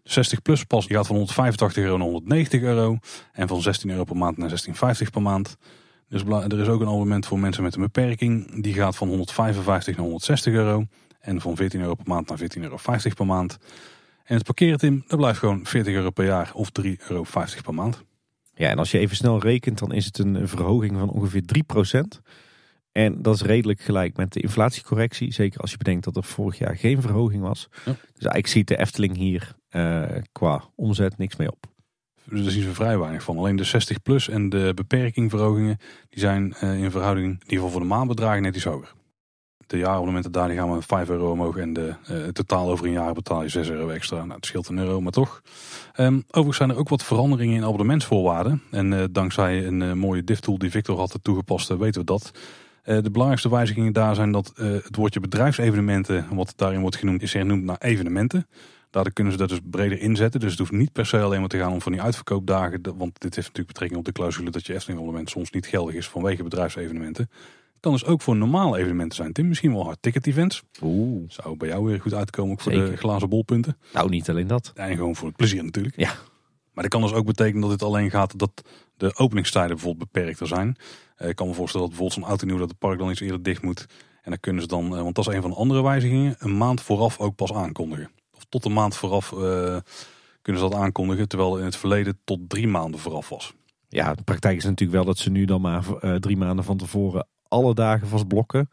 De 0.02 0.12
60 0.12 0.42
plus 0.42 0.64
pas 0.64 0.86
die 0.86 0.96
gaat 0.96 1.06
van 1.06 1.16
185 1.16 1.82
euro 1.82 1.96
naar 1.96 2.06
190 2.06 2.60
euro. 2.60 2.98
En 3.32 3.48
van 3.48 3.62
16 3.62 3.90
euro 3.90 4.04
per 4.04 4.16
maand 4.16 4.36
naar 4.36 4.50
16,50 4.50 5.10
per 5.12 5.22
maand. 5.22 5.56
Dus 6.08 6.22
er 6.22 6.60
is 6.60 6.68
ook 6.68 6.80
een 6.80 6.86
abonnement 6.86 7.26
voor 7.26 7.38
mensen 7.38 7.62
met 7.62 7.74
een 7.74 7.82
beperking. 7.82 8.62
Die 8.62 8.74
gaat 8.74 8.96
van 8.96 9.08
155 9.08 9.94
naar 9.94 10.04
160 10.04 10.52
euro. 10.52 10.84
En 11.20 11.40
van 11.40 11.56
14 11.56 11.80
euro 11.80 11.94
per 11.94 12.08
maand 12.08 12.28
naar 12.28 12.38
14,50 12.38 12.46
euro 12.62 12.78
per 13.14 13.26
maand. 13.26 13.58
En 14.24 14.34
het 14.34 14.44
parkeren 14.44 14.78
Tim, 14.78 15.04
dat 15.06 15.18
blijft 15.18 15.38
gewoon 15.38 15.66
40 15.66 15.94
euro 15.94 16.10
per 16.10 16.24
jaar 16.24 16.50
of 16.52 16.70
3,50 16.82 16.92
euro 17.08 17.24
per 17.62 17.74
maand. 17.74 18.06
Ja, 18.58 18.68
en 18.68 18.78
als 18.78 18.90
je 18.90 18.98
even 18.98 19.16
snel 19.16 19.40
rekent, 19.40 19.78
dan 19.78 19.92
is 19.92 20.04
het 20.04 20.18
een 20.18 20.48
verhoging 20.48 20.98
van 20.98 21.10
ongeveer 21.10 21.42
3%. 21.42 22.20
En 22.92 23.22
dat 23.22 23.34
is 23.34 23.42
redelijk 23.42 23.80
gelijk 23.80 24.16
met 24.16 24.32
de 24.32 24.40
inflatiecorrectie. 24.40 25.32
Zeker 25.32 25.60
als 25.60 25.70
je 25.70 25.76
bedenkt 25.76 26.04
dat 26.04 26.16
er 26.16 26.24
vorig 26.24 26.58
jaar 26.58 26.76
geen 26.76 27.00
verhoging 27.00 27.42
was. 27.42 27.68
Ja. 27.70 27.92
Dus 27.92 27.94
eigenlijk 28.12 28.46
ziet 28.46 28.68
de 28.68 28.78
Efteling 28.78 29.16
hier 29.16 29.54
eh, 29.68 30.02
qua 30.32 30.64
omzet 30.74 31.18
niks 31.18 31.36
mee 31.36 31.50
op. 31.50 31.66
Dus 32.24 32.42
daar 32.42 32.50
zien 32.50 32.62
ze 32.62 32.74
vrij 32.74 32.98
weinig 32.98 33.22
van. 33.22 33.38
Alleen 33.38 33.56
de 33.56 33.64
60 33.64 34.02
plus 34.02 34.28
en 34.28 34.48
de 34.48 34.72
beperkingverhogingen, 34.74 35.78
die 36.08 36.20
zijn 36.20 36.54
eh, 36.54 36.82
in 36.82 36.90
verhouding, 36.90 37.26
in 37.26 37.32
ieder 37.32 37.48
geval 37.48 37.70
voor 37.70 37.80
de 37.80 37.86
maandbedragen, 37.86 38.42
net 38.42 38.56
iets 38.56 38.64
hoger. 38.64 38.94
De 39.68 39.78
jaarabonnementen 39.78 40.32
daar 40.32 40.48
die 40.48 40.56
gaan 40.56 40.74
met 40.74 40.84
5 40.84 41.08
euro 41.08 41.30
omhoog 41.30 41.56
en 41.56 41.72
de 41.72 41.94
eh, 42.06 42.16
totaal 42.16 42.70
over 42.70 42.86
een 42.86 42.92
jaar 42.92 43.12
betaal 43.12 43.42
je 43.42 43.48
6 43.48 43.70
euro 43.70 43.88
extra. 43.88 44.16
Nou, 44.16 44.32
het 44.32 44.46
scheelt 44.46 44.68
een 44.68 44.78
euro, 44.78 45.00
maar 45.00 45.12
toch. 45.12 45.42
Ehm, 45.92 46.20
overigens 46.26 46.56
zijn 46.56 46.70
er 46.70 46.76
ook 46.76 46.88
wat 46.88 47.04
veranderingen 47.04 47.56
in 47.56 47.64
abonnementsvoorwaarden. 47.64 48.62
En 48.70 48.92
eh, 48.92 49.04
dankzij 49.10 49.66
een 49.66 49.82
eh, 49.82 49.92
mooie 49.92 50.24
diff-tool 50.24 50.58
die 50.58 50.70
Victor 50.70 50.98
had 50.98 51.18
toegepast, 51.22 51.68
weten 51.68 52.00
we 52.00 52.06
dat. 52.06 52.30
De 52.84 53.10
belangrijkste 53.10 53.50
wijzigingen 53.50 53.92
daar 53.92 54.14
zijn 54.14 54.32
dat 54.32 54.52
het 54.54 54.96
woordje 54.96 55.20
bedrijfsevenementen, 55.20 56.26
wat 56.32 56.52
daarin 56.56 56.80
wordt 56.80 56.96
genoemd, 56.96 57.22
is 57.22 57.32
hernoemd 57.32 57.64
naar 57.64 57.76
evenementen. 57.78 58.46
Daardoor 58.90 59.12
kunnen 59.12 59.32
ze 59.32 59.38
dat 59.38 59.48
dus 59.48 59.60
breder 59.70 60.00
inzetten. 60.00 60.40
Dus 60.40 60.50
het 60.50 60.58
hoeft 60.58 60.72
niet 60.72 60.92
per 60.92 61.06
se 61.06 61.20
alleen 61.20 61.40
maar 61.40 61.48
te 61.48 61.58
gaan 61.58 61.72
om 61.72 61.80
van 61.80 61.92
die 61.92 62.02
uitverkoopdagen. 62.02 62.80
Want 62.82 63.20
dit 63.20 63.34
heeft 63.34 63.46
natuurlijk 63.46 63.66
betrekking 63.66 64.00
op 64.00 64.04
de 64.04 64.12
clausule 64.12 64.50
dat 64.50 64.66
je 64.66 64.74
Efteling 64.74 64.98
abonnement 64.98 65.30
soms 65.30 65.50
niet 65.50 65.66
geldig 65.66 65.94
is 65.94 66.08
vanwege 66.08 66.42
bedrijfsevenementen. 66.42 67.30
Het 67.78 67.86
kan 67.86 67.96
dus 67.96 68.04
ook 68.04 68.22
voor 68.22 68.36
normale 68.36 68.78
evenementen 68.78 69.16
zijn. 69.16 69.32
Tim, 69.32 69.48
misschien 69.48 69.72
wel 69.72 69.84
hard 69.84 69.98
ticket 70.00 70.26
events. 70.26 70.62
Oeh. 70.82 71.24
Zou 71.28 71.56
bij 71.56 71.68
jou 71.68 71.84
weer 71.84 72.00
goed 72.00 72.14
uitkomen 72.14 72.52
ook 72.52 72.60
voor 72.60 72.72
Zeker. 72.72 72.90
de 72.90 72.96
glazen 72.96 73.28
bolpunten. 73.28 73.78
Nou, 73.92 74.08
niet 74.08 74.30
alleen 74.30 74.46
dat. 74.46 74.72
En 74.74 74.96
gewoon 74.96 75.16
voor 75.16 75.28
het 75.28 75.36
plezier 75.36 75.64
natuurlijk. 75.64 75.96
Ja. 75.96 76.12
Maar 76.72 76.82
dat 76.82 76.88
kan 76.88 77.02
dus 77.02 77.12
ook 77.12 77.26
betekenen 77.26 77.60
dat 77.60 77.70
het 77.70 77.82
alleen 77.82 78.10
gaat 78.10 78.38
dat 78.38 78.62
de 78.96 79.16
openingstijden 79.16 79.76
bijvoorbeeld 79.76 80.12
beperkter 80.12 80.46
zijn. 80.46 80.76
Eh, 81.16 81.28
ik 81.28 81.36
kan 81.36 81.46
me 81.46 81.54
voorstellen 81.54 81.88
dat 81.88 81.96
bijvoorbeeld 81.96 82.20
zo'n 82.20 82.30
auto 82.30 82.46
nieuw 82.46 82.58
dat 82.58 82.68
het 82.68 82.78
park 82.78 82.98
dan 82.98 83.10
iets 83.10 83.20
eerder 83.20 83.42
dicht 83.42 83.62
moet. 83.62 83.86
En 84.22 84.30
dan 84.30 84.40
kunnen 84.40 84.62
ze 84.62 84.68
dan, 84.68 84.96
eh, 84.96 85.02
want 85.02 85.14
dat 85.14 85.28
is 85.28 85.34
een 85.34 85.42
van 85.42 85.50
de 85.50 85.56
andere 85.56 85.82
wijzigingen, 85.82 86.36
een 86.38 86.56
maand 86.56 86.80
vooraf 86.80 87.18
ook 87.18 87.34
pas 87.34 87.52
aankondigen. 87.52 88.10
Of 88.36 88.44
tot 88.48 88.64
een 88.64 88.72
maand 88.72 88.96
vooraf 88.96 89.32
eh, 89.32 89.76
kunnen 90.42 90.62
ze 90.62 90.68
dat 90.68 90.74
aankondigen, 90.74 91.28
terwijl 91.28 91.58
in 91.58 91.64
het 91.64 91.76
verleden 91.76 92.18
tot 92.24 92.48
drie 92.48 92.68
maanden 92.68 93.00
vooraf 93.00 93.28
was. 93.28 93.54
Ja, 93.88 94.14
de 94.14 94.22
praktijk 94.22 94.56
is 94.56 94.64
natuurlijk 94.64 94.92
wel 94.98 95.04
dat 95.04 95.18
ze 95.18 95.30
nu 95.30 95.44
dan 95.44 95.60
maar 95.60 95.84
drie 96.20 96.36
maanden 96.36 96.64
van 96.64 96.76
tevoren 96.76 97.26
alle 97.48 97.74
dagen 97.74 98.08
vast 98.08 98.28
blokken. 98.28 98.68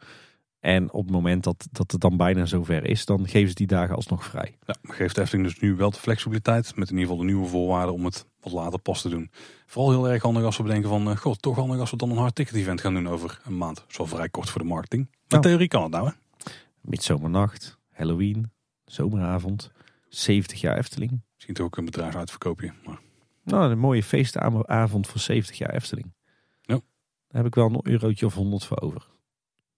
En 0.60 0.92
op 0.92 1.02
het 1.02 1.12
moment 1.12 1.44
dat, 1.44 1.68
dat 1.72 1.92
het 1.92 2.00
dan 2.00 2.16
bijna 2.16 2.44
zover 2.46 2.84
is, 2.84 3.04
dan 3.04 3.28
geven 3.28 3.48
ze 3.48 3.54
die 3.54 3.66
dagen 3.66 3.96
alsnog 3.96 4.24
vrij. 4.24 4.56
Ja, 4.66 4.74
geeft 4.82 5.14
de 5.14 5.20
Efteling 5.20 5.46
dus 5.46 5.58
nu 5.60 5.74
wel 5.74 5.90
de 5.90 5.96
flexibiliteit, 5.98 6.76
met 6.76 6.90
in 6.90 6.94
ieder 6.94 7.08
geval 7.10 7.26
de 7.26 7.32
nieuwe 7.32 7.48
voorwaarden 7.48 7.94
om 7.94 8.04
het 8.04 8.26
wat 8.40 8.52
later 8.52 8.78
pas 8.78 9.02
te 9.02 9.08
doen. 9.08 9.30
Vooral 9.66 9.90
heel 9.90 10.08
erg 10.08 10.22
handig 10.22 10.44
als 10.44 10.56
we 10.56 10.62
bedenken 10.62 10.88
van, 10.88 11.10
eh, 11.10 11.16
god, 11.16 11.42
toch 11.42 11.56
handig 11.56 11.78
als 11.78 11.90
we 11.90 11.96
dan 11.96 12.10
een 12.10 12.16
hard 12.16 12.34
ticket 12.34 12.54
event 12.54 12.80
gaan 12.80 12.94
doen 12.94 13.08
over 13.08 13.40
een 13.44 13.56
maand. 13.56 13.84
Wel 13.96 14.06
vrij 14.06 14.28
kort 14.28 14.50
voor 14.50 14.60
de 14.60 14.66
marketing. 14.66 15.02
Maar 15.10 15.18
in 15.20 15.26
Nou. 15.28 15.42
theorie 15.42 15.68
kan 15.68 15.82
het 15.82 15.92
nou 15.92 16.06
hè. 16.08 16.12
Midzomernacht, 16.80 17.78
Halloween, 17.92 18.50
zomeravond, 18.84 19.70
70 20.08 20.60
jaar 20.60 20.76
Efteling. 20.78 21.22
Misschien 21.34 21.54
toch 21.54 21.66
ook 21.66 21.76
een 21.76 21.84
bedrijfsuitverkoopje. 21.84 22.72
Maar 22.84 22.98
Nou, 23.44 23.70
een 23.70 23.78
mooie 23.78 24.02
feestavond 24.02 25.06
voor 25.06 25.20
70 25.20 25.58
jaar 25.58 25.70
Efteling. 25.74 26.14
Ja. 27.28 27.32
Daar 27.32 27.42
heb 27.42 27.46
ik 27.46 27.54
wel 27.54 27.66
een 27.70 27.92
eurotje 27.92 28.26
of 28.26 28.34
100 28.34 28.64
voor 28.64 28.80
over. 28.80 29.06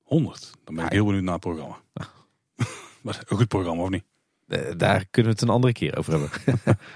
100. 0.02 0.50
Dan 0.64 0.74
ben 0.74 0.84
ik 0.84 0.90
Ja, 0.90 0.96
heel 0.96 1.04
benieuwd 1.06 1.22
naar 1.24 1.32
het 1.32 1.42
programma. 1.42 1.76
maar 3.02 3.24
een 3.28 3.36
goed 3.36 3.48
programma 3.48 3.82
of 3.82 3.88
niet? 3.90 4.04
Eh, 4.46 4.72
daar 4.76 5.04
kunnen 5.10 5.32
we 5.32 5.38
het 5.38 5.48
een 5.48 5.54
andere 5.54 5.72
keer 5.72 5.96
over 5.98 6.12
hebben. 6.12 6.30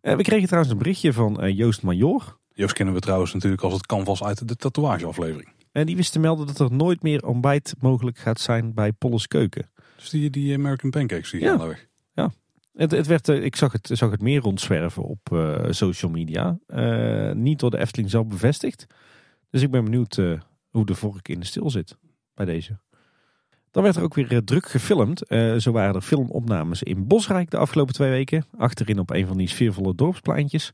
Eh, 0.00 0.16
we 0.16 0.22
kregen 0.22 0.46
trouwens 0.46 0.72
een 0.72 0.78
berichtje 0.78 1.12
van 1.12 1.40
eh, 1.40 1.56
Joost 1.56 1.82
Major. 1.82 2.38
Joost 2.52 2.72
kennen 2.72 2.94
we 2.94 3.00
trouwens 3.00 3.32
natuurlijk 3.32 3.62
als 3.62 3.72
het 3.72 3.86
canvas 3.86 4.22
uit 4.24 4.48
de 4.48 4.56
tatoeageaflevering. 4.56 5.48
En 5.72 5.86
die 5.86 5.96
wist 5.96 6.12
te 6.12 6.18
melden 6.18 6.46
dat 6.46 6.58
er 6.58 6.72
nooit 6.72 7.02
meer 7.02 7.26
ontbijt 7.26 7.74
mogelijk 7.80 8.18
gaat 8.18 8.40
zijn 8.40 8.74
bij 8.74 8.92
Polles 8.92 9.26
Keuken. 9.26 9.70
Dus 9.96 10.10
die, 10.10 10.30
die 10.30 10.54
American 10.54 10.90
Pancakes 10.90 11.30
die 11.30 11.40
Ja. 11.40 11.56
gaan 11.56 11.68
weg. 11.68 11.86
Het, 12.74 12.90
het 12.90 13.06
werd, 13.06 13.28
ik 13.28 13.56
zag 13.56 13.72
het, 13.72 13.90
zag 13.92 14.10
het 14.10 14.20
meer 14.20 14.40
rondzwerven 14.40 15.02
op 15.02 15.18
social 15.70 16.10
media. 16.10 16.58
Niet 17.34 17.58
door 17.58 17.70
de 17.70 17.78
Efteling 17.78 18.10
zelf 18.10 18.26
bevestigd. 18.26 18.86
Dus 19.56 19.64
ik 19.64 19.70
ben 19.70 19.84
benieuwd 19.84 20.18
eh, 20.18 20.32
hoe 20.70 20.86
de 20.86 20.94
vork 20.94 21.28
in 21.28 21.40
de 21.40 21.46
stil 21.46 21.70
zit 21.70 21.96
bij 22.34 22.46
deze. 22.46 22.78
Dan 23.70 23.82
werd 23.82 23.96
er 23.96 24.02
ook 24.02 24.14
weer 24.14 24.32
eh, 24.32 24.38
druk 24.38 24.66
gefilmd. 24.66 25.22
Eh, 25.22 25.56
zo 25.56 25.72
waren 25.72 25.94
er 25.94 26.00
filmopnames 26.00 26.82
in 26.82 27.06
Bosrijk 27.06 27.50
de 27.50 27.56
afgelopen 27.56 27.94
twee 27.94 28.10
weken. 28.10 28.44
Achterin 28.58 28.98
op 28.98 29.10
een 29.10 29.26
van 29.26 29.36
die 29.36 29.48
sfeervolle 29.48 29.94
dorpspleintjes. 29.94 30.70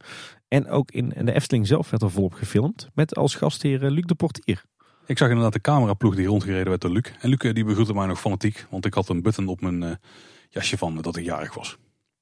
En 0.48 0.68
ook 0.68 0.90
in 0.90 1.08
de 1.08 1.32
Efteling 1.32 1.66
zelf 1.66 1.90
werd 1.90 2.02
er 2.02 2.10
volop 2.10 2.32
gefilmd. 2.32 2.88
Met 2.94 3.16
als 3.16 3.34
gastheer 3.34 3.90
Luc 3.90 4.04
de 4.04 4.14
Portier. 4.14 4.64
Ik 5.06 5.18
zag 5.18 5.28
inderdaad 5.28 5.52
de 5.52 5.60
cameraploeg 5.60 6.14
die 6.14 6.26
rondgereden 6.26 6.68
werd 6.68 6.80
door 6.80 6.90
Luc. 6.90 7.12
En 7.20 7.28
Luc 7.28 7.38
die 7.38 7.64
begroette 7.64 7.94
mij 7.94 8.06
nog 8.06 8.20
fanatiek. 8.20 8.66
Want 8.70 8.86
ik 8.86 8.94
had 8.94 9.08
een 9.08 9.22
button 9.22 9.48
op 9.48 9.60
mijn 9.60 9.98
jasje 10.48 10.78
van 10.78 10.96
dat 11.00 11.16
ik 11.16 11.24
jarig 11.24 11.54
was. 11.54 11.76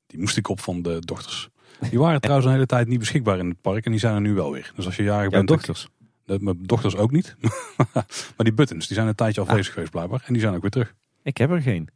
Die 0.06 0.20
moest 0.20 0.36
ik 0.36 0.48
op 0.48 0.60
van 0.60 0.82
de 0.82 0.98
dochters. 1.00 1.48
Die 1.90 1.98
waren 1.98 2.20
trouwens 2.26 2.46
een 2.46 2.54
hele 2.54 2.66
tijd 2.66 2.88
niet 2.88 2.98
beschikbaar 2.98 3.38
in 3.38 3.48
het 3.48 3.60
park. 3.60 3.84
En 3.84 3.90
die 3.90 4.00
zijn 4.00 4.14
er 4.14 4.20
nu 4.20 4.34
wel 4.34 4.52
weer. 4.52 4.72
Dus 4.76 4.86
als 4.86 4.96
je 4.96 5.02
jarig 5.02 5.30
Jouw 5.30 5.30
bent... 5.30 5.48
dochters. 5.48 5.88
De, 6.30 6.44
mijn 6.44 6.58
dochters 6.62 6.96
ook 6.96 7.10
niet. 7.10 7.36
maar 7.94 8.04
die 8.36 8.52
buttons, 8.52 8.86
die 8.86 8.96
zijn 8.96 9.08
een 9.08 9.14
tijdje 9.14 9.40
afwezig 9.40 9.72
geweest 9.72 9.90
blijkbaar. 9.90 10.22
En 10.26 10.32
die 10.32 10.42
zijn 10.42 10.54
ook 10.54 10.60
weer 10.60 10.70
terug. 10.70 10.94
Ik 11.22 11.36
heb 11.36 11.50
er 11.50 11.62
geen. 11.62 11.88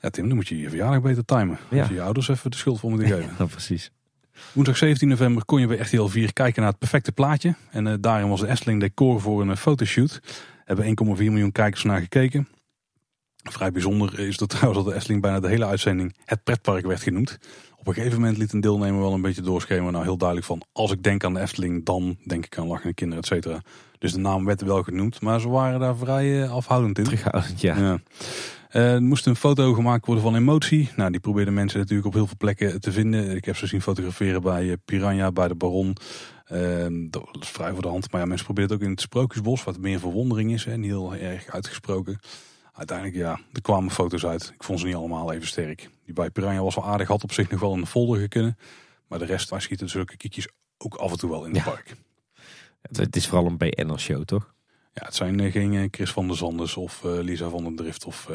Ja 0.00 0.10
Tim, 0.10 0.26
dan 0.26 0.36
moet 0.36 0.48
je 0.48 0.58
je 0.58 0.68
verjaardag 0.68 1.02
beter 1.02 1.24
timen. 1.24 1.58
Ja. 1.70 1.78
Als 1.78 1.88
je 1.88 1.94
je 1.94 2.02
ouders 2.02 2.28
even 2.28 2.50
de 2.50 2.56
schuld 2.56 2.80
voor 2.80 2.90
moeten 2.90 3.08
geven. 3.08 3.30
Nou, 3.38 3.50
precies. 3.50 3.90
Woensdag 4.52 4.76
17 4.76 5.08
november 5.08 5.44
kon 5.44 5.60
je 5.60 5.66
bij 5.66 5.76
RTL 5.76 6.06
4 6.06 6.32
kijken 6.32 6.62
naar 6.62 6.70
het 6.70 6.78
perfecte 6.78 7.12
plaatje. 7.12 7.54
En 7.70 7.86
eh, 7.86 7.94
daarin 8.00 8.28
was 8.28 8.40
de 8.40 8.48
Efteling 8.48 8.80
decor 8.80 9.20
voor 9.20 9.40
een 9.40 9.50
eh, 9.50 9.56
fotoshoot. 9.56 10.20
Hebben 10.64 10.84
1,4 10.86 10.94
miljoen 11.04 11.52
kijkers 11.52 11.84
naar 11.84 12.00
gekeken. 12.00 12.48
Vrij 13.36 13.72
bijzonder 13.72 14.18
is 14.18 14.36
dat 14.36 14.48
trouwens 14.54 14.84
dat 14.84 14.92
de 14.92 14.98
Efteling 14.98 15.22
bijna 15.22 15.40
de 15.40 15.48
hele 15.48 15.66
uitzending 15.66 16.16
het 16.24 16.44
pretpark 16.44 16.86
werd 16.86 17.02
genoemd. 17.02 17.38
Op 17.78 17.86
een 17.86 17.94
gegeven 17.94 18.20
moment 18.20 18.38
liet 18.38 18.52
een 18.52 18.60
deelnemer 18.60 19.00
wel 19.00 19.12
een 19.12 19.20
beetje 19.20 19.42
doorschemeren. 19.42 19.92
Nou 19.92 20.04
heel 20.04 20.16
duidelijk 20.16 20.46
van 20.48 20.62
als 20.72 20.92
ik 20.92 21.02
denk 21.02 21.24
aan 21.24 21.34
de 21.34 21.40
Efteling 21.40 21.84
dan 21.84 22.16
denk 22.26 22.44
ik 22.44 22.58
aan 22.58 22.66
lachende 22.66 22.94
kinderen 22.94 23.22
et 23.22 23.28
cetera. 23.28 23.62
Dus 23.98 24.12
de 24.12 24.18
naam 24.18 24.44
werd 24.44 24.62
wel 24.62 24.82
genoemd. 24.82 25.20
Maar 25.20 25.40
ze 25.40 25.48
waren 25.48 25.80
daar 25.80 25.96
vrij 25.96 26.42
eh, 26.42 26.52
afhoudend 26.52 26.98
in. 26.98 27.04
Terughoudend, 27.04 27.60
ja. 27.60 27.78
Ja. 27.78 27.98
Eh, 28.68 28.92
er 28.92 29.02
moest 29.02 29.26
een 29.26 29.36
foto 29.36 29.74
gemaakt 29.74 30.06
worden 30.06 30.24
van 30.24 30.36
emotie. 30.36 30.90
Nou, 30.96 31.10
die 31.10 31.20
probeerden 31.20 31.54
mensen 31.54 31.78
natuurlijk 31.78 32.06
op 32.06 32.14
heel 32.14 32.26
veel 32.26 32.36
plekken 32.38 32.80
te 32.80 32.92
vinden. 32.92 33.36
Ik 33.36 33.44
heb 33.44 33.56
ze 33.56 33.66
zien 33.66 33.82
fotograferen 33.82 34.42
bij 34.42 34.70
eh, 34.70 34.76
Piranha, 34.84 35.32
bij 35.32 35.48
de 35.48 35.54
Baron. 35.54 35.96
Eh, 36.44 36.86
dat 36.90 37.36
is 37.40 37.48
vrij 37.48 37.72
voor 37.72 37.82
de 37.82 37.88
hand. 37.88 38.12
Maar 38.12 38.20
ja, 38.20 38.26
mensen 38.26 38.44
proberen 38.44 38.70
het 38.70 38.78
ook 38.78 38.84
in 38.84 38.92
het 38.92 39.00
Sprookjesbos, 39.00 39.64
wat 39.64 39.78
meer 39.78 39.98
verwondering 39.98 40.52
is. 40.52 40.66
En 40.66 40.80
niet 40.80 40.90
heel 40.90 41.14
erg 41.14 41.46
uitgesproken. 41.46 42.18
Uiteindelijk, 42.78 43.16
ja, 43.16 43.38
er 43.52 43.60
kwamen 43.62 43.90
foto's 43.90 44.26
uit. 44.26 44.52
Ik 44.54 44.64
vond 44.64 44.80
ze 44.80 44.86
niet 44.86 44.94
allemaal 44.94 45.32
even 45.32 45.46
sterk. 45.46 45.90
Die 46.04 46.14
bij 46.14 46.30
Piranha 46.30 46.62
was 46.62 46.74
wel 46.74 46.84
aardig, 46.86 47.08
had 47.08 47.22
op 47.22 47.32
zich 47.32 47.50
nog 47.50 47.60
wel 47.60 47.72
een 47.72 47.86
folder 47.86 48.28
kunnen. 48.28 48.58
Maar 49.06 49.18
de 49.18 49.24
rest, 49.24 49.50
wij 49.50 49.60
schieten 49.60 49.88
zulke 49.88 50.16
kiekjes 50.16 50.48
ook 50.78 50.94
af 50.94 51.10
en 51.10 51.18
toe 51.18 51.30
wel 51.30 51.44
in 51.44 51.54
het 51.54 51.64
Ja. 51.64 51.70
park. 51.70 51.94
Het, 52.82 53.16
is 53.16 53.26
vooral 53.28 53.46
een 53.46 53.56
BN'er-show, 53.56 54.24
toch? 54.24 54.54
Ja, 54.92 55.04
het 55.04 55.14
zijn 55.14 55.40
eh, 55.40 55.52
geen 55.52 55.74
eh, 55.74 55.88
Chris 55.90 56.10
van 56.10 56.26
der 56.26 56.36
Zandes 56.36 56.76
of 56.76 57.04
eh, 57.04 57.10
Lisa 57.10 57.48
van 57.48 57.64
den 57.64 57.76
Drift 57.76 58.04
of, 58.04 58.28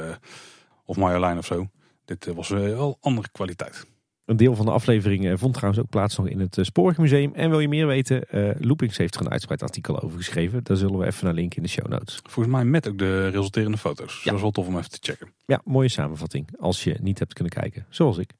of 0.85 0.97
Marjolein 0.97 1.37
of 1.37 1.45
zo. 1.45 1.67
Dit 2.05 2.25
was 2.25 2.49
wel 2.49 2.97
andere 3.01 3.29
kwaliteit. 3.31 3.85
Een 4.25 4.37
deel 4.37 4.55
van 4.55 4.65
de 4.65 4.71
aflevering 4.71 5.25
eh, 5.25 5.33
vond 5.35 5.53
trouwens 5.53 5.83
ook 5.83 5.89
plaats 5.89 6.17
nog 6.17 6.27
in 6.27 6.39
het 6.39 6.57
uh, 6.57 6.65
Spoorwegmuseum. 6.65 7.33
En 7.33 7.49
wil 7.49 7.59
je 7.59 7.67
meer 7.67 7.87
weten? 7.87 8.29
eh 8.29 8.49
Loopings 8.59 8.97
heeft 8.97 9.15
er 9.15 9.21
een 9.21 9.31
uitgebreid 9.31 9.61
artikel 9.61 10.01
over 10.01 10.17
geschreven. 10.17 10.63
Daar 10.63 10.77
zullen 10.77 10.99
we 10.99 11.05
even 11.05 11.25
naar 11.25 11.33
linken 11.33 11.57
in 11.57 11.63
de 11.63 11.69
show 11.69 11.87
notes. 11.87 12.19
Volgens 12.23 12.55
mij 12.55 12.65
met 12.65 12.87
ook 12.87 12.97
de 12.97 13.27
resulterende 13.27 13.77
foto's. 13.77 14.15
Ja. 14.15 14.23
dat 14.23 14.33
is 14.33 14.41
wel 14.41 14.51
tof 14.51 14.67
om 14.67 14.77
even 14.77 14.89
te 14.89 14.97
checken. 15.01 15.33
Ja, 15.45 15.61
mooie 15.63 15.89
samenvatting. 15.89 16.47
Als 16.59 16.83
je 16.83 16.97
niet 17.01 17.19
hebt 17.19 17.33
kunnen 17.33 17.53
kijken, 17.53 17.85
zoals 17.89 18.17
ik. 18.17 18.33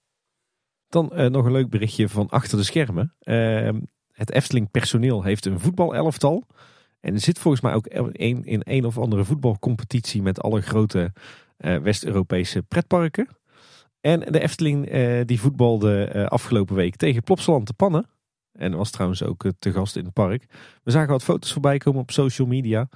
Dan 0.88 1.12
eh, 1.12 1.30
nog 1.30 1.46
een 1.46 1.52
leuk 1.52 1.70
berichtje 1.70 2.10
van 2.10 2.30
achter 2.30 2.58
de 2.58 2.64
schermen. 2.64 3.16
Ehm, 3.20 3.80
het 4.12 4.32
Efteling 4.32 4.72
personeel 4.72 5.24
heeft 5.24 5.46
een 5.46 5.60
voetbalelftal. 5.60 6.48
En 7.00 7.14
er 7.14 7.20
zit 7.20 7.40
volgens 7.40 7.64
mij 7.64 7.74
ook 7.74 7.88
in 7.88 8.62
een 8.64 8.86
of 8.86 8.98
andere 8.98 9.26
voetbalcompetitie 9.26 10.22
met 10.22 10.42
alle 10.42 10.62
grote 10.62 11.14
eh, 11.58 11.78
West-Europese 11.78 12.64
pretparken. 12.64 13.28
En 14.04 14.20
de 14.20 14.40
Efteling 14.40 14.90
eh, 14.90 15.22
die 15.26 15.40
voetbalde 15.40 16.04
eh, 16.04 16.26
afgelopen 16.26 16.76
week 16.76 16.96
tegen 16.96 17.24
Plopsaland 17.24 17.66
te 17.66 17.74
Pannen. 17.74 18.06
En 18.52 18.76
was 18.76 18.92
trouwens 18.92 19.24
ook 19.24 19.46
eh, 19.46 19.52
te 19.60 19.72
gast 19.72 19.96
in 19.96 20.04
het 20.04 20.14
park. 20.14 20.46
We 20.84 20.92
zagen 20.92 21.10
wat 21.10 21.24
foto's 21.24 21.52
voorbij 21.52 21.78
komen 21.78 22.02
op 22.02 22.12
social 22.12 22.48
media. 22.48 22.90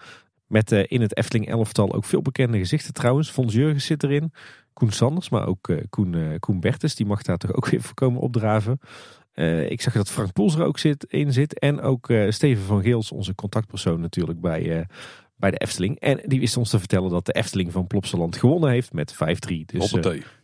Met 0.47 0.71
in 0.71 1.01
het 1.01 1.17
Efteling 1.17 1.47
elftal 1.49 1.93
ook 1.93 2.05
veel 2.05 2.21
bekende 2.21 2.57
gezichten 2.57 2.93
trouwens. 2.93 3.29
Fons 3.29 3.53
Jurgens 3.53 3.85
zit 3.85 4.03
erin. 4.03 4.33
Koen 4.73 4.91
Sanders, 4.91 5.29
maar 5.29 5.47
ook 5.47 5.71
Koen, 5.89 6.37
Koen 6.39 6.59
Bertes. 6.59 6.95
Die 6.95 7.05
mag 7.05 7.21
daar 7.21 7.37
toch 7.37 7.53
ook 7.53 7.69
weer 7.69 7.81
voor 7.81 7.93
komen 7.93 8.21
opdraven. 8.21 8.79
Ik 9.69 9.81
zag 9.81 9.93
dat 9.93 10.09
Frank 10.09 10.33
Poels 10.33 10.55
er 10.55 10.65
ook 10.65 10.79
zit, 10.79 11.03
in 11.03 11.33
zit. 11.33 11.59
En 11.59 11.81
ook 11.81 12.11
Steven 12.29 12.63
van 12.63 12.81
Geels, 12.81 13.11
onze 13.11 13.35
contactpersoon 13.35 13.99
natuurlijk 13.99 14.41
bij, 14.41 14.87
bij 15.35 15.51
de 15.51 15.57
Efteling. 15.57 15.99
En 15.99 16.21
die 16.25 16.39
wist 16.39 16.57
ons 16.57 16.69
te 16.69 16.79
vertellen 16.79 17.09
dat 17.09 17.25
de 17.25 17.33
Efteling 17.33 17.71
van 17.71 17.87
Plopsaland 17.87 18.37
gewonnen 18.37 18.69
heeft 18.69 18.93
met 18.93 19.13
5-3. 19.13 19.17
Dus. 19.65 19.93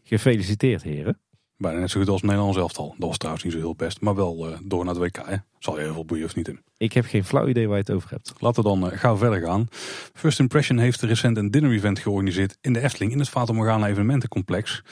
Gefeliciteerd 0.04 0.84
heren. 0.84 1.18
Bijna 1.58 1.80
net 1.80 1.90
zo 1.90 2.00
goed 2.00 2.10
als 2.10 2.22
het 2.22 2.30
Nederlands 2.30 2.60
elftal. 2.60 2.96
Dat 2.98 3.08
was 3.08 3.18
trouwens 3.18 3.44
niet 3.44 3.54
zo 3.54 3.60
heel 3.60 3.76
best. 3.76 4.02
Maar 4.02 4.16
wel 4.16 4.48
eh, 4.48 4.58
door 4.64 4.86
naar 4.86 4.96
het 4.96 5.04
WK. 5.04 5.26
Hè. 5.26 5.36
Zal 5.60 5.78
je 5.78 5.84
heel 5.84 5.94
veel 5.94 6.06
boeien 6.06 6.26
of 6.26 6.36
niet 6.36 6.48
in. 6.48 6.60
Ik 6.78 6.94
heb 6.94 7.06
geen 7.06 7.24
flauw 7.24 7.48
idee 7.48 7.68
waar 7.68 7.78
je 7.78 7.84
het 7.84 7.92
over 7.92 8.10
hebt. 8.10 8.34
Laten 8.38 8.64
we 8.64 8.70
dan 8.70 8.92
eh, 8.92 8.98
gauw 8.98 9.18
verder 9.18 9.42
gaan. 9.42 9.68
First 10.14 10.40
Impression 10.40 10.78
heeft 10.78 11.02
recent 11.02 11.38
een 11.38 11.52
dinner 11.52 11.72
event 11.72 12.00
georganiseerd 12.00 12.58
in 12.62 12.74
de 12.74 12.80
Efteling. 12.80 13.12
In 13.12 13.20
het 13.20 13.30
Fata 13.30 13.54
Morgana 13.54 13.88
evenementencomplex. 13.88 14.84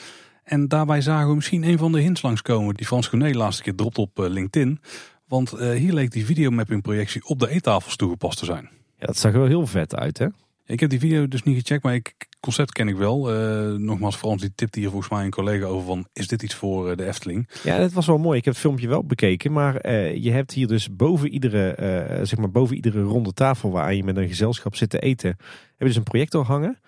En 0.43 0.67
daarbij 0.67 1.01
zagen 1.01 1.29
we 1.29 1.35
misschien 1.35 1.63
een 1.63 1.77
van 1.77 1.91
de 1.91 2.01
hints 2.01 2.21
langskomen 2.21 2.75
die 2.75 2.85
Frans 2.85 3.07
Gournay 3.07 3.33
laatste 3.33 3.63
keer 3.63 3.75
dropt 3.75 3.97
op 3.97 4.19
eh, 4.19 4.29
LinkedIn. 4.29 4.79
Want 5.27 5.49
hier 5.59 5.93
leek 5.93 6.11
die 6.11 6.25
videomapping 6.25 6.81
projectie 6.81 7.25
op 7.25 7.39
de 7.39 7.49
eettafels 7.49 7.95
toegepast 7.95 8.37
te 8.37 8.45
zijn. 8.45 8.69
Ja, 8.97 9.05
dat 9.05 9.17
zag 9.17 9.33
er 9.33 9.39
wel 9.39 9.47
heel 9.47 9.67
vet 9.67 9.95
uit 9.95 10.17
hè. 10.17 10.27
Ik 10.65 10.79
heb 10.79 10.89
die 10.89 10.99
video 10.99 11.27
dus 11.27 11.43
niet 11.43 11.57
gecheckt, 11.61 11.83
maar 11.83 11.93
ik, 11.93 12.27
concept 12.41 12.71
ken 12.71 12.87
ik 12.87 12.95
wel. 12.95 13.33
Eh, 13.33 13.73
nogmaals, 13.73 14.15
Frans 14.15 14.41
die 14.41 14.51
tipte 14.55 14.79
hier 14.79 14.89
volgens 14.89 15.11
mij 15.11 15.25
een 15.25 15.31
collega 15.31 15.65
over 15.65 15.85
van... 15.85 16.07
is 16.13 16.27
dit 16.27 16.43
iets 16.43 16.55
voor 16.55 16.89
eh, 16.89 16.97
de 16.97 17.05
Efteling? 17.05 17.49
Ja, 17.63 17.77
dat 17.77 17.91
was 17.91 18.05
wel 18.05 18.17
mooi. 18.17 18.37
Ik 18.37 18.45
heb 18.45 18.53
het 18.53 18.63
filmpje 18.63 18.87
wel 18.87 19.03
bekeken. 19.03 19.51
Maar 19.51 19.75
eh, 19.75 20.15
je 20.15 20.31
hebt 20.31 20.51
hier 20.51 20.67
dus 20.67 20.95
boven 20.95 21.29
iedere, 21.29 21.75
zeg 22.23 22.39
maar 22.39 22.51
boven 22.51 22.75
iedere 22.75 23.01
ronde 23.01 23.33
tafel 23.33 23.71
waar 23.71 23.93
je 23.93 24.03
met 24.03 24.17
een 24.17 24.27
gezelschap 24.27 24.75
zit 24.75 24.89
te 24.89 24.99
eten, 24.99 25.29
heb 25.29 25.77
je 25.77 25.85
dus 25.85 25.95
een 25.95 26.03
projector 26.03 26.45
hangen. 26.45 26.79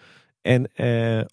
En 0.41 0.69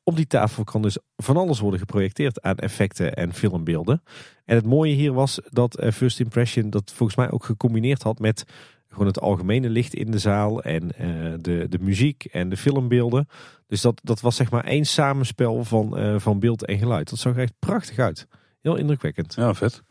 op 0.04 0.16
die 0.16 0.26
tafel 0.26 0.64
kan 0.64 0.82
dus 0.82 0.98
van 1.16 1.36
alles 1.36 1.60
worden 1.60 1.80
geprojecteerd 1.80 2.42
aan 2.42 2.56
effecten 2.56 3.14
en 3.14 3.34
filmbeelden. 3.34 4.02
En 4.44 4.56
het 4.56 4.66
mooie 4.66 4.94
hier 4.94 5.12
was 5.12 5.40
dat 5.48 5.84
First 5.92 6.20
Impression 6.20 6.70
dat 6.70 6.92
volgens 6.94 7.18
mij 7.18 7.30
ook 7.30 7.44
gecombineerd 7.44 8.02
had 8.02 8.18
met 8.18 8.44
gewoon 8.90 9.06
het 9.06 9.20
algemene 9.20 9.68
licht 9.68 9.94
in 9.94 10.10
de 10.10 10.18
zaal 10.18 10.62
en 10.62 10.96
eh, 10.96 11.08
de, 11.40 11.66
de 11.68 11.78
muziek 11.80 12.24
en 12.24 12.48
de 12.48 12.56
filmbeelden. 12.56 13.28
Dus 13.66 13.80
dat, 13.80 14.00
dat 14.02 14.20
was 14.20 14.36
zeg 14.36 14.50
maar 14.50 14.64
één 14.64 14.84
samenspel 14.84 15.64
van, 15.64 15.96
eh, 15.96 16.14
van 16.18 16.38
beeld 16.38 16.64
en 16.64 16.78
geluid. 16.78 17.10
Dat 17.10 17.18
zag 17.18 17.36
echt 17.36 17.52
prachtig 17.58 17.98
uit. 17.98 18.26
Heel 18.60 18.76
indrukwekkend. 18.76 19.34
Ja, 19.34 19.54
vet. 19.54 19.82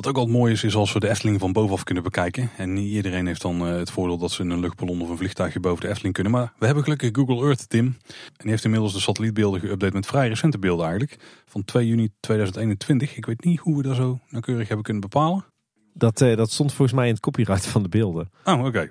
Wat 0.00 0.08
ook 0.08 0.16
altijd 0.16 0.36
mooi 0.36 0.52
is, 0.52 0.64
is 0.64 0.74
als 0.74 0.92
we 0.92 1.00
de 1.00 1.08
Efteling 1.08 1.40
van 1.40 1.52
bovenaf 1.52 1.84
kunnen 1.84 2.02
bekijken. 2.02 2.50
En 2.56 2.72
niet 2.72 2.92
iedereen 2.92 3.26
heeft 3.26 3.42
dan 3.42 3.66
eh, 3.66 3.76
het 3.76 3.90
voordeel 3.90 4.18
dat 4.18 4.30
ze 4.30 4.42
in 4.42 4.50
een 4.50 4.60
luchtballon 4.60 5.02
of 5.02 5.08
een 5.08 5.16
vliegtuigje 5.16 5.60
boven 5.60 5.80
de 5.80 5.88
Efteling 5.88 6.14
kunnen. 6.14 6.32
Maar 6.32 6.52
we 6.58 6.66
hebben 6.66 6.84
gelukkig 6.84 7.10
Google 7.12 7.46
Earth, 7.46 7.68
Tim. 7.68 7.86
En 7.86 7.94
die 8.36 8.50
heeft 8.50 8.64
inmiddels 8.64 8.92
de 8.92 9.00
satellietbeelden 9.00 9.60
geüpdate 9.60 9.92
met 9.92 10.06
vrij 10.06 10.28
recente 10.28 10.58
beelden 10.58 10.86
eigenlijk. 10.86 11.42
Van 11.46 11.64
2 11.64 11.86
juni 11.86 12.08
2021. 12.20 13.16
Ik 13.16 13.26
weet 13.26 13.44
niet 13.44 13.58
hoe 13.58 13.76
we 13.76 13.82
dat 13.82 13.96
zo 13.96 14.18
nauwkeurig 14.28 14.66
hebben 14.66 14.84
kunnen 14.84 15.02
bepalen. 15.02 15.44
Dat, 15.92 16.20
eh, 16.20 16.36
dat 16.36 16.50
stond 16.50 16.72
volgens 16.72 16.96
mij 16.96 17.06
in 17.06 17.12
het 17.12 17.22
copyright 17.22 17.66
van 17.66 17.82
de 17.82 17.88
beelden. 17.88 18.30
Oh, 18.44 18.64
oké. 18.64 18.90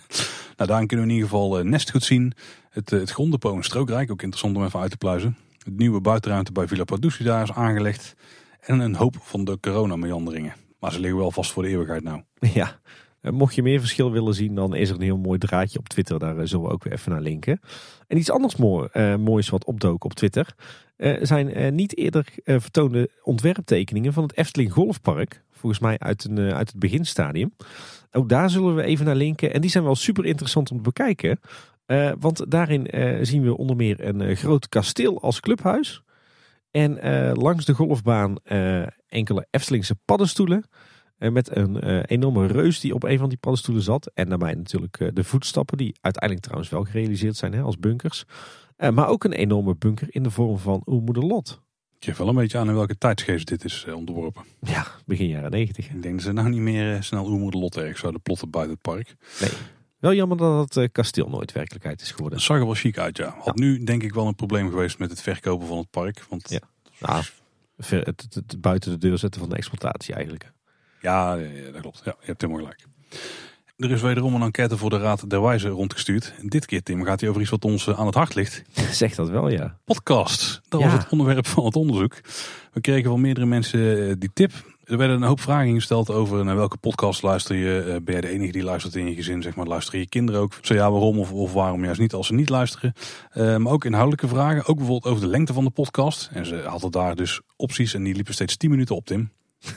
nou, 0.56 0.68
daarin 0.68 0.86
kunnen 0.86 1.06
we 1.06 1.12
in 1.12 1.18
ieder 1.18 1.30
geval 1.30 1.58
eh, 1.58 1.64
Nest 1.64 1.90
goed 1.90 2.04
zien. 2.04 2.32
Het, 2.70 2.92
eh, 2.92 2.98
het 2.98 3.10
gronddepot 3.10 3.54
in 3.54 3.62
Strookrijk, 3.62 4.10
ook 4.10 4.22
interessant 4.22 4.56
om 4.56 4.64
even 4.64 4.80
uit 4.80 4.90
te 4.90 4.96
pluizen. 4.96 5.36
Het 5.58 5.76
nieuwe 5.76 6.00
buitenruimte 6.00 6.52
bij 6.52 6.68
Villa 6.68 6.84
Paducci 6.84 7.24
daar 7.24 7.42
is 7.42 7.52
aangelegd. 7.52 8.14
En 8.60 8.80
een 8.80 8.94
hoop 8.94 9.16
van 9.20 9.44
de 9.44 9.58
coronameanderingen. 9.60 10.54
Maar 10.80 10.92
ze 10.92 11.00
liggen 11.00 11.18
wel 11.18 11.30
vast 11.30 11.52
voor 11.52 11.62
de 11.62 11.68
eeuwigheid 11.68 12.02
nou. 12.02 12.22
Ja, 12.54 12.80
mocht 13.20 13.54
je 13.54 13.62
meer 13.62 13.80
verschil 13.80 14.12
willen 14.12 14.34
zien, 14.34 14.54
dan 14.54 14.74
is 14.74 14.88
er 14.88 14.94
een 14.94 15.02
heel 15.02 15.18
mooi 15.18 15.38
draadje 15.38 15.78
op 15.78 15.88
Twitter. 15.88 16.18
Daar 16.18 16.48
zullen 16.48 16.66
we 16.66 16.72
ook 16.72 16.84
weer 16.84 16.92
even 16.92 17.12
naar 17.12 17.20
linken. 17.20 17.60
En 18.06 18.16
iets 18.16 18.30
anders 18.30 18.56
mooi, 18.56 19.16
moois 19.16 19.48
wat 19.48 19.64
opdook 19.64 20.04
op 20.04 20.14
Twitter. 20.14 20.54
zijn 21.22 21.74
niet 21.74 21.96
eerder 21.96 22.26
vertoonde 22.44 23.10
ontwerptekeningen 23.22 24.12
van 24.12 24.22
het 24.22 24.36
Efteling 24.36 24.72
Golfpark. 24.72 25.44
Volgens 25.66 25.86
mij 25.86 25.98
uit, 25.98 26.24
een, 26.24 26.38
eh, 26.38 26.56
uit 26.56 26.68
het 26.68 26.78
beginstadium. 26.78 27.52
Ook 28.10 28.28
daar 28.28 28.50
zullen 28.50 28.74
we 28.74 28.82
even 28.82 29.04
naar 29.04 29.14
linken. 29.14 29.52
En 29.52 29.60
die 29.60 29.70
zijn 29.70 29.84
wel 29.84 29.94
super 29.94 30.24
interessant 30.24 30.70
om 30.70 30.76
te 30.76 30.82
bekijken. 30.82 31.40
Eh, 31.86 32.12
want 32.18 32.50
daarin 32.50 32.86
eh, 32.86 33.18
zien 33.22 33.42
we 33.42 33.56
onder 33.56 33.76
meer 33.76 34.04
een 34.04 34.36
groot 34.36 34.68
kasteel 34.68 35.22
als 35.22 35.40
clubhuis. 35.40 36.02
En 36.70 36.98
langs 37.34 37.64
de 37.64 37.74
golfbaan 37.74 38.36
enkele 39.06 39.46
Eftelingse 39.50 39.96
paddenstoelen. 40.04 40.68
Met 41.18 41.56
een 41.56 42.02
enorme 42.04 42.46
reus 42.46 42.80
die 42.80 42.94
op 42.94 43.02
een 43.02 43.18
van 43.18 43.28
die 43.28 43.38
paddenstoelen 43.38 43.82
zat. 43.82 44.10
En 44.14 44.28
daarbij 44.28 44.54
natuurlijk 44.54 45.10
de 45.14 45.24
voetstappen, 45.24 45.76
die 45.76 45.96
uiteindelijk 46.00 46.42
trouwens 46.42 46.70
wel 46.70 46.84
gerealiseerd 46.84 47.36
zijn 47.36 47.52
hè, 47.52 47.62
als 47.62 47.78
bunkers. 47.78 48.24
Maar 48.76 49.08
ook 49.08 49.24
een 49.24 49.32
enorme 49.32 49.76
bunker 49.76 50.06
in 50.10 50.22
de 50.22 50.30
vorm 50.30 50.58
van 50.58 50.82
Oermoederlot. 50.86 51.50
Ik 51.50 51.65
geef 52.06 52.16
wel 52.16 52.28
een 52.28 52.34
beetje 52.34 52.58
aan 52.58 52.68
in 52.68 52.74
welke 52.74 52.98
tijdsgeest 52.98 53.48
dit 53.48 53.64
is 53.64 53.84
eh, 53.86 53.94
ontworpen. 53.94 54.44
Ja, 54.60 54.86
begin 55.04 55.28
jaren 55.28 55.50
negentig. 55.50 55.88
Ik 55.88 56.02
denk 56.02 56.14
dat 56.14 56.22
ze 56.22 56.32
nou 56.32 56.48
niet 56.48 56.60
meer 56.60 56.94
eh, 56.94 57.00
snel 57.00 57.24
Oermoeder 57.26 57.60
Lot 57.60 57.76
ergens 57.76 58.00
zouden 58.00 58.22
plotten 58.22 58.50
buiten 58.50 58.72
het 58.72 58.82
park. 58.82 59.14
Wel 59.98 60.14
jammer 60.14 60.36
dat 60.36 60.64
het 60.64 60.76
eh, 60.76 60.88
kasteel 60.92 61.28
nooit 61.28 61.52
werkelijkheid 61.52 62.00
is 62.00 62.10
geworden. 62.10 62.38
Dat 62.38 62.46
zag 62.46 62.56
er 62.58 62.64
wel 62.64 62.74
chic 62.74 62.98
uit, 62.98 63.16
ja. 63.16 63.36
Had 63.38 63.56
nu 63.56 63.84
denk 63.84 64.02
ik 64.02 64.14
wel 64.14 64.26
een 64.26 64.34
probleem 64.34 64.70
geweest 64.70 64.98
met 64.98 65.10
het 65.10 65.22
verkopen 65.22 65.66
van 65.66 65.78
het 65.78 65.90
park. 65.90 66.24
Want 66.28 66.50
Ja. 66.50 66.60
Nou, 66.98 67.24
het, 67.76 67.90
het, 67.90 68.34
het 68.34 68.60
buiten 68.60 68.90
de 68.90 68.98
deur 68.98 69.18
zetten 69.18 69.40
van 69.40 69.50
de 69.50 69.56
exploitatie 69.56 70.14
eigenlijk. 70.14 70.52
Ja, 71.00 71.36
dat 71.72 71.80
klopt. 71.80 72.00
Ja, 72.04 72.14
je 72.20 72.26
hebt 72.26 72.40
helemaal 72.40 72.62
gelijk. 72.62 72.86
Er 73.76 73.90
is 73.90 74.00
wederom 74.02 74.34
een 74.34 74.42
enquête 74.42 74.76
voor 74.76 74.90
de 74.90 74.98
Raad 74.98 75.30
der 75.30 75.42
Wijzen 75.42 75.70
rondgestuurd. 75.70 76.34
En 76.40 76.48
dit 76.48 76.66
keer, 76.66 76.82
Tim, 76.82 77.04
gaat 77.04 77.20
hij 77.20 77.28
over 77.28 77.40
iets 77.40 77.50
wat 77.50 77.64
ons 77.64 77.86
eh, 77.86 77.98
aan 77.98 78.06
het 78.06 78.14
hart 78.14 78.34
ligt. 78.34 78.62
Zeg 78.90 79.14
dat 79.14 79.28
wel, 79.28 79.48
ja. 79.48 79.78
Podcast. 79.84 80.60
Dat 80.68 80.80
Ja. 80.80 80.86
was 80.90 81.02
het 81.02 81.12
onderwerp 81.12 81.46
van 81.46 81.64
het 81.64 81.76
onderzoek. 81.76 82.14
We 82.72 82.80
kregen 82.80 83.10
van 83.10 83.20
meerdere 83.20 83.46
mensen 83.46 84.08
eh, 84.08 84.14
die 84.18 84.30
tip. 84.34 84.52
Er 84.84 84.96
werden 84.96 85.16
een 85.16 85.22
hoop 85.28 85.40
vragen 85.40 85.74
gesteld 85.74 86.10
over 86.10 86.44
naar 86.44 86.56
welke 86.56 86.76
podcast 86.76 87.22
luister 87.22 87.56
je. 87.56 87.80
Eh, 87.80 87.96
Ben 88.04 88.14
je 88.14 88.20
de 88.20 88.28
enige 88.28 88.52
die 88.52 88.62
luistert 88.62 88.94
in 88.94 89.06
je 89.08 89.14
gezin? 89.14 89.42
Zeg 89.42 89.54
maar, 89.54 89.66
luisteren 89.66 90.00
je 90.00 90.08
kinderen 90.08 90.40
ook? 90.40 90.52
Zo 90.62 90.74
ja, 90.74 90.90
waarom 90.90 91.18
of, 91.18 91.32
of 91.32 91.52
waarom 91.52 91.84
juist 91.84 92.00
niet 92.00 92.12
als 92.14 92.26
ze 92.26 92.34
niet 92.34 92.48
luisteren? 92.48 92.92
Eh, 93.30 93.56
maar 93.56 93.72
ook 93.72 93.84
inhoudelijke 93.84 94.28
vragen. 94.28 94.66
Ook 94.66 94.76
bijvoorbeeld 94.76 95.12
over 95.14 95.24
de 95.24 95.30
lengte 95.30 95.52
van 95.52 95.64
de 95.64 95.70
podcast. 95.70 96.30
En 96.32 96.46
ze 96.46 96.56
hadden 96.66 96.90
daar 96.90 97.14
dus 97.16 97.40
opties 97.56 97.94
en 97.94 98.02
die 98.02 98.14
liepen 98.14 98.34
steeds 98.34 98.56
10 98.56 98.70
minuten 98.70 98.96
op, 98.96 99.06
Tim. 99.06 99.30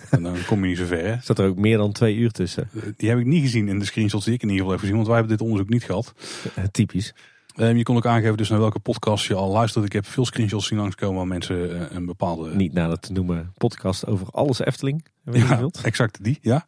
En 0.09 0.23
dan 0.23 0.37
kom 0.45 0.61
je 0.61 0.67
niet 0.67 0.77
zo 0.77 0.85
ver? 0.85 1.19
Zat 1.23 1.39
er 1.39 1.47
ook 1.47 1.57
meer 1.57 1.77
dan 1.77 1.91
twee 1.91 2.15
uur 2.15 2.31
tussen. 2.31 2.69
Die 2.97 3.09
heb 3.09 3.19
ik 3.19 3.25
niet 3.25 3.41
gezien 3.41 3.67
in 3.67 3.79
de 3.79 3.85
screenshots 3.85 4.25
die 4.25 4.33
ik 4.33 4.41
in 4.41 4.49
ieder 4.49 4.63
geval 4.63 4.71
heb 4.71 4.79
gezien. 4.79 4.95
Want 4.95 5.07
wij 5.07 5.17
hebben 5.17 5.37
dit 5.37 5.45
onderzoek 5.45 5.69
niet 5.69 5.83
gehad. 5.83 6.13
Eh, 6.55 6.63
typisch. 6.63 7.13
Ehm, 7.55 7.75
je 7.75 7.83
kon 7.83 7.95
ook 7.95 8.05
aangeven 8.05 8.37
dus 8.37 8.49
naar 8.49 8.59
welke 8.59 8.79
podcast 8.79 9.25
je 9.25 9.35
al 9.35 9.51
luistert. 9.51 9.85
Ik 9.85 9.93
heb 9.93 10.05
veel 10.05 10.25
screenshots 10.25 10.67
zien 10.67 10.77
langskomen 10.77 11.17
waar 11.17 11.27
mensen 11.27 11.89
eh, 11.89 11.95
een 11.95 12.05
bepaalde... 12.05 12.55
Niet 12.55 12.73
nader 12.73 12.99
te 12.99 13.11
noemen 13.11 13.53
podcast 13.57 14.05
over 14.05 14.27
alles 14.27 14.59
Efteling. 14.59 15.05
Ja, 15.31 15.57
wilt? 15.57 15.81
exact 15.81 16.23
die, 16.23 16.37
ja. 16.41 16.65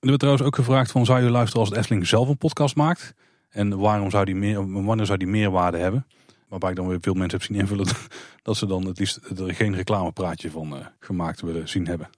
Er 0.00 0.08
werd 0.10 0.18
trouwens 0.18 0.46
ook 0.46 0.56
gevraagd 0.56 0.90
van 0.90 1.04
zou 1.04 1.22
je 1.22 1.30
luisteren 1.30 1.60
als 1.60 1.68
het 1.68 1.78
Efteling 1.78 2.06
zelf 2.06 2.28
een 2.28 2.38
podcast 2.38 2.76
maakt? 2.76 3.14
En 3.50 3.78
waarom 3.78 4.10
zou 4.10 4.24
die 4.24 4.34
meer, 4.34 4.82
wanneer 4.84 5.06
zou 5.06 5.18
die 5.18 5.28
meerwaarde 5.28 5.78
hebben? 5.78 6.06
Waarbij 6.48 6.70
ik 6.70 6.76
dan 6.76 6.88
weer 6.88 6.98
veel 7.00 7.14
mensen 7.14 7.38
heb 7.38 7.46
zien 7.46 7.58
invullen 7.58 7.86
dat 8.42 8.56
ze 8.56 8.66
dan 8.66 8.86
het 8.86 8.98
liefst 8.98 9.20
er 9.38 9.54
geen 9.54 9.74
reclamepraatje 9.74 10.50
van 10.50 10.76
eh, 10.76 10.86
gemaakt 10.98 11.40
willen 11.40 11.68
zien 11.68 11.86
hebben. 11.86 12.08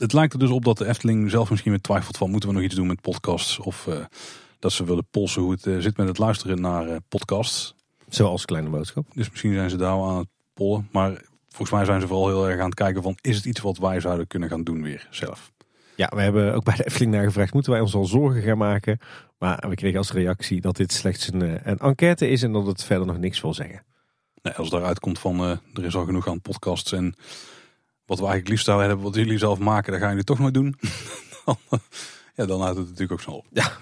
Het 0.00 0.12
lijkt 0.12 0.32
er 0.32 0.38
dus 0.38 0.50
op 0.50 0.64
dat 0.64 0.78
de 0.78 0.86
Efteling 0.86 1.30
zelf 1.30 1.50
misschien 1.50 1.70
weer 1.70 1.80
twijfelt 1.80 2.16
van 2.16 2.30
moeten 2.30 2.48
we 2.48 2.54
nog 2.54 2.64
iets 2.64 2.74
doen 2.74 2.86
met 2.86 3.00
podcasts? 3.00 3.58
Of 3.58 3.86
eh, 3.86 4.04
dat 4.58 4.72
ze 4.72 4.84
willen 4.84 5.06
polsen 5.10 5.42
hoe 5.42 5.50
het 5.50 5.66
eh, 5.66 5.78
zit 5.78 5.96
met 5.96 6.08
het 6.08 6.18
luisteren 6.18 6.60
naar 6.60 6.88
eh, 6.88 6.96
podcasts. 7.08 7.74
Zoals 8.08 8.44
kleine 8.44 8.70
boodschap. 8.70 9.06
Dus 9.14 9.30
misschien 9.30 9.54
zijn 9.54 9.70
ze 9.70 9.76
daar 9.76 9.96
wel 9.96 10.08
aan 10.08 10.18
het 10.18 10.28
pollen. 10.54 10.88
Maar 10.92 11.22
volgens 11.48 11.70
mij 11.70 11.84
zijn 11.84 12.00
ze 12.00 12.06
vooral 12.06 12.28
heel 12.28 12.48
erg 12.48 12.60
aan 12.60 12.66
het 12.66 12.74
kijken 12.74 13.02
van 13.02 13.18
is 13.20 13.36
het 13.36 13.44
iets 13.44 13.60
wat 13.60 13.78
wij 13.78 14.00
zouden 14.00 14.26
kunnen 14.26 14.48
gaan 14.48 14.64
doen 14.64 14.82
weer 14.82 15.08
zelf. 15.10 15.52
Ja, 15.96 16.12
we 16.14 16.20
hebben 16.20 16.54
ook 16.54 16.64
bij 16.64 16.76
de 16.76 16.84
Efteling 16.84 17.12
naar 17.12 17.24
gevraagd. 17.24 17.52
Moeten 17.52 17.72
wij 17.72 17.80
ons 17.80 17.94
al 17.94 18.04
zorgen 18.04 18.42
gaan 18.42 18.58
maken? 18.58 18.98
Maar 19.38 19.66
we 19.68 19.74
kregen 19.74 19.98
als 19.98 20.12
reactie 20.12 20.60
dat 20.60 20.76
dit 20.76 20.92
slechts 20.92 21.32
een, 21.32 21.68
een 21.70 21.78
enquête 21.78 22.28
is. 22.28 22.42
En 22.42 22.52
dat 22.52 22.66
het 22.66 22.84
verder 22.84 23.06
nog 23.06 23.18
niks 23.18 23.40
wil 23.40 23.54
zeggen. 23.54 23.84
Nee, 24.42 24.54
als 24.54 24.70
daaruit 24.70 25.00
komt 25.00 25.18
van 25.18 25.40
er 25.40 25.84
is 25.84 25.96
al 25.96 26.04
genoeg 26.04 26.28
aan 26.28 26.40
podcasts 26.40 26.92
en 26.92 27.14
wat 28.10 28.18
we 28.18 28.24
eigenlijk 28.24 28.48
liefst 28.48 28.64
zouden 28.64 28.86
hebben, 28.88 29.06
wat 29.06 29.14
jullie 29.14 29.38
zelf 29.38 29.58
maken, 29.58 29.90
daar 29.90 30.00
gaan 30.00 30.10
jullie 30.10 30.24
toch 30.24 30.38
nooit 30.38 30.54
doen. 30.54 30.74
eh, 31.44 31.78
ja, 32.34 32.46
dan 32.46 32.60
houdt 32.60 32.76
het 32.76 32.84
natuurlijk 32.86 33.12
ook 33.12 33.20
snel 33.20 33.36
op. 33.36 33.46
Ja. 33.52 33.72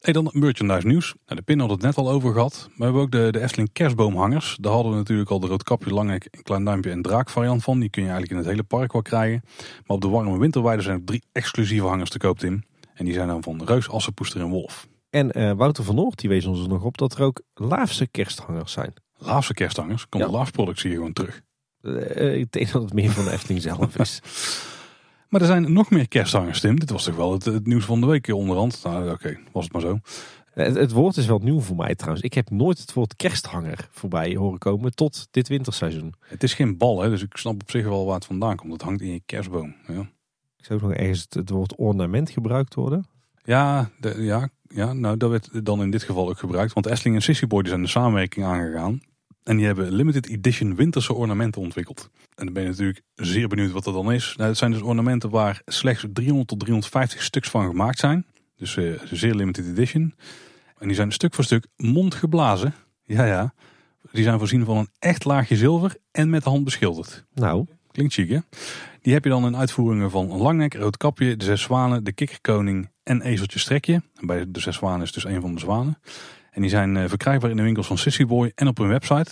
Hey, 0.00 0.12
dan 0.12 0.30
merchandise 0.32 0.86
nieuws. 0.86 1.14
Nou, 1.26 1.40
de 1.40 1.42
pin 1.42 1.60
had 1.60 1.70
het 1.70 1.80
net 1.80 1.96
al 1.96 2.10
over 2.10 2.32
gehad. 2.32 2.66
Maar 2.68 2.76
we 2.76 2.84
hebben 2.84 3.02
ook 3.02 3.10
de, 3.10 3.28
de 3.32 3.40
Efteling 3.40 3.72
kerstboomhangers. 3.72 4.56
Daar 4.60 4.72
hadden 4.72 4.92
we 4.92 4.98
natuurlijk 4.98 5.30
al 5.30 5.40
de 5.40 5.46
roodkapje, 5.46 5.90
langnek, 5.90 6.28
een 6.30 6.42
klein 6.42 6.64
duimpje 6.64 6.90
en 6.90 7.02
draak 7.02 7.30
variant 7.30 7.62
van. 7.62 7.80
Die 7.80 7.90
kun 7.90 8.02
je 8.02 8.08
eigenlijk 8.08 8.38
in 8.38 8.44
het 8.46 8.54
hele 8.56 8.66
park 8.68 8.92
wel 8.92 9.02
krijgen. 9.02 9.42
Maar 9.56 9.96
op 9.96 10.00
de 10.00 10.08
warme 10.08 10.38
winterweide 10.38 10.82
zijn 10.82 10.96
er 10.98 11.04
drie 11.04 11.22
exclusieve 11.32 11.86
hangers 11.86 12.10
te 12.10 12.18
koop, 12.18 12.38
Tim. 12.38 12.62
En 12.94 13.04
die 13.04 13.14
zijn 13.14 13.28
dan 13.28 13.42
van 13.42 13.62
Reus, 13.64 13.88
Assenpoester 13.88 14.40
en 14.40 14.48
Wolf. 14.48 14.88
En 15.10 15.32
eh, 15.32 15.52
Wouter 15.52 15.84
van 15.84 15.94
Noort 15.94 16.18
die 16.18 16.28
wees 16.28 16.46
ons 16.46 16.62
er 16.62 16.68
nog 16.68 16.82
op 16.84 16.98
dat 16.98 17.14
er 17.14 17.22
ook 17.22 17.42
Laafse 17.54 18.06
kersthangers 18.06 18.72
zijn. 18.72 18.92
Laafse 19.16 19.54
kersthangers. 19.54 20.08
Komt 20.08 20.22
Ja. 20.22 20.28
de 20.30 20.36
Laaf 20.36 20.50
productie 20.52 20.88
hier 20.88 20.98
gewoon 20.98 21.12
terug. 21.12 21.42
Eh, 21.96 22.34
ik 22.38 22.52
denk 22.52 22.72
dat 22.72 22.82
het 22.82 22.92
meer 22.92 23.10
van 23.10 23.24
de 23.24 23.30
Efteling 23.30 23.62
zelf 23.62 23.98
is. 23.98 24.20
Maar 25.28 25.40
er 25.40 25.46
zijn 25.46 25.72
nog 25.72 25.90
meer 25.90 26.08
kersthangers, 26.08 26.60
Tim. 26.60 26.78
Dit 26.80 26.90
was 26.90 27.04
toch 27.04 27.16
wel 27.16 27.32
het, 27.32 27.44
het 27.44 27.66
nieuws 27.66 27.84
van 27.84 28.00
de 28.00 28.06
week 28.06 28.28
onderhand. 28.28 28.80
Nou, 28.84 29.10
oké, 29.10 29.38
was 29.52 29.64
het 29.64 29.72
maar 29.72 29.82
zo. 29.82 29.98
Het, 30.52 30.74
het 30.76 30.92
woord 30.92 31.16
is 31.16 31.26
wel 31.26 31.38
nieuw 31.38 31.60
voor 31.60 31.76
mij 31.76 31.94
trouwens. 31.94 32.24
Ik 32.24 32.34
heb 32.34 32.50
nooit 32.50 32.78
het 32.78 32.92
woord 32.92 33.16
kersthanger 33.16 33.88
voorbij 33.90 34.34
horen 34.36 34.58
komen 34.58 34.94
tot 34.94 35.28
dit 35.30 35.48
winterseizoen. 35.48 36.14
Het 36.20 36.42
is 36.42 36.54
geen 36.54 36.76
bal, 36.76 37.00
hè, 37.02 37.08
dus 37.08 37.22
ik 37.22 37.36
snap 37.36 37.54
op 37.62 37.70
zich 37.70 37.84
wel 37.84 38.04
waar 38.06 38.14
het 38.14 38.24
vandaan 38.24 38.56
komt. 38.56 38.72
Het 38.72 38.82
hangt 38.82 39.00
in 39.00 39.12
je 39.12 39.22
kerstboom. 39.26 39.74
Ja, 39.86 40.00
Ik 40.58 40.64
zou 40.64 40.80
nog 40.82 40.92
ergens 40.92 41.20
het, 41.20 41.34
het 41.34 41.50
woord 41.50 41.74
ornament 41.76 42.30
gebruikt 42.30 42.74
worden. 42.74 43.06
ja, 43.44 43.90
de- 44.00 44.22
ja, 44.22 44.48
ja 44.68 44.92
nou, 44.92 45.16
dat 45.16 45.30
werd 45.30 45.64
dan 45.64 45.82
in 45.82 45.90
dit 45.90 46.02
geval 46.02 46.28
ook 46.28 46.38
gebruikt. 46.38 46.72
Want 46.72 46.86
Essling 46.86 47.14
en 47.14 47.22
Sissy 47.22 47.46
Boy 47.46 47.60
die 47.60 47.70
zijn 47.70 47.82
de 47.82 47.88
samenwerking 47.88 48.46
aangegaan. 48.46 49.00
En 49.48 49.56
die 49.56 49.66
hebben 49.66 49.92
limited 49.92 50.28
edition 50.28 50.74
winterse 50.74 51.14
ornamenten 51.14 51.62
ontwikkeld. 51.62 52.10
En 52.34 52.44
dan 52.44 52.54
ben 52.54 52.62
je 52.62 52.68
natuurlijk 52.68 53.02
zeer 53.14 53.48
benieuwd 53.48 53.70
wat 53.70 53.84
dat 53.84 53.94
dan 53.94 54.12
is. 54.12 54.34
Nou, 54.36 54.48
het 54.48 54.58
zijn 54.58 54.70
dus 54.70 54.80
ornamenten 54.80 55.30
waar 55.30 55.62
slechts 55.64 56.04
300 56.12 56.48
tot 56.48 56.60
350 56.60 57.22
stuks 57.22 57.48
van 57.48 57.66
gemaakt 57.66 57.98
zijn. 57.98 58.26
Dus 58.56 58.76
eh, 58.76 58.92
zeer 59.10 59.34
limited 59.34 59.66
edition. 59.66 60.14
En 60.78 60.86
die 60.86 60.96
zijn 60.96 61.12
stuk 61.12 61.34
voor 61.34 61.44
stuk 61.44 61.66
mondgeblazen. 61.76 62.74
Ja, 63.04 63.24
ja. 63.24 63.54
Die 64.12 64.22
zijn 64.22 64.38
voorzien 64.38 64.64
van 64.64 64.76
een 64.76 64.88
echt 64.98 65.24
laagje 65.24 65.56
zilver 65.56 65.96
en 66.10 66.30
met 66.30 66.44
de 66.44 66.50
hand 66.50 66.64
beschilderd. 66.64 67.24
Nou, 67.34 67.66
Klinkt 67.90 68.14
chic, 68.14 68.28
hè? 68.28 68.38
Die 69.02 69.12
heb 69.12 69.24
je 69.24 69.30
dan 69.30 69.46
in 69.46 69.56
uitvoeringen 69.56 70.10
van 70.10 70.30
een 70.30 70.38
langnek, 70.38 70.74
rood 70.74 70.96
kapje, 70.96 71.36
de 71.36 71.44
zes 71.44 71.62
zwanen, 71.62 72.04
de 72.04 72.12
kikkerkoning 72.12 72.90
en 73.02 73.22
ezeltje 73.22 73.58
strekje. 73.58 74.02
En 74.14 74.26
bij 74.26 74.44
de 74.48 74.60
zes 74.60 74.76
zwanen 74.76 75.02
is 75.02 75.12
dus 75.12 75.24
een 75.24 75.40
van 75.40 75.54
de 75.54 75.60
zwanen. 75.60 75.98
En 76.50 76.60
die 76.60 76.70
zijn 76.70 76.96
eh, 76.96 77.08
verkrijgbaar 77.08 77.50
in 77.50 77.56
de 77.56 77.62
winkels 77.62 77.86
van 77.86 77.98
Sissy 77.98 78.26
Boy 78.26 78.52
en 78.54 78.68
op 78.68 78.78
hun 78.78 78.88
website. 78.88 79.30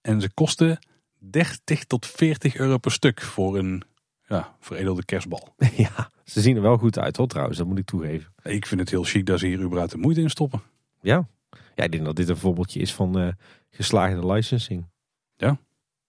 En 0.00 0.20
ze 0.20 0.30
kosten 0.34 0.78
30 1.18 1.84
tot 1.84 2.06
40 2.06 2.56
euro 2.56 2.78
per 2.78 2.92
stuk 2.92 3.20
voor 3.20 3.58
een 3.58 3.82
ja, 4.26 4.56
veredelde 4.60 5.04
kerstbal. 5.04 5.54
ja, 5.76 6.10
ze 6.24 6.40
zien 6.40 6.56
er 6.56 6.62
wel 6.62 6.78
goed 6.78 6.98
uit 6.98 7.16
hoor 7.16 7.26
trouwens, 7.26 7.58
dat 7.58 7.66
moet 7.66 7.78
ik 7.78 7.86
toegeven. 7.86 8.32
Ik 8.42 8.66
vind 8.66 8.80
het 8.80 8.90
heel 8.90 9.04
chic 9.04 9.26
dat 9.26 9.38
ze 9.38 9.46
hier 9.46 9.60
überhaupt 9.60 9.92
de 9.92 9.98
moeite 9.98 10.20
in 10.20 10.30
stoppen. 10.30 10.62
Ja, 11.00 11.28
ja 11.74 11.84
ik 11.84 11.92
denk 11.92 12.04
dat 12.04 12.16
dit 12.16 12.28
een 12.28 12.36
voorbeeldje 12.36 12.80
is 12.80 12.94
van 12.94 13.18
eh, 13.18 13.28
geslaagde 13.70 14.26
licensing. 14.26 14.90
Ja, 15.36 15.58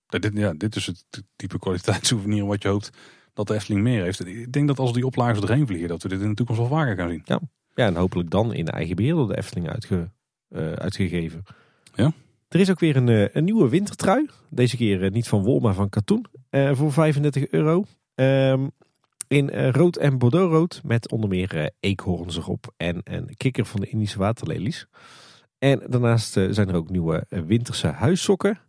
dit, 0.07 0.31
ja, 0.33 0.53
dit 0.53 0.75
is 0.75 0.85
het 0.85 1.23
type 1.35 1.59
kwaliteitssouvenir 1.59 2.45
wat 2.45 2.63
je 2.63 2.69
hoopt 2.69 2.89
dat 3.33 3.47
de 3.47 3.53
Efteling 3.53 3.83
meer 3.83 4.03
heeft. 4.03 4.25
Ik 4.25 4.51
denk 4.51 4.67
dat 4.67 4.79
als 4.79 4.93
die 4.93 5.05
oplagen 5.05 5.43
erheen 5.43 5.67
vliegen, 5.67 5.87
dat 5.87 6.03
we 6.03 6.09
dit 6.09 6.21
in 6.21 6.29
de 6.29 6.35
toekomst 6.35 6.61
wel 6.61 6.69
vaker 6.69 6.95
gaan 6.95 7.09
zien. 7.09 7.21
Ja, 7.25 7.39
ja 7.75 7.85
en 7.85 7.95
hopelijk 7.95 8.29
dan 8.29 8.53
in 8.53 8.67
eigen 8.67 8.95
beheer 8.95 9.13
door 9.13 9.27
de 9.27 9.37
Efteling 9.37 9.69
uitge, 9.69 9.95
uh, 9.95 10.03
uitgegeven. 10.53 11.43
Ja. 11.95 12.13
Er 12.53 12.59
is 12.59 12.69
ook 12.69 12.79
weer 12.79 12.95
een, 12.95 13.07
uh, 13.07 13.27
een 13.31 13.43
nieuwe 13.43 13.69
wintertrui. 13.69 14.29
Deze 14.49 14.77
keer 14.77 15.03
uh, 15.03 15.11
niet 15.11 15.27
van 15.27 15.43
wol, 15.43 15.59
maar 15.59 15.73
van 15.73 15.89
katoen. 15.89 16.25
voor 16.51 16.91
35 16.91 17.47
euro. 17.47 17.85
Um, 18.15 18.71
in 19.27 19.49
rood 19.49 19.95
en 19.95 20.17
bordeauxrood 20.17 20.81
met 20.83 21.11
onder 21.11 21.29
meer 21.29 21.71
eekhoorns 21.79 22.37
erop 22.37 22.73
en 22.77 23.01
een 23.03 23.29
kikker 23.37 23.65
van 23.65 23.79
de 23.79 23.89
Indische 23.89 24.17
waterlelies. 24.17 24.87
En 25.59 25.81
daarnaast 25.87 26.31
zijn 26.31 26.69
er 26.69 26.75
ook 26.75 26.89
nieuwe 26.89 27.25
winterse 27.29 27.87
huissokken. 27.87 28.59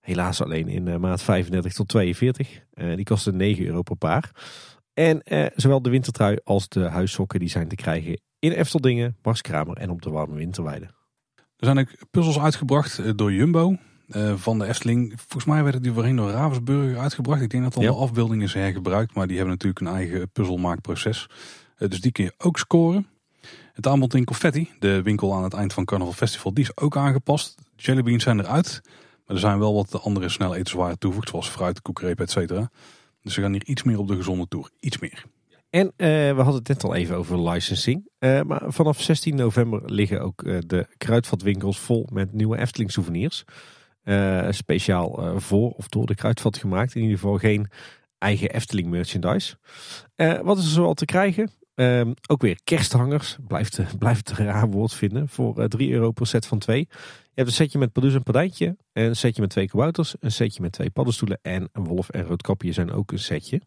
Helaas 0.00 0.42
alleen 0.42 0.68
in 0.68 1.00
maat 1.00 1.22
35 1.22 1.72
tot 1.72 1.88
42. 1.88 2.60
die 2.74 3.04
kosten 3.04 3.36
9 3.36 3.66
euro 3.66 3.82
per 3.82 3.96
paar. 3.96 4.30
En 4.94 5.22
zowel 5.54 5.82
de 5.82 5.90
wintertrui 5.90 6.38
als 6.44 6.68
de 6.68 6.80
huissokken 6.80 7.40
die 7.40 7.48
zijn 7.48 7.68
te 7.68 7.74
krijgen 7.74 8.20
in 8.38 8.52
Efteldingen, 8.52 9.16
Marskramer 9.22 9.76
en 9.76 9.90
op 9.90 10.02
de 10.02 10.10
warme 10.10 10.34
winterweide. 10.34 10.86
Er 11.56 11.66
zijn 11.66 11.78
ook 11.78 11.88
puzzels 12.10 12.38
uitgebracht 12.38 12.98
eh, 12.98 13.10
door 13.16 13.32
Jumbo 13.32 13.76
eh, 14.08 14.34
van 14.36 14.58
de 14.58 14.66
Efteling. 14.66 15.12
Volgens 15.16 15.44
mij 15.44 15.62
werden 15.62 15.82
die 15.82 15.92
voorheen 15.92 16.16
door 16.16 16.30
Ravensburger 16.30 16.98
uitgebracht. 16.98 17.42
Ik 17.42 17.50
denk 17.50 17.62
dat 17.62 17.76
al 17.76 17.82
de 17.82 17.90
afbeeldingen 17.90 18.48
zijn 18.48 18.64
hergebruikt, 18.64 19.14
maar 19.14 19.26
die 19.26 19.36
hebben 19.36 19.54
natuurlijk 19.54 19.80
een 19.80 19.94
eigen 19.94 20.30
puzzelmaakproces. 20.30 21.28
Uh, 21.78 21.88
dus 21.88 22.00
die 22.00 22.12
kun 22.12 22.24
je 22.24 22.34
ook 22.38 22.58
scoren. 22.58 23.06
Het 23.72 23.86
aanbod 23.86 24.14
in 24.14 24.24
Confetti, 24.24 24.70
de 24.78 25.02
winkel 25.02 25.34
aan 25.34 25.42
het 25.42 25.54
eind 25.54 25.72
van 25.72 25.84
Carnaval 25.84 26.14
Festival, 26.14 26.54
die 26.54 26.64
is 26.64 26.76
ook 26.76 26.96
aangepast. 26.96 27.54
Jellybeans 27.76 28.22
zijn 28.22 28.40
eruit, 28.40 28.80
maar 29.26 29.36
er 29.36 29.42
zijn 29.42 29.58
wel 29.58 29.74
wat 29.74 30.02
andere 30.02 30.28
snelle 30.28 30.56
etenswaren 30.56 30.98
toegevoegd, 30.98 31.28
zoals 31.28 31.48
fruit, 31.48 31.82
koekreep, 31.82 32.20
et 32.20 32.30
cetera. 32.30 32.70
Dus 33.22 33.34
ze 33.34 33.40
gaan 33.40 33.52
hier 33.52 33.64
iets 33.64 33.82
meer 33.82 33.98
op 33.98 34.08
de 34.08 34.16
gezonde 34.16 34.48
toer. 34.48 34.70
Iets 34.80 34.98
meer. 34.98 35.24
En 35.76 35.86
uh, 35.86 35.96
we 36.36 36.42
hadden 36.42 36.54
het 36.54 36.68
net 36.68 36.84
al 36.84 36.94
even 36.94 37.16
over 37.16 37.48
licensing. 37.48 38.08
Uh, 38.18 38.42
maar 38.42 38.62
vanaf 38.66 39.00
16 39.00 39.34
november 39.34 39.82
liggen 39.84 40.20
ook 40.20 40.42
uh, 40.42 40.58
de 40.66 40.86
kruidvatwinkels 40.96 41.78
vol 41.78 42.08
met 42.12 42.32
nieuwe 42.32 42.58
Efteling 42.58 42.92
souvenirs. 42.92 43.44
speciaal 44.50 45.40
voor 45.40 45.70
of 45.70 45.88
door 45.88 46.06
de 46.06 46.14
kruidvat 46.14 46.56
gemaakt. 46.56 46.94
In 46.94 47.02
ieder 47.02 47.18
geval 47.18 47.38
geen 47.38 47.70
eigen 48.18 48.50
Efteling 48.50 48.88
merchandise. 48.88 49.56
wat 50.42 50.58
is 50.58 50.64
er 50.64 50.70
zoal 50.70 50.94
te 50.94 51.04
krijgen? 51.04 51.50
Ehm, 51.74 52.12
ook 52.28 52.42
weer 52.42 52.60
kersthangers. 52.64 53.36
Blijft, 53.46 53.80
blijft 53.98 54.30
een 54.30 54.44
raar 54.46 54.70
woord 54.70 54.94
vinden. 54.94 55.28
Voor 55.28 55.68
3 55.68 55.92
euro 55.92 56.10
per 56.10 56.26
set 56.26 56.46
van 56.46 56.58
twee. 56.58 56.86
Je 56.90 57.42
hebt 57.42 57.48
een 57.48 57.54
setje 57.54 57.78
met 57.78 57.92
Pardoes 57.92 58.14
en 58.14 58.22
Pardijntje. 58.22 58.76
Een 58.92 59.16
setje 59.16 59.40
met 59.40 59.50
twee 59.50 59.68
kabouters. 59.68 60.14
Een 60.20 60.32
setje 60.32 60.62
met 60.62 60.72
twee 60.72 60.90
paddenstoelen. 60.90 61.38
En 61.42 61.68
een 61.72 61.84
wolf 61.84 62.08
en 62.08 62.22
roodkapje 62.22 62.72
zijn 62.72 62.92
ook 62.92 63.12
een 63.12 63.18
setje. 63.18 63.60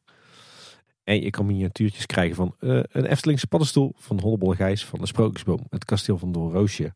En 1.09 1.21
je 1.21 1.29
kan 1.29 1.45
miniatuurtjes 1.45 2.05
krijgen 2.05 2.35
van 2.35 2.55
uh, 2.59 2.79
een 2.91 3.05
Eftelingse 3.05 3.47
paddenstoel 3.47 3.93
van 3.95 4.19
Hollebolle 4.19 4.55
Gijs, 4.55 4.85
van 4.85 4.99
de 4.99 5.05
Sprookjesboom, 5.05 5.59
het 5.69 5.85
kasteel 5.85 6.17
van 6.17 6.31
Doornroosje, 6.31 6.93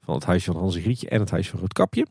van 0.00 0.14
het 0.14 0.24
huisje 0.24 0.52
van 0.52 0.60
Hans 0.60 0.76
Grietje 0.76 1.08
en 1.08 1.20
het 1.20 1.30
huisje 1.30 1.50
van 1.50 1.60
Roodkapje. 1.60 2.06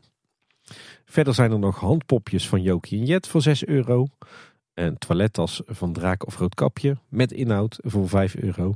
Verder 1.04 1.34
zijn 1.34 1.52
er 1.52 1.58
nog 1.58 1.78
handpopjes 1.78 2.48
van 2.48 2.62
Jokie 2.62 3.00
en 3.00 3.06
Jet 3.06 3.26
voor 3.26 3.42
6 3.42 3.66
euro. 3.66 4.06
Een 4.74 4.98
toilettas 4.98 5.62
van 5.66 5.92
Draak 5.92 6.26
of 6.26 6.38
Roodkapje 6.38 6.96
met 7.08 7.32
inhoud 7.32 7.78
voor 7.82 8.08
5 8.08 8.36
euro. 8.36 8.74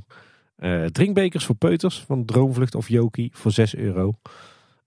Uh, 0.57 0.85
drinkbekers 0.85 1.45
voor 1.45 1.55
peuters 1.55 1.99
van 1.99 2.25
Droomvlucht 2.25 2.75
of 2.75 2.87
Jokie 2.87 3.31
voor 3.33 3.51
6 3.51 3.75
euro. 3.75 4.13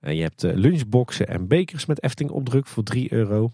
Uh, 0.01 0.13
je 0.15 0.23
hebt 0.23 0.45
uh, 0.45 0.55
lunchboxen 0.55 1.29
en 1.29 1.49
bekers 1.49 1.87
met 1.87 2.03
Efteling 2.03 2.35
opdruk 2.35 2.67
voor 2.67 2.83
3 2.83 3.13
euro. 3.13 3.53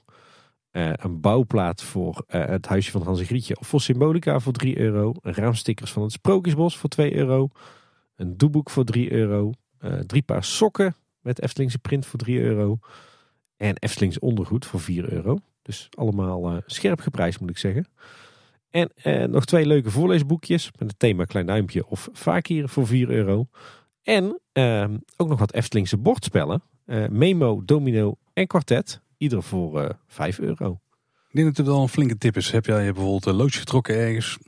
Uh, 0.79 0.91
een 0.93 1.21
bouwplaat 1.21 1.83
voor 1.83 2.25
uh, 2.29 2.47
het 2.47 2.67
huisje 2.67 2.91
van 2.91 3.03
Hans 3.03 3.23
Grietje 3.23 3.59
of 3.59 3.67
voor 3.67 3.81
Symbolica 3.81 4.41
voor 4.41 4.53
3 4.53 4.79
euro. 4.79 5.15
Raamstickers 5.23 5.93
van 5.93 6.03
het 6.03 6.13
Sprookjesbos 6.13 6.77
voor 6.77 6.89
2 6.89 7.15
euro. 7.15 7.49
Een 8.17 8.37
doeboek 8.37 8.71
voor 8.71 8.85
3 8.85 9.13
euro. 9.13 9.53
Uh, 9.81 9.93
drie 9.93 10.23
paar 10.23 10.45
sokken 10.45 10.97
met 11.21 11.43
Eftelingse 11.43 11.79
print 11.79 12.07
voor 12.07 12.19
3 12.19 12.41
euro. 12.41 12.79
En 13.57 13.77
Eftelings 13.77 14.19
ondergoed 14.19 14.67
voor 14.67 14.81
4 14.81 15.13
euro. 15.13 15.39
Dus 15.63 15.89
allemaal 15.91 16.63
scherp 16.67 17.01
geprijsd 17.01 17.41
moet 17.41 17.51
ik 17.51 17.59
zeggen. 17.59 17.87
En 18.71 18.91
nog 19.31 19.45
twee 19.45 19.67
leuke 19.67 19.91
voorleesboekjes 19.91 20.71
met 20.79 20.89
het 20.89 20.99
thema 20.99 21.25
Klein 21.25 21.47
Duimpje 21.47 21.87
of 21.87 22.09
Vakier 22.13 22.69
voor 22.69 22.87
4 22.87 23.11
euro. 23.11 23.47
En 24.03 24.41
ehm, 24.53 24.97
ook 25.17 25.29
nog 25.29 25.39
wat 25.39 25.53
Eftelingse 25.53 25.97
bordspellen. 25.97 26.63
Memo, 27.11 27.63
Domino 27.65 28.15
en 28.33 28.47
Kwartet 28.47 29.01
Ieder 29.19 29.43
voor 29.43 29.82
uh, 29.82 29.85
eh, 29.85 29.95
5 30.07 30.39
euro. 30.39 30.81
Ik 31.28 31.35
denk 31.35 31.47
dat 31.47 31.57
het 31.57 31.66
wel 31.66 31.82
een 31.82 31.89
flinke 31.89 32.19
tip 32.19 32.36
is. 32.36 32.51
Heb 32.51 32.66
jij 32.66 32.93
bijvoorbeeld 32.93 33.27
een 33.27 33.35
loodje 33.35 33.59
getrokken 33.59 33.95
ergens 33.95 34.39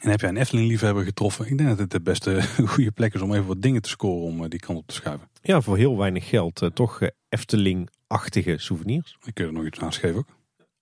en 0.00 0.10
heb 0.10 0.20
jij 0.20 0.28
een 0.28 0.36
Efteling-liefhebber 0.36 1.04
getroffen? 1.04 1.46
Ik 1.46 1.58
denk 1.58 1.68
dat 1.68 1.78
het 1.78 1.90
de 1.90 2.00
beste 2.00 2.42
goede 2.72 2.90
plek 2.90 3.14
is 3.14 3.20
om 3.20 3.32
even 3.32 3.46
wat 3.46 3.62
dingen 3.62 3.82
te 3.82 3.88
scoren 3.88 4.26
om 4.26 4.44
eh, 4.44 4.50
die 4.50 4.60
kant 4.60 4.78
op 4.78 4.86
te 4.86 4.94
schuiven. 4.94 5.28
Ja, 5.42 5.60
voor 5.60 5.76
heel 5.76 5.96
weinig 5.96 6.28
geld. 6.28 6.62
Uh, 6.62 6.68
toch 6.68 7.00
Efteling-achtige 7.28 8.58
souvenirs. 8.58 9.16
Ik 9.24 9.34
kun 9.34 9.46
er 9.46 9.52
nog 9.52 9.64
iets 9.64 9.78
naast 9.78 9.98
geven 9.98 10.18
ook. 10.18 10.38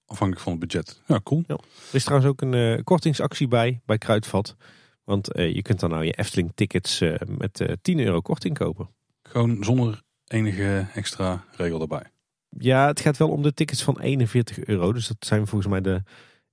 Afhankelijk 0.07 0.45
van 0.45 0.53
het 0.53 0.61
budget. 0.61 1.03
Ja, 1.07 1.21
cool. 1.25 1.45
Ja. 1.47 1.55
Er 1.55 1.95
is 1.95 2.05
trouwens 2.05 2.31
ook 2.31 2.41
een 2.41 2.85
kortingsactie 2.85 3.49
bij, 3.49 3.81
bij 3.87 3.99
Kruidvat. 3.99 4.57
Want 5.05 5.29
je 5.33 5.63
kunt 5.63 5.81
dan 5.81 5.91
nou 5.91 6.05
je 6.05 6.13
Efteling-tickets 6.13 7.03
met 7.27 7.77
10 7.83 7.99
euro 7.99 8.21
korting 8.21 8.59
kopen. 8.59 8.89
Gewoon 9.23 9.65
zonder 9.65 10.03
enige 10.27 10.87
extra 10.95 11.45
regel 11.57 11.81
erbij. 11.81 12.11
Ja, 12.49 12.87
het 12.87 13.01
gaat 13.01 13.17
wel 13.17 13.29
om 13.29 13.43
de 13.43 13.55
tickets 13.55 13.83
van 13.83 14.01
41 14.01 14.65
euro. 14.65 14.93
Dus 14.93 15.09
dat 15.09 15.17
zijn 15.21 15.47
volgens 15.47 15.71
mij 15.71 15.81
de 15.81 16.03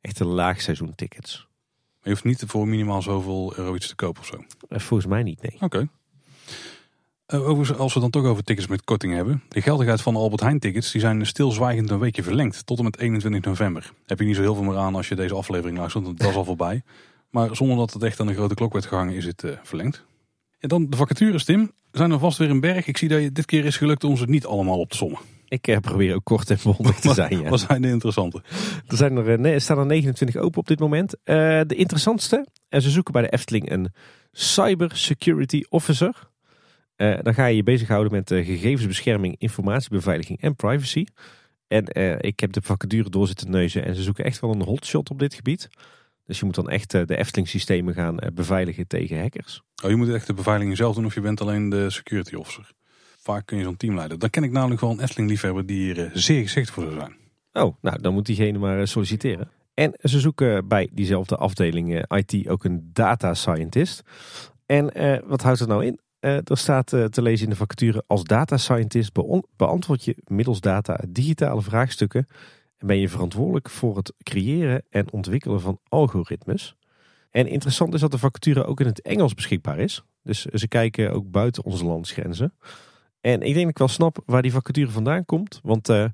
echte 0.01 0.25
laagseizoen 0.25 0.95
tickets. 0.95 1.37
Maar 1.37 1.99
je 2.01 2.09
hoeft 2.09 2.23
niet 2.23 2.43
voor 2.47 2.67
minimaal 2.67 3.01
zoveel 3.01 3.53
euro 3.57 3.75
iets 3.75 3.87
te 3.87 3.95
kopen 3.95 4.21
of 4.21 4.27
zo? 4.27 4.43
Eh, 4.69 4.79
volgens 4.79 5.09
mij 5.09 5.23
niet, 5.23 5.41
nee. 5.41 5.53
Oké. 5.53 5.65
Okay. 5.65 5.89
Uh, 7.27 7.69
als 7.79 7.93
we 7.93 7.99
dan 7.99 8.09
toch 8.09 8.25
over 8.25 8.43
tickets 8.43 8.67
met 8.67 8.83
korting 8.83 9.13
hebben. 9.13 9.43
De 9.47 9.61
geldigheid 9.61 10.01
van 10.01 10.13
de 10.13 10.19
Albert 10.19 10.41
Heijn 10.41 10.59
tickets 10.59 10.91
die 10.91 11.01
zijn 11.01 11.25
stilzwijgend 11.25 11.89
een 11.89 11.99
weekje 11.99 12.23
verlengd. 12.23 12.65
Tot 12.65 12.77
en 12.77 12.83
met 12.83 12.99
21 12.99 13.43
november. 13.43 13.91
Heb 14.05 14.19
je 14.19 14.25
niet 14.25 14.35
zo 14.35 14.41
heel 14.41 14.55
veel 14.55 14.63
meer 14.63 14.77
aan 14.77 14.95
als 14.95 15.07
je 15.07 15.15
deze 15.15 15.35
aflevering 15.35 15.77
luistert. 15.77 16.03
Want 16.03 16.19
dat 16.19 16.29
is 16.29 16.35
al 16.35 16.45
voorbij. 16.45 16.83
Maar 17.29 17.55
zonder 17.55 17.77
dat 17.77 17.93
het 17.93 18.03
echt 18.03 18.19
aan 18.19 18.27
de 18.27 18.33
grote 18.33 18.53
klok 18.53 18.73
werd 18.73 18.85
gehangen 18.85 19.15
is 19.15 19.25
het 19.25 19.43
uh, 19.43 19.51
verlengd. 19.63 20.05
En 20.59 20.69
dan 20.69 20.89
de 20.89 20.97
vacatures 20.97 21.43
Tim. 21.43 21.71
Zijn 21.91 22.11
er 22.11 22.19
vast 22.19 22.37
weer 22.37 22.49
een 22.49 22.59
berg. 22.59 22.87
Ik 22.87 22.97
zie 22.97 23.09
dat 23.09 23.21
je 23.21 23.31
dit 23.31 23.45
keer 23.45 23.65
is 23.65 23.77
gelukt 23.77 24.03
om 24.03 24.17
ze 24.17 24.25
niet 24.25 24.45
allemaal 24.45 24.79
op 24.79 24.89
te 24.89 24.97
sommen. 24.97 25.19
Ik 25.55 25.67
uh, 25.67 25.77
probeer 25.77 26.15
ook 26.15 26.23
kort 26.23 26.49
en 26.49 26.57
bondig 26.63 26.99
te 26.99 27.13
zijn. 27.23 27.39
Ja. 27.39 27.49
Wat 27.49 27.59
zijn 27.59 27.81
de 27.81 27.87
interessante? 27.87 28.43
Er, 28.87 28.97
zijn 28.97 29.17
er, 29.17 29.39
nee, 29.39 29.53
er 29.53 29.61
staan 29.61 29.77
er 29.77 29.85
29 29.85 30.41
open 30.41 30.59
op 30.59 30.67
dit 30.67 30.79
moment. 30.79 31.15
Uh, 31.15 31.35
de 31.67 31.75
interessantste, 31.75 32.47
en 32.69 32.81
ze 32.81 32.89
zoeken 32.89 33.13
bij 33.13 33.21
de 33.21 33.29
Efteling 33.29 33.71
een 33.71 33.93
Cyber 34.31 34.97
Security 34.97 35.63
Officer. 35.69 36.29
Uh, 36.97 37.17
dan 37.21 37.33
ga 37.33 37.45
je 37.45 37.55
je 37.55 37.63
bezighouden 37.63 38.11
met 38.11 38.29
gegevensbescherming, 38.29 39.35
informatiebeveiliging 39.37 40.41
en 40.41 40.55
privacy. 40.55 41.05
En 41.67 41.85
ik 42.19 42.39
heb 42.39 42.51
de 42.51 42.61
vacature 42.61 43.09
door 43.09 43.27
zitten 43.27 43.51
neuzen 43.51 43.85
en 43.85 43.95
ze 43.95 44.03
zoeken 44.03 44.25
echt 44.25 44.39
wel 44.39 44.51
een 44.51 44.63
hotshot 44.63 45.09
op 45.09 45.19
dit 45.19 45.33
gebied. 45.33 45.69
Dus 46.25 46.39
je 46.39 46.45
moet 46.45 46.55
dan 46.55 46.69
echt 46.69 46.91
de 46.91 47.17
Efteling 47.17 47.47
systemen 47.47 47.93
gaan 47.93 48.17
beveiligen 48.33 48.87
tegen 48.87 49.19
hackers. 49.19 49.61
Oh, 49.83 49.89
je 49.89 49.95
moet 49.95 50.09
echt 50.09 50.27
de 50.27 50.33
beveiliging 50.33 50.77
zelf 50.77 50.95
doen 50.95 51.05
of 51.05 51.13
je 51.13 51.21
bent 51.21 51.41
alleen 51.41 51.69
de 51.69 51.89
security 51.89 52.35
officer? 52.35 52.73
Vaak 53.25 53.45
kun 53.45 53.57
je 53.57 53.63
zo'n 53.63 53.77
team 53.77 53.95
leiden. 53.95 54.19
Dan 54.19 54.29
ken 54.29 54.43
ik 54.43 54.51
namelijk 54.51 54.81
wel 54.81 54.91
een 54.91 54.99
Efteling-liefhebber 54.99 55.65
die 55.65 55.77
hier 55.77 56.05
eh, 56.05 56.09
zeer 56.13 56.41
geschikt 56.41 56.69
voor 56.69 56.83
zou 56.83 56.95
zijn. 56.95 57.15
Oh, 57.53 57.75
nou 57.81 58.01
dan 58.01 58.13
moet 58.13 58.25
diegene 58.25 58.57
maar 58.57 58.79
eh, 58.79 58.85
solliciteren. 58.85 59.49
En 59.73 59.93
ze 60.01 60.19
zoeken 60.19 60.67
bij 60.67 60.89
diezelfde 60.91 61.35
afdeling 61.35 61.95
eh, 61.95 62.17
IT 62.17 62.47
ook 62.47 62.63
een 62.63 62.89
data 62.93 63.33
scientist. 63.33 64.01
En 64.65 64.85
wat 65.27 65.41
houdt 65.41 65.59
het 65.59 65.69
nou 65.69 65.85
in? 65.85 65.99
er 66.19 66.57
staat 66.57 66.87
te 66.87 67.21
lezen 67.21 67.43
in 67.43 67.49
de 67.49 67.55
vacature 67.55 68.03
als 68.07 68.23
data 68.23 68.57
scientist 68.57 69.11
beantwoord 69.55 70.05
je 70.05 70.15
middels 70.23 70.59
data 70.59 70.99
digitale 71.09 71.61
vraagstukken 71.61 72.27
en 72.77 72.87
ben 72.87 72.99
je 72.99 73.09
verantwoordelijk 73.09 73.69
voor 73.69 73.97
het 73.97 74.13
creëren 74.23 74.83
en 74.89 75.11
ontwikkelen 75.11 75.61
van 75.61 75.79
algoritmes. 75.87 76.75
En 77.31 77.47
interessant 77.47 77.93
is 77.93 77.99
dat 77.99 78.11
de 78.11 78.17
vacature 78.17 78.65
ook 78.65 78.79
in 78.79 78.85
het 78.85 79.01
Engels 79.01 79.33
beschikbaar 79.33 79.79
is. 79.79 80.03
Dus 80.23 80.45
ze 80.45 80.67
kijken 80.67 81.11
ook 81.11 81.31
buiten 81.31 81.63
onze 81.63 81.85
landsgrenzen. 81.85 82.53
En 83.25 83.41
ik 83.41 83.53
denk 83.53 83.59
dat 83.59 83.69
ik 83.69 83.77
wel 83.77 83.87
snap 83.87 84.17
waar 84.25 84.41
die 84.41 84.51
vacature 84.51 84.91
vandaan 84.91 85.25
komt. 85.25 85.59
Want 85.63 85.89
uh, 85.89 86.05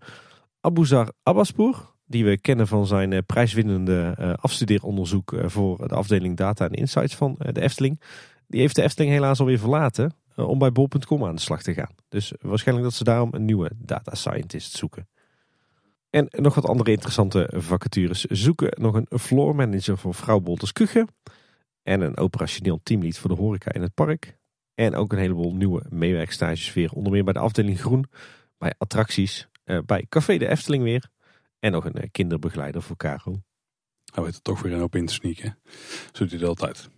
Abuzar 0.62 1.12
Abbaspour, 1.24 1.94
die 2.06 2.26
we 2.26 2.40
kennen 2.40 2.68
van 2.68 2.88
zijn 2.88 3.12
uh, 3.12 3.20
prijswinnende 3.26 4.16
uh, 4.20 4.34
afstudeeronderzoek 4.34 5.36
voor 5.46 5.88
de 5.88 5.96
afdeling 5.96 6.38
Data 6.38 6.66
en 6.66 6.72
Insights 6.72 7.16
van 7.16 7.36
de 7.38 7.62
Efteling. 7.62 8.02
Die 8.48 8.60
heeft 8.60 8.76
de 8.76 8.82
Efteling 8.82 9.12
helaas 9.12 9.40
alweer 9.40 9.60
verlaten 9.60 10.14
om 10.36 10.60
bij 10.60 10.72
bol.com 10.72 11.26
aan 11.26 11.36
de 11.36 11.42
slag 11.42 11.62
te 11.62 11.74
gaan. 11.74 11.96
Dus 12.10 12.34
waarschijnlijk 12.42 12.88
dat 12.88 12.98
ze 12.98 13.04
daarom 13.04 13.30
een 13.34 13.46
nieuwe 13.46 13.72
data 13.76 14.16
scientist 14.16 14.72
zoeken. 14.72 15.08
En 16.10 16.28
nog 16.30 16.56
wat 16.56 16.66
andere 16.68 16.92
interessante 16.92 17.52
vacatures 17.56 18.24
zoeken. 18.26 18.82
Nog 18.82 18.96
een 18.96 19.20
floor 19.20 19.56
manager 19.56 19.98
voor 19.98 20.14
Vrouw 20.14 20.40
Bolters 20.40 20.72
Kuchen. 20.72 21.08
En 21.84 22.02
een 22.02 22.18
operationeel 22.18 22.80
teamlead 22.84 23.18
voor 23.18 23.30
de 23.30 23.42
horeca 23.42 23.74
in 23.74 23.82
het 23.82 23.94
park. 23.94 24.40
En 24.76 24.96
ook 24.96 25.12
een 25.12 25.20
heleboel 25.20 25.56
nieuwe 25.56 25.86
meewerkstages 25.90 26.74
weer. 26.74 26.92
Onder 26.92 27.12
meer 27.12 27.24
bij 27.24 27.34
de 27.34 27.40
afdeling 27.40 27.80
groen, 27.80 28.06
bij 28.58 28.74
attracties 28.78 29.50
eh, 29.64 29.78
bij 29.86 30.06
Café 30.10 30.38
de 30.38 30.48
Efteling 30.48 30.84
weer. 30.84 31.10
En 31.60 31.72
nog 31.72 31.86
een 31.86 31.94
eh, 31.94 32.10
kinderbegeleider 32.12 32.82
voor 32.82 32.98
Caro. 32.98 33.42
Hij 34.14 34.24
weet 34.24 34.36
er 34.36 34.42
toch 34.42 34.62
weer 34.62 34.74
een 34.74 34.84
op 34.84 34.96
in 34.96 35.06
te 35.06 35.14
sneaken. 35.14 35.58
Zo 36.12 36.24
doet 36.24 36.30
hij 36.30 36.40
dat 36.40 36.50
altijd. 36.50 36.90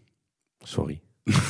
Sorry. 0.59 1.01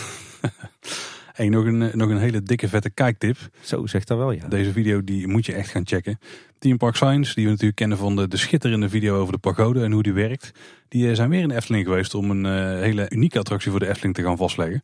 Hey, 1.34 1.50
nog, 1.50 1.66
een, 1.66 1.82
eh, 1.82 1.94
nog 1.94 2.10
een 2.10 2.18
hele 2.18 2.44
dikke 2.44 2.68
vette 2.68 2.90
kijktip. 2.90 3.38
Zo 3.62 3.86
zegt 3.88 4.08
dat 4.08 4.18
wel, 4.18 4.32
ja. 4.32 4.48
Deze 4.48 4.72
video 4.72 5.04
die 5.04 5.28
moet 5.28 5.46
je 5.46 5.54
echt 5.54 5.70
gaan 5.70 5.88
checken. 5.88 6.20
Team 6.60 6.78
Park 6.78 6.96
Science, 6.96 7.34
die 7.34 7.44
we 7.44 7.50
natuurlijk 7.50 7.78
kennen 7.78 7.98
van 7.98 8.16
de, 8.16 8.28
de 8.28 8.38
schitterende 8.38 8.90
video 8.90 9.20
over 9.20 9.34
de 9.34 9.40
pagode 9.40 9.84
en 9.84 9.92
hoe 9.92 10.04
die 10.04 10.14
werkt. 10.14 10.52
Die 10.88 11.16
zijn 11.16 11.30
weer 11.30 11.42
in 11.42 11.48
de 11.48 11.56
Efteling 11.56 11.86
geweest 11.86 12.14
om 12.14 12.30
een 12.30 12.78
hele 12.82 13.10
unieke 13.10 13.40
attractie 13.40 13.72
voor 13.72 13.80
de 13.80 13.88
Efteling 13.88 14.16
te 14.16 14.24
gaan 14.24 14.38
vastleggen. 14.38 14.82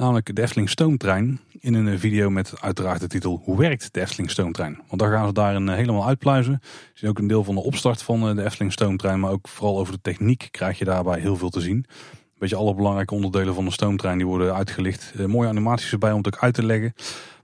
Namelijk 0.00 0.34
de 0.36 0.42
Efteling 0.42 0.70
Stoomtrein. 0.70 1.40
In 1.58 1.74
een 1.74 1.98
video 1.98 2.30
met 2.30 2.60
uiteraard 2.60 3.00
de 3.00 3.06
titel 3.06 3.40
Hoe 3.44 3.56
werkt 3.56 3.94
de 3.94 4.00
Efteling 4.00 4.30
Stoomtrein? 4.30 4.78
Want 4.88 5.00
daar 5.00 5.12
gaan 5.12 5.26
ze 5.26 5.32
daarin 5.32 5.68
eh, 5.68 5.74
helemaal 5.74 6.06
uitpluizen. 6.06 6.58
Je 6.62 6.68
ziet 6.94 7.08
ook 7.08 7.18
een 7.18 7.26
deel 7.26 7.44
van 7.44 7.54
de 7.54 7.60
opstart 7.60 8.02
van 8.02 8.28
eh, 8.28 8.34
de 8.34 8.44
Efteling 8.44 8.72
Stoomtrein. 8.72 9.20
Maar 9.20 9.30
ook 9.30 9.48
vooral 9.48 9.78
over 9.78 9.92
de 9.92 10.00
techniek 10.02 10.48
krijg 10.50 10.78
je 10.78 10.84
daarbij 10.84 11.20
heel 11.20 11.36
veel 11.36 11.48
te 11.48 11.60
zien. 11.60 11.84
Beetje 12.38 12.56
alle 12.56 12.74
belangrijke 12.74 13.14
onderdelen 13.14 13.54
van 13.54 13.64
de 13.64 13.70
stoomtrein 13.70 14.16
die 14.16 14.26
worden 14.26 14.54
uitgelicht. 14.54 15.12
Eh, 15.16 15.24
mooie 15.24 15.48
animaties 15.48 15.92
erbij 15.92 16.12
om 16.12 16.16
het 16.16 16.26
ook 16.26 16.42
uit 16.42 16.54
te 16.54 16.64
leggen. 16.64 16.92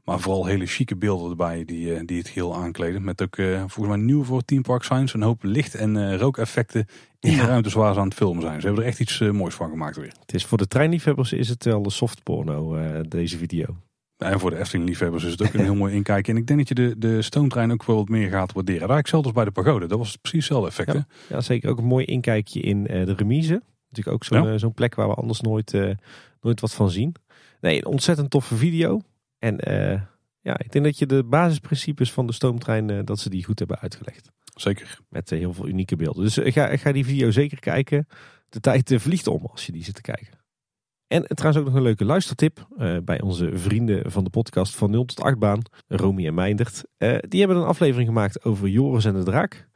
Maar 0.06 0.20
vooral 0.20 0.46
hele 0.46 0.66
chique 0.66 0.96
beelden 0.96 1.30
erbij 1.30 1.64
die, 1.64 1.94
eh, 1.94 2.00
die 2.04 2.18
het 2.18 2.28
geheel 2.28 2.56
aankleden. 2.56 3.04
Met 3.04 3.22
ook 3.22 3.36
eh, 3.36 3.58
volgens 3.58 3.96
mij 3.96 4.04
nieuw 4.04 4.24
voor 4.24 4.44
Team 4.44 4.62
Park 4.62 4.82
Science 4.82 5.16
een 5.16 5.22
hoop 5.22 5.42
licht- 5.42 5.74
en 5.74 5.96
eh, 5.96 6.18
rookeffecten 6.18 6.86
in 7.20 7.36
de 7.36 7.42
ruimtes 7.46 7.72
waar 7.72 7.94
ze 7.94 8.00
aan 8.00 8.06
het 8.06 8.14
filmen 8.14 8.42
zijn. 8.42 8.60
Ze 8.60 8.66
hebben 8.66 8.84
er 8.84 8.90
echt 8.90 9.00
iets 9.00 9.18
moois 9.18 9.54
van 9.54 9.70
gemaakt 9.70 9.96
weer. 9.96 10.12
Het 10.20 10.34
is 10.34 10.44
voor 10.44 10.58
de 10.58 10.68
treinliefhebbers 10.68 11.32
is 11.32 11.48
het 11.48 11.64
wel 11.64 11.84
een 11.84 11.90
soft 11.90 12.22
porno, 12.22 12.76
deze 13.08 13.38
video. 13.38 13.76
En 14.16 14.40
voor 14.40 14.50
de 14.50 14.58
Efteling 14.58 14.88
liefhebbers 14.88 15.24
is 15.24 15.30
het 15.30 15.42
ook 15.42 15.52
een 15.54 15.60
heel 15.60 15.74
mooi 15.74 15.94
inkijken. 15.94 16.34
En 16.34 16.40
ik 16.40 16.46
denk 16.46 16.58
dat 16.58 16.68
je 16.68 16.74
de, 16.74 16.94
de 16.98 17.22
stoomtrein 17.22 17.72
ook 17.72 17.84
wel 17.84 17.96
wat 17.96 18.08
meer 18.08 18.30
gaat 18.30 18.52
waarderen. 18.52 18.88
Daar 18.88 18.98
ik 18.98 19.06
zelfs 19.06 19.32
bij 19.32 19.44
de 19.44 19.50
pagode. 19.50 19.86
Dat 19.86 19.98
was 19.98 20.16
precies 20.16 20.48
hetzelfde 20.48 20.68
effect. 20.68 21.06
Ja, 21.28 21.40
zeker 21.40 21.70
ook 21.70 21.78
een 21.78 21.84
mooi 21.84 22.04
inkijkje 22.04 22.60
in 22.60 22.82
de 22.82 23.14
remise. 23.16 23.62
Natuurlijk 23.88 24.16
ook 24.16 24.24
zo'n 24.24 24.52
Ja. 24.52 24.58
zo'n 24.58 24.74
plek 24.74 24.94
waar 24.94 25.08
we 25.08 25.14
anders 25.14 25.40
nooit, 25.40 25.72
nooit 26.40 26.60
wat 26.60 26.74
van 26.74 26.90
zien. 26.90 27.14
Nee, 27.60 27.76
een 27.76 27.86
ontzettend 27.86 28.30
toffe 28.30 28.56
video. 28.56 29.00
En 29.38 29.58
eh, 29.58 30.00
ja, 30.40 30.58
ik 30.58 30.72
denk 30.72 30.84
dat 30.84 30.98
je 30.98 31.06
de 31.06 31.24
basisprincipes 31.24 32.12
van 32.12 32.26
de 32.26 32.32
stoomtrein, 32.32 32.90
eh, 32.90 32.98
dat 33.04 33.18
ze 33.18 33.30
die 33.30 33.44
goed 33.44 33.58
hebben 33.58 33.78
uitgelegd. 33.78 34.30
Zeker. 34.54 34.98
Met 35.08 35.32
eh, 35.32 35.38
heel 35.38 35.52
veel 35.52 35.68
unieke 35.68 35.96
beelden. 35.96 36.24
Dus 36.24 36.38
ga, 36.42 36.76
ga 36.76 36.92
die 36.92 37.04
video 37.04 37.30
zeker 37.30 37.60
kijken. 37.60 38.06
De 38.48 38.60
tijd 38.60 38.94
vliegt 38.96 39.26
om 39.26 39.46
als 39.46 39.66
je 39.66 39.72
die 39.72 39.84
zit 39.84 39.94
te 39.94 40.00
kijken. 40.00 40.44
En 41.06 41.22
trouwens 41.22 41.62
ook 41.62 41.68
nog 41.68 41.74
een 41.74 41.86
leuke 41.86 42.04
luistertip 42.04 42.66
bij 43.04 43.20
onze 43.20 43.50
vrienden 43.54 44.10
van 44.10 44.24
de 44.24 44.30
podcast 44.30 44.76
van 44.76 44.90
0 44.90 45.04
tot 45.04 45.20
8 45.20 45.38
baan, 45.38 45.62
Romy 45.86 46.26
en 46.26 46.34
Meindert. 46.34 46.84
Die 47.28 47.38
hebben 47.38 47.56
een 47.56 47.64
aflevering 47.64 48.08
gemaakt 48.08 48.44
over 48.44 48.68
Joris 48.68 49.04
en 49.04 49.14
de 49.14 49.22
Draak. 49.22 49.68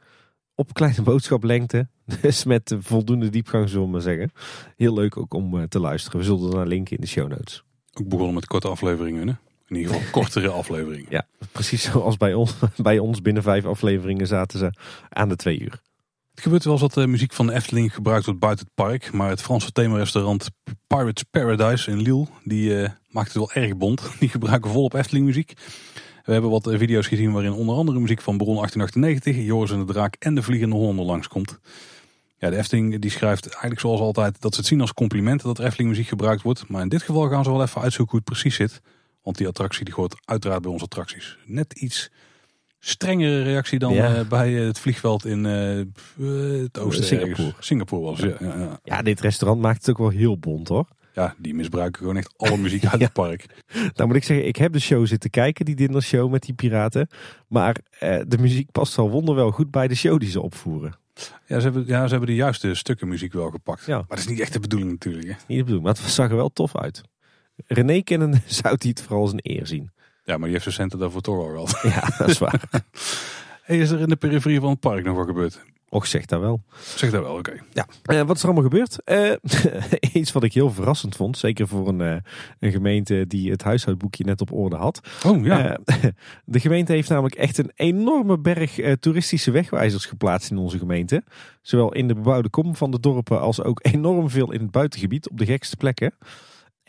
Op 0.55 0.73
kleine 0.73 1.01
boodschaplengte. 1.01 1.87
Dus 2.21 2.43
met 2.43 2.75
voldoende 2.79 3.29
diepgang 3.29 3.69
zullen 3.69 3.85
we 3.85 3.91
maar 3.91 4.01
zeggen. 4.01 4.31
Heel 4.75 4.93
leuk 4.93 5.17
ook 5.17 5.33
om 5.33 5.67
te 5.67 5.79
luisteren. 5.79 6.19
We 6.19 6.25
zullen 6.25 6.49
er 6.49 6.55
naar 6.55 6.67
linken 6.67 6.95
in 6.95 7.01
de 7.01 7.07
show 7.07 7.29
notes. 7.29 7.63
Ook 7.93 8.07
begonnen 8.07 8.33
met 8.33 8.47
korte 8.47 8.67
afleveringen. 8.67 9.27
Hè? 9.27 9.33
In 9.71 9.77
ieder 9.77 9.93
geval 9.93 10.11
kortere 10.11 10.49
afleveringen. 10.61 11.07
Ja, 11.09 11.27
precies 11.51 11.83
zoals 11.83 12.17
bij 12.17 12.33
ons. 12.33 12.53
Bij 12.77 12.99
ons 12.99 13.21
binnen 13.21 13.43
vijf 13.43 13.65
afleveringen 13.65 14.27
zaten 14.27 14.59
ze 14.59 14.73
aan 15.09 15.29
de 15.29 15.35
twee 15.35 15.59
uur. 15.59 15.81
Het 16.31 16.41
gebeurt 16.43 16.63
wel 16.63 16.73
eens 16.73 16.81
dat 16.81 16.93
de 16.93 17.07
muziek 17.07 17.33
van 17.33 17.47
de 17.47 17.53
Efteling 17.53 17.93
gebruikt 17.93 18.25
wordt 18.25 18.39
buiten 18.39 18.65
het 18.65 18.75
park. 18.75 19.11
Maar 19.11 19.29
het 19.29 19.41
Franse 19.41 19.71
themarestaurant 19.71 20.49
Pirates 20.87 21.23
Paradise 21.23 21.91
in 21.91 22.01
Lille, 22.01 22.27
die 22.43 22.81
eh, 22.81 22.89
maakt 23.09 23.27
het 23.27 23.37
wel 23.37 23.51
erg 23.51 23.77
bond. 23.77 24.01
Die 24.19 24.29
gebruiken 24.29 24.71
volop 24.71 24.93
Efteling 24.93 25.25
muziek. 25.25 25.53
We 26.23 26.31
hebben 26.31 26.51
wat 26.51 26.69
video's 26.71 27.07
gezien 27.07 27.31
waarin 27.31 27.51
onder 27.51 27.75
andere 27.75 27.99
muziek 27.99 28.21
van 28.21 28.37
Baron 28.37 28.55
1898, 28.55 29.45
Joris 29.45 29.71
en 29.71 29.85
de 29.85 29.93
Draak 29.93 30.15
en 30.19 30.35
de 30.35 30.43
Vliegende 30.43 30.75
Hollander 30.75 31.05
langskomt. 31.05 31.59
Ja, 32.37 32.49
de 32.49 32.57
Efteling 32.57 32.99
die 32.99 33.11
schrijft 33.11 33.45
eigenlijk 33.47 33.79
zoals 33.79 33.99
altijd 33.99 34.41
dat 34.41 34.53
ze 34.53 34.59
het 34.59 34.69
zien 34.69 34.81
als 34.81 34.93
compliment 34.93 35.41
dat 35.41 35.57
er 35.57 35.65
Efteling 35.65 35.89
muziek 35.89 36.07
gebruikt 36.07 36.41
wordt. 36.41 36.67
Maar 36.67 36.81
in 36.81 36.89
dit 36.89 37.01
geval 37.01 37.29
gaan 37.29 37.43
ze 37.43 37.51
wel 37.51 37.61
even 37.61 37.81
uitzoeken 37.81 38.11
hoe 38.11 38.21
het 38.25 38.39
precies 38.39 38.55
zit. 38.55 38.81
Want 39.21 39.37
die 39.37 39.47
attractie 39.47 39.85
die 39.85 39.93
hoort 39.93 40.15
uiteraard 40.25 40.61
bij 40.61 40.71
onze 40.71 40.85
attracties. 40.85 41.37
Net 41.45 41.73
iets 41.73 42.09
strengere 42.79 43.43
reactie 43.43 43.79
dan 43.79 43.93
Ja. 43.93 44.15
eh, 44.15 44.27
bij 44.27 44.51
het 44.53 44.79
vliegveld 44.79 45.25
in 45.25 45.45
eh, 45.45 45.79
eh, 45.79 45.85
het 46.61 46.79
oosten. 46.79 47.05
Singapore. 47.05 47.43
ergens. 47.47 47.65
Singapore 47.67 48.01
was 48.01 48.19
ja. 48.19 48.35
Ja, 48.39 48.57
ja. 48.59 48.79
Ja, 48.83 49.01
dit 49.01 49.19
restaurant 49.19 49.61
maakt 49.61 49.77
het 49.77 49.89
ook 49.89 49.97
wel 49.97 50.09
heel 50.19 50.37
bond 50.37 50.67
hoor. 50.67 50.87
ja, 51.13 51.35
die 51.37 51.53
misbruiken 51.53 51.99
gewoon 52.01 52.17
echt 52.17 52.33
alle 52.37 52.57
muziek 52.57 52.85
uit 52.85 53.01
het 53.07 53.13
park. 53.13 53.45
Nou 53.95 54.07
moet 54.07 54.15
ik 54.15 54.23
zeggen, 54.23 54.47
ik 54.47 54.55
heb 54.55 54.73
de 54.73 54.79
show 54.79 55.07
zitten 55.07 55.29
kijken, 55.29 55.65
die 55.65 55.75
dinnershow 55.75 56.31
met 56.31 56.41
die 56.43 56.53
piraten. 56.53 57.07
Maar 57.47 57.75
de 57.99 58.37
muziek 58.39 58.71
past 58.71 58.95
wel 58.95 59.09
wonderwel 59.09 59.51
goed 59.51 59.71
bij 59.71 59.87
de 59.87 59.95
show 59.95 60.19
die 60.19 60.29
ze 60.29 60.41
opvoeren. 60.41 60.93
Ja 61.45 61.57
ze, 61.59 61.63
hebben, 61.63 61.83
ja, 61.87 62.03
ze 62.03 62.09
hebben 62.11 62.29
de 62.29 62.35
juiste 62.35 62.73
stukken 62.73 63.07
muziek 63.07 63.33
wel 63.33 63.49
gepakt. 63.49 63.85
Ja. 63.85 63.95
Maar 63.97 64.05
dat 64.07 64.17
is 64.17 64.27
niet 64.27 64.39
echt 64.39 64.53
de 64.53 64.59
bedoeling 64.59 64.91
natuurlijk. 64.91 65.25
Hè. 65.27 65.31
Niet 65.33 65.39
de 65.47 65.55
bedoeling, 65.55 65.83
maar 65.83 65.93
het 65.93 66.11
zag 66.11 66.29
er 66.29 66.35
wel 66.35 66.49
tof 66.53 66.77
uit. 66.77 67.01
René 67.67 68.01
kennen 68.01 68.41
zou 68.61 68.77
die 68.77 68.89
het 68.89 69.01
vooral 69.01 69.21
als 69.21 69.31
een 69.31 69.39
eer 69.43 69.67
zien. 69.67 69.91
Ja, 70.23 70.33
maar 70.33 70.43
die 70.43 70.51
heeft 70.51 70.63
zijn 70.63 70.75
centen 70.75 70.99
daarvoor 70.99 71.21
toch 71.21 71.37
al 71.37 71.47
gehad. 71.47 71.79
Ja, 71.83 72.17
dat 72.17 72.29
is 72.29 72.37
waar. 72.37 72.61
Hey, 73.61 73.79
is 73.79 73.89
er 73.89 73.99
in 73.99 74.09
de 74.09 74.15
periferie 74.15 74.59
van 74.59 74.69
het 74.69 74.79
park 74.79 75.03
nog 75.03 75.15
wat 75.15 75.25
gebeurd? 75.25 75.61
Och, 75.93 76.07
zeg 76.07 76.25
dat 76.25 76.39
wel. 76.39 76.61
Zeg 76.95 77.11
dat 77.11 77.23
wel, 77.23 77.35
oké. 77.35 77.53
Ja. 77.73 77.85
Eh, 78.03 78.21
wat 78.21 78.35
is 78.35 78.41
er 78.41 78.49
allemaal 78.49 78.69
gebeurd? 78.69 79.03
Eh, 79.03 79.31
iets 80.21 80.31
wat 80.31 80.43
ik 80.43 80.53
heel 80.53 80.71
verrassend 80.71 81.15
vond. 81.15 81.37
Zeker 81.37 81.67
voor 81.67 81.87
een, 81.87 82.01
eh, 82.01 82.15
een 82.59 82.71
gemeente 82.71 83.27
die 83.27 83.51
het 83.51 83.63
huishoudboekje 83.63 84.23
net 84.23 84.41
op 84.41 84.51
orde 84.51 84.75
had. 84.75 85.01
Oh 85.25 85.45
ja, 85.45 85.79
de 86.45 86.59
gemeente 86.59 86.93
heeft 86.93 87.09
namelijk 87.09 87.35
echt 87.35 87.57
een 87.57 87.71
enorme 87.75 88.39
berg 88.39 88.79
toeristische 88.99 89.51
wegwijzers 89.51 90.05
geplaatst 90.05 90.51
in 90.51 90.57
onze 90.57 90.77
gemeente. 90.77 91.23
Zowel 91.61 91.93
in 91.93 92.07
de 92.07 92.13
bebouwde 92.13 92.49
kom 92.49 92.75
van 92.75 92.91
de 92.91 92.99
dorpen 92.99 93.41
als 93.41 93.63
ook 93.63 93.79
enorm 93.81 94.29
veel 94.29 94.51
in 94.51 94.61
het 94.61 94.71
buitengebied 94.71 95.29
op 95.29 95.37
de 95.37 95.45
gekste 95.45 95.75
plekken. 95.75 96.13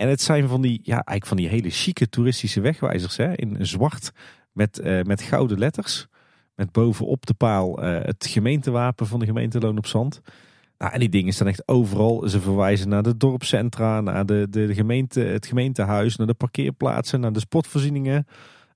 En 0.03 0.09
het 0.09 0.21
zijn 0.21 0.49
van 0.49 0.63
die, 0.63 0.81
ja, 0.83 0.93
eigenlijk 0.93 1.27
van 1.27 1.37
die 1.37 1.49
hele 1.49 1.71
chique 1.71 2.09
toeristische 2.09 2.61
wegwijzers 2.61 3.17
hè, 3.17 3.35
in 3.35 3.67
zwart 3.67 4.13
met, 4.53 4.79
eh, 4.79 5.03
met 5.03 5.23
gouden 5.23 5.59
letters. 5.59 6.07
Met 6.55 6.73
bovenop 6.73 7.27
de 7.27 7.35
paal 7.35 7.83
eh, 7.83 8.05
het 8.05 8.27
gemeentewapen 8.27 9.07
van 9.07 9.19
de 9.19 9.27
gemeente 9.27 9.61
Loon 9.61 9.79
op 9.79 9.87
Zand. 9.87 10.21
Nou, 10.79 10.93
en 10.93 11.01
die 11.01 11.09
dingen 11.09 11.33
staan 11.33 11.47
echt 11.47 11.69
overal. 11.69 12.29
Ze 12.29 12.41
verwijzen 12.41 12.89
naar 12.89 13.03
de 13.03 13.17
dorpscentra, 13.17 14.01
naar 14.01 14.27
de, 14.27 14.47
de, 14.51 14.67
de 14.67 14.75
gemeente, 14.75 15.21
het 15.21 15.47
gemeentehuis, 15.47 16.17
naar 16.17 16.27
de 16.27 16.35
parkeerplaatsen, 16.35 17.21
naar 17.21 17.33
de 17.33 17.41
sportvoorzieningen. 17.41 18.27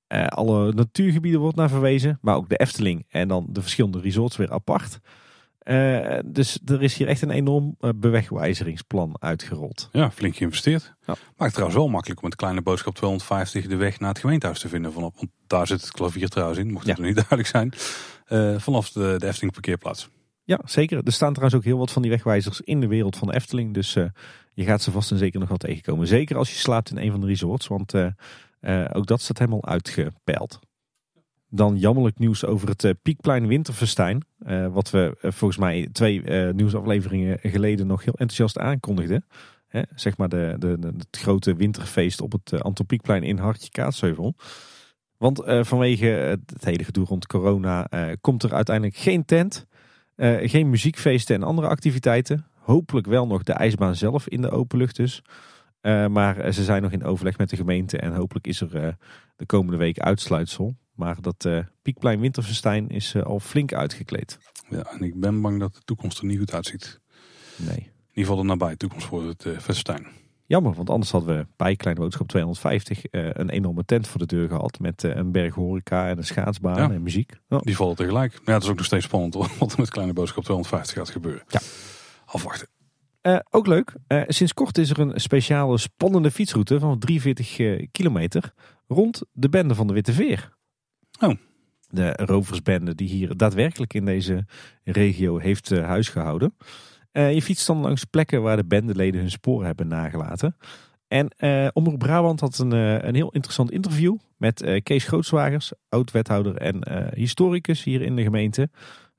Eh, 0.06 0.26
alle 0.26 0.72
natuurgebieden 0.72 1.40
wordt 1.40 1.56
naar 1.56 1.68
verwezen, 1.68 2.18
maar 2.20 2.36
ook 2.36 2.48
de 2.48 2.56
Efteling 2.56 3.06
en 3.08 3.28
dan 3.28 3.46
de 3.48 3.62
verschillende 3.62 4.00
resorts 4.00 4.36
weer 4.36 4.52
apart. 4.52 5.00
Eh, 5.66 6.18
dus 6.24 6.58
er 6.64 6.82
is 6.82 6.96
hier 6.96 7.06
echt 7.08 7.22
een 7.22 7.30
enorm 7.30 7.74
eh, 7.80 7.90
bewegwijzeringsplan 7.96 9.16
uitgerold. 9.18 9.88
ja, 9.92 10.10
flink 10.10 10.36
geïnvesteerd. 10.36 10.94
Ja. 11.06 11.14
Maakt 11.36 11.52
trouwens 11.52 11.78
wel 11.78 11.88
makkelijk 11.88 12.22
om 12.22 12.28
met 12.28 12.36
kleine 12.36 12.62
boodschap 12.62 12.94
250 12.94 13.66
de 13.66 13.76
weg 13.76 14.00
naar 14.00 14.08
het 14.08 14.18
gemeentehuis 14.18 14.60
te 14.60 14.68
vinden. 14.68 14.92
Vanaf, 14.92 15.12
want 15.16 15.30
daar 15.46 15.66
zit 15.66 15.80
het 15.80 15.90
klavier 15.90 16.28
trouwens 16.28 16.58
in, 16.58 16.70
mocht 16.72 16.86
het 16.86 16.96
Ja. 16.96 17.02
nog 17.02 17.06
niet 17.14 17.16
duidelijk 17.28 17.48
zijn. 17.48 17.72
Eh, 18.26 18.58
vanaf 18.60 18.90
de, 18.90 19.14
de 19.18 19.26
Efteling 19.26 19.52
parkeerplaats. 19.52 20.08
Ja, 20.44 20.60
zeker. 20.64 21.00
Er 21.04 21.12
staan 21.12 21.32
trouwens 21.32 21.58
ook 21.60 21.64
heel 21.64 21.78
wat 21.78 21.92
van 21.92 22.02
die 22.02 22.10
wegwijzers 22.10 22.60
in 22.60 22.80
de 22.80 22.86
wereld 22.86 23.16
van 23.16 23.28
de 23.28 23.34
Efteling. 23.34 23.74
Dus 23.74 23.92
je 24.54 24.64
gaat 24.64 24.82
ze 24.82 24.90
vast 24.90 25.10
en 25.10 25.18
zeker 25.18 25.40
nog 25.40 25.48
wel 25.48 25.58
tegenkomen. 25.58 26.06
Zeker 26.06 26.36
als 26.36 26.50
je 26.52 26.56
slaapt 26.58 26.90
in 26.90 26.98
een 26.98 27.10
van 27.10 27.20
de 27.20 27.26
resorts, 27.26 27.66
want 27.66 27.94
ook 28.92 29.06
dat 29.06 29.20
staat 29.20 29.38
helemaal 29.38 29.64
uitgepeild. 29.66 30.58
Dan 31.56 31.76
jammerlijk 31.76 32.18
nieuws 32.18 32.44
over 32.44 32.68
het 32.68 32.84
eh, 32.84 32.90
Piekplein 33.02 33.46
Winterfestijn. 33.46 34.24
eh, 34.38 34.66
wat 34.66 34.90
we 34.90 35.16
eh, 35.20 35.30
volgens 35.30 35.60
mij 35.60 35.88
twee 35.92 36.22
nieuwsafleveringen 36.52 37.38
geleden 37.42 37.86
nog 37.86 38.04
heel 38.04 38.12
enthousiast 38.12 38.58
aankondigden. 38.58 39.24
Hè, 39.66 39.82
zeg 39.94 40.16
maar 40.16 40.28
de, 40.28 40.56
de, 40.58 40.78
het 40.80 41.18
grote 41.18 41.54
winterfeest 41.54 42.20
op 42.20 42.32
het 42.32 42.62
Anton 42.62 42.86
Pieckplein 42.86 43.22
in 43.22 43.38
Hartje 43.38 43.70
Kaatsheuvel. 43.70 44.34
Want 45.18 45.42
vanwege 45.44 46.06
het, 46.06 46.64
hele 46.64 46.84
gedoe 46.84 47.04
rond 47.04 47.26
corona 47.26 47.88
komt 48.20 48.42
er 48.42 48.54
uiteindelijk 48.54 48.96
geen 48.96 49.24
tent. 49.24 49.66
geen 50.42 50.70
muziekfeesten 50.70 51.34
en 51.34 51.42
andere 51.42 51.68
activiteiten. 51.68 52.46
Hopelijk 52.54 53.06
wel 53.06 53.26
nog 53.26 53.42
de 53.42 53.52
ijsbaan 53.52 53.94
zelf 53.96 54.28
in 54.28 54.40
de 54.40 54.50
open 54.50 54.78
lucht 54.78 54.96
dus. 54.96 55.22
Maar 56.08 56.52
ze 56.52 56.64
zijn 56.64 56.82
nog 56.82 56.92
in 56.92 57.04
overleg 57.04 57.38
met 57.38 57.50
de 57.50 57.56
gemeente 57.56 57.98
en 57.98 58.14
hopelijk 58.14 58.46
is 58.46 58.60
er 58.60 58.96
de 59.36 59.46
komende 59.46 59.76
week 59.76 59.98
uitsluitsel. 59.98 60.76
Maar 60.96 61.16
dat 61.20 61.44
eh 61.44 61.58
Piekplein 61.82 62.20
Winterfestijn 62.20 62.88
is 62.88 63.14
eh, 63.14 63.22
al 63.22 63.40
flink 63.40 63.72
uitgekleed. 63.72 64.38
Ja, 64.68 64.82
en 64.82 65.00
ik 65.00 65.20
ben 65.20 65.40
bang 65.40 65.60
dat 65.60 65.74
de 65.74 65.80
toekomst 65.84 66.18
er 66.18 66.24
niet 66.24 66.38
goed 66.38 66.54
uitziet. 66.54 67.00
Nee. 67.56 67.76
In 67.76 68.22
ieder 68.22 68.32
geval 68.32 68.36
de 68.36 68.42
nabije 68.42 68.76
toekomst 68.76 69.06
voor 69.06 69.26
het 69.26 69.46
festijn. 69.60 70.06
Jammer, 70.48 70.74
want 70.74 70.90
anders 70.90 71.10
hadden 71.10 71.36
we 71.36 71.46
bij 71.56 71.76
Kleine 71.76 72.00
Boodschap 72.00 72.28
250 72.28 73.04
eh, 73.06 73.28
een 73.32 73.50
enorme 73.50 73.84
tent 73.84 74.08
voor 74.08 74.18
de 74.20 74.26
deur 74.26 74.48
gehad. 74.48 74.78
Met 74.78 75.02
een 75.02 75.32
berg 75.32 75.54
horeca 75.54 76.08
en 76.08 76.16
een 76.18 76.24
schaatsbaan 76.24 76.76
Ja. 76.76 76.90
en 76.90 77.02
muziek. 77.02 77.32
Die 77.48 77.76
vallen 77.76 77.96
tegelijk. 77.96 78.40
Ja, 78.44 78.52
het 78.52 78.62
is 78.62 78.68
ook 78.68 78.76
nog 78.76 78.84
steeds 78.86 79.04
spannend 79.04 79.34
wat 79.58 79.72
er 79.72 79.80
met 79.80 79.90
kleine 79.90 80.12
boodschap 80.12 80.42
250 80.44 80.96
gaat 80.96 81.10
gebeuren. 81.10 81.42
Ja. 81.48 81.60
Afwachten. 82.24 82.68
Ook 83.50 83.66
leuk, 83.66 83.94
sinds 84.26 84.54
kort 84.54 84.78
is 84.78 84.90
er 84.90 84.98
een 84.98 85.20
speciale 85.20 85.78
spannende 85.78 86.30
fietsroute 86.30 86.78
van 86.78 86.98
43 86.98 87.58
eh, 87.58 87.86
kilometer 87.92 88.52
rond 88.86 89.22
de 89.32 89.48
bende 89.48 89.74
van 89.74 89.86
de 89.86 89.92
Witte 89.92 90.12
Veer. 90.12 90.55
Oh. 91.20 91.34
De 91.88 92.12
roversbende 92.12 92.94
die 92.94 93.08
hier 93.08 93.36
daadwerkelijk 93.36 93.94
in 93.94 94.04
deze 94.04 94.44
regio 94.84 95.38
heeft 95.38 95.70
uh, 95.70 95.84
huisgehouden. 95.84 96.56
Uh, 97.12 97.34
je 97.34 97.42
fietst 97.42 97.66
dan 97.66 97.78
langs 97.78 98.04
plekken 98.04 98.42
waar 98.42 98.56
de 98.56 98.64
bendeleden 98.64 99.20
hun 99.20 99.30
sporen 99.30 99.66
hebben 99.66 99.88
nagelaten. 99.88 100.56
En 101.08 101.34
uh, 101.38 101.68
Omroep 101.72 101.98
Brabant 101.98 102.40
had 102.40 102.58
een, 102.58 102.70
een 103.06 103.14
heel 103.14 103.30
interessant 103.30 103.70
interview 103.70 104.16
met 104.36 104.80
Kees 104.82 105.04
Grootswagers, 105.04 105.72
oud-wethouder 105.88 106.56
en 106.56 107.10
historicus 107.14 107.84
hier 107.84 108.02
in 108.02 108.16
de 108.16 108.22
gemeente. 108.22 108.70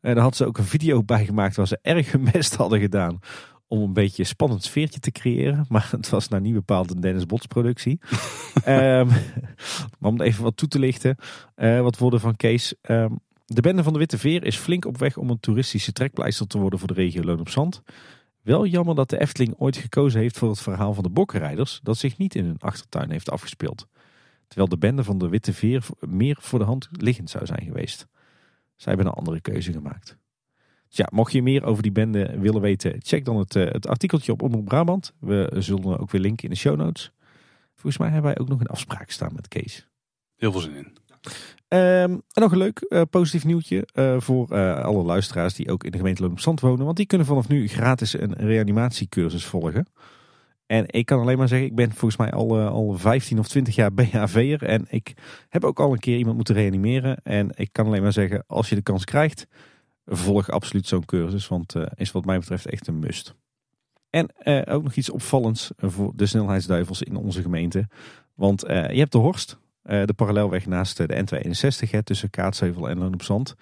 En 0.02 0.16
daar 0.16 0.24
had 0.24 0.36
ze 0.36 0.46
ook 0.46 0.58
een 0.58 0.64
video 0.64 1.04
bij 1.04 1.26
gemaakt 1.26 1.56
waar 1.56 1.68
ze 1.68 1.80
erg 1.82 2.10
gemest 2.10 2.56
hadden 2.62 2.80
gedaan 2.80 3.20
om 3.68 3.82
een 3.82 3.94
beetje 3.94 4.22
een 4.22 4.30
spannend 4.30 4.64
sfeertje 4.64 5.00
te 5.00 5.12
creëren. 5.12 5.66
Maar 5.70 5.88
het 5.92 6.10
was 6.10 6.28
nou 6.28 6.42
niet 6.42 6.54
bepaald 6.54 6.92
een 6.92 7.02
Dennis 7.02 7.26
Bots 7.26 7.46
productie. 7.46 8.00
um, 8.68 9.08
maar 10.00 10.12
om 10.12 10.22
even 10.22 10.44
wat 10.44 10.58
toe 10.58 10.68
te 10.68 10.80
lichten, 10.80 11.16
uh, 11.56 11.82
wat 11.82 11.98
woorden 11.98 12.20
van 12.20 12.36
Kees. 12.36 12.74
Um, 12.90 13.20
de 13.46 13.62
bende 13.62 13.84
van 13.84 13.94
de 13.94 14.00
Witte 14.00 14.18
Veer 14.18 14.44
is 14.44 14.56
flink 14.56 14.86
op 14.86 14.98
weg 14.98 15.18
om 15.18 15.30
een 15.30 15.40
toeristische 15.40 15.92
trekpleister 15.92 16.48
te 16.48 16.58
worden 16.58 16.80
voor 16.80 16.88
de 16.88 16.94
regio 16.94 17.24
Loon 17.24 17.40
op 17.40 17.50
Zand. 17.50 17.82
Wel 18.42 18.66
jammer 18.66 18.96
dat 18.96 19.10
de 19.10 19.20
Efteling 19.20 19.56
ooit 19.58 19.78
gekozen 19.78 20.22
heeft 20.22 20.38
voor 20.38 20.50
het 20.50 20.60
verhaal 20.60 20.94
van 20.94 21.04
de 21.04 21.10
bokkenrijders 21.10 21.80
dat 21.84 21.98
zich 21.98 22.18
niet 22.18 22.36
in 22.36 22.46
hun 22.46 22.60
achtertuin 22.60 23.12
heeft 23.12 23.32
afgespeeld. 23.32 23.88
Terwijl 24.48 24.70
de 24.70 24.78
bende 24.78 25.04
van 25.04 25.18
de 25.18 25.30
Witte 25.30 25.54
Veer 25.54 25.86
meer 26.00 26.38
voor 26.40 26.60
de 26.60 26.66
hand 26.66 26.90
liggend 26.92 27.30
zou 27.30 27.46
zijn 27.46 27.64
geweest. 27.64 28.08
Zij 28.76 28.94
hebben 28.94 29.06
een 29.06 29.18
andere 29.18 29.42
keuze 29.42 29.72
gemaakt. 29.72 30.18
Ja, 30.90 31.08
mocht 31.12 31.32
je 31.32 31.42
meer 31.42 31.64
over 31.64 31.84
die 31.84 31.92
bende 31.92 32.40
willen 32.40 32.62
weten, 32.62 32.96
check 33.00 33.26
dan 33.26 33.38
het, 33.38 33.56
uh, 33.56 33.66
het 33.72 33.88
artikeltje 33.88 34.32
op 34.32 34.42
Omroep 34.42 34.66
Brabant. 34.66 35.14
We 35.20 35.54
zullen 35.58 36.00
ook 36.00 36.12
weer 36.12 36.22
linken 36.22 36.44
in 36.44 36.50
de 36.50 36.56
show 36.56 36.78
notes. 36.78 37.12
Volgens 37.74 37.98
mij 37.98 38.10
hebben 38.10 38.32
wij 38.32 38.42
ook 38.42 38.50
nog 38.50 38.60
een 38.60 38.68
afspraak 38.68 39.10
staan 39.10 39.32
met 39.36 39.48
Kees. 39.48 39.88
Heel 40.36 40.52
veel 40.52 40.62
zin 40.62 40.76
in. 40.76 40.98
Um, 41.70 42.12
en 42.12 42.42
nog 42.42 42.52
een 42.52 42.58
leuk 42.58 42.86
uh, 42.90 43.02
positief 43.10 43.46
nieuwtje 43.46 43.88
uh, 43.94 44.20
voor 44.20 44.56
alle 44.84 45.04
luisteraars 45.04 45.54
die 45.54 45.72
ook 45.72 45.84
in 45.84 45.92
de 45.92 45.98
gemeente 45.98 46.22
Loon 46.22 46.38
op 46.46 46.60
wonen. 46.60 46.86
Want 46.86 46.98
die 46.98 47.06
kunnen 47.06 47.28
vanaf 47.28 47.48
nu 47.48 47.68
gratis 47.68 48.20
een 48.20 48.34
reanimatiecursus 48.34 49.46
volgen. 49.46 49.88
En 50.66 50.84
ik 50.88 51.06
kan 51.06 51.20
alleen 51.20 51.38
maar 51.38 51.48
zeggen, 51.48 51.68
ik 51.68 51.76
ben 51.76 51.92
volgens 51.92 52.18
mij 52.18 52.32
al, 52.32 52.60
al 52.60 52.94
15 52.98 53.40
of 53.40 53.48
20 53.48 53.76
jaar 53.76 53.94
BHV'er. 54.00 54.64
En 54.64 54.86
ik 54.90 55.14
heb 55.50 55.64
ook 55.64 55.80
al 55.80 55.92
een 55.92 56.00
keer 56.00 56.18
iemand 56.18 56.36
moeten 56.36 56.56
reanimeren. 56.56 57.18
En 57.24 57.50
ik 57.56 57.70
kan 57.72 57.86
alleen 57.86 58.02
maar 58.02 58.14
zeggen, 58.14 58.44
als 58.48 58.70
je 58.70 58.76
de 58.76 58.82
kans 58.82 59.04
krijgt, 59.04 59.48
volg 60.08 60.50
absoluut 60.50 60.88
zo'n 60.88 61.06
cursus. 61.06 61.48
Want 61.48 61.76
uh, 61.76 61.84
is 61.96 62.12
wat 62.12 62.26
mij 62.26 62.40
betreft 62.40 62.66
echt 62.66 62.88
een 62.88 63.00
must. 63.00 63.36
En 64.10 64.30
uh, 64.44 64.76
ook 64.76 64.84
nog 64.84 64.94
iets 64.94 65.10
opvallends 65.10 65.72
voor 65.78 66.12
de 66.16 66.26
snelheidsduivels 66.26 67.02
in 67.02 67.16
onze 67.16 67.42
gemeente. 67.42 67.88
Want 68.34 68.66
uh, 68.66 68.90
je 68.90 69.00
hebt 69.00 69.12
de 69.12 69.18
Horst, 69.18 69.58
de 69.82 70.14
parallelweg 70.16 70.66
naast 70.66 70.98
de 70.98 71.26
N261 71.26 71.90
hè, 71.90 72.04
tussen 72.04 72.30
Kaatsheuvel 72.30 72.90
en 72.90 72.98
Loon 72.98 73.14
op 73.14 73.24
Zand. 73.24 73.56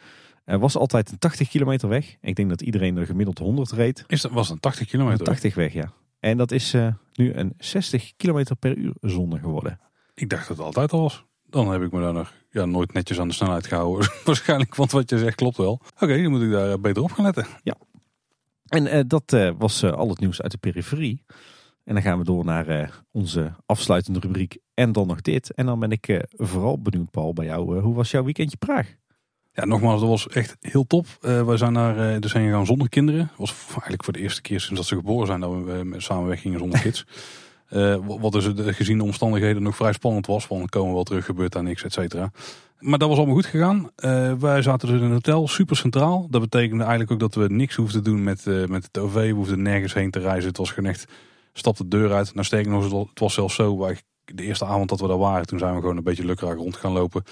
Er 0.43 0.59
was 0.59 0.77
altijd 0.77 1.11
een 1.11 1.19
80 1.19 1.49
kilometer 1.49 1.89
weg. 1.89 2.15
Ik 2.21 2.35
denk 2.35 2.49
dat 2.49 2.61
iedereen 2.61 2.97
er 2.97 3.05
gemiddeld 3.05 3.37
100 3.37 3.71
reed. 3.71 4.03
Is 4.07 4.21
dat, 4.21 4.31
was 4.31 4.49
een 4.49 4.59
80 4.59 4.87
kilometer? 4.87 5.19
Een 5.19 5.25
80 5.25 5.55
weg, 5.55 5.73
ja. 5.73 5.91
En 6.19 6.37
dat 6.37 6.51
is 6.51 6.75
nu 7.13 7.33
een 7.33 7.53
60 7.57 8.13
kilometer 8.15 8.55
per 8.55 8.75
uur 8.75 8.93
zone 9.01 9.39
geworden. 9.39 9.79
Ik 10.13 10.29
dacht 10.29 10.47
dat 10.47 10.57
het 10.57 10.65
altijd 10.65 10.91
al 10.91 11.01
was. 11.01 11.25
Dan 11.49 11.71
heb 11.71 11.81
ik 11.81 11.91
me 11.91 12.01
daar 12.01 12.13
nog 12.13 12.33
ja, 12.49 12.65
nooit 12.65 12.93
netjes 12.93 13.19
aan 13.19 13.27
de 13.27 13.33
snelheid 13.33 13.67
gehouden. 13.67 14.09
Waarschijnlijk, 14.25 14.75
want 14.75 14.91
wat 14.91 15.09
je 15.09 15.17
zegt 15.17 15.35
klopt 15.35 15.57
wel. 15.57 15.81
Oké, 15.99 16.21
dan 16.21 16.31
moet 16.31 16.41
ik 16.41 16.51
daar 16.51 16.79
beter 16.79 17.03
op 17.03 17.11
gaan 17.11 17.25
letten. 17.25 17.45
Ja. 17.63 17.75
En 18.65 18.85
uh, 18.85 18.99
dat 19.07 19.33
uh, 19.33 19.51
was 19.57 19.83
uh, 19.83 19.91
al 19.91 20.09
het 20.09 20.19
nieuws 20.19 20.41
uit 20.41 20.51
de 20.51 20.57
periferie. 20.57 21.23
En 21.83 21.93
dan 21.93 22.03
gaan 22.03 22.17
we 22.17 22.23
door 22.23 22.45
naar 22.45 23.01
onze 23.11 23.53
afsluitende 23.65 24.19
rubriek. 24.19 24.57
En 24.73 24.91
dan 24.91 25.07
nog 25.07 25.21
dit. 25.21 25.53
En 25.53 25.65
dan 25.65 25.79
ben 25.79 25.91
ik 25.91 26.25
vooral 26.29 26.81
benieuwd, 26.81 27.11
Paul, 27.11 27.33
bij 27.33 27.45
jou. 27.45 27.79
hoe 27.79 27.95
was 27.95 28.11
jouw 28.11 28.23
weekendje 28.23 28.57
Praag? 28.57 28.95
Ja, 29.51 29.65
nogmaals, 29.65 29.99
dat 29.99 30.09
was 30.09 30.27
echt 30.27 30.57
heel 30.59 30.87
top. 30.87 31.05
we 31.19 31.53
zijn 31.55 31.73
naar 31.73 32.19
dus 32.19 32.33
heen 32.33 32.45
gegaan 32.45 32.65
zonder 32.65 32.89
kinderen. 32.89 33.21
Het 33.21 33.37
was 33.37 33.53
eigenlijk 33.69 34.03
voor 34.03 34.13
de 34.13 34.19
eerste 34.19 34.41
keer 34.41 34.59
sinds 34.59 34.75
dat 34.79 34.85
ze 34.85 34.95
geboren 34.95 35.27
zijn 35.27 35.39
dat 35.39 35.51
we 35.51 35.93
samen 35.97 36.27
weggingen 36.27 36.59
zonder 36.59 36.79
kids. 36.79 37.05
Uh, 37.69 37.97
wat 38.19 38.31
dus 38.31 38.55
de, 38.55 38.73
gezien 38.73 38.97
de 38.97 39.03
omstandigheden 39.03 39.63
nog 39.63 39.75
vrij 39.75 39.93
spannend 39.93 40.25
was. 40.25 40.45
Van 40.45 40.69
komen 40.69 40.89
we 40.89 40.95
wel 40.95 41.03
terug, 41.03 41.25
gebeurt 41.25 41.51
daar 41.51 41.63
niks, 41.63 41.83
et 41.83 41.93
cetera. 41.93 42.31
Maar 42.79 42.99
dat 42.99 43.07
was 43.07 43.17
allemaal 43.17 43.35
goed 43.35 43.45
gegaan. 43.45 43.89
Uh, 43.99 44.33
wij 44.33 44.61
zaten 44.61 44.87
dus 44.87 44.97
in 44.99 45.05
een 45.05 45.11
hotel, 45.11 45.47
super 45.47 45.75
centraal. 45.75 46.27
Dat 46.29 46.41
betekende 46.41 46.83
eigenlijk 46.83 47.11
ook 47.11 47.19
dat 47.19 47.35
we 47.35 47.53
niks 47.53 47.75
hoefden 47.75 48.03
te 48.03 48.09
doen 48.09 48.23
met, 48.23 48.45
uh, 48.45 48.65
met 48.65 48.83
het 48.83 48.97
OV. 48.97 49.13
We 49.13 49.29
hoefden 49.29 49.61
nergens 49.61 49.93
heen 49.93 50.11
te 50.11 50.19
reizen. 50.19 50.47
Het 50.47 50.57
was 50.57 50.71
gewoon 50.71 50.89
echt, 50.89 51.05
stap 51.53 51.77
de 51.77 51.87
deur 51.87 52.13
uit. 52.13 52.33
Nou 52.33 52.45
sterker 52.45 52.71
nog, 52.71 53.07
het 53.09 53.19
was 53.19 53.33
zelfs 53.33 53.55
zo. 53.55 53.77
Wij, 53.77 53.97
de 54.25 54.43
eerste 54.43 54.65
avond 54.65 54.89
dat 54.89 54.99
we 54.99 55.07
daar 55.07 55.17
waren, 55.17 55.45
toen 55.45 55.59
zijn 55.59 55.73
we 55.73 55.79
gewoon 55.79 55.97
een 55.97 56.03
beetje 56.03 56.25
lukraak 56.25 56.57
rond 56.57 56.75
gaan 56.75 56.91
lopen. 56.91 57.23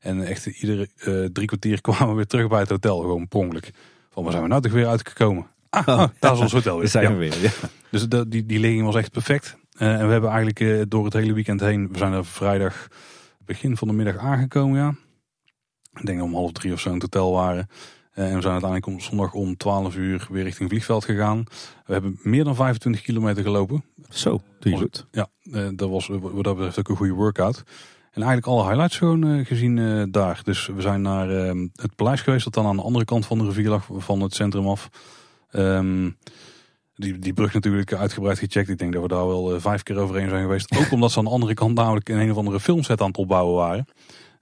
En 0.00 0.26
echt 0.26 0.46
iedere 0.46 0.88
drie 1.32 1.46
kwartier 1.46 1.80
kwamen 1.90 2.08
we 2.08 2.14
weer 2.14 2.26
terug 2.26 2.48
bij 2.48 2.60
het 2.60 2.70
hotel. 2.70 3.00
Gewoon 3.00 3.28
prongelijk. 3.28 3.70
Van 4.10 4.22
waar 4.22 4.32
zijn 4.32 4.44
we 4.44 4.50
nou 4.50 4.62
toch 4.62 4.72
weer 4.72 4.86
uitgekomen? 4.86 5.46
Ah, 5.70 5.88
oh, 5.88 6.04
daar 6.18 6.32
is 6.32 6.40
ons 6.40 6.52
hotel 6.52 6.78
weer. 6.78 6.88
zijn 6.88 7.12
we 7.12 7.18
weer, 7.18 7.40
ja. 7.40 7.50
Dus 7.90 8.08
de, 8.08 8.28
die, 8.28 8.46
die 8.46 8.58
ligging 8.58 8.84
was 8.84 8.94
echt 8.94 9.12
perfect. 9.12 9.58
Uh, 9.80 10.00
en 10.00 10.06
we 10.06 10.12
hebben 10.12 10.30
eigenlijk 10.30 10.60
uh, 10.60 10.82
door 10.88 11.04
het 11.04 11.12
hele 11.12 11.32
weekend 11.32 11.60
heen, 11.60 11.88
we 11.92 11.98
zijn 11.98 12.12
er 12.12 12.24
vrijdag 12.24 12.88
begin 13.44 13.76
van 13.76 13.88
de 13.88 13.94
middag 13.94 14.16
aangekomen, 14.16 14.78
ja. 14.78 14.94
Ik 15.92 16.06
denk 16.06 16.18
dat 16.18 16.26
om 16.26 16.34
half 16.34 16.52
drie 16.52 16.72
of 16.72 16.80
zo 16.80 16.88
in 16.88 16.94
het 16.94 17.02
hotel 17.02 17.32
waren. 17.32 17.68
Uh, 18.14 18.24
en 18.24 18.34
we 18.34 18.40
zijn 18.40 18.52
uiteindelijk 18.52 18.86
om 18.86 19.00
zondag 19.00 19.32
om 19.32 19.56
12 19.56 19.96
uur 19.96 20.26
weer 20.30 20.42
richting 20.42 20.68
vliegveld 20.68 21.04
gegaan. 21.04 21.44
We 21.86 21.92
hebben 21.92 22.18
meer 22.22 22.44
dan 22.44 22.54
25 22.54 23.02
kilometer 23.02 23.42
gelopen. 23.42 23.84
Zo, 24.08 24.40
je 24.60 24.76
goed. 24.76 25.06
Ja, 25.10 25.28
dat 25.74 25.90
was 25.90 26.06
wat 26.06 26.44
dat 26.44 26.56
betreft 26.56 26.78
ook 26.78 26.88
een 26.88 26.96
goede 26.96 27.12
workout. 27.12 27.62
En 28.10 28.22
eigenlijk 28.22 28.46
alle 28.46 28.64
highlights 28.64 28.98
gewoon 28.98 29.44
gezien 29.46 30.08
daar. 30.10 30.40
Dus 30.44 30.66
we 30.66 30.80
zijn 30.80 31.02
naar 31.02 31.28
het 31.74 31.94
paleis 31.96 32.20
geweest, 32.20 32.44
dat 32.44 32.54
dan 32.54 32.66
aan 32.66 32.76
de 32.76 32.82
andere 32.82 33.04
kant 33.04 33.26
van 33.26 33.38
de 33.38 33.44
rivier 33.44 33.68
lag, 33.68 33.88
van 33.92 34.20
het 34.20 34.34
centrum 34.34 34.66
af. 34.68 34.88
Um, 35.52 36.16
die, 37.00 37.18
die 37.18 37.32
brug 37.32 37.52
natuurlijk 37.52 37.92
uitgebreid 37.92 38.38
gecheckt. 38.38 38.68
Ik 38.68 38.78
denk 38.78 38.92
dat 38.92 39.02
we 39.02 39.08
daar 39.08 39.26
wel 39.26 39.54
uh, 39.54 39.60
vijf 39.60 39.82
keer 39.82 39.98
overheen 39.98 40.28
zijn 40.28 40.42
geweest. 40.42 40.76
Ook 40.80 40.92
omdat 40.92 41.12
ze 41.12 41.18
aan 41.18 41.24
de 41.24 41.30
andere 41.30 41.54
kant 41.54 41.74
namelijk 41.74 42.08
een 42.08 42.30
of 42.30 42.36
andere 42.36 42.60
filmset 42.60 43.00
aan 43.00 43.08
het 43.08 43.16
opbouwen 43.16 43.54
waren. 43.54 43.86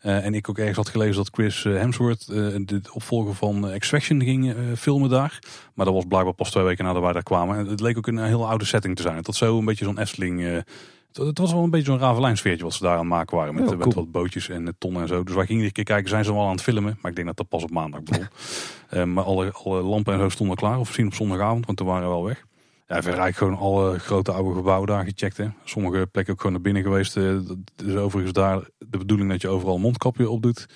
Uh, 0.03 0.25
en 0.25 0.35
ik 0.35 0.49
ook 0.49 0.59
ergens 0.59 0.77
had 0.77 0.89
gelezen 0.89 1.17
dat 1.17 1.31
Chris 1.33 1.65
eh, 1.65 1.73
Hemsworth, 1.73 2.27
de 2.27 2.81
opvolger 2.93 3.35
van 3.35 3.69
Extraction, 3.69 4.23
ging 4.23 4.55
filmen 4.77 5.11
daar. 5.11 5.39
Maar 5.75 5.87
dat 5.87 5.95
was 5.95 6.05
blijkbaar 6.09 6.35
pas 6.35 6.51
twee 6.51 6.65
weken 6.65 6.85
nadat 6.85 7.03
wij 7.03 7.13
daar 7.13 7.23
kwamen. 7.23 7.59
En 7.59 7.67
het 7.67 7.81
leek 7.81 7.97
ook 7.97 8.07
een 8.07 8.25
heel 8.25 8.49
oude 8.49 8.65
setting 8.65 8.97
te 8.97 9.03
zijn. 9.03 9.21
Had 9.25 9.35
zo 9.35 9.59
een 9.59 9.65
beetje 9.65 9.85
zo'n 9.85 9.99
Efteling... 9.99 10.65
Het 11.27 11.39
was 11.39 11.53
wel 11.53 11.63
een 11.63 11.71
beetje 11.71 11.91
zo'n 11.91 11.99
Ravelijn 11.99 12.37
sfeertje 12.37 12.65
wat 12.65 12.75
ze 12.75 12.83
daar 12.83 12.93
aan 12.93 12.99
het 12.99 13.09
maken 13.09 13.37
waren. 13.37 13.55
Met, 13.55 13.63
oh, 13.63 13.69
cool. 13.69 13.85
met 13.85 13.95
wat 13.95 14.11
bootjes 14.11 14.49
en 14.49 14.75
tonnen 14.79 15.03
en 15.03 15.09
zo. 15.09 15.23
Dus 15.23 15.35
wij 15.35 15.47
gingen 15.47 15.65
een 15.65 15.73
keer 15.73 15.85
kijken, 15.85 16.09
zijn 16.09 16.25
ze 16.25 16.33
wel 16.33 16.45
aan 16.45 16.51
het 16.51 16.63
filmen. 16.63 16.99
Maar 17.01 17.11
ik 17.11 17.17
denk 17.17 17.27
dat 17.27 17.37
dat 17.37 17.49
pas 17.49 17.63
op 17.63 17.71
maandag 17.71 18.03
begon. 18.03 18.27
uh, 18.91 19.05
maar 19.15 19.25
alle, 19.25 19.53
alle 19.53 19.83
lampen 19.83 20.13
en 20.13 20.21
zo 20.21 20.29
stonden 20.29 20.57
klaar. 20.57 20.79
Of 20.79 20.87
misschien 20.87 21.07
op 21.07 21.15
zondagavond, 21.15 21.67
want 21.67 21.79
toen 21.79 21.87
waren 21.87 22.03
we 22.03 22.15
wel 22.15 22.25
weg. 22.25 22.47
Ja, 22.89 23.03
verder 23.03 23.21
eigenlijk 23.21 23.37
gewoon 23.37 23.73
alle 23.73 23.99
grote 23.99 24.33
oude 24.33 24.55
gebouwen 24.55 24.87
daar 24.87 25.05
gecheckt. 25.05 25.37
Hè. 25.37 25.49
Sommige 25.65 26.07
plekken 26.07 26.33
ook 26.33 26.41
gewoon 26.41 26.53
naar 26.53 26.63
binnen 26.63 26.83
geweest. 26.83 27.17
Eh, 27.17 27.25
het 27.25 27.87
is 27.87 27.95
overigens 27.95 28.33
daar 28.33 28.69
de 28.79 28.99
bedoeling 28.99 29.31
dat 29.31 29.41
je 29.41 29.49
overal 29.49 29.75
een 29.75 29.81
mondkapje 29.81 30.31
op 30.31 30.43
doet. 30.43 30.67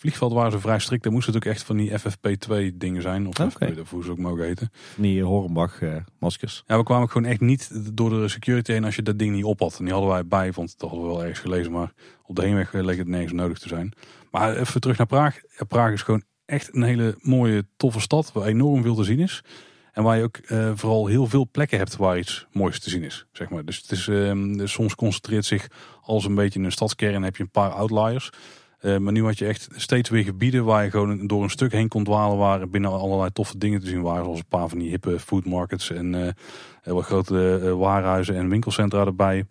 Vliegveld 0.00 0.32
waren 0.32 0.52
ze 0.52 0.60
vrij 0.60 0.78
strikt. 0.78 1.02
Daar 1.02 1.12
moesten 1.12 1.34
het 1.34 1.44
ook 1.44 1.52
echt 1.52 1.62
van 1.62 1.76
die 1.76 1.90
FFP2 1.90 2.76
dingen 2.76 3.02
zijn. 3.02 3.26
Of 3.26 3.40
okay. 3.40 3.72
FFP, 3.72 3.88
hoe 3.90 4.04
ze 4.04 4.10
ook 4.10 4.18
mogen 4.18 4.44
heten. 4.44 4.70
Die 4.96 5.22
Hornbach 5.22 5.80
uh, 5.80 5.96
maskers. 6.18 6.62
Ja, 6.66 6.76
we 6.76 6.82
kwamen 6.82 7.08
gewoon 7.10 7.30
echt 7.30 7.40
niet 7.40 7.94
door 7.96 8.10
de 8.10 8.28
security 8.28 8.72
heen 8.72 8.84
als 8.84 8.96
je 8.96 9.02
dat 9.02 9.18
ding 9.18 9.34
niet 9.34 9.44
op 9.44 9.60
had. 9.60 9.78
En 9.78 9.84
die 9.84 9.92
hadden 9.92 10.10
wij 10.10 10.26
bij, 10.26 10.52
want 10.52 10.78
dat 10.78 10.90
hadden 10.90 11.08
we 11.08 11.12
wel 11.14 11.22
ergens 11.22 11.38
gelezen. 11.38 11.72
Maar 11.72 11.92
op 12.22 12.36
de 12.36 12.42
heenweg 12.42 12.72
leek 12.72 12.98
het 12.98 13.08
nergens 13.08 13.32
nodig 13.32 13.58
te 13.58 13.68
zijn. 13.68 13.92
Maar 14.30 14.56
even 14.56 14.80
terug 14.80 14.98
naar 14.98 15.06
Praag. 15.06 15.40
Ja, 15.58 15.64
Praag 15.64 15.92
is 15.92 16.02
gewoon 16.02 16.22
echt 16.44 16.74
een 16.74 16.82
hele 16.82 17.14
mooie, 17.20 17.66
toffe 17.76 18.00
stad. 18.00 18.32
Waar 18.32 18.46
enorm 18.46 18.82
veel 18.82 18.94
te 18.94 19.04
zien 19.04 19.20
is. 19.20 19.44
En 19.92 20.02
waar 20.02 20.16
je 20.16 20.22
ook 20.22 20.38
uh, 20.48 20.70
vooral 20.74 21.06
heel 21.06 21.26
veel 21.26 21.48
plekken 21.50 21.78
hebt 21.78 21.96
waar 21.96 22.18
iets 22.18 22.46
moois 22.52 22.80
te 22.80 22.90
zien 22.90 23.02
is. 23.02 23.26
Zeg 23.32 23.50
maar. 23.50 23.64
Dus 23.64 23.76
het 23.76 23.90
is, 23.90 24.06
uh, 24.06 24.66
soms 24.66 24.94
concentreert 24.94 25.44
zich 25.44 25.68
als 26.02 26.24
een 26.24 26.34
beetje 26.34 26.58
in 26.58 26.64
een 26.64 26.72
stadskern 26.72 27.22
heb 27.22 27.36
je 27.36 27.42
een 27.42 27.50
paar 27.50 27.70
outliers. 27.70 28.30
Uh, 28.80 28.96
maar 28.96 29.12
nu 29.12 29.24
had 29.24 29.38
je 29.38 29.46
echt 29.46 29.68
steeds 29.74 30.08
weer 30.08 30.24
gebieden 30.24 30.64
waar 30.64 30.84
je 30.84 30.90
gewoon 30.90 31.26
door 31.26 31.42
een 31.42 31.50
stuk 31.50 31.72
heen 31.72 31.88
kon 31.88 32.04
dwalen. 32.04 32.38
Waar 32.38 32.68
binnen 32.68 32.90
allerlei 32.90 33.32
toffe 33.32 33.58
dingen 33.58 33.80
te 33.80 33.86
zien 33.86 34.02
waren. 34.02 34.24
Zoals 34.24 34.38
een 34.38 34.44
paar 34.48 34.68
van 34.68 34.78
die 34.78 34.90
hippe 34.90 35.18
food 35.18 35.44
markets 35.44 35.90
en 35.90 36.36
wat 36.84 37.04
grote 37.04 37.74
waarhuizen 37.78 38.36
en 38.36 38.48
winkelcentra 38.48 39.04
erbij. 39.04 39.44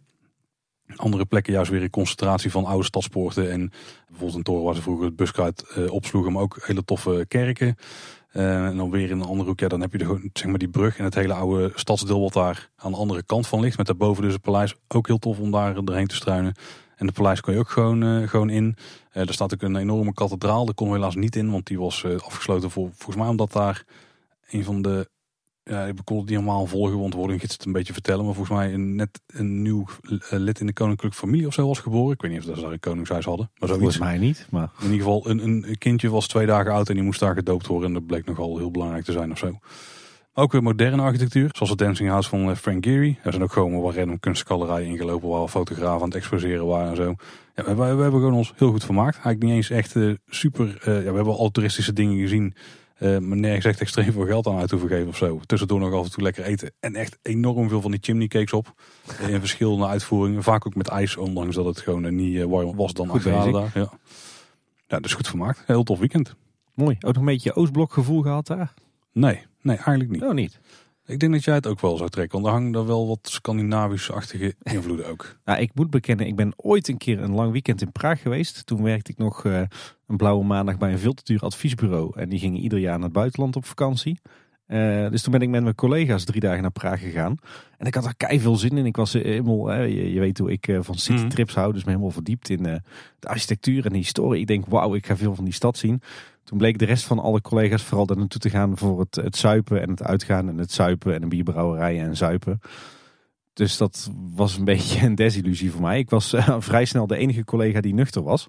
Andere 0.96 1.26
plekken 1.26 1.54
juist 1.54 1.72
weer 1.72 1.84
een 1.84 1.90
concentratie 1.90 2.52
van 2.52 2.66
oude 2.66 2.86
stadspoorten. 2.86 3.52
En 3.52 3.72
bijvoorbeeld 4.08 4.38
een 4.38 4.44
toren 4.44 4.64
waar 4.64 4.76
ze 4.76 4.82
vroeger 4.82 5.06
het 5.06 5.16
buskruid 5.16 5.88
opsloegen. 5.90 6.32
Maar 6.32 6.42
ook 6.42 6.58
hele 6.62 6.84
toffe 6.84 7.26
kerken. 7.28 7.76
Uh, 8.34 8.66
en 8.66 8.78
dan 8.78 8.90
weer 8.90 9.10
in 9.10 9.20
een 9.20 9.26
andere 9.26 9.50
hoek, 9.50 9.60
ja, 9.60 9.68
dan 9.68 9.82
heb 9.82 9.92
je 9.92 9.98
de, 9.98 10.30
zeg 10.34 10.50
maar 10.50 10.60
die 10.60 10.70
brug 10.70 10.98
en 10.98 11.04
het 11.04 11.16
hele 11.16 11.34
oude 11.34 11.72
stadsdeel 11.76 12.22
wat 12.22 12.34
daar 12.34 12.70
aan 12.76 12.92
de 12.92 12.98
andere 12.98 13.24
kant 13.24 13.48
van 13.48 13.60
ligt. 13.60 13.78
Met 13.78 13.86
daarboven 13.86 14.24
dus 14.24 14.34
het 14.34 14.42
paleis. 14.42 14.76
Ook 14.88 15.08
heel 15.08 15.18
tof 15.18 15.40
om 15.40 15.52
daar 15.52 15.86
doorheen 15.86 16.08
te 16.08 16.16
struinen. 16.16 16.54
En 17.00 17.08
de 17.08 17.12
paleis 17.12 17.42
kon 17.42 17.54
je 17.54 17.60
ook 17.60 17.70
gewoon, 17.70 18.04
uh, 18.04 18.28
gewoon 18.28 18.50
in. 18.50 18.76
Uh, 19.14 19.28
er 19.28 19.34
staat 19.34 19.54
ook 19.54 19.62
een 19.62 19.76
enorme 19.76 20.14
kathedraal. 20.14 20.66
Daar 20.66 20.74
kon 20.74 20.88
we 20.88 20.94
helaas 20.94 21.16
niet 21.16 21.36
in, 21.36 21.52
want 21.52 21.68
die 21.68 21.80
was 21.80 22.06
afgesloten 22.06 22.72
voor, 22.72 22.90
volgens 22.94 23.16
mij 23.16 23.28
omdat 23.28 23.52
daar 23.52 23.84
een 24.50 24.64
van 24.64 24.82
de 24.82 25.10
ja, 25.70 25.86
ik 25.86 25.96
kon 26.04 26.18
het 26.18 26.26
niet 26.26 26.38
helemaal 26.40 26.66
volgen, 26.66 27.00
want 27.00 27.14
worden 27.14 27.40
gids 27.40 27.54
het 27.54 27.66
een 27.66 27.72
beetje 27.72 27.94
vertellen. 27.94 28.26
Maar 28.26 28.34
volgens 28.34 28.58
mij 28.58 28.74
een, 28.74 28.96
net 28.96 29.22
een 29.28 29.62
nieuw 29.62 29.86
eh, 30.02 30.20
lid 30.30 30.60
in 30.60 30.66
de 30.66 30.74
koninklijke 30.74 31.18
familie 31.18 31.48
of 31.48 31.54
zo 31.54 31.68
was 31.68 31.80
geboren. 31.80 32.14
Ik 32.14 32.22
weet 32.22 32.32
niet 32.32 32.40
of 32.40 32.56
ze 32.56 32.62
daar 32.62 32.72
een 32.72 32.80
koningshuis 32.80 33.26
hadden. 33.26 33.52
Maar 33.56 33.70
zoiets. 33.70 33.96
Volgens 33.96 34.12
mij 34.12 34.28
niet, 34.28 34.48
maar 34.50 34.72
In 34.78 34.92
ieder 34.92 34.98
geval, 34.98 35.30
een, 35.30 35.40
een 35.44 35.78
kindje 35.78 36.10
was 36.10 36.28
twee 36.28 36.46
dagen 36.46 36.72
oud 36.72 36.90
en 36.90 36.96
die 36.96 37.04
moest 37.04 37.20
daar 37.20 37.34
gedoopt 37.34 37.68
worden. 37.68 37.88
En 37.88 37.94
dat 37.94 38.06
bleek 38.06 38.26
nogal 38.26 38.58
heel 38.58 38.72
belangrijk 38.72 39.06
te 39.06 39.12
zijn 39.12 39.32
of 39.32 39.38
zo. 39.38 39.60
Ook 40.40 40.52
weer 40.52 40.64
moderne 40.64 41.02
architectuur, 41.02 41.50
zoals 41.54 41.70
het 41.70 41.80
Dancing 41.80 42.10
House 42.10 42.30
van 42.30 42.50
eh, 42.50 42.56
Frank 42.56 42.86
Gehry. 42.86 43.20
Er 43.24 43.32
zijn 43.32 43.44
ook 43.44 43.52
gewoon 43.52 43.82
wat 43.82 43.96
random 43.96 44.20
kunstgalerij 44.20 44.84
ingelopen 44.84 45.30
waar 45.30 45.48
fotografen 45.48 46.02
aan 46.02 46.08
het 46.08 46.16
exposeren 46.16 46.66
waren 46.66 46.90
en 46.90 46.96
zo. 46.96 47.16
Ja, 47.56 47.64
we, 47.64 47.76
we 47.76 48.02
hebben 48.02 48.12
gewoon 48.12 48.34
ons 48.34 48.54
heel 48.56 48.72
goed 48.72 48.84
vermaakt. 48.84 49.14
Eigenlijk 49.14 49.44
niet 49.44 49.54
eens 49.54 49.70
echt 49.70 49.96
eh, 49.96 50.12
super, 50.28 50.78
eh, 50.84 51.04
ja, 51.04 51.10
we 51.10 51.16
hebben 51.16 51.36
al 51.36 51.50
toeristische 51.50 51.94
dingen 51.94 52.20
gezien. 52.20 52.54
eh, 52.98 53.18
maar 53.18 53.38
nergens 53.38 53.66
echt 53.66 53.82
extreem 53.82 54.12
veel 54.12 54.26
geld 54.26 54.48
aan 54.48 54.58
uit 54.58 54.72
hoeven 54.72 54.90
geven 54.90 55.08
of 55.08 55.18
zo. 55.18 55.40
Tussendoor 55.46 55.80
nog 55.80 55.94
af 55.94 56.06
en 56.06 56.12
toe 56.12 56.24
lekker 56.24 56.44
eten. 56.44 56.72
En 56.80 56.96
echt 56.96 57.18
enorm 57.22 57.70
veel 57.70 57.82
van 57.82 57.92
die 57.92 58.00
chimney 58.04 58.28
cakes 58.28 58.54
op. 58.54 58.74
in 59.28 59.40
verschillende 59.40 59.88
uitvoeringen. 59.88 60.44
Vaak 60.44 60.66
ook 60.66 60.76
met 60.76 60.88
ijs, 60.88 61.18
ondanks 61.18 61.56
dat 61.56 61.66
het 61.66 61.80
gewoon 61.80 62.16
niet 62.16 62.44
warm 62.44 62.76
was 62.76 62.94
dan 62.94 63.08
Goed 63.08 63.24
daar. 63.24 63.72
Ja. 63.74 63.90
ja, 64.88 65.00
dus 65.00 65.14
goed 65.14 65.28
vermaakt. 65.28 65.64
Heel 65.66 65.84
tof 65.84 66.00
weekend. 66.00 66.36
mooi. 66.74 66.96
Ook 66.96 67.14
nog 67.14 67.16
een 67.16 67.26
beetje 67.26 67.56
Oostblok 67.56 67.94
gevoel 67.94 68.22
gehad 68.22 68.48
daar? 68.48 68.74
Nee, 69.12 69.46
nee, 69.62 69.76
eigenlijk 69.76 70.10
niet. 70.10 70.24
Oh, 70.24 70.34
niet. 70.34 70.60
Ik 71.06 71.20
denk 71.20 71.32
dat 71.32 71.44
jij 71.44 71.56
het 71.56 71.68
ook 71.68 71.82
wel 71.82 71.98
zou 71.98 72.10
trekken. 72.10 72.42
Want 72.42 72.54
er 72.54 72.62
hangen 72.62 72.88
wel 72.88 73.08
wat 73.08 73.20
Scandinavisch-achtige 73.22 74.56
invloeden 74.76 75.08
ook. 75.08 75.38
Nou, 75.46 75.60
ik 75.60 75.72
moet 75.76 75.90
bekennen, 75.90 76.28
ik 76.28 76.36
ben 76.36 76.54
ooit 76.56 76.88
een 76.88 76.98
keer 76.98 77.20
een 77.20 77.34
lang 77.34 77.52
weekend 77.52 77.82
in 77.82 77.92
Praag 77.92 78.22
geweest. 78.22 78.66
Toen 78.66 78.84
werkte 78.84 79.12
ik 79.12 79.18
nog 79.18 79.46
eh, 79.46 79.62
een 80.08 80.18
blauwe 80.18 80.46
maandag 80.46 80.78
bij 80.78 80.92
een 80.92 81.00
veel 81.00 81.14
te 81.14 81.24
duur 81.24 81.40
adviesbureau. 81.40 82.20
En 82.20 82.30
die 82.30 82.40
gingen 82.40 82.62
ieder 82.62 82.80
jaar 82.80 82.96
naar 82.96 83.04
het 83.04 83.14
buitenland 83.14 83.56
op 83.56 83.66
vakantie. 83.66 84.20
Eh, 84.70 85.10
dus 85.10 85.22
toen 85.22 85.32
ben 85.32 85.42
ik 85.42 85.50
met 85.50 85.64
mijn 85.64 85.76
collega's 85.76 86.24
drie 86.24 86.42
dagen 86.42 86.62
naar 86.62 86.72
Praag 86.72 87.00
gegaan. 87.00 87.38
En 87.78 87.88
ik 87.88 87.96
had 87.96 88.06
er 88.06 88.16
kei 88.16 88.40
veel 88.40 88.56
zin 88.56 88.78
in. 88.78 88.86
Ik 88.86 88.96
was 88.96 89.14
eh, 89.14 89.24
helemaal, 89.24 89.74
je, 89.74 90.14
je 90.14 90.20
weet 90.20 90.38
hoe 90.38 90.52
ik 90.52 90.68
eh, 90.68 90.80
van 90.82 90.96
citytrips 90.96 91.56
hou. 91.56 91.74
Dus 91.74 91.84
me 91.84 91.90
helemaal 91.90 92.12
verdiept 92.12 92.50
in 92.50 92.64
de 92.64 92.82
architectuur 93.20 93.86
en 93.86 93.92
de 93.92 93.98
historie. 93.98 94.42
Ik 94.42 94.48
denk, 94.48 94.66
wauw, 94.66 94.96
ik 94.96 95.06
ga 95.06 95.18
veel 95.18 95.36
van 95.36 95.44
die 95.44 95.54
stad 95.54 95.78
zien. 95.78 96.02
Toen 96.50 96.58
bleek 96.58 96.78
de 96.78 96.86
rest 96.86 97.04
van 97.04 97.20
alle 97.20 97.42
collega's 97.42 97.84
vooral 97.84 98.06
daar 98.06 98.18
naartoe 98.18 98.42
te 98.42 98.50
gaan 98.50 98.78
voor 98.78 99.00
het, 99.00 99.16
het 99.16 99.36
zuipen 99.36 99.82
en 99.82 99.90
het 99.90 100.04
uitgaan 100.04 100.50
en 100.50 100.58
het 100.58 100.72
zuipen 100.72 101.14
en 101.14 101.22
een 101.22 101.30
bierbrouwerij 101.30 102.00
en 102.00 102.18
zuipen. 102.18 102.60
Dus 103.54 103.78
dat 103.78 104.12
was 104.36 104.58
een 104.58 104.64
beetje 104.74 105.06
een 105.06 105.16
desillusie 105.16 105.72
voor 105.72 105.82
mij. 105.82 106.00
Ik 106.00 106.10
was 106.10 106.34
eh, 106.34 106.56
vrij 106.60 106.86
snel 106.86 107.08
de 107.08 107.18
enige 107.18 107.44
collega 107.44 107.82
die 107.82 107.94
nuchter 107.94 108.24
was. 108.24 108.48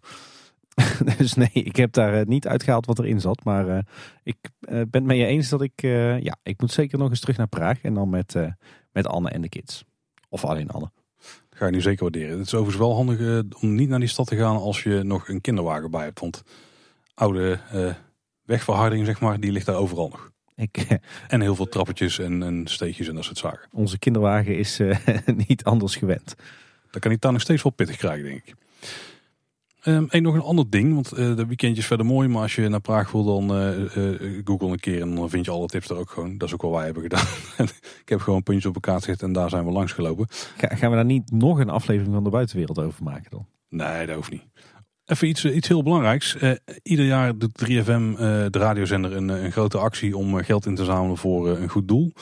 dus 1.18 1.34
nee, 1.34 1.50
ik 1.52 1.76
heb 1.76 1.92
daar 1.92 2.14
eh, 2.14 2.26
niet 2.26 2.46
uitgehaald 2.46 2.86
wat 2.86 2.98
erin 2.98 3.20
zat. 3.20 3.44
Maar 3.44 3.68
eh, 3.68 3.82
ik 4.22 4.36
ben 4.60 4.88
het 4.90 5.04
met 5.04 5.16
je 5.16 5.26
eens 5.26 5.48
dat 5.48 5.62
ik... 5.62 5.80
ja, 6.20 6.36
ik 6.42 6.60
moet 6.60 6.72
zeker 6.72 6.98
nog 6.98 7.10
eens 7.10 7.20
terug 7.20 7.36
naar 7.36 7.48
Praag. 7.48 7.82
En 7.82 7.94
dan 7.94 8.10
met, 8.10 8.34
met 8.92 9.06
Anne 9.06 9.30
en 9.30 9.40
de 9.40 9.48
kids. 9.48 9.84
Of 10.28 10.44
alleen 10.44 10.70
Anne. 10.70 10.90
Ga 11.50 11.66
je 11.66 11.72
nu 11.72 11.80
zeker 11.80 12.02
waarderen. 12.02 12.38
Het 12.38 12.46
is 12.46 12.54
overigens 12.54 12.86
wel 12.86 12.94
handig 12.94 13.42
om 13.60 13.74
niet 13.74 13.88
naar 13.88 13.98
die 13.98 14.08
stad 14.08 14.26
te 14.26 14.36
gaan 14.36 14.56
als 14.56 14.82
je 14.82 15.02
nog 15.02 15.28
een 15.28 15.40
kinderwagen 15.40 15.90
bij 15.90 16.04
hebt. 16.04 16.20
Want 16.20 16.42
oude 17.14 17.58
eh, 17.72 17.94
wegverharding, 18.44 19.06
zeg 19.06 19.20
maar, 19.20 19.40
die 19.40 19.52
ligt 19.52 19.66
daar 19.66 19.76
overal 19.76 20.08
nog. 20.08 20.30
Ik, 20.56 20.76
eh, 20.76 20.96
En 21.28 21.40
heel 21.40 21.54
veel 21.54 21.68
trappetjes 21.68 22.18
en, 22.18 22.42
en 22.42 22.66
steegjes 22.66 23.08
en 23.08 23.14
dat 23.14 23.24
soort 23.24 23.38
zaken. 23.38 23.68
onze 23.72 23.98
kinderwagen 23.98 24.58
is 24.58 24.80
eh, 24.80 24.96
niet 25.48 25.64
anders 25.64 25.96
gewend. 25.96 26.34
Dan 26.90 27.00
kan 27.00 27.10
ik 27.10 27.20
daar 27.20 27.32
nog 27.32 27.40
steeds 27.40 27.62
wel 27.62 27.72
pittig 27.72 27.96
krijgen, 27.96 28.24
denk 28.24 28.42
ik. 28.44 28.54
En 29.80 30.22
nog 30.22 30.34
een 30.34 30.40
ander 30.40 30.70
ding, 30.70 30.94
want 30.94 31.12
eh, 31.12 31.36
de 31.36 31.46
weekendje 31.46 31.80
is 31.80 31.86
verder 31.86 32.06
mooi. 32.06 32.28
Maar 32.28 32.42
als 32.42 32.54
je 32.54 32.68
naar 32.68 32.80
Praag 32.80 33.12
wil, 33.12 33.24
dan 33.24 33.48
google 34.44 34.68
een 34.68 34.80
keer 34.80 35.00
en 35.00 35.14
dan 35.14 35.30
vind 35.30 35.44
je 35.44 35.50
alle 35.50 35.66
tips 35.66 35.86
daar 35.86 35.98
ook 35.98 36.10
gewoon. 36.10 36.38
Dat 36.38 36.48
is 36.48 36.54
ook 36.54 36.62
wat 36.62 36.72
wij 36.72 36.84
hebben 36.84 37.02
gedaan. 37.02 37.26
ik 38.02 38.08
heb 38.08 38.20
gewoon 38.20 38.42
puntjes 38.42 38.66
op 38.66 38.74
elkaar 38.74 38.98
gezet 38.98 39.22
en 39.22 39.32
daar 39.32 39.50
zijn 39.50 39.64
we 39.64 39.70
langs 39.70 39.92
gelopen. 39.92 40.26
Ga- 40.56 40.76
gaan 40.76 40.90
we 40.90 40.96
daar 40.96 41.04
niet 41.04 41.30
nog 41.30 41.58
een 41.58 41.70
aflevering 41.70 42.14
van 42.14 42.24
de 42.24 42.30
buitenwereld 42.30 42.78
over 42.78 43.02
maken 43.02 43.30
dan? 43.30 43.46
Nee, 43.68 44.06
dat 44.06 44.16
hoeft 44.16 44.30
niet. 44.30 44.42
Even 45.10 45.28
iets, 45.28 45.44
eh, 45.44 45.56
iets 45.56 45.68
heel 45.68 45.82
belangrijks. 45.82 46.36
Eh, 46.36 46.50
ieder 46.82 47.04
jaar 47.04 47.38
doet 47.38 47.54
3FM, 47.54 48.10
eh, 48.12 48.16
de 48.50 48.58
radiozender, 48.58 49.16
een, 49.16 49.28
een 49.28 49.52
grote 49.52 49.78
actie 49.78 50.16
om 50.16 50.36
geld 50.36 50.66
in 50.66 50.74
te 50.74 50.84
zamelen 50.84 51.16
voor 51.16 51.48
een 51.48 51.68
goed 51.68 51.88
doel. 51.88 52.12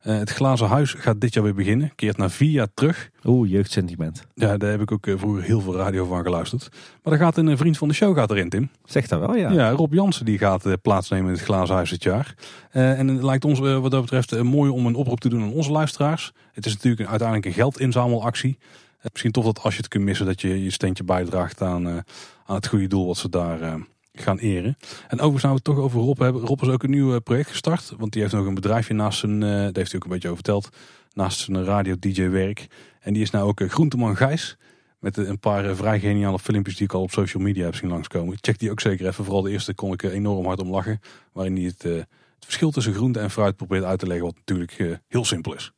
Het 0.00 0.30
Glazen 0.30 0.66
Huis 0.66 0.92
gaat 0.92 1.20
dit 1.20 1.34
jaar 1.34 1.44
weer 1.44 1.54
beginnen. 1.54 1.92
Keert 1.94 2.16
na 2.16 2.30
vier 2.30 2.50
jaar 2.50 2.68
terug. 2.74 3.10
Oeh, 3.24 3.50
jeugdsentiment. 3.50 4.26
Ja, 4.34 4.56
daar 4.56 4.70
heb 4.70 4.80
ik 4.80 4.92
ook 4.92 5.06
vroeger 5.16 5.42
heel 5.42 5.60
veel 5.60 5.76
radio 5.76 6.04
van 6.04 6.22
geluisterd. 6.22 6.68
Maar 7.02 7.12
er 7.12 7.18
gaat 7.18 7.36
een 7.36 7.56
vriend 7.56 7.78
van 7.78 7.88
de 7.88 7.94
show 7.94 8.16
gaat 8.16 8.30
erin, 8.30 8.48
Tim. 8.48 8.70
Zeg 8.84 9.06
dat 9.06 9.20
wel, 9.20 9.36
ja. 9.36 9.50
Ja, 9.50 9.70
Rob 9.70 9.92
Jansen 9.92 10.24
die 10.24 10.38
gaat 10.38 10.82
plaatsnemen 10.82 11.26
in 11.26 11.32
het 11.32 11.42
Glazen 11.42 11.74
Huis 11.74 11.90
dit 11.90 12.02
jaar. 12.02 12.34
En 12.70 13.08
het 13.08 13.22
lijkt 13.22 13.44
ons 13.44 13.58
wat 13.58 13.90
dat 13.90 14.00
betreft 14.00 14.42
mooi 14.42 14.70
om 14.70 14.86
een 14.86 14.94
oproep 14.94 15.20
te 15.20 15.28
doen 15.28 15.42
aan 15.42 15.52
onze 15.52 15.70
luisteraars. 15.70 16.32
Het 16.52 16.66
is 16.66 16.72
natuurlijk 16.72 17.02
een, 17.02 17.08
uiteindelijk 17.08 17.48
een 17.48 17.62
geldinzamelactie. 17.62 18.58
Eh, 18.98 19.06
misschien 19.12 19.32
tof 19.32 19.44
dat 19.44 19.62
als 19.62 19.74
je 19.74 19.80
het 19.80 19.88
kunt 19.88 20.04
missen 20.04 20.26
dat 20.26 20.40
je 20.40 20.64
je 20.64 20.70
steentje 20.70 21.04
bijdraagt 21.04 21.62
aan, 21.62 21.88
eh, 21.88 21.96
aan 22.44 22.56
het 22.56 22.66
goede 22.66 22.86
doel 22.86 23.06
wat 23.06 23.16
ze 23.16 23.28
daar 23.28 23.60
eh, 23.60 23.74
gaan 24.12 24.38
eren. 24.38 24.76
En 25.08 25.20
overigens 25.20 25.42
nou 25.42 25.54
we 25.54 25.60
het 25.64 25.64
toch 25.64 25.78
over 25.78 26.00
Rob 26.00 26.18
hebben. 26.18 26.42
Rob 26.42 26.62
is 26.62 26.68
ook 26.68 26.82
een 26.82 26.90
nieuw 26.90 27.14
eh, 27.14 27.20
project 27.20 27.48
gestart. 27.48 27.92
Want 27.98 28.12
die 28.12 28.22
heeft 28.22 28.34
nog 28.34 28.46
een 28.46 28.54
bedrijfje 28.54 28.94
naast 28.94 29.18
zijn, 29.18 29.40
daar 29.40 29.70
heeft 29.72 29.90
hij 29.90 29.94
ook 29.94 30.04
een 30.04 30.10
beetje 30.10 30.28
over 30.28 30.42
verteld. 30.44 30.68
Naast 31.12 31.38
zijn 31.40 31.64
radio-dj 31.64 32.28
werk. 32.28 32.66
En 33.00 33.12
die 33.12 33.22
is 33.22 33.30
nou 33.30 33.48
ook 33.48 33.60
Groenteman 33.70 34.16
Gijs. 34.16 34.56
Met 34.98 35.16
een 35.16 35.38
paar 35.38 35.76
vrij 35.76 36.00
geniale 36.00 36.38
filmpjes 36.38 36.76
die 36.76 36.86
ik 36.86 36.92
al 36.92 37.02
op 37.02 37.10
social 37.10 37.42
media 37.42 37.64
heb 37.64 37.74
zien 37.74 37.90
langskomen. 37.90 38.36
Check 38.40 38.58
die 38.58 38.70
ook 38.70 38.80
zeker 38.80 39.06
even. 39.06 39.24
Vooral 39.24 39.42
de 39.42 39.50
eerste 39.50 39.74
kon 39.74 39.92
ik 39.92 40.02
enorm 40.02 40.46
hard 40.46 40.60
om 40.60 40.70
lachen. 40.70 41.00
Waarin 41.32 41.56
hij 41.56 41.64
het, 41.64 41.82
het 41.82 42.06
verschil 42.38 42.70
tussen 42.70 42.94
groente 42.94 43.20
en 43.20 43.30
fruit 43.30 43.56
probeert 43.56 43.84
uit 43.84 43.98
te 43.98 44.06
leggen. 44.06 44.26
Wat 44.26 44.36
natuurlijk 44.36 45.00
heel 45.08 45.24
simpel 45.24 45.54
is. 45.54 45.72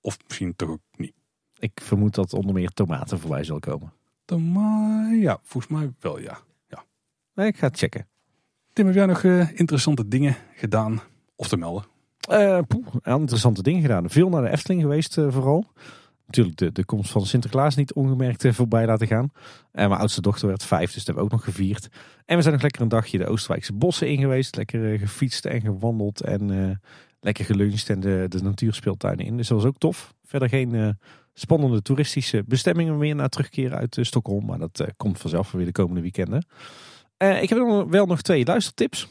Of 0.00 0.16
misschien 0.26 0.56
toch 0.56 0.68
ook 0.68 0.80
niet. 0.96 1.23
Ik 1.64 1.80
vermoed 1.82 2.14
dat 2.14 2.32
onder 2.32 2.54
meer 2.54 2.70
tomaten 2.70 3.18
voorbij 3.18 3.44
zal 3.44 3.58
komen. 3.58 3.92
Maar 4.52 5.14
ja, 5.14 5.38
volgens 5.42 5.72
mij 5.72 5.92
wel 6.00 6.18
ja. 6.20 6.38
Nee, 7.34 7.46
ik 7.46 7.56
ga 7.56 7.66
het 7.66 7.78
checken. 7.78 8.06
Tim, 8.72 8.86
heb 8.86 8.94
jij 8.94 9.06
nog 9.06 9.24
eh, 9.24 9.58
interessante 9.58 10.08
dingen 10.08 10.36
gedaan 10.54 11.00
of 11.36 11.48
te 11.48 11.56
melden? 11.56 11.84
Eh, 12.28 12.58
poeh, 12.68 12.86
interessante 13.02 13.62
dingen 13.62 13.80
gedaan. 13.80 14.10
Veel 14.10 14.28
naar 14.28 14.42
de 14.42 14.50
Efteling 14.50 14.82
geweest 14.82 15.18
eh, 15.18 15.30
vooral. 15.30 15.66
Natuurlijk 16.26 16.56
de, 16.56 16.72
de 16.72 16.84
komst 16.84 17.10
van 17.10 17.26
Sinterklaas 17.26 17.74
niet 17.74 17.92
ongemerkt 17.92 18.46
voorbij 18.48 18.86
laten 18.86 19.06
gaan. 19.06 19.32
En 19.72 19.88
mijn 19.88 20.00
oudste 20.00 20.20
dochter 20.20 20.48
werd 20.48 20.64
vijf, 20.64 20.92
dus 20.92 21.04
dat 21.04 21.06
hebben 21.06 21.24
we 21.24 21.30
ook 21.30 21.36
nog 21.36 21.44
gevierd. 21.44 21.88
En 22.24 22.36
we 22.36 22.42
zijn 22.42 22.54
nog 22.54 22.62
lekker 22.62 22.82
een 22.82 22.88
dagje 22.88 23.18
de 23.18 23.26
Oostenrijkse 23.26 23.72
bossen 23.72 24.08
in 24.08 24.18
geweest. 24.18 24.56
Lekker 24.56 24.98
gefietst 24.98 25.44
en 25.44 25.60
gewandeld 25.60 26.20
en 26.20 26.80
lekker 27.20 27.44
geluncht 27.44 27.90
en 27.90 28.00
de, 28.00 28.26
de 28.28 28.42
natuurspeeltuinen 28.42 29.26
in. 29.26 29.36
Dus 29.36 29.48
dat 29.48 29.58
was 29.58 29.66
ook 29.66 29.78
tof. 29.78 30.14
Verder 30.24 30.48
geen 30.48 30.96
spannende 31.34 31.82
toeristische 31.82 32.44
bestemmingen 32.46 32.98
meer 32.98 33.14
naar 33.14 33.28
terugkeren 33.28 33.78
uit 33.78 33.98
eh, 33.98 34.04
Stockholm. 34.04 34.46
Maar 34.46 34.58
dat 34.58 34.80
eh, 34.80 34.86
komt 34.96 35.18
vanzelf 35.18 35.52
weer 35.52 35.66
de 35.66 35.72
komende 35.72 36.00
weekenden. 36.00 36.46
Eh, 37.16 37.42
ik 37.42 37.48
heb 37.48 37.58
wel 37.88 38.06
nog 38.06 38.22
twee 38.22 38.44
luistertips. 38.44 39.08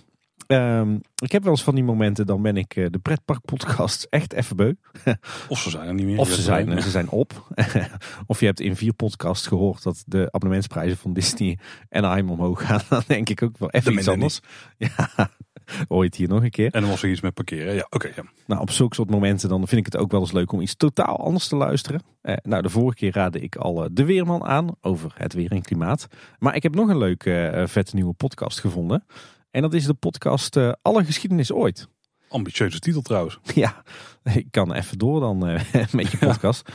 Ehm, 0.48 0.98
ik 1.24 1.32
heb 1.32 1.44
wel 1.44 1.52
eens 1.52 1.64
van 1.64 1.76
die 1.76 1.84
momenten, 1.84 2.26
dan 2.26 2.42
ben 2.42 2.58
ik 2.58 2.76
eh, 2.76 2.86
de 2.90 3.00
pretparkpodcast 3.00 4.04
echt 4.10 4.34
even 4.34 4.56
beu. 4.56 4.74
Of 5.50 5.60
ze 5.60 5.70
zijn 5.70 5.88
er 5.88 5.94
niet 5.94 6.06
meer. 6.06 6.20
Of 6.20 6.30
ze 6.30 6.42
zijn, 6.42 6.82
ze 6.82 6.90
zijn 6.90 7.10
op. 7.10 7.48
of 8.28 8.40
je 8.40 8.46
hebt 8.46 8.60
in 8.60 8.76
vier 8.76 8.94
podcasts 8.94 9.48
gehoord 9.48 9.84
dat 9.84 10.04
de 10.06 10.28
abonnementsprijzen 10.32 10.98
van 10.98 11.14
Disney 11.14 11.58
en 11.90 12.04
Anaheim 12.04 12.30
omhoog 12.30 12.66
gaan. 12.66 12.82
Dan 12.90 13.04
denk 13.08 13.30
ik 13.30 13.44
ook 13.44 13.58
wel 13.58 13.70
even 13.70 13.94
iets 13.94 14.08
anders. 14.08 14.40
Ja, 14.78 15.30
ooit 15.88 16.16
hier 16.16 16.28
nog 16.28 16.44
een 16.44 16.50
keer. 16.50 16.72
En 16.72 16.82
dan 16.82 16.90
was 16.90 17.04
er 17.04 17.10
iets 17.10 17.22
met 17.22 17.34
parkeren. 17.34 17.74
Ja, 17.74 17.88
oké. 17.90 18.08
ja. 18.16 18.24
Nou, 18.48 18.62
op 18.62 18.72
zulke 18.72 18.96
soort 18.96 19.10
momenten 19.10 19.50
dan 19.50 19.68
vind 19.68 19.88
ik 19.88 19.94
het 19.94 20.02
ook 20.02 20.12
wel 20.12 20.20
eens 20.20 20.32
leuk 20.32 20.52
om 20.52 20.62
iets 20.62 20.76
totaal 20.76 21.18
anders 21.20 21.48
te 21.48 21.56
luisteren. 21.56 22.02
Eh, 22.22 22.36
nou, 22.44 22.62
de 22.62 22.70
vorige 22.70 22.98
keer 22.98 23.14
raadde 23.14 23.40
ik 23.40 23.56
al 23.56 23.84
eh, 23.84 23.90
De 23.92 24.06
Weerman 24.06 24.44
aan 24.44 24.68
over 24.82 25.14
het 25.18 25.34
weer 25.34 25.52
en 25.52 25.62
klimaat. 25.62 26.08
Maar 26.40 26.56
ik 26.56 26.64
heb 26.64 26.76
nog 26.76 26.90
een 26.90 26.98
leuke, 26.98 27.46
eh, 27.48 27.68
vette 27.68 27.96
nieuwe 27.96 28.14
podcast 28.14 28.60
gevonden. 28.60 29.06
En 29.52 29.62
dat 29.62 29.74
is 29.74 29.86
de 29.86 29.94
podcast 29.94 30.56
eh, 30.56 30.72
Alle 30.82 31.06
Geschiedenis 31.06 31.52
Ooit. 31.52 31.88
Ambitieuze 32.30 32.80
titel 32.80 33.02
trouwens. 33.02 33.40
Ja, 33.56 33.84
ik 34.24 34.48
kan 34.52 34.74
even 34.74 34.98
door 34.98 35.20
dan 35.20 35.38
met 35.92 36.12
je 36.12 36.18
podcast. 36.18 36.70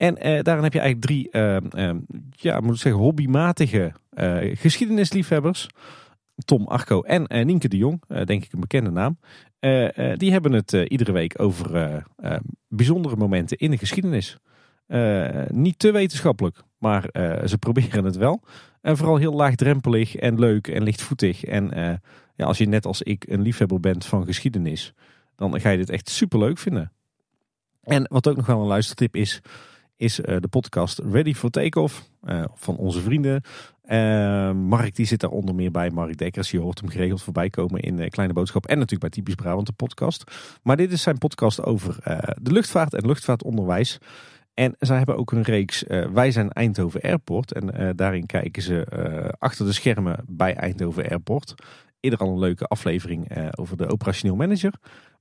En 0.00 0.16
eh, 0.16 0.42
daarin 0.42 0.64
heb 0.64 0.72
je 0.72 0.80
eigenlijk 0.80 1.00
drie, 1.00 1.30
eh, 1.30 1.56
eh, 1.56 1.96
ja, 2.30 2.60
moet 2.60 2.74
ik 2.74 2.80
zeggen, 2.80 3.02
hobbymatige 3.02 3.92
eh, 4.10 4.56
geschiedenisliefhebbers. 4.56 5.68
Tom 6.44 6.66
Arco 6.66 7.00
en 7.00 7.26
eh, 7.26 7.44
Nienke 7.44 7.68
de 7.68 7.76
Jong, 7.76 8.02
eh, 8.08 8.24
denk 8.24 8.44
ik 8.44 8.52
een 8.52 8.60
bekende 8.60 8.90
naam. 8.90 9.18
Eh, 9.58 10.16
die 10.16 10.32
hebben 10.32 10.52
het 10.52 10.72
iedere 10.72 11.12
week 11.12 11.40
over 11.40 12.04
bijzondere 12.68 13.16
momenten 13.16 13.56
in 13.56 13.70
de 13.70 13.78
geschiedenis. 13.78 14.38
Niet 15.48 15.78
te 15.78 15.92
wetenschappelijk, 15.92 16.62
maar 16.78 17.08
ze 17.46 17.56
proberen 17.66 18.04
het 18.04 18.16
wel. 18.16 18.42
En 18.80 18.96
vooral 18.96 19.16
heel 19.16 19.32
laagdrempelig 19.32 20.16
en 20.16 20.38
leuk 20.38 20.68
en 20.68 20.82
lichtvoetig. 20.82 21.44
En 21.44 21.70
ja, 22.36 22.46
als 22.46 22.58
je 22.58 22.66
net 22.66 22.86
als 22.86 23.02
ik 23.02 23.28
een 23.28 23.42
liefhebber 23.42 23.80
bent 23.80 24.06
van 24.06 24.24
geschiedenis, 24.24 24.92
dan 25.36 25.60
ga 25.60 25.70
je 25.70 25.76
dit 25.76 25.90
echt 25.90 26.08
super 26.08 26.38
leuk 26.38 26.58
vinden. 26.58 26.92
En 27.82 28.06
wat 28.08 28.28
ook 28.28 28.36
nog 28.36 28.46
wel 28.46 28.60
een 28.60 28.66
luistertip 28.66 29.16
is, 29.16 29.40
is 29.96 30.14
de 30.14 30.48
podcast 30.50 30.98
Ready 30.98 31.34
for 31.34 31.50
Takeoff 31.50 32.10
van 32.54 32.76
onze 32.76 33.00
vrienden. 33.00 33.42
Uh, 33.92 34.52
Mark 34.52 34.96
die 34.96 35.06
zit 35.06 35.20
daar 35.20 35.30
onder 35.30 35.54
meer 35.54 35.70
bij. 35.70 35.90
Mark 35.90 36.16
Dekkers, 36.16 36.50
je 36.50 36.60
hoort 36.60 36.80
hem 36.80 36.88
geregeld 36.88 37.22
voorbij 37.22 37.50
komen 37.50 37.80
in 37.80 37.98
uh, 37.98 38.08
Kleine 38.08 38.34
Boodschap. 38.34 38.66
En 38.66 38.74
natuurlijk 38.74 39.00
bij 39.00 39.10
Typisch 39.10 39.34
Brabant, 39.34 39.66
de 39.66 39.72
podcast. 39.72 40.24
Maar 40.62 40.76
dit 40.76 40.92
is 40.92 41.02
zijn 41.02 41.18
podcast 41.18 41.62
over 41.62 41.96
uh, 42.08 42.18
de 42.42 42.52
luchtvaart 42.52 42.94
en 42.94 43.06
luchtvaartonderwijs. 43.06 43.98
En 44.54 44.74
zij 44.78 44.96
hebben 44.96 45.16
ook 45.16 45.32
een 45.32 45.42
reeks 45.42 45.84
Wij 46.12 46.30
zijn 46.30 46.50
Eindhoven 46.50 47.00
Airport. 47.00 47.52
En 47.52 47.96
daarin 47.96 48.26
kijken 48.26 48.62
ze 48.62 48.86
achter 49.38 49.66
de 49.66 49.72
schermen 49.72 50.24
bij 50.26 50.54
Eindhoven 50.54 51.08
Airport. 51.08 51.54
Eerder 52.00 52.18
al 52.18 52.32
een 52.32 52.38
leuke 52.38 52.64
aflevering 52.64 53.48
over 53.54 53.76
de 53.76 53.86
operationeel 53.86 54.36
manager. 54.36 54.72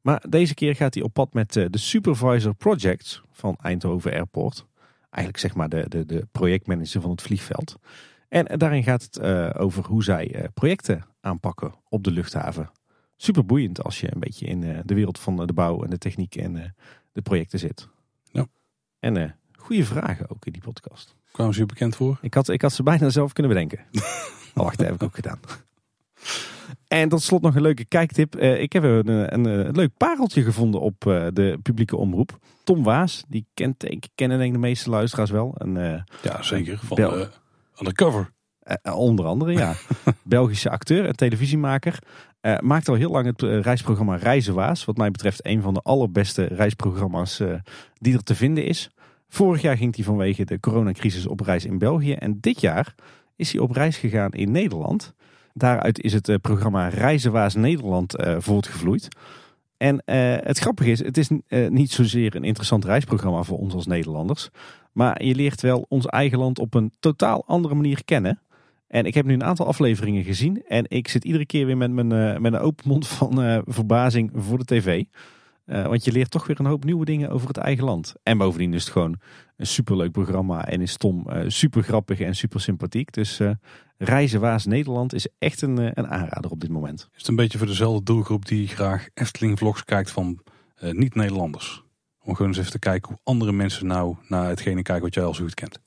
Maar 0.02 0.24
deze 0.30 0.54
keer 0.54 0.76
gaat 0.76 0.94
hij 0.94 1.04
op 1.04 1.14
pad 1.14 1.34
met 1.34 1.54
de 1.54 1.70
Supervisor 1.72 2.54
Projects 2.54 3.22
van 3.32 3.58
Eindhoven 3.62 4.14
Airport. 4.14 4.66
Eigenlijk 5.10 5.38
zeg 5.38 5.56
maar 5.56 5.70
de, 5.70 5.86
de, 5.88 6.06
de 6.06 6.28
projectmanager 6.32 7.02
van 7.02 7.12
het 7.12 7.22
vliegveld. 7.22 7.78
En 8.30 8.58
daarin 8.58 8.84
gaat 8.84 9.04
het 9.04 9.18
uh, 9.18 9.50
over 9.58 9.86
hoe 9.86 10.04
zij 10.04 10.36
uh, 10.36 10.44
projecten 10.54 11.06
aanpakken 11.22 11.74
op 11.90 12.04
de 12.04 12.12
luchthaven. 12.12 12.72
Super 13.16 13.46
boeiend 13.46 13.84
als 13.84 14.00
je 14.00 14.14
een 14.14 14.20
beetje 14.20 14.46
in 14.46 14.62
uh, 14.62 14.80
de 14.84 14.94
wereld 14.94 15.20
van 15.20 15.48
de 15.48 15.54
bouw 15.54 15.84
en 15.84 15.90
de 15.90 15.98
techniek 15.98 16.36
en 16.36 16.76
de 17.12 17.22
projecten 17.22 17.60
zit. 17.60 17.88
Ja. 18.32 18.48
En 19.00 19.36
goede 19.58 19.86
vragen 19.86 20.30
ook 20.30 20.46
in 20.46 20.52
die 20.52 20.62
podcast. 20.62 21.16
Kwamen 21.32 21.54
ze 21.54 21.60
je 21.60 21.66
bekend 21.66 21.96
voor? 21.96 22.18
Ik 22.22 22.34
had, 22.34 22.50
ik 22.50 22.62
had 22.62 22.74
ze 22.74 22.84
bijna 22.84 23.10
zelf 23.10 23.34
kunnen 23.34 23.54
bedenken. 23.54 23.80
oh, 24.56 24.64
wacht, 24.64 24.78
dat 24.78 24.86
heb 24.86 24.96
ik 24.96 25.04
ook 25.04 25.16
gedaan. 25.16 25.40
En 26.88 27.10
tot 27.10 27.22
slot 27.22 27.42
nog 27.42 27.56
een 27.56 27.62
leuke 27.62 27.86
kijktip. 27.86 28.36
Uh, 28.36 28.62
ik 28.62 28.74
heb 28.74 28.84
een, 28.84 29.08
een, 29.08 29.46
een, 29.46 29.76
leuk 29.76 29.98
pareltje 29.98 30.44
gevonden 30.44 30.82
op 30.82 31.06
uh, 31.06 31.28
de 31.34 31.60
publieke 31.64 31.96
omroep. 31.96 32.38
Tom 32.64 32.84
Waas, 32.84 33.24
die 33.28 33.46
kent, 33.54 33.92
ik 33.92 34.08
kennen 34.16 34.38
denk 34.38 34.50
ik 34.50 34.56
de 34.62 34.68
meeste 34.68 34.90
luisteraars 34.90 35.30
wel. 35.30 35.52
Een, 35.58 35.76
uh, 35.76 36.02
ja, 36.24 36.42
zeker. 36.42 36.80
Van 36.84 37.30
de 37.86 37.86
Undercover. 37.86 38.32
onder 38.94 39.26
andere, 39.26 39.52
ja. 39.52 39.74
Belgische 40.24 40.70
acteur 40.70 41.06
en 41.06 41.16
televisiemaker. 41.16 42.00
maakt 42.60 42.90
al 42.90 42.96
heel 42.96 43.12
lang 43.12 43.26
het 43.26 43.42
reisprogramma 43.42 44.16
Reizen 44.16 44.54
Waas. 44.54 44.86
Wat 44.86 44.98
mij 44.98 45.12
betreft 45.12 45.46
een 45.46 45.62
van 45.62 45.74
de 45.74 45.82
allerbeste 45.82 46.44
reisprogramma's 46.44 47.42
die 47.94 48.14
er 48.14 48.24
te 48.24 48.36
vinden 48.36 48.66
is. 48.66 48.90
Vorig 49.28 49.62
jaar 49.62 49.78
ging 49.78 49.96
hij 49.96 50.06
vanwege 50.06 50.46
de 50.46 50.60
coronacrisis 50.60 51.28
op 51.28 51.40
reis 51.40 51.66
in 51.66 51.78
België. 51.78 52.14
En 52.14 52.38
dit 52.40 52.62
jaar 52.62 52.96
is 53.36 53.52
hij 53.52 53.62
op 53.62 53.72
reis 53.72 53.98
gegaan 53.98 54.32
in 54.32 54.52
Nederland... 54.52 55.14
Daaruit 55.60 56.02
is 56.02 56.14
het 56.14 56.30
eh, 56.30 56.36
programma 56.42 56.88
Reizenwaas 56.88 57.56
Nederland 57.56 58.20
uh, 58.20 58.36
voortgevloeid. 58.40 59.08
En 59.78 59.94
uh, 59.96 60.36
het 60.40 60.60
grappige 60.60 60.92
is, 60.92 61.04
het 61.04 61.18
is 61.18 61.30
uh, 61.30 61.70
niet 61.70 61.92
zozeer 61.92 62.36
een 62.36 62.44
interessant 62.44 62.86
reisprogramma 62.86 63.44
voor 63.44 63.58
ons 63.58 63.74
als 63.74 63.86
Nederlanders. 63.86 64.50
Maar 64.92 65.24
je 65.24 65.36
leert 65.36 65.62
wel 65.62 65.86
ons 65.90 66.06
eigen 66.06 66.38
land 66.38 66.60
op 66.60 66.74
een 66.74 66.94
totaal 67.00 67.44
andere 67.46 67.76
manier 67.76 68.06
kennen. 68.06 68.42
En 68.88 69.06
ik 69.06 69.14
heb 69.14 69.26
nu 69.26 69.34
een 69.34 69.44
aantal 69.44 69.66
afleveringen 69.66 70.24
gezien. 70.24 70.64
En 70.68 70.86
ik 70.88 71.08
zit 71.08 71.24
iedere 71.24 71.46
keer 71.46 71.66
weer 71.66 71.78
met, 71.78 71.92
mijn, 71.92 72.42
met 72.42 72.54
een 72.54 72.60
open 72.60 72.88
mond 72.88 73.08
van 73.08 73.64
verbazing 73.66 74.32
voor 74.34 74.58
de 74.58 74.66
tv. 74.66 75.04
want 75.66 76.06
je 76.06 76.12
leert 76.12 76.32
toch 76.32 76.48
weer 76.48 76.60
een 76.60 76.66
hoop 76.66 76.84
nieuwe 76.84 77.06
dingen 77.06 77.30
over 77.30 77.48
het 77.48 77.58
eigen 77.58 77.84
land. 77.84 78.14
En 78.24 78.38
bovendien 78.38 78.74
is 78.74 78.84
het 78.84 78.92
gewoon 78.92 79.16
een 79.58 79.68
superleuk 79.68 80.12
programma. 80.12 80.66
En 80.66 80.82
is 80.82 80.98
Tom 80.98 81.28
super 81.48 81.84
grappig 81.84 82.20
en 82.20 82.36
super 82.36 82.62
sympathiek. 82.62 83.14
Dus 83.14 83.40
Reizen 84.02 84.40
Waas 84.40 84.66
Nederland 84.66 85.14
is 85.14 85.28
echt 85.38 85.62
een, 85.62 85.78
eh, 85.78 85.92
een 85.94 86.08
aanrader 86.08 86.52
op 86.52 86.60
dit 86.60 86.70
moment. 86.70 87.00
Is 87.12 87.18
het 87.18 87.28
een 87.28 87.36
beetje 87.36 87.58
voor 87.58 87.68
dezelfde 87.68 88.04
doelgroep 88.04 88.46
die 88.46 88.68
graag 88.68 89.08
Efteling 89.14 89.58
vlogs 89.58 89.86
kijkt 89.86 90.12
van 90.12 90.40
niet-Nederlanders? 90.82 91.84
Om 92.30 92.36
gewoon 92.36 92.52
eens 92.52 92.60
even 92.60 92.72
te 92.72 92.80
kijken 92.80 93.10
hoe 93.10 93.20
andere 93.24 93.52
mensen 93.52 93.88
nou 93.88 94.16
naar 94.28 94.48
hetgene 94.48 94.82
kijken 94.82 95.04
wat 95.04 95.14
jij 95.14 95.24
al 95.24 95.34
zo 95.34 95.44
goed 95.44 95.54
kent. 95.54 95.80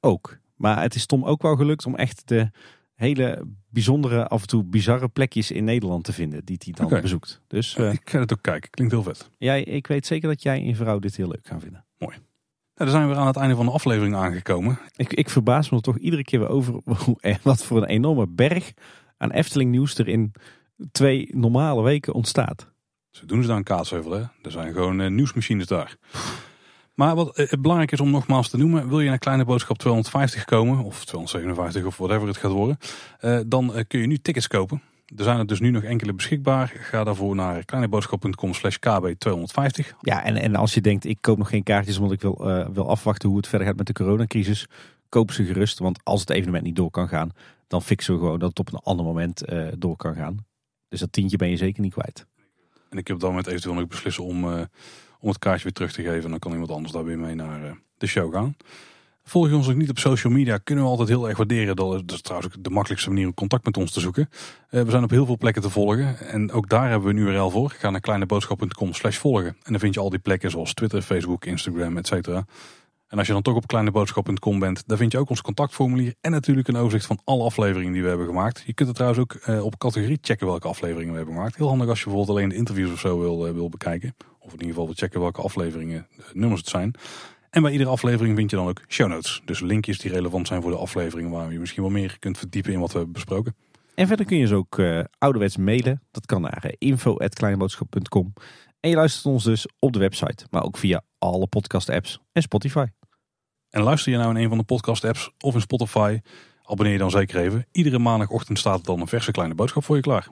Ook. 0.00 0.38
Maar 0.56 0.82
het 0.82 0.94
is 0.94 1.06
Tom 1.06 1.24
ook 1.24 1.42
wel 1.42 1.56
gelukt 1.56 1.86
om 1.86 1.96
echt 1.96 2.28
de 2.28 2.50
hele 2.94 3.46
bijzondere, 3.68 4.28
af 4.28 4.40
en 4.40 4.46
toe 4.46 4.64
bizarre 4.64 5.08
plekjes 5.08 5.50
in 5.50 5.64
Nederland 5.64 6.04
te 6.04 6.12
vinden 6.12 6.44
die 6.44 6.60
hij 6.64 6.72
dan 6.72 6.86
okay. 6.86 7.00
bezoekt. 7.00 7.40
Dus, 7.46 7.76
uh, 7.76 7.92
ik 7.92 8.10
ga 8.10 8.18
het 8.18 8.32
ook 8.32 8.42
kijken. 8.42 8.70
Klinkt 8.70 8.92
heel 8.92 9.02
vet. 9.02 9.30
Ja, 9.38 9.54
ik 9.54 9.86
weet 9.86 10.06
zeker 10.06 10.28
dat 10.28 10.42
jij 10.42 10.64
je 10.64 10.76
vrouw 10.76 10.98
dit 10.98 11.16
heel 11.16 11.28
leuk 11.28 11.46
gaan 11.46 11.60
vinden. 11.60 11.84
Mooi. 11.98 12.16
Nou, 12.16 12.22
dan 12.74 12.88
zijn 12.88 13.02
we 13.02 13.08
weer 13.08 13.20
aan 13.20 13.26
het 13.26 13.36
einde 13.36 13.56
van 13.56 13.66
de 13.66 13.72
aflevering 13.72 14.14
aangekomen. 14.14 14.78
Ik, 14.96 15.12
ik 15.12 15.30
verbaas 15.30 15.70
me 15.70 15.76
er 15.76 15.82
toch 15.82 15.98
iedere 15.98 16.24
keer 16.24 16.38
weer 16.38 16.48
over 16.48 16.80
wat 17.42 17.64
voor 17.64 17.76
een 17.76 17.88
enorme 17.88 18.26
berg 18.28 18.72
aan 19.16 19.30
Efteling 19.30 19.70
nieuws 19.70 19.98
er 19.98 20.08
in 20.08 20.32
twee 20.92 21.36
normale 21.36 21.82
weken 21.82 22.14
ontstaat. 22.14 22.69
Zo 23.10 23.26
doen 23.26 23.42
ze 23.42 23.48
dan 23.48 23.64
hè? 23.64 24.18
Er 24.42 24.50
zijn 24.50 24.72
gewoon 24.72 25.00
uh, 25.00 25.10
nieuwsmachines 25.10 25.66
daar. 25.66 25.96
Maar 26.94 27.14
wat 27.14 27.38
uh, 27.38 27.46
belangrijk 27.60 27.92
is 27.92 28.00
om 28.00 28.10
nogmaals 28.10 28.48
te 28.48 28.56
noemen, 28.56 28.88
wil 28.88 29.00
je 29.00 29.08
naar 29.08 29.18
Kleine 29.18 29.44
Boodschap 29.44 29.78
250 29.78 30.44
komen, 30.44 30.84
of 30.84 31.04
257 31.04 31.84
of 31.84 31.96
whatever 31.96 32.28
het 32.28 32.36
gaat 32.36 32.52
worden, 32.52 32.78
uh, 33.20 33.40
dan 33.46 33.84
kun 33.86 34.00
je 34.00 34.06
nu 34.06 34.18
tickets 34.18 34.46
kopen. 34.46 34.82
Er 35.16 35.24
zijn 35.24 35.38
er 35.38 35.46
dus 35.46 35.60
nu 35.60 35.70
nog 35.70 35.82
enkele 35.82 36.12
beschikbaar. 36.12 36.72
Ga 36.76 37.04
daarvoor 37.04 37.34
naar 37.34 37.64
kleineboodschap.com 37.64 38.54
slash 38.54 38.76
kb250. 38.76 39.96
Ja, 40.00 40.24
en, 40.24 40.36
en 40.36 40.56
als 40.56 40.74
je 40.74 40.80
denkt, 40.80 41.04
ik 41.04 41.18
koop 41.20 41.38
nog 41.38 41.48
geen 41.48 41.62
kaartjes 41.62 41.96
omdat 41.98 42.12
ik 42.12 42.20
wil, 42.20 42.38
uh, 42.40 42.68
wil 42.72 42.88
afwachten 42.88 43.28
hoe 43.28 43.38
het 43.38 43.48
verder 43.48 43.66
gaat 43.66 43.76
met 43.76 43.86
de 43.86 43.92
coronacrisis. 43.92 44.66
Koop 45.08 45.30
ze 45.30 45.44
gerust, 45.44 45.78
want 45.78 46.00
als 46.02 46.20
het 46.20 46.30
evenement 46.30 46.64
niet 46.64 46.76
door 46.76 46.90
kan 46.90 47.08
gaan, 47.08 47.30
dan 47.66 47.82
fixen 47.82 48.14
we 48.14 48.20
gewoon 48.20 48.38
dat 48.38 48.48
het 48.48 48.58
op 48.58 48.72
een 48.72 48.78
ander 48.82 49.04
moment 49.04 49.42
door 49.78 49.96
kan 49.96 50.14
gaan. 50.14 50.46
Dus 50.88 51.00
dat 51.00 51.12
tientje 51.12 51.36
ben 51.36 51.50
je 51.50 51.56
zeker 51.56 51.82
niet 51.82 51.92
kwijt. 51.92 52.26
En 52.90 52.98
ik 52.98 53.06
heb 53.06 53.16
op 53.16 53.22
dat 53.22 53.30
moment 53.30 53.48
eventueel 53.48 53.74
nog 53.74 53.86
beslissen 53.86 54.24
om, 54.24 54.44
uh, 54.44 54.60
om 55.20 55.28
het 55.28 55.38
kaartje 55.38 55.62
weer 55.62 55.72
terug 55.72 55.92
te 55.92 56.02
geven. 56.02 56.24
En 56.24 56.30
dan 56.30 56.38
kan 56.38 56.52
iemand 56.52 56.70
anders 56.70 56.92
daar 56.92 57.04
weer 57.04 57.18
mee 57.18 57.34
naar 57.34 57.78
de 57.98 58.06
show 58.06 58.34
gaan. 58.34 58.56
Volg 59.24 59.52
ons 59.52 59.68
ook 59.68 59.76
niet 59.76 59.90
op 59.90 59.98
social 59.98 60.32
media, 60.32 60.58
kunnen 60.58 60.84
we 60.84 60.90
altijd 60.90 61.08
heel 61.08 61.28
erg 61.28 61.36
waarderen. 61.36 61.76
Dat 61.76 62.10
is 62.10 62.20
trouwens 62.20 62.56
ook 62.56 62.64
de 62.64 62.70
makkelijkste 62.70 63.08
manier 63.08 63.26
om 63.26 63.34
contact 63.34 63.64
met 63.64 63.76
ons 63.76 63.92
te 63.92 64.00
zoeken. 64.00 64.28
Uh, 64.70 64.82
we 64.82 64.90
zijn 64.90 65.02
op 65.02 65.10
heel 65.10 65.26
veel 65.26 65.36
plekken 65.36 65.62
te 65.62 65.70
volgen. 65.70 66.18
En 66.18 66.52
ook 66.52 66.68
daar 66.68 66.90
hebben 66.90 67.14
we 67.14 67.20
een 67.20 67.26
URL 67.26 67.50
voor. 67.50 67.70
Ga 67.70 67.90
naar 67.90 68.00
kleineboodschap.com 68.00 68.92
slash 68.92 69.16
volgen. 69.16 69.46
En 69.46 69.72
dan 69.72 69.78
vind 69.78 69.94
je 69.94 70.00
al 70.00 70.10
die 70.10 70.18
plekken 70.18 70.50
zoals 70.50 70.74
Twitter, 70.74 71.02
Facebook, 71.02 71.44
Instagram, 71.44 71.96
et 71.96 72.06
cetera. 72.06 72.44
En 73.10 73.18
als 73.18 73.26
je 73.26 73.32
dan 73.32 73.42
toch 73.42 73.54
op 73.54 73.66
kleineboodschap.com 73.66 74.58
bent, 74.58 74.82
dan 74.86 74.96
vind 74.96 75.12
je 75.12 75.18
ook 75.18 75.30
ons 75.30 75.40
contactformulier. 75.42 76.14
En 76.20 76.30
natuurlijk 76.30 76.68
een 76.68 76.76
overzicht 76.76 77.06
van 77.06 77.20
alle 77.24 77.44
afleveringen 77.44 77.92
die 77.92 78.02
we 78.02 78.08
hebben 78.08 78.26
gemaakt. 78.26 78.62
Je 78.66 78.72
kunt 78.72 78.88
het 78.88 78.96
trouwens 78.96 79.22
ook 79.22 79.38
uh, 79.48 79.64
op 79.64 79.78
categorie 79.78 80.18
checken 80.20 80.46
welke 80.46 80.68
afleveringen 80.68 81.10
we 81.10 81.16
hebben 81.16 81.34
gemaakt. 81.34 81.56
Heel 81.56 81.68
handig 81.68 81.88
als 81.88 81.98
je 81.98 82.04
bijvoorbeeld 82.04 82.36
alleen 82.36 82.48
de 82.48 82.54
interviews 82.54 82.92
of 82.92 82.98
zo 82.98 83.18
wil, 83.20 83.46
uh, 83.46 83.52
wil 83.52 83.68
bekijken. 83.68 84.14
Of 84.38 84.46
in 84.46 84.52
ieder 84.52 84.66
geval 84.66 84.84
wil 84.84 84.94
checken 84.94 85.20
welke 85.20 85.40
afleveringen 85.40 86.06
nummers 86.32 86.60
het 86.60 86.70
zijn. 86.70 86.94
En 87.50 87.62
bij 87.62 87.72
iedere 87.72 87.90
aflevering 87.90 88.36
vind 88.36 88.50
je 88.50 88.56
dan 88.56 88.68
ook 88.68 88.82
show 88.88 89.08
notes. 89.08 89.42
Dus 89.44 89.60
linkjes 89.60 89.98
die 89.98 90.10
relevant 90.10 90.46
zijn 90.46 90.62
voor 90.62 90.70
de 90.70 90.76
afleveringen 90.76 91.30
waar 91.30 91.52
je 91.52 91.58
misschien 91.58 91.82
wel 91.82 91.92
meer 91.92 92.16
kunt 92.18 92.38
verdiepen 92.38 92.72
in 92.72 92.80
wat 92.80 92.92
we 92.92 92.96
hebben 92.96 93.14
besproken. 93.14 93.56
En 93.94 94.06
verder 94.06 94.26
kun 94.26 94.38
je 94.38 94.46
ze 94.46 94.54
ook 94.54 94.78
uh, 94.78 95.00
ouderwets 95.18 95.56
mailen. 95.56 96.02
Dat 96.10 96.26
kan 96.26 96.40
naar 96.40 96.74
info.kleineboodschap.com. 96.78 98.32
En 98.80 98.90
je 98.90 98.96
luistert 98.96 99.24
ons 99.24 99.44
dus 99.44 99.66
op 99.78 99.92
de 99.92 99.98
website, 99.98 100.46
maar 100.50 100.64
ook 100.64 100.76
via 100.76 101.02
alle 101.18 101.46
podcast 101.46 101.88
apps 101.88 102.20
en 102.32 102.42
Spotify. 102.42 102.86
En 103.70 103.82
luister 103.82 104.12
je 104.12 104.18
nou 104.18 104.30
in 104.30 104.42
een 104.42 104.48
van 104.48 104.58
de 104.58 104.64
podcast 104.64 105.04
apps 105.04 105.30
of 105.40 105.54
in 105.54 105.60
Spotify, 105.60 106.20
abonneer 106.64 106.92
je 106.92 106.98
dan 106.98 107.10
zeker 107.10 107.40
even. 107.40 107.66
Iedere 107.72 107.98
maandagochtend 107.98 108.58
staat 108.58 108.78
er 108.78 108.84
dan 108.84 109.00
een 109.00 109.06
verse 109.06 109.30
kleine 109.30 109.54
boodschap 109.54 109.84
voor 109.84 109.96
je 109.96 110.02
klaar. 110.02 110.28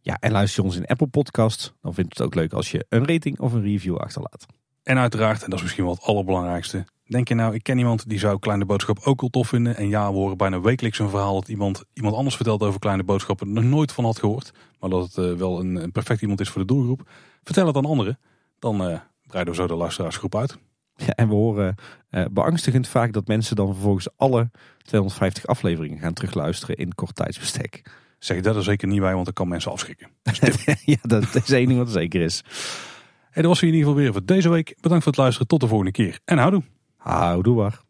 Ja, 0.00 0.16
en 0.20 0.32
luister 0.32 0.62
je 0.62 0.68
ons 0.68 0.76
in 0.78 0.86
Apple 0.86 1.06
Podcasts, 1.06 1.72
dan 1.82 1.94
vindt 1.94 2.18
het 2.18 2.26
ook 2.26 2.34
leuk 2.34 2.52
als 2.52 2.70
je 2.70 2.86
een 2.88 3.06
rating 3.06 3.40
of 3.40 3.52
een 3.52 3.62
review 3.62 3.96
achterlaat. 3.96 4.46
En 4.82 4.98
uiteraard, 4.98 5.42
en 5.42 5.50
dat 5.50 5.58
is 5.58 5.62
misschien 5.62 5.84
wel 5.84 5.94
het 5.94 6.02
allerbelangrijkste. 6.02 6.84
Denk 7.06 7.28
je 7.28 7.34
nou, 7.34 7.54
ik 7.54 7.62
ken 7.62 7.78
iemand 7.78 8.08
die 8.08 8.18
zou 8.18 8.38
Kleine 8.38 8.64
Boodschap 8.64 8.98
ook 9.04 9.20
wel 9.20 9.30
tof 9.30 9.48
vinden. 9.48 9.76
En 9.76 9.88
ja, 9.88 10.10
we 10.10 10.16
horen 10.16 10.36
bijna 10.36 10.60
wekelijks 10.60 10.98
een 10.98 11.08
verhaal 11.08 11.34
dat 11.34 11.48
iemand, 11.48 11.84
iemand 11.92 12.14
anders 12.14 12.36
vertelt 12.36 12.62
over 12.62 12.80
Kleine 12.80 13.04
Boodschappen. 13.04 13.52
nog 13.52 13.64
nooit 13.64 13.92
van 13.92 14.04
had 14.04 14.18
gehoord. 14.18 14.52
Maar 14.80 14.90
dat 14.90 15.02
het 15.02 15.16
uh, 15.16 15.32
wel 15.32 15.60
een, 15.60 15.76
een, 15.76 15.92
perfect 15.92 16.22
iemand 16.22 16.40
is 16.40 16.48
voor 16.48 16.60
de 16.60 16.66
doelgroep. 16.66 17.08
Vertel 17.42 17.66
het 17.66 17.76
aan 17.76 17.84
anderen. 17.84 18.18
Dan 18.58 18.90
uh, 18.90 18.98
breiden 19.26 19.54
we 19.54 19.60
zo 19.60 19.66
de 19.66 19.74
luisteraarsgroep 19.74 20.34
uit. 20.34 20.58
Ja, 20.96 21.14
en 21.14 21.28
we 21.28 21.34
horen 21.34 21.74
uh, 22.10 22.24
beangstigend 22.30 22.88
vaak 22.88 23.12
dat 23.12 23.26
mensen 23.26 23.56
dan 23.56 23.72
vervolgens 23.72 24.08
alle 24.16 24.50
250 24.82 25.46
afleveringen 25.46 25.98
gaan 25.98 26.12
terugluisteren 26.12 26.76
in 26.76 26.94
kort 26.94 27.14
tijdsbestek. 27.14 27.82
Zeg 28.18 28.40
dat 28.40 28.56
er 28.56 28.62
zeker 28.62 28.88
niet 28.88 29.00
bij, 29.00 29.12
want 29.12 29.24
dan 29.24 29.34
kan 29.34 29.48
mensen 29.48 29.70
afschrikken. 29.70 30.08
ja, 30.84 30.96
dat 31.02 31.34
is 31.34 31.50
één 31.50 31.66
ding 31.66 31.78
wat 31.78 31.90
zeker 31.90 32.20
is. 32.20 32.42
En 33.30 33.42
dat 33.42 33.50
was 33.50 33.60
in 33.60 33.66
ieder 33.66 33.80
geval 33.80 33.96
weer 33.96 34.12
voor 34.12 34.24
deze 34.24 34.48
week. 34.48 34.76
Bedankt 34.80 35.04
voor 35.04 35.12
het 35.12 35.20
luisteren. 35.20 35.48
Tot 35.48 35.60
de 35.60 35.66
volgende 35.66 35.92
keer. 35.92 36.18
En 36.24 36.38
houdoe. 36.38 36.62
Houdoe 36.96 37.56
waar. 37.56 37.80